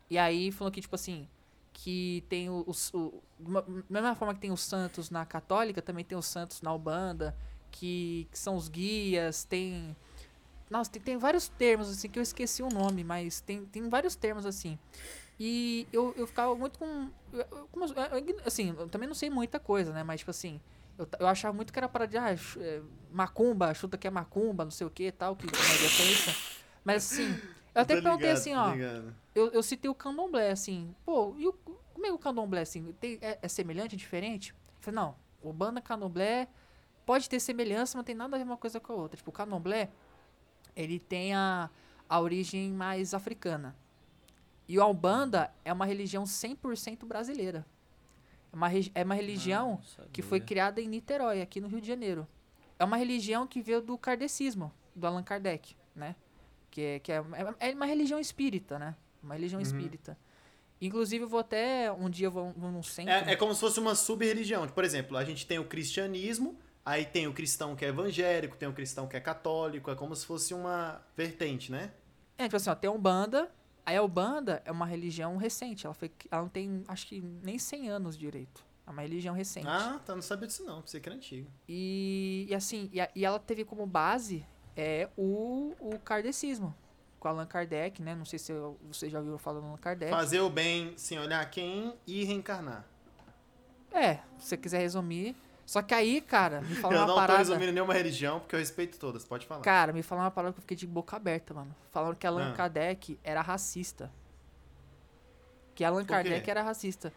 E 0.08 0.16
aí 0.18 0.52
falou 0.52 0.70
que, 0.70 0.80
tipo 0.80 0.94
assim, 0.94 1.28
que 1.72 2.24
tem 2.28 2.48
o- 2.48 2.64
os. 2.66 2.92
O, 2.94 3.22
uma- 3.40 3.62
da 3.62 3.82
mesma 3.88 4.14
forma 4.14 4.34
que 4.34 4.40
tem 4.40 4.52
os 4.52 4.60
santos 4.60 5.10
na 5.10 5.26
católica, 5.26 5.82
também 5.82 6.04
tem 6.04 6.16
os 6.16 6.26
santos 6.26 6.62
na 6.62 6.72
Ubanda, 6.72 7.36
que, 7.70 8.28
que 8.30 8.38
são 8.38 8.54
os 8.56 8.68
guias, 8.68 9.44
tem. 9.44 9.96
Nossa, 10.68 10.90
tem, 10.90 11.00
tem 11.02 11.16
vários 11.16 11.48
termos, 11.48 11.88
assim, 11.88 12.08
que 12.08 12.18
eu 12.18 12.22
esqueci 12.22 12.62
o 12.62 12.68
nome, 12.68 13.04
mas 13.04 13.40
tem, 13.40 13.64
tem 13.66 13.88
vários 13.88 14.16
termos, 14.16 14.44
assim. 14.44 14.78
E 15.38 15.86
eu, 15.92 16.14
eu 16.16 16.26
ficava 16.26 16.54
muito 16.54 16.78
com. 16.78 17.08
eu- 17.32 17.46
eu- 17.52 17.68
eu- 18.12 18.40
assim, 18.44 18.74
eu 18.76 18.88
também 18.88 19.06
não 19.08 19.14
sei 19.14 19.30
muita 19.30 19.60
coisa, 19.60 19.92
né? 19.92 20.02
Mas, 20.02 20.20
tipo 20.20 20.30
assim, 20.30 20.60
eu, 20.98 21.06
eu 21.20 21.26
achava 21.28 21.54
muito 21.54 21.72
que 21.72 21.78
era 21.78 21.88
para 21.88 22.06
de. 22.06 22.16
Ah, 22.16 22.32
é, 22.32 22.82
macumba, 23.10 23.72
chuta 23.74 23.98
que 23.98 24.06
é 24.06 24.10
macumba, 24.10 24.64
não 24.64 24.70
sei 24.70 24.86
o 24.86 24.90
que 24.90 25.12
tal, 25.12 25.36
que 25.36 25.46
não 25.46 25.52
isso. 25.52 26.30
Mas, 26.84 27.04
assim, 27.04 27.38
eu 27.74 27.82
até 27.82 27.94
perguntei 28.00 28.28
ligado, 28.30 28.38
assim, 28.38 28.54
ó 28.54 28.72
ligado. 28.72 29.14
eu, 29.34 29.50
eu 29.52 29.62
citei 29.62 29.90
o 29.90 29.94
candomblé, 29.94 30.50
assim. 30.50 30.94
Pô, 31.04 31.34
e 31.38 31.46
o, 31.46 31.52
como 31.52 32.06
é 32.06 32.12
o 32.12 32.18
candomblé, 32.18 32.62
assim? 32.62 32.92
Tem, 32.98 33.18
é, 33.20 33.38
é 33.42 33.48
semelhante, 33.48 33.94
é 33.94 33.98
diferente? 33.98 34.50
Eu 34.50 34.56
falei, 34.80 34.96
não, 35.00 35.16
o 35.42 35.52
banda 35.52 35.80
candomblé 35.80 36.48
pode 37.04 37.28
ter 37.28 37.38
semelhança, 37.40 37.90
mas 37.92 37.94
não 37.96 38.04
tem 38.04 38.14
nada 38.14 38.36
a 38.36 38.38
ver 38.38 38.44
uma 38.44 38.56
coisa 38.56 38.80
com 38.80 38.92
a 38.92 38.96
outra. 38.96 39.16
Tipo, 39.16 39.30
o 39.30 39.32
candomblé, 39.32 39.90
ele 40.76 40.98
tem 40.98 41.34
a, 41.34 41.70
a 42.08 42.20
origem 42.20 42.70
mais 42.72 43.14
africana. 43.14 43.74
E 44.68 44.78
o 44.78 44.82
Albanda 44.82 45.52
é 45.64 45.72
uma 45.72 45.86
religião 45.86 46.24
100% 46.24 47.04
brasileira. 47.06 47.64
É 48.52 48.56
uma, 48.56 48.68
é 48.94 49.04
uma 49.04 49.14
religião 49.14 49.80
Ah, 49.98 50.04
que 50.12 50.22
foi 50.22 50.40
criada 50.40 50.80
em 50.80 50.88
Niterói, 50.88 51.40
aqui 51.40 51.60
no 51.60 51.68
Rio 51.68 51.80
de 51.80 51.86
Janeiro. 51.86 52.26
É 52.78 52.84
uma 52.84 52.96
religião 52.96 53.46
que 53.46 53.62
veio 53.62 53.80
do 53.80 53.96
kardecismo, 53.96 54.72
do 54.94 55.06
Allan 55.06 55.22
Kardec, 55.22 55.74
né? 55.94 56.14
Que 56.70 56.80
é, 56.82 56.98
que 56.98 57.12
é, 57.12 57.24
é 57.60 57.74
uma 57.74 57.86
religião 57.86 58.18
espírita, 58.18 58.78
né? 58.78 58.94
Uma 59.22 59.34
religião 59.34 59.60
espírita. 59.60 60.18
Inclusive, 60.80 61.24
eu 61.24 61.28
vou 61.28 61.40
até. 61.40 61.90
Um 61.90 62.10
dia 62.10 62.26
eu 62.26 62.30
vou, 62.30 62.52
vou 62.56 62.70
num 62.70 62.82
centro. 62.82 63.12
É, 63.12 63.32
é 63.32 63.36
como 63.36 63.54
se 63.54 63.60
fosse 63.60 63.80
uma 63.80 63.94
sub-religião. 63.94 64.66
Por 64.68 64.84
exemplo, 64.84 65.16
a 65.16 65.24
gente 65.24 65.46
tem 65.46 65.58
o 65.58 65.64
cristianismo, 65.64 66.58
aí 66.86 67.04
tem 67.04 67.26
o 67.26 67.34
cristão 67.34 67.74
que 67.76 67.84
é 67.84 67.88
evangélico, 67.88 68.56
tem 68.56 68.68
o 68.68 68.72
cristão 68.72 69.06
que 69.06 69.16
é 69.16 69.20
católico, 69.20 69.90
é 69.90 69.94
como 69.94 70.14
se 70.16 70.24
fosse 70.24 70.54
uma 70.54 71.02
vertente, 71.16 71.70
né? 71.70 71.92
É, 72.38 72.44
tipo 72.44 72.56
assim, 72.56 72.70
ó, 72.70 72.74
tem 72.74 72.88
a 72.88 72.92
Umbanda. 72.92 73.50
Aí 73.84 73.96
a 73.96 74.02
Umbanda 74.02 74.62
é 74.64 74.70
uma 74.72 74.86
religião 74.86 75.36
recente. 75.36 75.84
Ela, 75.86 75.94
foi, 75.94 76.10
ela 76.30 76.42
não 76.42 76.48
tem, 76.48 76.82
acho 76.88 77.06
que 77.06 77.20
nem 77.20 77.58
100 77.58 77.88
anos 77.90 78.16
direito. 78.16 78.64
É 78.86 78.90
uma 78.90 79.02
religião 79.02 79.34
recente. 79.34 79.66
Ah, 79.68 80.00
tá, 80.04 80.14
não 80.14 80.22
sabia 80.22 80.46
disso 80.46 80.64
não, 80.64 80.80
pensei 80.80 81.00
que 81.00 81.08
era 81.08 81.16
antigo. 81.16 81.50
E, 81.68 82.46
e 82.48 82.54
assim, 82.54 82.88
e, 82.92 83.00
a- 83.00 83.10
e 83.14 83.24
ela 83.24 83.38
teve 83.40 83.64
como 83.64 83.84
base 83.84 84.46
é 84.76 85.08
o, 85.16 85.74
o 85.80 85.98
kardecismo. 85.98 86.72
Com 87.18 87.26
Allan 87.28 87.46
Kardec, 87.46 88.00
né? 88.02 88.14
Não 88.14 88.24
sei 88.24 88.38
se 88.38 88.52
eu- 88.52 88.78
você 88.82 89.08
já 89.10 89.18
ouviu 89.18 89.38
falar 89.38 89.58
do 89.60 89.66
Allan 89.66 89.76
Kardec. 89.78 90.10
Fazer 90.10 90.40
o 90.40 90.50
bem 90.50 90.92
sem 90.96 91.18
olhar 91.18 91.48
quem 91.50 91.94
e 92.06 92.22
reencarnar. 92.24 92.84
É, 93.92 94.16
se 94.38 94.48
você 94.48 94.56
quiser 94.56 94.78
resumir. 94.80 95.34
Só 95.66 95.82
que 95.82 95.92
aí, 95.92 96.20
cara, 96.20 96.60
me 96.60 96.76
fala 96.76 96.94
eu 96.94 96.98
uma 97.00 97.06
não 97.08 97.14
tô 97.14 97.20
parada. 97.20 97.38
resumindo 97.40 97.72
nenhuma 97.72 97.92
religião, 97.92 98.38
porque 98.38 98.54
eu 98.54 98.60
respeito 98.60 98.98
todas, 99.00 99.24
pode 99.24 99.46
falar. 99.46 99.62
Cara, 99.62 99.92
me 99.92 100.00
falaram 100.02 100.26
uma 100.26 100.30
parada 100.30 100.52
que 100.52 100.58
eu 100.58 100.62
fiquei 100.62 100.76
de 100.76 100.86
boca 100.86 101.16
aberta, 101.16 101.52
mano. 101.52 101.74
Falaram 101.90 102.14
que 102.14 102.24
Allan 102.26 102.50
Ah. 102.52 102.54
Kardec 102.54 103.18
era 103.24 103.40
racista. 103.42 104.10
Que 105.74 105.84
Allan? 105.84 106.04
Kardec 106.04 106.48
era 106.48 106.62
racista. 106.62 107.12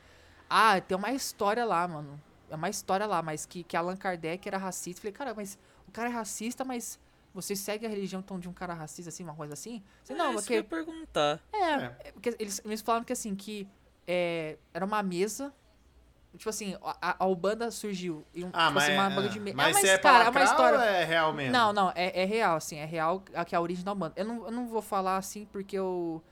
Ah, 0.49 0.81
tem 0.81 0.97
uma 0.97 1.11
história 1.11 1.63
lá, 1.63 1.87
mano. 1.87 2.19
É 2.49 2.55
uma 2.55 2.69
história 2.69 3.05
lá, 3.05 3.21
mas 3.21 3.45
que, 3.45 3.63
que 3.63 3.77
Allan 3.77 3.95
Kardec 3.95 4.47
era 4.47 4.57
racista. 4.57 5.01
Falei, 5.01 5.13
cara, 5.13 5.33
mas 5.35 5.57
o 5.87 5.91
cara 5.91 6.09
é 6.09 6.11
racista, 6.11 6.65
mas 6.65 6.99
você 7.33 7.55
segue 7.55 7.85
a 7.85 7.89
religião 7.89 8.19
então, 8.19 8.39
de 8.39 8.49
um 8.49 8.53
cara 8.53 8.73
racista, 8.73 9.09
assim, 9.09 9.23
uma 9.23 9.35
coisa 9.35 9.53
assim? 9.53 9.83
Você, 10.03 10.15
não, 10.15 10.31
é 10.31 10.35
isso 10.35 10.47
que 10.47 10.53
eu 10.55 10.63
porque. 10.63 10.75
ia 10.81 10.85
perguntar. 10.85 11.39
É, 11.53 11.57
É. 11.57 11.95
é 12.05 12.11
porque 12.11 12.35
eles, 12.39 12.59
eles 12.65 12.81
falaram 12.81 13.05
que 13.05 13.13
assim, 13.13 13.35
que 13.35 13.67
é, 14.07 14.57
era 14.73 14.83
uma 14.83 15.03
mesa. 15.03 15.53
Tipo 16.37 16.49
assim, 16.49 16.77
a, 17.01 17.15
a 17.23 17.27
Ubanda 17.27 17.71
surgiu. 17.71 18.23
E 18.33 18.43
um, 18.45 18.49
Ah, 18.53 18.67
tipo 18.67 18.75
mas, 18.75 18.83
assim, 18.83 18.93
uma 18.93 19.25
é, 19.25 19.27
de 19.29 19.39
me- 19.39 19.53
mas 19.53 19.77
é, 19.77 19.79
se 19.81 19.87
é 19.89 19.97
cara, 19.97 20.25
é 20.25 20.29
uma 20.29 20.43
história. 20.43 20.77
é 20.77 21.03
real 21.03 21.33
mesmo? 21.33 21.51
Não, 21.51 21.73
não, 21.73 21.91
é, 21.95 22.21
é 22.21 22.25
real, 22.25 22.55
assim, 22.57 22.77
é 22.77 22.85
real 22.85 23.23
a- 23.33 23.43
que 23.43 23.55
é 23.55 23.57
a 23.57 23.61
origem 23.61 23.83
da 23.83 23.91
Umbanda. 23.93 24.13
Eu 24.15 24.25
não, 24.25 24.45
eu 24.45 24.51
não 24.51 24.67
vou 24.67 24.81
falar 24.81 25.17
assim 25.17 25.45
porque 25.51 25.75
eu. 25.77 26.23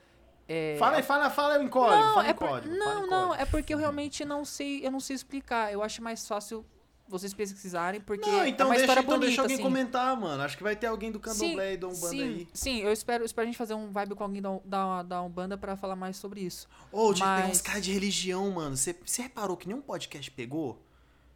É, 0.48 0.76
Fala 0.78 0.96
aí, 0.96 1.02
fala, 1.02 1.28
fala 1.28 1.62
em 1.62 1.68
código, 1.68 2.00
não, 2.02 2.14
fala 2.14 2.28
é 2.28 2.32
por- 2.32 2.48
código. 2.48 2.74
não, 2.74 3.06
não, 3.06 3.26
código. 3.28 3.42
é 3.42 3.44
porque 3.44 3.74
eu 3.74 3.78
realmente 3.78 4.24
não 4.24 4.44
sei, 4.46 4.86
eu 4.86 4.90
não 4.90 5.00
sei 5.00 5.14
explicar. 5.16 5.70
Eu 5.72 5.82
acho 5.82 6.02
mais 6.02 6.26
fácil 6.26 6.64
vocês 7.08 7.32
pesquisarem, 7.34 8.00
porque 8.00 8.30
Não, 8.30 8.46
então 8.46 8.66
é 8.66 8.70
uma 8.70 8.74
deixa, 8.76 8.84
história 8.84 9.00
então 9.00 9.14
bonita, 9.14 9.26
deixa 9.26 9.42
alguém 9.42 9.54
assim. 9.56 9.62
comentar, 9.62 10.16
mano. 10.20 10.42
Acho 10.42 10.56
que 10.56 10.62
vai 10.62 10.76
ter 10.76 10.86
alguém 10.86 11.10
do 11.10 11.18
Candomblé 11.18 11.72
e 11.72 11.76
do 11.76 11.88
Umbanda 11.88 12.08
sim, 12.08 12.22
aí. 12.22 12.48
sim, 12.52 12.78
eu 12.80 12.92
espero, 12.92 13.24
espero 13.24 13.44
a 13.44 13.46
gente 13.46 13.56
fazer 13.58 13.74
um 13.74 13.90
vibe 13.90 14.14
com 14.14 14.22
alguém 14.24 14.42
da, 14.42 14.60
da, 14.64 15.02
da 15.02 15.22
Umbanda 15.22 15.56
pra 15.56 15.76
falar 15.76 15.96
mais 15.96 16.16
sobre 16.16 16.40
isso. 16.40 16.68
Ô, 16.92 17.12
pegar 17.14 17.26
Mas- 17.40 17.50
uns 17.50 17.60
caras 17.62 17.82
de 17.82 17.92
religião, 17.92 18.50
mano. 18.50 18.76
Você 18.76 18.94
reparou 19.22 19.56
que 19.56 19.66
nenhum 19.66 19.80
podcast 19.80 20.30
pegou? 20.30 20.80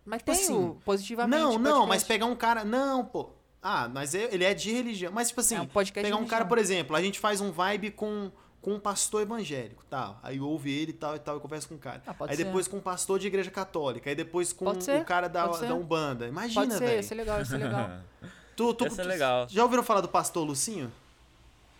Mas 0.05 0.19
Tipo 0.19 0.33
tem 0.33 0.41
assim, 0.43 0.55
o 0.55 0.75
positivamente. 0.85 1.41
Não, 1.41 1.53
não, 1.53 1.59
podcast. 1.59 1.89
mas 1.89 2.05
pegar 2.05 2.27
um 2.27 2.37
cara. 2.37 2.65
Não, 2.65 3.05
pô. 3.05 3.31
Ah, 3.63 3.89
mas 3.89 4.15
é- 4.15 4.29
ele 4.35 4.45
é 4.45 4.53
de 4.53 4.73
religião. 4.73 5.13
Mas, 5.13 5.29
tipo 5.29 5.41
assim, 5.41 5.55
É 5.55 5.61
um 5.61 5.67
pegar 5.67 6.17
um 6.17 6.27
cara, 6.27 6.45
por 6.45 6.59
exemplo, 6.59 6.97
a 6.97 7.01
gente 7.01 7.21
faz 7.21 7.41
um 7.41 7.53
vibe 7.53 7.93
com, 7.93 8.31
com 8.63 8.73
um 8.75 8.81
pastor 8.81 9.21
evangélico, 9.23 9.85
tá? 9.91 10.17
Aí 10.23 10.41
ouve 10.41 10.71
ele 10.73 10.93
e 10.93 10.95
tal 10.95 11.17
e 11.17 11.19
tal, 11.19 11.37
e 11.37 11.41
conversa 11.41 11.67
com 11.69 11.75
o 11.75 11.79
cara. 11.79 12.01
Ah, 12.07 12.15
pode 12.15 12.31
aí 12.31 12.37
ser. 12.39 12.45
depois 12.45 12.67
com 12.69 12.77
um 12.79 12.81
pastor 12.81 13.19
de 13.19 13.27
igreja 13.27 13.51
católica. 13.51 14.09
Aí 14.09 14.15
depois 14.17 14.53
com 14.53 14.67
o 14.71 15.05
cara 15.05 15.29
da, 15.29 15.47
da 15.49 15.75
Umbanda. 15.75 16.27
Imagina, 16.29 16.63
Pode 16.67 16.75
ser, 16.79 16.87
velho. 16.87 17.01
isso 17.01 17.13
é 17.13 17.17
legal, 17.17 17.43
isso 17.43 17.55
é 17.55 17.59
legal. 17.59 17.91
Tu, 18.55 18.75
tu, 18.75 18.85
Esse 18.87 19.01
é 19.01 19.03
tu- 19.05 19.09
legal. 19.09 19.47
Já 19.49 19.63
ouviram 19.65 19.83
falar 19.83 20.03
do 20.03 20.09
pastor 20.09 20.47
Lucinho? 20.47 20.93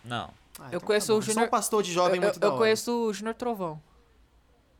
Não. 0.03 0.31
Ah, 0.59 0.63
Eu 0.63 0.67
então 0.77 0.79
conheço 0.81 1.07
tá 1.07 1.13
o 1.13 1.19
É 1.19 1.21
Júnior- 1.21 1.47
um 1.47 1.49
pastor 1.51 1.83
de 1.83 1.91
jovem 1.93 2.15
eu, 2.15 2.21
muito 2.23 2.35
eu, 2.35 2.39
da 2.39 2.47
eu 2.47 2.51
hora. 2.51 2.59
conheço 2.59 2.91
o 3.09 3.13
Júnior 3.13 3.35
Trovão. 3.35 3.81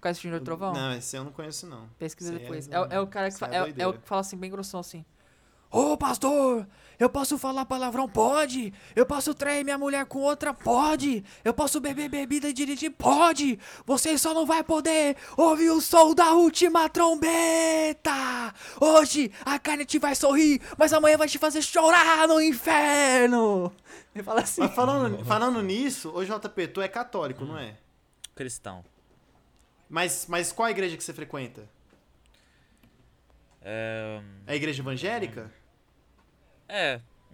Conhece 0.02 0.20
o 0.20 0.24
Júnior 0.24 0.42
Trovão? 0.42 0.74
Não, 0.74 0.92
esse 0.94 1.16
eu 1.16 1.24
não 1.24 1.32
conheço, 1.32 1.68
não. 1.68 1.88
Pesquisa 2.00 2.30
Isso 2.32 2.38
aí 2.40 2.44
depois. 2.44 2.68
é- 2.68 2.74
É, 2.74 2.80
o- 2.82 2.86
é 2.94 3.00
o 3.00 3.08
cara 3.08 3.30
que 3.32 3.44
é 3.46 3.48
é, 3.48 3.74
é 3.84 3.88
o 3.88 3.94
que 3.94 4.00
fala 4.08 4.22
assim, 4.22 4.36
bem 4.36 4.50
grossão 4.52 4.80
assim. 4.80 5.06
Ô 5.74 5.98
pastor, 5.98 6.68
eu 7.00 7.10
posso 7.10 7.36
falar 7.36 7.66
palavrão? 7.66 8.08
Pode. 8.08 8.72
Eu 8.96 9.08
posso 9.08 9.34
trair 9.34 9.64
minha 9.64 9.76
mulher 9.76 10.06
com 10.06 10.20
outra? 10.20 10.54
Pode. 10.54 11.26
Eu 11.44 11.52
posso 11.52 11.82
beber 11.82 12.10
bebida 12.10 12.48
e 12.48 12.54
dirigir? 12.54 12.92
Pode. 12.92 13.58
Você 13.84 14.16
só 14.20 14.36
não 14.36 14.46
vai 14.46 14.64
poder 14.64 15.18
ouvir 15.36 15.72
o 15.72 15.82
som 15.82 16.14
da 16.14 16.32
última 16.34 16.88
trombeta. 16.90 18.54
Hoje 18.80 19.32
a 19.44 19.58
carne 19.58 19.84
te 19.84 19.98
vai 19.98 20.14
sorrir, 20.14 20.62
mas 20.78 20.94
amanhã 20.94 21.18
vai 21.18 21.28
te 21.28 21.40
fazer 21.40 21.64
chorar 21.64 22.28
no 22.28 22.40
inferno. 22.40 23.74
Ele 24.14 24.24
fala 24.24 24.42
assim. 24.42 24.62
Mas 24.62 24.76
falando, 24.76 25.26
falando 25.26 25.60
nisso, 25.64 26.12
ô 26.14 26.24
JP, 26.24 26.68
tu 26.68 26.84
é 26.84 26.88
católico, 26.88 27.46
não 27.46 27.58
é? 27.58 27.78
Cristão. 28.36 28.86
Mas, 29.90 30.28
mas 30.30 30.52
qual 30.52 30.68
a 30.68 30.72
igreja 30.72 30.96
que 30.96 31.04
você 31.04 31.14
frequenta? 31.14 31.68
É. 33.60 34.22
É 34.46 34.54
a 34.54 34.56
igreja 34.56 34.84
evangélica? 34.84 35.52
É. 35.60 35.63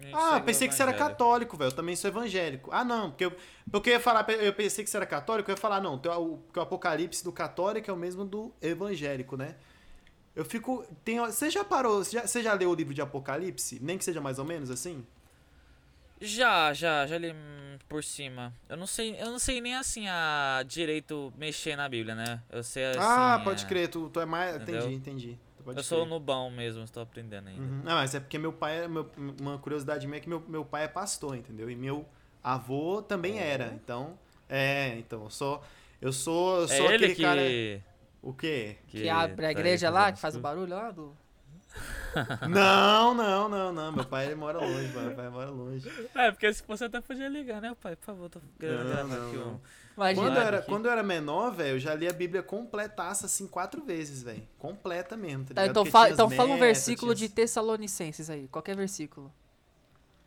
gente 0.00 0.14
Ah, 0.14 0.40
pensei 0.40 0.68
que 0.68 0.74
você 0.74 0.82
era 0.82 0.92
católico, 0.92 1.56
velho. 1.56 1.68
Eu 1.68 1.74
também 1.74 1.94
sou 1.96 2.08
evangélico. 2.08 2.70
Ah, 2.72 2.84
não, 2.84 3.10
porque 3.10 3.24
eu, 3.24 3.32
porque 3.70 3.90
eu 3.90 3.94
ia 3.94 4.00
falar, 4.00 4.28
eu 4.30 4.52
pensei 4.52 4.84
que 4.84 4.90
você 4.90 4.96
era 4.96 5.06
católico, 5.06 5.50
eu 5.50 5.54
ia 5.54 5.60
falar, 5.60 5.80
não, 5.80 5.98
tem 5.98 6.10
o, 6.10 6.38
porque 6.38 6.58
o 6.58 6.62
apocalipse 6.62 7.22
do 7.22 7.32
católico 7.32 7.90
é 7.90 7.94
o 7.94 7.96
mesmo 7.96 8.24
do 8.24 8.52
evangélico, 8.60 9.36
né? 9.36 9.56
Eu 10.34 10.44
fico. 10.44 10.84
Tem, 11.04 11.18
você 11.18 11.50
já 11.50 11.64
parou, 11.64 12.04
você 12.04 12.12
já, 12.12 12.26
você 12.26 12.42
já 12.42 12.52
leu 12.54 12.70
o 12.70 12.74
livro 12.74 12.94
de 12.94 13.02
Apocalipse? 13.02 13.78
Nem 13.82 13.98
que 13.98 14.04
seja 14.04 14.20
mais 14.20 14.38
ou 14.38 14.44
menos 14.44 14.70
assim? 14.70 15.04
Já, 16.20 16.72
já, 16.72 17.06
já 17.06 17.18
li 17.18 17.32
hum, 17.32 17.78
por 17.88 18.04
cima. 18.04 18.54
Eu 18.68 18.76
não 18.76 18.86
sei, 18.86 19.16
eu 19.18 19.26
não 19.26 19.38
sei 19.38 19.60
nem 19.60 19.74
assim 19.74 20.06
a 20.06 20.62
direito 20.66 21.32
mexer 21.36 21.76
na 21.76 21.88
Bíblia, 21.88 22.14
né? 22.14 22.42
Eu 22.50 22.62
sei 22.62 22.84
assim. 22.84 22.98
ah, 23.00 23.40
pode 23.42 23.64
é, 23.64 23.68
crer, 23.68 23.88
tu, 23.88 24.08
tu 24.08 24.20
é 24.20 24.26
mais. 24.26 24.56
Entendeu? 24.56 24.82
Entendi, 24.82 24.94
entendi. 24.94 25.38
Pode 25.70 25.78
Eu 25.78 25.84
sou 25.84 26.00
crer. 26.00 26.10
nubão 26.10 26.50
mesmo, 26.50 26.82
estou 26.82 27.02
aprendendo 27.02 27.48
ainda. 27.48 27.62
Uhum. 27.62 27.82
Ah, 27.86 27.94
mas 27.96 28.14
é 28.14 28.20
porque 28.20 28.38
meu 28.38 28.52
pai, 28.52 28.84
é- 28.84 28.88
meu, 28.88 29.08
uma 29.40 29.58
curiosidade 29.58 30.06
minha 30.06 30.18
é 30.18 30.20
que 30.20 30.28
meu, 30.28 30.42
meu 30.48 30.64
pai 30.64 30.84
é 30.84 30.88
pastor, 30.88 31.36
entendeu? 31.36 31.70
E 31.70 31.76
meu 31.76 32.04
avô 32.42 33.02
também 33.02 33.38
era. 33.38 33.72
Então, 33.74 34.18
é, 34.48 34.96
então, 34.98 35.24
eu 35.24 35.30
sou. 35.30 35.62
Eu 36.00 36.12
sou, 36.12 36.58
eu 36.58 36.64
É 36.64 36.68
sou 36.68 36.86
ele 36.86 37.04
aquele 37.06 37.14
que, 37.14 37.22
cara. 37.22 37.40
O 38.22 38.32
quê? 38.32 38.76
Que 38.88 39.08
abre 39.08 39.46
a 39.46 39.48
tá 39.48 39.52
igreja 39.52 39.90
lá, 39.90 40.10
que 40.12 40.18
faz 40.18 40.34
o 40.36 40.40
barulho 40.40 40.74
lá 40.74 40.90
do. 40.90 41.14
Não, 42.48 43.14
não, 43.14 43.48
não, 43.48 43.72
não. 43.72 43.92
Meu 43.92 44.04
pai 44.04 44.26
ele 44.26 44.34
mora 44.34 44.58
longe, 44.58 44.88
meu 44.88 45.14
pai 45.14 45.28
mora 45.28 45.50
longe. 45.50 45.88
É, 46.16 46.32
porque 46.32 46.52
se 46.52 46.64
você 46.66 46.86
até 46.86 47.00
podia 47.00 47.28
ligar, 47.28 47.60
né, 47.60 47.76
pai? 47.80 47.94
Por 47.94 48.04
favor, 48.06 48.28
tô 48.28 48.40
não, 48.60 49.26
aqui 49.26 49.36
não. 49.36 49.48
um. 49.52 49.60
Imagina. 50.00 50.26
Quando 50.26 50.36
eu, 50.36 50.42
era, 50.42 50.62
quando 50.62 50.86
eu 50.86 50.92
era 50.92 51.02
menor, 51.02 51.54
velho, 51.54 51.76
eu 51.76 51.78
já 51.78 51.94
li 51.94 52.08
a 52.08 52.12
Bíblia 52.12 52.42
completaça 52.42 53.26
assim 53.26 53.46
quatro 53.46 53.84
vezes, 53.84 54.22
velho. 54.22 54.42
Completa 54.58 55.14
mesmo, 55.14 55.44
tá 55.44 55.54
Tá, 55.54 55.66
então 55.66 55.84
fala, 55.84 56.10
então 56.10 56.26
as 56.26 56.34
fala 56.34 56.48
um 56.48 56.54
metas, 56.54 56.66
versículo 56.66 57.14
tinha 57.14 57.28
de 57.28 57.34
Tessalonicenses 57.34 58.30
aí. 58.30 58.48
Qualquer 58.48 58.74
versículo. 58.74 59.30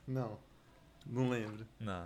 Não, 0.08 0.38
não 1.08 1.28
lembro. 1.30 1.66
Não. 1.80 2.06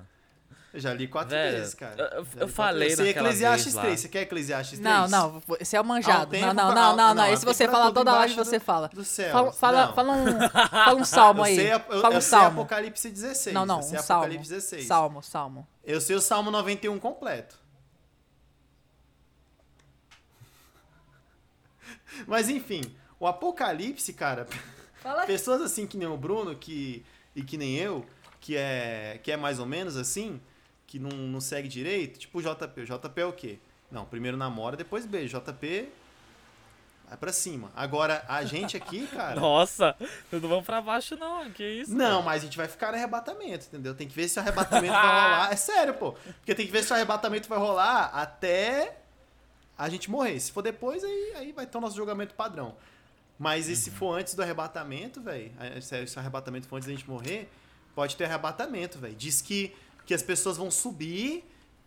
Eu 0.78 0.82
já 0.82 0.94
li 0.94 1.08
quatro 1.08 1.32
Velho, 1.32 1.58
vezes, 1.58 1.74
cara. 1.74 1.96
eu- 1.98 2.20
eu- 2.20 2.28
eu 2.42 2.48
falei 2.48 2.90
vezes. 2.90 2.98
Sei 2.98 3.08
naquela 3.08 3.30
Eclesiastes 3.30 3.64
vez 3.66 3.76
lá. 3.78 3.82
3. 3.82 4.00
Você 4.00 4.10
quer 4.10 4.22
Eclesiastes 4.22 4.80
3? 4.80 4.94
Não, 4.94 5.08
não, 5.08 5.42
esse 5.60 5.76
é 5.76 5.80
o 5.80 5.82
Ah, 5.82 5.84
manjado. 5.84 6.30
tempo 6.30 6.46
não, 6.46 6.54
não, 6.54 6.66
pra- 6.72 6.76
não, 6.76 6.96
não, 6.96 7.08
não. 7.08 7.16
não, 7.16 7.34
Esse 7.34 7.44
você 7.44 7.68
fala 7.68 7.92
toda 7.92 8.12
live, 8.12 8.34
embaixo 8.34 8.48
você 8.52 8.60
fala. 8.60 8.88
Do 8.90 9.04
céu. 9.04 9.32
Fala, 9.32 9.52
fala, 9.54 9.94
fala 9.94 10.14
um, 10.14 10.26
fala 10.70 11.02
um 11.02 11.04
salmo 11.04 11.40
Eu 11.40 11.44
aí. 11.46 11.56
sei, 11.56 11.74
eu, 11.74 11.80
fala 11.80 12.10
um 12.10 12.14
eu 12.18 12.22
sei 12.22 12.30
salmo. 12.30 12.62
Apocalipse 12.62 13.10
16. 13.10 13.56
Não, 13.56 13.66
não, 13.66 13.80
um 13.80 13.82
salmo. 13.82 13.98
Apocalipse 14.24 14.50
16. 14.54 14.86
Salmo, 14.86 15.24
salmo. 15.24 15.68
Eu 15.84 16.00
sei 16.00 16.16
o 16.16 16.22
Salmo 16.22 16.52
91 16.52 17.00
completo. 17.00 17.56
Mas 22.28 22.50
enfim, 22.50 22.82
o 23.20 23.28
Apocalipse, 23.28 24.14
cara, 24.14 24.48
Fala 25.02 25.26
pessoas 25.26 25.62
assim 25.62 25.86
que 25.88 25.98
nem 25.98 26.08
o 26.08 26.18
Bruno 26.18 26.56
que, 26.56 27.06
e 27.36 27.42
que 27.42 27.58
nem 27.58 27.76
eu, 27.78 28.06
que 28.40 28.56
é, 28.56 29.20
que 29.24 29.32
é 29.32 29.38
mais 29.38 29.60
ou 29.60 29.66
menos 29.66 29.96
assim, 29.96 30.40
que 30.88 30.98
não, 30.98 31.10
não 31.10 31.42
segue 31.42 31.68
direito, 31.68 32.18
tipo 32.18 32.40
o 32.40 32.42
JP. 32.42 32.82
O 32.82 32.86
JP 32.86 33.22
é 33.22 33.26
o 33.26 33.34
quê? 33.34 33.60
Não, 33.92 34.06
primeiro 34.06 34.38
namora, 34.38 34.76
depois 34.76 35.06
beija. 35.06 35.40
JP 35.40 35.90
vai 37.08 37.18
pra 37.18 37.32
cima. 37.32 37.72
Agora, 37.76 38.24
a 38.28 38.44
gente 38.46 38.76
aqui, 38.76 39.06
cara. 39.14 39.40
Nossa, 39.40 39.96
não 40.32 40.40
vamos 40.40 40.66
pra 40.66 40.82
baixo, 40.82 41.16
não. 41.18 41.52
Que 41.52 41.64
isso? 41.64 41.94
Não, 41.94 42.22
cara? 42.22 42.22
mas 42.24 42.42
a 42.42 42.46
gente 42.46 42.58
vai 42.58 42.68
ficar 42.68 42.92
no 42.92 42.98
arrebatamento, 42.98 43.68
entendeu? 43.68 43.94
Tem 43.94 44.08
que 44.08 44.16
ver 44.16 44.30
se 44.30 44.40
o 44.40 44.42
arrebatamento 44.42 44.94
vai 44.94 45.02
rolar. 45.02 45.52
É 45.54 45.56
sério, 45.56 45.94
pô. 45.94 46.14
Porque 46.14 46.56
tem 46.56 46.66
que 46.66 46.72
ver 46.72 46.84
se 46.84 46.92
o 46.92 46.96
arrebatamento 46.96 47.48
vai 47.48 47.60
rolar 47.60 48.06
até 48.14 48.98
a 49.78 49.90
gente 49.90 50.10
morrer. 50.10 50.40
Se 50.40 50.52
for 50.52 50.62
depois, 50.62 51.04
aí, 51.04 51.34
aí 51.36 51.52
vai 51.52 51.66
ter 51.68 51.78
o 51.78 51.82
nosso 51.82 51.96
julgamento 51.96 52.34
padrão. 52.34 52.76
Mas 53.38 53.68
e 53.68 53.76
se 53.76 53.92
for 53.92 54.18
antes 54.18 54.34
do 54.34 54.42
arrebatamento, 54.42 55.22
velho? 55.22 55.52
Se 55.82 56.08
se 56.08 56.16
o 56.16 56.20
arrebatamento 56.20 56.68
for 56.68 56.78
antes 56.78 56.88
da 56.88 56.94
gente 56.94 57.08
morrer, 57.08 57.48
pode 57.94 58.16
ter 58.16 58.26
arrebatamento, 58.26 58.98
velho. 58.98 59.16
Diz 59.16 59.42
que, 59.42 59.76
que 60.08 60.14
as 60.14 60.24
pessoas 60.24 60.56
vão 60.56 60.72
subir 60.72 61.44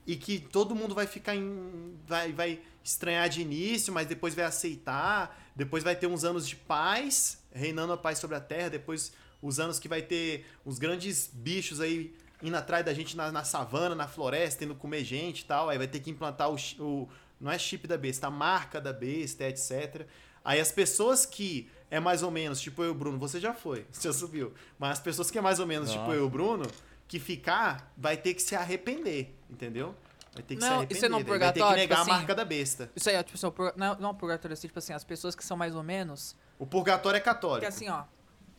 e 0.07 0.15
que 0.15 0.39
todo 0.39 0.75
mundo 0.75 0.95
vai 0.95 1.07
ficar 1.07 1.35
em. 1.35 1.99
Vai, 2.07 2.33
vai 2.33 2.61
estranhar 2.85 3.29
de 3.31 3.41
início, 3.41 3.93
mas 3.93 4.07
depois 4.07 4.35
vai 4.35 4.45
aceitar. 4.45 5.51
Depois 5.57 5.83
vai 5.83 5.97
ter 5.97 6.07
uns 6.07 6.23
anos 6.23 6.47
de 6.47 6.55
paz, 6.55 7.43
reinando 7.51 7.95
a 7.95 7.97
paz 7.97 8.19
sobre 8.19 8.37
a 8.37 8.41
terra. 8.41 8.69
Depois 8.69 9.13
os 9.41 9.59
anos 9.59 9.79
que 9.79 9.89
vai 9.89 10.03
ter 10.03 10.47
os 10.67 10.79
grandes 10.79 11.31
bichos 11.33 11.81
aí 11.81 12.15
indo 12.43 12.57
atrás 12.57 12.85
da 12.85 12.93
gente 12.93 13.17
na, 13.17 13.33
na 13.33 13.43
savana, 13.43 13.95
na 13.95 14.07
floresta, 14.07 14.65
indo 14.65 14.75
comer 14.75 15.03
gente 15.03 15.41
e 15.41 15.45
tal. 15.47 15.71
Aí 15.71 15.79
vai 15.79 15.89
ter 15.89 16.01
que 16.01 16.11
implantar 16.11 16.51
o, 16.51 16.57
o. 16.79 17.09
Não 17.41 17.51
é 17.51 17.59
chip 17.59 17.89
da 17.89 17.97
besta, 17.97 18.27
a 18.27 18.31
marca 18.31 18.83
da 18.83 18.93
besta, 18.93 19.49
etc. 19.49 20.07
Aí 20.45 20.61
as 20.61 20.71
pessoas 20.71 21.25
que 21.25 21.71
é 21.91 21.99
mais 21.99 22.23
ou 22.23 22.31
menos, 22.31 22.61
tipo 22.61 22.83
eu 22.83 22.89
e 22.89 22.91
o 22.91 22.95
Bruno, 22.95 23.19
você 23.19 23.41
já 23.41 23.55
foi, 23.55 23.87
você 23.91 24.09
já 24.09 24.13
subiu. 24.13 24.53
Mas 24.79 24.93
as 24.93 25.01
pessoas 25.01 25.31
que 25.31 25.39
é 25.39 25.41
mais 25.41 25.59
ou 25.59 25.67
menos, 25.67 25.91
tipo 25.91 26.03
Nossa. 26.03 26.17
eu 26.17 26.23
e 26.23 26.27
o 26.27 26.29
Bruno, 26.29 26.67
que 27.11 27.19
ficar, 27.19 27.93
vai 27.97 28.16
ter 28.16 28.35
que 28.35 28.41
se 28.41 28.55
arrepender, 28.55 29.35
entendeu? 29.51 29.97
Vai 30.32 30.45
ter 30.45 30.55
que 30.55 30.62
se 30.62 30.69
Não, 30.69 30.77
arrepender. 30.77 30.97
isso 30.97 31.07
é 31.07 31.09
no 31.09 31.16
daí 31.16 31.24
vai 31.24 31.39
ter 31.39 31.45
que 31.45 31.51
purgatório, 31.59 31.77
negar 31.77 31.97
tipo 31.97 31.99
a 31.99 32.03
assim, 32.03 32.11
marca 32.20 32.35
da 32.37 32.45
besta. 32.45 32.91
Isso 32.95 33.11
aí, 33.11 33.16
ó, 33.16 33.23
tipo 33.24 33.37
assim, 33.37 33.53
não, 33.77 33.95
não 33.97 34.11
o 34.11 34.15
purgatório 34.15 34.53
assim, 34.53 34.69
tipo 34.69 34.78
assim, 34.78 34.93
as 34.93 35.03
pessoas 35.03 35.35
que 35.35 35.45
são 35.45 35.57
mais 35.57 35.74
ou 35.74 35.82
menos. 35.82 36.37
O 36.57 36.65
purgatório 36.65 37.16
é 37.16 37.20
católico. 37.20 37.62
Porque 37.62 37.66
assim, 37.66 37.89
ó, 37.89 38.05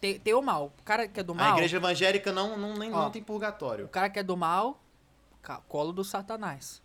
tem, 0.01 0.19
tem 0.19 0.33
o 0.33 0.41
mal. 0.41 0.73
O 0.77 0.83
cara 0.83 1.07
que 1.07 1.17
é 1.21 1.23
do 1.23 1.31
a 1.31 1.35
mal. 1.35 1.53
igreja 1.55 1.77
evangélica 1.77 2.33
não, 2.33 2.57
não, 2.57 2.73
nem, 2.77 2.91
Ó. 2.93 3.03
não 3.03 3.09
tem 3.09 3.23
purgatório. 3.23 3.85
O 3.85 3.89
cara 3.89 4.09
que 4.09 4.19
é 4.19 4.23
do 4.23 4.35
mal, 4.35 4.83
colo 5.69 5.93
do 5.93 6.03
Satanás. 6.03 6.81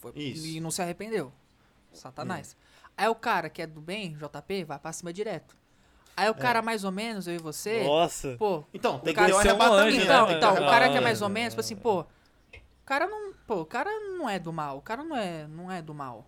Foi- 0.00 0.12
Isso. 0.16 0.44
E 0.44 0.58
não 0.60 0.72
se 0.72 0.82
arrependeu. 0.82 1.32
Satanás. 1.92 2.56
Aí 2.96 3.06
o 3.06 3.14
cara 3.14 3.48
que 3.48 3.62
é 3.62 3.66
do 3.66 3.80
bem, 3.80 4.14
JP, 4.16 4.64
vai 4.64 4.78
pra 4.80 4.92
cima 4.92 5.12
direto. 5.12 5.56
Aí 6.16 6.30
o 6.30 6.34
cara 6.34 6.62
mais 6.62 6.84
ou 6.84 6.92
menos, 6.92 7.26
eu 7.26 7.34
e 7.34 7.38
você, 7.38 7.82
Nossa. 7.84 8.36
pô. 8.38 8.64
Então, 8.72 8.98
tem 9.00 9.12
que 9.12 9.20
cara 9.20 9.34
o 9.36 9.42
ser 9.42 9.52
um 9.52 9.62
anjo, 9.62 9.96
né? 9.98 10.04
Então, 10.04 10.26
que 10.26 10.32
então, 10.34 10.52
o 10.52 10.56
cara 10.58 10.88
que 10.88 10.94
é 10.94 10.98
Ah, 10.98 11.02
mais 11.02 11.20
ou 11.22 11.28
é. 11.28 11.30
menos, 11.32 11.52
tipo 11.54 11.60
assim, 11.60 11.76
pô. 11.76 12.00
O 12.00 12.06
cara 12.86 13.06
não. 13.06 13.32
Pô, 13.46 13.60
o 13.62 13.66
cara 13.66 13.90
não 14.16 14.28
é 14.28 14.38
do 14.38 14.52
mal. 14.52 14.78
O 14.78 14.80
cara 14.82 15.02
não 15.02 15.16
é, 15.16 15.46
não 15.48 15.70
é 15.72 15.82
do 15.82 15.92
mal. 15.94 16.24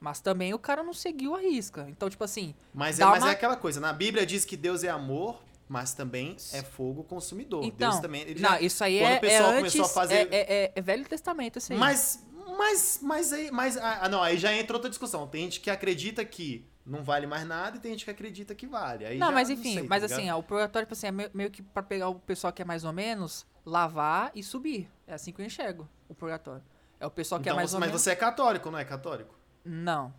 Mas 0.00 0.20
também 0.20 0.54
o 0.54 0.58
cara 0.58 0.82
não 0.82 0.92
seguiu 0.92 1.34
a 1.34 1.40
risca. 1.40 1.86
Então, 1.88 2.08
tipo 2.08 2.22
assim. 2.24 2.54
Mas, 2.72 2.98
é, 3.00 3.04
mas 3.04 3.22
uma- 3.22 3.30
é 3.30 3.32
aquela 3.32 3.56
coisa, 3.56 3.80
na 3.80 3.92
Bíblia 3.92 4.24
diz 4.24 4.44
que 4.44 4.56
Deus 4.56 4.84
é 4.84 4.88
amor, 4.88 5.42
mas 5.68 5.92
também 5.94 6.36
é 6.52 6.62
fogo 6.62 7.02
consumidor. 7.04 7.64
Então. 7.64 7.90
Deus 7.90 8.00
também. 8.00 8.22
ele 8.22 8.40
não, 8.40 8.50
já- 8.50 8.60
isso 8.60 8.82
aí 8.84 8.98
quando 9.00 9.12
é, 9.12 9.16
o 9.16 9.20
pessoal 9.20 9.52
é 9.52 9.56
começou 9.56 9.80
antes. 9.82 9.90
a 9.90 9.94
fazer- 10.00 10.14
É, 10.14 10.36
é- 10.36 10.64
é- 10.64 10.72
é 10.74 10.80
Velho 10.80 11.04
Testamento, 11.04 11.58
isso 11.58 11.72
aí. 11.72 11.78
Mas, 11.78 12.24
mas, 12.56 12.98
mas 13.02 13.32
aí, 13.32 13.50
mas, 13.50 13.76
ah, 13.76 14.08
não, 14.08 14.22
aí 14.22 14.38
já 14.38 14.52
entra 14.54 14.76
outra 14.76 14.88
discussão. 14.88 15.26
Tem 15.26 15.42
gente 15.44 15.60
que 15.60 15.70
acredita 15.70 16.24
que 16.24 16.64
não 16.86 17.02
vale 17.02 17.26
mais 17.26 17.44
nada 17.46 17.76
e 17.76 17.80
tem 17.80 17.90
gente 17.92 18.04
que 18.04 18.10
acredita 18.10 18.54
que 18.54 18.66
vale. 18.66 19.04
Aí 19.04 19.18
Não, 19.18 19.26
já 19.28 19.32
mas 19.32 19.50
enfim, 19.50 19.74
sei, 19.74 19.82
tá 19.82 19.88
mas 19.88 20.02
ligado? 20.04 20.18
assim, 20.20 20.30
ó, 20.30 20.38
o 20.38 20.42
purgatório, 20.42 20.86
tipo 20.86 20.94
assim, 20.94 21.08
é 21.08 21.30
meio, 21.34 21.50
que 21.50 21.62
pra 21.62 21.82
pegar 21.82 22.08
o 22.08 22.14
pessoal 22.14 22.52
que 22.52 22.62
é 22.62 22.64
mais 22.64 22.84
ou 22.84 22.92
menos, 22.92 23.44
lavar 23.64 24.30
e 24.34 24.42
subir. 24.42 24.88
É 25.06 25.14
assim 25.14 25.32
que 25.32 25.40
eu 25.42 25.46
enxergo 25.46 25.88
o 26.08 26.14
purgatório. 26.14 26.62
É 27.00 27.06
o 27.06 27.10
pessoal 27.10 27.40
que 27.40 27.48
Então, 27.48 27.54
é 27.54 27.56
mais 27.56 27.70
você- 27.70 27.76
ou 27.76 27.80
mas 27.80 27.88
menos. 27.88 28.02
você 28.02 28.10
é 28.10 28.16
católico, 28.16 28.70
não 28.70 28.78
é 28.78 28.84
católico? 28.84 29.34
Não. 29.64 30.14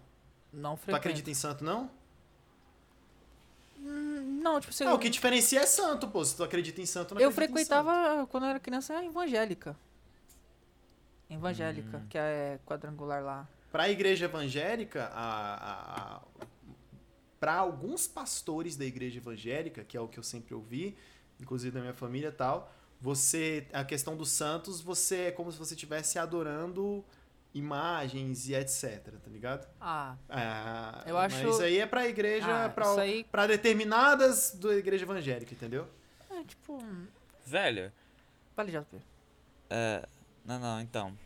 Não 0.52 0.76
Tu 0.76 0.80
frequento. 0.82 0.98
acredita 0.98 1.30
em 1.32 1.34
santo, 1.34 1.64
não? 1.64 1.90
Não, 3.80 4.60
tipo 4.60 4.72
assim, 4.74 4.84
Não, 4.86 4.96
o 4.96 5.00
que 5.00 5.10
diferencia 5.10 5.62
é 5.62 5.66
santo, 5.66 6.08
pô. 6.08 6.24
Se 6.26 6.36
tu 6.36 6.44
acredita 6.44 6.82
em 6.82 6.86
santo, 6.86 7.14
não 7.16 7.22
eu 7.22 7.32
frequentava, 7.32 8.26
quando 8.28 8.44
eu 8.44 8.50
era 8.50 8.60
criança, 8.60 9.04
evangélica. 9.04 9.76
Evangélica, 11.30 11.98
Hum. 11.98 12.06
que 12.10 12.18
é 12.18 12.60
quadrangular 12.66 13.22
lá. 13.24 13.40
santo. 13.42 13.58
Pra 13.72 13.90
igreja 13.90 14.26
evangélica, 14.26 15.12
a, 15.14 15.54
a, 15.56 16.16
a, 16.16 16.22
para 17.40 17.54
alguns 17.56 18.08
pastores 18.08 18.76
da 18.76 18.86
igreja 18.86 19.18
evangélica, 19.20 19.84
que 19.84 19.96
é 19.96 20.02
o 20.02 20.08
que 20.08 20.18
eu 20.18 20.24
sempre 20.24 20.54
ouvi, 20.54 20.98
inclusive 21.40 21.72
da 21.74 21.80
minha 21.82 21.94
família 21.94 22.30
e 22.30 22.32
tal, 22.32 22.72
você 23.00 23.68
a 23.72 23.84
questão 23.86 24.18
dos 24.18 24.30
santos, 24.32 24.82
você 24.82 25.26
é 25.28 25.32
como 25.32 25.52
se 25.52 25.58
você 25.60 25.74
estivesse 25.76 26.18
adorando 26.18 27.06
imagens 27.54 28.50
e 28.50 28.54
etc, 28.56 29.02
tá 29.24 29.30
ligado? 29.32 29.68
Ah, 29.80 30.16
Ah, 30.30 31.04
Eu 31.06 31.18
acho- 31.18 31.38
Mas 31.44 31.54
isso 31.54 31.62
aí 31.64 31.80
é 31.80 31.86
pra 31.86 32.08
igreja, 32.08 32.48
Ah, 32.76 32.82
isso 32.82 33.00
aí- 33.00 33.24
pra 33.24 33.48
determinadas 33.48 34.52
da 34.56 34.76
igreja 34.76 35.06
evangélica, 35.06 35.54
entendeu? 35.54 35.88
é 36.30 36.44
tipo. 36.44 36.78
Velho, 37.46 37.92
Vale, 38.56 38.72
JP. 38.72 38.98
é. 39.70 40.06
Não, 40.46 40.60
não, 40.60 40.80
então. 40.82 41.18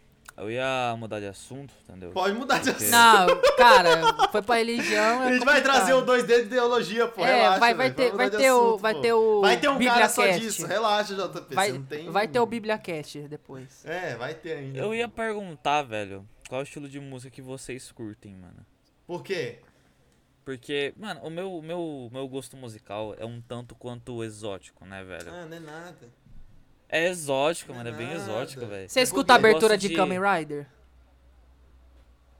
Eu 0.42 0.50
ia 0.50 0.96
mudar 0.98 1.20
de 1.20 1.28
assunto, 1.28 1.72
entendeu? 1.84 2.10
Pode 2.14 2.34
mudar 2.36 2.58
de 2.58 2.72
Porque- 2.72 2.86
assunto. 2.86 3.36
Não, 3.36 3.56
cara, 3.56 4.28
foi 4.32 4.42
pra 4.42 4.56
religião. 4.56 5.22
é 5.22 5.28
A 5.28 5.34
gente 5.34 5.46
vai 5.46 5.62
trazer 5.62 5.94
o 5.94 6.02
dois 6.02 6.24
dedos 6.24 6.46
de 6.46 6.48
ideologia, 6.56 7.08
pô. 7.08 7.24
É, 7.24 7.36
relaxa, 7.44 7.60
vai, 7.60 7.74
vai 7.76 7.92
ter, 7.94 8.12
vai 8.12 8.30
ter 8.32 8.52
o, 8.52 8.58
assunto, 8.70 8.82
vai 8.82 8.94
pô. 8.96 9.02
ter 9.02 9.14
o 9.14 9.42
Vai 9.42 9.60
ter 9.60 9.70
um 9.70 9.78
cara 9.78 10.10
só 10.10 10.28
disso, 10.28 10.66
relaxa, 10.66 11.14
JP. 11.14 11.54
Vai, 11.54 11.68
você 11.72 11.78
não 11.78 11.86
tem... 11.86 12.10
vai 12.10 12.28
ter 12.28 12.40
o 12.40 12.46
BibliaCast 12.48 13.20
depois. 13.28 13.86
É, 13.86 14.16
vai 14.16 14.34
ter 14.34 14.54
ainda. 14.54 14.80
Eu 14.80 14.96
ia 14.96 15.08
perguntar, 15.08 15.84
velho, 15.84 16.28
qual 16.50 16.60
é 16.60 16.64
o 16.64 16.66
estilo 16.66 16.90
de 16.90 17.00
música 17.00 17.30
que 17.30 17.42
vocês 17.42 17.92
curtem, 17.92 18.36
mano? 18.36 18.66
Por 19.06 19.22
quê? 19.22 19.60
Porque, 20.44 20.92
mano, 20.98 21.22
o 21.22 21.30
meu, 21.30 21.54
o 21.54 21.62
meu, 21.62 21.80
o 21.80 22.10
meu 22.12 22.28
gosto 22.28 22.58
musical 22.58 23.14
é 23.20 23.26
um 23.26 23.40
tanto 23.40 23.76
quanto 23.76 24.24
exótico, 24.24 24.86
né, 24.86 25.04
velho? 25.04 25.32
Ah, 25.32 25.46
não 25.46 25.58
é 25.58 25.60
nada. 25.60 26.10
É 26.92 27.08
exótico, 27.08 27.74
mano, 27.74 27.88
é 27.90 27.92
bem 27.94 28.12
exótico, 28.12 28.66
velho. 28.66 28.90
Você 28.90 29.00
É 29.00 29.04
escuta 29.04 29.32
a 29.32 29.38
abertura 29.38 29.78
de 29.78 29.88
de- 29.88 29.96
Kamen 29.96 30.20
Rider? 30.20 30.68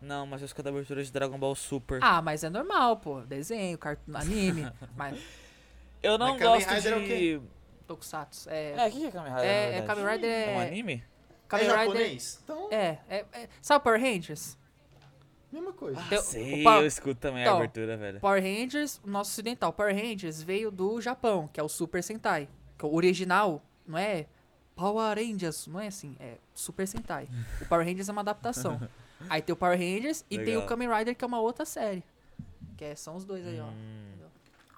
Não, 0.02 0.26
mas 0.26 0.42
eu 0.42 0.46
escuto 0.46 0.68
a 0.68 0.72
abertura 0.72 1.04
de 1.04 1.12
Dragon 1.12 1.38
Ball 1.38 1.56
Super. 1.56 2.00
Ah, 2.02 2.22
mas 2.22 2.44
é 2.44 2.50
normal, 2.50 2.98
pô. 2.98 3.22
Desenho, 3.22 3.78
cartoon, 3.78 4.18
anime. 4.18 4.70
mas 4.98 5.18
eu 6.02 6.18
não 6.18 6.32
Mas 6.32 6.40
Kamen 6.42 6.54
gosto 6.66 6.70
Rider 6.74 6.94
é 6.94 6.96
o 6.98 7.00
de... 7.08 7.42
Tokusatsu. 7.88 8.50
É, 8.50 8.72
É, 8.72 8.88
o 8.88 8.92
que 8.92 9.00
que 9.00 9.06
é 9.06 9.12
Kamen 9.12 9.32
Rider, 9.34 9.46
É, 9.50 9.78
é? 9.78 9.82
Kamen 9.84 10.06
Rider 10.06 10.30
É 10.50 10.56
um 10.58 10.62
é- 10.62 10.68
anime? 10.68 11.04
Kamen 11.48 11.66
é 11.66 11.70
Rider. 11.70 11.86
japonês? 11.86 12.40
Então, 12.44 12.68
É, 12.72 12.98
é, 13.10 13.26
é. 13.34 13.50
Sabe 13.62 13.84
Power 13.84 14.02
Rangers? 14.02 14.58
mesma 15.52 15.74
coisa. 15.74 16.00
Ah, 16.00 16.18
sei, 16.22 16.62
o 16.62 16.64
Power- 16.64 16.82
eu 16.82 16.88
escuto 16.88 17.16
também 17.20 17.42
Então, 17.42 17.54
a 17.54 17.58
abertura, 17.58 17.98
velho. 17.98 18.20
Power 18.22 18.42
Rangers, 18.42 19.00
o 19.04 19.10
nosso 19.10 19.32
ocidental. 19.32 19.72
Power 19.74 19.94
Rangers 19.94 20.42
veio 20.42 20.72
do 20.72 21.00
Japão, 21.02 21.48
que 21.52 21.60
é 21.60 21.64
o 21.64 21.68
Super 21.70 22.02
Sentai. 22.02 22.48
Que 22.78 22.86
o 22.86 22.96
original 22.96 23.62
não 23.86 23.98
é 23.98 24.26
Power 24.82 25.18
Rangers, 25.18 25.68
não 25.68 25.80
é 25.80 25.88
assim, 25.88 26.16
é 26.20 26.36
Super 26.54 26.88
Sentai. 26.88 27.28
O 27.62 27.66
Power 27.66 27.86
Rangers 27.86 28.10
é 28.10 28.12
uma 28.12 28.22
adaptação. 28.22 28.80
Aí 29.30 29.42
tem 29.42 29.54
o 29.54 29.56
Power 29.56 29.78
Rangers 29.78 30.26
e 30.30 30.38
tem 30.38 30.56
o 30.56 30.62
Legal. 30.62 30.66
Kamen 30.68 30.90
Rider, 30.94 31.16
que 31.16 31.24
é 31.24 31.28
uma 31.28 31.40
outra 31.40 31.66
série. 31.66 32.04
Que 32.78 32.86
é- 32.86 32.96
são 32.96 33.16
os 33.16 33.24
dois 33.24 33.46
aí, 33.46 33.60
ó. 33.60 33.66
Hum. 33.66 34.06
Entendeu? 34.10 34.28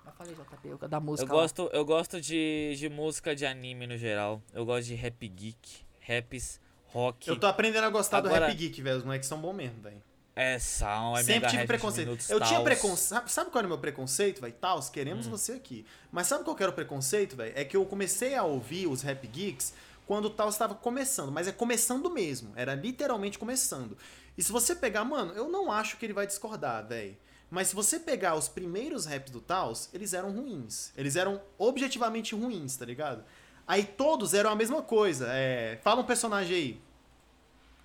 Mas 0.06 0.16
falei, 0.16 0.36
JP, 0.36 0.88
da 0.90 0.98
Eu 0.98 1.02
música. 1.02 1.34
lá. 1.34 1.42
gosto, 1.42 1.70
eu 1.72 1.86
gosto 1.86 2.20
de, 2.22 2.76
de 2.78 2.90
música 2.90 3.34
de 3.36 3.46
anime 3.46 3.88
no 3.88 3.98
geral. 3.98 4.42
Eu 4.54 4.66
gosto 4.66 4.88
de 4.88 4.96
rap 4.96 5.28
geek, 5.28 5.86
raps, 6.06 6.60
rock. 6.88 7.28
Eu 7.30 7.40
tô 7.40 7.48
aprendendo 7.48 7.86
a 7.86 7.90
gostar 7.90 8.20
do 8.20 8.28
Agora- 8.28 8.48
Rap 8.48 8.56
Geek, 8.58 8.82
velho. 8.82 8.98
Os 8.98 9.04
moleques 9.06 9.28
são 9.30 9.40
bons 9.40 9.54
mesmo, 9.54 9.82
velho. 9.82 10.02
É 10.36 10.58
Sound, 10.58 11.20
é 11.20 11.24
Sempre 11.24 11.50
tive 11.52 11.68
preconceito. 11.68 12.08
Minutos, 12.08 12.28
Eu 12.30 12.40
tinha 12.40 12.54
Taos. 12.60 12.64
preconceito. 12.64 13.28
Sabe, 13.30 13.52
qual 13.52 13.60
era 13.60 13.68
o 13.68 13.70
meu 13.70 13.78
preconceito, 13.78 14.42
velho? 14.42 14.54
Taos, 14.54 14.90
queremos 14.90 15.28
você 15.28 15.54
aqui. 15.54 15.86
Mas 16.12 16.26
sabe 16.26 16.44
qual 16.44 16.56
que 16.56 16.64
era 16.64 16.72
o 16.72 16.76
preconceito, 16.76 17.36
velho? 17.36 17.54
É 17.56 17.64
que 17.64 17.78
eu 17.78 17.86
comecei 17.86 18.34
a 18.36 18.44
ouvir 18.44 18.88
os 18.88 19.04
Rap 19.04 19.26
Geeks 19.28 19.74
quando 20.06 20.26
o 20.26 20.30
Taos 20.30 20.56
estava 20.56 20.76
começando. 20.76 21.32
Mas 21.32 21.48
é 21.48 21.52
começando 21.52 22.10
mesmo. 22.10 22.52
Era 22.56 22.76
literalmente 22.76 23.40
começando. 23.40 23.98
E 24.38 24.44
se 24.44 24.52
você 24.52 24.76
pegar, 24.76 25.04
mano, 25.04 25.34
eu 25.34 25.50
não 25.50 25.72
acho 25.72 25.98
que 25.98 26.06
ele 26.06 26.14
vai 26.14 26.28
discordar, 26.28 26.88
velho. 26.88 27.16
Mas 27.50 27.68
se 27.68 27.76
você 27.76 28.00
pegar 28.00 28.36
os 28.36 28.48
primeiros 28.48 29.06
raps 29.06 29.32
do 29.32 29.40
Taos, 29.40 29.90
eles 29.94 30.14
eram 30.14 30.32
ruins. 30.32 30.92
Eles 30.98 31.16
eram 31.16 31.40
objetivamente 31.58 32.34
ruins, 32.34 32.76
tá 32.76 32.86
ligado? 32.86 33.24
Aí 33.68 33.84
todos 33.84 34.34
eram 34.34 34.50
a 34.50 34.56
mesma 34.56 34.82
coisa. 34.82 35.28
É... 35.30 35.80
Fala 35.84 36.02
um 36.02 36.06
personagem 36.06 36.56
aí. 36.56 36.82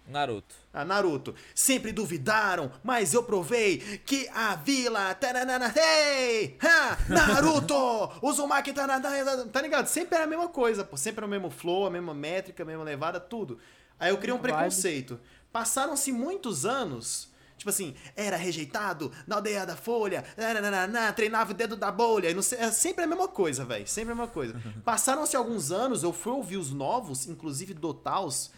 Naruto. 0.09 0.55
A 0.73 0.85
Naruto. 0.85 1.35
Sempre 1.55 1.93
duvidaram, 1.93 2.71
mas 2.83 3.13
eu 3.15 3.23
provei 3.23 3.79
que 4.05 4.29
a 4.35 4.55
vila. 4.57 5.15
tarananatei, 5.15 6.57
ha, 6.63 6.97
Naruto! 7.09 7.75
Uzumaki. 8.23 8.73
taranana- 8.73 9.47
Tá 9.47 9.61
ligado? 9.61 9.87
Sempre 9.87 10.17
era 10.17 10.25
a 10.25 10.27
mesma 10.27 10.49
coisa, 10.49 10.85
pô. 10.85 10.97
Sempre 10.97 11.21
era 11.21 11.27
o 11.27 11.29
mesmo 11.31 11.51
flow, 11.51 11.87
a 11.87 11.91
mesma 11.91 12.15
métrica, 12.15 12.63
a 12.63 12.67
mesma 12.67 12.85
levada, 12.85 13.21
tudo. 13.21 13.59
Aí 13.99 14.11
eu 14.11 14.17
criei 14.19 14.35
um 14.35 14.39
preconceito. 14.39 15.21
Passaram-se 15.53 16.13
muitos 16.13 16.65
anos. 16.65 17.29
Tipo 17.57 17.71
assim, 17.71 17.97
era 18.15 18.37
rejeitado 18.37 19.11
na 19.27 19.35
aldeia 19.37 19.67
da 19.67 19.75
Folha, 19.75 20.25
nananana, 20.37 21.13
treinava 21.13 21.51
o 21.51 21.55
dedo 21.55 21.75
da 21.75 21.91
bolha. 21.91 22.31
e 22.31 22.35
Não 22.35 22.41
sei, 22.43 22.59
é 22.61 22.71
sempre 22.71 23.03
a 23.03 23.07
mesma 23.07 23.27
coisa, 23.27 23.65
velho. 23.65 23.85
Sempre 23.89 24.13
a 24.13 24.15
mesma 24.15 24.29
coisa. 24.31 24.55
Passaram-se 24.85 25.35
alguns 25.37 25.73
anos, 25.73 26.05
eu 26.05 26.13
fui 26.13 26.33
ouvir 26.33 26.57
os 26.57 26.71
novos, 26.71 27.27
inclusive 27.27 27.75
do 27.75 27.93
Taos. 27.93 28.53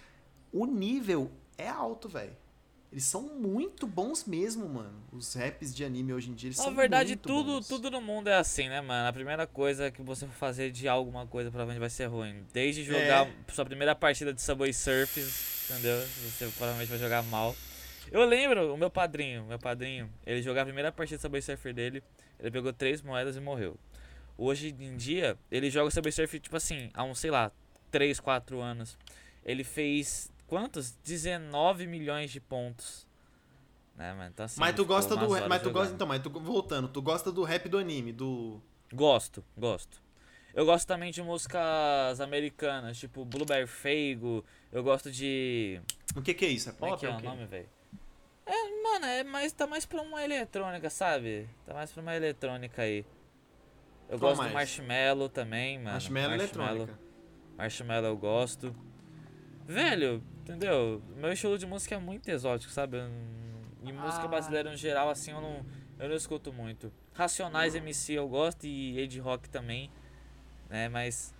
O 0.52 0.66
nível 0.66 1.30
é 1.60 1.68
alto, 1.68 2.08
velho. 2.08 2.36
Eles 2.92 3.04
são 3.04 3.22
muito 3.22 3.86
bons 3.86 4.24
mesmo, 4.24 4.68
mano. 4.68 5.00
Os 5.12 5.34
raps 5.34 5.72
de 5.72 5.84
anime 5.84 6.12
hoje 6.12 6.28
em 6.30 6.34
dia, 6.34 6.48
eles 6.48 6.58
Na 6.58 6.64
são 6.64 6.74
verdade, 6.74 7.10
muito 7.10 7.22
tudo, 7.28 7.52
bons. 7.52 7.68
tudo 7.68 7.88
no 7.88 8.00
mundo 8.00 8.28
é 8.28 8.34
assim, 8.36 8.68
né, 8.68 8.80
mano? 8.80 9.08
A 9.08 9.12
primeira 9.12 9.46
coisa 9.46 9.92
que 9.92 10.02
você 10.02 10.26
for 10.26 10.34
fazer 10.34 10.72
de 10.72 10.88
alguma 10.88 11.24
coisa 11.24 11.50
provavelmente 11.50 11.78
vai 11.78 11.88
ser 11.90 12.06
ruim. 12.06 12.44
Desde 12.52 12.82
jogar 12.82 13.28
É. 13.28 13.32
sua 13.52 13.64
primeira 13.64 13.94
partida 13.94 14.32
de 14.34 14.42
Subway 14.42 14.72
Surfers, 14.72 15.70
entendeu? 15.70 16.00
Você 16.00 16.46
provavelmente 16.56 16.88
vai 16.88 16.98
jogar 16.98 17.22
mal. 17.22 17.54
Eu 18.10 18.24
lembro, 18.24 18.74
o 18.74 18.76
meu 18.76 18.90
padrinho, 18.90 19.44
meu 19.44 19.58
padrinho, 19.58 20.10
ele 20.26 20.42
jogava 20.42 20.62
a 20.62 20.66
primeira 20.72 20.90
partida 20.90 21.16
de 21.16 21.22
Subway 21.22 21.42
Surfer 21.42 21.72
dele, 21.72 22.02
ele 22.40 22.50
pegou 22.50 22.72
três 22.72 23.02
moedas 23.02 23.36
e 23.36 23.40
morreu. 23.40 23.76
Hoje 24.36 24.74
em 24.80 24.96
dia, 24.96 25.38
ele 25.48 25.70
joga 25.70 25.92
Subway 25.92 26.10
Surf, 26.10 26.40
tipo 26.40 26.56
assim, 26.56 26.90
há 26.92 27.04
uns, 27.04 27.20
sei 27.20 27.30
lá, 27.30 27.52
3, 27.92 28.18
4 28.18 28.58
anos. 28.60 28.98
Ele 29.44 29.62
fez, 29.62 30.32
quantos? 30.50 30.90
19 31.04 31.86
milhões 31.86 32.30
de 32.30 32.40
pontos. 32.40 33.06
Né, 33.96 34.12
mano? 34.12 34.30
Então, 34.30 34.46
assim, 34.46 34.58
Mas 34.58 34.74
tu 34.74 34.84
gosta 34.84 35.16
do 35.16 35.30
rap, 35.30 35.48
mas 35.48 35.62
tu 35.62 35.70
gosta, 35.70 35.94
então, 35.94 36.06
mas 36.06 36.20
tu 36.22 36.30
voltando, 36.30 36.88
tu 36.88 37.00
gosta 37.00 37.30
do 37.30 37.44
rap 37.44 37.68
do 37.68 37.78
anime, 37.78 38.12
do 38.12 38.60
Gosto, 38.92 39.44
gosto. 39.56 40.02
Eu 40.52 40.66
gosto 40.66 40.84
também 40.84 41.12
de 41.12 41.22
músicas 41.22 42.20
americanas, 42.20 42.98
tipo 42.98 43.24
Blueberry 43.24 43.68
Feigo. 43.68 44.44
Eu 44.72 44.82
gosto 44.82 45.12
de. 45.12 45.80
O 46.16 46.20
que 46.20 46.34
que 46.34 46.44
é 46.44 46.48
isso? 46.48 46.70
É 46.70 46.72
Como 46.72 46.86
é 46.86 46.90
pop 46.90 47.00
que 47.00 47.06
é 47.06 47.10
ou 47.10 47.16
o 47.16 47.20
nome, 47.22 47.46
velho? 47.46 47.68
É, 48.44 48.82
mano, 48.82 49.06
é 49.06 49.22
mais, 49.22 49.52
tá 49.52 49.64
mais 49.68 49.86
pra 49.86 50.02
uma 50.02 50.24
eletrônica, 50.24 50.90
sabe? 50.90 51.48
Tá 51.64 51.72
mais 51.72 51.92
pra 51.92 52.02
uma 52.02 52.16
eletrônica 52.16 52.82
aí. 52.82 53.06
Eu 54.08 54.18
Qual 54.18 54.30
gosto 54.32 54.38
mais? 54.38 54.50
do 54.50 54.54
Marshmallow 54.54 55.28
também, 55.28 55.78
mano. 55.78 55.92
Marshmallow 55.92 56.34
eletrônica. 56.34 56.98
Marshmallow 57.56 58.08
eu 58.08 58.16
gosto. 58.16 58.74
Velho, 59.66 60.22
entendeu? 60.42 61.00
Meu 61.16 61.32
estilo 61.32 61.56
de 61.58 61.66
música 61.66 61.94
é 61.94 61.98
muito 61.98 62.28
exótico, 62.28 62.72
sabe? 62.72 62.98
E 63.82 63.92
música 63.92 64.24
Ah. 64.24 64.28
brasileira 64.28 64.70
no 64.70 64.76
geral, 64.76 65.08
assim, 65.08 65.30
eu 65.32 65.40
não, 65.40 65.64
eu 65.98 66.08
não 66.08 66.16
escuto 66.16 66.52
muito. 66.52 66.92
Racionais 67.14 67.74
MC 67.74 68.14
eu 68.14 68.28
gosto 68.28 68.64
e 68.66 68.98
Ed 68.98 69.18
Rock 69.20 69.48
também, 69.48 69.90
né? 70.68 70.88
Mas. 70.88 71.34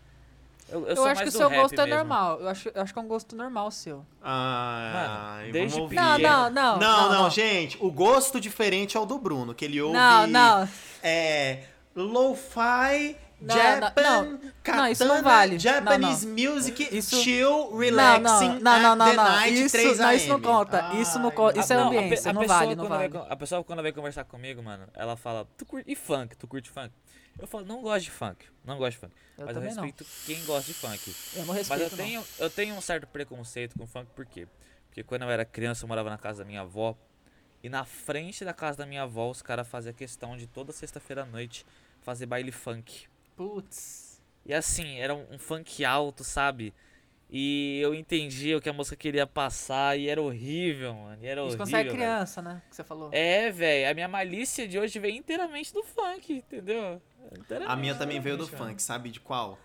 Eu, 0.68 0.82
eu, 0.82 0.88
Eu, 0.88 0.96
sou 0.96 1.06
acho 1.06 1.14
mais 1.16 1.30
que 1.30 1.36
o 1.36 1.38
seu 1.38 1.50
gosto 1.50 1.74
é 1.74 1.84
mesmo. 1.84 1.96
normal. 1.96 2.40
Eu 2.40 2.48
acho, 2.48 2.68
eu 2.68 2.82
acho 2.82 2.92
que 2.92 2.98
é 2.98 3.02
um 3.02 3.08
gosto 3.08 3.34
normal 3.34 3.70
seu. 3.72 4.06
Ah, 4.22 5.38
Mano, 5.40 5.52
desde 5.52 5.76
vamos 5.76 5.82
ouvir. 5.82 5.96
Não, 5.96 6.18
não, 6.18 6.50
não. 6.50 6.78
Não, 6.78 7.12
não, 7.12 7.30
gente, 7.30 7.76
o 7.80 7.90
gosto 7.90 8.40
diferente 8.40 8.96
é 8.96 9.00
o 9.00 9.04
do 9.06 9.18
Bruno, 9.18 9.52
que 9.54 9.64
ele 9.64 9.80
ouve 9.80 9.94
Não, 9.96 10.26
não. 10.28 10.68
é 11.02 11.64
lo-fi, 11.96 13.16
Não, 13.40 13.54
Japan, 13.56 14.02
não, 14.02 14.24
não. 14.32 14.38
katana, 14.62 14.82
Não, 14.84 14.92
isso 14.92 15.04
não 15.06 15.22
vale. 15.22 15.58
Japanese 15.58 16.26
music, 16.26 16.88
Isso- 16.96 17.22
chill, 17.22 17.70
Não, 17.70 17.78
relaxing, 17.78 18.48
não, 18.60 18.60
não, 18.60 18.80
não, 18.80 18.92
at 18.92 18.98
não, 18.98 19.06
the 19.10 19.16
não. 19.16 19.24
night, 19.24 19.62
Isso, 19.64 19.76
3 19.76 19.98
não, 19.98 20.12
isso 20.12 20.28
não 20.28 20.40
conta. 20.40 20.94
Isso 20.94 21.18
não 21.18 21.30
conta. 21.30 21.58
Isso 21.60 21.72
é 21.72 21.76
não, 21.76 21.84
a 21.84 21.86
ambiência. 21.86 22.30
a 22.30 22.34
não 22.34 22.40
pessoa 22.42 22.58
vale, 22.58 22.74
não 22.76 22.86
vale. 22.88 23.08
Vem, 23.08 23.22
a 23.28 23.36
pessoa 23.36 23.64
quando 23.64 23.82
vem 23.82 23.92
conversar 23.92 24.24
comigo, 24.24 24.62
mano, 24.62 24.86
ela 24.94 25.16
fala, 25.16 25.48
tu 25.56 25.64
curte 25.64 25.90
e 25.90 25.96
funk, 25.96 26.36
tu 26.36 26.46
curte 26.46 26.68
funk? 26.70 26.92
Eu 27.38 27.46
falo, 27.46 27.64
não 27.64 27.80
gosto 27.80 28.04
de 28.04 28.10
funk, 28.10 28.44
não 28.64 28.76
gosto 28.76 28.92
de 28.92 28.98
funk. 28.98 29.14
Eu 29.38 29.46
mas 29.46 29.56
eu 29.56 29.62
não. 29.62 29.68
respeito 29.68 30.04
quem 30.26 30.44
gosta 30.44 30.66
de 30.66 30.74
funk. 30.74 31.14
Eu 31.34 31.38
não 31.40 31.46
Mas 31.54 31.56
respeito, 31.56 31.82
eu 31.82 31.90
tenho, 31.96 32.24
eu 32.38 32.50
tenho 32.50 32.74
um 32.74 32.80
certo 32.82 33.06
preconceito 33.06 33.78
com 33.78 33.86
funk, 33.86 34.10
por 34.14 34.26
quê? 34.26 34.46
Porque 34.88 35.02
quando 35.02 35.22
eu 35.22 35.30
era 35.30 35.44
criança, 35.44 35.84
eu 35.84 35.88
morava 35.88 36.10
na 36.10 36.18
casa 36.18 36.40
da 36.42 36.44
minha 36.44 36.60
avó. 36.60 36.94
E 37.62 37.68
na 37.68 37.84
frente 37.84 38.44
da 38.44 38.52
casa 38.54 38.78
da 38.78 38.86
minha 38.86 39.02
avó, 39.02 39.30
os 39.30 39.40
caras 39.42 39.68
faziam 39.68 39.92
questão 39.94 40.36
de 40.36 40.46
toda 40.46 40.72
sexta-feira 40.72 41.22
à 41.22 41.26
noite 41.26 41.64
fazer 42.00 42.24
baile 42.26 42.50
funk. 42.50 43.06
Putz. 43.40 44.20
E 44.44 44.52
assim, 44.52 44.98
era 44.98 45.14
um, 45.14 45.24
um 45.32 45.38
funk 45.38 45.82
alto, 45.82 46.22
sabe? 46.22 46.74
E 47.30 47.80
eu 47.80 47.94
entendi 47.94 48.54
o 48.54 48.60
que 48.60 48.68
a 48.68 48.72
música 48.72 48.96
queria 48.96 49.26
passar 49.26 49.98
e 49.98 50.08
era 50.08 50.20
horrível, 50.20 50.92
mano. 50.92 51.22
E 51.22 51.26
era 51.26 51.40
Isso 51.40 51.56
horrível. 51.56 51.56
quando 51.58 51.70
você 51.70 51.76
é 51.76 51.82
velho. 51.84 51.94
criança, 51.94 52.42
né? 52.42 52.62
Que 52.68 52.76
você 52.76 52.84
falou. 52.84 53.08
É, 53.12 53.50
velho. 53.50 53.90
A 53.90 53.94
minha 53.94 54.08
malícia 54.08 54.68
de 54.68 54.78
hoje 54.78 54.98
vem 54.98 55.16
inteiramente 55.16 55.72
do 55.72 55.82
funk, 55.82 56.34
entendeu? 56.34 57.00
A 57.66 57.76
minha 57.76 57.94
também 57.94 58.20
veio 58.20 58.36
do 58.36 58.46
funk, 58.46 58.82
sabe 58.82 59.08
de 59.10 59.20
qual? 59.20 59.58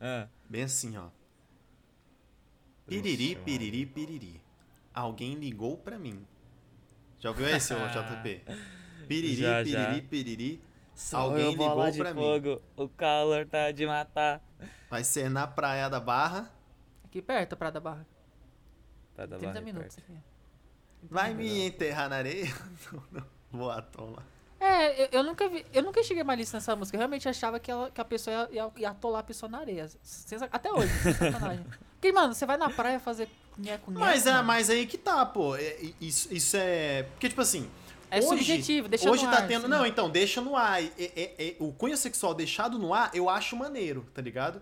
Ah. 0.00 0.26
Bem 0.48 0.62
assim, 0.62 0.96
ó. 0.96 1.08
Piriri, 2.86 3.36
piriri, 3.44 3.84
piriri. 3.84 4.40
Alguém 4.94 5.34
ligou 5.34 5.76
pra 5.76 5.98
mim. 5.98 6.24
Já 7.20 7.28
ouviu 7.28 7.46
esse, 7.46 7.74
ô 7.74 7.78
JP? 7.88 8.40
Piriri, 9.06 9.36
Já, 9.36 9.62
piriri, 9.62 9.72
já. 9.72 10.02
piriri. 10.08 10.60
Sou 10.96 11.20
Alguém 11.20 11.50
ligou 11.50 11.90
de 11.90 11.98
pra 11.98 12.14
mim. 12.14 12.20
fogo, 12.22 12.62
O 12.74 12.88
calor 12.88 13.46
tá 13.46 13.70
de 13.70 13.86
matar. 13.86 14.42
Vai 14.90 15.04
ser 15.04 15.28
na 15.28 15.46
Praia 15.46 15.90
da 15.90 16.00
Barra. 16.00 16.50
Aqui 17.04 17.20
perto, 17.20 17.54
Praia 17.56 17.72
da 17.72 17.80
Barra. 17.80 18.06
Tá, 19.14 19.26
tá 19.28 19.36
30 19.36 19.52
bom, 19.60 19.64
minutos 19.64 19.98
aqui. 19.98 20.14
Vai 21.02 21.34
me 21.34 21.66
enterrar 21.66 22.08
na 22.08 22.16
areia? 22.16 22.46
Não, 22.92 23.02
não. 23.12 23.26
Boa, 23.52 23.80
toma. 23.82 24.22
É, 24.58 25.04
eu, 25.04 25.08
eu 25.12 25.22
nunca 25.22 25.48
vi, 25.48 25.64
eu 25.72 25.82
nunca 25.82 26.02
cheguei 26.02 26.24
mais 26.24 26.50
nessa 26.50 26.74
música. 26.74 26.96
Eu 26.96 27.00
realmente 27.00 27.28
achava 27.28 27.60
que, 27.60 27.70
ela, 27.70 27.90
que 27.90 28.00
a 28.00 28.04
pessoa 28.04 28.48
ia, 28.50 28.62
ia, 28.64 28.72
ia 28.78 28.90
atolar 28.90 29.20
a 29.20 29.22
pessoa 29.22 29.48
na 29.50 29.58
areia. 29.58 29.86
Até 30.50 30.72
hoje, 30.72 30.88
sacanagem. 31.12 31.64
Porque, 31.92 32.10
mano, 32.10 32.34
você 32.34 32.44
vai 32.46 32.56
na 32.56 32.70
praia 32.70 32.98
fazer 32.98 33.28
nheco 33.58 33.90
nheco, 33.90 34.00
Mas 34.00 34.26
é, 34.26 34.32
mano. 34.32 34.44
mas 34.44 34.70
aí 34.70 34.86
que 34.86 34.96
tá, 34.98 35.24
pô. 35.26 35.56
É, 35.56 35.76
Isso, 36.00 36.32
isso 36.34 36.56
é. 36.56 37.02
Porque, 37.04 37.28
tipo 37.28 37.40
assim. 37.42 37.70
É 38.16 38.20
hoje, 38.20 38.28
subjetivo, 38.28 38.88
deixa 38.88 39.10
Hoje 39.10 39.24
no 39.24 39.30
tá 39.30 39.38
ar, 39.38 39.46
tendo. 39.48 39.60
assim. 39.62 39.68
Não, 39.68 39.86
então, 39.86 40.08
deixa 40.10 40.40
no 40.40 40.56
ar. 40.56 40.82
E- 40.82 40.92
e- 40.98 41.30
e- 41.38 41.56
o 41.58 41.72
cunho 41.72 41.96
sexual 41.96 42.34
deixado 42.34 42.78
no 42.78 42.92
ar, 42.94 43.10
eu 43.14 43.28
acho 43.28 43.56
maneiro, 43.56 44.06
tá 44.14 44.20
ligado? 44.22 44.60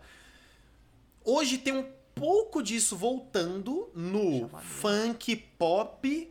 Hoje 1.24 1.58
tem 1.58 1.72
um 1.74 1.86
pouco 2.14 2.62
disso 2.62 2.96
voltando 2.96 3.88
no 3.94 4.48
funk 4.62 5.34
pop, 5.58 6.30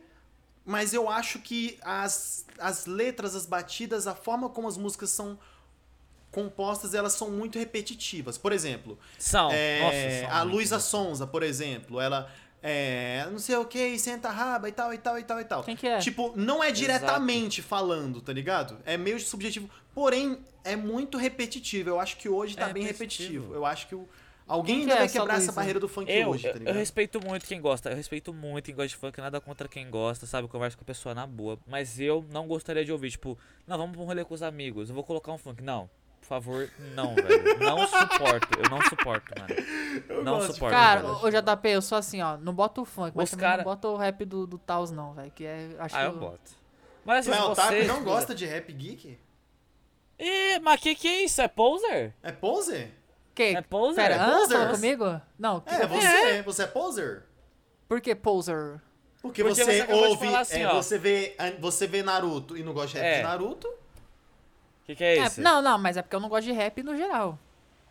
mas 0.64 0.94
eu 0.94 1.08
acho 1.10 1.40
que 1.40 1.78
as, 1.82 2.46
as 2.58 2.86
letras, 2.86 3.34
as 3.34 3.44
batidas, 3.46 4.06
a 4.06 4.14
forma 4.14 4.48
como 4.48 4.68
as 4.68 4.76
músicas 4.76 5.10
são 5.10 5.38
compostas, 6.30 6.94
elas 6.94 7.12
são 7.12 7.30
muito 7.30 7.58
repetitivas. 7.58 8.36
Por 8.38 8.52
exemplo, 8.52 8.98
São. 9.18 9.50
é, 9.52 9.80
Nossa, 9.80 10.26
são 10.28 10.36
a 10.38 10.42
Luísa. 10.42 10.80
Sonza, 10.80 11.26
por 11.26 11.42
exemplo, 11.44 12.00
ela 12.00 12.28
é, 12.66 13.28
não 13.30 13.38
sei 13.38 13.56
o 13.56 13.66
que, 13.66 13.98
senta 13.98 14.28
a 14.28 14.32
raba 14.32 14.66
e 14.70 14.72
tal, 14.72 14.94
e 14.94 14.96
tal, 14.96 15.18
e 15.18 15.22
tal, 15.22 15.38
e 15.38 15.44
tal. 15.44 15.62
Quem 15.62 15.76
que 15.76 15.86
é? 15.86 15.98
Tipo, 15.98 16.32
não 16.34 16.64
é 16.64 16.72
diretamente 16.72 17.60
falando, 17.60 18.22
tá 18.22 18.32
ligado? 18.32 18.78
É 18.86 18.96
meio 18.96 19.20
subjetivo. 19.20 19.68
Porém, 19.94 20.38
é 20.64 20.74
muito 20.74 21.18
repetitivo. 21.18 21.90
Eu 21.90 22.00
acho 22.00 22.16
que 22.16 22.26
hoje 22.26 22.56
tá 22.56 22.70
É 22.70 22.72
bem 22.72 22.82
repetitivo. 22.82 23.28
repetitivo. 23.32 23.54
Eu 23.54 23.66
acho 23.66 23.86
que 23.86 23.94
o, 23.94 24.08
alguém 24.48 24.76
ainda 24.80 24.86
que 24.86 24.92
é 24.92 24.96
vai 24.96 25.04
essa 25.04 25.18
quebrar 25.18 25.36
essa 25.36 25.52
barreira 25.52 25.78
do 25.78 25.86
funk 25.86 26.10
Eu, 26.10 26.30
hoje, 26.30 26.46
eu, 26.46 26.52
tá 26.52 26.56
eu 26.56 26.60
ligado? 26.60 26.76
respeito 26.76 27.20
muito 27.22 27.44
quem 27.44 27.60
gosta. 27.60 27.90
Eu 27.90 27.96
respeito 27.96 28.32
muito 28.32 28.64
quem 28.64 28.74
gosta 28.74 28.88
de 28.88 28.96
funk. 28.96 29.20
Nada 29.20 29.42
contra 29.42 29.68
quem 29.68 29.90
gosta, 29.90 30.24
sabe? 30.24 30.46
Eu 30.46 30.48
converso 30.48 30.78
com 30.78 30.84
a 30.84 30.86
pessoa 30.86 31.14
na 31.14 31.26
boa. 31.26 31.58
Mas 31.66 32.00
eu 32.00 32.24
não 32.30 32.46
gostaria 32.48 32.82
de 32.82 32.90
ouvir, 32.90 33.10
tipo, 33.10 33.38
não, 33.66 33.76
vamos 33.76 33.92
pra 33.94 34.02
um 34.02 34.06
rolê 34.06 34.24
com 34.24 34.32
os 34.32 34.42
amigos. 34.42 34.88
Eu 34.88 34.94
vou 34.94 35.04
colocar 35.04 35.30
um 35.32 35.38
funk. 35.38 35.62
Não. 35.62 35.90
Por 36.24 36.28
favor, 36.28 36.70
não, 36.94 37.14
velho. 37.14 37.58
Não 37.58 37.86
suporto. 37.86 38.48
Eu 38.58 38.70
não 38.70 38.80
suporto, 38.82 39.34
mano. 39.38 40.22
não 40.24 40.40
suporto. 40.40 40.74
Cara, 40.74 41.06
ô 41.06 41.28
JP, 41.30 41.68
eu 41.68 41.82
sou 41.82 41.98
assim, 41.98 42.22
ó. 42.22 42.38
Não 42.38 42.54
bota 42.54 42.80
o 42.80 42.84
funk, 42.86 43.12
mas 43.14 43.34
cara- 43.34 43.58
não 43.58 43.64
bota 43.64 43.88
o 43.88 43.96
rap 43.98 44.24
do, 44.24 44.46
do 44.46 44.56
Taos, 44.56 44.90
não, 44.90 45.12
velho. 45.12 45.30
Que 45.30 45.44
é. 45.44 45.68
Acho 45.78 45.94
Ah, 45.94 46.00
que 46.00 46.06
eu 46.06 46.16
boto. 46.16 46.50
Mas 47.04 47.28
é 47.28 47.30
assim, 47.32 47.42
otaku 47.42 47.68
você... 47.68 47.82
e 47.82 47.86
não 47.86 48.02
gosta 48.02 48.34
de 48.34 48.46
rap 48.46 48.72
geek? 48.72 49.18
Ih, 50.18 50.58
mas 50.62 50.80
que 50.80 50.94
que 50.94 51.06
é 51.08 51.24
isso? 51.24 51.42
É 51.42 51.48
poser? 51.48 52.14
É 52.22 52.32
poser? 52.32 52.94
Que? 53.34 53.42
É 53.56 53.60
poser? 53.60 53.96
Pera, 54.02 54.14
É 54.14 54.18
falou 54.48 54.68
comigo? 54.70 55.20
Não, 55.38 55.60
que 55.60 55.74
É, 55.74 55.80
que- 55.80 55.86
você, 55.88 56.42
você 56.42 56.62
é 56.62 56.66
poser? 56.66 57.22
por 57.86 58.00
que 58.00 58.14
poser? 58.14 58.80
Porque, 59.20 59.42
Porque 59.44 59.62
você, 59.64 59.84
você 59.84 59.92
ouve, 59.92 60.34
assim, 60.34 60.62
é, 60.62 60.68
ó. 60.68 60.74
você, 60.74 60.96
vê, 60.98 61.36
você 61.60 61.86
vê 61.86 62.02
Naruto 62.02 62.56
e 62.56 62.62
não 62.62 62.72
gosta 62.72 62.96
de 62.98 63.04
rap 63.04 63.04
É. 63.06 63.16
de 63.18 63.22
Naruto. 63.24 63.68
O 64.84 64.86
que, 64.86 64.94
que 64.94 65.02
é 65.04 65.16
É, 65.18 65.26
isso? 65.26 65.40
não, 65.40 65.62
não, 65.62 65.78
mas 65.78 65.96
é 65.96 66.02
porque 66.02 66.14
eu 66.14 66.20
não 66.20 66.28
gosto 66.28 66.44
de 66.44 66.52
rap 66.52 66.82
no 66.82 66.94
geral. 66.96 67.38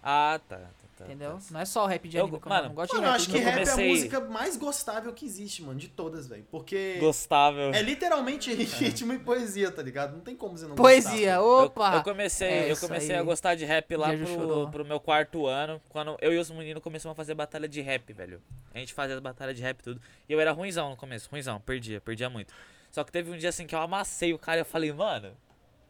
Ah, 0.05 0.39
tá. 0.47 0.57
tá, 0.57 0.63
tá, 0.97 1.05
Entendeu? 1.05 1.31
tá. 1.31 1.39
Não 1.49 1.59
é 1.61 1.65
só 1.65 1.85
rap 1.87 2.07
de 2.07 2.17
Eu- 2.17 2.25
anime 2.25 2.39
que 2.39 2.45
eu 2.45 2.49
mano, 2.49 2.67
não 2.67 2.75
gosto 2.75 2.91
Mano, 2.93 3.01
de 3.01 3.07
eu 3.07 3.11
rap. 3.13 3.19
acho 3.21 3.29
que 3.31 3.37
eu 3.37 3.41
rap 3.41 3.47
é 3.47 3.53
comecei- 3.63 3.85
a 3.85 3.89
música 3.89 4.19
mais 4.19 4.57
gostável 4.57 5.11
que 5.13 5.25
existe, 5.25 5.63
mano, 5.63 5.79
de 5.79 5.87
todas, 5.87 6.27
velho. 6.27 6.45
Porque 6.51 6.97
Gostável. 6.99 7.73
é 7.73 7.81
literalmente 7.81 8.53
ritmo 8.53 9.13
e 9.13 9.17
poesia, 9.19 9.71
tá 9.71 9.81
ligado? 9.81 10.11
Não 10.13 10.19
tem 10.19 10.35
como 10.35 10.55
você 10.57 10.67
não 10.67 10.75
Poesia, 10.75 11.37
gostar. 11.37 11.41
Eu- 11.41 11.65
opa! 11.65 11.95
Eu, 11.95 12.03
comecei, 12.03 12.47
É 12.49 12.71
eu 12.71 12.77
comecei 12.77 13.15
aí. 13.15 13.21
a 13.21 13.23
gostar 13.23 13.55
de 13.55 13.65
rap 13.65 13.95
lá 13.95 14.09
pro, 14.15 14.69
pro 14.69 14.85
meu 14.85 14.99
quarto 14.99 15.47
ano, 15.47 15.81
quando 15.89 16.15
eu 16.21 16.31
e 16.33 16.37
os 16.37 16.51
meninos 16.51 16.83
começamos 16.83 17.13
a 17.13 17.15
fazer 17.15 17.33
batalha 17.33 17.67
de 17.67 17.81
rap, 17.81 18.11
velho. 18.13 18.39
A 18.73 18.77
gente 18.77 18.93
fazia 18.93 19.15
as 19.15 19.21
batalhas 19.21 19.55
de 19.55 19.61
rap 19.63 19.79
e 19.79 19.83
tudo. 19.83 20.01
E 20.29 20.33
eu 20.33 20.39
era 20.39 20.51
ruimzão 20.51 20.91
no 20.91 20.95
começo, 20.97 21.27
ruimzão, 21.31 21.59
perdia, 21.61 21.99
perdia 22.01 22.29
muito. 22.29 22.53
Só 22.91 23.03
que 23.03 23.11
teve 23.11 23.31
um 23.31 23.37
dia 23.37 23.49
assim 23.49 23.65
que 23.65 23.73
eu 23.73 23.79
amassei 23.79 24.33
o 24.33 24.37
cara 24.37 24.57
e 24.57 24.61
eu 24.61 24.65
falei, 24.65 24.91
mano, 24.91 25.31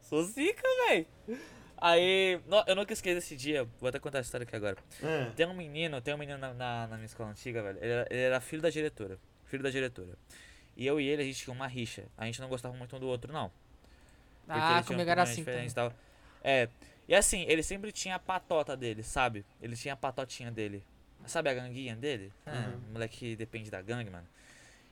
sou 0.03 0.23
zica, 0.23 0.63
velho. 0.87 1.07
Aí, 1.77 2.39
eu 2.67 2.75
nunca 2.75 2.93
esqueci 2.93 3.15
desse 3.15 3.35
dia, 3.35 3.67
vou 3.79 3.89
até 3.89 3.99
contar 3.99 4.19
a 4.19 4.21
história 4.21 4.45
aqui 4.45 4.55
agora. 4.55 4.77
É. 5.01 5.25
Tem 5.35 5.45
um 5.45 5.53
menino, 5.53 5.99
tem 5.99 6.13
um 6.13 6.17
menino 6.17 6.37
na, 6.37 6.53
na, 6.53 6.87
na 6.87 6.95
minha 6.95 7.05
escola 7.05 7.31
antiga, 7.31 7.61
velho. 7.61 7.77
Ele 7.81 7.91
era, 7.91 8.07
ele 8.09 8.21
era 8.21 8.39
filho 8.39 8.61
da 8.61 8.69
diretora. 8.69 9.19
Filho 9.45 9.61
da 9.61 9.69
diretora. 9.69 10.17
E 10.77 10.85
eu 10.85 10.99
e 10.99 11.07
ele, 11.07 11.21
a 11.21 11.25
gente 11.25 11.43
tinha 11.43 11.53
uma 11.53 11.67
rixa. 11.67 12.05
A 12.17 12.25
gente 12.25 12.39
não 12.39 12.47
gostava 12.47 12.73
muito 12.75 12.95
um 12.95 12.99
do 12.99 13.07
outro, 13.07 13.33
não. 13.33 13.51
Porque 14.45 14.59
Ah, 14.59 14.83
comigo 14.85 15.09
era 15.09 15.23
assim 15.23 15.41
e 15.41 15.73
tal. 15.73 15.93
É. 16.43 16.69
E 17.07 17.13
assim, 17.13 17.45
ele 17.49 17.61
sempre 17.61 17.91
tinha 17.91 18.15
a 18.15 18.19
patota 18.19 18.77
dele, 18.77 19.03
sabe? 19.03 19.45
Ele 19.61 19.75
tinha 19.75 19.93
a 19.93 19.97
patotinha 19.97 20.51
dele. 20.51 20.83
Sabe 21.25 21.49
a 21.49 21.53
ganguinha 21.53 21.95
dele? 21.95 22.31
Uhum. 22.45 22.53
É, 22.53 22.91
moleque 22.93 23.17
que 23.17 23.35
depende 23.35 23.69
da 23.69 23.81
gangue, 23.81 24.09
mano. 24.09 24.27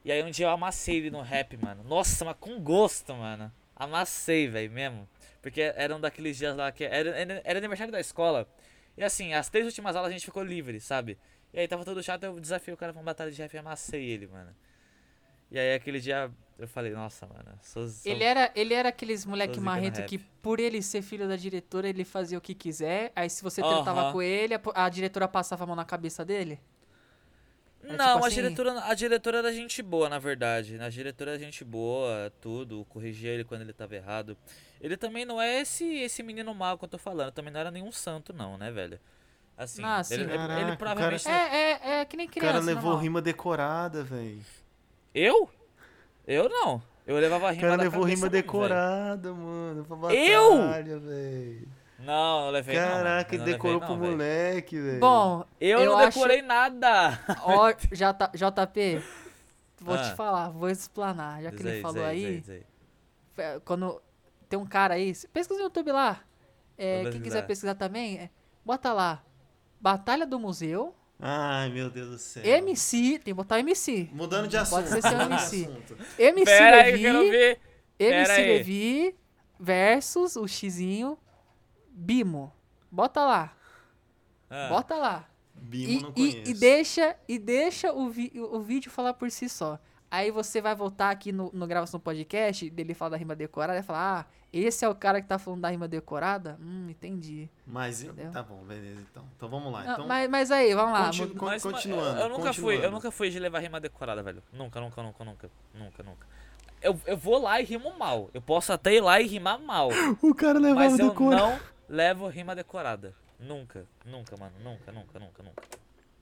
E 0.04 0.12
aí 0.12 0.24
um 0.24 0.30
dia 0.30 0.46
eu 0.48 0.50
amassei 0.50 0.98
ele 0.98 1.12
no 1.12 1.22
rap, 1.22 1.58
mano. 1.58 1.84
Nossa, 1.84 2.26
mas 2.26 2.36
com 2.40 2.60
gosto, 2.60 3.14
mano. 3.14 3.52
Amassei, 3.82 4.48
velho, 4.48 4.72
mesmo. 4.72 5.10
Porque 5.42 5.60
era 5.60 5.96
um 5.96 6.00
daqueles 6.00 6.38
dias 6.38 6.56
lá 6.56 6.72
que. 6.72 6.84
Era, 6.84 7.10
era, 7.18 7.42
era 7.44 7.58
aniversário 7.58 7.92
da 7.92 8.00
escola. 8.00 8.48
E 8.96 9.04
assim, 9.04 9.34
as 9.34 9.50
três 9.50 9.66
últimas 9.66 9.96
aulas 9.96 10.10
a 10.10 10.14
gente 10.14 10.24
ficou 10.26 10.44
livre, 10.44 10.80
sabe? 10.80 11.18
E 11.52 11.60
aí 11.60 11.68
tava 11.68 11.84
todo 11.84 12.02
chato, 12.04 12.24
eu 12.24 12.40
desafiei 12.40 12.74
o 12.74 12.78
cara 12.78 12.94
pra 12.94 13.00
uma 13.00 13.06
batalha 13.06 13.32
de 13.32 13.42
rap 13.42 13.52
e 13.54 13.58
amassei 13.58 14.04
ele, 14.04 14.28
mano. 14.28 14.56
E 15.50 15.58
aí 15.58 15.74
aquele 15.74 16.00
dia 16.00 16.32
eu 16.60 16.68
falei, 16.68 16.92
nossa, 16.92 17.26
mano, 17.26 17.58
sou. 17.64 17.88
sou 17.88 18.12
Ele 18.12 18.24
era, 18.24 18.52
ele 18.56 18.76
era 18.76 18.90
aqueles 18.90 19.26
moleque 19.26 19.60
marrento 19.60 20.00
rap. 20.00 20.08
que, 20.08 20.20
por 20.20 20.60
ele 20.60 20.80
ser 20.84 21.02
filho 21.02 21.28
da 21.28 21.36
diretora, 21.36 21.90
ele 21.90 22.06
fazia 22.06 22.38
o 22.38 22.42
que 22.42 22.54
quiser. 22.54 23.12
Aí, 23.16 23.32
se 23.32 23.42
você 23.42 23.62
Aham. 23.62 23.84
tratava 23.84 24.12
com 24.12 24.22
ele, 24.22 24.54
a, 24.54 24.62
a 24.76 24.90
diretora 24.90 25.28
passava 25.28 25.64
a 25.64 25.68
mão 25.68 25.76
na 25.76 25.86
cabeça 25.86 26.24
dele. 26.24 26.60
Era 27.84 27.98
Não, 27.98 28.14
tipo 28.14 28.26
a 28.26 28.28
assim? 28.28 28.36
diretora, 28.36 28.84
a 28.86 28.94
diretora 28.94 29.38
era 29.40 29.54
gente 29.54 29.82
boa, 29.82 30.08
na 30.10 30.20
verdade. 30.20 30.78
A 30.80 30.90
diretora 30.90 31.32
era 31.32 31.40
gente 31.40 31.64
boa, 31.64 32.32
tudo, 32.42 32.86
corrigia 32.90 33.32
ele 33.32 33.44
quando 33.44 33.62
ele 33.62 33.74
tava 33.74 33.96
errado. 33.96 34.38
Ele 34.80 34.96
também 34.98 35.26
não 35.26 35.42
é 35.42 35.62
esse 35.62 35.84
esse 35.86 36.22
menino 36.24 36.54
mal 36.54 36.78
que 36.78 36.86
eu 36.86 36.90
tô 36.90 36.98
falando, 36.98 37.32
também 37.32 37.52
não 37.52 37.60
era 37.60 37.72
nenhum 37.72 37.92
santo 37.92 38.34
não, 38.34 38.58
né, 38.58 38.72
velho? 38.72 39.00
Assim, 39.58 39.84
Ah, 39.84 40.04
sim. 40.04 40.16
ele, 40.16 40.26
Caraca, 40.26 40.62
ele 40.62 40.72
o 40.72 40.78
provavelmente 40.78 41.28
É, 41.28 41.32
é, 41.54 42.00
é 42.02 42.06
que 42.06 42.18
nem 42.18 42.28
O 42.28 42.30
criança. 42.32 42.52
cara 42.54 42.64
levou 42.64 42.84
normal. 42.84 43.02
rima 43.04 43.22
decorada, 43.22 44.04
velho. 44.04 44.42
Eu? 45.14 45.50
Eu 46.28 46.50
não. 46.50 46.82
Eu 47.06 47.18
levava 47.18 47.48
a 47.48 47.50
O 47.50 47.54
rima 47.54 47.62
cara 47.68 47.82
levou 47.84 48.02
cabeça 48.02 48.16
rima 48.16 48.30
decorada, 48.30 49.34
mano. 49.34 49.86
Pra 49.86 50.14
Eu? 50.14 50.58
batalha, 50.58 51.00
velho. 51.00 51.68
Não, 52.04 52.42
não 52.46 52.50
levei. 52.52 52.76
Caraca, 52.76 53.32
não 53.32 53.40
levei 53.40 53.54
decorou 53.54 53.80
não, 53.80 53.88
pro 53.88 53.98
velho. 53.98 54.12
moleque, 54.12 54.80
velho. 54.80 55.00
Bom, 55.00 55.46
Eu, 55.60 55.80
eu 55.80 55.86
não 55.92 55.98
acho- 55.98 56.18
decorei 56.20 56.42
nada. 56.42 57.20
ó, 57.44 57.72
J, 57.92 58.32
JP, 58.34 59.02
vou 59.80 59.96
Ah. 59.96 60.10
te 60.10 60.16
falar, 60.16 60.50
vou 60.50 60.70
explanar. 60.70 61.42
Já 61.44 61.50
que 61.52 61.58
Diz 61.58 61.66
ele 61.66 61.76
aí, 61.76 61.82
falou 61.82 61.98
diz 61.98 62.06
aí, 62.06 62.36
diz 62.42 62.46
diz 62.46 62.64
é, 63.38 63.60
quando 63.66 64.02
tem 64.50 64.60
um 64.60 64.66
cara 64.66 64.96
aí, 64.96 65.14
pesquisa 65.34 65.60
no 65.60 65.66
YouTube 65.66 65.92
lá. 65.92 66.20
É, 66.78 67.10
quem 67.12 67.22
quiser 67.22 67.46
pesquisar 67.46 67.76
também, 67.76 68.18
é, 68.20 68.30
bota 68.66 68.92
lá. 68.92 69.24
Batalha 69.80 70.26
do 70.26 70.40
Museu, 70.40 70.96
Ai, 71.24 71.70
meu 71.70 71.88
Deus 71.90 72.10
do 72.10 72.18
céu. 72.18 72.44
MC, 72.44 73.20
tem 73.20 73.26
que 73.26 73.34
botar 73.36 73.60
MC. 73.60 74.10
Mudando 74.12 74.48
de 74.48 74.58
assunto. 74.58 74.78
Pode 74.88 74.90
ser 74.90 75.02
seu 75.04 75.22
MC. 75.22 75.70
MC 76.18 76.46
Pera 76.46 76.82
aí, 76.84 76.98
que 76.98 77.04
eu 77.04 77.14
Levi, 77.14 77.30
quero 77.30 77.32
ver. 77.32 77.60
Pera 77.98 78.16
MC 78.18 78.32
aí. 78.32 78.48
Levi 78.58 79.16
versus 79.60 80.36
o 80.36 80.48
Xizinho 80.48 81.18
Bimo. 82.02 82.52
Bota 82.92 83.24
lá, 83.24 83.54
Ah, 84.50 84.68
bota 84.70 84.96
lá. 84.96 85.26
Bimo 85.56 85.92
E, 85.92 86.02
não 86.02 86.10
e- 86.10 86.14
conheço. 86.14 86.52
e 86.52 86.54
deixa, 86.54 87.16
e 87.28 87.38
deixa 87.40 87.94
o, 87.94 88.10
vi- 88.10 88.32
o 88.36 88.60
vídeo 88.62 88.90
falar 88.92 89.14
por 89.14 89.30
si 89.32 89.48
só. 89.48 89.80
Aí 90.10 90.30
você 90.30 90.60
vai 90.60 90.76
voltar 90.76 91.10
aqui 91.10 91.32
no, 91.32 91.50
no 91.54 91.66
gravação 91.68 91.98
do 92.00 92.04
podcast, 92.04 92.70
dele 92.70 92.94
falar 92.94 93.10
da 93.12 93.18
rima 93.18 93.34
decorada, 93.34 93.80
e 93.80 93.84
falar, 93.84 94.20
ah, 94.20 94.32
esse 94.52 94.84
é 94.84 94.90
o 94.90 94.96
cara 94.96 95.22
que 95.22 95.28
tá 95.28 95.38
falando 95.40 95.62
da 95.62 95.70
rima 95.70 95.88
decorada? 95.88 96.58
Hum, 96.60 96.88
entendi. 96.90 97.48
Mas, 97.66 98.04
Entendeu? 98.04 98.30
tá 98.32 98.44
bom, 98.44 98.62
beleza, 98.66 99.00
então. 99.10 99.24
Então 99.38 99.48
vamos 99.48 99.72
lá. 99.72 99.84
Não, 99.86 99.94
Então, 99.94 100.08
mas, 100.08 100.30
mas 100.30 100.52
aí, 100.52 100.74
vamos 100.76 100.92
lá. 101.00 101.06
continu- 101.06 101.36
con- 101.36 101.46
Mas, 101.46 101.64
continuando, 101.64 102.20
Eu, 102.20 102.24
eu 102.24 102.30
nunca 102.30 102.52
fui, 102.52 102.64
eu 102.64 102.78
continuando. 102.80 102.92
nunca 102.96 103.12
fui 103.12 103.30
de 103.30 103.40
levar 103.40 103.60
rima 103.60 103.80
decorada, 103.80 104.22
velho. 104.22 104.44
Nunca, 104.52 104.82
nunca, 104.82 105.02
nunca, 105.02 105.24
nunca. 105.24 105.50
Nunca, 105.74 106.04
nunca. 106.04 106.28
Eu, 106.82 107.00
eu 107.06 107.16
vou 107.16 107.40
lá 107.42 107.62
e 107.62 107.64
rimo 107.64 107.98
mal. 107.98 108.30
Eu 108.34 108.42
posso 108.42 108.74
até 108.74 108.96
ir 108.96 109.02
lá 109.02 109.22
e 109.22 109.28
rimar 109.28 109.60
mal. 109.60 109.90
o 110.22 110.34
cara 110.36 110.58
levava 110.60 110.90
mas 110.90 111.00
eu 111.00 111.10
decorado. 111.10 111.42
não 111.54 111.60
levo 111.92 112.28
rima 112.30 112.56
decorada. 112.56 113.14
Nunca, 113.38 113.86
nunca, 114.06 114.38
mano. 114.38 114.56
Nunca, 114.64 114.92
nunca, 114.92 115.20
nunca, 115.20 115.44
nunca. 115.44 115.64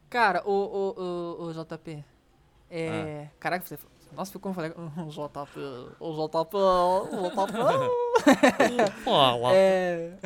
Cara, 0.10 0.42
o, 0.46 0.52
o, 0.52 1.02
o, 1.02 1.48
o 1.48 1.54
JP. 1.54 2.04
É. 2.70 3.28
Ah. 3.28 3.32
Caraca, 3.40 3.66
você. 3.66 3.78
Nossa, 4.12 4.32
ficou 4.32 4.52
como 4.52 4.66
eu 4.66 4.74
falei. 4.74 5.06
O 5.06 5.10
JP. 5.10 5.60
O 6.00 6.28
JP. 6.28 6.58
O 6.58 7.30
JP. 7.30 8.92
Fala. 9.06 9.54
É. 9.54 10.18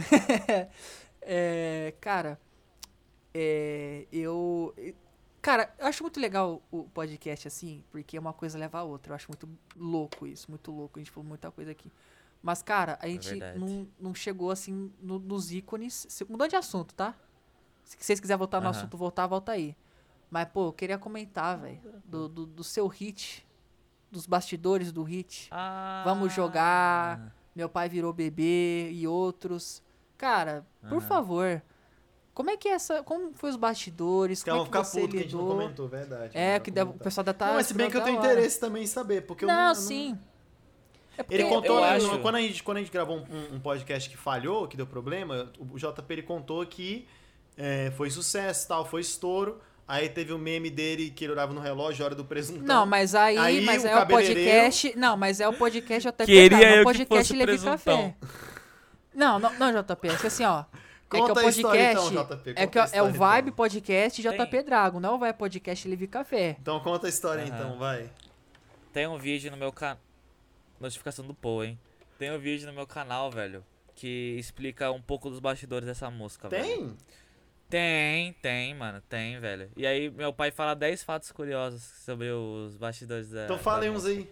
é, 1.21 1.93
cara, 1.99 2.39
é, 3.33 4.07
eu. 4.11 4.73
Cara, 5.41 5.73
eu 5.77 5.87
acho 5.87 6.03
muito 6.03 6.21
legal 6.21 6.61
o 6.71 6.85
podcast 6.85 7.49
assim, 7.49 7.83
porque 7.91 8.17
uma 8.17 8.31
coisa 8.31 8.57
leva 8.57 8.79
a 8.79 8.83
outra. 8.83 9.11
Eu 9.11 9.15
acho 9.15 9.27
muito 9.29 9.49
louco 9.75 10.25
isso, 10.25 10.49
muito 10.49 10.71
louco. 10.71 10.97
A 10.97 11.01
gente 11.01 11.11
falou 11.11 11.27
muita 11.27 11.51
coisa 11.51 11.71
aqui. 11.71 11.91
Mas, 12.43 12.61
cara, 12.61 12.99
a 13.01 13.07
gente 13.07 13.29
verdade. 13.29 13.57
não, 13.57 13.87
não 13.97 14.13
chegou 14.13 14.51
assim 14.51 14.91
no- 15.01 15.17
nos 15.17 15.51
ícones. 15.51 16.05
Se- 16.09 16.25
Mudando 16.29 16.49
de 16.49 16.55
assunto, 16.57 16.93
tá? 16.93 17.15
Se 17.85 17.95
vocês 17.97 18.19
quiserem 18.19 18.37
voltar 18.37 18.59
no 18.61 18.67
assunto, 18.69 18.97
voltar, 18.97 19.25
volta 19.27 19.53
aí. 19.53 19.75
Mas, 20.29 20.47
pô, 20.49 20.67
eu 20.67 20.73
queria 20.73 20.97
comentar, 20.97 21.57
velho, 21.57 21.79
do, 22.03 22.27
do, 22.27 22.45
do 22.45 22.63
seu 22.63 22.85
hit, 22.87 23.47
dos 24.11 24.25
bastidores 24.27 24.91
do 24.91 25.03
hit. 25.03 25.47
Ah. 25.51 26.01
Vamos 26.05 26.33
jogar. 26.33 27.33
Meu 27.55 27.69
pai 27.69 27.87
virou 27.87 28.11
bebê 28.11 28.89
e 28.91 29.07
outros. 29.07 29.81
Cara, 30.17 30.65
por 30.81 30.97
Aham. 30.97 31.01
favor. 31.01 31.61
Como 32.33 32.49
é 32.49 32.57
que 32.57 32.67
é 32.67 32.71
essa. 32.71 33.03
Como 33.03 33.31
foi 33.33 33.51
os 33.51 33.55
bastidores? 33.55 34.43
Caras 34.43 34.61
Como 34.61 34.65
é 34.67 34.69
que 34.69 34.71
ficar 34.77 34.83
você 34.83 35.01
puto 35.01 35.11
que 35.11 35.17
a 35.17 35.21
gente 35.21 35.35
não 35.35 35.41
lidou? 35.43 35.55
comentou, 35.55 35.87
verdade. 35.87 36.35
É, 36.37 36.55
não 36.57 36.63
que 36.65 36.71
deve- 36.71 36.91
o 36.91 36.93
pessoal 36.95 37.23
da 37.23 37.33
tá. 37.33 37.47
Não, 37.47 37.53
mas 37.55 37.67
se 37.67 37.73
bem 37.73 37.89
que 37.91 37.95
eu 37.97 38.03
tenho 38.03 38.17
hora. 38.17 38.31
interesse 38.33 38.59
também 38.59 38.83
em 38.83 38.87
saber, 38.87 39.21
porque 39.27 39.45
eu 39.45 39.47
Não, 39.47 39.55
não... 39.55 39.69
eu 39.69 39.75
sim. 39.75 40.17
É 41.17 41.23
Ele 41.29 41.43
contou, 41.43 41.77
eu 41.77 41.83
acho- 41.83 42.19
quando, 42.19 42.35
a 42.35 42.41
gente, 42.41 42.63
quando 42.63 42.77
a 42.77 42.79
gente 42.79 42.91
gravou 42.91 43.17
um, 43.19 43.55
um 43.55 43.59
podcast 43.59 44.09
que 44.09 44.17
falhou, 44.17 44.67
que 44.67 44.75
deu 44.75 44.87
problema, 44.87 45.51
o 45.59 45.77
JP 45.77 46.03
ele 46.09 46.23
contou 46.23 46.65
que 46.65 47.07
é, 47.57 47.91
foi 47.95 48.09
sucesso 48.09 48.67
tal, 48.67 48.85
foi 48.85 49.01
estouro. 49.01 49.61
Aí 49.87 50.07
teve 50.09 50.31
o 50.31 50.37
meme 50.39 50.69
dele 50.69 51.09
que 51.11 51.25
ele 51.25 51.33
olhava 51.33 51.53
no 51.53 51.59
relógio, 51.59 52.05
hora 52.05 52.15
do 52.15 52.23
presuntão. 52.23 52.65
Não, 52.65 52.85
mas 52.85 53.13
aí, 53.13 53.37
Aí 53.37 53.61
mas 53.65 53.83
o 53.83 53.87
é 53.87 54.01
o 54.01 54.07
podcast. 54.07 54.97
Não, 54.97 55.17
mas 55.17 55.39
é 55.39 55.47
o 55.47 55.53
podcast 55.53 56.09
JP. 56.09 56.25
Queria 56.25 56.49
tá, 56.49 56.57
não 56.57 56.63
é 56.63 56.69
eu 56.69 56.73
o 56.73 56.77
que 56.77 56.83
podcast 56.85 57.27
fosse 57.27 57.33
Levi 57.33 57.45
presuntão. 57.51 57.75
Café. 57.75 58.15
Não, 59.13 59.39
não, 59.39 59.53
não, 59.59 59.71
JP. 59.83 60.07
É 60.07 60.15
que 60.15 60.27
assim, 60.27 60.45
ó. 60.45 60.61
É 60.61 60.63
que 61.09 61.19
Conta 61.19 61.33
o 61.33 61.45
a 61.45 61.49
história 61.49 61.83
podcast. 61.95 62.11
então, 62.13 62.23
JP, 62.37 62.49
é, 62.55 62.65
conta 62.65 62.89
que 62.89 62.97
é 62.97 63.03
o 63.03 63.11
Vibe 63.11 63.47
então. 63.49 63.55
Podcast 63.55 64.21
JP 64.21 64.47
Tem. 64.47 64.63
Drago, 64.63 64.99
não 64.99 65.11
é 65.11 65.15
o 65.15 65.19
Vibe 65.19 65.37
Podcast 65.37 65.87
Levi 65.87 66.07
Café. 66.07 66.55
Então 66.59 66.79
conta 66.79 67.05
a 67.05 67.09
história 67.09 67.43
Aham. 67.43 67.53
então, 67.55 67.77
vai. 67.77 68.09
Tem 68.91 69.05
um 69.05 69.17
vídeo 69.19 69.51
no 69.51 69.57
meu 69.57 69.71
canal. 69.71 69.97
Notificação 70.83 71.25
do 71.25 71.33
Paul, 71.33 71.63
hein? 71.63 71.79
Tem 72.19 72.29
um 72.29 72.37
vídeo 72.37 72.67
no 72.67 72.73
meu 72.73 72.85
canal, 72.85 73.31
velho. 73.31 73.63
Que 73.95 74.35
explica 74.37 74.91
um 74.91 75.01
pouco 75.01 75.29
dos 75.29 75.39
bastidores 75.39 75.87
dessa 75.87 76.11
música, 76.11 76.49
velho. 76.49 76.63
Tem? 76.63 76.97
Tem, 77.69 78.33
tem, 78.33 78.75
mano, 78.75 79.01
tem, 79.07 79.39
velho. 79.39 79.71
E 79.77 79.87
aí 79.87 80.09
meu 80.09 80.33
pai 80.33 80.51
fala 80.51 80.75
10 80.75 81.03
fatos 81.03 81.31
curiosos 81.31 81.81
sobre 81.81 82.29
os 82.29 82.75
bastidores 82.75 83.29
da. 83.29 83.45
Então 83.45 83.57
fala 83.57 83.83
aí 83.83 83.89
uns 83.89 84.03
música. 84.03 84.21
aí. 84.21 84.29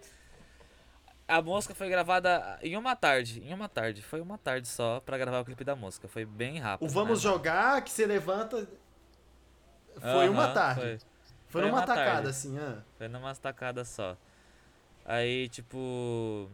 A 1.26 1.42
música 1.42 1.74
foi 1.74 1.88
gravada 1.88 2.60
em 2.62 2.76
uma 2.76 2.98
tarde, 2.98 3.42
em 3.42 3.54
uma 3.54 3.70
tarde. 3.70 4.02
Foi 4.02 4.20
uma 4.20 4.38
tarde 4.38 4.68
só 4.68 5.00
pra 5.00 5.18
gravar 5.18 5.40
o 5.40 5.46
clipe 5.46 5.64
da 5.64 5.76
música. 5.76 6.10
Foi 6.10 6.26
bem 6.26 6.60
rápido. 6.60 6.90
O 6.90 6.92
Vamos 6.92 7.24
né? 7.24 7.32
Jogar, 7.32 7.82
que 7.82 7.90
você 7.90 8.06
levanta... 8.06 8.68
Foi 10.00 10.28
uma 10.28 10.50
tarde. 10.50 10.82
Foi, 10.82 11.00
Foi, 11.00 11.00
foi 11.48 11.62
numa 11.62 11.78
uma 11.78 11.86
tarde. 11.86 12.04
tacada, 12.04 12.30
assim, 12.30 12.58
ah. 12.60 12.84
foi 12.98 13.08
numa 13.08 13.34
tacada 13.36 13.86
só. 13.86 14.18
Aí, 15.06 15.50
tipo. 15.50 16.50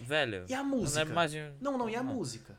Velho. 0.00 0.46
E 0.48 0.54
a 0.54 0.62
Não 0.62 0.64
música? 0.78 1.04
mais 1.06 1.30
de... 1.30 1.50
Não, 1.60 1.76
não, 1.76 1.88
e 1.88 1.94
a 1.96 2.02
Não. 2.02 2.14
música? 2.14 2.56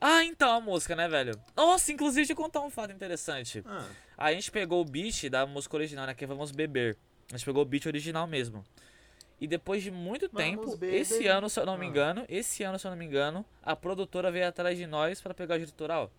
Ah, 0.00 0.24
então 0.24 0.52
a 0.52 0.60
música, 0.60 0.96
né, 0.96 1.08
velho? 1.08 1.38
Nossa, 1.56 1.92
inclusive, 1.92 2.20
deixa 2.22 2.32
eu 2.32 2.36
contar 2.36 2.60
um 2.60 2.68
fato 2.70 2.92
interessante. 2.92 3.62
Ah, 3.66 3.86
A 4.18 4.32
gente 4.32 4.50
pegou 4.50 4.80
o 4.80 4.84
beat 4.84 5.28
da 5.30 5.46
música 5.46 5.76
original, 5.76 6.06
né? 6.06 6.14
Que 6.14 6.24
é 6.24 6.26
Vamos 6.26 6.50
Beber. 6.50 6.96
A 7.32 7.36
gente 7.36 7.44
pegou 7.46 7.62
o 7.62 7.64
beat 7.64 7.86
original 7.86 8.26
mesmo. 8.26 8.64
E 9.40 9.46
depois 9.46 9.82
de 9.82 9.90
muito 9.90 10.28
Vamos, 10.32 10.44
tempo, 10.46 10.70
baby. 10.76 10.94
esse 10.96 11.26
ano, 11.26 11.48
se 11.48 11.58
eu 11.60 11.66
não 11.66 11.76
me 11.78 11.86
Ah. 11.86 11.88
engano, 11.88 12.24
esse 12.28 12.62
ano, 12.62 12.78
se 12.78 12.86
eu 12.86 12.90
não 12.90 12.98
me 12.98 13.04
engano, 13.04 13.44
a 13.62 13.74
produtora 13.74 14.30
veio 14.30 14.46
atrás 14.48 14.76
de 14.76 14.86
nós 14.86 15.20
pra 15.20 15.32
pegar 15.34 15.54
o 15.54 15.58
direito 15.58 15.72
autoral. 15.74 16.10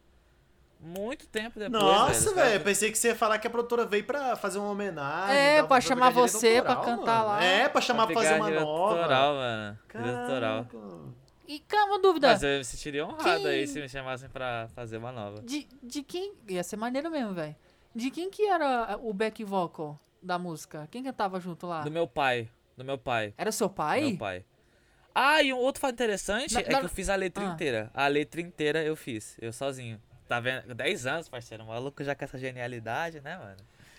Muito 0.80 1.28
tempo 1.28 1.58
depois. 1.60 1.82
Nossa, 1.84 2.34
velho. 2.34 2.62
Pensei 2.64 2.92
que 2.92 2.98
você 2.98 3.08
ia 3.10 3.16
falar 3.16 3.40
que 3.40 3.48
a 3.48 3.50
produtora 3.50 3.86
veio 3.86 4.04
pra 4.04 4.36
fazer 4.36 4.60
uma 4.60 4.70
homenagem. 4.70 5.36
É, 5.36 5.58
tal, 5.60 5.68
pra 5.68 5.82
chamar 5.82 6.10
você 6.12 6.62
pra 6.62 6.76
cantar 6.76 7.18
mano. 7.20 7.26
lá. 7.28 7.44
É, 7.44 7.68
pra 7.70 7.82
chamar 7.82 8.06
pra 8.06 8.14
fazer 8.16 8.34
pegar 8.34 8.44
uma 8.44 8.50
nova. 8.52 8.94
autoral, 9.02 9.34
mano. 9.36 9.80
E 11.48 11.60
calma, 11.60 11.94
uma 11.94 12.00
dúvida. 12.02 12.30
Mas 12.30 12.44
eu 12.44 12.58
me 12.58 12.66
sentiria 12.66 13.06
honrado 13.06 13.48
aí 13.48 13.60
Quem- 13.60 13.68
se 13.68 13.80
me 13.82 13.88
chamassem 13.90 14.30
pra 14.30 14.68
fazer 14.74 14.98
uma 14.98 15.12
nova. 15.12 15.42
De, 15.44 15.68
de 15.82 16.02
quem. 16.04 16.34
Ia 16.48 16.64
ser 16.64 16.76
maneiro 16.76 17.10
mesmo, 17.12 17.34
velho. 17.34 17.56
De 17.94 18.10
quem 18.12 18.30
que 18.30 18.44
era 18.48 18.98
o 19.02 19.14
back 19.14 19.44
vocal 19.44 20.00
da 20.22 20.38
música? 20.40 20.88
Quem 20.92 21.04
cantava 21.04 21.40
junto 21.40 21.68
lá? 21.68 21.82
Do 21.82 21.92
meu 21.92 22.08
pai. 22.08 22.50
Do 22.76 22.84
meu 22.84 22.98
pai. 22.98 23.34
Era 23.38 23.52
seu 23.52 23.70
pai? 23.70 24.02
Meu 24.10 24.18
pai. 24.18 24.44
Ah, 25.14 25.42
e 25.42 25.54
um 25.54 25.58
outro 25.58 25.80
fato 25.80 25.94
interessante 25.94 26.54
Na- 26.54 26.60
é 26.62 26.70
na- 26.72 26.80
que 26.80 26.86
eu 26.86 26.90
fiz 26.90 27.10
a 27.10 27.16
letra 27.16 27.48
Ah. 27.48 27.54
inteira. 27.54 27.90
A 27.94 28.08
letra 28.08 28.42
inteira 28.42 28.84
eu 28.84 28.96
fiz, 28.96 29.38
eu 29.40 29.54
sozinho. 29.54 30.02
Tá 30.28 30.40
vendo? 30.40 30.74
10 30.74 31.06
anos, 31.06 31.30
parceiro. 31.30 31.64
Um 31.64 31.68
maluco 31.68 32.04
já 32.04 32.16
com 32.16 32.24
essa 32.26 32.38
genialidade, 32.38 33.22
né, 33.22 33.38
mano? 33.38 33.58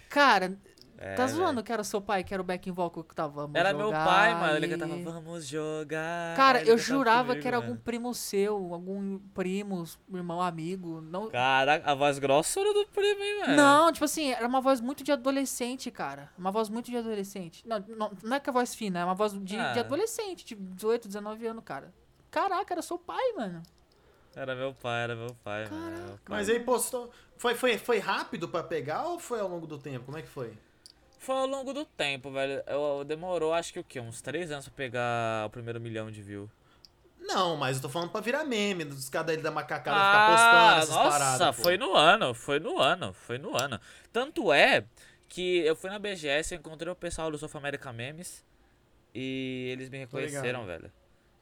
Cara, 0.09 0.57
É, 0.99 1.15
tá 1.15 1.27
zoando 1.27 1.63
que 1.63 1.71
era 1.71 1.85
seu 1.85 2.01
pai, 2.01 2.25
que 2.25 2.33
era 2.33 2.41
o 2.41 2.45
back 2.45 2.71
vocal 2.71 3.05
que 3.05 3.15
tava. 3.15 3.51
Era 3.53 3.75
meu 3.75 3.91
pai, 3.91 4.35
mano. 4.35 4.57
Ele 4.57 4.67
cantava, 4.69 4.97
vamos 4.97 5.47
jogar. 5.47 6.35
Cara, 6.35 6.63
eu 6.65 6.79
jurava 6.79 7.29
comigo, 7.29 7.43
que 7.43 7.49
era 7.49 7.59
mano. 7.59 7.71
algum 7.73 7.81
primo 7.83 8.15
seu, 8.15 8.55
algum 8.73 9.19
primo, 9.35 9.85
irmão, 10.13 10.41
amigo. 10.41 11.03
Não, 11.03 11.29
Caraca, 11.29 11.91
a 11.91 11.95
voz 11.95 12.19
grossura 12.19 12.73
do 12.73 12.87
primo, 12.87 13.23
hein, 13.23 13.41
mano? 13.41 13.57
não, 13.57 13.93
tipo 13.93 14.07
assim, 14.07 14.31
era 14.31 14.47
uma 14.47 14.61
voz 14.63 14.81
muito 14.81 15.05
de 15.05 15.13
adolescente, 15.13 15.91
cara. 15.91 16.31
Uma 16.39 16.51
voz 16.51 16.71
muito 16.71 16.91
de 16.91 16.97
adolescente. 16.97 17.63
Não, 17.69 17.79
não, 17.89 18.11
não 18.23 18.37
é 18.37 18.41
que 18.41 18.49
a 18.49 18.53
voz 18.53 18.75
fina, 18.75 19.01
é 19.01 19.05
uma 19.05 19.15
voz 19.15 19.33
de, 19.45 19.57
Ah. 19.57 19.73
de 19.73 19.81
adolescente, 19.81 20.47
de 20.47 20.55
18, 20.55 21.09
19 21.09 21.47
anos, 21.47 21.63
cara. 21.63 21.93
Caraca, 22.31 22.73
era 22.73 22.81
seu 22.83 22.99
pai, 22.99 23.33
mano. 23.37 23.63
Era 24.37 24.55
meu 24.55 24.75
pai, 24.75 25.03
era 25.05 25.17
meu 25.17 25.35
pai, 25.43 25.67
mano. 25.71 25.87
era 25.87 25.97
meu 25.97 26.09
pai. 26.19 26.19
Mas 26.29 26.49
aí 26.51 26.61
postou. 26.61 27.11
Foi, 27.39 27.55
foi, 27.55 27.79
foi 27.79 27.99
rápido 27.99 28.49
pra 28.49 28.63
pegar 28.63 29.05
ou 29.07 29.19
foi 29.19 29.41
ao 29.41 29.49
longo 29.49 29.67
do 29.67 29.79
tempo? 29.79 30.05
Como 30.05 30.19
é 30.19 30.23
que 30.23 30.29
foi? 30.29 30.53
Foi 31.19 31.35
ao 31.35 31.47
longo 31.47 31.73
do 31.73 31.85
tempo, 31.87 32.31
velho. 32.31 32.63
Eu, 32.67 33.03
demorou, 33.05 33.53
acho 33.55 33.73
que 33.73 33.81
o 33.81 33.85
quê? 33.85 33.99
Uns 33.99 34.21
3 34.21 34.51
anos 34.51 34.67
pra 34.69 34.77
pegar 34.77 35.47
o 35.47 35.51
primeiro 35.51 35.81
milhão 35.81 36.11
de 36.11 36.23
views. 36.23 36.51
Não, 37.19 37.57
mas 37.57 37.77
eu 37.77 37.83
tô 37.83 37.89
falando 37.89 38.11
pra 38.11 38.21
virar 38.21 38.45
meme, 38.45 38.85
dos 38.85 39.09
caras 39.09 39.31
aí 39.31 39.37
da 39.43 39.51
macacada 39.51 39.97
Ah, 39.99 40.07
ficar 40.07 40.27
postando 40.31 40.79
essas 40.83 40.95
nossa, 40.95 41.19
paradas. 41.19 41.57
pô. 41.57 41.63
foi 41.65 41.77
no 41.79 41.95
ano, 41.97 42.35
foi 42.35 42.61
no 42.61 42.79
ano, 42.79 43.13
foi 43.15 43.39
no 43.39 43.57
ano. 43.57 43.81
Tanto 44.13 44.53
é 44.53 44.85
que 45.29 45.59
eu 45.61 45.75
fui 45.75 45.91
na 45.91 45.99
BGS, 45.99 46.55
eu 46.55 46.61
encontrei 46.61 46.93
o 46.93 46.95
pessoal 46.95 47.31
do 47.31 47.39
South 47.39 47.57
America 47.59 47.93
Memes 47.93 48.45
e 49.15 49.71
eles 49.73 49.89
me 49.89 49.99
reconheceram, 49.99 50.65
velho. 50.67 50.93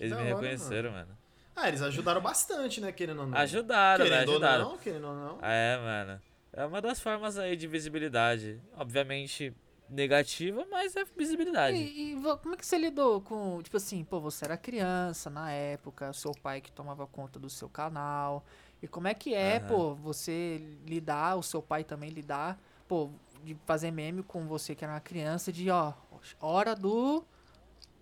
Eles 0.00 0.12
Da 0.16 0.22
me 0.22 0.32
hora, 0.32 0.34
reconheceram, 0.40 0.92
mano. 0.92 1.18
Ah, 1.56 1.68
eles 1.68 1.82
ajudaram 1.82 2.20
bastante, 2.20 2.80
né, 2.80 2.90
querendo 2.92 3.20
ou 3.20 3.26
não. 3.26 3.38
Ajudaram, 3.38 4.04
querendo 4.04 4.18
né? 4.18 4.24
ou 4.24 4.32
Ajudaram. 4.32 4.68
não, 4.70 4.78
querendo 4.78 5.06
ou 5.06 5.14
não. 5.14 5.38
É, 5.40 5.78
mano. 5.78 6.22
É 6.52 6.64
uma 6.64 6.80
das 6.80 7.00
formas 7.00 7.36
aí 7.38 7.56
de 7.56 7.66
visibilidade. 7.66 8.60
Obviamente 8.76 9.54
negativa, 9.88 10.66
mas 10.70 10.96
é 10.96 11.04
visibilidade. 11.04 11.76
E, 11.76 12.12
e 12.14 12.20
como 12.42 12.54
é 12.54 12.56
que 12.56 12.66
você 12.66 12.78
lidou 12.78 13.20
com, 13.20 13.60
tipo 13.62 13.76
assim, 13.76 14.02
pô, 14.04 14.20
você 14.20 14.44
era 14.44 14.56
criança 14.56 15.28
na 15.30 15.50
época, 15.52 16.12
seu 16.12 16.32
pai 16.32 16.60
que 16.60 16.72
tomava 16.72 17.06
conta 17.06 17.38
do 17.38 17.50
seu 17.50 17.68
canal. 17.68 18.44
E 18.82 18.88
como 18.88 19.08
é 19.08 19.14
que 19.14 19.34
é, 19.34 19.58
Aham. 19.58 19.66
pô, 19.66 19.94
você 19.94 20.58
lidar, 20.86 21.36
o 21.36 21.42
seu 21.42 21.62
pai 21.62 21.84
também 21.84 22.10
lidar, 22.10 22.58
pô, 22.88 23.10
de 23.42 23.56
fazer 23.66 23.90
meme 23.90 24.22
com 24.22 24.46
você 24.46 24.74
que 24.74 24.84
era 24.84 24.94
uma 24.94 25.00
criança, 25.00 25.52
de 25.52 25.70
ó, 25.70 25.92
hora 26.40 26.74
do, 26.74 27.24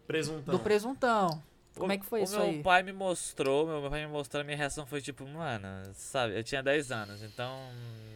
Presuntão. 0.07 0.55
do 0.57 0.61
presuntão. 0.61 1.43
Como 1.77 1.91
O- 1.91 1.93
é 1.95 1.99
que 1.99 2.05
foi 2.05 2.21
o 2.21 2.25
isso 2.25 2.37
meu 2.37 2.43
aí? 2.47 2.63
pai 2.63 2.83
me 2.83 2.93
mostrou, 2.93 3.67
meu 3.67 3.91
pai 3.91 4.05
me 4.05 4.13
mostrou, 4.13 4.43
a 4.43 4.45
minha 4.45 4.57
reação 4.57 4.85
foi 4.87 5.01
tipo, 5.01 5.27
mano, 5.27 5.67
sabe, 5.95 6.37
eu 6.37 6.45
tinha 6.45 6.63
10 6.63 6.93
anos, 6.93 7.23
então 7.23 7.59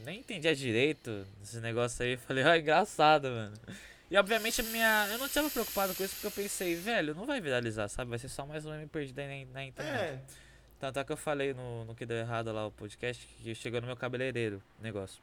nem 0.04 0.20
entendia 0.20 0.54
direito 0.54 1.26
esse 1.42 1.58
negócio 1.60 2.04
aí. 2.04 2.16
Falei, 2.16 2.44
ó, 2.44 2.54
engraçado, 2.54 3.28
mano. 3.28 3.54
E 4.10 4.16
obviamente 4.16 4.60
a 4.60 4.64
minha. 4.64 5.08
Eu 5.10 5.18
não 5.18 5.26
me 5.44 5.50
preocupado 5.50 5.94
com 5.94 6.04
isso 6.04 6.14
porque 6.14 6.26
eu 6.28 6.30
pensei, 6.30 6.76
velho, 6.76 7.14
não 7.14 7.26
vai 7.26 7.40
viralizar, 7.40 7.88
sabe? 7.88 8.10
Vai 8.10 8.18
ser 8.18 8.28
só 8.28 8.46
mais 8.46 8.64
um 8.64 8.70
meme 8.70 8.86
perdido 8.86 9.18
aí 9.18 9.44
na, 9.46 9.52
na 9.54 9.64
internet. 9.64 10.12
É, 10.14 10.20
Tanto 10.78 10.98
é 11.00 11.04
que 11.04 11.10
eu 11.12 11.16
falei 11.16 11.54
no, 11.54 11.84
no 11.86 11.94
que 11.94 12.04
deu 12.06 12.18
errado 12.18 12.52
lá 12.52 12.66
o 12.66 12.70
podcast 12.70 13.26
que 13.42 13.54
chegou 13.54 13.80
no 13.80 13.86
meu 13.86 13.96
cabeleireiro 13.96 14.62
o 14.78 14.82
negócio. 14.82 15.20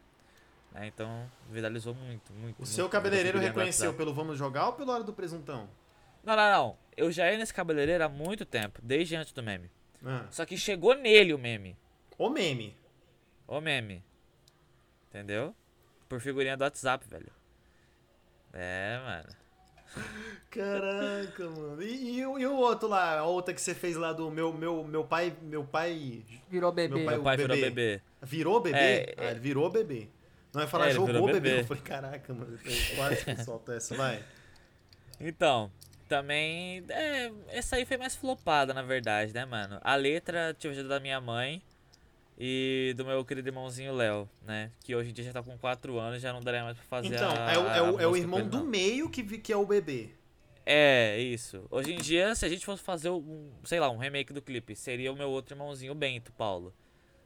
Né, 0.73 0.87
então 0.87 1.29
viralizou 1.51 1.93
muito, 1.93 2.33
muito. 2.33 2.55
o 2.55 2.61
muito, 2.61 2.65
seu 2.65 2.89
cabeleireiro 2.89 3.37
reconheceu 3.37 3.93
pelo 3.93 4.11
Vamos 4.13 4.37
Jogar 4.39 4.65
ou 4.67 4.73
pela 4.73 4.95
hora 4.95 5.03
do 5.03 5.13
presuntão? 5.13 5.69
Não, 6.23 6.35
não, 6.35 6.51
não. 6.51 6.77
Eu 6.95 7.11
já 7.11 7.31
ia 7.31 7.37
nesse 7.37 7.53
cabeleireiro 7.53 8.03
há 8.03 8.09
muito 8.09 8.45
tempo, 8.45 8.79
desde 8.83 9.15
antes 9.15 9.33
do 9.33 9.41
meme. 9.43 9.69
Ah. 10.05 10.25
Só 10.29 10.45
que 10.45 10.57
chegou 10.57 10.95
nele 10.95 11.33
o 11.33 11.37
meme. 11.39 11.75
O 12.17 12.29
meme. 12.29 12.75
O 13.47 13.59
meme. 13.59 14.03
Entendeu? 15.09 15.55
Por 16.07 16.19
figurinha 16.21 16.55
do 16.55 16.63
WhatsApp, 16.63 17.05
velho. 17.07 17.31
É, 18.53 18.99
mano. 19.03 19.29
Caraca, 20.49 21.49
mano. 21.49 21.81
E, 21.81 22.19
e 22.19 22.25
o- 22.25 22.39
e 22.39 22.45
o 22.45 22.55
outro 22.55 22.87
lá, 22.87 23.19
a 23.19 23.23
outra 23.25 23.53
que 23.53 23.61
você 23.61 23.73
fez 23.73 23.95
lá 23.95 24.11
do 24.13 24.29
meu, 24.29 24.53
meu, 24.53 24.83
meu 24.83 25.03
pai. 25.03 25.35
Meu 25.41 25.63
pai. 25.63 26.23
Virou 26.49 26.71
bebê. 26.71 26.95
Meu 26.95 27.05
pai- 27.05 27.15
Meu 27.15 27.23
pai 27.23 27.35
o 27.35 27.37
virou 27.37 27.55
bebê. 27.57 27.69
bebê. 27.69 28.01
Virou 28.21 28.59
bebê? 28.61 28.77
É, 28.77 29.15
ah, 29.17 29.31
ele 29.31 29.39
virou 29.39 29.69
bebê. 29.69 30.09
Não 30.53 30.61
vai 30.61 30.67
falar 30.67 30.87
É, 30.89 30.91
jogou 30.91 31.25
bebê. 31.27 31.39
bebê. 31.39 31.59
Eu 31.61 31.65
falei, 31.65 31.83
caraca, 31.83 32.33
mano. 32.33 32.57
Quase 32.95 33.25
que 33.25 33.43
solta 33.43 33.73
essa, 33.73 33.95
vai. 33.95 34.23
Então, 35.19 35.71
também. 36.13 36.83
É, 36.89 37.31
essa 37.47 37.75
aí 37.75 37.85
foi 37.85 37.97
mais 37.97 38.15
flopada, 38.15 38.71
na 38.71 38.83
verdade, 38.83 39.33
né, 39.33 39.45
mano? 39.45 39.79
A 39.81 39.95
letra 39.95 40.55
tive 40.57 40.75
ajuda 40.75 40.89
da 40.89 40.99
minha 40.99 41.19
mãe 41.19 41.59
e 42.37 42.93
do 42.95 43.03
meu 43.03 43.25
querido 43.25 43.49
irmãozinho 43.49 43.93
Léo, 43.95 44.29
né? 44.45 44.71
Que 44.83 44.95
hoje 44.95 45.09
em 45.09 45.13
dia 45.13 45.25
já 45.25 45.33
tá 45.33 45.41
com 45.41 45.57
4 45.57 45.97
anos 45.97 46.21
já 46.21 46.31
não 46.31 46.39
daria 46.39 46.63
mais 46.63 46.77
pra 46.77 46.85
fazer 46.85 47.15
Então, 47.15 47.31
a, 47.31 47.51
é, 47.51 47.57
o, 47.57 47.67
é, 47.67 47.81
o, 47.81 47.99
é 48.01 48.07
o 48.07 48.11
com 48.11 48.17
irmão 48.17 48.47
do 48.47 48.63
meio 48.63 49.09
que, 49.09 49.23
que 49.39 49.51
é 49.51 49.57
o 49.57 49.65
bebê. 49.65 50.11
É, 50.63 51.19
isso. 51.19 51.65
Hoje 51.71 51.93
em 51.93 51.97
dia, 51.97 52.35
se 52.35 52.45
a 52.45 52.49
gente 52.49 52.63
fosse 52.63 52.83
fazer 52.83 53.09
um, 53.09 53.49
sei 53.63 53.79
lá, 53.79 53.89
um 53.89 53.97
remake 53.97 54.31
do 54.31 54.41
clipe, 54.41 54.75
seria 54.75 55.11
o 55.11 55.15
meu 55.15 55.29
outro 55.31 55.55
irmãozinho, 55.55 55.93
o 55.93 55.95
Bento 55.95 56.31
Paulo. 56.31 56.73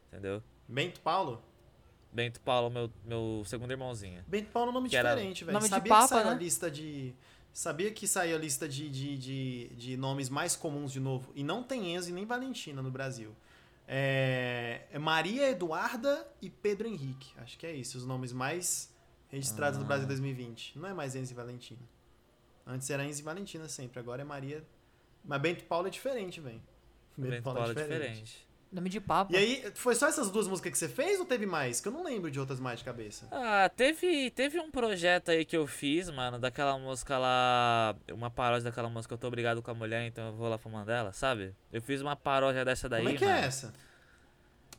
Entendeu? 0.08 0.42
Bento 0.66 1.02
Paulo? 1.02 1.44
Bento 2.12 2.40
Paulo, 2.40 2.70
meu, 2.70 2.90
meu 3.04 3.44
segundo 3.46 3.70
irmãozinho. 3.70 4.24
Bente 4.26 4.48
Paulo 4.48 4.70
é 4.70 4.72
um 4.72 4.74
nome 4.74 4.90
Que 4.90 4.96
diferente, 4.96 5.44
velho. 5.44 5.54
Nome 5.54 5.66
de 5.66 5.70
Sabia 5.70 5.90
papa, 5.90 6.04
que 6.04 6.10
saiu 6.10 6.32
né? 6.32 6.38
lista 6.42 6.72
de. 6.72 7.14
Sabia 7.58 7.90
que 7.92 8.08
saiu 8.08 8.36
a 8.36 8.40
lista 8.40 8.70
de, 8.70 8.88
de, 8.88 9.18
de, 9.18 9.68
de 9.70 9.98
nomes 9.98 10.30
mais 10.30 10.56
comuns 10.56 10.92
de 10.92 11.00
novo. 11.00 11.32
E 11.34 11.44
não 11.44 11.64
tem 11.64 11.96
Enzo 11.96 12.12
e 12.12 12.14
nem 12.14 12.24
Valentina 12.24 12.84
no 12.84 12.92
Brasil. 12.92 13.36
É, 13.88 14.84
é 14.92 15.00
Maria 15.00 15.50
Eduarda 15.50 16.32
e 16.40 16.52
Pedro 16.52 16.88
Henrique. 16.88 17.34
Acho 17.38 17.58
que 17.58 17.66
é 17.66 17.74
isso, 17.74 17.98
os 17.98 18.06
nomes 18.06 18.32
mais 18.32 18.94
registrados 19.28 19.80
no 19.80 19.86
Ah. 19.86 19.88
Brasil 19.88 20.04
em 20.06 20.08
2020. 20.08 20.78
Não 20.78 20.88
é 20.88 20.94
mais 20.94 21.16
Enzo 21.16 21.34
e 21.34 21.36
Valentina. 21.36 21.82
Antes 22.64 22.88
era 22.92 23.04
Enzo 23.04 23.22
e 23.22 23.24
Valentina 23.24 23.68
sempre, 23.68 24.00
agora 24.00 24.22
é 24.22 24.26
Maria. 24.26 24.64
Mas 25.26 25.42
Bento 25.42 25.64
Paulo 25.64 25.88
é 25.88 25.90
diferente, 25.90 26.40
velho. 26.40 26.62
Bento 27.18 27.42
Paulo 27.42 27.72
é 27.72 27.74
diferente. 27.74 28.47
Nome 28.72 28.90
de 28.90 29.00
papo. 29.00 29.34
E 29.34 29.38
aí, 29.38 29.72
foi 29.76 29.96
só 29.96 30.08
essas 30.10 30.30
duas 30.30 30.48
músicas 30.48 30.72
que 30.74 30.78
você 30.78 30.90
fez 30.90 31.20
ou 31.20 31.26
teve 31.26 31.46
mais? 31.46 31.80
Que 31.80 31.88
eu 31.88 31.92
não 31.92 32.04
lembro 32.04 32.30
de 32.30 32.38
outras 32.40 32.60
mais 32.60 32.80
de 32.80 32.86
cabeça. 32.86 33.26
Ah, 33.32 33.70
teve, 33.74 34.30
teve 34.32 34.60
um 34.60 34.70
projeto 34.70 35.30
aí 35.32 35.46
que 35.46 35.56
eu 35.56 35.66
fiz, 35.66 36.10
mano, 36.10 36.38
daquela 36.38 36.78
música 36.78 37.18
lá. 37.18 37.96
Uma 38.12 38.30
paródia 38.30 38.66
daquela 38.66 38.90
música 38.90 39.14
Eu 39.14 39.18
Tô 39.18 39.28
Obrigado 39.28 39.62
com 39.62 39.72
a 39.72 39.74
Mulher, 39.74 40.06
então 40.06 40.28
eu 40.28 40.34
vou 40.34 40.50
lá 40.50 40.58
pra 40.58 40.70
Mandela, 40.70 41.14
sabe? 41.14 41.56
Eu 41.72 41.82
fiz 41.82 42.02
uma 42.02 42.16
paródia 42.16 42.66
dessa 42.66 42.90
daí. 42.90 43.04
Como 43.04 43.16
é 43.16 43.18
que 43.18 43.26
mano. 43.26 43.38
é 43.38 43.46
essa? 43.46 43.74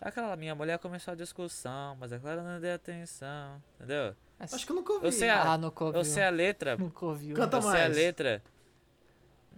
Aquela 0.00 0.36
minha 0.36 0.54
mulher 0.54 0.78
começou 0.78 1.12
a 1.12 1.16
discussão, 1.16 1.96
mas 1.98 2.12
é 2.12 2.18
claro, 2.18 2.42
não 2.42 2.60
dei 2.60 2.72
atenção, 2.72 3.60
entendeu? 3.76 4.14
Acho 4.38 4.64
que 4.64 4.70
eu 4.70 4.76
nunca 4.76 4.92
ouvi. 4.92 5.06
Eu 5.06 5.12
sei 5.12 5.28
a- 5.28 5.54
Ah, 5.54 5.58
nunca 5.58 5.84
ouviu. 5.84 6.00
Eu 6.00 6.04
sei 6.04 6.22
a 6.22 6.30
letra. 6.30 6.76
Nunca 6.78 7.04
ouviu. 7.06 7.34
Canta 7.34 7.56
eu 7.56 7.62
sei 7.62 7.70
a 7.70 7.74
mais. 7.74 7.96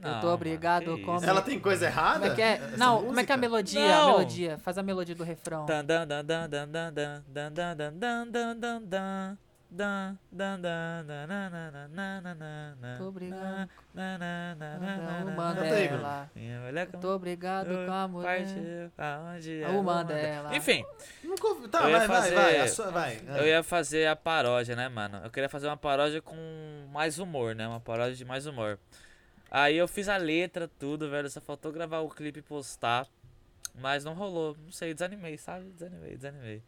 Letra. 0.00 0.08
Eu 0.08 0.12
Não, 0.12 0.20
tô 0.20 0.26
mano, 0.26 0.34
obrigado 0.34 0.96
que 0.96 1.02
com 1.02 1.12
a 1.12 1.16
isso. 1.16 1.26
Ela 1.26 1.42
tem 1.42 1.60
coisa 1.60 1.86
errada? 1.86 2.20
Como 2.20 2.32
é 2.32 2.34
que 2.34 2.42
é? 2.42 2.52
Essa 2.54 2.76
Não, 2.76 3.02
como 3.04 3.20
é 3.20 3.24
que 3.24 3.32
é 3.32 3.34
a 3.34 3.36
música? 3.36 3.36
melodia? 3.36 3.88
Não. 3.88 4.02
A 4.02 4.06
melodia. 4.12 4.58
Faz 4.58 4.78
a 4.78 4.82
melodia 4.82 5.14
do 5.14 5.24
refrão. 5.24 5.66
Dan, 5.66 5.84
dan, 5.84 6.06
dan, 6.08 6.24
dan, 6.26 6.48
dan, 6.50 6.70
dan, 6.70 6.92
dan, 6.92 7.22
dan, 7.54 7.54
dan, 7.54 7.76
dan, 7.76 7.98
dan, 7.98 8.30
dan, 8.30 8.60
dan, 8.60 8.84
dan. 8.88 9.38
Dan, 9.72 10.18
dan, 10.32 10.60
dan, 10.60 11.06
dan, 11.06 11.28
na, 11.28 11.48
na, 11.48 12.24
na, 12.34 12.74
na, 12.74 12.98
Tô 12.98 13.06
obrigado. 13.06 13.68
Bruno. 13.94 15.36
Mandela. 15.36 16.30
Minha 16.34 16.60
mulher 16.60 16.86
com- 16.88 16.98
Tô 16.98 17.14
obrigado 17.14 17.68
com 17.86 17.92
a 17.92 18.08
mulher. 18.08 18.90
Aonde 18.98 19.50
O 19.60 19.64
é 19.64 19.68
o 19.68 19.82
Mandela. 19.84 20.56
Enfim, 20.56 20.84
Nunca. 21.22 21.68
Tá, 21.68 21.82
vai, 21.88 22.06
fazer- 22.06 22.34
vai, 22.34 22.58
vai, 22.58 22.68
sua- 22.68 22.90
vai. 22.90 23.20
eu 23.38 23.46
ia 23.46 23.62
fazer 23.62 24.08
a 24.08 24.16
paródia, 24.16 24.74
né, 24.74 24.88
mano? 24.88 25.20
Eu 25.22 25.30
queria 25.30 25.48
fazer 25.48 25.68
uma 25.68 25.76
paródia 25.76 26.20
com 26.20 26.36
mais 26.92 27.20
humor, 27.20 27.54
né? 27.54 27.68
Uma 27.68 27.78
paródia 27.80 28.14
de 28.16 28.24
mais 28.24 28.46
humor. 28.46 28.76
Aí 29.50 29.76
eu 29.76 29.88
fiz 29.88 30.08
a 30.08 30.16
letra, 30.16 30.68
tudo, 30.78 31.10
velho. 31.10 31.28
Só 31.28 31.40
faltou 31.40 31.72
gravar 31.72 32.00
o 32.00 32.08
clipe 32.08 32.38
e 32.38 32.42
postar. 32.42 33.06
Mas 33.74 34.04
não 34.04 34.14
rolou. 34.14 34.56
Não 34.64 34.70
sei, 34.72 34.92
desanimei, 34.94 35.36
sabe? 35.38 35.70
Desanimei, 35.70 36.16
desanimei. 36.16 36.62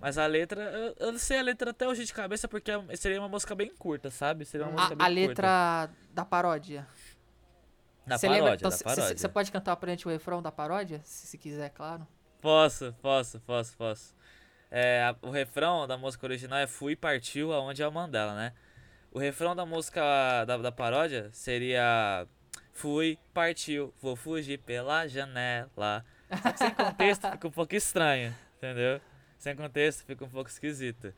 Mas 0.00 0.18
a 0.18 0.26
letra, 0.26 0.62
eu, 0.98 1.18
sei 1.18 1.38
a 1.38 1.42
letra 1.42 1.70
até 1.70 1.86
hoje 1.88 2.04
de 2.04 2.12
cabeça 2.12 2.46
porque 2.48 2.70
é- 2.70 2.96
seria 2.96 3.18
uma 3.20 3.28
música 3.28 3.54
bem 3.54 3.74
curta, 3.74 4.10
sabe? 4.10 4.44
Seria 4.44 4.66
uma 4.66 4.72
música 4.72 4.94
A, 4.94 4.96
bem 4.96 5.06
a 5.24 5.26
curta. 5.26 5.42
letra 5.42 5.90
da 6.12 6.24
paródia. 6.24 6.86
Na 8.04 8.16
Você 8.18 8.26
paródia, 8.26 8.42
lembra? 8.44 8.56
Então, 8.56 8.70
cê- 8.70 8.84
paródia. 8.84 9.08
cê- 9.08 9.16
Você 9.18 9.28
pode 9.28 9.50
cantar 9.50 9.76
pra 9.76 9.90
gente 9.90 10.06
o 10.06 10.10
refrão 10.10 10.40
da 10.42 10.52
paródia? 10.52 11.00
Se, 11.04 11.26
se 11.26 11.38
quiser, 11.38 11.70
claro. 11.70 12.06
Posso, 12.40 12.94
posso, 13.02 13.40
posso, 13.40 13.76
posso. 13.76 14.14
É, 14.70 15.14
o 15.22 15.30
refrão 15.30 15.86
da 15.86 15.96
música 15.96 16.26
original 16.26 16.58
é 16.58 16.66
Fui 16.66 16.94
Partiu 16.94 17.52
Aonde 17.52 17.82
é 17.82 17.88
o 17.88 17.92
Mandela, 17.92 18.34
né? 18.34 18.52
O 19.16 19.18
refrão 19.18 19.56
da 19.56 19.64
música 19.64 20.44
da, 20.44 20.58
da 20.58 20.70
paródia 20.70 21.30
seria 21.32 22.26
Fui, 22.74 23.18
partiu, 23.32 23.94
vou 23.98 24.14
fugir 24.14 24.58
pela 24.58 25.06
janela. 25.08 26.04
Sem 26.54 26.70
contexto 26.74 27.30
fica 27.30 27.48
um 27.48 27.50
pouco 27.50 27.74
estranho, 27.74 28.34
entendeu? 28.58 29.00
Sem 29.38 29.56
contexto 29.56 30.04
fica 30.04 30.22
um 30.22 30.28
pouco 30.28 30.50
esquisito. 30.50 31.14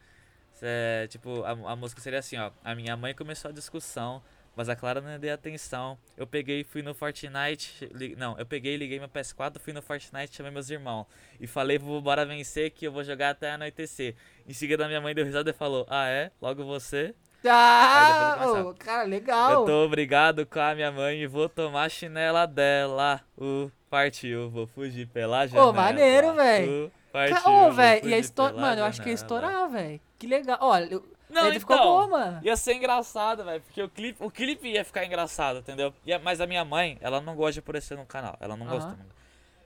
É, 0.62 1.08
tipo, 1.08 1.42
a, 1.42 1.50
a 1.72 1.74
música 1.74 2.00
seria 2.00 2.20
assim, 2.20 2.36
ó. 2.36 2.52
A 2.62 2.72
minha 2.72 2.96
mãe 2.96 3.12
começou 3.16 3.48
a 3.48 3.52
discussão, 3.52 4.22
mas 4.54 4.68
a 4.68 4.76
Clara 4.76 5.00
não 5.00 5.18
deu 5.18 5.34
atenção. 5.34 5.98
Eu 6.16 6.24
peguei 6.24 6.60
e 6.60 6.64
fui 6.64 6.82
no 6.82 6.94
Fortnite. 6.94 7.88
li- 7.92 8.14
não, 8.14 8.38
eu 8.38 8.46
peguei 8.46 8.76
liguei 8.76 9.00
meu 9.00 9.08
PS4, 9.08 9.58
fui 9.58 9.72
no 9.72 9.82
Fortnite, 9.82 10.36
chamei 10.36 10.52
meus 10.52 10.70
irmãos. 10.70 11.04
E 11.40 11.48
falei 11.48 11.80
pro 11.80 12.00
Bora 12.00 12.24
Vencer 12.24 12.70
que 12.70 12.86
eu 12.86 12.92
vou 12.92 13.02
jogar 13.02 13.30
até 13.30 13.50
anoitecer. 13.50 14.14
Em 14.46 14.52
seguida 14.52 14.86
minha 14.86 15.00
mãe 15.00 15.12
deu 15.16 15.24
risada 15.24 15.50
e 15.50 15.52
falou: 15.52 15.84
Ah, 15.90 16.06
é? 16.08 16.30
Logo 16.40 16.64
você? 16.64 17.12
Ah, 17.46 18.36
ô, 18.66 18.74
cara, 18.74 19.04
legal. 19.04 19.52
Eu 19.52 19.64
tô 19.64 19.84
obrigado 19.84 20.44
com 20.46 20.58
a 20.60 20.74
minha 20.74 20.90
mãe 20.90 21.20
e 21.22 21.26
vou 21.26 21.48
tomar 21.48 21.84
a 21.84 21.88
chinela 21.88 22.46
dela. 22.46 23.20
Uh, 23.36 23.70
partiu, 23.88 24.50
vou 24.50 24.66
fugir 24.66 25.06
pela 25.08 25.46
janela. 25.46 25.72
maneiro, 25.72 26.34
véi. 26.34 26.68
Uh, 26.68 26.90
partiu, 27.12 27.50
Ô, 27.50 27.72
velho, 27.72 28.00
fugir 28.00 28.12
ia 28.12 28.18
estourar. 28.18 28.54
pela 28.54 28.66
Mano, 28.66 28.80
eu 28.80 28.84
acho 28.84 29.02
que 29.02 29.08
ia 29.08 29.16
janela. 29.16 29.40
estourar, 29.46 29.68
velho. 29.70 30.00
Que 30.18 30.26
legal. 30.26 30.58
Olha, 30.60 30.84
eu- 30.92 31.04
Não, 31.30 31.42
a 31.42 31.44
letra 31.44 31.60
ficou 31.60 31.76
então, 31.76 31.88
boa, 31.88 32.06
mano. 32.08 32.40
Ia 32.42 32.56
ser 32.56 32.74
engraçado, 32.74 33.44
velho, 33.44 33.60
porque 33.62 33.82
o 33.82 33.88
clipe, 33.88 34.24
o 34.24 34.30
clipe 34.30 34.68
ia 34.68 34.84
ficar 34.84 35.04
engraçado, 35.04 35.58
entendeu? 35.60 35.92
Ia- 36.04 36.18
mas 36.18 36.40
a 36.40 36.46
minha 36.46 36.64
mãe, 36.64 36.98
ela 37.00 37.20
não 37.20 37.36
gosta 37.36 37.52
de 37.54 37.58
aparecer 37.60 37.96
no 37.96 38.04
canal. 38.06 38.36
Ela 38.40 38.56
não 38.56 38.66
gosta. 38.66 38.88
Aham. 38.88 38.96
Nunca, 38.98 39.14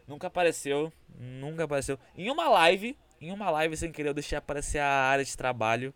nunca 0.08 0.26
apareceu, 0.26 0.92
nunca 1.18 1.64
apareceu. 1.64 1.98
Em 2.16 2.30
uma 2.30 2.48
live, 2.48 2.96
em 3.20 3.32
uma 3.32 3.48
live 3.50 3.76
sem 3.76 3.90
querer, 3.90 4.10
eu 4.10 4.14
deixei 4.14 4.36
aparecer 4.36 4.78
a 4.78 4.86
área 4.88 5.24
de 5.24 5.36
trabalho. 5.36 5.94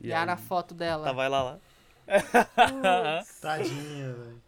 E 0.00 0.12
era 0.12 0.34
a 0.34 0.36
foto 0.36 0.74
dela. 0.74 1.04
Tava 1.04 1.24
ela 1.24 1.42
lá. 1.42 1.58
Tadinha, 3.40 4.12
velho. 4.12 4.42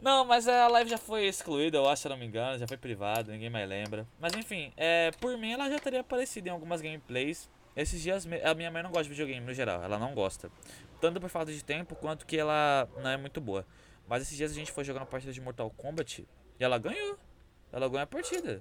Não, 0.00 0.24
mas 0.24 0.48
a 0.48 0.66
live 0.66 0.90
já 0.90 0.98
foi 0.98 1.26
excluída, 1.26 1.78
eu 1.78 1.88
acho, 1.88 2.02
se 2.02 2.08
eu 2.08 2.10
não 2.10 2.16
me 2.16 2.26
engano, 2.26 2.58
já 2.58 2.66
foi 2.66 2.76
privada, 2.76 3.30
ninguém 3.30 3.48
mais 3.48 3.68
lembra. 3.68 4.04
Mas 4.18 4.34
enfim, 4.34 4.72
é, 4.76 5.12
por 5.20 5.38
mim 5.38 5.52
ela 5.52 5.70
já 5.70 5.78
teria 5.78 6.00
aparecido 6.00 6.48
em 6.48 6.50
algumas 6.50 6.80
gameplays. 6.80 7.48
Esses 7.76 8.02
dias, 8.02 8.26
a 8.44 8.54
minha 8.54 8.70
mãe 8.70 8.82
não 8.82 8.90
gosta 8.90 9.04
de 9.04 9.10
videogame 9.10 9.46
no 9.46 9.54
geral, 9.54 9.80
ela 9.80 9.98
não 9.98 10.12
gosta. 10.12 10.50
Tanto 11.00 11.20
por 11.20 11.30
falta 11.30 11.52
de 11.52 11.64
tempo, 11.64 11.94
quanto 11.94 12.26
que 12.26 12.36
ela 12.36 12.88
não 12.96 13.10
é 13.10 13.16
muito 13.16 13.40
boa. 13.40 13.64
Mas 14.08 14.22
esses 14.22 14.36
dias 14.36 14.50
a 14.50 14.54
gente 14.54 14.72
foi 14.72 14.82
jogar 14.82 15.00
uma 15.00 15.06
partida 15.06 15.32
de 15.32 15.40
Mortal 15.40 15.70
Kombat 15.70 16.26
e 16.58 16.64
ela 16.64 16.78
ganhou. 16.78 17.16
Ela 17.72 17.88
ganhou 17.88 18.02
a 18.02 18.06
partida. 18.06 18.60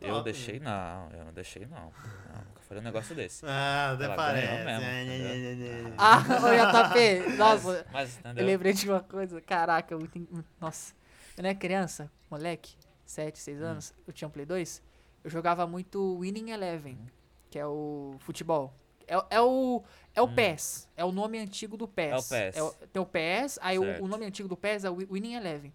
Eu 0.00 0.14
Top. 0.14 0.24
deixei 0.24 0.60
não, 0.60 1.10
eu 1.10 1.24
não 1.24 1.32
deixei 1.32 1.66
não. 1.66 1.92
Não, 2.32 2.44
nunca 2.44 2.60
falei 2.68 2.80
um 2.80 2.84
negócio 2.84 3.14
desse. 3.14 3.44
Ah, 3.48 3.92
até 3.92 4.04
Ela 4.04 4.16
parece. 4.16 4.64
mesmo, 4.64 4.84
É, 4.84 5.04
é, 5.04 5.08
é, 5.08 5.88
é. 5.88 5.94
Ah, 5.98 6.18
ô 6.22 6.88
JP, 6.88 7.36
nossa, 7.36 7.86
Mas, 7.92 8.14
eu 8.14 8.20
entendeu? 8.20 8.46
lembrei 8.46 8.72
de 8.72 8.88
uma 8.88 9.00
coisa. 9.00 9.40
Caraca, 9.40 9.96
muito. 9.98 10.16
en- 10.18 10.44
Nossa. 10.60 10.94
Eu 11.36 11.44
era 11.44 11.54
criança, 11.54 12.10
moleque, 12.30 12.76
7, 13.04 13.38
6 13.38 13.60
Hum. 13.60 13.64
anos, 13.64 13.94
eu 14.06 14.12
tinha 14.12 14.28
um 14.28 14.30
Play 14.30 14.46
2. 14.46 14.82
Eu 15.24 15.30
jogava 15.30 15.66
muito 15.66 16.18
Winning 16.20 16.50
Eleven, 16.50 16.94
Hum. 16.94 17.06
que 17.50 17.58
é 17.58 17.66
o 17.66 18.16
futebol. 18.20 18.72
É, 19.06 19.14
é 19.30 19.40
o. 19.40 19.82
É 20.14 20.22
o 20.22 20.26
Hum. 20.26 20.34
PES. 20.34 20.88
É 20.96 21.04
o 21.04 21.10
nome 21.12 21.38
antigo 21.38 21.76
do 21.76 21.88
PES. 21.88 22.12
É 22.12 22.16
o 22.16 22.22
PES. 22.22 22.56
É 22.56 22.62
o, 22.62 22.70
tem 22.92 23.02
o 23.02 23.06
PES, 23.06 23.58
aí 23.60 23.78
o, 23.78 24.04
o 24.04 24.08
nome 24.08 24.24
antigo 24.26 24.48
do 24.48 24.56
PES 24.56 24.84
é 24.84 24.90
o 24.90 24.94
Wi- 24.94 25.08
Winning 25.10 25.34
Eleven. 25.34 25.72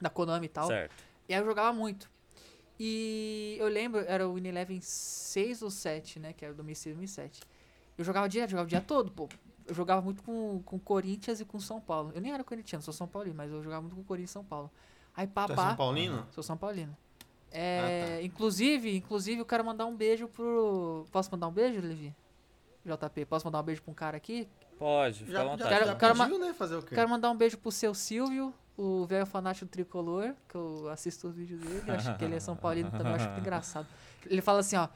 Da 0.00 0.10
Konami 0.10 0.46
e 0.46 0.48
tal. 0.48 0.66
Certo. 0.66 0.94
E 1.28 1.34
aí 1.34 1.40
eu 1.40 1.44
jogava 1.46 1.72
muito. 1.72 2.10
E 2.80 3.56
eu 3.58 3.68
lembro, 3.68 4.00
era 4.06 4.28
o 4.28 4.38
Eleven 4.38 4.80
6 4.80 5.62
ou 5.62 5.70
7, 5.70 6.18
né? 6.20 6.32
Que 6.32 6.44
era 6.44 6.54
2006, 6.54 6.94
2007. 6.96 7.40
Eu 7.96 8.04
jogava 8.04 8.28
direto, 8.28 8.50
jogava 8.50 8.66
o 8.66 8.68
dia 8.70 8.80
todo, 8.80 9.10
pô. 9.10 9.28
Eu 9.66 9.74
jogava 9.74 10.00
muito 10.00 10.22
com, 10.22 10.62
com 10.64 10.78
Corinthians 10.78 11.40
e 11.40 11.44
com 11.44 11.58
São 11.60 11.80
Paulo. 11.80 12.12
Eu 12.14 12.20
nem 12.20 12.32
era 12.32 12.44
corintiano, 12.44 12.82
sou 12.82 12.94
São 12.94 13.06
Paulino, 13.08 13.34
mas 13.36 13.50
eu 13.50 13.62
jogava 13.62 13.82
muito 13.82 13.96
com 13.96 14.02
Corinthians 14.04 14.30
e 14.30 14.32
São 14.32 14.44
Paulo. 14.44 14.70
Aí 15.16 15.26
Tu 15.26 15.30
é 15.30 15.32
papá. 15.34 15.68
São 15.68 15.76
Paulino? 15.76 16.26
Sou 16.30 16.42
São 16.42 16.56
Paulino. 16.56 16.96
É, 17.50 17.80
Ah, 17.80 18.16
tá. 18.18 18.22
Inclusive, 18.22 18.96
inclusive, 18.96 19.40
eu 19.40 19.44
quero 19.46 19.64
mandar 19.64 19.86
um 19.86 19.96
beijo 19.96 20.28
pro. 20.28 21.04
Posso 21.10 21.30
mandar 21.32 21.48
um 21.48 21.52
beijo, 21.52 21.80
Levi? 21.80 22.14
JP, 22.84 23.24
posso 23.26 23.44
mandar 23.46 23.60
um 23.60 23.62
beijo 23.64 23.82
pra 23.82 23.90
um 23.90 23.94
cara 23.94 24.16
aqui? 24.16 24.48
Pode, 24.78 25.24
fica 25.24 25.30
à 25.30 25.32
Já, 25.32 25.38
já, 25.44 25.50
vontade. 25.50 25.70
Quero- 25.70 25.86
já 25.86 25.94
quero 25.96 26.16
pediu, 26.16 26.38
né? 26.38 26.54
Fazer 26.54 26.76
o 26.76 26.82
quê? 26.82 26.94
Quero 26.94 27.08
mandar 27.10 27.30
um 27.30 27.36
beijo 27.36 27.58
pro 27.58 27.72
seu 27.72 27.92
Silvio, 27.94 28.54
o 28.78 29.04
velho 29.06 29.26
fanático 29.26 29.66
tricolor, 29.66 30.34
que 30.48 30.54
eu 30.54 30.88
assisto 30.88 31.26
os 31.26 31.34
vídeos 31.34 31.60
dele. 31.60 31.90
Acho 31.90 32.16
que 32.16 32.24
ele 32.24 32.36
é 32.36 32.40
São 32.40 32.54
Paulino 32.54 32.90
também, 32.92 33.12
acho 33.12 33.26
muito 33.26 33.40
engraçado. 33.40 33.86
Ele 34.24 34.40
fala 34.40 34.60
assim, 34.60 34.76
ó. 34.76 34.88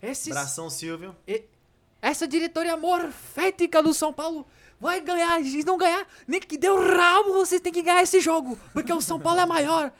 Esses, 0.00 0.32
Bração 0.32 0.70
Silvio. 0.70 1.16
essa 2.00 2.28
diretoria 2.28 2.76
morfética 2.76 3.82
do 3.82 3.92
São 3.92 4.12
Paulo 4.12 4.46
vai 4.78 5.00
ganhar. 5.00 5.42
Se 5.42 5.64
não 5.64 5.76
ganhar, 5.76 6.06
nem 6.28 6.40
que 6.40 6.56
deu 6.56 6.76
rabo, 6.96 7.32
vocês 7.32 7.60
têm 7.60 7.72
que 7.72 7.82
ganhar 7.82 8.02
esse 8.02 8.20
jogo. 8.20 8.56
Porque 8.72 8.92
o 8.92 9.00
São 9.00 9.18
Paulo 9.18 9.40
é 9.40 9.46
maior. 9.46 9.92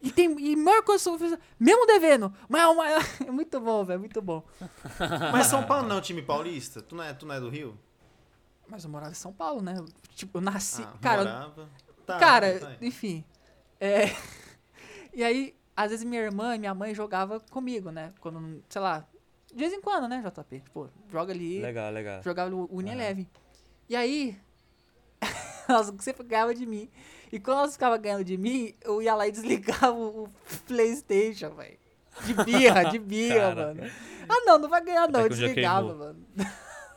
E 0.00 0.12
tem 0.12 0.30
e 0.38 0.54
maior 0.54 0.82
coisa, 0.84 1.10
mesmo 1.58 1.84
devendo. 1.84 2.32
Mas 2.48 2.62
é 2.62 2.66
o 2.68 2.76
maior. 2.76 3.02
É 3.26 3.30
muito 3.32 3.58
bom, 3.58 3.84
velho, 3.84 3.98
muito 3.98 4.22
bom. 4.22 4.44
Mas 5.32 5.48
São 5.48 5.64
Paulo 5.64 5.88
não 5.88 5.96
é 5.96 5.98
um 5.98 6.02
time 6.02 6.22
paulista? 6.22 6.80
Tu 6.80 6.94
não 6.94 7.02
é, 7.02 7.12
tu 7.12 7.26
não 7.26 7.34
é 7.34 7.40
do 7.40 7.48
Rio? 7.48 7.76
Mas 8.68 8.84
eu 8.84 8.90
morava 8.90 9.10
em 9.10 9.14
São 9.14 9.32
Paulo, 9.32 9.60
né? 9.62 9.74
Tipo, 10.14 10.38
eu 10.38 10.42
nasci. 10.42 10.82
Ah, 10.82 10.92
cara, 11.00 11.22
eu- 11.22 11.24
morava. 11.24 11.68
Tá, 12.08 12.18
Cara, 12.18 12.58
tá 12.58 12.68
aí. 12.68 12.76
enfim. 12.80 13.22
É, 13.78 14.04
e 15.12 15.22
aí, 15.22 15.54
às 15.76 15.90
vezes 15.90 16.06
minha 16.06 16.22
irmã 16.22 16.56
e 16.56 16.58
minha 16.58 16.72
mãe 16.74 16.94
jogava 16.94 17.38
comigo, 17.38 17.90
né? 17.90 18.14
Quando, 18.18 18.64
sei 18.66 18.80
lá, 18.80 19.06
de 19.52 19.58
vez 19.58 19.74
em 19.74 19.80
quando, 19.82 20.08
né, 20.08 20.24
JP? 20.24 20.60
Tipo, 20.60 20.88
joga 21.12 21.34
ali, 21.34 21.60
Legal, 21.60 21.92
legal. 21.92 22.22
jogava 22.22 22.54
o 22.54 22.66
Uni 22.74 22.88
Aham. 22.88 22.98
Eleven. 22.98 23.28
E 23.90 23.94
aí, 23.94 24.40
elas 25.68 25.92
sempre 26.00 26.24
ganhavam 26.26 26.54
de 26.54 26.64
mim. 26.64 26.88
E 27.30 27.38
quando 27.38 27.58
elas 27.58 27.74
ficavam 27.74 28.00
ganhando 28.00 28.24
de 28.24 28.38
mim, 28.38 28.74
eu 28.80 29.02
ia 29.02 29.14
lá 29.14 29.28
e 29.28 29.30
desligava 29.30 29.92
o 29.92 30.30
Playstation, 30.66 31.50
velho. 31.50 31.78
De 32.24 32.32
birra, 32.42 32.84
de 32.90 32.98
birra, 32.98 33.54
Caraca. 33.54 33.82
mano. 33.82 33.92
Ah, 34.30 34.44
não, 34.46 34.58
não 34.58 34.68
vai 34.70 34.82
ganhar 34.82 35.08
não, 35.08 35.20
Até 35.20 35.24
eu 35.24 35.28
desligava, 35.28 35.94
mano. 35.94 36.26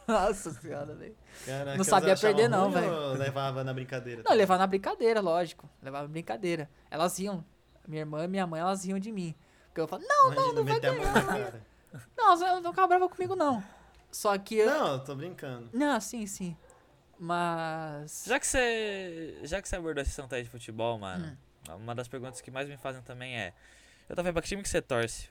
Nossa 0.08 0.52
senhora, 0.52 0.96
velho. 0.96 1.18
Caraca, 1.46 1.78
não 1.78 1.84
sabia 1.84 2.16
perder 2.16 2.48
não, 2.48 2.70
velho. 2.72 3.14
levava 3.14 3.64
na 3.64 3.74
brincadeira. 3.74 4.24
Não, 4.26 4.36
levava 4.36 4.60
na 4.60 4.68
brincadeira, 4.68 5.22
lógico. 5.22 5.70
Levava 5.82 6.04
na 6.04 6.10
brincadeira. 6.12 6.70
Elas 6.90 7.18
riam. 7.18 7.44
Minha 7.88 8.02
irmã 8.02 8.24
e 8.24 8.28
minha 8.28 8.46
mãe, 8.46 8.62
elas 8.62 8.86
riam 8.86 9.00
de 9.00 9.12
mim. 9.12 9.36
Porque 9.68 9.82
eu 9.82 9.88
falava, 9.88 10.08
não, 10.08 10.32
Imagina, 10.34 10.54
não 10.54 10.64
vai 10.64 10.96
mão 10.98 11.14
na 11.14 11.24
cara. 11.24 11.66
não, 12.18 12.26
elas 12.28 12.40
não 12.40 12.62
não 12.62 12.72
ficavam 12.72 12.90
bravas 12.90 13.10
comigo, 13.16 13.36
não. 13.36 13.64
Só 14.12 14.38
que 14.38 14.56
eu... 14.58 14.66
Não, 14.70 14.94
eu 14.94 15.00
tô 15.04 15.16
brincando. 15.16 15.70
Não, 15.74 16.00
sim, 16.00 16.28
sim. 16.28 16.56
Mas... 17.18 18.24
Já 18.28 18.40
que 18.40 18.48
você. 18.48 19.40
Já 19.44 19.62
que 19.62 19.70
você 19.70 19.76
abordou 19.76 20.02
esse 20.02 20.20
assunto 20.20 20.34
aí 20.34 20.44
de 20.44 20.50
futebol, 20.50 20.98
mano, 20.98 21.38
Hum. 21.70 21.76
uma 21.76 21.94
das 21.96 22.08
perguntas 22.08 22.42
que 22.42 22.50
mais 22.52 22.68
me 22.68 22.78
fazem 22.78 23.02
também 23.04 23.38
é. 23.40 23.54
Eu 24.10 24.16
tô 24.16 24.24
vendo 24.24 24.34
pra 24.34 24.42
que 24.42 24.48
time 24.48 24.64
que 24.64 24.70
você 24.70 24.82
torce? 24.82 25.30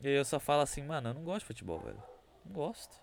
E 0.00 0.08
aí 0.08 0.14
eu 0.14 0.24
só 0.24 0.38
falo 0.38 0.62
assim, 0.62 0.82
mano, 0.82 1.10
eu 1.10 1.14
não 1.14 1.22
gosto 1.24 1.40
de 1.40 1.46
futebol, 1.46 1.78
velho. 1.80 2.02
Não 2.44 2.52
gosto. 2.52 2.96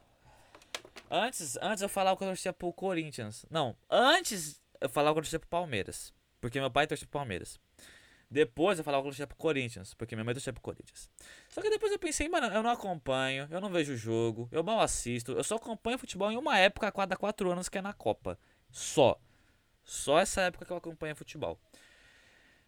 Antes, 1.10 1.58
antes 1.62 1.82
eu 1.82 1.90
falava 1.90 2.18
que 2.18 2.24
eu 2.24 2.28
torcia 2.28 2.54
pro 2.54 2.74
Corinthians. 2.74 3.46
Não, 3.50 3.76
antes 3.90 4.62
eu 4.82 4.90
falava 4.90 5.16
que 5.16 5.20
eu 5.20 5.24
torcia 5.24 5.40
pro 5.40 5.50
Palmeiras. 5.50 6.14
Porque 6.42 6.60
meu 6.60 6.70
pai 6.70 6.88
torcia 6.88 7.08
pro 7.08 7.20
Palmeiras. 7.20 7.60
Depois 8.30 8.78
eu 8.78 8.84
falava 8.84 9.04
que 9.04 9.08
eu 9.08 9.12
torcia 9.12 9.28
pro 9.28 9.38
Corinthians. 9.38 9.94
Porque 9.94 10.16
minha 10.16 10.24
mãe 10.24 10.34
torcia 10.34 10.54
pro 10.54 10.62
Corinthians. 10.62 11.10
Só 11.50 11.62
que 11.62 11.70
depois 11.70 11.92
eu 11.92 12.00
pensei, 12.00 12.28
mano, 12.28 12.48
eu 12.48 12.62
não 12.62 12.70
acompanho, 12.70 13.48
eu 13.50 13.62
não 13.62 13.70
vejo 13.70 13.94
o 13.94 13.98
jogo, 13.98 14.50
eu 14.52 14.64
mal 14.64 14.80
assisto. 14.82 15.32
Eu 15.32 15.44
só 15.44 15.56
acompanho 15.56 15.98
futebol 15.98 16.32
em 16.32 16.38
uma 16.38 16.58
época 16.58 16.88
a 16.88 16.92
cada 16.92 17.16
quatro 17.16 17.52
anos 17.52 17.70
que 17.70 17.78
é 17.78 17.82
na 17.82 17.94
Copa. 17.94 18.38
Só. 18.72 19.20
Só 19.84 20.20
essa 20.20 20.42
época 20.42 20.66
que 20.66 20.72
eu 20.72 20.78
acompanho 20.78 21.16
futebol. 21.16 21.60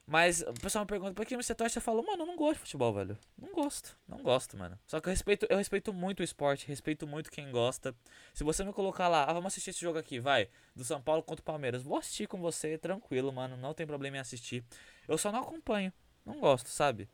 Mas 0.10 0.42
o 0.42 0.54
pessoal 0.54 0.86
me 0.86 0.88
pergunta, 0.88 1.14
por 1.14 1.26
que 1.26 1.36
você 1.36 1.54
torce? 1.54 1.78
Eu 1.78 1.82
falo, 1.82 2.02
mano, 2.02 2.24
eu 2.24 2.26
não 2.26 2.38
gosto 2.38 2.54
de 2.54 2.60
futebol, 2.60 2.94
velho. 2.94 3.18
Não 3.38 3.52
gosto, 3.52 3.98
não 4.08 4.20
gosto, 4.20 4.56
mano. 4.56 4.80
Só 4.88 5.02
que 5.02 5.10
eu 5.10 5.12
respeito, 5.12 5.46
eu 5.50 5.58
respeito 5.58 5.92
muito 5.92 6.22
o 6.22 6.24
esporte, 6.24 6.66
respeito 6.66 7.06
muito 7.06 7.30
quem 7.30 7.52
gosta. 7.52 7.94
Se 8.34 8.42
você 8.42 8.64
me 8.64 8.72
colocar 8.72 9.10
lá, 9.10 9.26
ah, 9.26 9.34
vamos 9.34 9.48
assistir 9.48 9.72
esse 9.72 9.82
jogo 9.82 10.00
aqui, 10.00 10.18
vai, 10.18 10.48
do 10.74 10.86
São 10.86 11.02
Paulo 11.02 11.22
contra 11.22 11.42
o 11.42 11.46
Palmeiras. 11.46 11.84
Vou 11.84 11.98
assistir 11.98 12.26
com 12.26 12.40
você, 12.40 12.78
tranquilo, 12.78 13.34
mano, 13.34 13.58
não 13.58 13.74
tem 13.74 13.86
problema 13.86 14.16
em 14.16 14.20
assistir. 14.22 14.64
Eu 15.10 15.18
só 15.18 15.30
não 15.30 15.42
acompanho, 15.42 15.92
não 16.26 16.40
gosto, 16.40 16.70
sabe? 16.70 17.10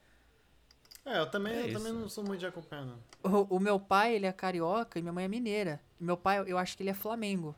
É, 1.03 1.17
eu 1.17 1.25
também, 1.25 1.53
É 1.53 1.61
eu 1.61 1.65
isso. 1.69 1.77
também 1.79 1.93
não 1.93 2.07
sou 2.07 2.23
muito 2.23 2.41
de 2.41 2.45
acompanhar, 2.45 2.85
não. 2.85 2.99
O, 3.23 3.55
o 3.55 3.59
meu 3.59 3.79
pai, 3.79 4.13
ele 4.13 4.27
é 4.27 4.31
carioca 4.31 4.99
e 4.99 5.01
minha 5.01 5.11
mãe 5.11 5.25
é 5.25 5.27
mineira. 5.27 5.81
Meu 5.99 6.15
pai, 6.15 6.43
eu 6.45 6.59
acho 6.59 6.77
que 6.77 6.83
ele 6.83 6.91
é 6.91 6.93
Flamengo. 6.93 7.55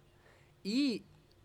E, 0.64 1.03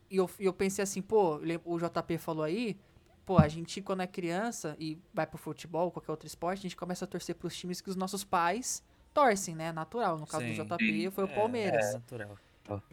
e 0.08 0.16
eu, 0.16 0.30
e 0.38 0.44
eu 0.44 0.52
pensei 0.52 0.82
assim, 0.82 1.02
pô, 1.02 1.40
o 1.64 1.78
JP 1.78 2.18
falou 2.18 2.44
aí, 2.44 2.78
pô, 3.24 3.38
a 3.38 3.48
gente 3.48 3.80
quando 3.82 4.02
é 4.02 4.06
criança 4.06 4.76
e 4.78 4.98
vai 5.12 5.26
pro 5.26 5.38
futebol, 5.38 5.90
qualquer 5.90 6.10
outro 6.10 6.26
esporte, 6.26 6.60
a 6.60 6.62
gente 6.62 6.76
começa 6.76 7.04
a 7.04 7.08
torcer 7.08 7.34
pros 7.36 7.56
times 7.56 7.80
que 7.80 7.90
os 7.90 7.96
nossos 7.96 8.24
pais 8.24 8.82
torcem, 9.12 9.54
né? 9.54 9.72
Natural. 9.72 10.18
No 10.18 10.26
caso 10.26 10.46
Sim. 10.46 10.54
do 10.54 10.64
JP 10.64 11.10
foi 11.10 11.24
o 11.24 11.26
É, 11.26 11.34
Palmeiras. 11.34 11.84
É, 11.86 11.92
natural. 11.94 12.38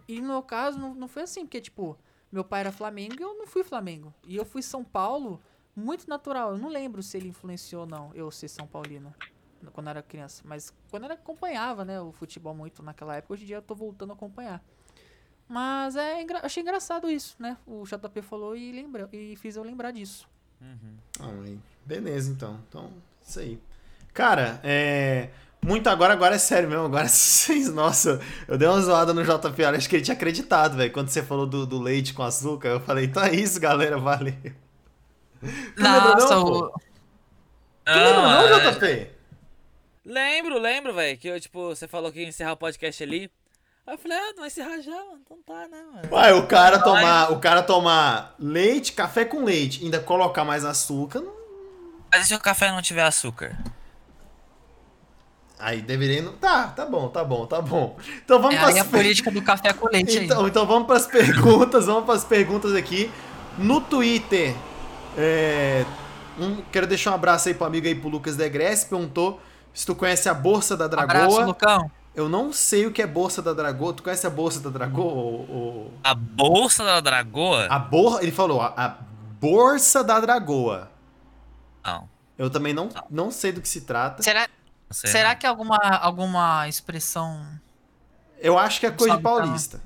E 0.07 0.21
no 0.21 0.27
meu 0.27 0.43
caso 0.43 0.79
não, 0.79 0.93
não 0.95 1.07
foi 1.07 1.23
assim, 1.23 1.45
porque, 1.45 1.61
tipo, 1.61 1.97
Meu 2.31 2.43
pai 2.43 2.59
era 2.61 2.71
Flamengo 2.73 3.21
e 3.21 3.23
eu 3.23 3.35
não 3.37 3.47
fui 3.47 3.63
Flamengo. 3.63 4.13
E 4.25 4.35
eu 4.35 4.45
fui 4.45 4.61
São 4.61 4.83
Paulo 4.83 5.41
muito 5.75 6.09
natural. 6.09 6.51
Eu 6.51 6.57
não 6.57 6.67
lembro 6.69 7.01
se 7.01 7.15
ele 7.17 7.29
influenciou 7.29 7.81
ou 7.83 7.87
não 7.87 8.13
eu 8.13 8.29
ser 8.31 8.49
São 8.49 8.67
Paulino 8.67 9.15
quando 9.71 9.87
eu 9.87 9.91
era 9.91 10.03
criança. 10.03 10.43
Mas 10.45 10.73
quando 10.89 11.05
eu 11.05 11.11
acompanhava, 11.13 11.85
né, 11.85 11.99
o 12.01 12.11
futebol 12.11 12.53
muito 12.53 12.83
naquela 12.83 13.15
época, 13.15 13.33
hoje 13.33 13.43
em 13.43 13.47
dia 13.47 13.57
eu 13.57 13.61
tô 13.61 13.75
voltando 13.75 14.11
a 14.11 14.13
acompanhar. 14.13 14.63
Mas 15.47 15.95
é 15.95 16.21
engra 16.21 16.39
achei 16.43 16.61
engraçado 16.61 17.09
isso, 17.09 17.35
né? 17.39 17.57
O 17.65 17.83
JP 17.83 18.21
falou 18.21 18.55
e, 18.55 18.71
lembra 18.71 19.07
e 19.13 19.35
fiz 19.37 19.55
eu 19.55 19.63
lembrar 19.63 19.91
disso. 19.91 20.27
Uhum. 20.61 20.97
Ah, 21.21 21.57
beleza, 21.85 22.31
então. 22.31 22.59
Então, 22.67 22.91
isso 23.25 23.39
aí. 23.39 23.59
Cara, 24.13 24.59
é. 24.63 25.29
Muito 25.63 25.87
agora, 25.89 26.13
agora 26.13 26.35
é 26.35 26.37
sério 26.37 26.69
mesmo. 26.69 26.85
Agora 26.85 27.07
vocês. 27.09 27.71
Nossa, 27.73 28.19
eu 28.47 28.57
dei 28.57 28.67
uma 28.67 28.81
zoada 28.81 29.13
no 29.13 29.23
JP. 29.23 29.63
Acho 29.63 29.89
que 29.89 29.95
ele 29.95 30.03
tinha 30.03 30.15
acreditado, 30.15 30.75
velho. 30.75 30.91
Quando 30.91 31.09
você 31.09 31.23
falou 31.23 31.45
do, 31.45 31.65
do 31.65 31.79
leite 31.79 32.13
com 32.13 32.23
açúcar, 32.23 32.69
eu 32.69 32.79
falei, 32.79 33.05
então 33.05 33.23
é 33.23 33.33
isso, 33.33 33.59
galera, 33.59 33.97
valeu. 33.97 34.33
Nossa, 35.77 36.35
não, 36.35 36.45
o... 36.45 36.69
Tu 36.69 37.93
lembra 37.93 38.21
não, 38.21 38.59
é- 38.59 38.71
JP? 38.71 39.11
Lembro, 40.05 40.59
lembro, 40.59 40.93
velho. 40.93 41.17
Que 41.17 41.27
eu, 41.27 41.39
tipo, 41.39 41.69
você 41.69 41.87
falou 41.87 42.11
que 42.11 42.21
ia 42.21 42.27
encerrar 42.27 42.53
o 42.53 42.57
podcast 42.57 43.01
ali. 43.03 43.31
Aí 43.87 43.93
eu 43.93 43.97
falei, 43.97 44.17
ah, 44.17 44.27
não 44.31 44.37
vai 44.39 44.47
encerrar 44.47 44.81
já, 44.81 44.91
mano. 44.91 45.21
Então 45.25 45.37
tá, 45.45 45.67
né, 45.69 45.81
mano? 45.93 46.09
Uai, 46.11 46.33
o 46.33 46.45
cara 46.45 46.77
tomar, 46.79 47.31
o 47.31 47.39
cara 47.39 47.63
tomar 47.63 48.35
leite, 48.37 48.91
café 48.91 49.23
com 49.23 49.43
leite, 49.45 49.81
ainda 49.83 49.99
colocar 49.99 50.43
mais 50.43 50.65
açúcar, 50.65 51.21
não- 51.21 51.31
Mas 52.11 52.25
e 52.25 52.27
se 52.27 52.35
o 52.35 52.39
café 52.39 52.69
não 52.69 52.81
tiver 52.81 53.03
açúcar? 53.03 53.57
aí 55.59 55.81
deveria 55.81 56.21
não. 56.21 56.33
Tá, 56.33 56.67
tá 56.67 56.85
bom, 56.85 57.07
tá 57.09 57.23
bom, 57.23 57.45
tá 57.45 57.61
bom. 57.61 57.97
Então 58.23 58.39
vamos 58.41 58.55
é 58.57 58.59
para 58.59 58.69
aí 58.69 58.79
a 58.79 58.85
política 58.85 59.31
do 59.31 59.41
café 59.41 59.73
com 59.73 59.87
leite 59.89 60.17
Então, 60.17 60.41
aí. 60.43 60.49
então 60.49 60.65
vamos 60.67 60.85
para 60.85 60.97
as 60.97 61.07
perguntas, 61.07 61.85
vamos 61.85 62.05
para 62.05 62.13
as 62.15 62.23
perguntas 62.23 62.75
aqui. 62.75 63.11
No 63.57 63.81
Twitter, 63.81 64.53
é, 65.17 65.83
um- 66.37 66.61
quero 66.71 66.85
deixar 66.85 67.11
um 67.11 67.15
abraço 67.15 67.47
aí 67.47 67.55
pro 67.55 67.65
amigo 67.65 67.87
aí, 67.87 67.95
pro 67.95 68.09
Lucas 68.09 68.35
Degresse, 68.35 68.85
perguntou 68.85 69.39
se 69.73 69.85
tu 69.85 69.95
conhece 69.95 70.29
a 70.29 70.33
Bolsa 70.33 70.77
da 70.77 70.85
Abraço, 70.85 71.07
Dragoa. 71.07 71.45
Lucão. 71.45 71.91
Eu 72.17 72.27
não 72.27 72.51
sei 72.51 72.87
o 72.87 72.91
que 72.91 72.99
é 72.99 73.05
Bolsa 73.05 73.43
da 73.43 73.53
Dragoa. 73.53 73.93
Tu 73.93 74.01
conhece 74.01 74.25
a 74.25 74.29
Bolsa 74.31 74.59
da 74.59 74.71
Dragoa? 74.71 75.13
ou- 75.13 75.49
ou- 75.51 75.93
A 76.03 76.15
bolsa 76.15 76.83
da 76.83 76.99
dragoa? 76.99 77.67
A 77.69 77.77
borra, 77.77 78.23
ele 78.23 78.31
falou, 78.31 78.59
a, 78.59 78.73
a 78.75 78.89
Bolsa 79.39 80.03
da 80.03 80.19
Dragoa. 80.19 80.89
Não, 81.85 82.09
Eu 82.35 82.49
também 82.49 82.73
não, 82.73 82.89
não 83.07 83.29
sei 83.29 83.51
do 83.51 83.61
que 83.61 83.69
se 83.69 83.81
trata. 83.81 84.23
Será, 84.23 84.41
não 84.89 84.93
sei. 84.93 85.11
será 85.11 85.29
não. 85.29 85.35
que 85.35 85.45
é 85.45 85.49
alguma, 85.49 85.77
alguma 85.77 86.67
expressão... 86.67 87.47
Eu 88.39 88.57
acho 88.57 88.79
que 88.79 88.87
é 88.87 88.91
coisa 88.91 89.15
de 89.15 89.21
tá. 89.21 89.29
paulista. 89.29 89.79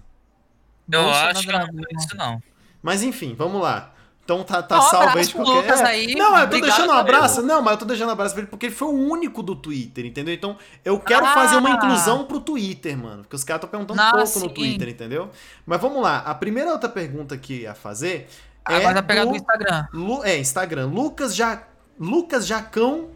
Eu 0.89 1.03
Bolsa 1.03 1.25
acho 1.25 1.41
que 1.41 1.51
não 1.51 1.59
é 1.59 1.67
isso, 1.97 2.15
não. 2.15 2.41
Mas 2.81 3.03
enfim, 3.03 3.35
vamos 3.35 3.61
lá. 3.61 3.91
Então 4.33 4.43
tá, 4.43 4.63
tá 4.63 4.81
salvo 4.81 5.17
aí 5.17 5.25
de 5.25 5.33
qualquer. 5.33 5.77
É. 5.77 5.83
aí, 5.83 6.15
Não, 6.15 6.37
eu 6.37 6.49
tô 6.49 6.59
deixando 6.59 6.89
um 6.89 6.93
abraço. 6.93 7.41
Não, 7.41 7.61
mas 7.61 7.73
eu 7.73 7.79
tô 7.79 7.85
deixando 7.85 8.09
um 8.09 8.11
abraço 8.13 8.33
pra 8.33 8.41
ele 8.43 8.49
porque 8.49 8.67
ele 8.67 8.75
foi 8.75 8.87
o 8.87 8.91
único 8.91 9.43
do 9.43 9.55
Twitter, 9.55 10.05
entendeu? 10.05 10.33
Então 10.33 10.57
eu 10.85 10.99
quero 10.99 11.25
Ah! 11.25 11.33
fazer 11.33 11.55
uma 11.57 11.69
inclusão 11.69 12.25
pro 12.25 12.39
Twitter, 12.39 12.97
mano. 12.97 13.23
Porque 13.23 13.35
os 13.35 13.43
caras 13.43 13.59
estão 13.59 13.69
perguntando 13.69 13.97
Não, 14.01 14.11
pouco 14.11 14.27
sim. 14.27 14.39
no 14.39 14.49
Twitter, 14.49 14.89
entendeu? 14.89 15.29
Mas 15.65 15.81
vamos 15.81 16.01
lá. 16.01 16.19
A 16.19 16.33
primeira 16.33 16.71
outra 16.71 16.87
pergunta 16.89 17.37
que 17.37 17.61
ia 17.61 17.73
fazer 17.75 18.27
é. 18.69 18.75
Agora 18.75 18.93
vai 18.95 19.03
pegar 19.03 19.25
do 19.25 19.31
do 19.31 19.35
Instagram. 19.35 19.87
Lu- 19.93 20.23
é, 20.23 20.37
Instagram. 20.37 20.85
Lucas, 20.87 21.35
ja... 21.35 21.63
Lucas 21.99 22.47
Jacão 22.47 23.09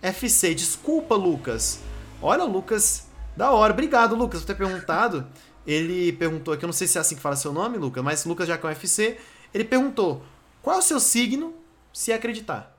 FC. 0.00 0.54
Desculpa, 0.54 1.14
Lucas. 1.14 1.80
Olha, 2.20 2.44
Lucas. 2.44 3.06
Da 3.36 3.50
hora. 3.50 3.72
Obrigado, 3.72 4.14
Lucas, 4.14 4.40
por 4.40 4.46
ter 4.46 4.54
perguntado. 4.54 5.26
Ele 5.66 6.12
perguntou 6.12 6.52
aqui, 6.52 6.64
eu 6.64 6.66
não 6.66 6.72
sei 6.72 6.86
se 6.88 6.98
é 6.98 7.00
assim 7.00 7.14
que 7.14 7.20
fala 7.22 7.36
seu 7.36 7.52
nome, 7.52 7.78
Lucas, 7.78 8.02
mas 8.02 8.24
Lucas 8.24 8.48
Jacão 8.48 8.68
FC. 8.70 9.16
Ele 9.54 9.64
perguntou: 9.64 10.22
qual 10.62 10.76
é 10.76 10.78
o 10.78 10.82
seu 10.82 11.00
signo, 11.00 11.54
se 11.92 12.12
acreditar? 12.12 12.72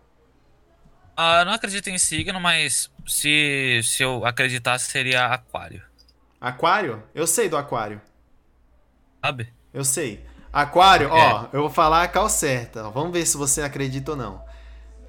Ah, 1.15 1.39
eu 1.41 1.45
não 1.45 1.53
acredito 1.53 1.89
em 1.89 1.97
signo, 1.97 2.39
mas 2.39 2.89
se, 3.07 3.81
se 3.83 4.01
eu 4.01 4.25
acreditasse 4.25 4.89
seria 4.89 5.25
aquário. 5.27 5.83
Aquário? 6.41 7.03
Eu 7.13 7.27
sei 7.27 7.47
do 7.47 7.55
aquário. 7.57 8.01
Sabe? 9.23 9.53
Eu 9.73 9.85
sei. 9.85 10.25
Aquário, 10.51 11.09
ó, 11.11 11.43
É. 11.45 11.49
eu 11.53 11.61
vou 11.61 11.69
falar 11.69 12.03
a 12.03 12.07
cal 12.07 12.29
certa. 12.29 12.87
ó. 12.87 12.91
Vamos 12.91 13.11
ver 13.13 13.25
se 13.25 13.37
você 13.37 13.61
acredita 13.61 14.11
ou 14.11 14.17
não. 14.17 14.43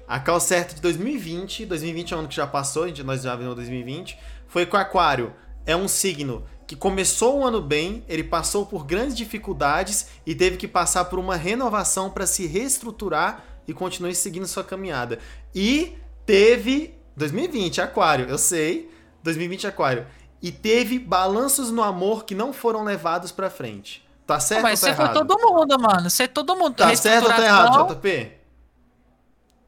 A 0.07 0.19
cal 0.19 0.39
certa 0.39 0.75
de 0.75 0.81
2020, 0.81 1.65
2020 1.65 2.13
é 2.13 2.15
um 2.15 2.19
ano 2.19 2.27
que 2.27 2.35
já 2.35 2.45
passou, 2.47 2.83
a 2.83 2.87
gente- 2.87 3.03
nós 3.03 3.23
já 3.23 3.35
vimos 3.35 3.55
2020, 3.55 4.17
foi 4.47 4.65
que 4.65 4.75
o 4.75 4.79
Aquário 4.79 5.33
é 5.65 5.75
um 5.75 5.87
signo 5.87 6.47
que 6.67 6.75
começou 6.75 7.39
o 7.39 7.45
ano 7.45 7.61
bem, 7.61 8.03
ele 8.07 8.23
passou 8.23 8.65
por 8.65 8.85
grandes 8.85 9.15
dificuldades 9.15 10.07
e 10.25 10.33
teve 10.33 10.57
que 10.57 10.67
passar 10.67 11.05
por 11.05 11.19
uma 11.19 11.35
renovação 11.35 12.09
para 12.09 12.25
se 12.25 12.47
reestruturar 12.47 13.43
e 13.67 13.73
continuar 13.73 14.13
seguindo 14.15 14.47
sua 14.47 14.63
caminhada. 14.63 15.19
E 15.53 15.97
teve 16.25 16.95
2020 17.15 17.81
Aquário, 17.81 18.27
eu 18.27 18.37
sei, 18.37 18.91
2020 19.23 19.67
Aquário, 19.67 20.07
e 20.41 20.51
teve 20.51 20.99
balanços 20.99 21.71
no 21.71 21.83
amor 21.83 22.25
que 22.25 22.35
não 22.35 22.51
foram 22.51 22.83
levados 22.83 23.31
para 23.31 23.49
frente. 23.49 24.05
Tá 24.25 24.39
certo 24.39 24.63
Mas 24.63 24.81
ou 24.81 24.89
tá 24.89 24.93
você 24.93 24.95
foi 24.95 25.05
errado? 25.05 25.27
todo 25.27 25.39
mundo, 25.39 25.79
mano. 25.79 26.09
Você 26.09 26.27
todo 26.27 26.55
mundo. 26.55 26.75
Tá 26.75 26.95
certo 26.95 27.25
ou 27.25 27.33
tá 27.33 27.43
errado, 27.43 27.93
JP? 27.93 28.31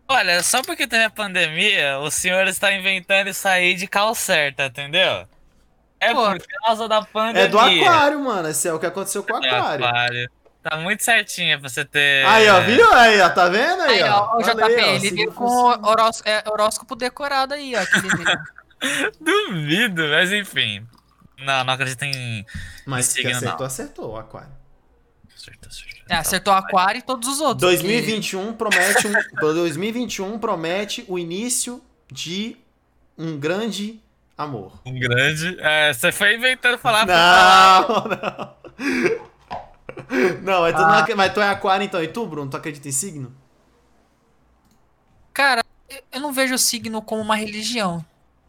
Olha, 0.07 0.41
só 0.41 0.61
porque 0.63 0.87
teve 0.87 1.03
a 1.03 1.09
pandemia, 1.09 1.99
o 1.99 2.09
senhor 2.09 2.47
está 2.47 2.73
inventando 2.73 3.27
isso 3.27 3.47
aí 3.47 3.75
de 3.75 3.87
cal 3.87 4.15
certa, 4.15 4.67
entendeu? 4.67 5.27
É 5.99 6.13
Pô. 6.13 6.23
por 6.31 6.39
causa 6.65 6.87
da 6.87 7.01
pandemia. 7.01 7.43
É 7.43 7.47
do 7.47 7.57
aquário, 7.59 8.19
mano. 8.23 8.47
Esse 8.49 8.67
é 8.67 8.73
o 8.73 8.79
que 8.79 8.85
aconteceu 8.85 9.23
com 9.23 9.33
o 9.33 9.43
É 9.43 9.49
aquário. 9.49 9.85
aquário. 9.85 10.31
Tá 10.61 10.77
muito 10.77 11.01
certinho 11.03 11.59
pra 11.59 11.69
você 11.69 11.85
ter. 11.85 12.25
Aí, 12.25 12.47
ó, 12.49 12.59
viu? 12.61 12.93
Aí, 12.93 13.21
ó, 13.21 13.29
tá 13.29 13.47
vendo 13.47 13.81
aí, 13.83 14.03
Aí, 14.03 14.09
ó, 14.09 14.37
o 14.37 14.43
Falei, 14.43 14.75
JP, 14.75 14.81
ó, 14.83 14.87
ele 14.87 15.11
veio 15.11 15.31
com 15.31 15.45
horós- 15.45 16.21
é, 16.25 16.43
horóscopo 16.49 16.95
decorado 16.95 17.53
aí, 17.53 17.73
ó. 17.75 17.79
Duvido, 19.19 20.07
mas 20.09 20.31
enfim. 20.31 20.85
Não, 21.39 21.63
não 21.63 21.73
acredito 21.73 22.03
em. 22.03 22.45
Mas 22.85 23.07
que 23.07 23.21
signo, 23.21 23.31
acertou, 23.37 23.59
não. 23.59 23.65
acertou 23.65 24.11
o 24.11 24.17
aquário. 24.17 24.51
Acertou, 25.35 25.69
acertou. 25.69 25.97
É, 26.09 26.15
acertou 26.15 26.53
aquário 26.53 26.99
e 26.99 27.01
todos 27.01 27.27
os 27.29 27.39
outros. 27.41 27.61
2021 27.61 28.53
promete 28.53 29.07
um, 29.07 29.13
2021 29.39 30.39
promete 30.39 31.05
o 31.07 31.17
início 31.19 31.81
de 32.11 32.57
um 33.17 33.37
grande 33.37 34.01
amor. 34.37 34.79
Um 34.85 34.97
grande. 34.99 35.57
É, 35.59 35.91
você 35.93 36.11
foi 36.11 36.35
inventando 36.35 36.77
falar. 36.77 37.05
Não, 37.05 37.87
não. 38.07 38.57
Não, 40.43 40.61
mas 40.61 40.75
tu, 40.75 40.81
não 40.81 40.89
ac- 40.93 41.15
mas 41.15 41.33
tu 41.33 41.41
é 41.41 41.49
aquário 41.49 41.83
então. 41.83 42.01
E 42.03 42.07
tu, 42.07 42.25
Bruno, 42.25 42.49
tu 42.49 42.55
acredita 42.57 42.87
em 42.87 42.91
signo? 42.91 43.33
Cara, 45.33 45.63
eu- 46.11 46.21
não 46.21 46.31
vejo 46.31 46.55
o 46.55 46.57
signo 46.57 47.01
como 47.01 47.21
uma 47.21 47.35
religião. 47.35 48.03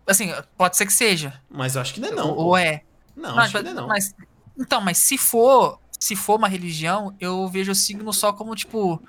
Assim, 0.06 0.32
pode 0.56 0.77
ser 0.77 0.86
que 0.86 0.93
seja. 0.93 1.40
Mas 1.51 1.74
eu 1.74 1.82
acho 1.82 1.94
que 1.94 2.01
não 2.01 2.09
é 2.09 2.12
não. 2.12 2.31
ou 2.35 2.56
é. 2.56 2.82
Não, 3.16 3.35
Mas- 3.36 3.44
acho 3.47 3.56
que 3.59 3.62
não 3.65 3.70
é 3.70 3.74
não. 3.74 3.86
mas- 3.89 4.15
então, 4.59 4.81
mas 4.81 4.98
se 4.98 5.19
for, 5.19 5.78
se 5.98 6.16
for 6.16 6.36
uma 6.36 6.48
religião, 6.48 7.15
eu 7.20 7.47
vejo 7.48 7.73
o 7.73 7.74
signo 7.74 8.12
só 8.12 8.32
como 8.32 8.55
tipo, 8.55 9.02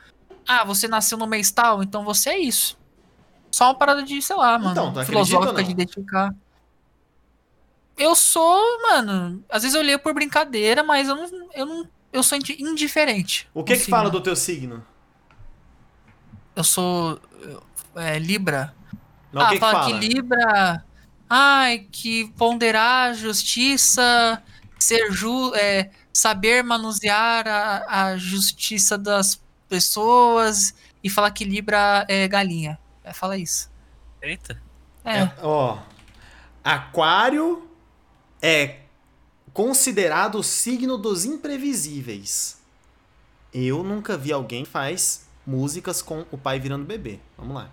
ah, 0.47 0.63
você 0.63 0.87
nasceu 0.87 1.17
no 1.17 1.27
mês 1.27 1.51
tal, 1.51 1.81
então 1.83 2.03
você 2.03 2.31
é 2.31 2.39
isso. 2.39 2.77
Só 3.51 3.65
uma 3.65 3.75
parada 3.75 4.03
de, 4.03 4.21
sei 4.21 4.35
lá, 4.35 4.57
mano, 4.59 4.71
Então, 4.71 4.93
tu 4.93 5.05
filosófica 5.05 5.53
não? 5.53 5.63
de 5.63 5.71
identificar. 5.71 6.33
Eu 7.99 8.15
sou, 8.15 8.81
mano, 8.81 9.43
às 9.49 9.63
vezes 9.63 9.75
eu 9.75 9.83
leio 9.83 9.99
por 9.99 10.13
brincadeira, 10.13 10.81
mas 10.81 11.09
eu 11.09 11.15
não, 11.15 11.49
eu 11.53 11.65
não, 11.65 11.89
eu 12.13 12.23
sou 12.23 12.37
indi- 12.37 12.55
indiferente. 12.61 13.49
O 13.53 13.61
que 13.61 13.73
que 13.73 13.79
signo. 13.79 13.97
fala 13.97 14.09
do 14.09 14.21
teu 14.21 14.37
signo? 14.37 14.85
Eu 16.55 16.63
sou 16.63 17.19
é, 17.95 18.17
Libra. 18.17 18.73
Não, 19.31 19.41
ah, 19.41 19.49
que 19.49 19.55
que 19.55 19.59
fala 19.59 19.85
que 19.85 19.93
Libra, 19.93 20.85
ai, 21.29 21.87
que 21.91 22.29
ponderar 22.37 23.13
justiça, 23.13 24.41
ser 24.79 25.11
ju, 25.11 25.53
é, 25.55 25.91
saber 26.11 26.63
manusear 26.63 27.47
a, 27.47 28.05
a 28.05 28.17
justiça 28.17 28.97
das 28.97 29.41
pessoas 29.67 30.73
e 31.03 31.09
fala 31.09 31.29
que 31.29 31.43
Libra 31.43 32.05
é 32.07 32.27
galinha. 32.27 32.79
É, 33.03 33.13
fala 33.13 33.37
isso. 33.37 33.69
Eita. 34.21 34.61
É. 35.03 35.19
É, 35.19 35.33
ó, 35.41 35.77
aquário 36.63 37.68
é 38.41 38.77
considerado 39.53 40.39
o 40.39 40.43
signo 40.43 40.97
dos 40.97 41.25
imprevisíveis. 41.25 42.57
Eu 43.53 43.83
nunca 43.83 44.17
vi 44.17 44.31
alguém 44.31 44.63
faz 44.63 45.27
músicas 45.45 46.01
com 46.01 46.25
o 46.31 46.37
pai 46.37 46.59
virando 46.59 46.85
bebê. 46.85 47.19
Vamos 47.37 47.55
lá. 47.55 47.71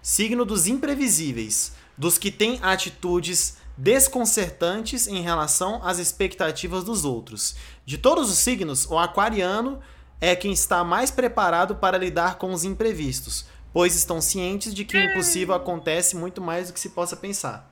Signo 0.00 0.44
dos 0.44 0.66
imprevisíveis, 0.66 1.72
dos 1.96 2.16
que 2.16 2.30
têm 2.30 2.58
atitudes 2.62 3.58
desconcertantes 3.76 5.06
em 5.06 5.22
relação 5.22 5.80
às 5.84 5.98
expectativas 5.98 6.82
dos 6.82 7.04
outros. 7.04 7.56
De 7.84 7.98
todos 7.98 8.30
os 8.30 8.38
signos, 8.38 8.86
o 8.86 8.98
aquariano 8.98 9.80
é 10.20 10.34
quem 10.34 10.52
está 10.52 10.82
mais 10.82 11.10
preparado 11.10 11.76
para 11.76 11.98
lidar 11.98 12.38
com 12.38 12.52
os 12.52 12.64
imprevistos, 12.64 13.44
pois 13.72 13.94
estão 13.94 14.20
cientes 14.20 14.74
de 14.74 14.84
que 14.84 14.96
o 14.96 15.00
impossível 15.00 15.54
acontece 15.54 16.16
muito 16.16 16.40
mais 16.40 16.68
do 16.68 16.72
que 16.72 16.80
se 16.80 16.88
possa 16.90 17.14
pensar. 17.14 17.67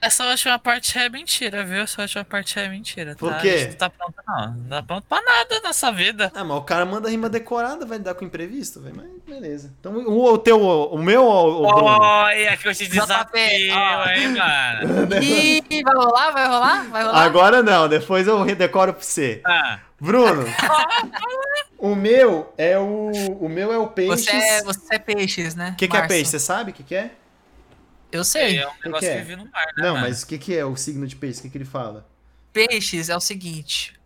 Essa 0.00 0.26
última 0.26 0.58
parte 0.58 0.98
é 0.98 1.08
mentira, 1.08 1.64
viu? 1.64 1.82
Essa 1.82 2.02
última 2.02 2.24
parte 2.24 2.58
é 2.58 2.68
mentira. 2.68 3.14
Por 3.16 3.32
tá? 3.32 3.40
quê? 3.40 3.68
Não 3.70 3.76
tá 3.76 3.90
pronto, 3.90 4.14
não. 4.26 4.54
Não 4.54 4.68
tá 4.68 4.82
pronto 4.82 5.04
pra 5.08 5.22
nada 5.22 5.60
nessa 5.64 5.90
vida. 5.90 6.30
Ah, 6.34 6.44
mas 6.44 6.58
o 6.58 6.62
cara 6.62 6.84
manda 6.84 7.08
rima 7.08 7.28
decorada, 7.30 7.86
vai 7.86 7.96
lidar 7.98 8.14
com 8.14 8.24
imprevisto, 8.24 8.80
velho. 8.80 8.94
Mas 8.96 9.06
beleza. 9.26 9.72
Então, 9.80 9.96
o, 9.96 10.32
o 10.32 10.38
teu, 10.38 10.60
o 10.60 10.98
meu 10.98 11.24
ou 11.24 11.64
o 11.64 11.74
Bruno? 11.74 11.98
Olha 12.00 12.56
que 12.56 12.68
eu 12.68 12.74
te 12.74 12.86
desafio, 12.86 13.40
hein, 13.40 14.28
mano. 14.28 15.14
Ih, 15.24 15.82
vai 15.82 15.94
rolar? 15.94 16.30
Vai 16.32 16.46
rolar? 16.48 16.84
Vai 16.90 17.04
rolar? 17.04 17.22
Agora 17.22 17.62
não, 17.62 17.88
depois 17.88 18.26
eu 18.26 18.44
decoro 18.54 18.92
pra 18.92 19.02
você. 19.02 19.40
Ah, 19.44 19.78
Bruno, 19.98 20.44
o 21.78 21.94
meu 21.94 22.52
é 22.58 22.78
o. 22.78 23.10
O 23.40 23.48
meu 23.48 23.72
é 23.72 23.78
o 23.78 23.86
peixes. 23.86 24.26
Você 24.26 24.36
é, 24.36 24.62
você 24.62 24.94
é 24.96 24.98
peixes, 24.98 25.54
né? 25.54 25.70
O 25.70 25.76
que, 25.76 25.88
que 25.88 25.96
é 25.96 26.06
peixe? 26.06 26.30
Você 26.30 26.38
sabe 26.38 26.72
o 26.72 26.74
que, 26.74 26.82
que 26.82 26.94
é? 26.94 27.10
Eu 28.14 28.24
sei. 28.24 28.58
é 28.58 28.68
um 28.68 28.72
negócio 28.84 29.00
que 29.00 29.00
que, 29.00 29.06
é? 29.06 29.18
vive 29.22 29.36
no 29.36 29.44
mar, 29.50 29.66
né, 29.76 29.82
Não, 29.84 29.94
mano? 29.94 30.06
mas 30.06 30.22
o 30.22 30.26
que, 30.26 30.38
que 30.38 30.56
é 30.56 30.64
o 30.64 30.76
signo 30.76 31.06
de 31.06 31.16
peixe? 31.16 31.40
O 31.40 31.42
que, 31.42 31.50
que 31.50 31.58
ele 31.58 31.64
fala? 31.64 32.06
Peixes 32.52 33.08
é 33.08 33.16
o 33.16 33.20
seguinte. 33.20 33.98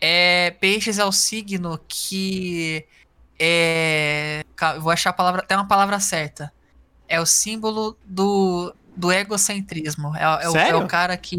É, 0.00 0.50
peixes 0.58 0.98
é 0.98 1.04
o 1.04 1.12
signo 1.12 1.78
que 1.86 2.84
é. 3.38 4.42
Vou 4.80 4.90
achar 4.90 5.10
a 5.10 5.12
palavra. 5.12 5.42
Tem 5.42 5.56
uma 5.56 5.68
palavra 5.68 6.00
certa. 6.00 6.52
É 7.08 7.20
o 7.20 7.26
símbolo 7.26 7.96
do, 8.04 8.74
do 8.96 9.12
egocentrismo. 9.12 10.16
É, 10.16 10.22
é 10.44 10.48
o, 10.48 10.56
é 10.56 10.74
o 10.74 10.86
cara 10.86 11.16
que. 11.16 11.36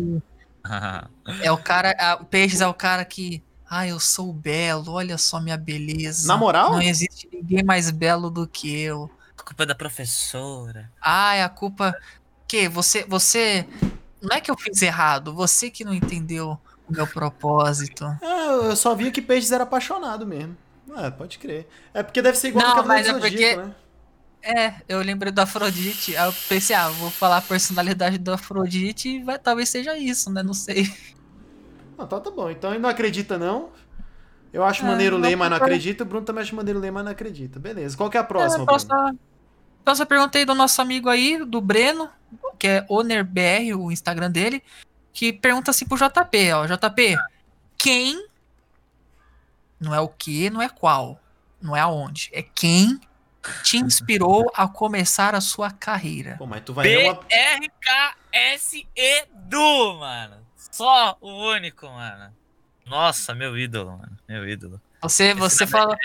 É 1.41 1.51
o 1.51 1.57
cara. 1.57 1.91
a- 1.99 2.17
peixes 2.17 2.61
é 2.61 2.67
o 2.67 2.73
cara 2.73 3.03
que. 3.03 3.41
Ah, 3.69 3.85
eu 3.85 3.99
sou 3.99 4.31
belo, 4.31 4.93
olha 4.93 5.17
só 5.17 5.41
minha 5.41 5.57
beleza. 5.57 6.25
Na 6.27 6.37
moral? 6.37 6.71
Não 6.71 6.81
existe 6.81 7.27
ninguém 7.31 7.63
mais 7.63 7.89
belo 7.91 8.29
do 8.29 8.47
que 8.47 8.79
eu. 8.81 9.09
A 9.47 9.49
culpa 9.49 9.63
é 9.63 9.65
da 9.65 9.75
professora. 9.75 10.91
Ah, 11.01 11.33
é 11.35 11.41
a 11.43 11.47
culpa. 11.47 11.95
Que 12.45 12.67
você, 12.67 13.05
você. 13.07 13.65
Não 14.21 14.35
é 14.35 14.41
que 14.41 14.51
eu 14.51 14.57
fiz 14.57 14.81
errado, 14.81 15.33
você 15.33 15.69
que 15.69 15.85
não 15.85 15.93
entendeu 15.93 16.59
o 16.87 16.91
meu 16.93 17.07
propósito. 17.07 18.03
Ah, 18.21 18.59
eu 18.65 18.75
só 18.75 18.93
via 18.93 19.09
que 19.09 19.21
peixes 19.21 19.53
era 19.53 19.63
apaixonado 19.63 20.27
mesmo. 20.27 20.57
Ah, 20.93 21.09
pode 21.09 21.37
crer. 21.39 21.65
É 21.93 22.03
porque 22.03 22.21
deve 22.21 22.37
ser 22.37 22.49
igual 22.49 22.61
Não, 22.65 22.75
no 22.75 22.81
Cavaleiro 22.81 23.13
mas 23.13 23.21
do 23.21 23.27
é 23.27 23.29
porque- 23.29 23.55
né? 23.55 23.75
É, 24.43 24.73
eu 24.87 24.99
lembrei 25.01 25.31
do 25.31 25.39
Afrodite, 25.39 26.15
aí 26.15 26.27
eu 26.27 26.33
pensei, 26.47 26.75
ah, 26.75 26.89
vou 26.89 27.09
falar 27.09 27.37
a 27.37 27.41
personalidade 27.41 28.17
do 28.17 28.31
Afrodite 28.33 29.09
e 29.09 29.23
vai, 29.23 29.37
talvez 29.39 29.67
seja 29.69 29.97
isso, 29.97 30.29
né? 30.31 30.43
Não 30.43 30.53
sei. 30.53 30.93
Ah, 31.97 32.05
tá, 32.05 32.19
tá 32.19 32.29
bom. 32.31 32.49
Então 32.49 32.71
ele 32.71 32.79
não 32.79 32.89
acredita, 32.89 33.37
não. 33.37 33.69
Eu 34.53 34.63
acho 34.63 34.83
Ah, 34.83 34.87
maneiro 34.89 35.17
não 35.17 35.27
ler, 35.27 35.35
mas 35.35 35.49
não 35.49 35.57
acredita. 35.57 36.03
O 36.03 36.07
Bruno 36.07 36.25
também 36.25 36.43
acha 36.43 36.55
maneiro 36.55 36.79
ler, 36.79 36.91
mas 36.91 37.03
não 37.03 37.11
acredita. 37.11 37.59
Beleza. 37.59 37.97
Qual 37.97 38.09
que 38.09 38.17
é 38.17 38.19
a 38.19 38.23
É, 38.23 38.25
próxima, 38.25 38.65
Bruno? 38.65 39.19
Próxima, 39.87 40.05
próxima 40.05 40.05
pergunta 40.05 40.37
aí 40.37 40.43
do 40.43 40.53
nosso 40.53 40.81
amigo 40.81 41.07
aí, 41.07 41.43
do 41.45 41.61
Breno, 41.61 42.09
que 42.59 42.67
é 42.67 42.85
OnerBR, 42.89 43.73
o 43.75 43.89
Instagram 43.91 44.29
dele, 44.29 44.61
que 45.13 45.31
pergunta 45.31 45.71
assim 45.71 45.85
pro 45.85 45.97
JP, 45.97 46.53
ó. 46.53 46.65
JP, 46.65 47.17
quem. 47.77 48.27
Não 49.79 49.95
é 49.95 50.01
o 50.01 50.09
que, 50.09 50.49
não 50.49 50.61
é 50.61 50.67
qual. 50.67 51.17
Não 51.61 51.75
é 51.75 51.79
aonde. 51.79 52.29
É 52.33 52.41
quem 52.41 52.99
te 53.63 53.77
inspirou 53.77 54.51
a 54.53 54.67
começar 54.67 55.33
a 55.33 55.41
sua 55.41 55.71
carreira. 55.71 56.35
Pô, 56.37 56.45
mas 56.45 56.61
tu 56.63 56.73
vai 56.73 56.85
ler 56.87 57.05
uma... 57.05 57.21
B-R-K-S-E-Du, 57.21 58.09
mano. 59.99 60.35
Só 60.57 61.17
o 61.21 61.29
único, 61.51 61.87
mano. 61.87 62.35
Nossa, 62.85 63.33
meu 63.33 63.57
ídolo, 63.57 63.97
mano. 63.97 64.17
Meu 64.27 64.47
ídolo. 64.47 64.81
Você, 65.01 65.33
você 65.33 65.65
fala. 65.65 65.95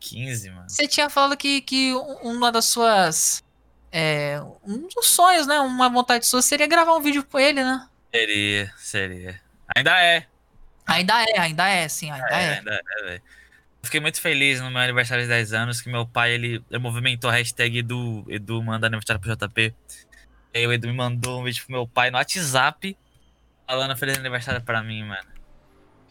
15, 0.00 0.50
mano. 0.50 0.68
Você 0.68 0.86
tinha 0.86 1.08
falado 1.10 1.36
que, 1.36 1.60
que 1.60 1.92
uma 2.22 2.50
das 2.52 2.66
suas. 2.66 3.44
É, 3.90 4.40
um 4.66 4.86
dos 4.88 5.06
sonhos, 5.06 5.46
né? 5.46 5.60
Uma 5.60 5.88
vontade 5.88 6.26
sua 6.26 6.42
seria 6.42 6.66
gravar 6.66 6.94
um 6.94 7.00
vídeo 7.00 7.24
com 7.24 7.38
ele, 7.38 7.62
né? 7.62 7.88
Seria, 8.14 8.72
seria. 8.76 9.40
Ainda 9.74 9.98
é. 10.02 10.26
Ainda 10.86 11.22
é, 11.22 11.38
ainda 11.38 11.68
é, 11.68 11.88
sim, 11.88 12.10
ainda 12.10 12.28
É, 12.30 12.44
é. 12.44 12.58
ainda 12.58 12.74
é, 12.74 13.04
velho. 13.04 13.22
Fiquei 13.82 14.00
muito 14.00 14.20
feliz 14.20 14.60
no 14.60 14.70
meu 14.70 14.80
aniversário 14.80 15.22
de 15.22 15.28
10 15.28 15.52
anos 15.52 15.80
que 15.80 15.88
meu 15.88 16.06
pai, 16.06 16.32
ele, 16.32 16.62
ele 16.68 16.78
movimentou 16.78 17.30
a 17.30 17.34
hashtag 17.34 17.78
Edu, 17.78 18.24
Edu 18.28 18.62
manda 18.62 18.86
aniversário 18.86 19.20
pro 19.20 19.34
JP. 19.34 19.74
E 20.52 20.58
aí 20.58 20.66
o 20.66 20.72
Edu 20.72 20.88
me 20.88 20.94
mandou 20.94 21.40
um 21.40 21.44
vídeo 21.44 21.64
pro 21.64 21.72
meu 21.72 21.86
pai 21.86 22.10
no 22.10 22.18
WhatsApp 22.18 22.96
falando 23.66 23.96
feliz 23.96 24.18
aniversário 24.18 24.62
pra 24.62 24.82
mim, 24.82 25.04
mano. 25.04 25.37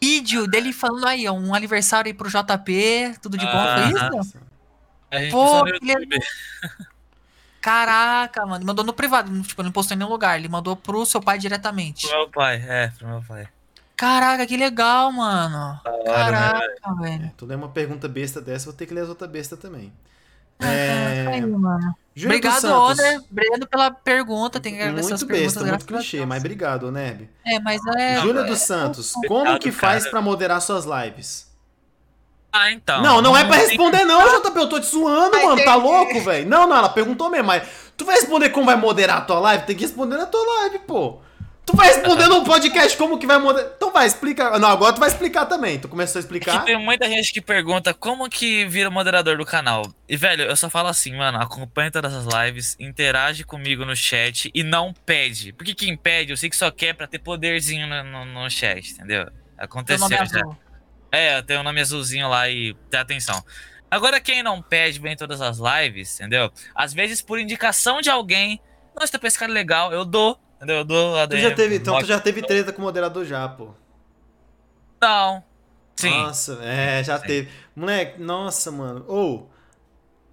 Vídeo 0.00 0.46
dele 0.46 0.72
falando 0.72 1.06
aí, 1.06 1.26
ó, 1.28 1.32
um 1.32 1.54
aniversário 1.54 2.08
aí 2.08 2.14
pro 2.14 2.28
JP, 2.28 3.16
tudo 3.20 3.36
de 3.36 3.44
bom, 3.44 3.52
foi 3.52 3.58
Aham. 3.60 4.20
isso? 4.20 4.38
A 5.10 5.18
gente 5.20 5.30
Pô, 5.30 5.62
legal. 5.62 5.68
YouTube. 5.68 6.18
Caraca, 7.60 8.46
mano, 8.46 8.64
mandou 8.64 8.84
no 8.84 8.92
privado, 8.92 9.42
tipo, 9.42 9.60
ele 9.60 9.66
não 9.66 9.72
postou 9.72 9.94
em 9.94 9.98
nenhum 9.98 10.10
lugar, 10.10 10.38
ele 10.38 10.48
mandou 10.48 10.76
pro 10.76 11.04
seu 11.04 11.20
pai 11.20 11.38
diretamente. 11.38 12.06
Pro 12.06 12.16
meu 12.16 12.28
pai, 12.30 12.64
é, 12.66 12.88
pro 12.96 13.08
meu 13.08 13.22
pai. 13.26 13.48
Caraca, 13.96 14.46
que 14.46 14.56
legal, 14.56 15.10
mano. 15.10 15.80
Né, 15.84 16.04
Caraca, 16.04 16.94
velho. 17.00 17.32
Tu 17.36 17.44
lê 17.44 17.56
uma 17.56 17.68
pergunta 17.68 18.08
besta 18.08 18.40
dessa, 18.40 18.66
vou 18.66 18.74
ter 18.74 18.86
que 18.86 18.94
ler 18.94 19.00
as 19.02 19.08
outras 19.08 19.28
bestas 19.28 19.58
também. 19.58 19.92
Aí, 20.60 21.40
É... 21.40 21.46
mano. 21.46 21.96
Júlia 22.18 22.40
dos 22.40 22.64
Obrigado. 22.64 22.82
Oner. 22.82 23.20
Obrigado 23.30 23.66
pela 23.68 23.90
pergunta. 23.90 24.58
Tem 24.60 24.74
que 24.74 24.80
agradecer 24.82 25.14
as 25.14 25.22
Muito 25.22 25.26
perguntas. 25.32 25.54
besta, 25.54 25.68
muito 25.68 25.86
clichê, 25.86 26.26
mas 26.26 26.40
obrigado, 26.40 26.90
Neb. 26.90 27.28
É, 27.46 27.58
mas 27.60 27.80
é. 27.96 28.20
Júlia 28.20 28.40
é- 28.40 28.44
dos 28.44 28.58
Santos, 28.60 29.12
como 29.26 29.40
Obrigado, 29.40 29.60
que 29.60 29.70
faz 29.72 30.00
cara. 30.04 30.10
pra 30.10 30.20
moderar 30.20 30.60
suas 30.60 30.84
lives? 30.84 31.46
Ah, 32.52 32.72
então. 32.72 33.02
não, 33.02 33.20
não 33.20 33.36
é 33.36 33.44
pra 33.44 33.58
tem- 33.58 33.66
responder 33.68 34.04
não, 34.04 34.40
JP, 34.40 34.58
eu 34.58 34.68
tô 34.68 34.80
te 34.80 34.86
zoando, 34.86 35.36
mano, 35.42 35.62
tá 35.64 35.74
louco, 35.74 36.18
velho? 36.22 36.48
Não, 36.48 36.66
não, 36.66 36.76
ela 36.76 36.88
perguntou 36.88 37.28
mesmo, 37.30 37.46
mas 37.46 37.62
tu 37.96 38.04
vai 38.06 38.16
responder 38.16 38.48
como 38.48 38.66
vai 38.66 38.74
moderar 38.76 39.18
a 39.18 39.20
tua 39.20 39.38
live? 39.38 39.64
Tem 39.66 39.76
que 39.76 39.82
responder 39.84 40.16
na 40.16 40.24
tua 40.26 40.40
live, 40.62 40.78
pô. 40.80 41.18
Tu 41.68 41.76
vai 41.76 41.88
responder 41.88 42.28
num 42.28 42.42
podcast 42.44 42.96
como 42.96 43.18
que 43.18 43.26
vai 43.26 43.36
moderar? 43.36 43.72
Então 43.76 43.92
vai, 43.92 44.06
explica. 44.06 44.58
Não, 44.58 44.70
agora 44.70 44.94
tu 44.94 45.00
vai 45.00 45.10
explicar 45.10 45.44
também. 45.44 45.78
Tu 45.78 45.86
começou 45.86 46.18
a 46.18 46.20
explicar? 46.20 46.64
tem 46.64 46.82
muita 46.82 47.06
gente 47.06 47.30
que 47.30 47.42
pergunta 47.42 47.92
como 47.92 48.26
que 48.30 48.64
vira 48.64 48.88
moderador 48.88 49.36
do 49.36 49.44
canal. 49.44 49.82
E, 50.08 50.16
velho, 50.16 50.44
eu 50.44 50.56
só 50.56 50.70
falo 50.70 50.88
assim, 50.88 51.14
mano, 51.14 51.36
acompanha 51.38 51.90
todas 51.90 52.14
as 52.14 52.24
lives, 52.24 52.74
interage 52.80 53.44
comigo 53.44 53.84
no 53.84 53.94
chat 53.94 54.50
e 54.54 54.62
não 54.62 54.94
pede. 55.04 55.52
Porque 55.52 55.74
quem 55.74 55.94
pede, 55.94 56.32
eu 56.32 56.38
sei 56.38 56.48
que 56.48 56.56
só 56.56 56.70
quer 56.70 56.94
pra 56.94 57.06
ter 57.06 57.18
poderzinho 57.18 57.86
no, 57.86 58.02
no, 58.02 58.24
no 58.24 58.50
chat, 58.50 58.92
entendeu? 58.92 59.30
Aconteceu 59.58 60.00
nome 60.00 60.14
é 60.14 60.24
já. 60.24 60.40
azul. 60.40 60.56
É, 61.12 61.36
eu 61.36 61.42
tenho 61.42 61.60
o 61.60 61.62
nome 61.62 61.82
azulzinho 61.82 62.30
lá 62.30 62.48
e 62.48 62.74
dá 62.90 63.02
atenção. 63.02 63.44
Agora, 63.90 64.18
quem 64.22 64.42
não 64.42 64.62
pede 64.62 64.98
bem 64.98 65.14
todas 65.14 65.42
as 65.42 65.58
lives, 65.58 66.18
entendeu? 66.18 66.50
Às 66.74 66.94
vezes, 66.94 67.20
por 67.20 67.38
indicação 67.38 68.00
de 68.00 68.08
alguém, 68.08 68.58
nossa, 68.98 69.18
tá 69.18 69.30
cara 69.38 69.52
legal, 69.52 69.92
eu 69.92 70.06
dou? 70.06 70.40
Eu 70.60 70.84
dou 70.84 71.12
Tu 71.14 71.18
ADM. 71.18 71.38
já 71.40 71.54
teve, 71.54 71.76
então 71.76 71.98
tu 71.98 72.06
já 72.06 72.18
teve 72.20 72.42
treta 72.42 72.72
com 72.72 72.80
o 72.82 72.84
moderador 72.84 73.24
já, 73.24 73.48
pô. 73.48 73.70
Não. 75.00 75.42
Sim. 75.96 76.10
Nossa, 76.10 76.58
é, 76.62 77.02
já 77.04 77.18
Sim. 77.18 77.26
teve. 77.26 77.48
Moleque, 77.74 78.20
nossa, 78.20 78.70
mano. 78.70 79.04
Ou. 79.08 79.50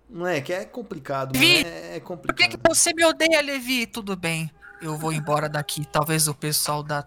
moleque, 0.10 0.54
é 0.54 0.66
complicado, 0.66 1.36
mano. 1.36 1.40
Vi, 1.40 1.64
É, 1.66 1.96
é 1.96 2.00
Por 2.00 2.06
complicado. 2.08 2.38
que, 2.50 2.58
que 2.58 2.68
você 2.68 2.94
me 2.94 3.04
odeia, 3.06 3.42
Levi? 3.42 3.86
Tudo 3.86 4.16
bem. 4.16 4.50
Eu 4.82 4.98
vou 4.98 5.12
embora 5.14 5.48
daqui. 5.50 5.86
Talvez 5.86 6.28
o 6.28 6.34
pessoal 6.34 6.84
da. 6.84 7.06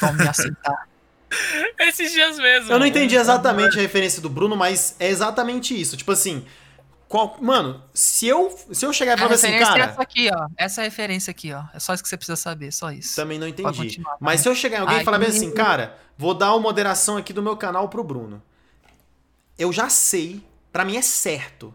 vão 0.00 0.12
me 0.12 0.26
aceitar. 0.26 0.88
Esses 1.80 2.12
dias 2.12 2.38
mesmo. 2.38 2.72
Eu 2.72 2.78
não 2.78 2.86
entendi 2.86 3.16
exatamente 3.16 3.78
a 3.78 3.82
referência 3.82 4.20
do 4.22 4.28
Bruno, 4.28 4.56
mas 4.56 4.96
é 4.98 5.08
exatamente 5.08 5.78
isso. 5.78 5.96
Tipo 5.96 6.12
assim. 6.12 6.44
Qual- 7.08 7.36
mano, 7.40 7.82
se 7.92 8.26
eu, 8.26 8.56
se 8.72 8.84
eu 8.84 8.92
chegar 8.92 9.16
e 9.16 9.20
falar 9.20 9.34
assim, 9.34 9.46
referência 9.48 9.72
é 9.72 9.78
cara. 9.78 9.90
essa 9.92 10.02
aqui, 10.02 10.30
ó. 10.34 10.48
Essa 10.56 10.80
é 10.80 10.82
a 10.82 10.84
referência 10.84 11.30
aqui, 11.30 11.52
ó. 11.52 11.62
É 11.72 11.78
só 11.78 11.94
isso 11.94 12.02
que 12.02 12.08
você 12.08 12.16
precisa 12.16 12.36
saber, 12.36 12.72
só 12.72 12.90
isso. 12.90 13.14
Também 13.16 13.38
não 13.38 13.46
entendi. 13.46 14.02
Mas 14.20 14.40
se 14.40 14.48
eu 14.48 14.54
chegar 14.54 14.78
em 14.78 14.80
alguém 14.80 14.96
e 14.96 14.98
Aí- 15.00 15.04
falar 15.04 15.18
bem 15.18 15.28
assim, 15.28 15.52
cara, 15.52 15.96
vou 16.18 16.34
dar 16.34 16.52
uma 16.52 16.60
moderação 16.60 17.16
aqui 17.16 17.32
do 17.32 17.42
meu 17.42 17.56
canal 17.56 17.88
pro 17.88 18.02
Bruno. 18.04 18.42
Eu 19.58 19.72
já 19.72 19.88
sei, 19.88 20.42
pra 20.72 20.84
mim 20.84 20.96
é 20.96 21.02
certo, 21.02 21.72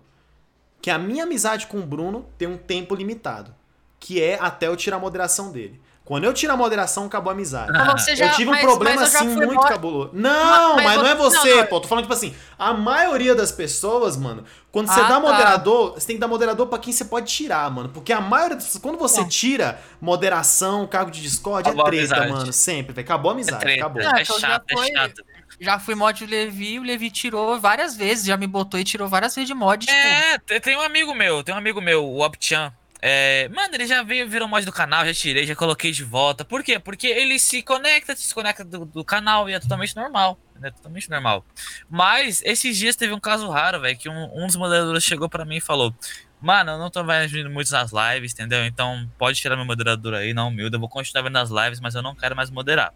que 0.82 0.90
a 0.90 0.98
minha 0.98 1.24
amizade 1.24 1.68
com 1.68 1.80
o 1.80 1.86
Bruno 1.86 2.26
tem 2.38 2.48
um 2.48 2.58
tempo 2.58 2.96
limitado. 2.96 3.54
Que 4.00 4.22
é 4.22 4.38
até 4.40 4.68
eu 4.68 4.76
tirar 4.78 4.96
a 4.98 5.00
moderação 5.00 5.52
dele. 5.52 5.82
Quando 6.10 6.24
eu 6.24 6.34
tiro 6.34 6.52
a 6.52 6.58
moderação, 6.58 7.06
acabou 7.06 7.30
a 7.30 7.34
amizade. 7.34 7.72
Você 7.92 8.16
já- 8.16 8.26
eu 8.26 8.32
tive 8.34 8.50
um 8.50 8.54
mas- 8.54 8.62
problema 8.64 9.02
mas 9.02 9.12
já 9.12 9.20
assim 9.20 9.28
muito 9.28 9.54
mo- 9.54 9.62
cabuloso. 9.62 10.10
Não, 10.12 10.76
Mas- 10.76 10.86
mas, 10.86 10.98
não 10.98 11.06
é 11.06 11.14
você- 11.14 11.38
você, 11.38 11.50
não, 11.52 11.58
não. 11.58 11.66
pô. 11.68 11.80
Tô 11.80 11.88
falando 11.88 12.06
tipo 12.06 12.14
assim, 12.16 12.34
a 12.58 12.74
maioria 12.74 13.36
das 13.36 13.52
pessoas, 13.52 14.18
mano, 14.18 14.44
quando 14.72 14.88
você 14.88 15.00
Ah, 15.02 15.04
dá 15.04 15.10
tá. 15.10 15.20
moderador, 15.20 15.94
você 15.94 16.08
tem 16.08 16.16
que 16.16 16.20
dar 16.20 16.28
moderador 16.28 16.66
pra 16.66 16.80
quem 16.80 16.92
você 16.92 17.06
pode 17.06 17.32
tirar, 17.32 17.70
mano. 17.70 17.90
Porque 17.90 18.12
a 18.12 18.20
maioria 18.20 18.56
das 18.58 18.76
quando 18.82 18.98
você 18.98 19.22
Não. 19.22 19.30
tira 19.30 19.80
moderação, 20.02 20.88
cargo 20.88 21.12
de 21.12 21.22
Discord, 21.22 21.70
Acabou 21.70 21.86
a 21.86 21.88
é 21.90 21.92
treta, 21.92 22.16
amizade. 22.16 22.32
mano. 22.40 22.54
Sempre, 22.54 22.94
velho. 22.94 23.06
Acabou 23.06 23.30
a 23.30 23.34
É 23.34 23.36
amizade, 23.36 23.62
treta, 23.62 23.80
acabou. 23.86 24.02
É 24.02 24.06
então 24.24 24.40
já 24.40 24.48
chato, 24.48 24.64
é 24.68 24.74
foi- 24.76 24.92
chato. 24.92 25.24
Já 25.62 25.78
fui 25.78 25.94
mod 25.94 26.26
do 26.26 26.32
Levi, 26.32 26.80
o 26.80 26.84
Levi 26.84 27.12
tirou 27.12 27.60
várias 27.60 27.96
vezes, 27.96 28.26
já 28.26 28.36
me 28.38 28.48
botou 28.48 28.80
e 28.80 28.84
tirou 28.84 29.08
várias 29.08 29.36
vezes 29.36 29.48
de 29.48 29.54
mod. 29.54 29.86
Tipo, 29.86 29.96
É, 29.98 30.40
te- 30.40 30.60
tem 30.60 30.76
um 30.78 30.82
amigo 30.82 31.14
meu, 31.14 31.44
tem 31.44 31.54
um 31.54 31.58
amigo 31.58 31.80
meu, 31.82 32.04
o 32.04 32.26
Opchan. 32.26 32.72
É, 33.02 33.48
mano, 33.50 33.74
ele 33.74 33.88
já 33.88 34.04
veio, 34.04 34.28
virou 34.30 34.48
mod 34.48 34.66
do 34.66 34.72
canal, 34.72 35.06
já 35.06 35.14
tirei, 35.14 35.46
já 35.46 35.56
coloquei 35.56 35.92
de 35.92 36.04
volta. 36.04 36.44
Por 36.44 36.64
quê? 36.64 36.80
Porque 36.80 37.08
ele 37.08 37.40
se 37.40 37.62
conecta, 37.62 38.16
se 38.16 38.24
desconecta 38.24 38.64
do, 38.66 38.86
do 38.86 39.06
canal 39.06 39.50
e 39.50 39.54
é 39.54 39.60
totalmente 39.60 39.96
normal. 39.96 40.38
É 40.62 40.70
totalmente 40.70 41.10
normal. 41.10 41.46
Mas 41.90 42.42
esses 42.44 42.78
dias 42.78 42.98
teve 42.98 43.14
um 43.14 43.20
caso 43.20 43.50
raro, 43.50 43.80
velho, 43.80 43.98
que 43.98 44.10
um, 44.10 44.44
um 44.44 44.48
dos 44.48 44.58
moderadores 44.58 45.04
chegou 45.04 45.30
pra 45.30 45.46
mim 45.46 45.58
e 45.58 45.62
falou: 45.62 45.96
Mano, 46.42 46.72
eu 46.72 46.78
não 46.78 46.90
tô 46.90 47.04
mais 47.04 47.32
vindo 47.32 47.50
muito 47.50 47.72
nas 47.72 47.92
lives, 47.92 48.34
entendeu? 48.34 48.66
Então 48.66 49.10
pode 49.18 49.40
tirar 49.40 49.56
meu 49.56 49.66
moderador 49.66 50.14
aí, 50.14 50.34
não 50.34 50.50
humilde. 50.50 50.76
Eu 50.76 50.80
vou 50.80 50.90
continuar 50.90 51.24
vendo 51.24 51.38
as 51.38 51.50
lives, 51.50 51.80
mas 51.80 51.96
eu 51.96 52.02
não 52.02 52.16
quero 52.16 52.36
mais 52.36 52.50
moderar. 52.50 52.94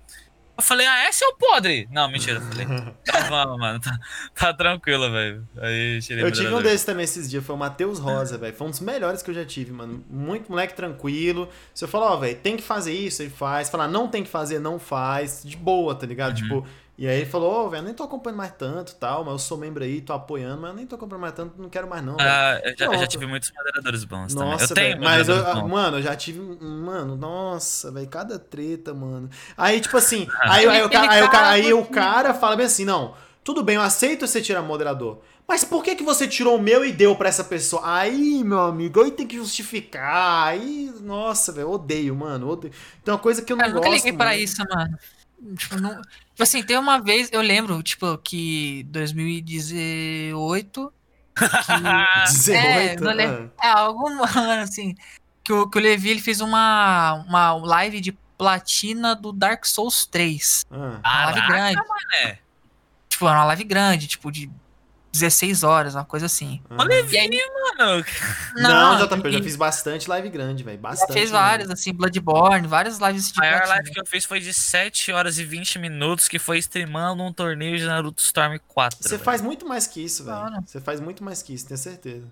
Eu 0.56 0.61
falei, 0.61 0.85
ah, 0.85 1.06
é 1.06 1.11
seu 1.11 1.33
podre? 1.35 1.88
Não, 1.91 2.07
mentira. 2.11 2.38
Eu 2.38 2.41
falei, 2.41 2.65
tá 3.03 3.57
mano, 3.57 3.80
tá, 3.80 3.99
tá 4.35 4.53
tranquilo, 4.53 5.11
velho. 5.11 5.48
Aí 5.57 5.99
tirei 5.99 6.23
Eu 6.23 6.27
o 6.27 6.32
tive 6.32 6.53
um 6.53 6.61
desses 6.61 6.85
também 6.85 7.03
esses 7.03 7.27
dias, 7.27 7.43
foi 7.43 7.56
o 7.56 7.57
Matheus 7.57 7.98
Rosa, 7.98 8.38
velho. 8.38 8.56
Foi 8.56 8.67
um 8.67 8.69
dos 8.69 8.80
melhores 8.80 9.23
que 9.23 9.32
eu 9.32 9.33
já 9.33 9.43
tive, 9.43 9.72
mano. 9.72 10.03
Muito 10.07 10.51
moleque 10.51 10.75
tranquilo. 10.75 11.49
Se 11.73 11.83
eu 11.83 11.88
falar, 11.88 12.11
ó, 12.11 12.17
velho, 12.17 12.38
tem 12.38 12.56
que 12.56 12.61
fazer 12.61 12.93
isso, 12.93 13.23
ele 13.23 13.32
faz. 13.32 13.69
Falar, 13.69 13.88
não 13.88 14.07
tem 14.07 14.23
que 14.23 14.30
fazer, 14.30 14.59
não 14.59 14.77
faz. 14.77 15.41
De 15.43 15.57
boa, 15.57 15.95
tá 15.95 16.06
ligado? 16.06 16.38
Uhum. 16.38 16.43
Tipo, 16.43 16.67
e 16.98 17.08
aí 17.08 17.18
ele 17.22 17.26
falou, 17.30 17.52
ó, 17.52 17.70
velho, 17.70 17.84
nem 17.84 17.94
tô 17.94 18.04
acompanhando 18.04 18.38
mais 18.38 18.54
tanto 18.56 18.92
e 18.94 18.96
tal, 18.96 19.24
mas 19.24 19.34
eu 19.34 19.40
sou 19.40 19.58
membro 19.58 19.84
aí, 19.84 20.02
tô 20.02 20.14
apoiando, 20.14 20.62
mas 20.62 20.72
eu 20.72 20.76
nem 20.78 20.88
tô 20.88 20.96
acompanhando 20.96 21.22
mais 21.22 21.34
tanto, 21.36 21.62
não 21.62 21.70
quero 21.70 21.88
mais 21.90 22.04
não. 22.06 22.18
Ah, 22.20 22.60
eu, 22.64 22.76
já, 22.78 22.86
eu 22.88 22.98
já 22.98 23.08
tive 23.08 23.26
muitos 23.26 23.52
moderadores 23.52 24.04
bons 24.06 24.36
também. 24.36 24.58
Nossa, 24.58 24.60
Eu 24.60 24.72
tenho 24.72 24.98
mas 25.02 25.28
eu, 25.28 25.36
bons. 25.52 25.68
mano, 25.68 25.98
eu 25.98 26.02
já 26.02 26.16
tive, 26.16 26.40
mano, 26.40 27.16
nossa, 27.18 27.92
velho, 27.92 28.08
cada 28.08 28.40
treta, 28.40 28.94
mano. 28.94 29.30
Aí, 29.58 29.82
tipo 29.82 29.98
assim, 29.98 30.32
aí, 30.46 30.66
aí, 30.66 30.82
o 30.82 30.90
cara, 30.90 31.12
aí, 31.12 31.22
o 31.22 31.30
cara, 31.30 31.50
aí 31.50 31.74
o 31.74 31.86
cara 31.86 32.34
fala 32.34 32.56
bem 32.56 32.66
assim, 32.66 32.86
não, 32.86 33.16
tudo 33.44 33.62
bem, 33.64 33.76
eu 33.76 33.82
aceito 33.82 34.26
você 34.26 34.42
tirar 34.42 34.62
moderador, 34.62 35.20
mas 35.46 35.66
por 35.66 35.84
que 35.84 35.94
que 35.96 36.04
você 36.04 36.26
tirou 36.26 36.56
o 36.58 36.62
meu 36.62 36.86
e 36.86 36.94
deu 36.94 37.18
pra 37.18 37.28
essa 37.28 37.44
pessoa? 37.44 37.82
Aí, 37.86 38.42
meu 38.46 38.62
amigo, 38.62 39.04
aí 39.04 39.12
tem 39.12 39.28
que 39.28 39.36
justificar, 39.36 40.48
aí, 40.48 40.90
nossa, 41.02 41.52
velho, 41.52 41.66
eu 41.66 41.72
odeio, 41.72 42.16
mano, 42.16 42.48
odeio. 42.50 42.74
Tem 43.04 43.14
uma 43.14 43.20
coisa 43.20 43.42
que 43.42 43.52
eu 43.52 43.58
não 43.58 43.66
Cara, 43.66 43.72
eu 43.72 43.76
nunca 43.76 43.90
gosto, 43.90 43.90
liguei 43.90 44.14
pra 44.14 44.38
mano. 44.38 44.38
isso, 44.38 44.64
mano. 44.74 44.98
Tipo, 45.58 45.80
não... 45.80 46.02
tipo 46.02 46.44
assim, 46.44 46.64
tem 46.64 46.78
uma 46.78 47.00
vez, 47.02 47.30
eu 47.32 47.42
lembro, 47.42 47.82
tipo, 47.84 48.18
que 48.18 48.84
2018. 48.90 50.94
Que... 51.36 52.32
18, 52.32 53.10
É, 53.10 53.14
lembro. 53.14 53.52
É, 53.62 53.68
algum 53.70 54.08
ano, 54.24 54.62
assim. 54.62 54.96
Que 55.44 55.52
o, 55.52 55.68
que 55.68 55.78
o 55.78 55.82
Levi 55.82 56.10
ele 56.10 56.22
fez 56.22 56.40
uma, 56.42 57.14
uma 57.28 57.54
live 57.54 58.00
de 58.00 58.12
platina 58.38 59.16
do 59.16 59.32
Dark 59.34 59.66
Souls 59.66 60.06
3. 60.06 60.66
ah, 60.72 60.76
Uma 60.76 61.26
live 61.32 61.48
grande. 61.48 61.82
mané. 61.88 62.40
Tipo, 63.10 63.28
era 63.28 63.40
uma 63.40 63.46
live 63.46 63.64
grande, 63.64 64.08
tipo, 64.08 64.32
de 64.32 64.50
16 65.14 65.64
horas, 65.64 65.93
uma 65.93 66.03
coisa 66.03 66.25
assim. 66.25 66.61
ah. 66.69 66.75
Olha 66.80 66.93
E 67.01 67.17
aí, 67.17 67.30
Mano, 67.77 68.03
Não, 68.56 68.98
JP, 69.08 69.27
eu 69.27 69.32
já 69.33 69.42
fiz 69.43 69.56
bastante 69.56 70.09
live 70.09 70.30
grande, 70.30 70.64
velho, 70.64 70.77
já 70.77 70.82
bastante. 70.82 71.14
fez 71.14 71.30
várias, 71.32 71.69
assim, 71.69 71.93
Bloodborne, 71.93 72.67
várias 72.67 72.98
lives 73.00 73.32
de 73.32 73.40
a 73.40 73.42
maior 73.42 73.67
live 73.67 73.92
que 73.92 74.00
eu 74.00 74.06
fiz 74.06 74.25
foi 74.25 74.40
de 74.40 74.53
7 74.53 75.11
horas 75.11 75.38
e 75.38 75.45
20 75.45 75.77
minutos, 75.80 76.27
que 76.27 76.40
foi 76.40 76.58
streamando 76.58 77.22
um 77.24 77.32
torneio 77.32 77.77
de 77.77 77.85
Naruto 77.85 78.22
Storm 78.22 78.58
4. 78.67 78.98
Você 79.01 79.09
velho. 79.09 79.24
faz 79.24 79.42
muito 79.42 79.67
mais 79.67 79.85
que 79.88 80.03
isso, 80.03 80.24
velho. 80.24 80.64
Você 80.66 80.82
faz 80.82 81.00
muito 81.00 81.24
mais 81.24 81.42
que 81.43 81.53
isso, 81.53 81.67
tenho 81.67 81.77
certeza. 81.77 82.27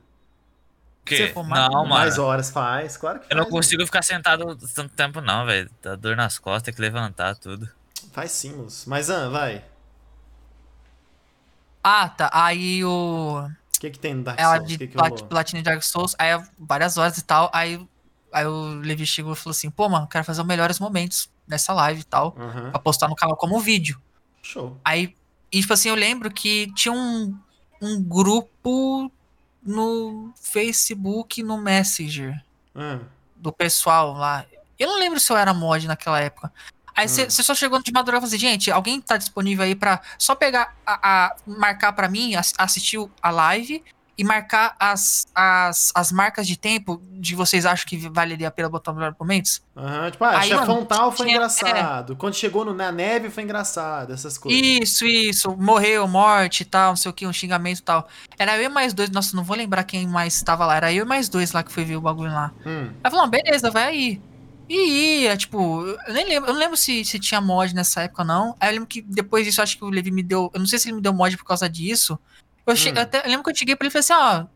Mais- 1.10 1.70
Não, 1.72 1.86
mais 1.86 2.18
mano. 2.18 2.28
horas 2.30 2.50
faz, 2.52 2.96
claro 2.98 3.20
que 3.20 3.34
Eu 3.34 3.38
não 3.38 3.46
consigo 3.46 3.84
ficar 3.86 4.04
sentado 4.04 4.56
tanto 4.74 4.94
tempo, 4.96 5.20
não, 5.20 5.46
velho. 5.46 5.70
Dá 5.82 5.96
dor 5.96 6.16
nas 6.16 6.38
costas, 6.38 6.64
tem 6.64 6.74
que 6.74 6.82
levantar 6.82 7.36
tudo. 7.36 7.68
Faz 8.14 8.32
sim, 8.32 8.54
moço. 8.56 8.90
Mas, 8.90 9.10
ah, 9.10 9.28
vai. 9.30 9.64
Ah, 11.84 12.10
tá. 12.10 12.30
Aí 12.34 12.84
o. 12.84 13.46
O 13.76 13.80
que 13.80 13.90
que 13.90 14.00
tem 14.00 14.14
no 14.14 14.24
Dark 14.24 14.40
Ela 14.40 14.58
Souls? 14.58 14.68
de 14.68 14.76
O 14.76 14.78
que 14.78 14.88
que 14.88 14.94
plat-? 14.94 15.24
Platina 15.24 15.60
de 15.60 15.66
Dark 15.66 15.82
Souls, 15.82 16.16
aí 16.20 16.30
várias 16.60 16.98
horas 16.98 17.18
e 17.18 17.24
tal. 17.24 17.50
Aí, 17.54 17.84
aí 18.32 18.46
o 18.46 18.76
Levi 18.80 19.06
chegou 19.06 19.34
e 19.34 19.36
falou 19.36 19.52
assim: 19.52 19.72
pô, 19.72 19.90
mano, 19.90 20.08
quero 20.08 20.24
fazer 20.24 20.42
os 20.42 20.48
melhores 20.48 20.80
momentos 20.80 21.30
nessa 21.48 21.74
live 21.74 22.02
e 22.02 22.04
tal. 22.04 22.36
Aham. 22.38 22.72
Pra 22.72 22.80
postar 22.80 23.08
no 23.08 23.16
canal 23.16 23.36
como 23.36 23.60
vídeo. 23.60 24.00
Show. 24.44 24.80
Aí, 24.86 25.16
e, 25.52 25.62
tipo 25.62 25.74
assim, 25.74 25.90
eu 25.90 25.96
lembro 25.96 26.32
que 26.32 26.72
tinha 26.76 26.94
um, 26.94 27.38
um 27.82 28.02
grupo 28.04 29.12
no 29.64 30.32
Facebook, 30.40 31.44
no 31.44 31.58
Messenger, 31.58 32.40
Ah, 32.76 33.00
do 33.36 33.52
pessoal 33.52 34.14
lá. 34.14 34.46
Eu 34.78 34.88
não 34.88 35.00
lembro 35.00 35.20
se 35.20 35.32
eu 35.32 35.38
era 35.38 35.54
mod 35.54 35.88
naquela 35.88 36.20
época. 36.20 36.52
Aí 36.96 37.08
você 37.08 37.24
Hum. 37.24 37.30
só 37.30 37.56
chegou 37.56 37.82
de 37.82 37.92
madrugada 37.92 38.26
e 38.26 38.28
falou 38.28 38.36
assim, 38.36 38.38
gente, 38.38 38.72
alguém 38.72 39.00
tá 39.02 39.18
disponível 39.18 39.64
aí 39.64 39.76
pra 39.76 40.02
só 40.18 40.36
pegar, 40.36 40.76
a, 40.86 41.26
a- 41.28 41.36
marcar 41.46 41.94
pra 41.94 42.08
mim, 42.10 42.36
ass- 42.36 42.54
assistir 42.58 43.00
a 43.22 43.30
live 43.32 43.84
e 44.18 44.24
marcar 44.24 44.76
as, 44.78 45.26
as, 45.34 45.92
as 45.96 46.12
marcas 46.12 46.46
de 46.46 46.56
tempo 46.56 47.02
de 47.14 47.34
vocês 47.34 47.66
acham 47.66 47.88
que 47.88 47.98
valeria 48.10 48.50
a 48.50 48.52
pena 48.52 48.70
botar 48.70 48.94
melhor 48.94 49.16
momentos? 49.20 49.64
Aham, 49.76 50.12
tipo, 50.12 50.24
ah, 50.24 50.38
Aí, 50.38 50.50
chefão 50.50 50.76
mano, 50.76 50.86
tal 50.86 51.12
foi 51.12 51.26
tinha- 51.26 51.38
é. 51.38 51.38
engraçado. 51.38 52.16
Quando 52.18 52.36
chegou 52.36 52.64
no, 52.66 52.74
na 52.74 52.92
neve 52.92 53.32
foi 53.32 53.42
engraçado, 53.44 54.14
essas 54.14 54.38
coisas. 54.38 54.62
Isso, 54.62 55.06
isso, 55.06 55.56
morreu, 55.58 56.08
morte 56.08 56.62
e 56.62 56.66
tal, 56.66 56.90
não 56.92 56.96
sei 56.98 57.10
o 57.10 57.14
que, 57.14 57.26
um 57.26 57.34
xingamento 57.34 57.80
e 57.80 57.84
tal. 57.84 58.08
Era 58.38 58.58
eu 58.58 58.64
e 58.64 58.70
mais 58.70 58.94
dois, 58.94 59.10
nossa, 59.10 59.36
não 59.36 59.44
vou 59.44 59.56
lembrar 59.58 59.86
quem 59.86 60.06
mais 60.06 60.44
tava 60.44 60.66
lá, 60.68 60.76
era 60.76 60.94
eu 60.94 61.04
e 61.04 61.08
mais 61.08 61.28
dois 61.30 61.52
lá 61.54 61.64
que 61.64 61.72
foi 61.72 61.86
ver 61.86 61.96
o 61.96 62.02
bagulho 62.02 62.32
lá. 62.34 62.52
Hum, 62.66 62.92
Aí 63.04 63.10
falou, 63.10 63.28
beleza, 63.28 63.72
vai 63.72 63.86
aí. 63.86 64.22
E 64.74 65.24
ia, 65.24 65.36
tipo, 65.36 65.82
eu 65.86 66.14
nem 66.14 66.26
lembro, 66.26 66.50
eu 66.50 66.54
não 66.54 66.60
lembro 66.60 66.78
se, 66.78 67.04
se 67.04 67.20
tinha 67.20 67.42
mod 67.42 67.76
nessa 67.76 68.04
época 68.04 68.22
ou 68.22 68.28
não. 68.28 68.56
Aí 68.60 68.70
eu 68.70 68.74
lembro 68.76 68.88
que 68.88 69.02
depois 69.02 69.44
disso, 69.46 69.62
acho 69.62 69.78
que 69.78 69.84
o 69.84 69.90
Levi 69.90 70.12
me 70.12 70.24
deu, 70.24 70.50
eu 70.54 70.60
não 70.60 70.66
sei 70.66 70.80
se 70.80 70.88
ele 70.88 70.96
me 70.96 71.02
deu 71.02 71.12
mod 71.14 71.36
por 71.36 71.44
causa 71.44 71.70
disso. 71.70 72.18
Eu, 72.66 72.76
che- 72.78 72.90
Hum. 72.90 72.94
eu 72.96 73.02
até, 73.02 73.20
eu 73.26 73.30
lembro 73.30 73.44
que 73.44 73.52
eu 73.52 73.56
cheguei 73.56 73.76
pra 73.76 73.86
ele 73.86 73.90
e 73.90 73.92
falei 73.92 74.00
assim, 74.00 74.14
ó, 74.14 74.48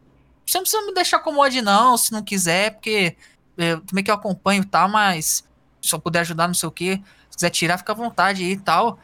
você 0.46 0.58
não 0.58 0.64
precisa 0.64 0.86
me 0.86 0.94
deixar 0.94 1.20
com 1.20 1.34
mod 1.34 1.62
não, 1.62 1.98
se 1.98 2.14
não 2.14 2.24
quiser, 2.24 2.72
porque 2.76 3.18
é, 3.58 3.76
também 3.78 4.04
que 4.06 4.10
eu 4.10 4.16
acompanho 4.16 4.62
e 4.64 4.66
tal, 4.66 4.88
mas 4.88 5.44
se 5.82 5.94
eu 5.94 6.00
puder 6.00 6.22
ajudar, 6.22 6.48
não 6.48 6.54
sei 6.54 6.70
o 6.70 6.72
que, 6.72 6.96
se 7.30 7.36
quiser 7.38 7.50
tirar, 7.50 7.78
fica 7.78 7.92
à 7.92 7.96
vontade 7.96 8.42
aí 8.42 8.52
e 8.52 8.58
tal. 8.60 8.98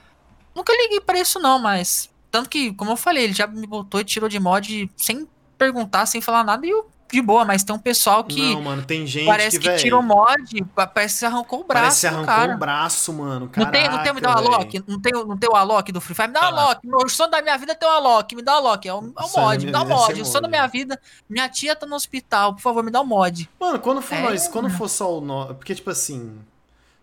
Nunca 0.55 0.71
liguei 0.71 1.01
pra 1.01 1.19
isso 1.19 1.39
não, 1.39 1.59
mas, 1.59 2.09
tanto 2.31 2.49
que, 2.49 2.73
como 2.73 2.91
eu 2.91 2.97
falei, 2.97 3.25
ele 3.25 3.33
já 3.33 3.47
me 3.47 3.67
botou 3.67 3.99
e 3.99 4.05
tirou 4.05 4.29
de 4.29 4.39
mod 4.39 4.89
sem 4.95 5.27
perguntar, 5.57 6.05
sem 6.05 6.21
falar 6.21 6.43
nada, 6.45 6.65
e 6.65 6.69
eu, 6.69 6.89
de 7.11 7.21
boa, 7.21 7.43
mas 7.45 7.63
tem 7.63 7.75
um 7.75 7.79
pessoal 7.79 8.23
que... 8.23 8.53
Não, 8.53 8.61
mano, 8.61 8.83
tem 8.83 9.05
gente 9.05 9.25
Parece 9.25 9.59
que, 9.59 9.69
que, 9.69 9.75
tira 9.77 9.97
o 9.97 10.01
mod, 10.01 10.63
pa- 10.75 10.87
parece 10.87 11.19
que 11.19 11.25
arrancou 11.25 11.61
o 11.61 11.63
braço 11.63 11.81
parece 11.83 12.01
que 12.01 12.07
arrancou 12.07 12.25
cara. 12.25 12.55
o 12.55 12.57
braço, 12.57 13.13
mano. 13.13 13.51
Não 13.55 13.71
tem, 13.71 13.89
não 13.89 14.03
tem, 14.03 14.13
me 14.13 14.21
dá 14.21 14.29
o 14.31 14.33
Caraca, 14.35 14.55
Alok? 14.55 14.83
Não 14.87 14.99
tem, 15.01 15.11
não 15.13 15.37
tem 15.37 15.49
o 15.49 15.55
Alok 15.55 15.91
do 15.91 16.01
Free 16.01 16.15
Fire? 16.15 16.27
Me 16.27 16.33
dá 16.33 16.41
o. 16.41 16.43
Alok. 16.59 16.79
O 17.05 17.09
sonho 17.09 17.29
da 17.31 17.41
minha 17.41 17.57
vida 17.57 17.71
é 17.71 17.75
ter 17.75 17.85
o 17.85 17.89
Alok. 17.89 18.35
Me 18.35 18.41
dá 18.41 18.53
o 18.53 18.57
Alok. 18.57 18.87
É 18.87 18.93
o, 18.93 18.97
é 18.97 18.99
o 18.99 19.03
mod. 19.39 19.57
minha 19.57 19.65
Me 19.65 19.71
dá 19.71 19.79
o 19.81 19.85
vida 19.85 19.93
é 19.93 19.97
mod. 19.97 20.21
O 20.21 20.25
sonho 20.25 20.41
da 20.41 20.47
minha 20.47 20.67
vida. 20.67 21.01
Minha 21.29 21.49
tia 21.49 21.75
tá 21.75 21.85
no 21.85 21.95
hospital. 21.95 22.53
Por 22.55 22.61
favor, 22.61 22.83
me 22.83 22.91
dá 22.91 23.01
o 23.01 23.05
mod. 23.05 23.49
Mano, 23.59 23.79
quando 23.79 24.01
for 24.01 24.15
É, 24.15 24.21
nós, 24.21 24.47
quando 24.47 24.65
mano. 24.65 24.77
for 24.77 24.87
só 24.89 25.17
o 25.17 25.21
nosso. 25.21 25.55
Porque, 25.55 25.75
tipo 25.75 25.89
assim. 25.89 26.39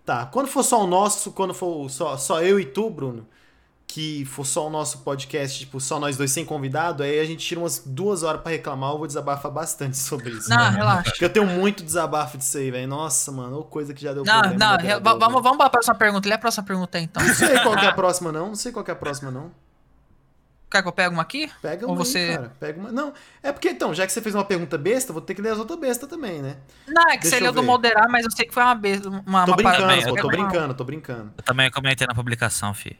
Tá, 0.04 0.24
quando 0.24 0.46
for 0.48 0.62
só 0.62 0.82
o 0.82 0.86
nosso, 0.86 1.32
quando 1.32 1.52
for 1.52 1.90
só, 1.90 2.16
só 2.16 2.40
eu 2.42 2.58
e 2.58 2.64
tu, 2.64 2.88
Bruno, 2.88 3.26
que 3.90 4.24
for 4.26 4.44
só 4.44 4.66
o 4.66 4.70
nosso 4.70 4.98
podcast, 4.98 5.58
tipo, 5.58 5.80
só 5.80 5.98
nós 5.98 6.14
dois 6.16 6.30
sem 6.30 6.44
convidado, 6.44 7.02
aí 7.02 7.18
a 7.18 7.24
gente 7.24 7.44
tira 7.44 7.58
umas 7.58 7.82
duas 7.84 8.22
horas 8.22 8.42
pra 8.42 8.52
reclamar, 8.52 8.92
eu 8.92 8.98
vou 8.98 9.06
desabafar 9.06 9.50
bastante 9.50 9.96
sobre 9.98 10.28
isso. 10.30 10.50
Não, 10.50 10.70
relaxa. 10.70 11.04
Porque 11.10 11.24
eu 11.24 11.30
tenho 11.30 11.46
muito 11.46 11.82
desabafo 11.82 12.36
disso 12.36 12.58
aí, 12.58 12.70
velho. 12.70 12.86
Nossa, 12.86 13.32
mano, 13.32 13.56
ou 13.56 13.64
coisa 13.64 13.94
que 13.94 14.02
já 14.02 14.12
deu 14.12 14.24
Não, 14.24 14.40
problema. 14.42 14.78
não. 14.78 15.00
va- 15.00 15.14
Vamos, 15.14 15.42
vamos 15.42 15.56
pra 15.58 15.70
próxima 15.70 15.94
pergunta. 15.94 16.28
Lê 16.28 16.34
a 16.34 16.38
próxima 16.38 16.64
pergunta 16.64 16.98
aí, 16.98 17.04
então. 17.04 17.24
Não 17.26 17.34
sei 17.34 17.58
qual 17.60 17.76
que 17.76 17.84
é 17.86 17.88
a 17.88 17.92
próxima, 17.94 18.30
não. 18.30 18.48
Não 18.48 18.54
sei 18.54 18.70
qual 18.72 18.84
que 18.84 18.90
é 18.90 18.94
a 18.94 18.96
próxima, 18.96 19.30
não. 19.30 19.50
Quer 20.70 20.82
que 20.82 20.88
eu 20.88 20.92
pegue 20.92 21.14
uma 21.14 21.22
aqui? 21.22 21.50
Pega 21.62 21.86
Ou 21.86 21.92
uma 21.94 22.04
você- 22.04 22.18
aí, 22.18 22.36
cara. 22.36 22.52
Pega 22.60 22.78
uma. 22.78 22.92
Não, 22.92 23.14
é 23.42 23.50
porque, 23.52 23.70
então, 23.70 23.94
já 23.94 24.06
que 24.06 24.12
você 24.12 24.20
fez 24.20 24.34
uma 24.34 24.44
pergunta 24.44 24.76
besta, 24.76 25.14
vou 25.14 25.22
ter 25.22 25.34
que 25.34 25.40
ler 25.40 25.48
as 25.52 25.58
outras 25.58 25.78
bestas 25.80 26.06
também, 26.10 26.42
né? 26.42 26.58
Não, 26.86 27.04
é 27.04 27.16
que 27.16 27.22
Deixa 27.22 27.36
você 27.36 27.36
eu 27.36 27.44
leu 27.44 27.52
do 27.54 27.62
moderar, 27.62 28.06
mas 28.10 28.26
eu 28.26 28.30
sei 28.30 28.44
que 28.44 28.52
foi 28.52 28.62
uma 28.62 28.74
besta. 28.74 29.08
Uma, 29.08 29.46
Tô 29.46 29.52
uma 29.52 29.56
brincando, 29.56 29.78
pô, 29.80 30.08
tô 30.10 30.14
Pega 30.14 30.26
uma- 30.26 30.30
brincando, 30.48 30.74
tô 30.74 30.84
brincando. 30.84 31.32
Eu 31.38 31.42
também 31.42 31.70
comentei 31.70 32.06
na 32.06 32.14
publicação, 32.14 32.74
fi. 32.74 32.98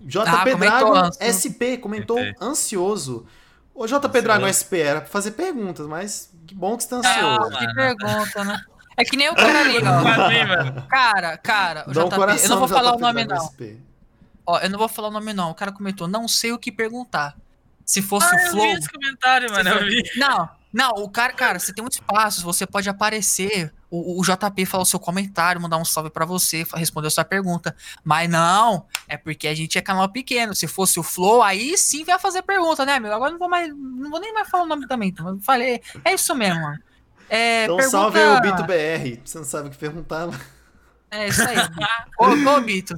JP 0.00 0.28
Ah, 0.28 0.44
Dragon. 0.44 1.10
SP 1.20 1.76
comentou 1.80 2.16
Comentei. 2.16 2.46
ansioso. 2.46 3.26
Ô, 3.74 3.86
JP 3.86 4.20
Dragon 4.22 4.46
SP 4.50 4.80
era 4.80 5.00
pra 5.00 5.10
fazer 5.10 5.32
perguntas, 5.32 5.86
mas 5.86 6.32
que 6.46 6.54
bom 6.54 6.76
que 6.76 6.82
você 6.84 6.88
tá 6.90 6.96
ansioso. 6.96 7.50
Ah, 7.54 7.58
que 7.58 7.74
pergunta, 7.74 8.44
né? 8.44 8.60
É 8.96 9.04
que 9.04 9.16
nem 9.16 9.28
o 9.30 9.34
cara 9.34 9.60
ali, 9.60 9.76
ó. 9.78 10.80
Cara, 10.90 11.36
cara, 11.38 11.84
o 11.86 11.90
um 11.90 11.92
JP, 11.92 12.14
coração 12.16 12.44
eu 12.44 12.48
não 12.50 12.58
vou 12.58 12.68
no 12.68 12.74
falar 12.74 12.96
o 12.96 12.98
nome, 12.98 13.24
não. 13.24 13.36
SP. 13.46 13.78
Ó, 14.44 14.58
eu 14.58 14.70
não 14.70 14.78
vou 14.78 14.88
falar 14.88 15.08
o 15.08 15.10
nome, 15.12 15.32
não. 15.32 15.50
O 15.50 15.54
cara 15.54 15.70
comentou, 15.70 16.08
não 16.08 16.26
sei 16.26 16.50
o 16.52 16.58
que 16.58 16.72
perguntar. 16.72 17.36
Se 17.84 18.02
fosse 18.02 18.26
Ah, 18.26 18.36
o 18.36 18.40
eu 18.40 18.50
Flow. 18.50 18.62
vi 18.66 18.72
esse 18.78 18.88
comentário, 18.90 19.50
mano. 19.52 19.68
Eu 19.70 19.86
vi. 19.86 20.02
Não, 20.16 20.48
não, 20.72 20.90
o 20.96 21.08
cara, 21.08 21.32
cara, 21.32 21.58
você 21.60 21.72
tem 21.72 21.84
um 21.84 21.88
espaço, 21.88 22.42
você 22.42 22.66
pode 22.66 22.88
aparecer. 22.88 23.72
O, 23.90 24.20
o 24.20 24.22
JP 24.22 24.66
falar 24.66 24.82
o 24.82 24.86
seu 24.86 25.00
comentário, 25.00 25.60
mandar 25.60 25.78
um 25.78 25.84
salve 25.84 26.10
pra 26.10 26.26
você, 26.26 26.64
responder 26.74 27.08
a 27.08 27.10
sua 27.10 27.24
pergunta. 27.24 27.74
Mas 28.04 28.28
não, 28.28 28.86
é 29.08 29.16
porque 29.16 29.48
a 29.48 29.54
gente 29.54 29.78
é 29.78 29.80
canal 29.80 30.08
pequeno. 30.10 30.54
Se 30.54 30.66
fosse 30.66 31.00
o 31.00 31.02
Flow, 31.02 31.42
aí 31.42 31.76
sim 31.78 32.04
vai 32.04 32.18
fazer 32.18 32.42
pergunta, 32.42 32.84
né, 32.84 33.00
meu? 33.00 33.12
Agora 33.14 33.30
eu 33.30 33.32
não 33.32 33.38
vou 33.38 33.48
mais. 33.48 33.68
Não 33.74 34.10
vou 34.10 34.20
nem 34.20 34.32
mais 34.34 34.48
falar 34.48 34.64
o 34.64 34.66
nome 34.66 34.86
também. 34.86 35.08
Então, 35.08 35.28
eu 35.30 35.40
falei. 35.40 35.80
É 36.04 36.12
isso 36.12 36.34
mesmo, 36.34 36.60
mano. 36.60 36.78
É, 37.30 37.64
Então 37.64 37.76
pergunta... 37.76 37.98
salve 37.98 38.18
aí 38.18 38.36
o 38.36 38.40
Bito 38.40 38.62
BR. 38.64 39.20
Você 39.24 39.38
não 39.38 39.44
sabe 39.44 39.68
o 39.68 39.70
que 39.70 39.78
perguntar. 39.78 40.26
mas- 40.26 40.40
É 41.10 41.28
isso 41.28 41.42
aí. 41.42 41.56
ô, 42.18 42.50
ô, 42.56 42.60
Bito. 42.60 42.94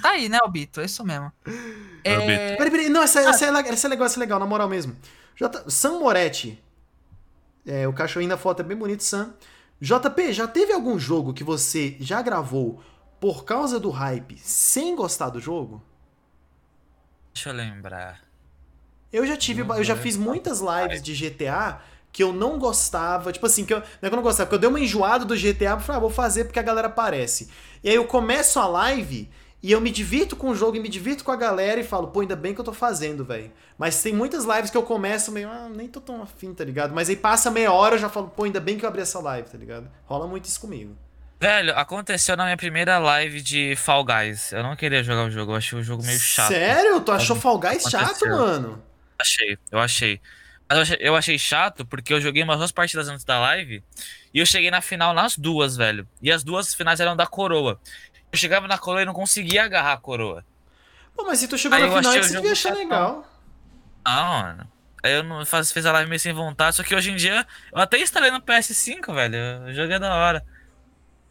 Tá 0.00 0.10
aí, 0.12 0.28
né, 0.28 0.38
o 0.42 0.48
Bito? 0.48 0.80
É 0.80 0.84
isso 0.86 1.04
mesmo. 1.04 1.30
É, 2.02 2.16
Bito. 2.16 2.56
Peraí, 2.56 2.70
peraí. 2.70 2.88
Não, 2.88 3.02
essa, 3.02 3.20
essa, 3.20 3.44
é, 3.44 3.50
legal, 3.50 3.72
essa 3.72 3.86
é 3.86 3.90
legal, 3.90 4.06
essa 4.06 4.18
é 4.18 4.20
legal, 4.20 4.38
na 4.38 4.46
moral 4.46 4.68
mesmo. 4.68 4.96
J... 5.36 5.64
Sam 5.68 5.98
Moretti. 5.98 6.62
É, 7.66 7.86
o 7.86 7.92
cachorrinho 7.92 8.30
da 8.30 8.38
foto 8.38 8.60
é 8.60 8.62
bem 8.62 8.76
bonito, 8.76 9.02
Sam. 9.02 9.34
JP, 9.80 10.32
já 10.32 10.46
teve 10.46 10.72
algum 10.72 10.98
jogo 10.98 11.32
que 11.32 11.42
você 11.42 11.96
já 12.00 12.20
gravou 12.20 12.82
por 13.18 13.44
causa 13.44 13.80
do 13.80 13.90
hype 13.90 14.38
sem 14.38 14.94
gostar 14.94 15.30
do 15.30 15.40
jogo? 15.40 15.82
Deixa 17.32 17.50
eu 17.50 17.54
lembrar. 17.54 18.20
Eu 19.12 19.26
já 19.26 19.36
tive, 19.36 19.62
eu 19.62 19.84
já 19.84 19.94
é 19.94 19.96
fiz 19.96 20.16
muitas 20.16 20.60
lives 20.60 21.02
de 21.02 21.14
GTA 21.14 21.80
que 22.12 22.22
eu 22.22 22.32
não 22.32 22.58
gostava, 22.58 23.32
tipo 23.32 23.46
assim, 23.46 23.64
que 23.64 23.72
eu, 23.72 23.78
não 23.78 23.86
é 24.02 24.08
que 24.08 24.14
eu 24.14 24.16
não 24.16 24.22
gostava, 24.22 24.46
porque 24.46 24.56
eu 24.56 24.60
dei 24.60 24.68
uma 24.68 24.80
enjoada 24.80 25.24
do 25.24 25.36
GTA, 25.36 25.70
eu 25.70 25.80
falei, 25.80 25.96
ah, 25.96 26.00
vou 26.00 26.10
fazer 26.10 26.44
porque 26.44 26.58
a 26.58 26.62
galera 26.62 26.88
aparece. 26.88 27.48
E 27.82 27.88
aí 27.88 27.94
eu 27.94 28.04
começo 28.04 28.58
a 28.58 28.66
live 28.66 29.30
e 29.62 29.72
eu 29.72 29.80
me 29.80 29.90
divirto 29.90 30.34
com 30.36 30.50
o 30.50 30.54
jogo 30.54 30.76
e 30.76 30.80
me 30.80 30.88
divirto 30.88 31.22
com 31.22 31.30
a 31.30 31.36
galera 31.36 31.80
e 31.80 31.84
falo, 31.84 32.08
pô, 32.08 32.20
ainda 32.20 32.34
bem 32.34 32.54
que 32.54 32.60
eu 32.60 32.64
tô 32.64 32.72
fazendo, 32.72 33.24
velho. 33.24 33.52
Mas 33.76 34.02
tem 34.02 34.12
muitas 34.12 34.44
lives 34.44 34.70
que 34.70 34.76
eu 34.76 34.82
começo 34.82 35.30
meio, 35.30 35.48
ah, 35.48 35.68
nem 35.68 35.86
tô 35.86 36.00
tão 36.00 36.22
afim, 36.22 36.54
tá 36.54 36.64
ligado? 36.64 36.94
Mas 36.94 37.08
aí 37.08 37.16
passa 37.16 37.50
meia 37.50 37.72
hora 37.72 37.96
eu 37.96 37.98
já 37.98 38.08
falo, 38.08 38.28
pô, 38.28 38.44
ainda 38.44 38.60
bem 38.60 38.78
que 38.78 38.84
eu 38.84 38.88
abri 38.88 39.02
essa 39.02 39.20
live, 39.20 39.48
tá 39.48 39.58
ligado? 39.58 39.90
Rola 40.06 40.26
muito 40.26 40.46
isso 40.46 40.60
comigo. 40.60 40.96
Velho, 41.38 41.74
aconteceu 41.74 42.36
na 42.36 42.44
minha 42.44 42.56
primeira 42.56 42.98
live 42.98 43.40
de 43.40 43.74
Fall 43.76 44.04
Guys. 44.04 44.52
Eu 44.52 44.62
não 44.62 44.76
queria 44.76 45.02
jogar 45.02 45.24
o 45.24 45.30
jogo, 45.30 45.52
eu 45.52 45.56
achei 45.56 45.78
o 45.78 45.82
jogo 45.82 46.02
meio 46.04 46.18
chato. 46.18 46.48
Sério? 46.48 47.00
Tu 47.00 47.12
achou 47.12 47.34
Fall 47.36 47.58
Guys 47.58 47.82
chato, 47.82 48.04
Aconteceu. 48.04 48.28
mano? 48.30 48.82
Achei, 49.18 49.58
eu 49.70 49.78
achei. 49.78 50.20
Mas 50.68 50.76
eu 50.76 50.82
achei, 50.82 50.96
eu 51.00 51.16
achei 51.16 51.38
chato 51.38 51.84
porque 51.84 52.12
eu 52.12 52.20
joguei 52.20 52.42
umas 52.42 52.58
duas 52.58 52.70
partidas 52.70 53.08
antes 53.08 53.24
da 53.24 53.40
live 53.40 53.82
e 54.32 54.38
eu 54.38 54.46
cheguei 54.46 54.70
na 54.70 54.80
final 54.80 55.12
nas 55.12 55.36
duas, 55.36 55.76
velho. 55.76 56.06
E 56.22 56.30
as 56.30 56.44
duas 56.44 56.74
finais 56.74 57.00
eram 57.00 57.16
da 57.16 57.26
coroa. 57.26 57.80
Eu 58.32 58.38
chegava 58.38 58.68
na 58.68 58.78
coroa 58.78 59.02
e 59.02 59.04
não 59.04 59.12
conseguia 59.12 59.64
agarrar 59.64 59.92
a 59.94 59.96
coroa. 59.96 60.44
Pô, 61.14 61.24
mas 61.24 61.38
se 61.38 61.48
tu 61.48 61.58
chegou 61.58 61.76
Aí 61.76 61.88
na 61.88 61.96
final, 61.96 62.12
você 62.12 62.34
devia 62.34 62.52
achar 62.52 62.74
legal. 62.74 63.26
Ah, 64.04 64.42
mano. 64.42 64.68
Aí 65.02 65.12
eu 65.12 65.22
não 65.22 65.44
faz, 65.46 65.72
fez 65.72 65.86
a 65.86 65.92
live 65.92 66.08
meio 66.08 66.20
sem 66.20 66.32
vontade, 66.32 66.76
só 66.76 66.82
que 66.82 66.94
hoje 66.94 67.10
em 67.10 67.16
dia 67.16 67.46
eu 67.72 67.78
até 67.80 67.98
instalei 67.98 68.30
no 68.30 68.40
PS5, 68.40 69.14
velho. 69.14 69.64
O 69.66 69.72
jogo 69.74 69.92
é 69.92 69.98
da 69.98 70.14
hora. 70.14 70.44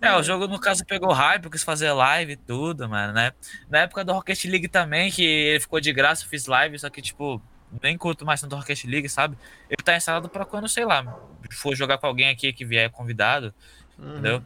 É, 0.02 0.16
o 0.16 0.24
jogo 0.24 0.48
no 0.48 0.58
caso 0.60 0.86
pegou 0.86 1.12
hype, 1.12 1.44
eu 1.46 1.52
quis 1.52 1.64
fazer 1.64 1.92
live 1.92 2.32
e 2.34 2.38
tudo, 2.38 2.88
mano, 2.88 3.12
né? 3.14 3.34
Na 3.70 3.80
época 3.80 4.04
do 4.04 4.14
Rocket 4.14 4.46
League 4.46 4.70
também, 4.70 5.12
que 5.12 5.24
ele 5.24 5.60
ficou 5.60 5.80
de 5.82 5.92
graça, 5.92 6.24
eu 6.24 6.30
fiz 6.30 6.46
live, 6.46 6.80
só 6.80 6.90
que, 6.90 7.02
tipo, 7.02 7.42
nem 7.82 7.98
curto 7.98 8.26
mais 8.26 8.40
tanto 8.40 8.56
Rocket 8.56 8.86
League, 8.86 9.10
sabe? 9.10 9.38
Ele 9.70 9.84
tá 9.84 9.98
instalado 9.98 10.30
pra 10.30 10.46
quando, 10.46 10.70
sei 10.70 10.86
lá, 10.86 11.04
for 11.52 11.76
jogar 11.76 11.98
com 11.98 12.08
alguém 12.08 12.30
aqui 12.30 12.54
que 12.54 12.64
vier 12.64 12.90
convidado, 12.90 13.54
Uhum. 13.98 14.12
entendeu? 14.14 14.44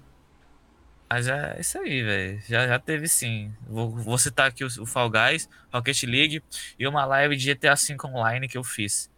Mas 1.14 1.28
é 1.28 1.58
isso 1.60 1.78
aí, 1.78 2.02
velho. 2.02 2.42
Já, 2.50 2.68
já 2.68 2.80
teve 2.80 3.08
sim. 3.08 3.54
Vou, 3.68 3.88
vou 3.92 4.18
citar 4.18 4.48
aqui 4.48 4.64
o, 4.64 4.68
o 4.82 4.86
Fall 4.88 5.12
Guys, 5.12 5.48
Rocket 5.72 6.02
League 6.06 6.42
e 6.80 6.88
uma 6.88 7.06
live 7.06 7.36
de 7.36 7.54
GTA 7.54 7.76
V 7.76 7.96
online 8.06 8.48
que 8.48 8.58
eu 8.58 8.64
fiz. 8.64 9.12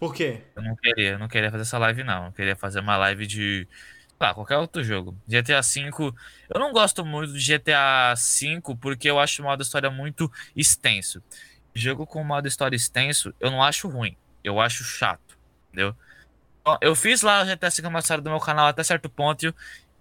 Por 0.00 0.12
quê? 0.12 0.42
Eu 0.56 0.62
não 0.62 0.74
queria, 0.74 1.10
eu 1.10 1.18
não 1.20 1.28
queria 1.28 1.48
fazer 1.48 1.62
essa 1.62 1.78
live, 1.78 2.02
não. 2.02 2.26
Eu 2.26 2.32
queria 2.32 2.56
fazer 2.56 2.80
uma 2.80 2.96
live 2.96 3.24
de. 3.24 3.68
Ah, 4.18 4.34
qualquer 4.34 4.56
outro 4.56 4.82
jogo. 4.82 5.16
GTA 5.28 5.60
V. 5.60 6.12
Eu 6.52 6.58
não 6.58 6.72
gosto 6.72 7.06
muito 7.06 7.32
de 7.34 7.56
GTA 7.56 8.12
V 8.16 8.60
porque 8.80 9.08
eu 9.08 9.20
acho 9.20 9.42
o 9.42 9.44
modo 9.44 9.62
história 9.62 9.88
muito 9.88 10.28
extenso. 10.56 11.22
Jogo 11.72 12.04
com 12.04 12.24
modo 12.24 12.48
história 12.48 12.74
extenso, 12.74 13.32
eu 13.38 13.48
não 13.48 13.62
acho 13.62 13.86
ruim. 13.86 14.16
Eu 14.42 14.58
acho 14.60 14.82
chato. 14.82 15.38
Entendeu? 15.68 15.94
Eu 16.80 16.96
fiz 16.96 17.22
lá 17.22 17.42
o 17.42 17.46
GTA 17.46 17.70
V 17.70 17.86
uma 17.86 18.00
história 18.00 18.20
do 18.20 18.28
meu 18.28 18.40
canal 18.40 18.66
até 18.66 18.82
certo 18.82 19.08
ponto. 19.08 19.54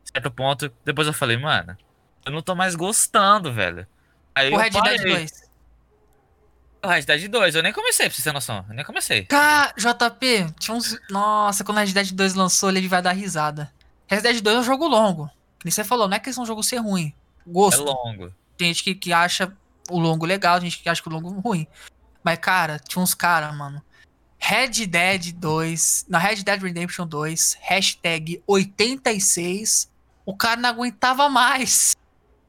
Certo 0.05 0.31
ponto. 0.31 0.71
Depois 0.83 1.07
eu 1.07 1.13
falei, 1.13 1.37
mano, 1.37 1.77
eu 2.25 2.31
não 2.31 2.41
tô 2.41 2.55
mais 2.55 2.75
gostando, 2.75 3.51
velho. 3.51 3.87
Aí 4.33 4.51
O 4.51 4.57
Red 4.57 4.69
Dead 4.69 4.83
parei. 4.83 4.97
2. 4.97 5.45
O 6.83 6.87
Red 6.87 7.01
Dead 7.01 7.27
2, 7.27 7.55
eu 7.55 7.63
nem 7.63 7.73
comecei, 7.73 8.07
pra 8.07 8.15
você 8.15 8.21
ter 8.21 8.31
noção. 8.31 8.65
Eu 8.69 8.75
nem 8.75 8.85
comecei. 8.85 9.25
Cara, 9.25 9.73
JP, 9.77 10.53
tinha 10.59 10.75
uns. 10.75 10.99
Nossa, 11.09 11.63
quando 11.63 11.77
o 11.77 11.79
Red 11.79 11.93
Dead 11.93 12.11
2 12.11 12.33
lançou, 12.35 12.69
ele 12.69 12.87
vai 12.87 13.01
dar 13.01 13.11
risada. 13.11 13.71
Red 14.07 14.21
Dead 14.21 14.41
2 14.41 14.57
é 14.57 14.59
um 14.59 14.63
jogo 14.63 14.87
longo. 14.87 15.27
Que 15.57 15.65
nem 15.65 15.71
você 15.71 15.83
falou, 15.83 16.07
não 16.07 16.15
é 16.15 16.19
questão 16.19 16.43
do 16.43 16.47
jogo 16.47 16.61
ser 16.63 16.77
ruim. 16.77 17.13
É 17.47 17.51
Gosto. 17.51 17.83
longo. 17.83 18.31
Tem 18.57 18.67
gente 18.67 18.83
que, 18.83 18.95
que 18.95 19.13
acha 19.13 19.51
o 19.89 19.99
longo 19.99 20.25
legal, 20.25 20.59
tem 20.59 20.69
gente 20.69 20.83
que 20.83 20.89
acha 20.89 21.01
que 21.01 21.09
o 21.09 21.11
longo 21.11 21.29
ruim. 21.39 21.67
Mas, 22.23 22.37
cara, 22.39 22.79
tinha 22.79 23.01
uns 23.01 23.13
caras, 23.13 23.55
mano. 23.55 23.81
Red 24.37 24.85
Dead 24.85 25.31
2. 25.33 26.05
Na 26.07 26.19
Red 26.19 26.43
Dead 26.43 26.61
Redemption 26.61 27.07
2, 27.07 27.57
hashtag 27.61 28.43
86. 28.45 29.89
O 30.25 30.35
cara 30.35 30.59
não 30.59 30.69
aguentava 30.69 31.29
mais 31.29 31.95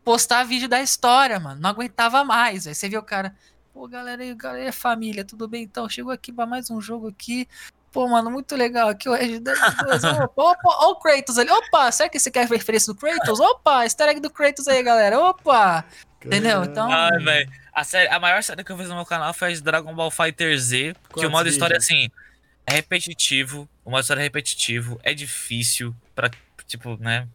postar 0.05 0.45
vídeo 0.45 0.69
da 0.69 0.81
história, 0.81 1.39
mano. 1.39 1.61
Não 1.61 1.71
aguentava 1.71 2.25
mais. 2.25 2.67
Aí 2.67 2.75
você 2.75 2.89
vê 2.89 2.97
o 2.97 3.03
cara. 3.03 3.35
Pô, 3.73 3.87
galera, 3.87 4.23
aí, 4.23 4.35
galera, 4.35 4.69
é 4.69 4.73
família, 4.73 5.25
tudo 5.25 5.47
bem 5.47 5.65
então? 5.65 5.89
Chegou 5.89 6.13
aqui 6.13 6.33
pra 6.33 6.47
mais 6.47 6.71
um 6.71 6.81
jogo 6.81 7.09
aqui. 7.09 7.47
Pô, 7.93 8.07
mano, 8.09 8.31
muito 8.31 8.55
legal 8.57 8.89
aqui 8.89 9.09
o 9.09 9.15
Red 9.15 9.41
Dead 9.41 9.57
2. 9.85 10.05
Opa, 10.25 10.43
opa, 10.43 10.61
ó 10.65 10.91
o 10.93 10.97
Kratos 11.01 11.39
ali. 11.39 11.51
Opa, 11.51 11.91
será 11.93 12.09
que 12.09 12.19
você 12.19 12.31
quer 12.31 12.47
referência 12.49 12.93
do 12.93 12.99
Kratos? 12.99 13.41
Opa, 13.41 13.85
easter 13.85 14.09
egg 14.09 14.21
do 14.21 14.31
Kratos 14.31 14.67
aí, 14.69 14.83
galera. 14.83 15.19
Opa! 15.21 15.85
Entendeu? 16.25 16.65
Então- 16.65 16.91
Ai, 16.91 17.19
velho. 17.19 17.51
A, 17.73 17.85
série, 17.85 18.09
a 18.09 18.19
maior 18.19 18.43
série 18.43 18.65
que 18.65 18.73
eu 18.73 18.79
fiz 18.79 18.89
no 18.89 18.95
meu 18.97 19.05
canal 19.05 19.33
foi 19.35 19.49
a 19.49 19.53
de 19.53 19.63
Dragon 19.63 19.95
Ball 19.95 20.11
Fighter 20.11 20.59
Z. 20.59 20.95
que 20.95 21.13
Quantos 21.13 21.29
o 21.29 21.31
modo 21.31 21.49
história, 21.49 21.77
assim, 21.77 22.09
é 22.67 22.73
repetitivo. 22.73 23.69
O 23.85 23.91
modo 23.91 24.01
história 24.01 24.21
é 24.21 24.25
repetitivo. 24.25 24.99
É 25.03 25.13
difícil 25.13 25.95
pra, 26.15 26.31
tipo, 26.67 26.97
né? 26.97 27.29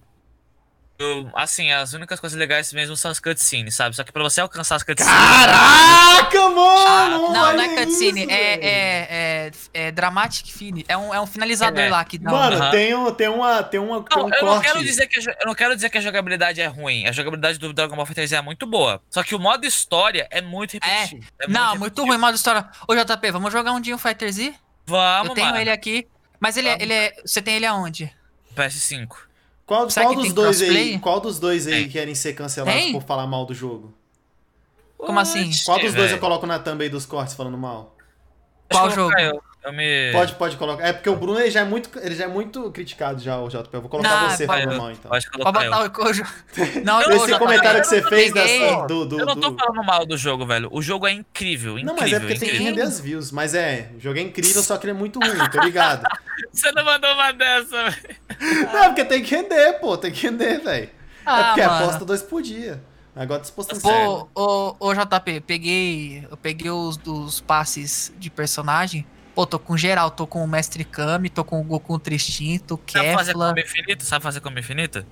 Eu- 1.02 1.30
assim, 1.36 1.72
as 1.72 1.94
únicas 1.94 2.20
coisas 2.20 2.38
legais 2.38 2.72
mesmo 2.74 2.96
são 2.96 3.10
as 3.12 3.20
cutscenes, 3.20 3.76
sabe? 3.76 3.96
Só 3.96 4.04
que 4.04 4.12
pra 4.12 4.22
você 4.24 4.42
alcançar 4.42 4.76
as 4.76 4.84
cutscenes. 4.84 5.12
Caraca, 5.12 6.50
mano! 6.50 7.22
não, 7.22 7.34
não 7.34 7.42
olha 7.50 7.62
é 7.64 7.86
cutscene, 7.86 8.22
isso, 8.22 8.32
é, 8.32 8.54
é, 8.54 8.62
é, 8.62 9.52
é 9.88 9.92
dramatic 9.92 10.48
fini. 10.52 10.86
É 10.88 10.96
um, 10.98 11.14
é 11.14 11.20
um 11.20 11.26
finalizador 11.28 11.80
É. 11.84 11.90
lá 11.90 12.04
que 12.06 12.18
dá. 12.18 12.32
Mano, 12.32 12.72
tem, 12.72 12.94
um, 12.96 13.12
tem 13.14 13.28
uma. 13.28 13.64
Tem, 13.64 13.80
uma, 13.80 14.04
tem 14.04 14.18
Não, 14.18 14.26
um 14.26 14.30
eu, 14.34 14.46
não 14.46 14.54
corte. 14.54 14.68
quero 14.68 14.84
dizer 14.84 15.08
que 15.08 15.20
eu 15.20 15.46
não 15.46 15.56
quero 15.56 15.76
dizer 15.76 15.90
que 15.90 15.98
a 15.98 16.02
jogabilidade 16.02 16.62
é 16.62 16.68
ruim. 16.68 17.08
A 17.08 17.12
jogabilidade 17.12 17.58
do 17.58 17.74
Dragon 17.74 17.96
Ball 17.96 18.06
Fighter 18.06 18.28
Z 18.28 18.36
é 18.36 18.42
muito 18.42 18.66
boa. 18.66 19.02
Só 19.10 19.24
que 19.24 19.34
o 19.36 19.40
modo 19.40 19.66
história 19.66 20.28
é 20.32 20.42
muito 20.42 20.74
repetitivo. 20.74 21.24
É, 21.40 21.48
não, 21.48 21.70
muito 21.70 21.82
repetitivo. 21.84 22.08
ruim, 22.08 22.18
modo 22.18 22.36
história. 22.36 22.68
Ô, 22.88 22.94
JP, 22.96 23.32
vamos 23.32 23.52
jogar 23.52 23.72
um 23.72 23.82
dia 23.82 23.96
um 23.96 23.98
Fighter 23.98 24.32
Z? 24.32 24.54
Vamos, 24.86 25.30
eu 25.30 25.36
tenho 25.36 25.48
mano. 25.48 25.60
ele 25.60 25.70
aqui. 25.72 26.08
Mas 26.40 26.58
ele, 26.58 26.68
é, 26.68 26.72
Vamos. 26.72 26.84
ele 26.84 26.94
é. 26.94 27.14
Você 27.26 27.42
tem 27.42 27.56
ele 27.56 27.66
aonde? 27.66 28.12
PS5. 28.56 29.08
Qual, 29.66 29.88
qual 29.88 30.10
que 30.10 30.16
dos 30.16 30.34
dois 30.34 30.58
crossplay? 30.58 30.94
aí? 30.94 31.00
Qual 31.00 31.20
dos 31.20 31.40
dois 31.40 31.68
aí 31.68 31.74
Tem. 31.84 31.90
querem 31.90 32.16
ser 32.16 32.34
cancelados 32.34 32.82
Tem? 32.82 32.92
por 32.92 33.04
falar 33.04 33.26
mal 33.28 33.46
do 33.46 33.54
jogo? 33.54 33.94
Como 34.98 35.20
assim? 35.20 35.50
Oxe, 35.50 35.66
Qual 35.66 35.80
dos 35.80 35.94
dois 35.94 36.12
eu 36.12 36.20
coloco 36.20 36.46
na 36.46 36.60
thumb 36.60 36.82
aí 36.84 36.90
dos 36.90 37.06
cortes 37.06 37.34
falando 37.34 37.58
mal? 37.58 37.96
Qual 38.70 38.90
jogo? 38.92 39.18
Eu, 39.20 39.42
eu 39.64 39.72
me... 39.74 40.12
Pode, 40.12 40.34
pode 40.36 40.58
colocar. 40.58 40.84
É 40.88 40.92
porque 40.94 41.10
o 41.10 41.16
Bruno 41.16 41.40
ele 41.40 41.52
já 41.52 41.62
é 41.62 41.64
muito, 41.64 41.90
ele 42.00 42.16
já 42.16 42.24
é 42.24 42.28
muito 42.28 42.72
criticado 42.72 43.22
já, 43.22 43.38
o 43.40 43.48
JP. 43.48 43.70
Eu 43.74 43.82
vou 43.82 43.90
colocar 43.90 44.10
Não, 44.10 44.30
você 44.30 44.46
pode- 44.48 44.62
falando 44.64 44.74
eu- 44.76 44.82
mal 44.82 44.92
então. 44.92 45.10
Pode 45.12 45.30
Pode 45.30 45.44
colocar 45.44 45.84
eu. 45.86 45.92
cojo. 45.92 46.24
Não, 46.84 47.02
Eu- 47.02 47.10
ô, 47.20 47.26
Esse 47.26 47.38
comentário 47.40 47.82
que 47.82 47.88
você 47.88 48.00
eu 48.00 48.08
fez 48.10 48.34
dessa, 48.34 48.88
do, 48.88 49.06
do, 49.06 49.20
Eu 49.20 49.26
não 49.26 49.36
tô 49.36 49.50
do- 49.52 49.58
falando 49.58 49.84
mal 49.86 50.06
do 50.06 50.18
jogo, 50.18 50.46
velho. 50.46 50.68
O 50.72 50.82
jogo 50.82 51.06
é 51.08 51.12
incrível, 51.12 51.78
incrível. 51.78 51.86
Não, 51.96 51.96
mas 52.02 52.12
é 52.14 52.20
porque 52.20 52.34
tem 52.36 52.40
que 52.40 52.56
incrível. 52.56 52.66
render 52.74 52.82
as 52.82 53.00
views. 53.00 53.32
Mas 53.32 53.54
é, 53.54 53.92
o 53.96 54.00
jogo 54.00 54.18
é 54.18 54.22
incrível, 54.22 54.64
só 54.64 54.78
que 54.78 54.86
ele 54.86 54.92
é 54.92 54.96
muito 54.96 55.20
ruim, 55.20 55.50
tô 55.52 55.60
ligado. 55.62 56.04
Você 56.52 56.72
não 56.72 56.84
mandou 56.84 57.14
uma 57.14 57.32
dessa, 57.32 57.90
velho. 57.92 58.16
Não, 58.74 58.86
porque 58.86 59.06
tem 59.06 59.22
que 59.24 59.36
render, 59.36 59.74
pô, 59.80 59.96
tem 59.98 60.12
que 60.12 60.26
render, 60.28 60.60
velho. 60.60 60.86
é 60.86 60.90
Ah, 61.26 61.44
porque 61.50 61.62
mano. 61.62 61.84
aposta 61.86 62.04
dois 62.06 62.22
por 62.24 62.42
dia. 62.42 62.82
Agora 63.16 63.42
disposto 63.42 63.76
Sério? 63.76 64.28
Ô, 64.34 64.76
ô, 64.80 64.88
ô, 64.88 64.94
JP, 64.96 65.42
peguei. 65.42 66.26
Eu 66.32 66.38
peguei 66.38 66.72
os 66.72 66.96
dos 66.98 67.42
passes 67.42 68.12
de 68.18 68.30
personagem. 68.30 69.06
Pô, 69.42 69.48
tô 69.48 69.58
com 69.58 69.76
geral, 69.76 70.12
tô 70.12 70.28
com 70.28 70.44
o 70.44 70.48
Mestre 70.48 70.86
Kami, 70.86 71.28
tô 71.28 71.44
com 71.44 71.60
o 71.60 71.64
Goku 71.64 71.98
Tristinto, 71.98 72.80
Sabe 72.88 73.12
fazer 73.12 73.34
combo 73.34 73.60
infinito? 73.60 74.06
Sabe 74.06 74.22
fazer 74.22 74.40
combo 74.40 74.60
infinito? 74.60 75.04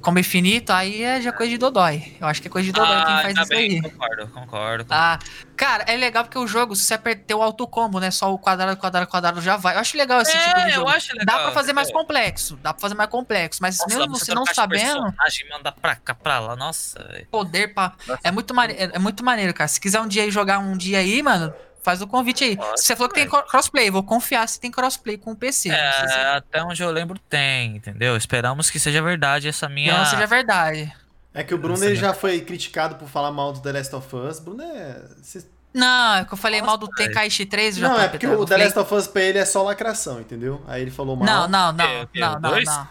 como 0.00 0.18
infinito, 0.18 0.70
aí 0.70 1.02
é 1.02 1.20
já 1.20 1.32
coisa 1.32 1.50
de 1.50 1.56
Dodói. 1.56 2.14
Eu 2.20 2.26
acho 2.26 2.40
que 2.40 2.46
é 2.46 2.50
coisa 2.50 2.66
de 2.66 2.72
Dodói 2.72 3.04
quem 3.04 3.22
faz 3.22 3.34
tá 3.34 3.40
isso 3.40 3.48
bem, 3.48 3.70
aí. 3.70 3.82
concordo, 3.82 4.28
concordo. 4.28 4.86
Ah, 4.90 5.18
cara, 5.56 5.84
é 5.88 5.96
legal 5.96 6.22
porque 6.24 6.38
o 6.38 6.46
jogo, 6.46 6.76
se 6.76 6.84
você 6.84 6.94
apertar 6.94 7.34
o 7.34 7.42
autocombo, 7.42 7.98
né? 7.98 8.10
Só 8.10 8.32
o 8.32 8.38
quadrado, 8.38 8.76
quadrado, 8.76 9.06
quadrado 9.06 9.40
já 9.40 9.56
vai. 9.56 9.74
Eu 9.74 9.80
acho 9.80 9.96
legal 9.96 10.20
esse 10.20 10.30
tipo 10.30 10.54
de 10.56 10.60
é, 10.60 10.68
eu 10.68 10.74
jogo. 10.74 10.90
acho 10.90 11.12
legal. 11.16 11.38
Dá 11.38 11.42
pra 11.44 11.52
fazer 11.52 11.72
mais 11.72 11.88
entendeu? 11.88 12.02
complexo, 12.02 12.56
dá 12.62 12.74
pra 12.74 12.80
fazer 12.80 12.94
mais 12.94 13.08
complexo, 13.10 13.62
mas 13.62 13.78
Nossa, 13.78 13.98
mesmo 13.98 14.18
você 14.18 14.34
não 14.34 14.44
sabendo, 14.44 15.12
mandar 15.50 15.72
pra 15.72 15.96
cá, 15.96 16.14
pra 16.14 16.38
lá, 16.38 16.54
nossa, 16.54 17.24
poder 17.30 17.72
pra. 17.72 17.94
Nossa. 18.06 18.20
É 18.22 18.30
muito, 18.30 18.54
mane... 18.54 18.74
é 18.74 18.90
é 18.92 18.98
muito 18.98 19.24
maneiro, 19.24 19.54
cara. 19.54 19.68
Se 19.68 19.80
quiser 19.80 20.00
um 20.02 20.06
dia 20.06 20.30
jogar 20.30 20.58
um 20.58 20.76
dia 20.76 20.98
aí, 20.98 21.22
mano, 21.22 21.52
faz 21.84 22.00
o 22.02 22.06
convite 22.06 22.42
aí. 22.42 22.56
Pode, 22.56 22.80
Você 22.80 22.96
falou 22.96 23.08
que 23.08 23.14
tem 23.14 23.28
crossplay, 23.28 23.90
vou 23.90 24.02
confiar 24.02 24.48
se 24.48 24.58
tem 24.58 24.70
crossplay 24.70 25.16
com 25.18 25.32
o 25.32 25.36
PC. 25.36 25.68
Não 25.68 25.76
sei 25.76 26.08
se- 26.08 26.14
É, 26.18 26.36
até 26.36 26.62
onde 26.64 26.82
eu 26.82 26.90
lembro 26.90 27.18
tem, 27.28 27.76
entendeu? 27.76 28.16
Esperamos 28.16 28.70
que 28.70 28.80
seja 28.80 29.00
verdade 29.02 29.46
essa 29.48 29.68
minha. 29.68 29.96
Não 29.98 30.04
seja 30.06 30.26
verdade. 30.26 30.92
É 31.32 31.42
que 31.44 31.52
o 31.54 31.58
Bruno 31.58 31.74
Nossa, 31.74 31.86
ele 31.86 31.94
né? 31.94 32.00
já 32.00 32.14
foi 32.14 32.40
criticado 32.40 32.94
por 32.96 33.08
falar 33.08 33.30
mal 33.30 33.52
do 33.52 33.60
The 33.60 33.72
Last 33.72 33.94
of 33.94 34.16
Us. 34.16 34.38
Bruno 34.40 34.62
é. 34.62 35.02
cê- 35.22 35.44
Não, 35.74 36.14
é 36.14 36.24
que 36.24 36.32
eu 36.32 36.38
falei 36.38 36.60
Nossa, 36.60 36.70
mal 36.70 36.78
do. 36.78 36.88
Tenkaichi 36.88 37.44
3 37.44 37.76
já 37.76 37.88
Não, 37.88 38.00
é 38.00 38.08
porque 38.08 38.26
o 38.26 38.44
The 38.46 38.56
Last 38.56 38.78
of 38.78 38.94
Us 38.94 39.06
pra 39.08 39.20
ele 39.22 39.38
é 39.38 39.44
só 39.44 39.62
lacração, 39.62 40.20
entendeu? 40.20 40.62
Aí 40.66 40.80
ele 40.82 40.90
falou 40.92 41.16
mal. 41.16 41.26
Não, 41.26 41.48
não, 41.48 41.72
não, 41.72 42.06
quê? 42.06 42.20
não, 42.20 42.36
O 42.36 42.40
não, 42.40 42.50
dois? 42.50 42.64
não. 42.66 42.88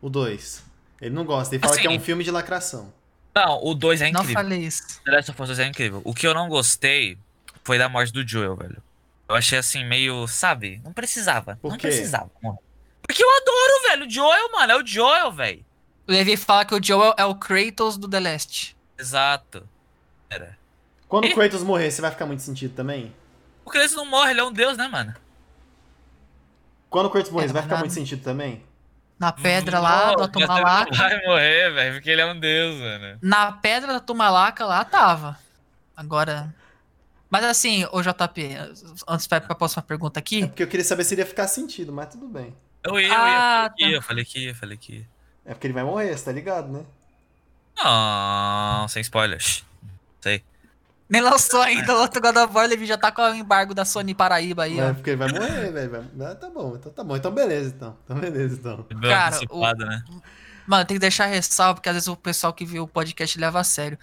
O 0.00 0.08
2. 0.08 0.62
Ele 1.00 1.14
não 1.14 1.24
gosta, 1.24 1.54
ele 1.54 1.60
fala 1.62 1.76
que 1.76 1.86
é 1.86 1.90
Assim. 1.90 1.98
um 1.98 2.00
filme 2.00 2.22
de 2.22 2.30
lacração. 2.30 2.92
Não, 3.34 3.64
o 3.64 3.74
2 3.74 4.00
é 4.00 4.04
Não 4.12 4.20
incrível. 4.20 4.34
falei 4.42 4.60
isso. 4.60 5.00
The 5.04 5.10
Last 5.10 5.30
of 5.32 5.42
Us 5.42 5.48
2 5.48 5.58
é 5.58 5.66
incrível. 5.66 6.00
O 6.04 6.14
que 6.14 6.24
eu 6.26 6.34
não 6.34 6.48
gostei 6.48 7.18
foi 7.64 7.78
da 7.78 7.88
morte 7.88 8.12
do 8.12 8.26
Joel, 8.26 8.56
velho. 8.56 8.82
Eu 9.28 9.36
achei 9.36 9.58
assim, 9.58 9.84
meio, 9.84 10.26
sabe? 10.26 10.80
Não 10.84 10.92
precisava. 10.92 11.56
Por 11.62 11.70
não 11.70 11.78
quê? 11.78 11.88
precisava, 11.88 12.30
mano. 12.42 12.58
Porque 13.02 13.22
eu 13.22 13.28
adoro, 13.28 13.82
velho. 13.88 14.06
O 14.06 14.10
Joel, 14.10 14.52
mano. 14.52 14.72
É 14.72 14.76
o 14.76 14.86
Joel, 14.86 15.32
velho. 15.32 15.64
O 16.06 16.12
Levi 16.12 16.36
fala 16.36 16.64
que 16.64 16.74
o 16.74 16.82
Joel 16.82 17.14
é 17.16 17.24
o 17.24 17.34
Kratos 17.34 17.96
do 17.96 18.08
The 18.08 18.20
Last. 18.20 18.76
Exato. 18.98 19.66
Era. 20.28 20.56
Quando 21.08 21.26
E- 21.26 21.32
o 21.32 21.34
Kratos 21.34 21.62
morrer, 21.62 21.90
você 21.90 22.00
vai 22.02 22.10
ficar 22.10 22.26
muito 22.26 22.42
sentido 22.42 22.74
também? 22.74 23.14
O 23.64 23.70
Kratos 23.70 23.94
não 23.94 24.04
morre, 24.04 24.32
ele 24.32 24.40
é 24.40 24.44
um 24.44 24.52
deus, 24.52 24.76
né, 24.76 24.88
mano? 24.88 25.14
Quando 26.90 27.06
o 27.06 27.10
Kurtz 27.10 27.30
morrer, 27.30 27.44
É, 27.44 27.48
vai 27.48 27.54
mas 27.54 27.62
ficar 27.64 27.74
nada. 27.76 27.84
muito 27.86 27.94
sentido 27.94 28.22
também? 28.22 28.62
Na 29.18 29.32
pedra 29.32 29.78
lá, 29.78 30.14
da 30.14 30.28
Tumalaca. 30.28 30.94
vai 30.94 31.22
morrer, 31.24 31.70
velho, 31.72 31.94
porque 31.94 32.10
ele 32.10 32.20
é 32.20 32.26
um 32.26 32.38
deus, 32.38 32.76
mano. 32.78 33.18
Na 33.22 33.52
pedra 33.52 33.92
da 33.94 34.00
Tumalaca 34.00 34.64
lá 34.66 34.84
tava. 34.84 35.38
Agora. 35.96 36.52
Mas 37.32 37.44
assim, 37.44 37.86
ô 37.90 38.02
JP, 38.02 38.56
antes 39.08 39.26
vai 39.26 39.40
pra 39.40 39.54
próxima 39.54 39.82
pergunta 39.82 40.18
É 40.18 40.20
aqui. 40.20 40.46
porque 40.46 40.62
eu 40.62 40.68
queria 40.68 40.84
saber 40.84 41.02
se 41.02 41.14
iria 41.14 41.24
ficar 41.24 41.48
sentido, 41.48 41.90
mas 41.90 42.08
tudo 42.10 42.28
bem. 42.28 42.54
Eu 42.84 43.00
ia, 43.00 43.08
eu 43.08 43.14
Ah, 43.14 43.70
ia, 43.70 43.70
tá. 43.70 43.72
falei 43.72 43.72
que 43.74 43.88
ia, 43.88 43.96
eu 43.96 44.02
falei 44.02 44.24
que 44.24 44.38
ia, 44.38 44.54
falei 44.54 44.76
que 44.76 44.92
ia. 44.96 45.08
É 45.46 45.54
porque 45.54 45.66
ele 45.66 45.72
vai 45.74 45.82
morrer, 45.82 46.14
você 46.16 46.24
tá 46.26 46.32
ligado, 46.32 46.70
né? 46.70 46.84
Não, 47.82 48.86
sem 48.88 49.00
spoilers. 49.00 49.64
Sei. 50.20 50.42
Nem 51.08 51.20
lançou 51.20 51.60
ainda 51.60 51.94
o 51.94 52.00
outro 52.00 52.20
God 52.22 52.36
of 52.36 52.54
War, 52.54 52.70
ele 52.70 52.86
já 52.86 52.96
tá 52.96 53.10
com 53.12 53.22
o 53.22 53.34
embargo 53.34 53.74
da 53.74 53.84
Sony 53.84 54.14
Paraíba 54.14 54.64
aí, 54.64 54.78
É 54.78 54.92
porque 54.92 55.10
ele 55.10 55.16
vai 55.16 55.32
morrer, 55.32 55.70
velho. 55.72 56.08
vai- 56.14 56.34
tá 56.36 56.48
bom, 56.48 56.74
então 56.76 56.92
tá 56.92 57.04
bom. 57.04 57.16
Então 57.16 57.30
beleza, 57.32 57.68
então. 57.74 57.96
Então 58.04 58.18
beleza, 58.18 58.54
então. 58.58 58.86
Cara, 59.00 59.36
antecipado, 59.36 59.84
né? 59.84 60.02
Mano, 60.66 60.84
tem 60.84 60.94
que 60.94 61.00
deixar 61.00 61.26
ressalva, 61.26 61.74
porque 61.74 61.88
às 61.88 61.94
vezes 61.96 62.08
o 62.08 62.16
pessoal 62.16 62.52
que 62.52 62.64
viu 62.64 62.84
o 62.84 62.88
podcast 62.88 63.38
leva 63.38 63.60
a 63.60 63.64
sério. 63.64 63.98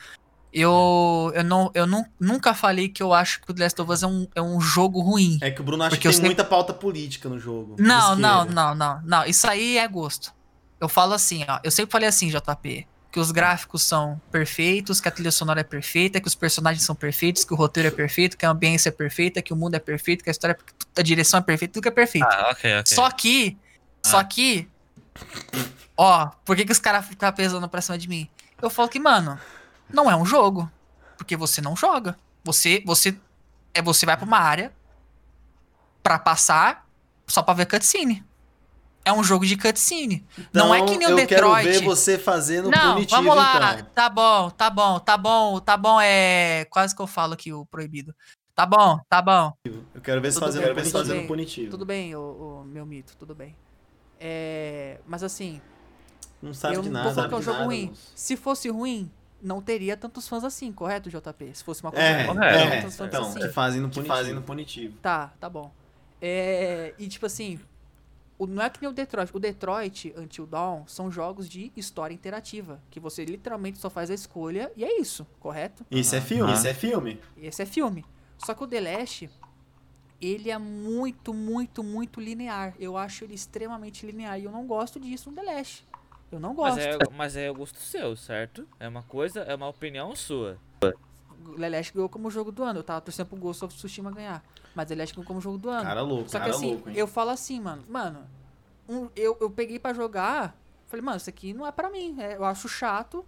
Eu, 0.51 1.31
eu, 1.35 1.43
não, 1.43 1.69
eu 1.75 1.85
não, 1.85 2.03
nunca 2.19 2.53
falei 2.55 2.89
que 2.89 3.03
eu 3.03 3.13
acho 3.13 3.39
que 3.41 3.51
o 3.51 3.53
The 3.53 3.63
Last 3.63 3.81
of 3.81 3.91
Us 3.91 4.03
é 4.03 4.07
um, 4.07 4.27
é 4.35 4.41
um 4.41 4.59
jogo 4.59 4.99
ruim. 4.99 5.37
É 5.41 5.51
que 5.51 5.61
o 5.61 5.63
Bruno 5.63 5.83
acha 5.83 5.95
que 5.95 6.01
tem 6.03 6.11
sempre- 6.11 6.29
muita 6.29 6.43
pauta 6.43 6.73
política 6.73 7.29
no 7.29 7.39
jogo. 7.39 7.75
Não, 7.77 8.15
não, 8.15 8.39
esquerda. 8.41 8.53
não, 8.53 8.75
não, 8.75 9.01
não. 9.03 9.25
Isso 9.25 9.47
aí 9.47 9.77
é 9.77 9.87
gosto. 9.87 10.33
Eu 10.79 10.89
falo 10.89 11.13
assim, 11.13 11.45
ó. 11.47 11.59
Eu 11.63 11.69
sempre 11.69 11.91
falei 11.91 12.09
assim, 12.09 12.29
JP. 12.29 12.87
Que 13.11 13.19
os 13.19 13.31
gráficos 13.31 13.81
são 13.83 14.21
perfeitos, 14.31 15.01
que 15.01 15.07
a 15.07 15.11
trilha 15.11 15.31
sonora 15.31 15.61
é 15.61 15.63
perfeita, 15.63 16.19
que 16.21 16.27
os 16.27 16.35
personagens 16.35 16.83
são 16.83 16.95
perfeitos, 16.95 17.43
que 17.43 17.51
o 17.53 17.55
roteiro 17.55 17.87
é 17.87 17.91
perfeito, 17.91 18.37
que 18.37 18.45
a 18.45 18.49
ambiência 18.51 18.89
é 18.89 18.91
perfeita, 18.91 19.41
que 19.41 19.51
o 19.51 19.55
mundo 19.55 19.73
é 19.75 19.79
perfeito, 19.79 20.23
que 20.23 20.29
a 20.29 20.31
história, 20.31 20.55
é- 20.95 20.99
a 20.99 21.03
direção 21.03 21.39
é 21.39 21.43
perfeita, 21.43 21.73
tudo 21.73 21.83
que 21.83 21.89
é 21.89 21.91
perfeito. 21.91 22.27
Ah, 22.29 22.49
ok, 22.51 22.79
ok. 22.79 22.95
Só 22.95 23.09
que, 23.11 23.57
só 24.05 24.23
que, 24.23 24.67
ó, 25.97 26.27
por 26.45 26.55
que, 26.55 26.65
que 26.65 26.71
os 26.71 26.79
caras 26.79 27.05
ficam 27.05 27.31
pesando 27.33 27.67
pra 27.67 27.81
cima 27.81 27.97
de 27.97 28.07
mim? 28.07 28.29
Eu 28.61 28.69
falo 28.69 28.89
que, 28.89 28.99
mano, 28.99 29.39
não 29.91 30.09
é 30.09 30.15
um 30.15 30.25
jogo. 30.25 30.69
Porque 31.17 31.35
você 31.35 31.61
não 31.61 31.75
joga. 31.75 32.17
Você, 32.43 32.81
você, 32.85 33.17
é 33.73 33.81
você 33.81 34.05
vai 34.05 34.15
pra 34.15 34.25
uma 34.25 34.39
área 34.39 34.73
pra 36.01 36.17
passar 36.17 36.87
só 37.27 37.41
pra 37.43 37.53
ver 37.53 37.65
cutscene. 37.65 38.23
É 39.05 39.13
um 39.13 39.23
jogo 39.23 39.45
de 39.45 39.55
cutscene. 39.57 40.25
não 40.53 40.73
é 40.73 40.81
que 40.83 40.97
nem 40.97 41.07
o 41.07 41.11
Então, 41.11 41.19
eu 41.19 41.27
quero 41.27 41.47
Detroit. 41.55 41.65
ver 41.65 41.83
você 41.83 42.17
fazendo 42.17 42.69
Não, 42.69 42.93
punitivo, 42.95 43.21
vamos 43.21 43.35
lá. 43.35 43.73
então. 43.79 43.85
Tá 43.93 44.09
bom, 44.09 44.49
tá 44.49 44.69
bom, 44.69 44.99
tá 44.99 45.17
bom, 45.17 45.59
tá 45.59 45.77
bom. 45.77 45.99
É 46.01 46.65
quase 46.69 46.95
que 46.95 47.01
eu 47.01 47.07
falo 47.07 47.33
aqui 47.33 47.51
o 47.51 47.65
proibido. 47.65 48.13
Tá 48.55 48.65
bom, 48.65 48.99
tá 49.09 49.21
bom. 49.21 49.53
Eu 49.65 50.01
quero 50.01 50.21
ver 50.21 50.31
você 50.31 50.39
fazendo, 50.39 50.61
bem, 50.63 50.67
quero 50.73 50.75
ver 50.75 50.83
você 50.85 50.91
tudo 50.91 50.99
fazendo 51.01 51.17
bem, 51.19 51.27
punitivo. 51.27 51.71
Tudo 51.71 51.85
bem, 51.85 52.15
o, 52.15 52.63
meu 52.65 52.85
mito, 52.85 53.15
tudo 53.17 53.33
bem. 53.33 53.55
É, 54.19 54.99
mas 55.07 55.23
assim, 55.23 55.61
Não 56.41 56.53
sabe 56.53 56.75
eu 56.75 56.81
de 56.81 56.89
não 56.89 56.93
nada. 57.01 57.09
tô 57.09 57.15
falando 57.15 57.29
que 57.29 57.35
é 57.35 57.37
um 57.37 57.41
jogo 57.41 57.57
nada, 57.57 57.65
ruim. 57.67 57.85
moço. 57.87 58.11
Se 58.15 58.35
fosse 58.35 58.69
ruim, 58.69 59.09
não 59.41 59.61
teria 59.61 59.95
tantos 59.97 60.27
fãs 60.27 60.43
assim, 60.43 60.71
correto, 60.71 61.09
JP? 61.09 61.51
Se 61.55 61.63
fosse 61.63 61.81
uma 61.83 61.91
coisa 61.91 62.05
É, 62.05 62.27
não 62.33 62.43
é, 62.43 62.81
tantos 62.81 62.95
fãs 62.97 63.07
então, 63.07 63.27
assim. 63.27 63.39
que 63.39 63.49
fazem 63.49 63.81
no 63.81 63.89
punitivo. 63.89 64.41
punitivo. 64.43 64.97
Tá, 65.01 65.33
tá 65.39 65.49
bom. 65.49 65.71
É, 66.21 66.93
e 66.99 67.07
tipo 67.07 67.25
assim, 67.25 67.59
o- 68.37 68.45
não 68.47 68.61
é 68.63 68.69
que 68.69 68.81
nem 68.81 68.89
o 68.89 68.93
Detroit. 68.93 69.31
O 69.35 69.39
Detroit, 69.39 70.13
Until 70.17 70.45
Dawn, 70.45 70.83
são 70.87 71.09
jogos 71.11 71.47
de 71.47 71.71
história 71.75 72.13
interativa. 72.13 72.81
Que 72.89 72.99
você 72.99 73.23
literalmente 73.25 73.77
só 73.77 73.89
faz 73.89 74.09
a 74.09 74.13
escolha 74.13 74.71
e 74.75 74.83
é 74.83 74.99
isso, 74.99 75.25
correto? 75.39 75.85
Isso 75.89 76.15
é 76.15 76.21
filme, 76.21 76.53
isso 76.53 76.67
é 76.67 76.73
filme. 76.73 77.19
Esse 77.37 77.61
é 77.61 77.65
filme. 77.65 78.05
Só 78.37 78.53
que 78.53 78.63
o 78.63 78.67
The 78.67 78.79
Last, 78.81 79.29
ele 80.21 80.49
é 80.51 80.57
muito, 80.57 81.33
muito, 81.33 81.83
muito 81.83 82.19
linear. 82.19 82.73
Eu 82.79 82.97
acho 82.97 83.23
ele 83.23 83.33
extremamente 83.35 84.05
linear. 84.05 84.37
E 84.39 84.43
eu 84.45 84.51
não 84.51 84.65
gosto 84.67 84.99
disso 84.99 85.29
no 85.29 85.35
The 85.35 85.43
Last. 85.43 85.85
Eu 86.31 86.39
não 86.39 86.53
Mas 86.53 86.75
gosto. 86.75 86.79
é, 86.79 86.97
mas 87.15 87.35
é 87.35 87.49
o 87.49 87.53
gosto 87.55 87.77
seu, 87.79 88.15
certo? 88.15 88.67
É 88.79 88.87
uma 88.87 89.01
coisa, 89.03 89.41
é 89.41 89.55
uma 89.55 89.67
opinião 89.67 90.15
sua. 90.15 90.57
Last 91.57 91.93
ganhou 91.93 92.09
como 92.09 92.29
jogo 92.29 92.51
do 92.51 92.63
ano. 92.63 92.79
Eu 92.79 92.83
tava 92.83 93.01
torcendo 93.01 93.27
pro 93.27 93.37
Ghost 93.37 93.63
of 93.65 93.75
Tsushima 93.75 94.11
ganhar. 94.11 94.43
Mas 94.75 94.89
Last 94.91 95.15
ganhou 95.15 95.25
como 95.25 95.41
jogo 95.41 95.57
do 95.57 95.69
ano. 95.69 95.83
Cara 95.83 96.01
louco, 96.01 96.29
Só 96.29 96.37
que 96.37 96.45
cara 96.45 96.55
assim, 96.55 96.73
louco, 96.73 96.89
hein? 96.89 96.95
eu 96.97 97.07
falo 97.07 97.29
assim, 97.31 97.59
mano. 97.59 97.83
Mano, 97.89 98.27
um- 98.87 99.09
eu, 99.15 99.37
eu 99.41 99.49
peguei 99.49 99.79
pra 99.79 99.93
jogar. 99.93 100.55
Falei, 100.87 101.03
mano, 101.03 101.17
isso 101.17 101.29
aqui 101.29 101.53
não 101.53 101.65
é 101.65 101.71
pra 101.71 101.89
mim. 101.89 102.15
é, 102.19 102.35
eu 102.35 102.43
acho 102.45 102.67
chato. 102.67 103.25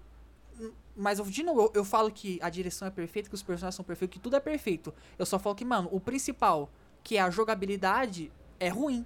Mas, 0.95 1.19
eu, 1.19 1.25
de 1.25 1.41
novo, 1.41 1.61
eu, 1.61 1.71
eu 1.75 1.85
falo 1.85 2.11
que 2.11 2.37
a 2.43 2.49
direção 2.49 2.87
é 2.87 2.91
perfeita, 2.91 3.29
que 3.29 3.33
os 3.35 3.41
personagens 3.41 3.75
são 3.75 3.83
perfeitos, 3.85 4.13
que 4.17 4.19
tudo 4.21 4.35
é 4.35 4.39
perfeito. 4.39 4.93
Eu 5.17 5.25
só 5.25 5.39
falo 5.39 5.55
que, 5.55 5.63
mano, 5.65 5.87
o 5.91 5.99
principal, 5.99 6.69
que 7.03 7.17
é 7.17 7.21
a 7.21 7.29
jogabilidade, 7.29 8.31
é 8.59 8.67
ruim. 8.67 9.05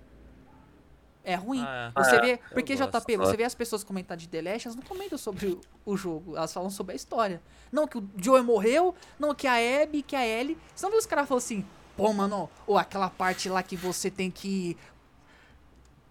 É 1.25 1.35
ruim. 1.35 1.61
Ah, 1.65 1.91
é. 1.95 2.03
Você 2.03 2.15
Ah, 2.15 2.21
vê. 2.21 2.33
eu 2.33 2.39
Porque, 2.53 2.75
gosto. 2.75 2.99
JP, 3.01 3.17
você 3.17 3.35
vê 3.35 3.43
as 3.43 3.55
pessoas 3.55 3.83
comentar 3.83 4.15
de 4.15 4.29
The 4.29 4.41
Last, 4.41 4.67
elas 4.67 4.75
não 4.75 4.83
comentam 4.83 5.17
sobre 5.17 5.47
o, 5.47 5.61
o 5.85 5.97
jogo, 5.97 6.37
elas 6.37 6.53
falam 6.53 6.69
sobre 6.69 6.93
a 6.93 6.95
história. 6.95 7.41
Não, 7.71 7.87
que 7.87 7.97
o 7.97 8.07
Joey 8.17 8.43
morreu, 8.43 8.93
não, 9.19 9.33
que 9.33 9.47
a 9.47 9.55
Abby, 9.83 10.01
que 10.03 10.15
a 10.15 10.25
Ellie. 10.25 10.57
Você 10.75 10.85
não 10.85 10.91
viu 10.91 10.99
os 10.99 11.05
caras 11.05 11.27
falando 11.27 11.39
assim, 11.41 11.65
pô, 11.97 12.13
mano, 12.13 12.49
ou 12.67 12.77
aquela 12.77 13.09
parte 13.09 13.49
lá 13.49 13.63
que 13.63 13.75
você 13.75 14.11
tem 14.11 14.29
que 14.29 14.77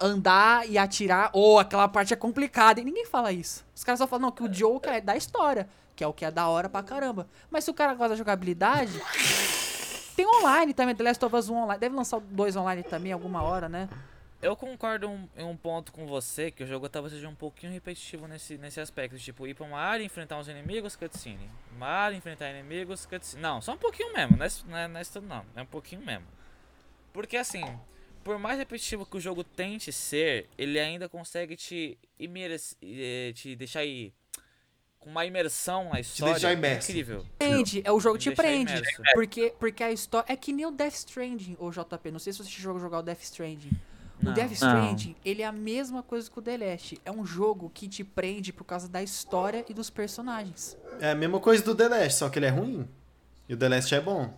andar 0.00 0.68
e 0.68 0.76
atirar, 0.76 1.30
ou 1.32 1.58
aquela 1.58 1.88
parte 1.88 2.12
é 2.12 2.16
complicada. 2.16 2.80
E 2.80 2.84
ninguém 2.84 3.06
fala 3.06 3.32
isso. 3.32 3.64
Os 3.74 3.84
caras 3.84 3.98
só 3.98 4.06
falam, 4.06 4.22
não, 4.26 4.32
que 4.32 4.42
o 4.42 4.52
Joe 4.52 4.80
que 4.80 4.88
é 4.88 5.00
da 5.00 5.16
história, 5.16 5.68
que 5.94 6.02
é 6.02 6.06
o 6.06 6.12
que 6.12 6.24
é 6.24 6.30
da 6.30 6.48
hora 6.48 6.68
pra 6.68 6.82
caramba. 6.82 7.28
Mas 7.50 7.64
se 7.64 7.70
o 7.70 7.74
cara 7.74 7.94
gosta 7.94 8.10
da 8.10 8.16
jogabilidade. 8.16 9.00
Tem 10.16 10.26
online 10.26 10.72
também, 10.74 10.94
The 10.94 11.02
Last 11.04 11.24
of 11.24 11.34
Us 11.34 11.48
1 11.48 11.54
online. 11.56 11.80
Deve 11.80 11.96
lançar 11.96 12.20
dois 12.20 12.54
online 12.54 12.82
também 12.84 13.12
alguma 13.12 13.42
hora, 13.42 13.68
né? 13.68 13.88
Eu 14.44 14.54
concordo 14.56 15.08
um- 15.08 15.28
em 15.36 15.44
um 15.44 15.56
ponto 15.56 15.90
com 15.92 16.06
você, 16.06 16.50
que 16.50 16.62
o 16.62 16.66
jogo 16.66 16.88
talvez 16.88 17.14
seja 17.14 17.28
um 17.28 17.34
pouquinho 17.34 17.72
repetitivo 17.72 18.26
nesse, 18.28 18.58
nesse 18.58 18.78
aspecto. 18.80 19.18
Tipo, 19.18 19.46
ir 19.46 19.54
pra 19.54 19.64
uma 19.64 19.78
área, 19.78 20.04
enfrentar 20.04 20.38
uns 20.38 20.48
inimigos, 20.48 20.94
cutscene. 20.94 21.50
Uma 21.74 21.86
área, 21.86 22.16
enfrentar 22.16 22.50
inimigos, 22.50 23.06
cutscene. 23.06 23.40
Não, 23.42 23.60
só 23.62 23.72
um 23.72 23.78
pouquinho 23.78 24.12
mesmo, 24.12 24.36
não 24.36 24.44
é, 24.44 24.48
não 24.66 24.76
é, 24.76 24.88
não 24.88 24.98
é 24.98 25.02
isso 25.02 25.12
tudo 25.14 25.26
não. 25.26 25.44
É 25.56 25.62
um 25.62 25.66
pouquinho 25.66 26.02
mesmo. 26.02 26.26
Porque 27.12 27.36
assim, 27.36 27.62
por 28.22 28.38
mais 28.38 28.58
repetitivo 28.58 29.06
que 29.06 29.16
o 29.16 29.20
jogo 29.20 29.42
tente 29.42 29.90
ser, 29.92 30.48
ele 30.58 30.78
ainda 30.78 31.08
consegue 31.08 31.56
te, 31.56 31.96
imerse, 32.18 32.76
eh, 32.82 33.32
te 33.34 33.54
deixar 33.56 33.80
aí 33.80 34.12
com 34.98 35.08
uma 35.10 35.24
imersão 35.24 35.90
na 35.90 36.00
história 36.00 36.34
deixar 36.34 36.52
imerso. 36.52 36.90
incrível. 36.90 37.24
Prende, 37.38 37.82
é 37.84 37.92
o 37.92 38.00
jogo 38.00 38.18
te 38.18 38.30
Deixa 38.30 38.42
prende. 38.42 38.72
imerso. 38.72 39.02
Porque, 39.14 39.54
porque 39.58 39.82
a 39.84 39.92
história. 39.92 40.32
É 40.32 40.36
que 40.36 40.52
nem 40.52 40.66
o 40.66 40.70
Death 40.70 40.94
Stranding, 40.94 41.56
ô 41.58 41.70
JP. 41.70 42.10
Não 42.10 42.18
sei 42.18 42.32
se 42.32 42.38
você 42.42 42.50
chegou 42.50 42.76
a 42.76 42.80
jogar 42.80 42.98
o 42.98 43.02
Death 43.02 43.22
Stranding. 43.22 43.70
O 44.24 44.28
Não. 44.28 44.32
Death 44.32 44.52
Stranding, 44.52 45.14
ele 45.22 45.42
é 45.42 45.46
a 45.46 45.52
mesma 45.52 46.02
coisa 46.02 46.30
que 46.30 46.38
o 46.38 46.42
The 46.42 46.56
Last. 46.56 46.98
É 47.04 47.12
um 47.12 47.26
jogo 47.26 47.70
que 47.74 47.86
te 47.86 48.02
prende 48.02 48.54
por 48.54 48.64
causa 48.64 48.88
da 48.88 49.02
história 49.02 49.62
e 49.68 49.74
dos 49.74 49.90
personagens. 49.90 50.78
É 50.98 51.10
a 51.10 51.14
mesma 51.14 51.38
coisa 51.38 51.62
do 51.62 51.74
The 51.74 51.88
Last, 51.88 52.18
só 52.20 52.30
que 52.30 52.38
ele 52.38 52.46
é 52.46 52.48
ruim. 52.48 52.88
E 53.46 53.52
o 53.52 53.56
The 53.56 53.68
Last 53.68 53.94
é 53.94 54.00
bom. 54.00 54.32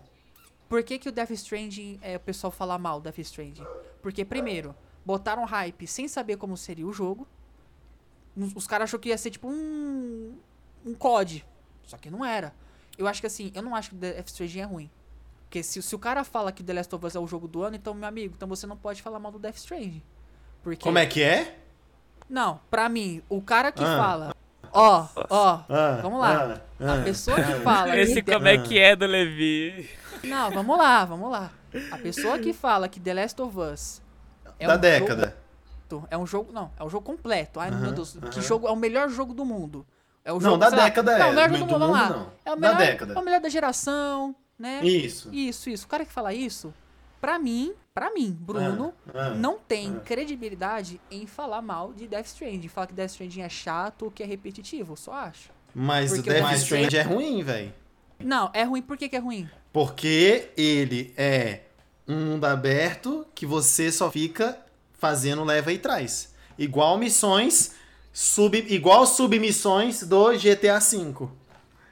Por 0.67 0.83
que, 0.83 0.99
que 0.99 1.07
o 1.07 1.11
Death 1.11 1.31
Stranding, 1.31 1.99
é, 2.01 2.17
o 2.17 2.19
pessoal 2.19 2.51
fala 2.51 2.77
mal 2.77 2.99
do 2.99 3.05
Death 3.05 3.19
Stranding? 3.19 3.65
Porque, 4.01 4.25
primeiro, 4.25 4.75
botaram 5.05 5.45
hype 5.45 5.87
sem 5.87 6.05
saber 6.09 6.35
como 6.35 6.57
seria 6.57 6.85
o 6.85 6.91
jogo. 6.91 7.25
Os, 8.35 8.53
os 8.53 8.67
caras 8.67 8.89
achou 8.89 8.99
que 8.99 9.07
ia 9.07 9.17
ser 9.17 9.29
tipo 9.29 9.47
um. 9.47 10.37
um 10.85 10.93
COD. 10.93 11.45
Só 11.83 11.97
que 11.97 12.09
não 12.09 12.25
era. 12.25 12.53
Eu 12.97 13.07
acho 13.07 13.21
que 13.21 13.27
assim, 13.27 13.53
eu 13.55 13.61
não 13.61 13.73
acho 13.73 13.91
que 13.91 13.95
o 13.95 13.99
Death 13.99 14.27
Stranding 14.27 14.59
é 14.59 14.63
ruim. 14.63 14.91
Porque 15.57 15.63
se, 15.63 15.81
se 15.81 15.95
o 15.95 15.99
cara 15.99 16.23
fala 16.23 16.51
que 16.51 16.63
The 16.63 16.73
Last 16.73 16.93
of 16.93 17.03
Us 17.05 17.15
é 17.15 17.19
o 17.19 17.25
jogo 17.25 17.47
do 17.47 17.63
ano, 17.63 17.75
então, 17.75 17.93
meu 17.93 18.07
amigo, 18.07 18.33
então 18.37 18.47
você 18.47 18.67
não 18.67 18.77
pode 18.77 19.01
falar 19.01 19.17
mal 19.19 19.31
do 19.31 19.39
Death 19.39 19.55
Stranding. 19.55 20.03
Porque. 20.61 20.83
Como 20.83 20.97
é 20.99 21.05
que 21.07 21.23
é? 21.23 21.57
Não, 22.29 22.59
pra 22.69 22.87
mim, 22.89 23.23
o 23.29 23.41
cara 23.41 23.71
que 23.71 23.83
Ah. 23.83 23.97
fala. 23.97 24.35
Ó, 24.71 25.07
ó, 25.29 25.59
Ah, 25.69 25.99
vamos 26.01 26.19
lá. 26.19 26.59
ah, 26.79 26.85
a 26.91 26.93
ah. 26.99 27.03
pessoa 27.03 27.37
que 27.41 27.53
fala. 27.61 27.91
que 27.93 27.97
Esse 27.99 28.21
The- 28.21 28.33
como 28.35 28.47
é 28.47 28.57
que 28.59 28.77
é 28.77 28.95
do 28.95 29.07
Levi? 29.07 29.89
Não, 30.25 30.51
vamos 30.51 30.77
lá, 30.77 31.05
vamos 31.05 31.31
lá. 31.31 31.51
A 31.91 31.97
pessoa 31.97 32.37
que 32.37 32.53
fala 32.53 32.87
que 32.87 32.99
The 32.99 33.13
Last 33.15 33.41
of 33.41 33.57
Us 33.57 34.01
é 34.59 34.67
da 34.67 34.75
um 34.75 34.77
década. 34.77 35.35
jogo, 35.89 36.07
é 36.11 36.17
um 36.17 36.27
jogo, 36.27 36.51
não, 36.51 36.69
é 36.77 36.83
um 36.83 36.89
jogo 36.89 37.05
completo. 37.05 37.59
Ai, 37.59 37.71
meu 37.71 37.79
Aham, 37.79 37.93
Deus, 37.93 38.11
que 38.29 38.39
aham. 38.39 38.41
jogo 38.41 38.67
é 38.67 38.71
o 38.71 38.75
melhor 38.75 39.09
jogo 39.09 39.33
do 39.33 39.43
mundo. 39.45 39.85
É 40.23 40.31
o 40.31 40.35
Não, 40.35 40.41
jogo, 40.41 40.57
da 40.57 40.69
sei 40.69 40.77
lá, 40.77 40.83
década 40.85 41.13
é, 41.13 41.19
Não, 41.19 41.29
o 41.29 41.33
melhor 41.33 41.49
do 41.49 41.57
jogo 41.57 41.71
do 41.71 41.79
mundo, 41.79 41.79
vamos 41.93 41.99
lá. 41.99 42.09
não. 42.09 42.29
É 42.45 42.51
o 42.51 42.55
Da 42.57 42.61
melhor, 42.73 42.77
década. 42.77 43.13
É 43.13 43.17
o 43.19 43.23
melhor 43.23 43.39
da 43.39 43.49
geração, 43.49 44.35
né? 44.57 44.83
Isso. 44.83 45.29
Isso, 45.33 45.69
isso. 45.69 45.85
O 45.85 45.87
cara 45.87 46.05
que 46.05 46.11
fala 46.11 46.33
isso, 46.33 46.73
pra 47.21 47.37
mim, 47.39 47.73
pra 47.93 48.11
mim, 48.13 48.35
Bruno, 48.39 48.93
Ah, 49.13 49.27
ah. 49.27 49.29
não 49.31 49.57
tem 49.57 49.95
ah. 49.95 49.99
credibilidade 49.99 50.99
em 51.11 51.25
falar 51.27 51.61
mal 51.61 51.93
de 51.93 52.07
Death 52.07 52.27
Stranding. 52.27 52.67
Falar 52.67 52.87
que 52.87 52.93
Death 52.93 53.11
Stranding 53.11 53.41
é 53.41 53.49
chato 53.49 54.03
ou 54.03 54.11
que 54.11 54.23
é 54.23 54.25
repetitivo, 54.25 54.95
só 54.95 55.13
acho. 55.13 55.49
Mas 55.73 56.11
Porque 56.13 56.29
o 56.29 56.33
Death 56.33 56.45
o 56.45 56.49
Death 56.49 56.61
Stranding 56.61 56.97
é 56.97 57.01
ruim, 57.01 57.43
velho. 57.43 57.73
Não, 58.19 58.49
é 58.53 58.63
ruim. 58.63 58.81
Por 58.81 58.97
que, 58.97 59.07
que 59.09 59.15
é 59.15 59.19
ruim? 59.19 59.49
Porque 59.71 60.49
ele 60.57 61.13
é 61.15 61.61
um 62.07 62.15
mundo 62.15 62.45
aberto 62.45 63.27
que 63.35 63.45
você 63.45 63.91
só 63.91 64.09
fica 64.09 64.57
fazendo 64.93 65.43
leva 65.43 65.71
e 65.71 65.77
traz. 65.77 66.33
Igual 66.57 66.97
missões, 66.97 67.75
sub, 68.11 68.57
igual 68.57 69.05
submissões 69.05 70.01
do 70.03 70.31
GTA 70.31 70.79
V. 70.79 71.27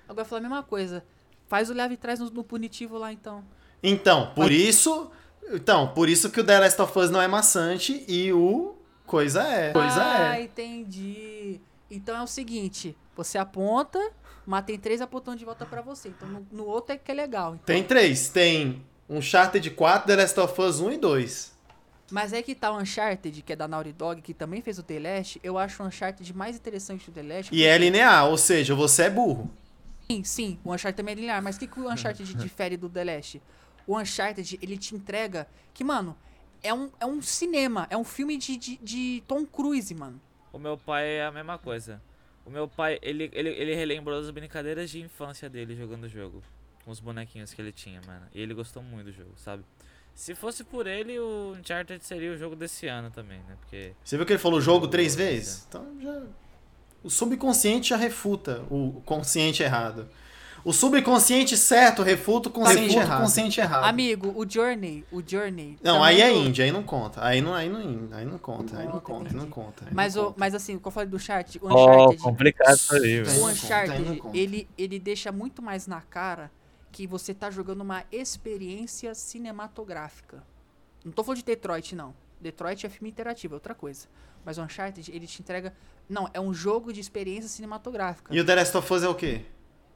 Agora 0.08 0.26
falar 0.26 0.40
a 0.40 0.42
mesma 0.42 0.64
coisa. 0.64 1.04
Faz 1.48 1.70
o 1.70 1.74
leve 1.74 1.94
e 1.94 1.98
traz 1.98 2.20
no, 2.20 2.30
no 2.30 2.44
punitivo 2.44 2.98
lá 2.98 3.12
então. 3.12 3.44
Então, 3.82 4.32
por 4.34 4.52
isso 4.52 5.12
Então, 5.52 5.90
por 5.90 6.10
isso 6.10 6.30
que 6.30 6.40
o 6.40 6.44
The 6.44 6.60
Last 6.60 6.82
of 6.82 6.98
Us 6.98 7.12
não 7.12 7.22
é 7.22 7.28
maçante 7.28 8.04
e 8.08 8.34
o 8.34 8.76
coisa 9.06 9.44
é. 9.44 9.72
Coisa 9.72 10.04
ah, 10.04 10.40
é. 10.40 10.44
entendi. 10.44 11.60
Então 11.90 12.18
é 12.18 12.24
o 12.24 12.28
seguinte, 12.28 12.98
você 13.16 13.38
aponta, 13.38 14.00
mas 14.46 14.66
tem 14.66 14.78
três 14.78 15.02
apontando 15.02 15.38
de 15.38 15.46
volta 15.46 15.66
pra 15.66 15.82
você. 15.82 16.10
Então 16.10 16.28
no, 16.28 16.48
no 16.52 16.66
outro 16.66 16.96
é 16.96 16.98
que 16.98 17.12
é 17.12 17.16
legal. 17.16 17.56
Então. 17.56 17.66
Tem 17.66 17.84
três. 17.84 18.30
Tem 18.30 18.84
Uncharted 19.10 19.70
4, 19.70 20.08
The 20.08 20.16
Last 20.16 20.40
of 20.40 20.62
Us 20.62 20.80
1 20.80 20.94
e 20.94 20.98
2. 20.98 21.56
Mas 22.12 22.34
é 22.34 22.42
que 22.42 22.54
tá 22.54 22.72
o 22.72 22.80
Uncharted, 22.80 23.42
que 23.42 23.54
é 23.54 23.56
da 23.56 23.68
Naughty 23.68 23.92
Dog, 23.92 24.22
que 24.22 24.34
também 24.34 24.62
fez 24.62 24.78
o 24.78 24.84
The 24.84 25.00
Last. 25.00 25.40
Eu 25.44 25.58
acho 25.58 25.82
o 25.82 25.86
Uncharted 25.86 26.36
mais 26.36 26.56
interessante 26.56 27.10
do 27.10 27.14
The 27.14 27.24
Last. 27.24 27.56
E 27.56 27.64
é 27.64 27.78
linear, 27.78 28.28
ou 28.28 28.38
seja, 28.38 28.76
você 28.76 29.04
é 29.04 29.10
burro. 29.10 29.50
Sim, 30.10 30.24
sim, 30.24 30.60
o 30.64 30.74
Uncharted 30.74 30.98
também 30.98 31.14
é 31.14 31.16
linear. 31.16 31.42
Mas 31.42 31.56
o 31.56 31.60
que, 31.60 31.68
que 31.68 31.80
o 31.80 31.90
Uncharted 31.92 32.34
difere 32.36 32.78
do 32.78 32.90
The 32.90 33.04
Last? 33.04 33.42
O 33.88 34.00
Uncharted, 34.00 34.60
ele 34.62 34.78
te 34.78 34.96
entrega 34.96 35.48
que, 35.74 35.84
mano, 35.84 36.18
é 36.64 36.74
um, 36.74 36.90
é 37.00 37.06
um 37.06 37.22
cinema, 37.22 37.88
é 37.90 37.98
um 37.98 38.04
filme 38.04 38.38
de, 38.38 38.58
de, 38.58 38.78
de 38.78 39.24
Tom 39.28 39.46
Cruise, 39.46 39.94
mano. 39.94 40.20
O 40.52 40.58
meu 40.60 40.78
pai 40.78 41.18
é 41.18 41.26
a 41.26 41.32
mesma 41.32 41.58
coisa. 41.58 42.02
O 42.46 42.50
meu 42.50 42.68
pai, 42.68 43.00
ele, 43.02 43.30
ele, 43.34 43.50
ele 43.50 43.76
relembrou 43.76 44.22
das 44.22 44.30
brincadeiras 44.30 44.90
de 44.90 45.02
infância 45.02 45.50
dele 45.50 45.76
jogando 45.76 46.04
o 46.04 46.10
jogo. 46.10 46.42
Com 46.84 46.92
os 46.92 47.00
bonequinhos 47.00 47.54
que 47.54 47.62
ele 47.62 47.72
tinha, 47.72 48.00
mano. 48.06 48.26
E 48.34 48.40
ele 48.40 48.54
gostou 48.54 48.84
muito 48.84 49.08
do 49.08 49.12
jogo, 49.12 49.34
sabe? 49.38 49.64
Se 50.14 50.34
fosse 50.34 50.64
por 50.64 50.88
ele, 50.88 51.20
o 51.20 51.56
Uncharted 51.60 52.06
seria 52.06 52.32
o 52.32 52.38
jogo 52.38 52.56
desse 52.56 52.88
ano 52.88 53.12
também, 53.12 53.40
né? 53.40 53.58
Porque. 53.60 53.94
Você 54.04 54.16
viu 54.16 54.26
que 54.26 54.32
ele 54.34 54.40
falou 54.40 54.62
jogo 54.62 54.88
três 54.88 55.16
vezes? 55.16 55.66
Então 55.68 56.00
já. 56.00 56.24
O 57.06 57.10
subconsciente 57.10 57.90
já 57.90 57.98
refuta 57.98 58.64
o 58.70 59.02
consciente 59.06 59.62
errado. 59.62 60.08
O 60.64 60.74
subconsciente 60.74 61.56
certo 61.56 62.02
refuta 62.02 62.50
o 62.50 62.52
consciente 62.52 62.80
Refuta 62.82 63.00
o 63.00 63.04
errado. 63.04 63.22
consciente 63.22 63.60
errado. 63.62 63.84
Amigo, 63.84 64.34
o 64.36 64.50
Journey, 64.50 65.06
o 65.12 65.22
Journey. 65.24 65.78
Não, 65.84 66.04
aí 66.04 66.20
é 66.20 66.34
indie, 66.34 66.64
aí 66.64 66.72
não 66.72 66.82
conta. 66.82 67.24
Aí 67.24 67.40
não, 67.40 67.54
aí 67.54 67.70
não, 67.70 67.80
aí 68.18 68.26
não 68.26 68.40
conta, 68.40 68.80
aí 68.80 68.86
não 68.86 68.94
Conta, 68.94 69.06
conta, 69.06 69.24
entendi. 69.30 69.36
não 69.36 69.48
conta. 69.52 69.86
aí 69.86 69.92
Mas, 69.94 70.16
não 70.16 70.24
o, 70.24 70.26
conta. 70.26 70.40
mas 70.40 70.56
assim, 70.56 70.76
o 70.76 70.80
que 70.80 70.88
eu 70.88 70.92
falei 70.92 71.08
do 71.08 71.18
Uncharted, 71.18 71.60
o 71.64 71.68
Oh, 71.70 71.84
Uncharted, 71.94 72.24
complicado 72.24 72.76
isso 72.76 72.96
aí, 72.96 73.02
Aí 73.04 73.22
velho. 73.22 73.38
o 73.38 73.40
conta, 73.42 73.46
aí 73.46 73.54
Uncharted, 73.54 74.22
ele, 74.34 74.68
ele 74.76 74.98
deixa 75.00 75.32
muito 75.32 75.62
mais 75.62 75.86
na 75.86 76.02
cara 76.02 76.50
que 76.92 77.06
você 77.06 77.32
tá 77.32 77.52
jogando 77.52 77.82
uma 77.82 78.04
experiência 78.12 79.14
cinematográfica. 79.14 80.42
Não 81.04 81.12
tô 81.12 81.24
falando 81.24 81.38
de 81.38 81.46
Detroit, 81.46 81.96
não. 81.96 82.16
Detroit 82.42 82.84
é 82.88 82.90
filme 82.90 83.10
interativo, 83.10 83.54
é 83.54 83.58
outra 83.58 83.76
coisa. 83.76 84.08
Mas 84.44 84.58
o 84.58 84.64
Uncharted, 84.64 85.12
ele 85.14 85.28
te 85.28 85.42
entrega... 85.44 85.72
Não, 86.08 86.30
é 86.34 86.40
um 86.40 86.54
jogo 86.54 86.94
de 86.94 87.00
experiência 87.00 87.50
cinematográfica. 87.50 88.34
E 88.34 88.40
o 88.40 88.46
The 88.46 88.56
Last 88.56 88.78
of 88.78 88.94
Us 88.94 89.04
é 89.04 89.10
o 89.10 89.16
quê? 89.16 89.42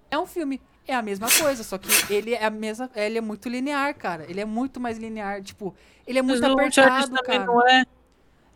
É 0.10 0.18
um 0.18 0.26
filme. 0.26 0.62
É 0.88 0.96
a 0.96 1.04
mesma 1.04 1.28
coisa, 1.30 1.64
só 1.64 1.78
que 1.78 1.88
ele 2.12 2.34
é 2.34 2.44
a 2.44 2.50
mesma, 2.50 2.90
ele 2.96 3.20
é 3.20 3.22
muito 3.22 3.48
linear, 3.48 3.96
cara. 3.96 4.26
Ele 4.28 4.42
é 4.42 4.46
muito 4.46 4.80
mais 4.80 4.98
linear, 4.98 5.44
tipo, 5.44 5.76
ele 6.08 6.18
é 6.18 6.22
muito 6.24 6.42
Mas 6.42 6.52
apertado, 6.52 7.22
cara. 7.22 7.46
não 7.46 7.68
é. 7.68 7.86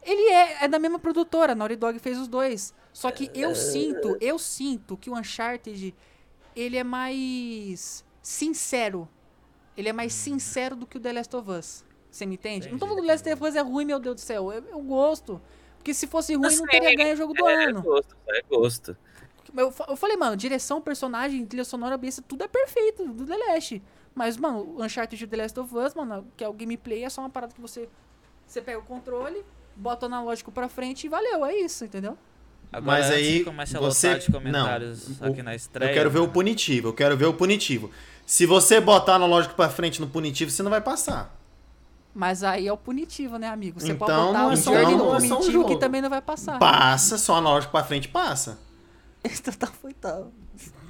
Ele 0.01 0.31
é, 0.31 0.63
é 0.65 0.67
da 0.67 0.79
mesma 0.79 0.97
produtora, 0.97 1.51
a 1.51 1.55
Naughty 1.55 1.75
Dog 1.75 1.99
fez 1.99 2.17
os 2.17 2.27
dois. 2.27 2.73
Só 2.91 3.11
que 3.11 3.29
eu 3.35 3.53
sinto, 3.53 4.17
eu 4.19 4.39
sinto 4.39 4.97
que 4.97 5.09
o 5.09 5.17
Uncharted, 5.17 5.93
ele 6.55 6.77
é 6.77 6.83
mais 6.83 8.03
sincero. 8.21 9.07
Ele 9.77 9.89
é 9.89 9.93
mais 9.93 10.13
sincero 10.13 10.75
do 10.75 10.85
que 10.85 10.97
o 10.97 10.99
The 10.99 11.13
Last 11.13 11.35
of 11.35 11.49
Us. 11.49 11.85
Você 12.09 12.25
me 12.25 12.35
entende? 12.35 12.69
Não 12.69 12.77
tô 12.77 12.85
falando 12.85 12.99
que 12.99 13.03
o 13.03 13.07
The 13.07 13.13
Last 13.13 13.33
of 13.33 13.43
Us 13.43 13.55
é 13.55 13.61
ruim, 13.61 13.85
meu 13.85 13.99
Deus 13.99 14.15
do 14.15 14.21
céu. 14.21 14.51
Eu, 14.51 14.63
eu 14.63 14.79
gosto. 14.81 15.41
Porque 15.83 15.93
se 15.93 16.07
fosse 16.07 16.33
ruim, 16.33 16.43
não 16.43 16.47
Assim, 16.47 16.65
teria 16.65 16.95
ganho 16.95 17.13
o 17.13 17.17
jogo 17.17 17.33
do 17.33 17.45
É 17.45 17.65
ano. 17.65 17.81
gosto, 17.81 18.15
é 18.29 18.41
gosto. 18.49 18.97
Eu, 19.55 19.71
eu 19.89 19.95
falei, 19.97 20.15
mano, 20.15 20.37
direção, 20.37 20.81
personagem, 20.81 21.45
trilha 21.45 21.65
sonora, 21.65 21.97
besta, 21.97 22.23
tudo 22.25 22.41
é 22.45 22.47
perfeito 22.47 23.05
do 23.05 23.25
The 23.25 23.35
Last. 23.35 23.81
Mas, 24.15 24.37
mano, 24.37 24.59
o 24.77 24.81
Uncharted 24.83 25.21
e 25.21 25.27
The 25.27 25.35
Last 25.37 25.59
of 25.59 25.75
Us, 25.75 25.93
mano, 25.93 26.25
que 26.37 26.43
é 26.43 26.47
o 26.47 26.53
gameplay, 26.53 27.03
é 27.03 27.09
só 27.09 27.19
uma 27.21 27.29
parada 27.29 27.53
que 27.53 27.59
você. 27.59 27.89
Você 28.47 28.61
pega 28.61 28.79
o 28.79 28.83
controle, 28.83 29.43
bota 29.75 30.05
o 30.05 30.07
analógico 30.07 30.51
pra 30.53 30.69
frente 30.69 31.03
e 31.05 31.09
valeu, 31.09 31.45
é 31.45 31.53
isso, 31.57 31.83
entendeu? 31.83 32.17
Agora, 32.71 32.99
Mas 33.01 33.11
aí 33.11 33.43
comece 33.43 33.75
a 33.75 33.79
você 33.81 34.17
de 34.17 34.31
comentários 34.31 35.19
não, 35.19 35.27
aqui 35.27 35.41
o- 35.41 35.43
na 35.43 35.53
estreia. 35.53 35.89
Eu 35.91 35.93
quero 35.93 36.09
ver 36.09 36.19
o 36.19 36.21
mano. 36.21 36.33
punitivo, 36.33 36.87
eu 36.87 36.93
quero 36.93 37.17
ver 37.17 37.25
o 37.25 37.33
punitivo. 37.33 37.91
Se 38.25 38.45
você 38.45 38.79
botar 38.79 39.15
analógico 39.15 39.53
pra 39.53 39.69
frente 39.69 39.99
no 39.99 40.07
punitivo, 40.07 40.49
você 40.49 40.63
não 40.63 40.71
vai 40.71 40.81
passar. 40.81 41.35
Mas 42.13 42.43
aí 42.43 42.67
é 42.67 42.71
o 42.73 42.77
punitivo, 42.77 43.37
né, 43.37 43.47
amigo? 43.47 43.79
Você 43.79 43.93
pode 43.95 44.11
Então, 44.11 44.27
botar 44.27 44.47
o 44.47 44.53
então 44.53 44.73
Journey 44.73 44.95
não 44.95 45.05
no 45.05 45.13
é 45.13 45.17
um 45.17 45.29
punitivo 45.29 45.65
que 45.65 45.77
também 45.77 46.01
não 46.01 46.09
vai 46.09 46.21
passar. 46.21 46.59
Passa, 46.59 47.17
só 47.17 47.35
analógico 47.37 47.71
pra 47.71 47.83
frente 47.83 48.07
passa. 48.07 48.59
Então 49.23 49.53
tá, 49.53 49.67
foi 49.67 49.93
tal. 49.93 50.31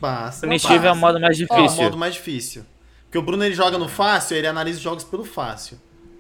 Passa. 0.01 0.41
Punitivo 0.41 0.73
é 0.73 0.77
o 0.79 0.81
passa. 0.81 0.95
modo 0.95 1.19
mais 1.21 1.39
É 1.39 1.43
o 1.43 1.47
difícil. 1.47 1.83
modo 1.83 1.97
mais 1.97 2.13
difícil. 2.15 2.65
Porque 3.05 3.17
o 3.17 3.21
Bruno 3.21 3.43
ele 3.45 3.53
joga 3.55 3.77
no 3.77 3.87
fácil, 3.87 4.35
ele 4.35 4.47
analisa 4.47 4.77
os 4.77 4.83
jogos 4.83 5.03
pelo 5.03 5.23
fácil. 5.23 5.79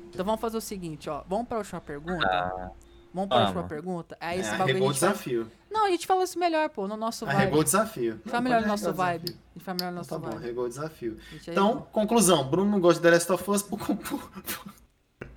Então 0.09 0.23
vamos 0.23 0.39
fazer 0.39 0.57
o 0.57 0.61
seguinte, 0.61 1.09
ó. 1.09 1.23
Vamos 1.27 1.47
pra 1.47 1.57
última 1.57 1.81
pergunta? 1.81 2.25
Ah, 2.27 2.69
vamos 3.13 3.29
pra 3.29 3.41
última 3.45 3.63
pergunta? 3.63 4.15
Aí 4.21 4.39
esse 4.39 4.49
é, 4.49 4.51
bagulho 4.51 4.63
a 4.63 4.69
arregou 4.71 4.89
o 4.89 4.91
gente 4.93 4.99
fala... 4.99 5.11
desafio. 5.11 5.51
Não, 5.71 5.85
a 5.87 5.89
gente 5.89 6.05
fala 6.05 6.23
isso 6.23 6.37
melhor, 6.39 6.69
pô, 6.69 6.87
no 6.87 6.95
nosso 6.95 7.25
vibe. 7.25 7.35
Arregou 7.37 7.59
o 7.61 7.63
desafio. 7.63 8.21
Fala 8.27 8.41
melhor 8.41 8.55
pode 8.57 8.65
no 8.67 8.71
nosso 8.73 8.85
arregar 8.87 8.93
o 9.03 9.05
vibe. 9.07 9.23
desafio. 9.23 9.39
A 9.49 9.53
gente 9.57 9.63
fala 9.65 9.77
melhor 9.79 9.91
no 9.91 9.97
nosso 9.97 10.09
Tá 10.09 10.17
bom, 10.19 10.27
vibe. 10.29 10.37
arregou 10.43 10.65
o 10.65 10.69
desafio. 10.69 11.17
Então, 11.47 11.87
conclusão. 11.91 12.43
Bruno 12.47 12.69
não 12.69 12.79
gosta 12.79 12.99
de 13.01 13.03
The 13.03 13.09
Last 13.11 13.31
of 13.31 13.49
Us 13.51 13.61
por... 13.63 13.79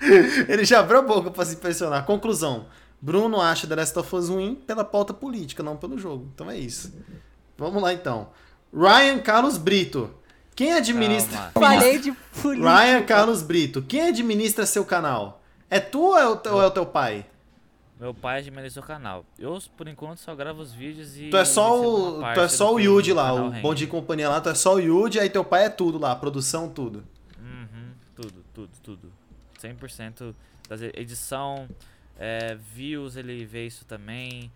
Ele 0.49 0.65
já 0.65 0.81
abriu 0.81 0.99
a 0.99 1.03
boca 1.03 1.31
pra 1.31 1.45
se 1.45 1.55
impressionar. 1.55 2.05
Conclusão. 2.05 2.67
Bruno 3.01 3.41
acha 3.41 3.67
The 3.67 3.77
Last 3.77 3.99
of 3.99 4.17
Us 4.17 4.29
ruim 4.29 4.55
pela 4.55 4.85
pauta 4.85 5.13
política, 5.13 5.63
não 5.63 5.77
pelo 5.77 5.99
jogo. 5.99 6.29
Então 6.35 6.51
é 6.51 6.59
isso. 6.59 6.93
Vamos 7.57 7.83
lá, 7.83 7.93
então. 7.93 8.29
Ryan 8.73 9.19
Carlos 9.21 9.59
Brito. 9.59 10.11
Quem 10.55 10.73
administra... 10.73 11.51
Falei 11.53 11.99
de 11.99 12.13
política. 12.41 12.77
Ryan 12.77 13.03
Carlos 13.03 13.43
Brito. 13.43 13.83
Quem 13.83 14.09
administra 14.09 14.65
seu 14.67 14.85
canal? 14.85 15.43
É 15.69 15.79
tu 15.81 16.01
ou 16.01 16.19
é 16.19 16.27
o 16.27 16.37
teu, 16.37 16.55
ou 16.55 16.63
é 16.63 16.67
o 16.67 16.71
teu 16.71 16.87
pai? 16.87 17.27
Meu 17.99 18.13
pai 18.13 18.41
administra 18.41 18.83
o 18.83 18.87
canal. 18.87 19.25
Eu, 19.39 19.59
por 19.77 19.89
enquanto, 19.89 20.19
só 20.19 20.35
gravo 20.35 20.61
os 20.61 20.73
vídeos 20.73 21.17
e. 21.17 21.31
Tu 21.31 21.37
é 21.37 21.45
só 21.45 21.81
o, 21.81 22.19
tu 22.35 22.41
é 22.41 22.49
só 22.49 22.75
o 22.75 22.79
Yudi 22.79 23.13
lá, 23.13 23.33
o. 23.33 23.51
Bom 23.63 23.75
de 23.75 23.87
Companhia 23.87 24.29
lá, 24.29 24.41
tu 24.41 24.51
é 24.51 24.55
só 24.55 24.75
o 24.75 24.79
Yudi, 24.79 25.19
aí 25.19 25.31
teu 25.31 25.43
pai 25.43 25.65
é 25.65 25.69
tudo 25.71 25.99
lá, 25.99 26.15
produção, 26.15 26.69
tudo. 26.69 27.05
Uhum, 27.39 27.93
tudo, 28.15 28.45
tudo, 28.53 28.71
tudo. 28.83 29.13
100% 29.59 30.35
das 30.69 30.83
edição, 30.83 31.69
é, 32.19 32.55
views, 32.55 33.17
ele 33.17 33.45
vê 33.45 33.67
isso 33.67 33.85
também. 33.85 34.51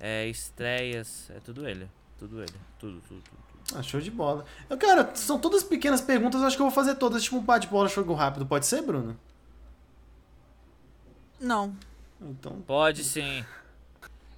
É, 0.00 0.26
estreias, 0.26 1.30
é 1.30 1.40
tudo 1.40 1.66
ele. 1.68 1.88
Tudo 2.18 2.40
ele. 2.40 2.54
Tudo, 2.78 3.00
tudo, 3.08 3.22
tudo. 3.22 3.44
Ah, 3.74 3.82
show 3.82 4.00
de 4.00 4.10
bola. 4.10 4.44
Eu, 4.68 4.76
cara, 4.76 5.14
são 5.14 5.38
todas 5.38 5.62
pequenas 5.62 6.00
perguntas, 6.00 6.40
eu 6.40 6.46
acho 6.46 6.56
que 6.56 6.62
eu 6.62 6.66
vou 6.66 6.74
fazer 6.74 6.96
todas, 6.96 7.22
tipo 7.22 7.36
um 7.36 7.40
bate-bola, 7.40 7.88
jogo 7.88 8.12
rápido. 8.12 8.44
Pode 8.44 8.66
ser, 8.66 8.82
Bruno? 8.82 9.18
Não. 11.40 11.74
Então. 12.20 12.60
Pode 12.66 13.02
sim. 13.04 13.44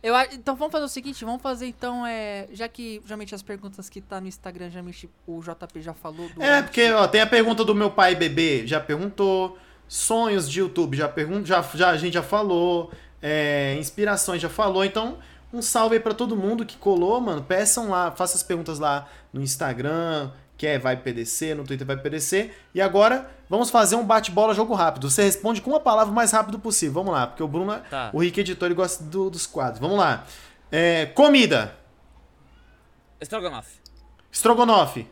Eu, 0.03 0.15
então 0.33 0.55
vamos 0.55 0.71
fazer 0.71 0.85
o 0.85 0.89
seguinte, 0.89 1.25
vamos 1.25 1.43
fazer 1.43 1.67
então, 1.67 2.07
é, 2.07 2.47
já 2.53 2.69
que 2.69 3.03
geralmente 3.05 3.35
as 3.35 3.43
perguntas 3.43 3.89
que 3.89 4.01
tá 4.01 4.21
no 4.21 4.29
Instagram, 4.29 4.71
geralmente 4.71 5.11
o 5.27 5.41
JP 5.41 5.83
já 5.83 5.93
falou. 5.93 6.29
Do 6.29 6.43
É, 6.43 6.63
porque, 6.63 6.93
ó, 6.93 7.09
tem 7.09 7.21
a 7.21 7.27
pergunta 7.27 7.65
do 7.65 7.75
meu 7.75 7.91
pai 7.91 8.15
bebê, 8.15 8.65
já 8.67 8.79
perguntou. 8.79 9.59
Sonhos 9.89 10.49
de 10.51 10.61
YouTube, 10.61 10.97
já 10.97 11.09
perguntou, 11.09 11.45
já, 11.47 11.63
já, 11.75 11.91
a 11.91 11.97
gente 11.97 12.15
já 12.15 12.23
falou. 12.23 12.91
É, 13.23 13.75
inspirações, 13.79 14.43
já 14.43 14.49
falou. 14.49 14.85
Então, 14.85 15.19
um 15.53 15.63
salve 15.63 15.95
aí 15.97 16.01
pra 16.01 16.13
todo 16.15 16.37
mundo 16.37 16.65
que 16.67 16.77
colou, 16.77 17.21
mano. 17.21 17.43
Peçam 17.43 17.89
lá, 17.91 18.11
façam 18.11 18.37
as 18.37 18.43
perguntas 18.43 18.79
lá 18.79 19.09
no 19.33 19.41
Instagram, 19.43 20.31
que 20.57 20.67
é 20.67 20.79
Vai 20.79 20.97
PDC, 20.97 21.55
no 21.55 21.65
Twitter 21.65 21.87
Vai 21.87 21.97
PDC. 21.97 22.53
E 22.75 22.81
agora, 22.81 23.31
vamos 23.49 23.71
fazer 23.71 23.97
um 23.97 24.05
bate-bola 24.05 24.55
jogo 24.55 24.75
rápido. 24.75 25.09
Você 25.11 25.23
responde 25.23 25.61
com 25.61 25.71
uma 25.71 25.81
palavra 25.81 26.13
o 26.13 26.15
mais 26.15 26.31
rápido 26.33 26.59
possível. 26.59 26.95
Vamos 26.95 27.13
lá, 27.13 27.27
porque 27.27 27.43
o 27.43 27.49
Bruno, 27.49 27.73
é- 27.73 27.79
Tá. 27.81 28.11
o 28.13 28.21
Rick 28.21 28.41
Editor, 28.41 28.67
ele 28.67 28.75
gosta 28.75 29.03
do- 29.05 29.31
dos 29.31 29.47
quadros. 29.47 29.79
Vamos 29.81 29.99
lá. 29.99 30.25
É, 30.71 31.07
comida. 31.07 31.75
Estrogonofe. 33.21 33.79
Estrogonofe. 34.31 35.09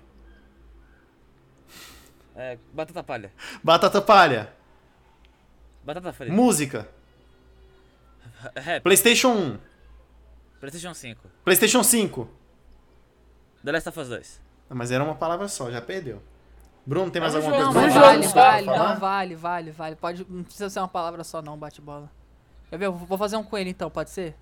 É, 2.37 2.59
batata 2.73 3.03
palha. 3.03 3.33
Batata 3.63 4.01
palha. 4.03 4.53
Batata 5.85 6.13
frita. 6.13 6.33
Música. 6.33 6.89
Rap. 8.57 8.83
PlayStation 8.83 9.29
1. 9.33 9.59
PlayStation 10.61 10.95
5. 10.95 11.31
PlayStation 11.45 11.83
5. 11.83 12.29
The 13.65 13.73
Last 13.73 13.89
of 13.89 14.01
Us 14.01 14.09
2. 14.09 14.41
Ah, 14.71 14.75
Mas 14.75 14.91
era 14.91 15.03
uma 15.05 15.15
palavra 15.15 15.47
só, 15.49 15.71
já 15.71 15.81
perdeu. 15.81 16.23
Bruno, 16.87 17.11
tem 17.11 17.21
mais 17.21 17.35
É 17.35 17.39
alguma 17.39 17.57
jogo, 17.59 17.73
coisa 17.73 17.89
Não, 17.89 18.03
pra 18.03 18.13
mas 18.13 18.33
falar? 18.33 18.51
vale, 18.53 18.67
vale, 18.67 18.79
não, 18.79 18.99
vale, 19.01 19.35
vale, 19.35 19.71
vale. 19.71 19.97
Pode, 19.97 20.27
não 20.29 20.43
precisa 20.45 20.69
ser 20.71 20.81
uma 20.81 20.89
palavra 20.89 21.25
só 21.25 21.41
não, 21.41 21.57
bate-bola. 21.59 22.11
Quer 22.69 22.79
ver? 22.79 22.87
Eu 22.87 22.93
vou 22.95 23.17
fazer 23.19 23.37
um 23.37 23.45
com 23.45 23.57
ele 23.57 23.71
então, 23.71 23.91
pode 23.91 24.11
ser? 24.11 24.37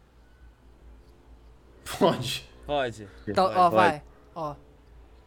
Pode. 1.99 2.49
Pode. 2.67 3.09
Então, 3.27 3.47
Pode, 3.47 3.59
ó, 3.59 3.71
pode. 3.71 3.75
vai. 3.75 4.03
Ó. 4.35 4.55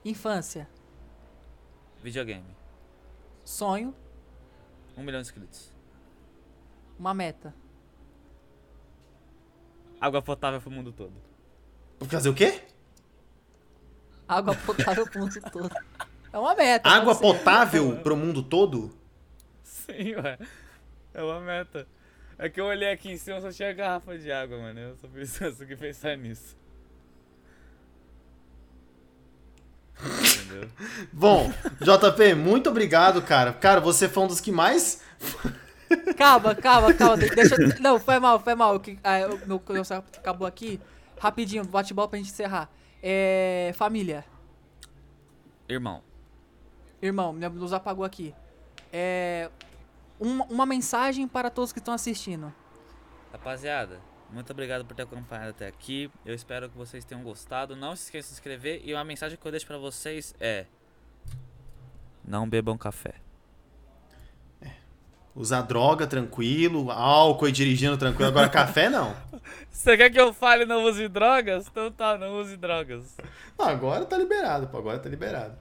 Infância, 0.03 0.67
Videogame. 2.03 2.45
sonho, 3.43 3.93
Um 4.95 5.03
milhão 5.03 5.19
de 5.21 5.27
inscritos. 5.27 5.71
Uma 6.97 7.13
meta. 7.13 7.53
Água 9.99 10.21
potável 10.21 10.61
pro 10.61 10.71
mundo 10.71 10.91
todo. 10.91 11.13
Fazer 12.07 12.29
o 12.29 12.33
quê? 12.33 12.61
Água 14.27 14.55
potável 14.55 15.07
pro 15.07 15.21
mundo 15.21 15.41
todo. 15.51 15.69
É 16.31 16.37
uma 16.37 16.55
meta. 16.55 16.89
Água 16.89 17.13
ser. 17.13 17.21
potável 17.21 17.97
pro 17.97 18.17
mundo 18.17 18.43
todo? 18.43 18.95
Sim, 19.63 20.15
ué. 20.15 20.37
É 21.13 21.23
uma 21.23 21.39
meta. 21.39 21.87
É 22.37 22.49
que 22.49 22.59
eu 22.59 22.65
olhei 22.65 22.91
aqui 22.91 23.11
em 23.11 23.17
cima 23.17 23.39
só 23.39 23.51
tinha 23.51 23.71
garrafa 23.71 24.17
de 24.17 24.31
água, 24.31 24.57
mano. 24.57 24.79
Eu 24.79 24.95
só 24.97 25.07
preciso 25.07 25.63
que 25.65 25.75
pensar 25.75 26.17
nisso. 26.17 26.57
Entendeu? 29.97 30.69
Bom, 31.13 31.51
JP, 31.79 32.35
muito 32.35 32.69
obrigado, 32.69 33.21
cara. 33.21 33.53
Cara, 33.53 33.79
você 33.79 34.09
foi 34.09 34.23
um 34.23 34.27
dos 34.27 34.41
que 34.41 34.51
mais. 34.51 35.01
Calma, 36.17 36.55
calma, 36.55 36.93
calma. 36.93 37.17
de- 37.17 37.29
Deixa 37.29 37.55
eu... 37.61 37.79
Não, 37.81 37.99
foi 37.99 38.19
mal, 38.19 38.39
foi 38.39 38.55
mal. 38.55 38.79
Que, 38.79 38.97
ah, 39.03 39.27
o 39.27 39.47
meu, 39.47 39.83
celular 39.83 40.03
acabou 40.17 40.47
aqui. 40.47 40.79
Rapidinho, 41.19 41.63
bate-bola 41.65 42.07
pra 42.07 42.17
gente 42.17 42.31
encerrar. 42.31 42.69
É. 43.01 43.71
Família. 43.75 44.25
Irmão, 45.67 46.01
Irmão, 47.01 47.33
minha 47.33 47.49
luz 47.49 47.73
apagou 47.73 48.05
aqui. 48.05 48.33
É. 48.91 49.49
Uma, 50.19 50.45
uma 50.45 50.65
mensagem 50.65 51.27
para 51.27 51.49
todos 51.49 51.71
que 51.73 51.79
estão 51.79 51.93
assistindo. 51.93 52.53
rapaziada, 53.31 53.99
muito 54.31 54.49
obrigado 54.51 54.85
por 54.85 54.95
ter 54.95 55.03
acompanhado 55.03 55.49
até 55.49 55.67
aqui. 55.67 56.09
Eu 56.25 56.33
espero 56.33 56.69
que 56.69 56.77
vocês 56.77 57.03
tenham 57.03 57.21
gostado. 57.23 57.75
Não 57.75 57.95
se 57.95 58.03
esqueça 58.05 58.27
de 58.29 58.33
se 58.35 58.39
inscrever. 58.39 58.81
E 58.85 58.93
uma 58.93 59.03
mensagem 59.03 59.37
que 59.37 59.45
eu 59.45 59.51
deixo 59.51 59.67
pra 59.67 59.77
vocês 59.77 60.33
é: 60.39 60.65
Não 62.23 62.47
bebam 62.47 62.77
café. 62.77 63.15
Usar 65.35 65.63
droga 65.63 66.07
tranquilo, 66.07 66.89
álcool 66.89 67.49
e 67.49 67.51
dirigindo 67.51 67.97
tranquilo. 67.97 68.29
Agora, 68.29 68.47
café 68.47 68.89
não. 68.89 69.13
Você 69.69 69.97
quer 69.97 70.09
que 70.09 70.19
eu 70.19 70.33
fale 70.33 70.65
não 70.65 70.85
use 70.85 71.07
drogas? 71.09 71.67
Então 71.67 71.91
tá, 71.91 72.17
não 72.17 72.39
use 72.39 72.55
drogas. 72.55 73.17
Não, 73.59 73.67
agora 73.67 74.05
tá 74.05 74.17
liberado, 74.17 74.67
pô. 74.67 74.77
Agora 74.77 74.97
tá 74.97 75.09
liberado. 75.09 75.53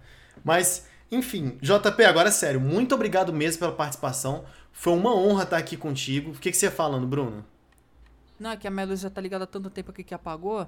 Mas, 0.45 0.87
enfim, 1.11 1.59
JP, 1.61 2.05
agora 2.05 2.29
é 2.29 2.33
sério. 2.33 2.61
Muito 2.61 2.95
obrigado 2.95 3.33
mesmo 3.33 3.59
pela 3.59 3.73
participação. 3.73 4.45
Foi 4.73 4.93
uma 4.93 5.15
honra 5.15 5.43
estar 5.43 5.57
aqui 5.57 5.77
contigo. 5.77 6.31
O 6.31 6.35
que, 6.35 6.51
que 6.51 6.57
você 6.57 6.67
ia 6.67 6.73
falando, 6.73 7.07
Bruno? 7.07 7.45
Não, 8.39 8.51
é 8.51 8.57
que 8.57 8.67
a 8.67 8.71
minha 8.71 8.87
luz 8.87 9.01
já 9.01 9.11
tá 9.11 9.21
ligada 9.21 9.45
há 9.45 9.47
tanto 9.47 9.71
tempo 9.71 9.91
aqui 9.91 10.05
que 10.05 10.15
apagou. 10.15 10.67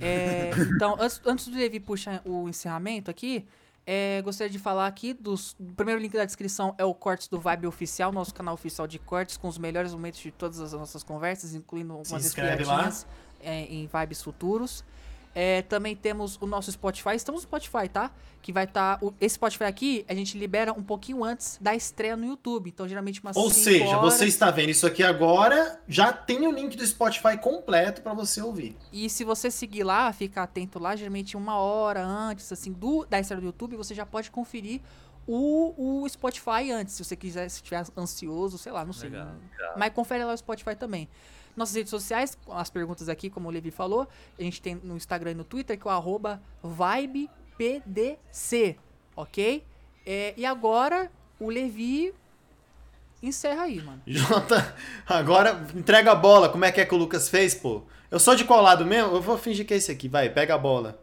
É, 0.00 0.50
então, 0.74 0.96
antes, 0.98 1.20
antes 1.24 1.48
do 1.48 1.56
Levi 1.56 1.80
puxar 1.80 2.22
o 2.24 2.48
encerramento 2.48 3.10
aqui, 3.10 3.46
é, 3.90 4.20
gostaria 4.20 4.50
de 4.50 4.58
falar 4.58 4.86
aqui 4.86 5.14
dos. 5.14 5.52
O 5.58 5.72
primeiro 5.74 5.98
link 5.98 6.12
da 6.12 6.26
descrição 6.26 6.74
é 6.76 6.84
o 6.84 6.92
Cortes 6.92 7.26
do 7.26 7.40
Vibe 7.40 7.68
Oficial, 7.68 8.12
nosso 8.12 8.34
canal 8.34 8.52
oficial 8.52 8.86
de 8.86 8.98
cortes, 8.98 9.38
com 9.38 9.48
os 9.48 9.56
melhores 9.56 9.94
momentos 9.94 10.20
de 10.20 10.30
todas 10.30 10.60
as 10.60 10.74
nossas 10.74 11.02
conversas, 11.02 11.54
incluindo 11.54 11.94
algumas 11.94 12.26
inscreve 12.26 12.64
lá. 12.64 12.86
espiadinhas, 12.86 13.06
é, 13.40 13.62
em 13.62 13.88
vibes 13.90 14.22
futuros. 14.22 14.84
É, 15.40 15.62
também 15.62 15.94
temos 15.94 16.36
o 16.40 16.46
nosso 16.48 16.72
Spotify. 16.72 17.14
Estamos 17.14 17.42
no 17.42 17.46
Spotify, 17.46 17.88
tá? 17.88 18.10
Que 18.42 18.52
vai 18.52 18.64
estar. 18.64 18.98
esse 19.20 19.36
Spotify 19.36 19.64
aqui, 19.64 20.04
a 20.08 20.12
gente 20.12 20.36
libera 20.36 20.72
um 20.72 20.82
pouquinho 20.82 21.22
antes 21.22 21.58
da 21.60 21.76
estreia 21.76 22.16
no 22.16 22.26
YouTube. 22.26 22.70
Então, 22.70 22.88
geralmente, 22.88 23.20
umas 23.22 23.36
Ou 23.36 23.48
seja, 23.48 23.86
horas. 23.86 24.14
você 24.14 24.26
está 24.26 24.50
vendo 24.50 24.70
isso 24.70 24.84
aqui 24.84 25.04
agora, 25.04 25.80
já 25.86 26.12
tem 26.12 26.44
o 26.44 26.50
link 26.50 26.76
do 26.76 26.84
Spotify 26.84 27.38
completo 27.40 28.02
pra 28.02 28.14
você 28.14 28.42
ouvir. 28.42 28.76
E 28.92 29.08
se 29.08 29.22
você 29.22 29.48
seguir 29.48 29.84
lá, 29.84 30.12
ficar 30.12 30.42
atento 30.42 30.80
lá, 30.80 30.96
geralmente 30.96 31.36
uma 31.36 31.56
hora 31.56 32.04
antes, 32.04 32.50
assim, 32.50 32.72
do, 32.72 33.06
da 33.06 33.20
estreia 33.20 33.40
do 33.40 33.46
YouTube, 33.46 33.76
você 33.76 33.94
já 33.94 34.04
pode 34.04 34.32
conferir 34.32 34.80
o, 35.24 36.02
o 36.02 36.08
Spotify 36.08 36.72
antes, 36.72 36.94
se 36.94 37.04
você 37.04 37.14
quiser, 37.14 37.48
se 37.48 37.58
estiver 37.58 37.84
ansioso, 37.96 38.58
sei 38.58 38.72
lá, 38.72 38.84
não 38.84 38.92
sei. 38.92 39.10
Legal. 39.10 39.36
Mas 39.76 39.92
confere 39.92 40.24
lá 40.24 40.32
o 40.32 40.36
Spotify 40.36 40.74
também. 40.74 41.08
Nossas 41.58 41.74
redes 41.74 41.90
sociais, 41.90 42.38
as 42.50 42.70
perguntas 42.70 43.08
aqui, 43.08 43.28
como 43.28 43.48
o 43.48 43.50
Levi 43.50 43.72
falou, 43.72 44.06
a 44.38 44.42
gente 44.42 44.62
tem 44.62 44.76
no 44.76 44.96
Instagram 44.96 45.32
e 45.32 45.34
no 45.34 45.42
Twitter, 45.42 45.76
que 45.76 45.88
é 45.88 45.90
o 45.90 45.92
arroba 45.92 46.40
VibePDC, 47.58 48.76
ok? 49.16 49.64
É, 50.06 50.34
e 50.36 50.46
agora, 50.46 51.10
o 51.40 51.50
Levi 51.50 52.14
encerra 53.20 53.62
aí, 53.62 53.82
mano. 53.82 54.00
Jota, 54.06 54.72
agora 55.04 55.66
entrega 55.74 56.12
a 56.12 56.14
bola. 56.14 56.48
Como 56.48 56.64
é 56.64 56.70
que 56.70 56.80
é 56.80 56.86
que 56.86 56.94
o 56.94 56.98
Lucas 56.98 57.28
fez, 57.28 57.56
pô? 57.56 57.82
Eu 58.08 58.20
sou 58.20 58.36
de 58.36 58.44
qual 58.44 58.62
lado 58.62 58.86
mesmo? 58.86 59.16
Eu 59.16 59.20
vou 59.20 59.36
fingir 59.36 59.66
que 59.66 59.74
é 59.74 59.78
esse 59.78 59.90
aqui. 59.90 60.08
Vai, 60.08 60.30
pega 60.30 60.54
a 60.54 60.58
bola. 60.58 61.02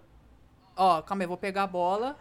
Ó, 0.74 1.02
calma 1.02 1.24
aí, 1.24 1.28
vou 1.28 1.38
pegar 1.38 1.64
a 1.64 1.68
bola. 1.68 2.16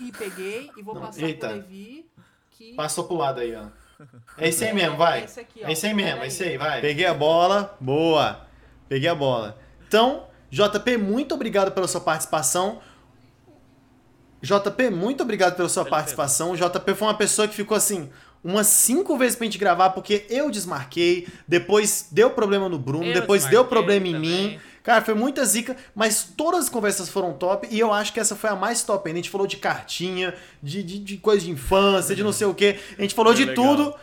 E 0.00 0.10
peguei 0.10 0.70
e 0.76 0.82
vou 0.82 0.94
Não, 0.94 1.02
passar 1.02 1.22
eita. 1.22 1.48
pro 1.48 1.56
Levi. 1.58 2.10
Que... 2.50 2.74
Passou 2.74 3.04
pro 3.04 3.16
lado 3.16 3.38
aí, 3.40 3.54
ó. 3.54 3.66
É 4.38 4.48
esse 4.48 4.64
aí 4.64 4.72
mesmo, 4.72 4.96
vai. 4.96 5.20
É 5.20 5.24
esse 5.24 5.40
aqui, 5.40 5.60
ó. 5.64 5.68
É 5.68 5.72
esse 5.72 5.86
aí 5.86 5.94
mesmo, 5.94 6.22
é 6.22 6.26
esse 6.26 6.42
aí, 6.42 6.56
vai. 6.58 6.80
Peguei 6.80 7.06
a 7.06 7.14
bola, 7.14 7.76
boa. 7.80 8.46
Peguei 8.88 9.08
a 9.08 9.14
bola. 9.14 9.58
Então, 9.86 10.26
JP, 10.50 10.96
muito 10.96 11.34
obrigado 11.34 11.72
pela 11.72 11.86
sua 11.86 12.00
participação. 12.00 12.80
JP, 14.42 14.90
muito 14.90 15.22
obrigado 15.22 15.54
pela 15.56 15.68
sua 15.68 15.84
participação. 15.84 16.52
O 16.52 16.56
JP 16.56 16.94
foi 16.94 17.08
uma 17.08 17.14
pessoa 17.14 17.46
que 17.46 17.54
ficou 17.54 17.76
assim, 17.76 18.08
umas 18.42 18.66
cinco 18.68 19.16
vezes 19.18 19.36
pra 19.36 19.44
gente 19.44 19.58
gravar, 19.58 19.90
porque 19.90 20.24
eu 20.30 20.50
desmarquei, 20.50 21.28
depois 21.46 22.08
deu 22.10 22.30
problema 22.30 22.68
no 22.68 22.78
Bruno, 22.78 23.04
Eu 23.04 23.14
depois 23.14 23.44
deu 23.46 23.64
problema 23.66 24.08
em 24.08 24.12
também. 24.14 24.48
mim. 24.48 24.60
Cara, 24.82 25.04
foi 25.04 25.14
muita 25.14 25.44
zica, 25.44 25.76
mas 25.94 26.24
todas 26.36 26.60
as 26.64 26.68
conversas 26.68 27.08
foram 27.08 27.32
top 27.34 27.68
e 27.70 27.78
eu 27.78 27.92
acho 27.92 28.12
que 28.12 28.20
essa 28.20 28.34
foi 28.34 28.48
a 28.50 28.56
mais 28.56 28.82
top 28.82 29.06
ainda. 29.08 29.18
A 29.18 29.22
gente 29.22 29.30
falou 29.30 29.46
de 29.46 29.58
cartinha, 29.58 30.34
de, 30.62 30.82
de, 30.82 30.98
de 30.98 31.16
coisa 31.18 31.44
de 31.44 31.50
infância, 31.50 32.16
de 32.16 32.22
não 32.22 32.32
sei 32.32 32.46
o 32.46 32.54
que. 32.54 32.78
A 32.98 33.02
gente 33.02 33.14
falou 33.14 33.34
Foi 33.34 33.44
de 33.44 33.50
legal. 33.50 33.76
tudo, 33.76 33.94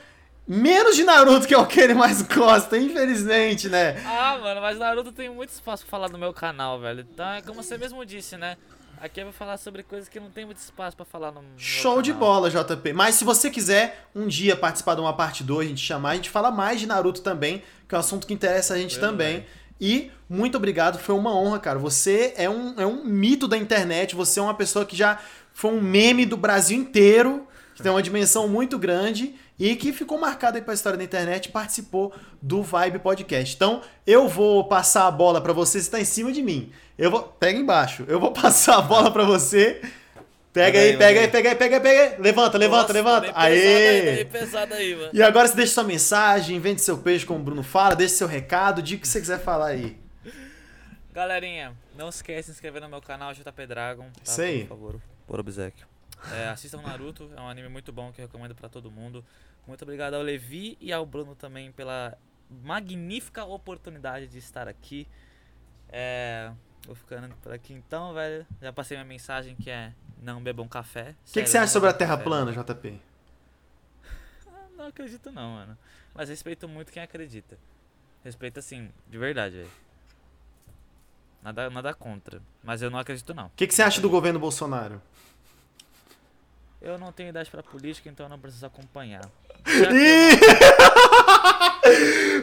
menos 0.48 0.96
de 0.96 1.04
Naruto, 1.04 1.48
que 1.48 1.54
é 1.54 1.58
o 1.58 1.66
que 1.66 1.80
ele 1.80 1.94
mais 1.96 2.22
gosta, 2.22 2.78
infelizmente, 2.78 3.68
né? 3.70 4.02
Ah, 4.06 4.38
mano, 4.42 4.62
mas 4.62 4.78
Naruto 4.78 5.12
tem 5.12 5.30
muito 5.30 5.50
espaço 5.50 5.84
pra 5.84 5.92
falar 5.92 6.10
no 6.10 6.18
meu 6.18 6.34
canal, 6.34 6.80
velho. 6.80 7.06
Então 7.12 7.28
é 7.32 7.42
como 7.42 7.64
você 7.64 7.78
mesmo 7.78 8.06
disse, 8.06 8.38
né? 8.38 8.56
Aqui 9.00 9.20
eu 9.20 9.26
vou 9.26 9.34
falar 9.34 9.58
sobre 9.58 9.84
coisas 9.84 10.10
que 10.10 10.20
não 10.20 10.32
tem 10.32 10.44
muito 10.44 10.58
espaço 10.58 10.96
pra 10.98 11.06
falar 11.06 11.32
no. 11.32 11.44
Show 11.56 12.02
de 12.02 12.12
bola, 12.12 12.50
JP. 12.50 12.94
Mas 12.94 13.14
se 13.16 13.24
você 13.24 13.50
quiser 13.52 14.08
um 14.16 14.28
dia 14.28 14.56
participar 14.56 14.96
de 14.96 15.02
uma 15.02 15.14
parte 15.14 15.44
2, 15.44 15.68
a 15.68 15.70
gente 15.70 15.82
chamar, 15.86 16.12
a 16.12 16.16
gente 16.16 16.32
fala 16.32 16.50
mais 16.50 16.80
de 16.80 16.88
Naruto 16.88 17.22
também, 17.22 17.62
que 17.88 17.94
é 17.94 17.98
um 17.98 18.02
assunto 18.02 18.26
que 18.26 18.34
interessa 18.34 18.74
a 18.74 18.78
gente 18.78 19.00
também. 19.00 19.38
é. 19.38 19.46
E 19.80 20.12
muito 20.30 20.58
obrigado, 20.58 20.98
foi 20.98 21.16
uma 21.16 21.36
honra, 21.36 21.60
cara. 21.60 21.80
Você 21.80 22.34
é 22.36 22.50
um, 22.50 22.74
é 22.80 22.86
um 22.86 23.04
mito 23.06 23.48
da 23.48 23.58
internet, 23.58 24.16
você 24.16 24.40
é 24.40 24.44
uma 24.44 24.54
pessoa 24.54 24.86
que 24.86 24.96
já 24.96 25.20
foi 25.54 25.72
um 25.72 25.82
meme 25.82 26.26
do 26.26 26.38
Brasil 26.38 26.78
inteiro, 26.78 27.48
que 27.76 27.84
tem 27.84 27.92
uma 27.92 28.02
dimensão 28.02 28.48
muito 28.48 28.78
grande 28.78 29.36
e 29.60 29.76
que 29.76 29.92
ficou 29.92 30.20
marcado 30.20 30.58
aí 30.58 30.64
pra 30.64 30.74
história 30.74 30.98
da 30.98 31.04
internet 31.04 31.50
participou 31.50 32.14
do 32.42 32.62
Vibe 32.62 33.00
Podcast. 33.00 33.56
Então, 33.56 33.82
eu 34.06 34.28
vou 34.28 34.64
passar 34.66 35.08
a 35.08 35.12
bola 35.12 35.42
pra 35.42 35.54
você, 35.54 35.82
você 35.82 35.90
tá 35.90 36.00
em 36.00 36.06
cima 36.06 36.32
de 36.32 36.42
mim. 36.42 36.72
Eu 36.98 37.12
vou. 37.12 37.24
Pega 37.24 37.60
embaixo. 37.60 38.04
Eu 38.08 38.20
vou 38.20 38.32
passar 38.34 38.78
a 38.78 38.82
bola 38.82 39.12
pra 39.12 39.24
você. 39.24 39.82
Pega 40.58 40.80
aí, 40.80 40.98
pega 40.98 41.20
aí, 41.20 41.28
pega 41.28 41.50
aí, 41.50 41.56
pega 41.56 41.76
aí, 41.76 41.82
pega 41.82 42.02
aí. 42.16 42.22
Levanta, 42.22 42.58
levanta, 42.58 42.82
Nossa, 42.82 42.94
levanta. 42.94 43.32
aí, 43.36 43.54
Aê! 43.54 44.16
bem 44.16 44.26
pesado 44.26 44.74
aí, 44.74 44.96
mano. 44.96 45.10
E 45.14 45.22
agora 45.22 45.48
você 45.48 45.56
deixa 45.56 45.74
sua 45.74 45.84
mensagem, 45.84 46.60
vende 46.60 46.82
seu 46.82 46.98
peixe, 46.98 47.26
como 47.26 47.40
o 47.40 47.44
Bruno 47.44 47.62
fala, 47.62 47.96
deixa 47.96 48.16
seu 48.16 48.28
recado, 48.28 48.82
diga 48.82 48.98
o 49.00 49.02
que 49.02 49.08
você 49.08 49.20
quiser 49.20 49.40
falar 49.40 49.68
aí. 49.68 49.98
Galerinha, 51.14 51.76
não 51.96 52.10
esquece 52.10 52.40
de 52.40 52.46
se 52.46 52.52
inscrever 52.54 52.82
no 52.82 52.90
meu 52.90 53.02
canal 53.02 53.34
JP 53.34 53.68
Dragon. 53.68 54.04
Tá? 54.04 54.22
Isso 54.24 54.42
aí. 54.42 54.62
Por 54.62 54.70
favor, 54.70 55.02
por 55.28 55.40
obsequio. 55.40 55.88
É, 56.34 56.48
assistam 56.50 56.82
Naruto, 56.82 57.30
é 57.36 57.40
um 57.40 57.48
anime 57.48 57.70
muito 57.70 57.92
bom 57.92 58.12
que 58.12 58.20
eu 58.20 58.26
recomendo 58.26 58.56
pra 58.56 58.68
todo 58.68 58.90
mundo. 58.90 59.24
Muito 59.68 59.84
obrigado 59.84 60.16
ao 60.16 60.22
Levi 60.22 60.78
e 60.82 60.92
ao 60.92 61.06
Bruno 61.06 61.36
também 61.36 61.72
pela 61.72 62.18
magnífica 62.64 63.46
oportunidade 63.46 64.28
de 64.28 64.38
estar 64.40 64.68
aqui. 64.68 65.08
É, 65.90 66.52
vou 66.86 66.96
ficando 66.96 67.34
por 67.44 67.52
aqui 67.52 67.74
então, 67.74 68.14
velho. 68.14 68.46
Já 68.62 68.74
passei 68.74 68.98
minha 68.98 69.08
mensagem 69.08 69.56
que 69.56 69.70
é 69.70 69.94
não 70.22 70.42
bebam 70.42 70.68
café. 70.68 71.16
O 71.30 71.34
que, 71.34 71.44
que 71.44 71.50
você 71.50 71.58
acha 71.58 71.72
sobre 71.72 71.90
a 71.90 71.94
Terra 71.94 72.18
plana, 72.18 72.52
JP? 72.52 73.00
Não 74.78 74.88
acredito 74.88 75.32
não, 75.32 75.54
mano. 75.54 75.78
Mas 76.14 76.30
respeito 76.30 76.68
muito 76.68 76.92
quem 76.92 77.02
acredita. 77.02 77.58
Respeito 78.24 78.60
assim, 78.60 78.90
de 79.08 79.18
verdade, 79.18 79.58
velho. 79.58 79.70
Nada, 81.42 81.70
nada 81.70 81.94
contra. 81.94 82.42
Mas 82.64 82.82
eu 82.82 82.90
não 82.90 83.00
acredito 83.00 83.34
não. 83.34 83.46
O 83.46 83.52
que, 83.56 83.68
que 83.68 83.74
você 83.74 83.82
acha 83.82 84.02
do 84.02 84.10
governo 84.10 84.40
Bolsonaro? 84.40 85.02
Eu 86.82 86.98
não 86.98 87.12
tenho 87.12 87.30
idade 87.30 87.50
pra 87.50 87.64
política, 87.64 88.10
então 88.10 88.26
eu 88.26 88.30
não 88.30 88.40
preciso 88.40 88.66
acompanhar. 88.66 89.26
Ih! 89.66 90.38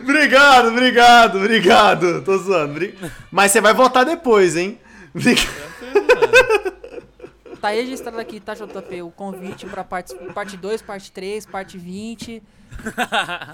obrigado, 0.02 0.68
obrigado, 0.68 1.38
obrigado. 1.38 2.24
Tô 2.24 2.36
zoando. 2.38 2.80
Mas 3.30 3.52
você 3.52 3.60
vai 3.60 3.72
votar 3.72 4.04
depois, 4.04 4.56
hein? 4.56 4.80
Obrigado. 5.14 5.64
Tá 7.64 7.70
registrado 7.70 8.20
aqui, 8.20 8.40
tá, 8.40 8.52
JP? 8.52 9.00
O 9.00 9.10
convite 9.10 9.64
pra 9.64 9.82
parte, 9.82 10.14
parte 10.34 10.54
2, 10.54 10.82
parte 10.82 11.10
3, 11.10 11.46
parte 11.46 11.78
20. 11.78 12.42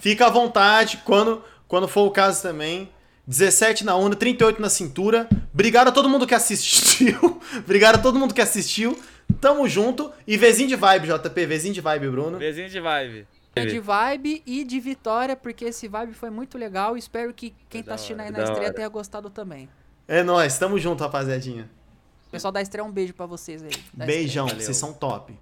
Fica 0.01 0.27
à 0.27 0.29
vontade 0.29 1.01
quando, 1.05 1.45
quando 1.69 1.87
for 1.87 2.09
o 2.09 2.11
caso 2.11 2.43
também. 2.43 2.91
17 3.25 3.85
na 3.85 3.95
onda, 3.95 4.17
38 4.17 4.61
na 4.61 4.69
cintura. 4.69 5.29
Obrigado 5.55 5.91
a 5.91 5.93
todo 5.93 6.09
mundo 6.09 6.27
que 6.27 6.35
assistiu. 6.35 7.41
Obrigado 7.65 7.95
a 7.95 7.99
todo 7.99 8.19
mundo 8.19 8.35
que 8.35 8.41
assistiu. 8.41 8.99
Tamo 9.41 9.69
junto. 9.69 10.11
E 10.27 10.37
vezinho 10.37 10.69
de 10.69 10.75
vibe, 10.75 11.07
JP. 11.07 11.47
Vezinho 11.47 11.75
de 11.75 11.81
vibe, 11.81 12.09
Bruno. 12.09 12.37
Bezinho 12.37 12.69
de 12.69 12.81
vibe. 12.81 13.29
De 13.55 13.79
vibe 13.79 14.43
e 14.45 14.65
de 14.65 14.81
vitória, 14.81 15.37
porque 15.37 15.67
esse 15.67 15.87
vibe 15.87 16.15
foi 16.15 16.31
muito 16.31 16.59
legal. 16.59 16.97
Espero 16.97 17.33
que 17.33 17.55
quem 17.69 17.81
Que 17.81 17.89
tá 17.89 17.95
assistindo 17.95 18.19
aí 18.19 18.27
hora, 18.27 18.33
na 18.33 18.39
da 18.39 18.45
estreia 18.45 18.67
hora. 18.71 18.75
tenha 18.75 18.89
gostado 18.89 19.31
também. 19.31 19.69
É 20.09 20.25
nóis. 20.25 20.59
Tamo 20.59 20.81
junto, 20.81 21.01
rapaziadinha. 21.05 21.71
Pessoal 22.31 22.53
da 22.53 22.63
estreia, 22.63 22.87
um 22.87 22.93
beijo 22.93 23.13
pra 23.13 23.27
vocês 23.27 23.63
aí. 23.63 23.73
Beijão. 23.93 24.47
Vocês 24.49 24.77
são 24.77 24.93
top. 24.93 25.37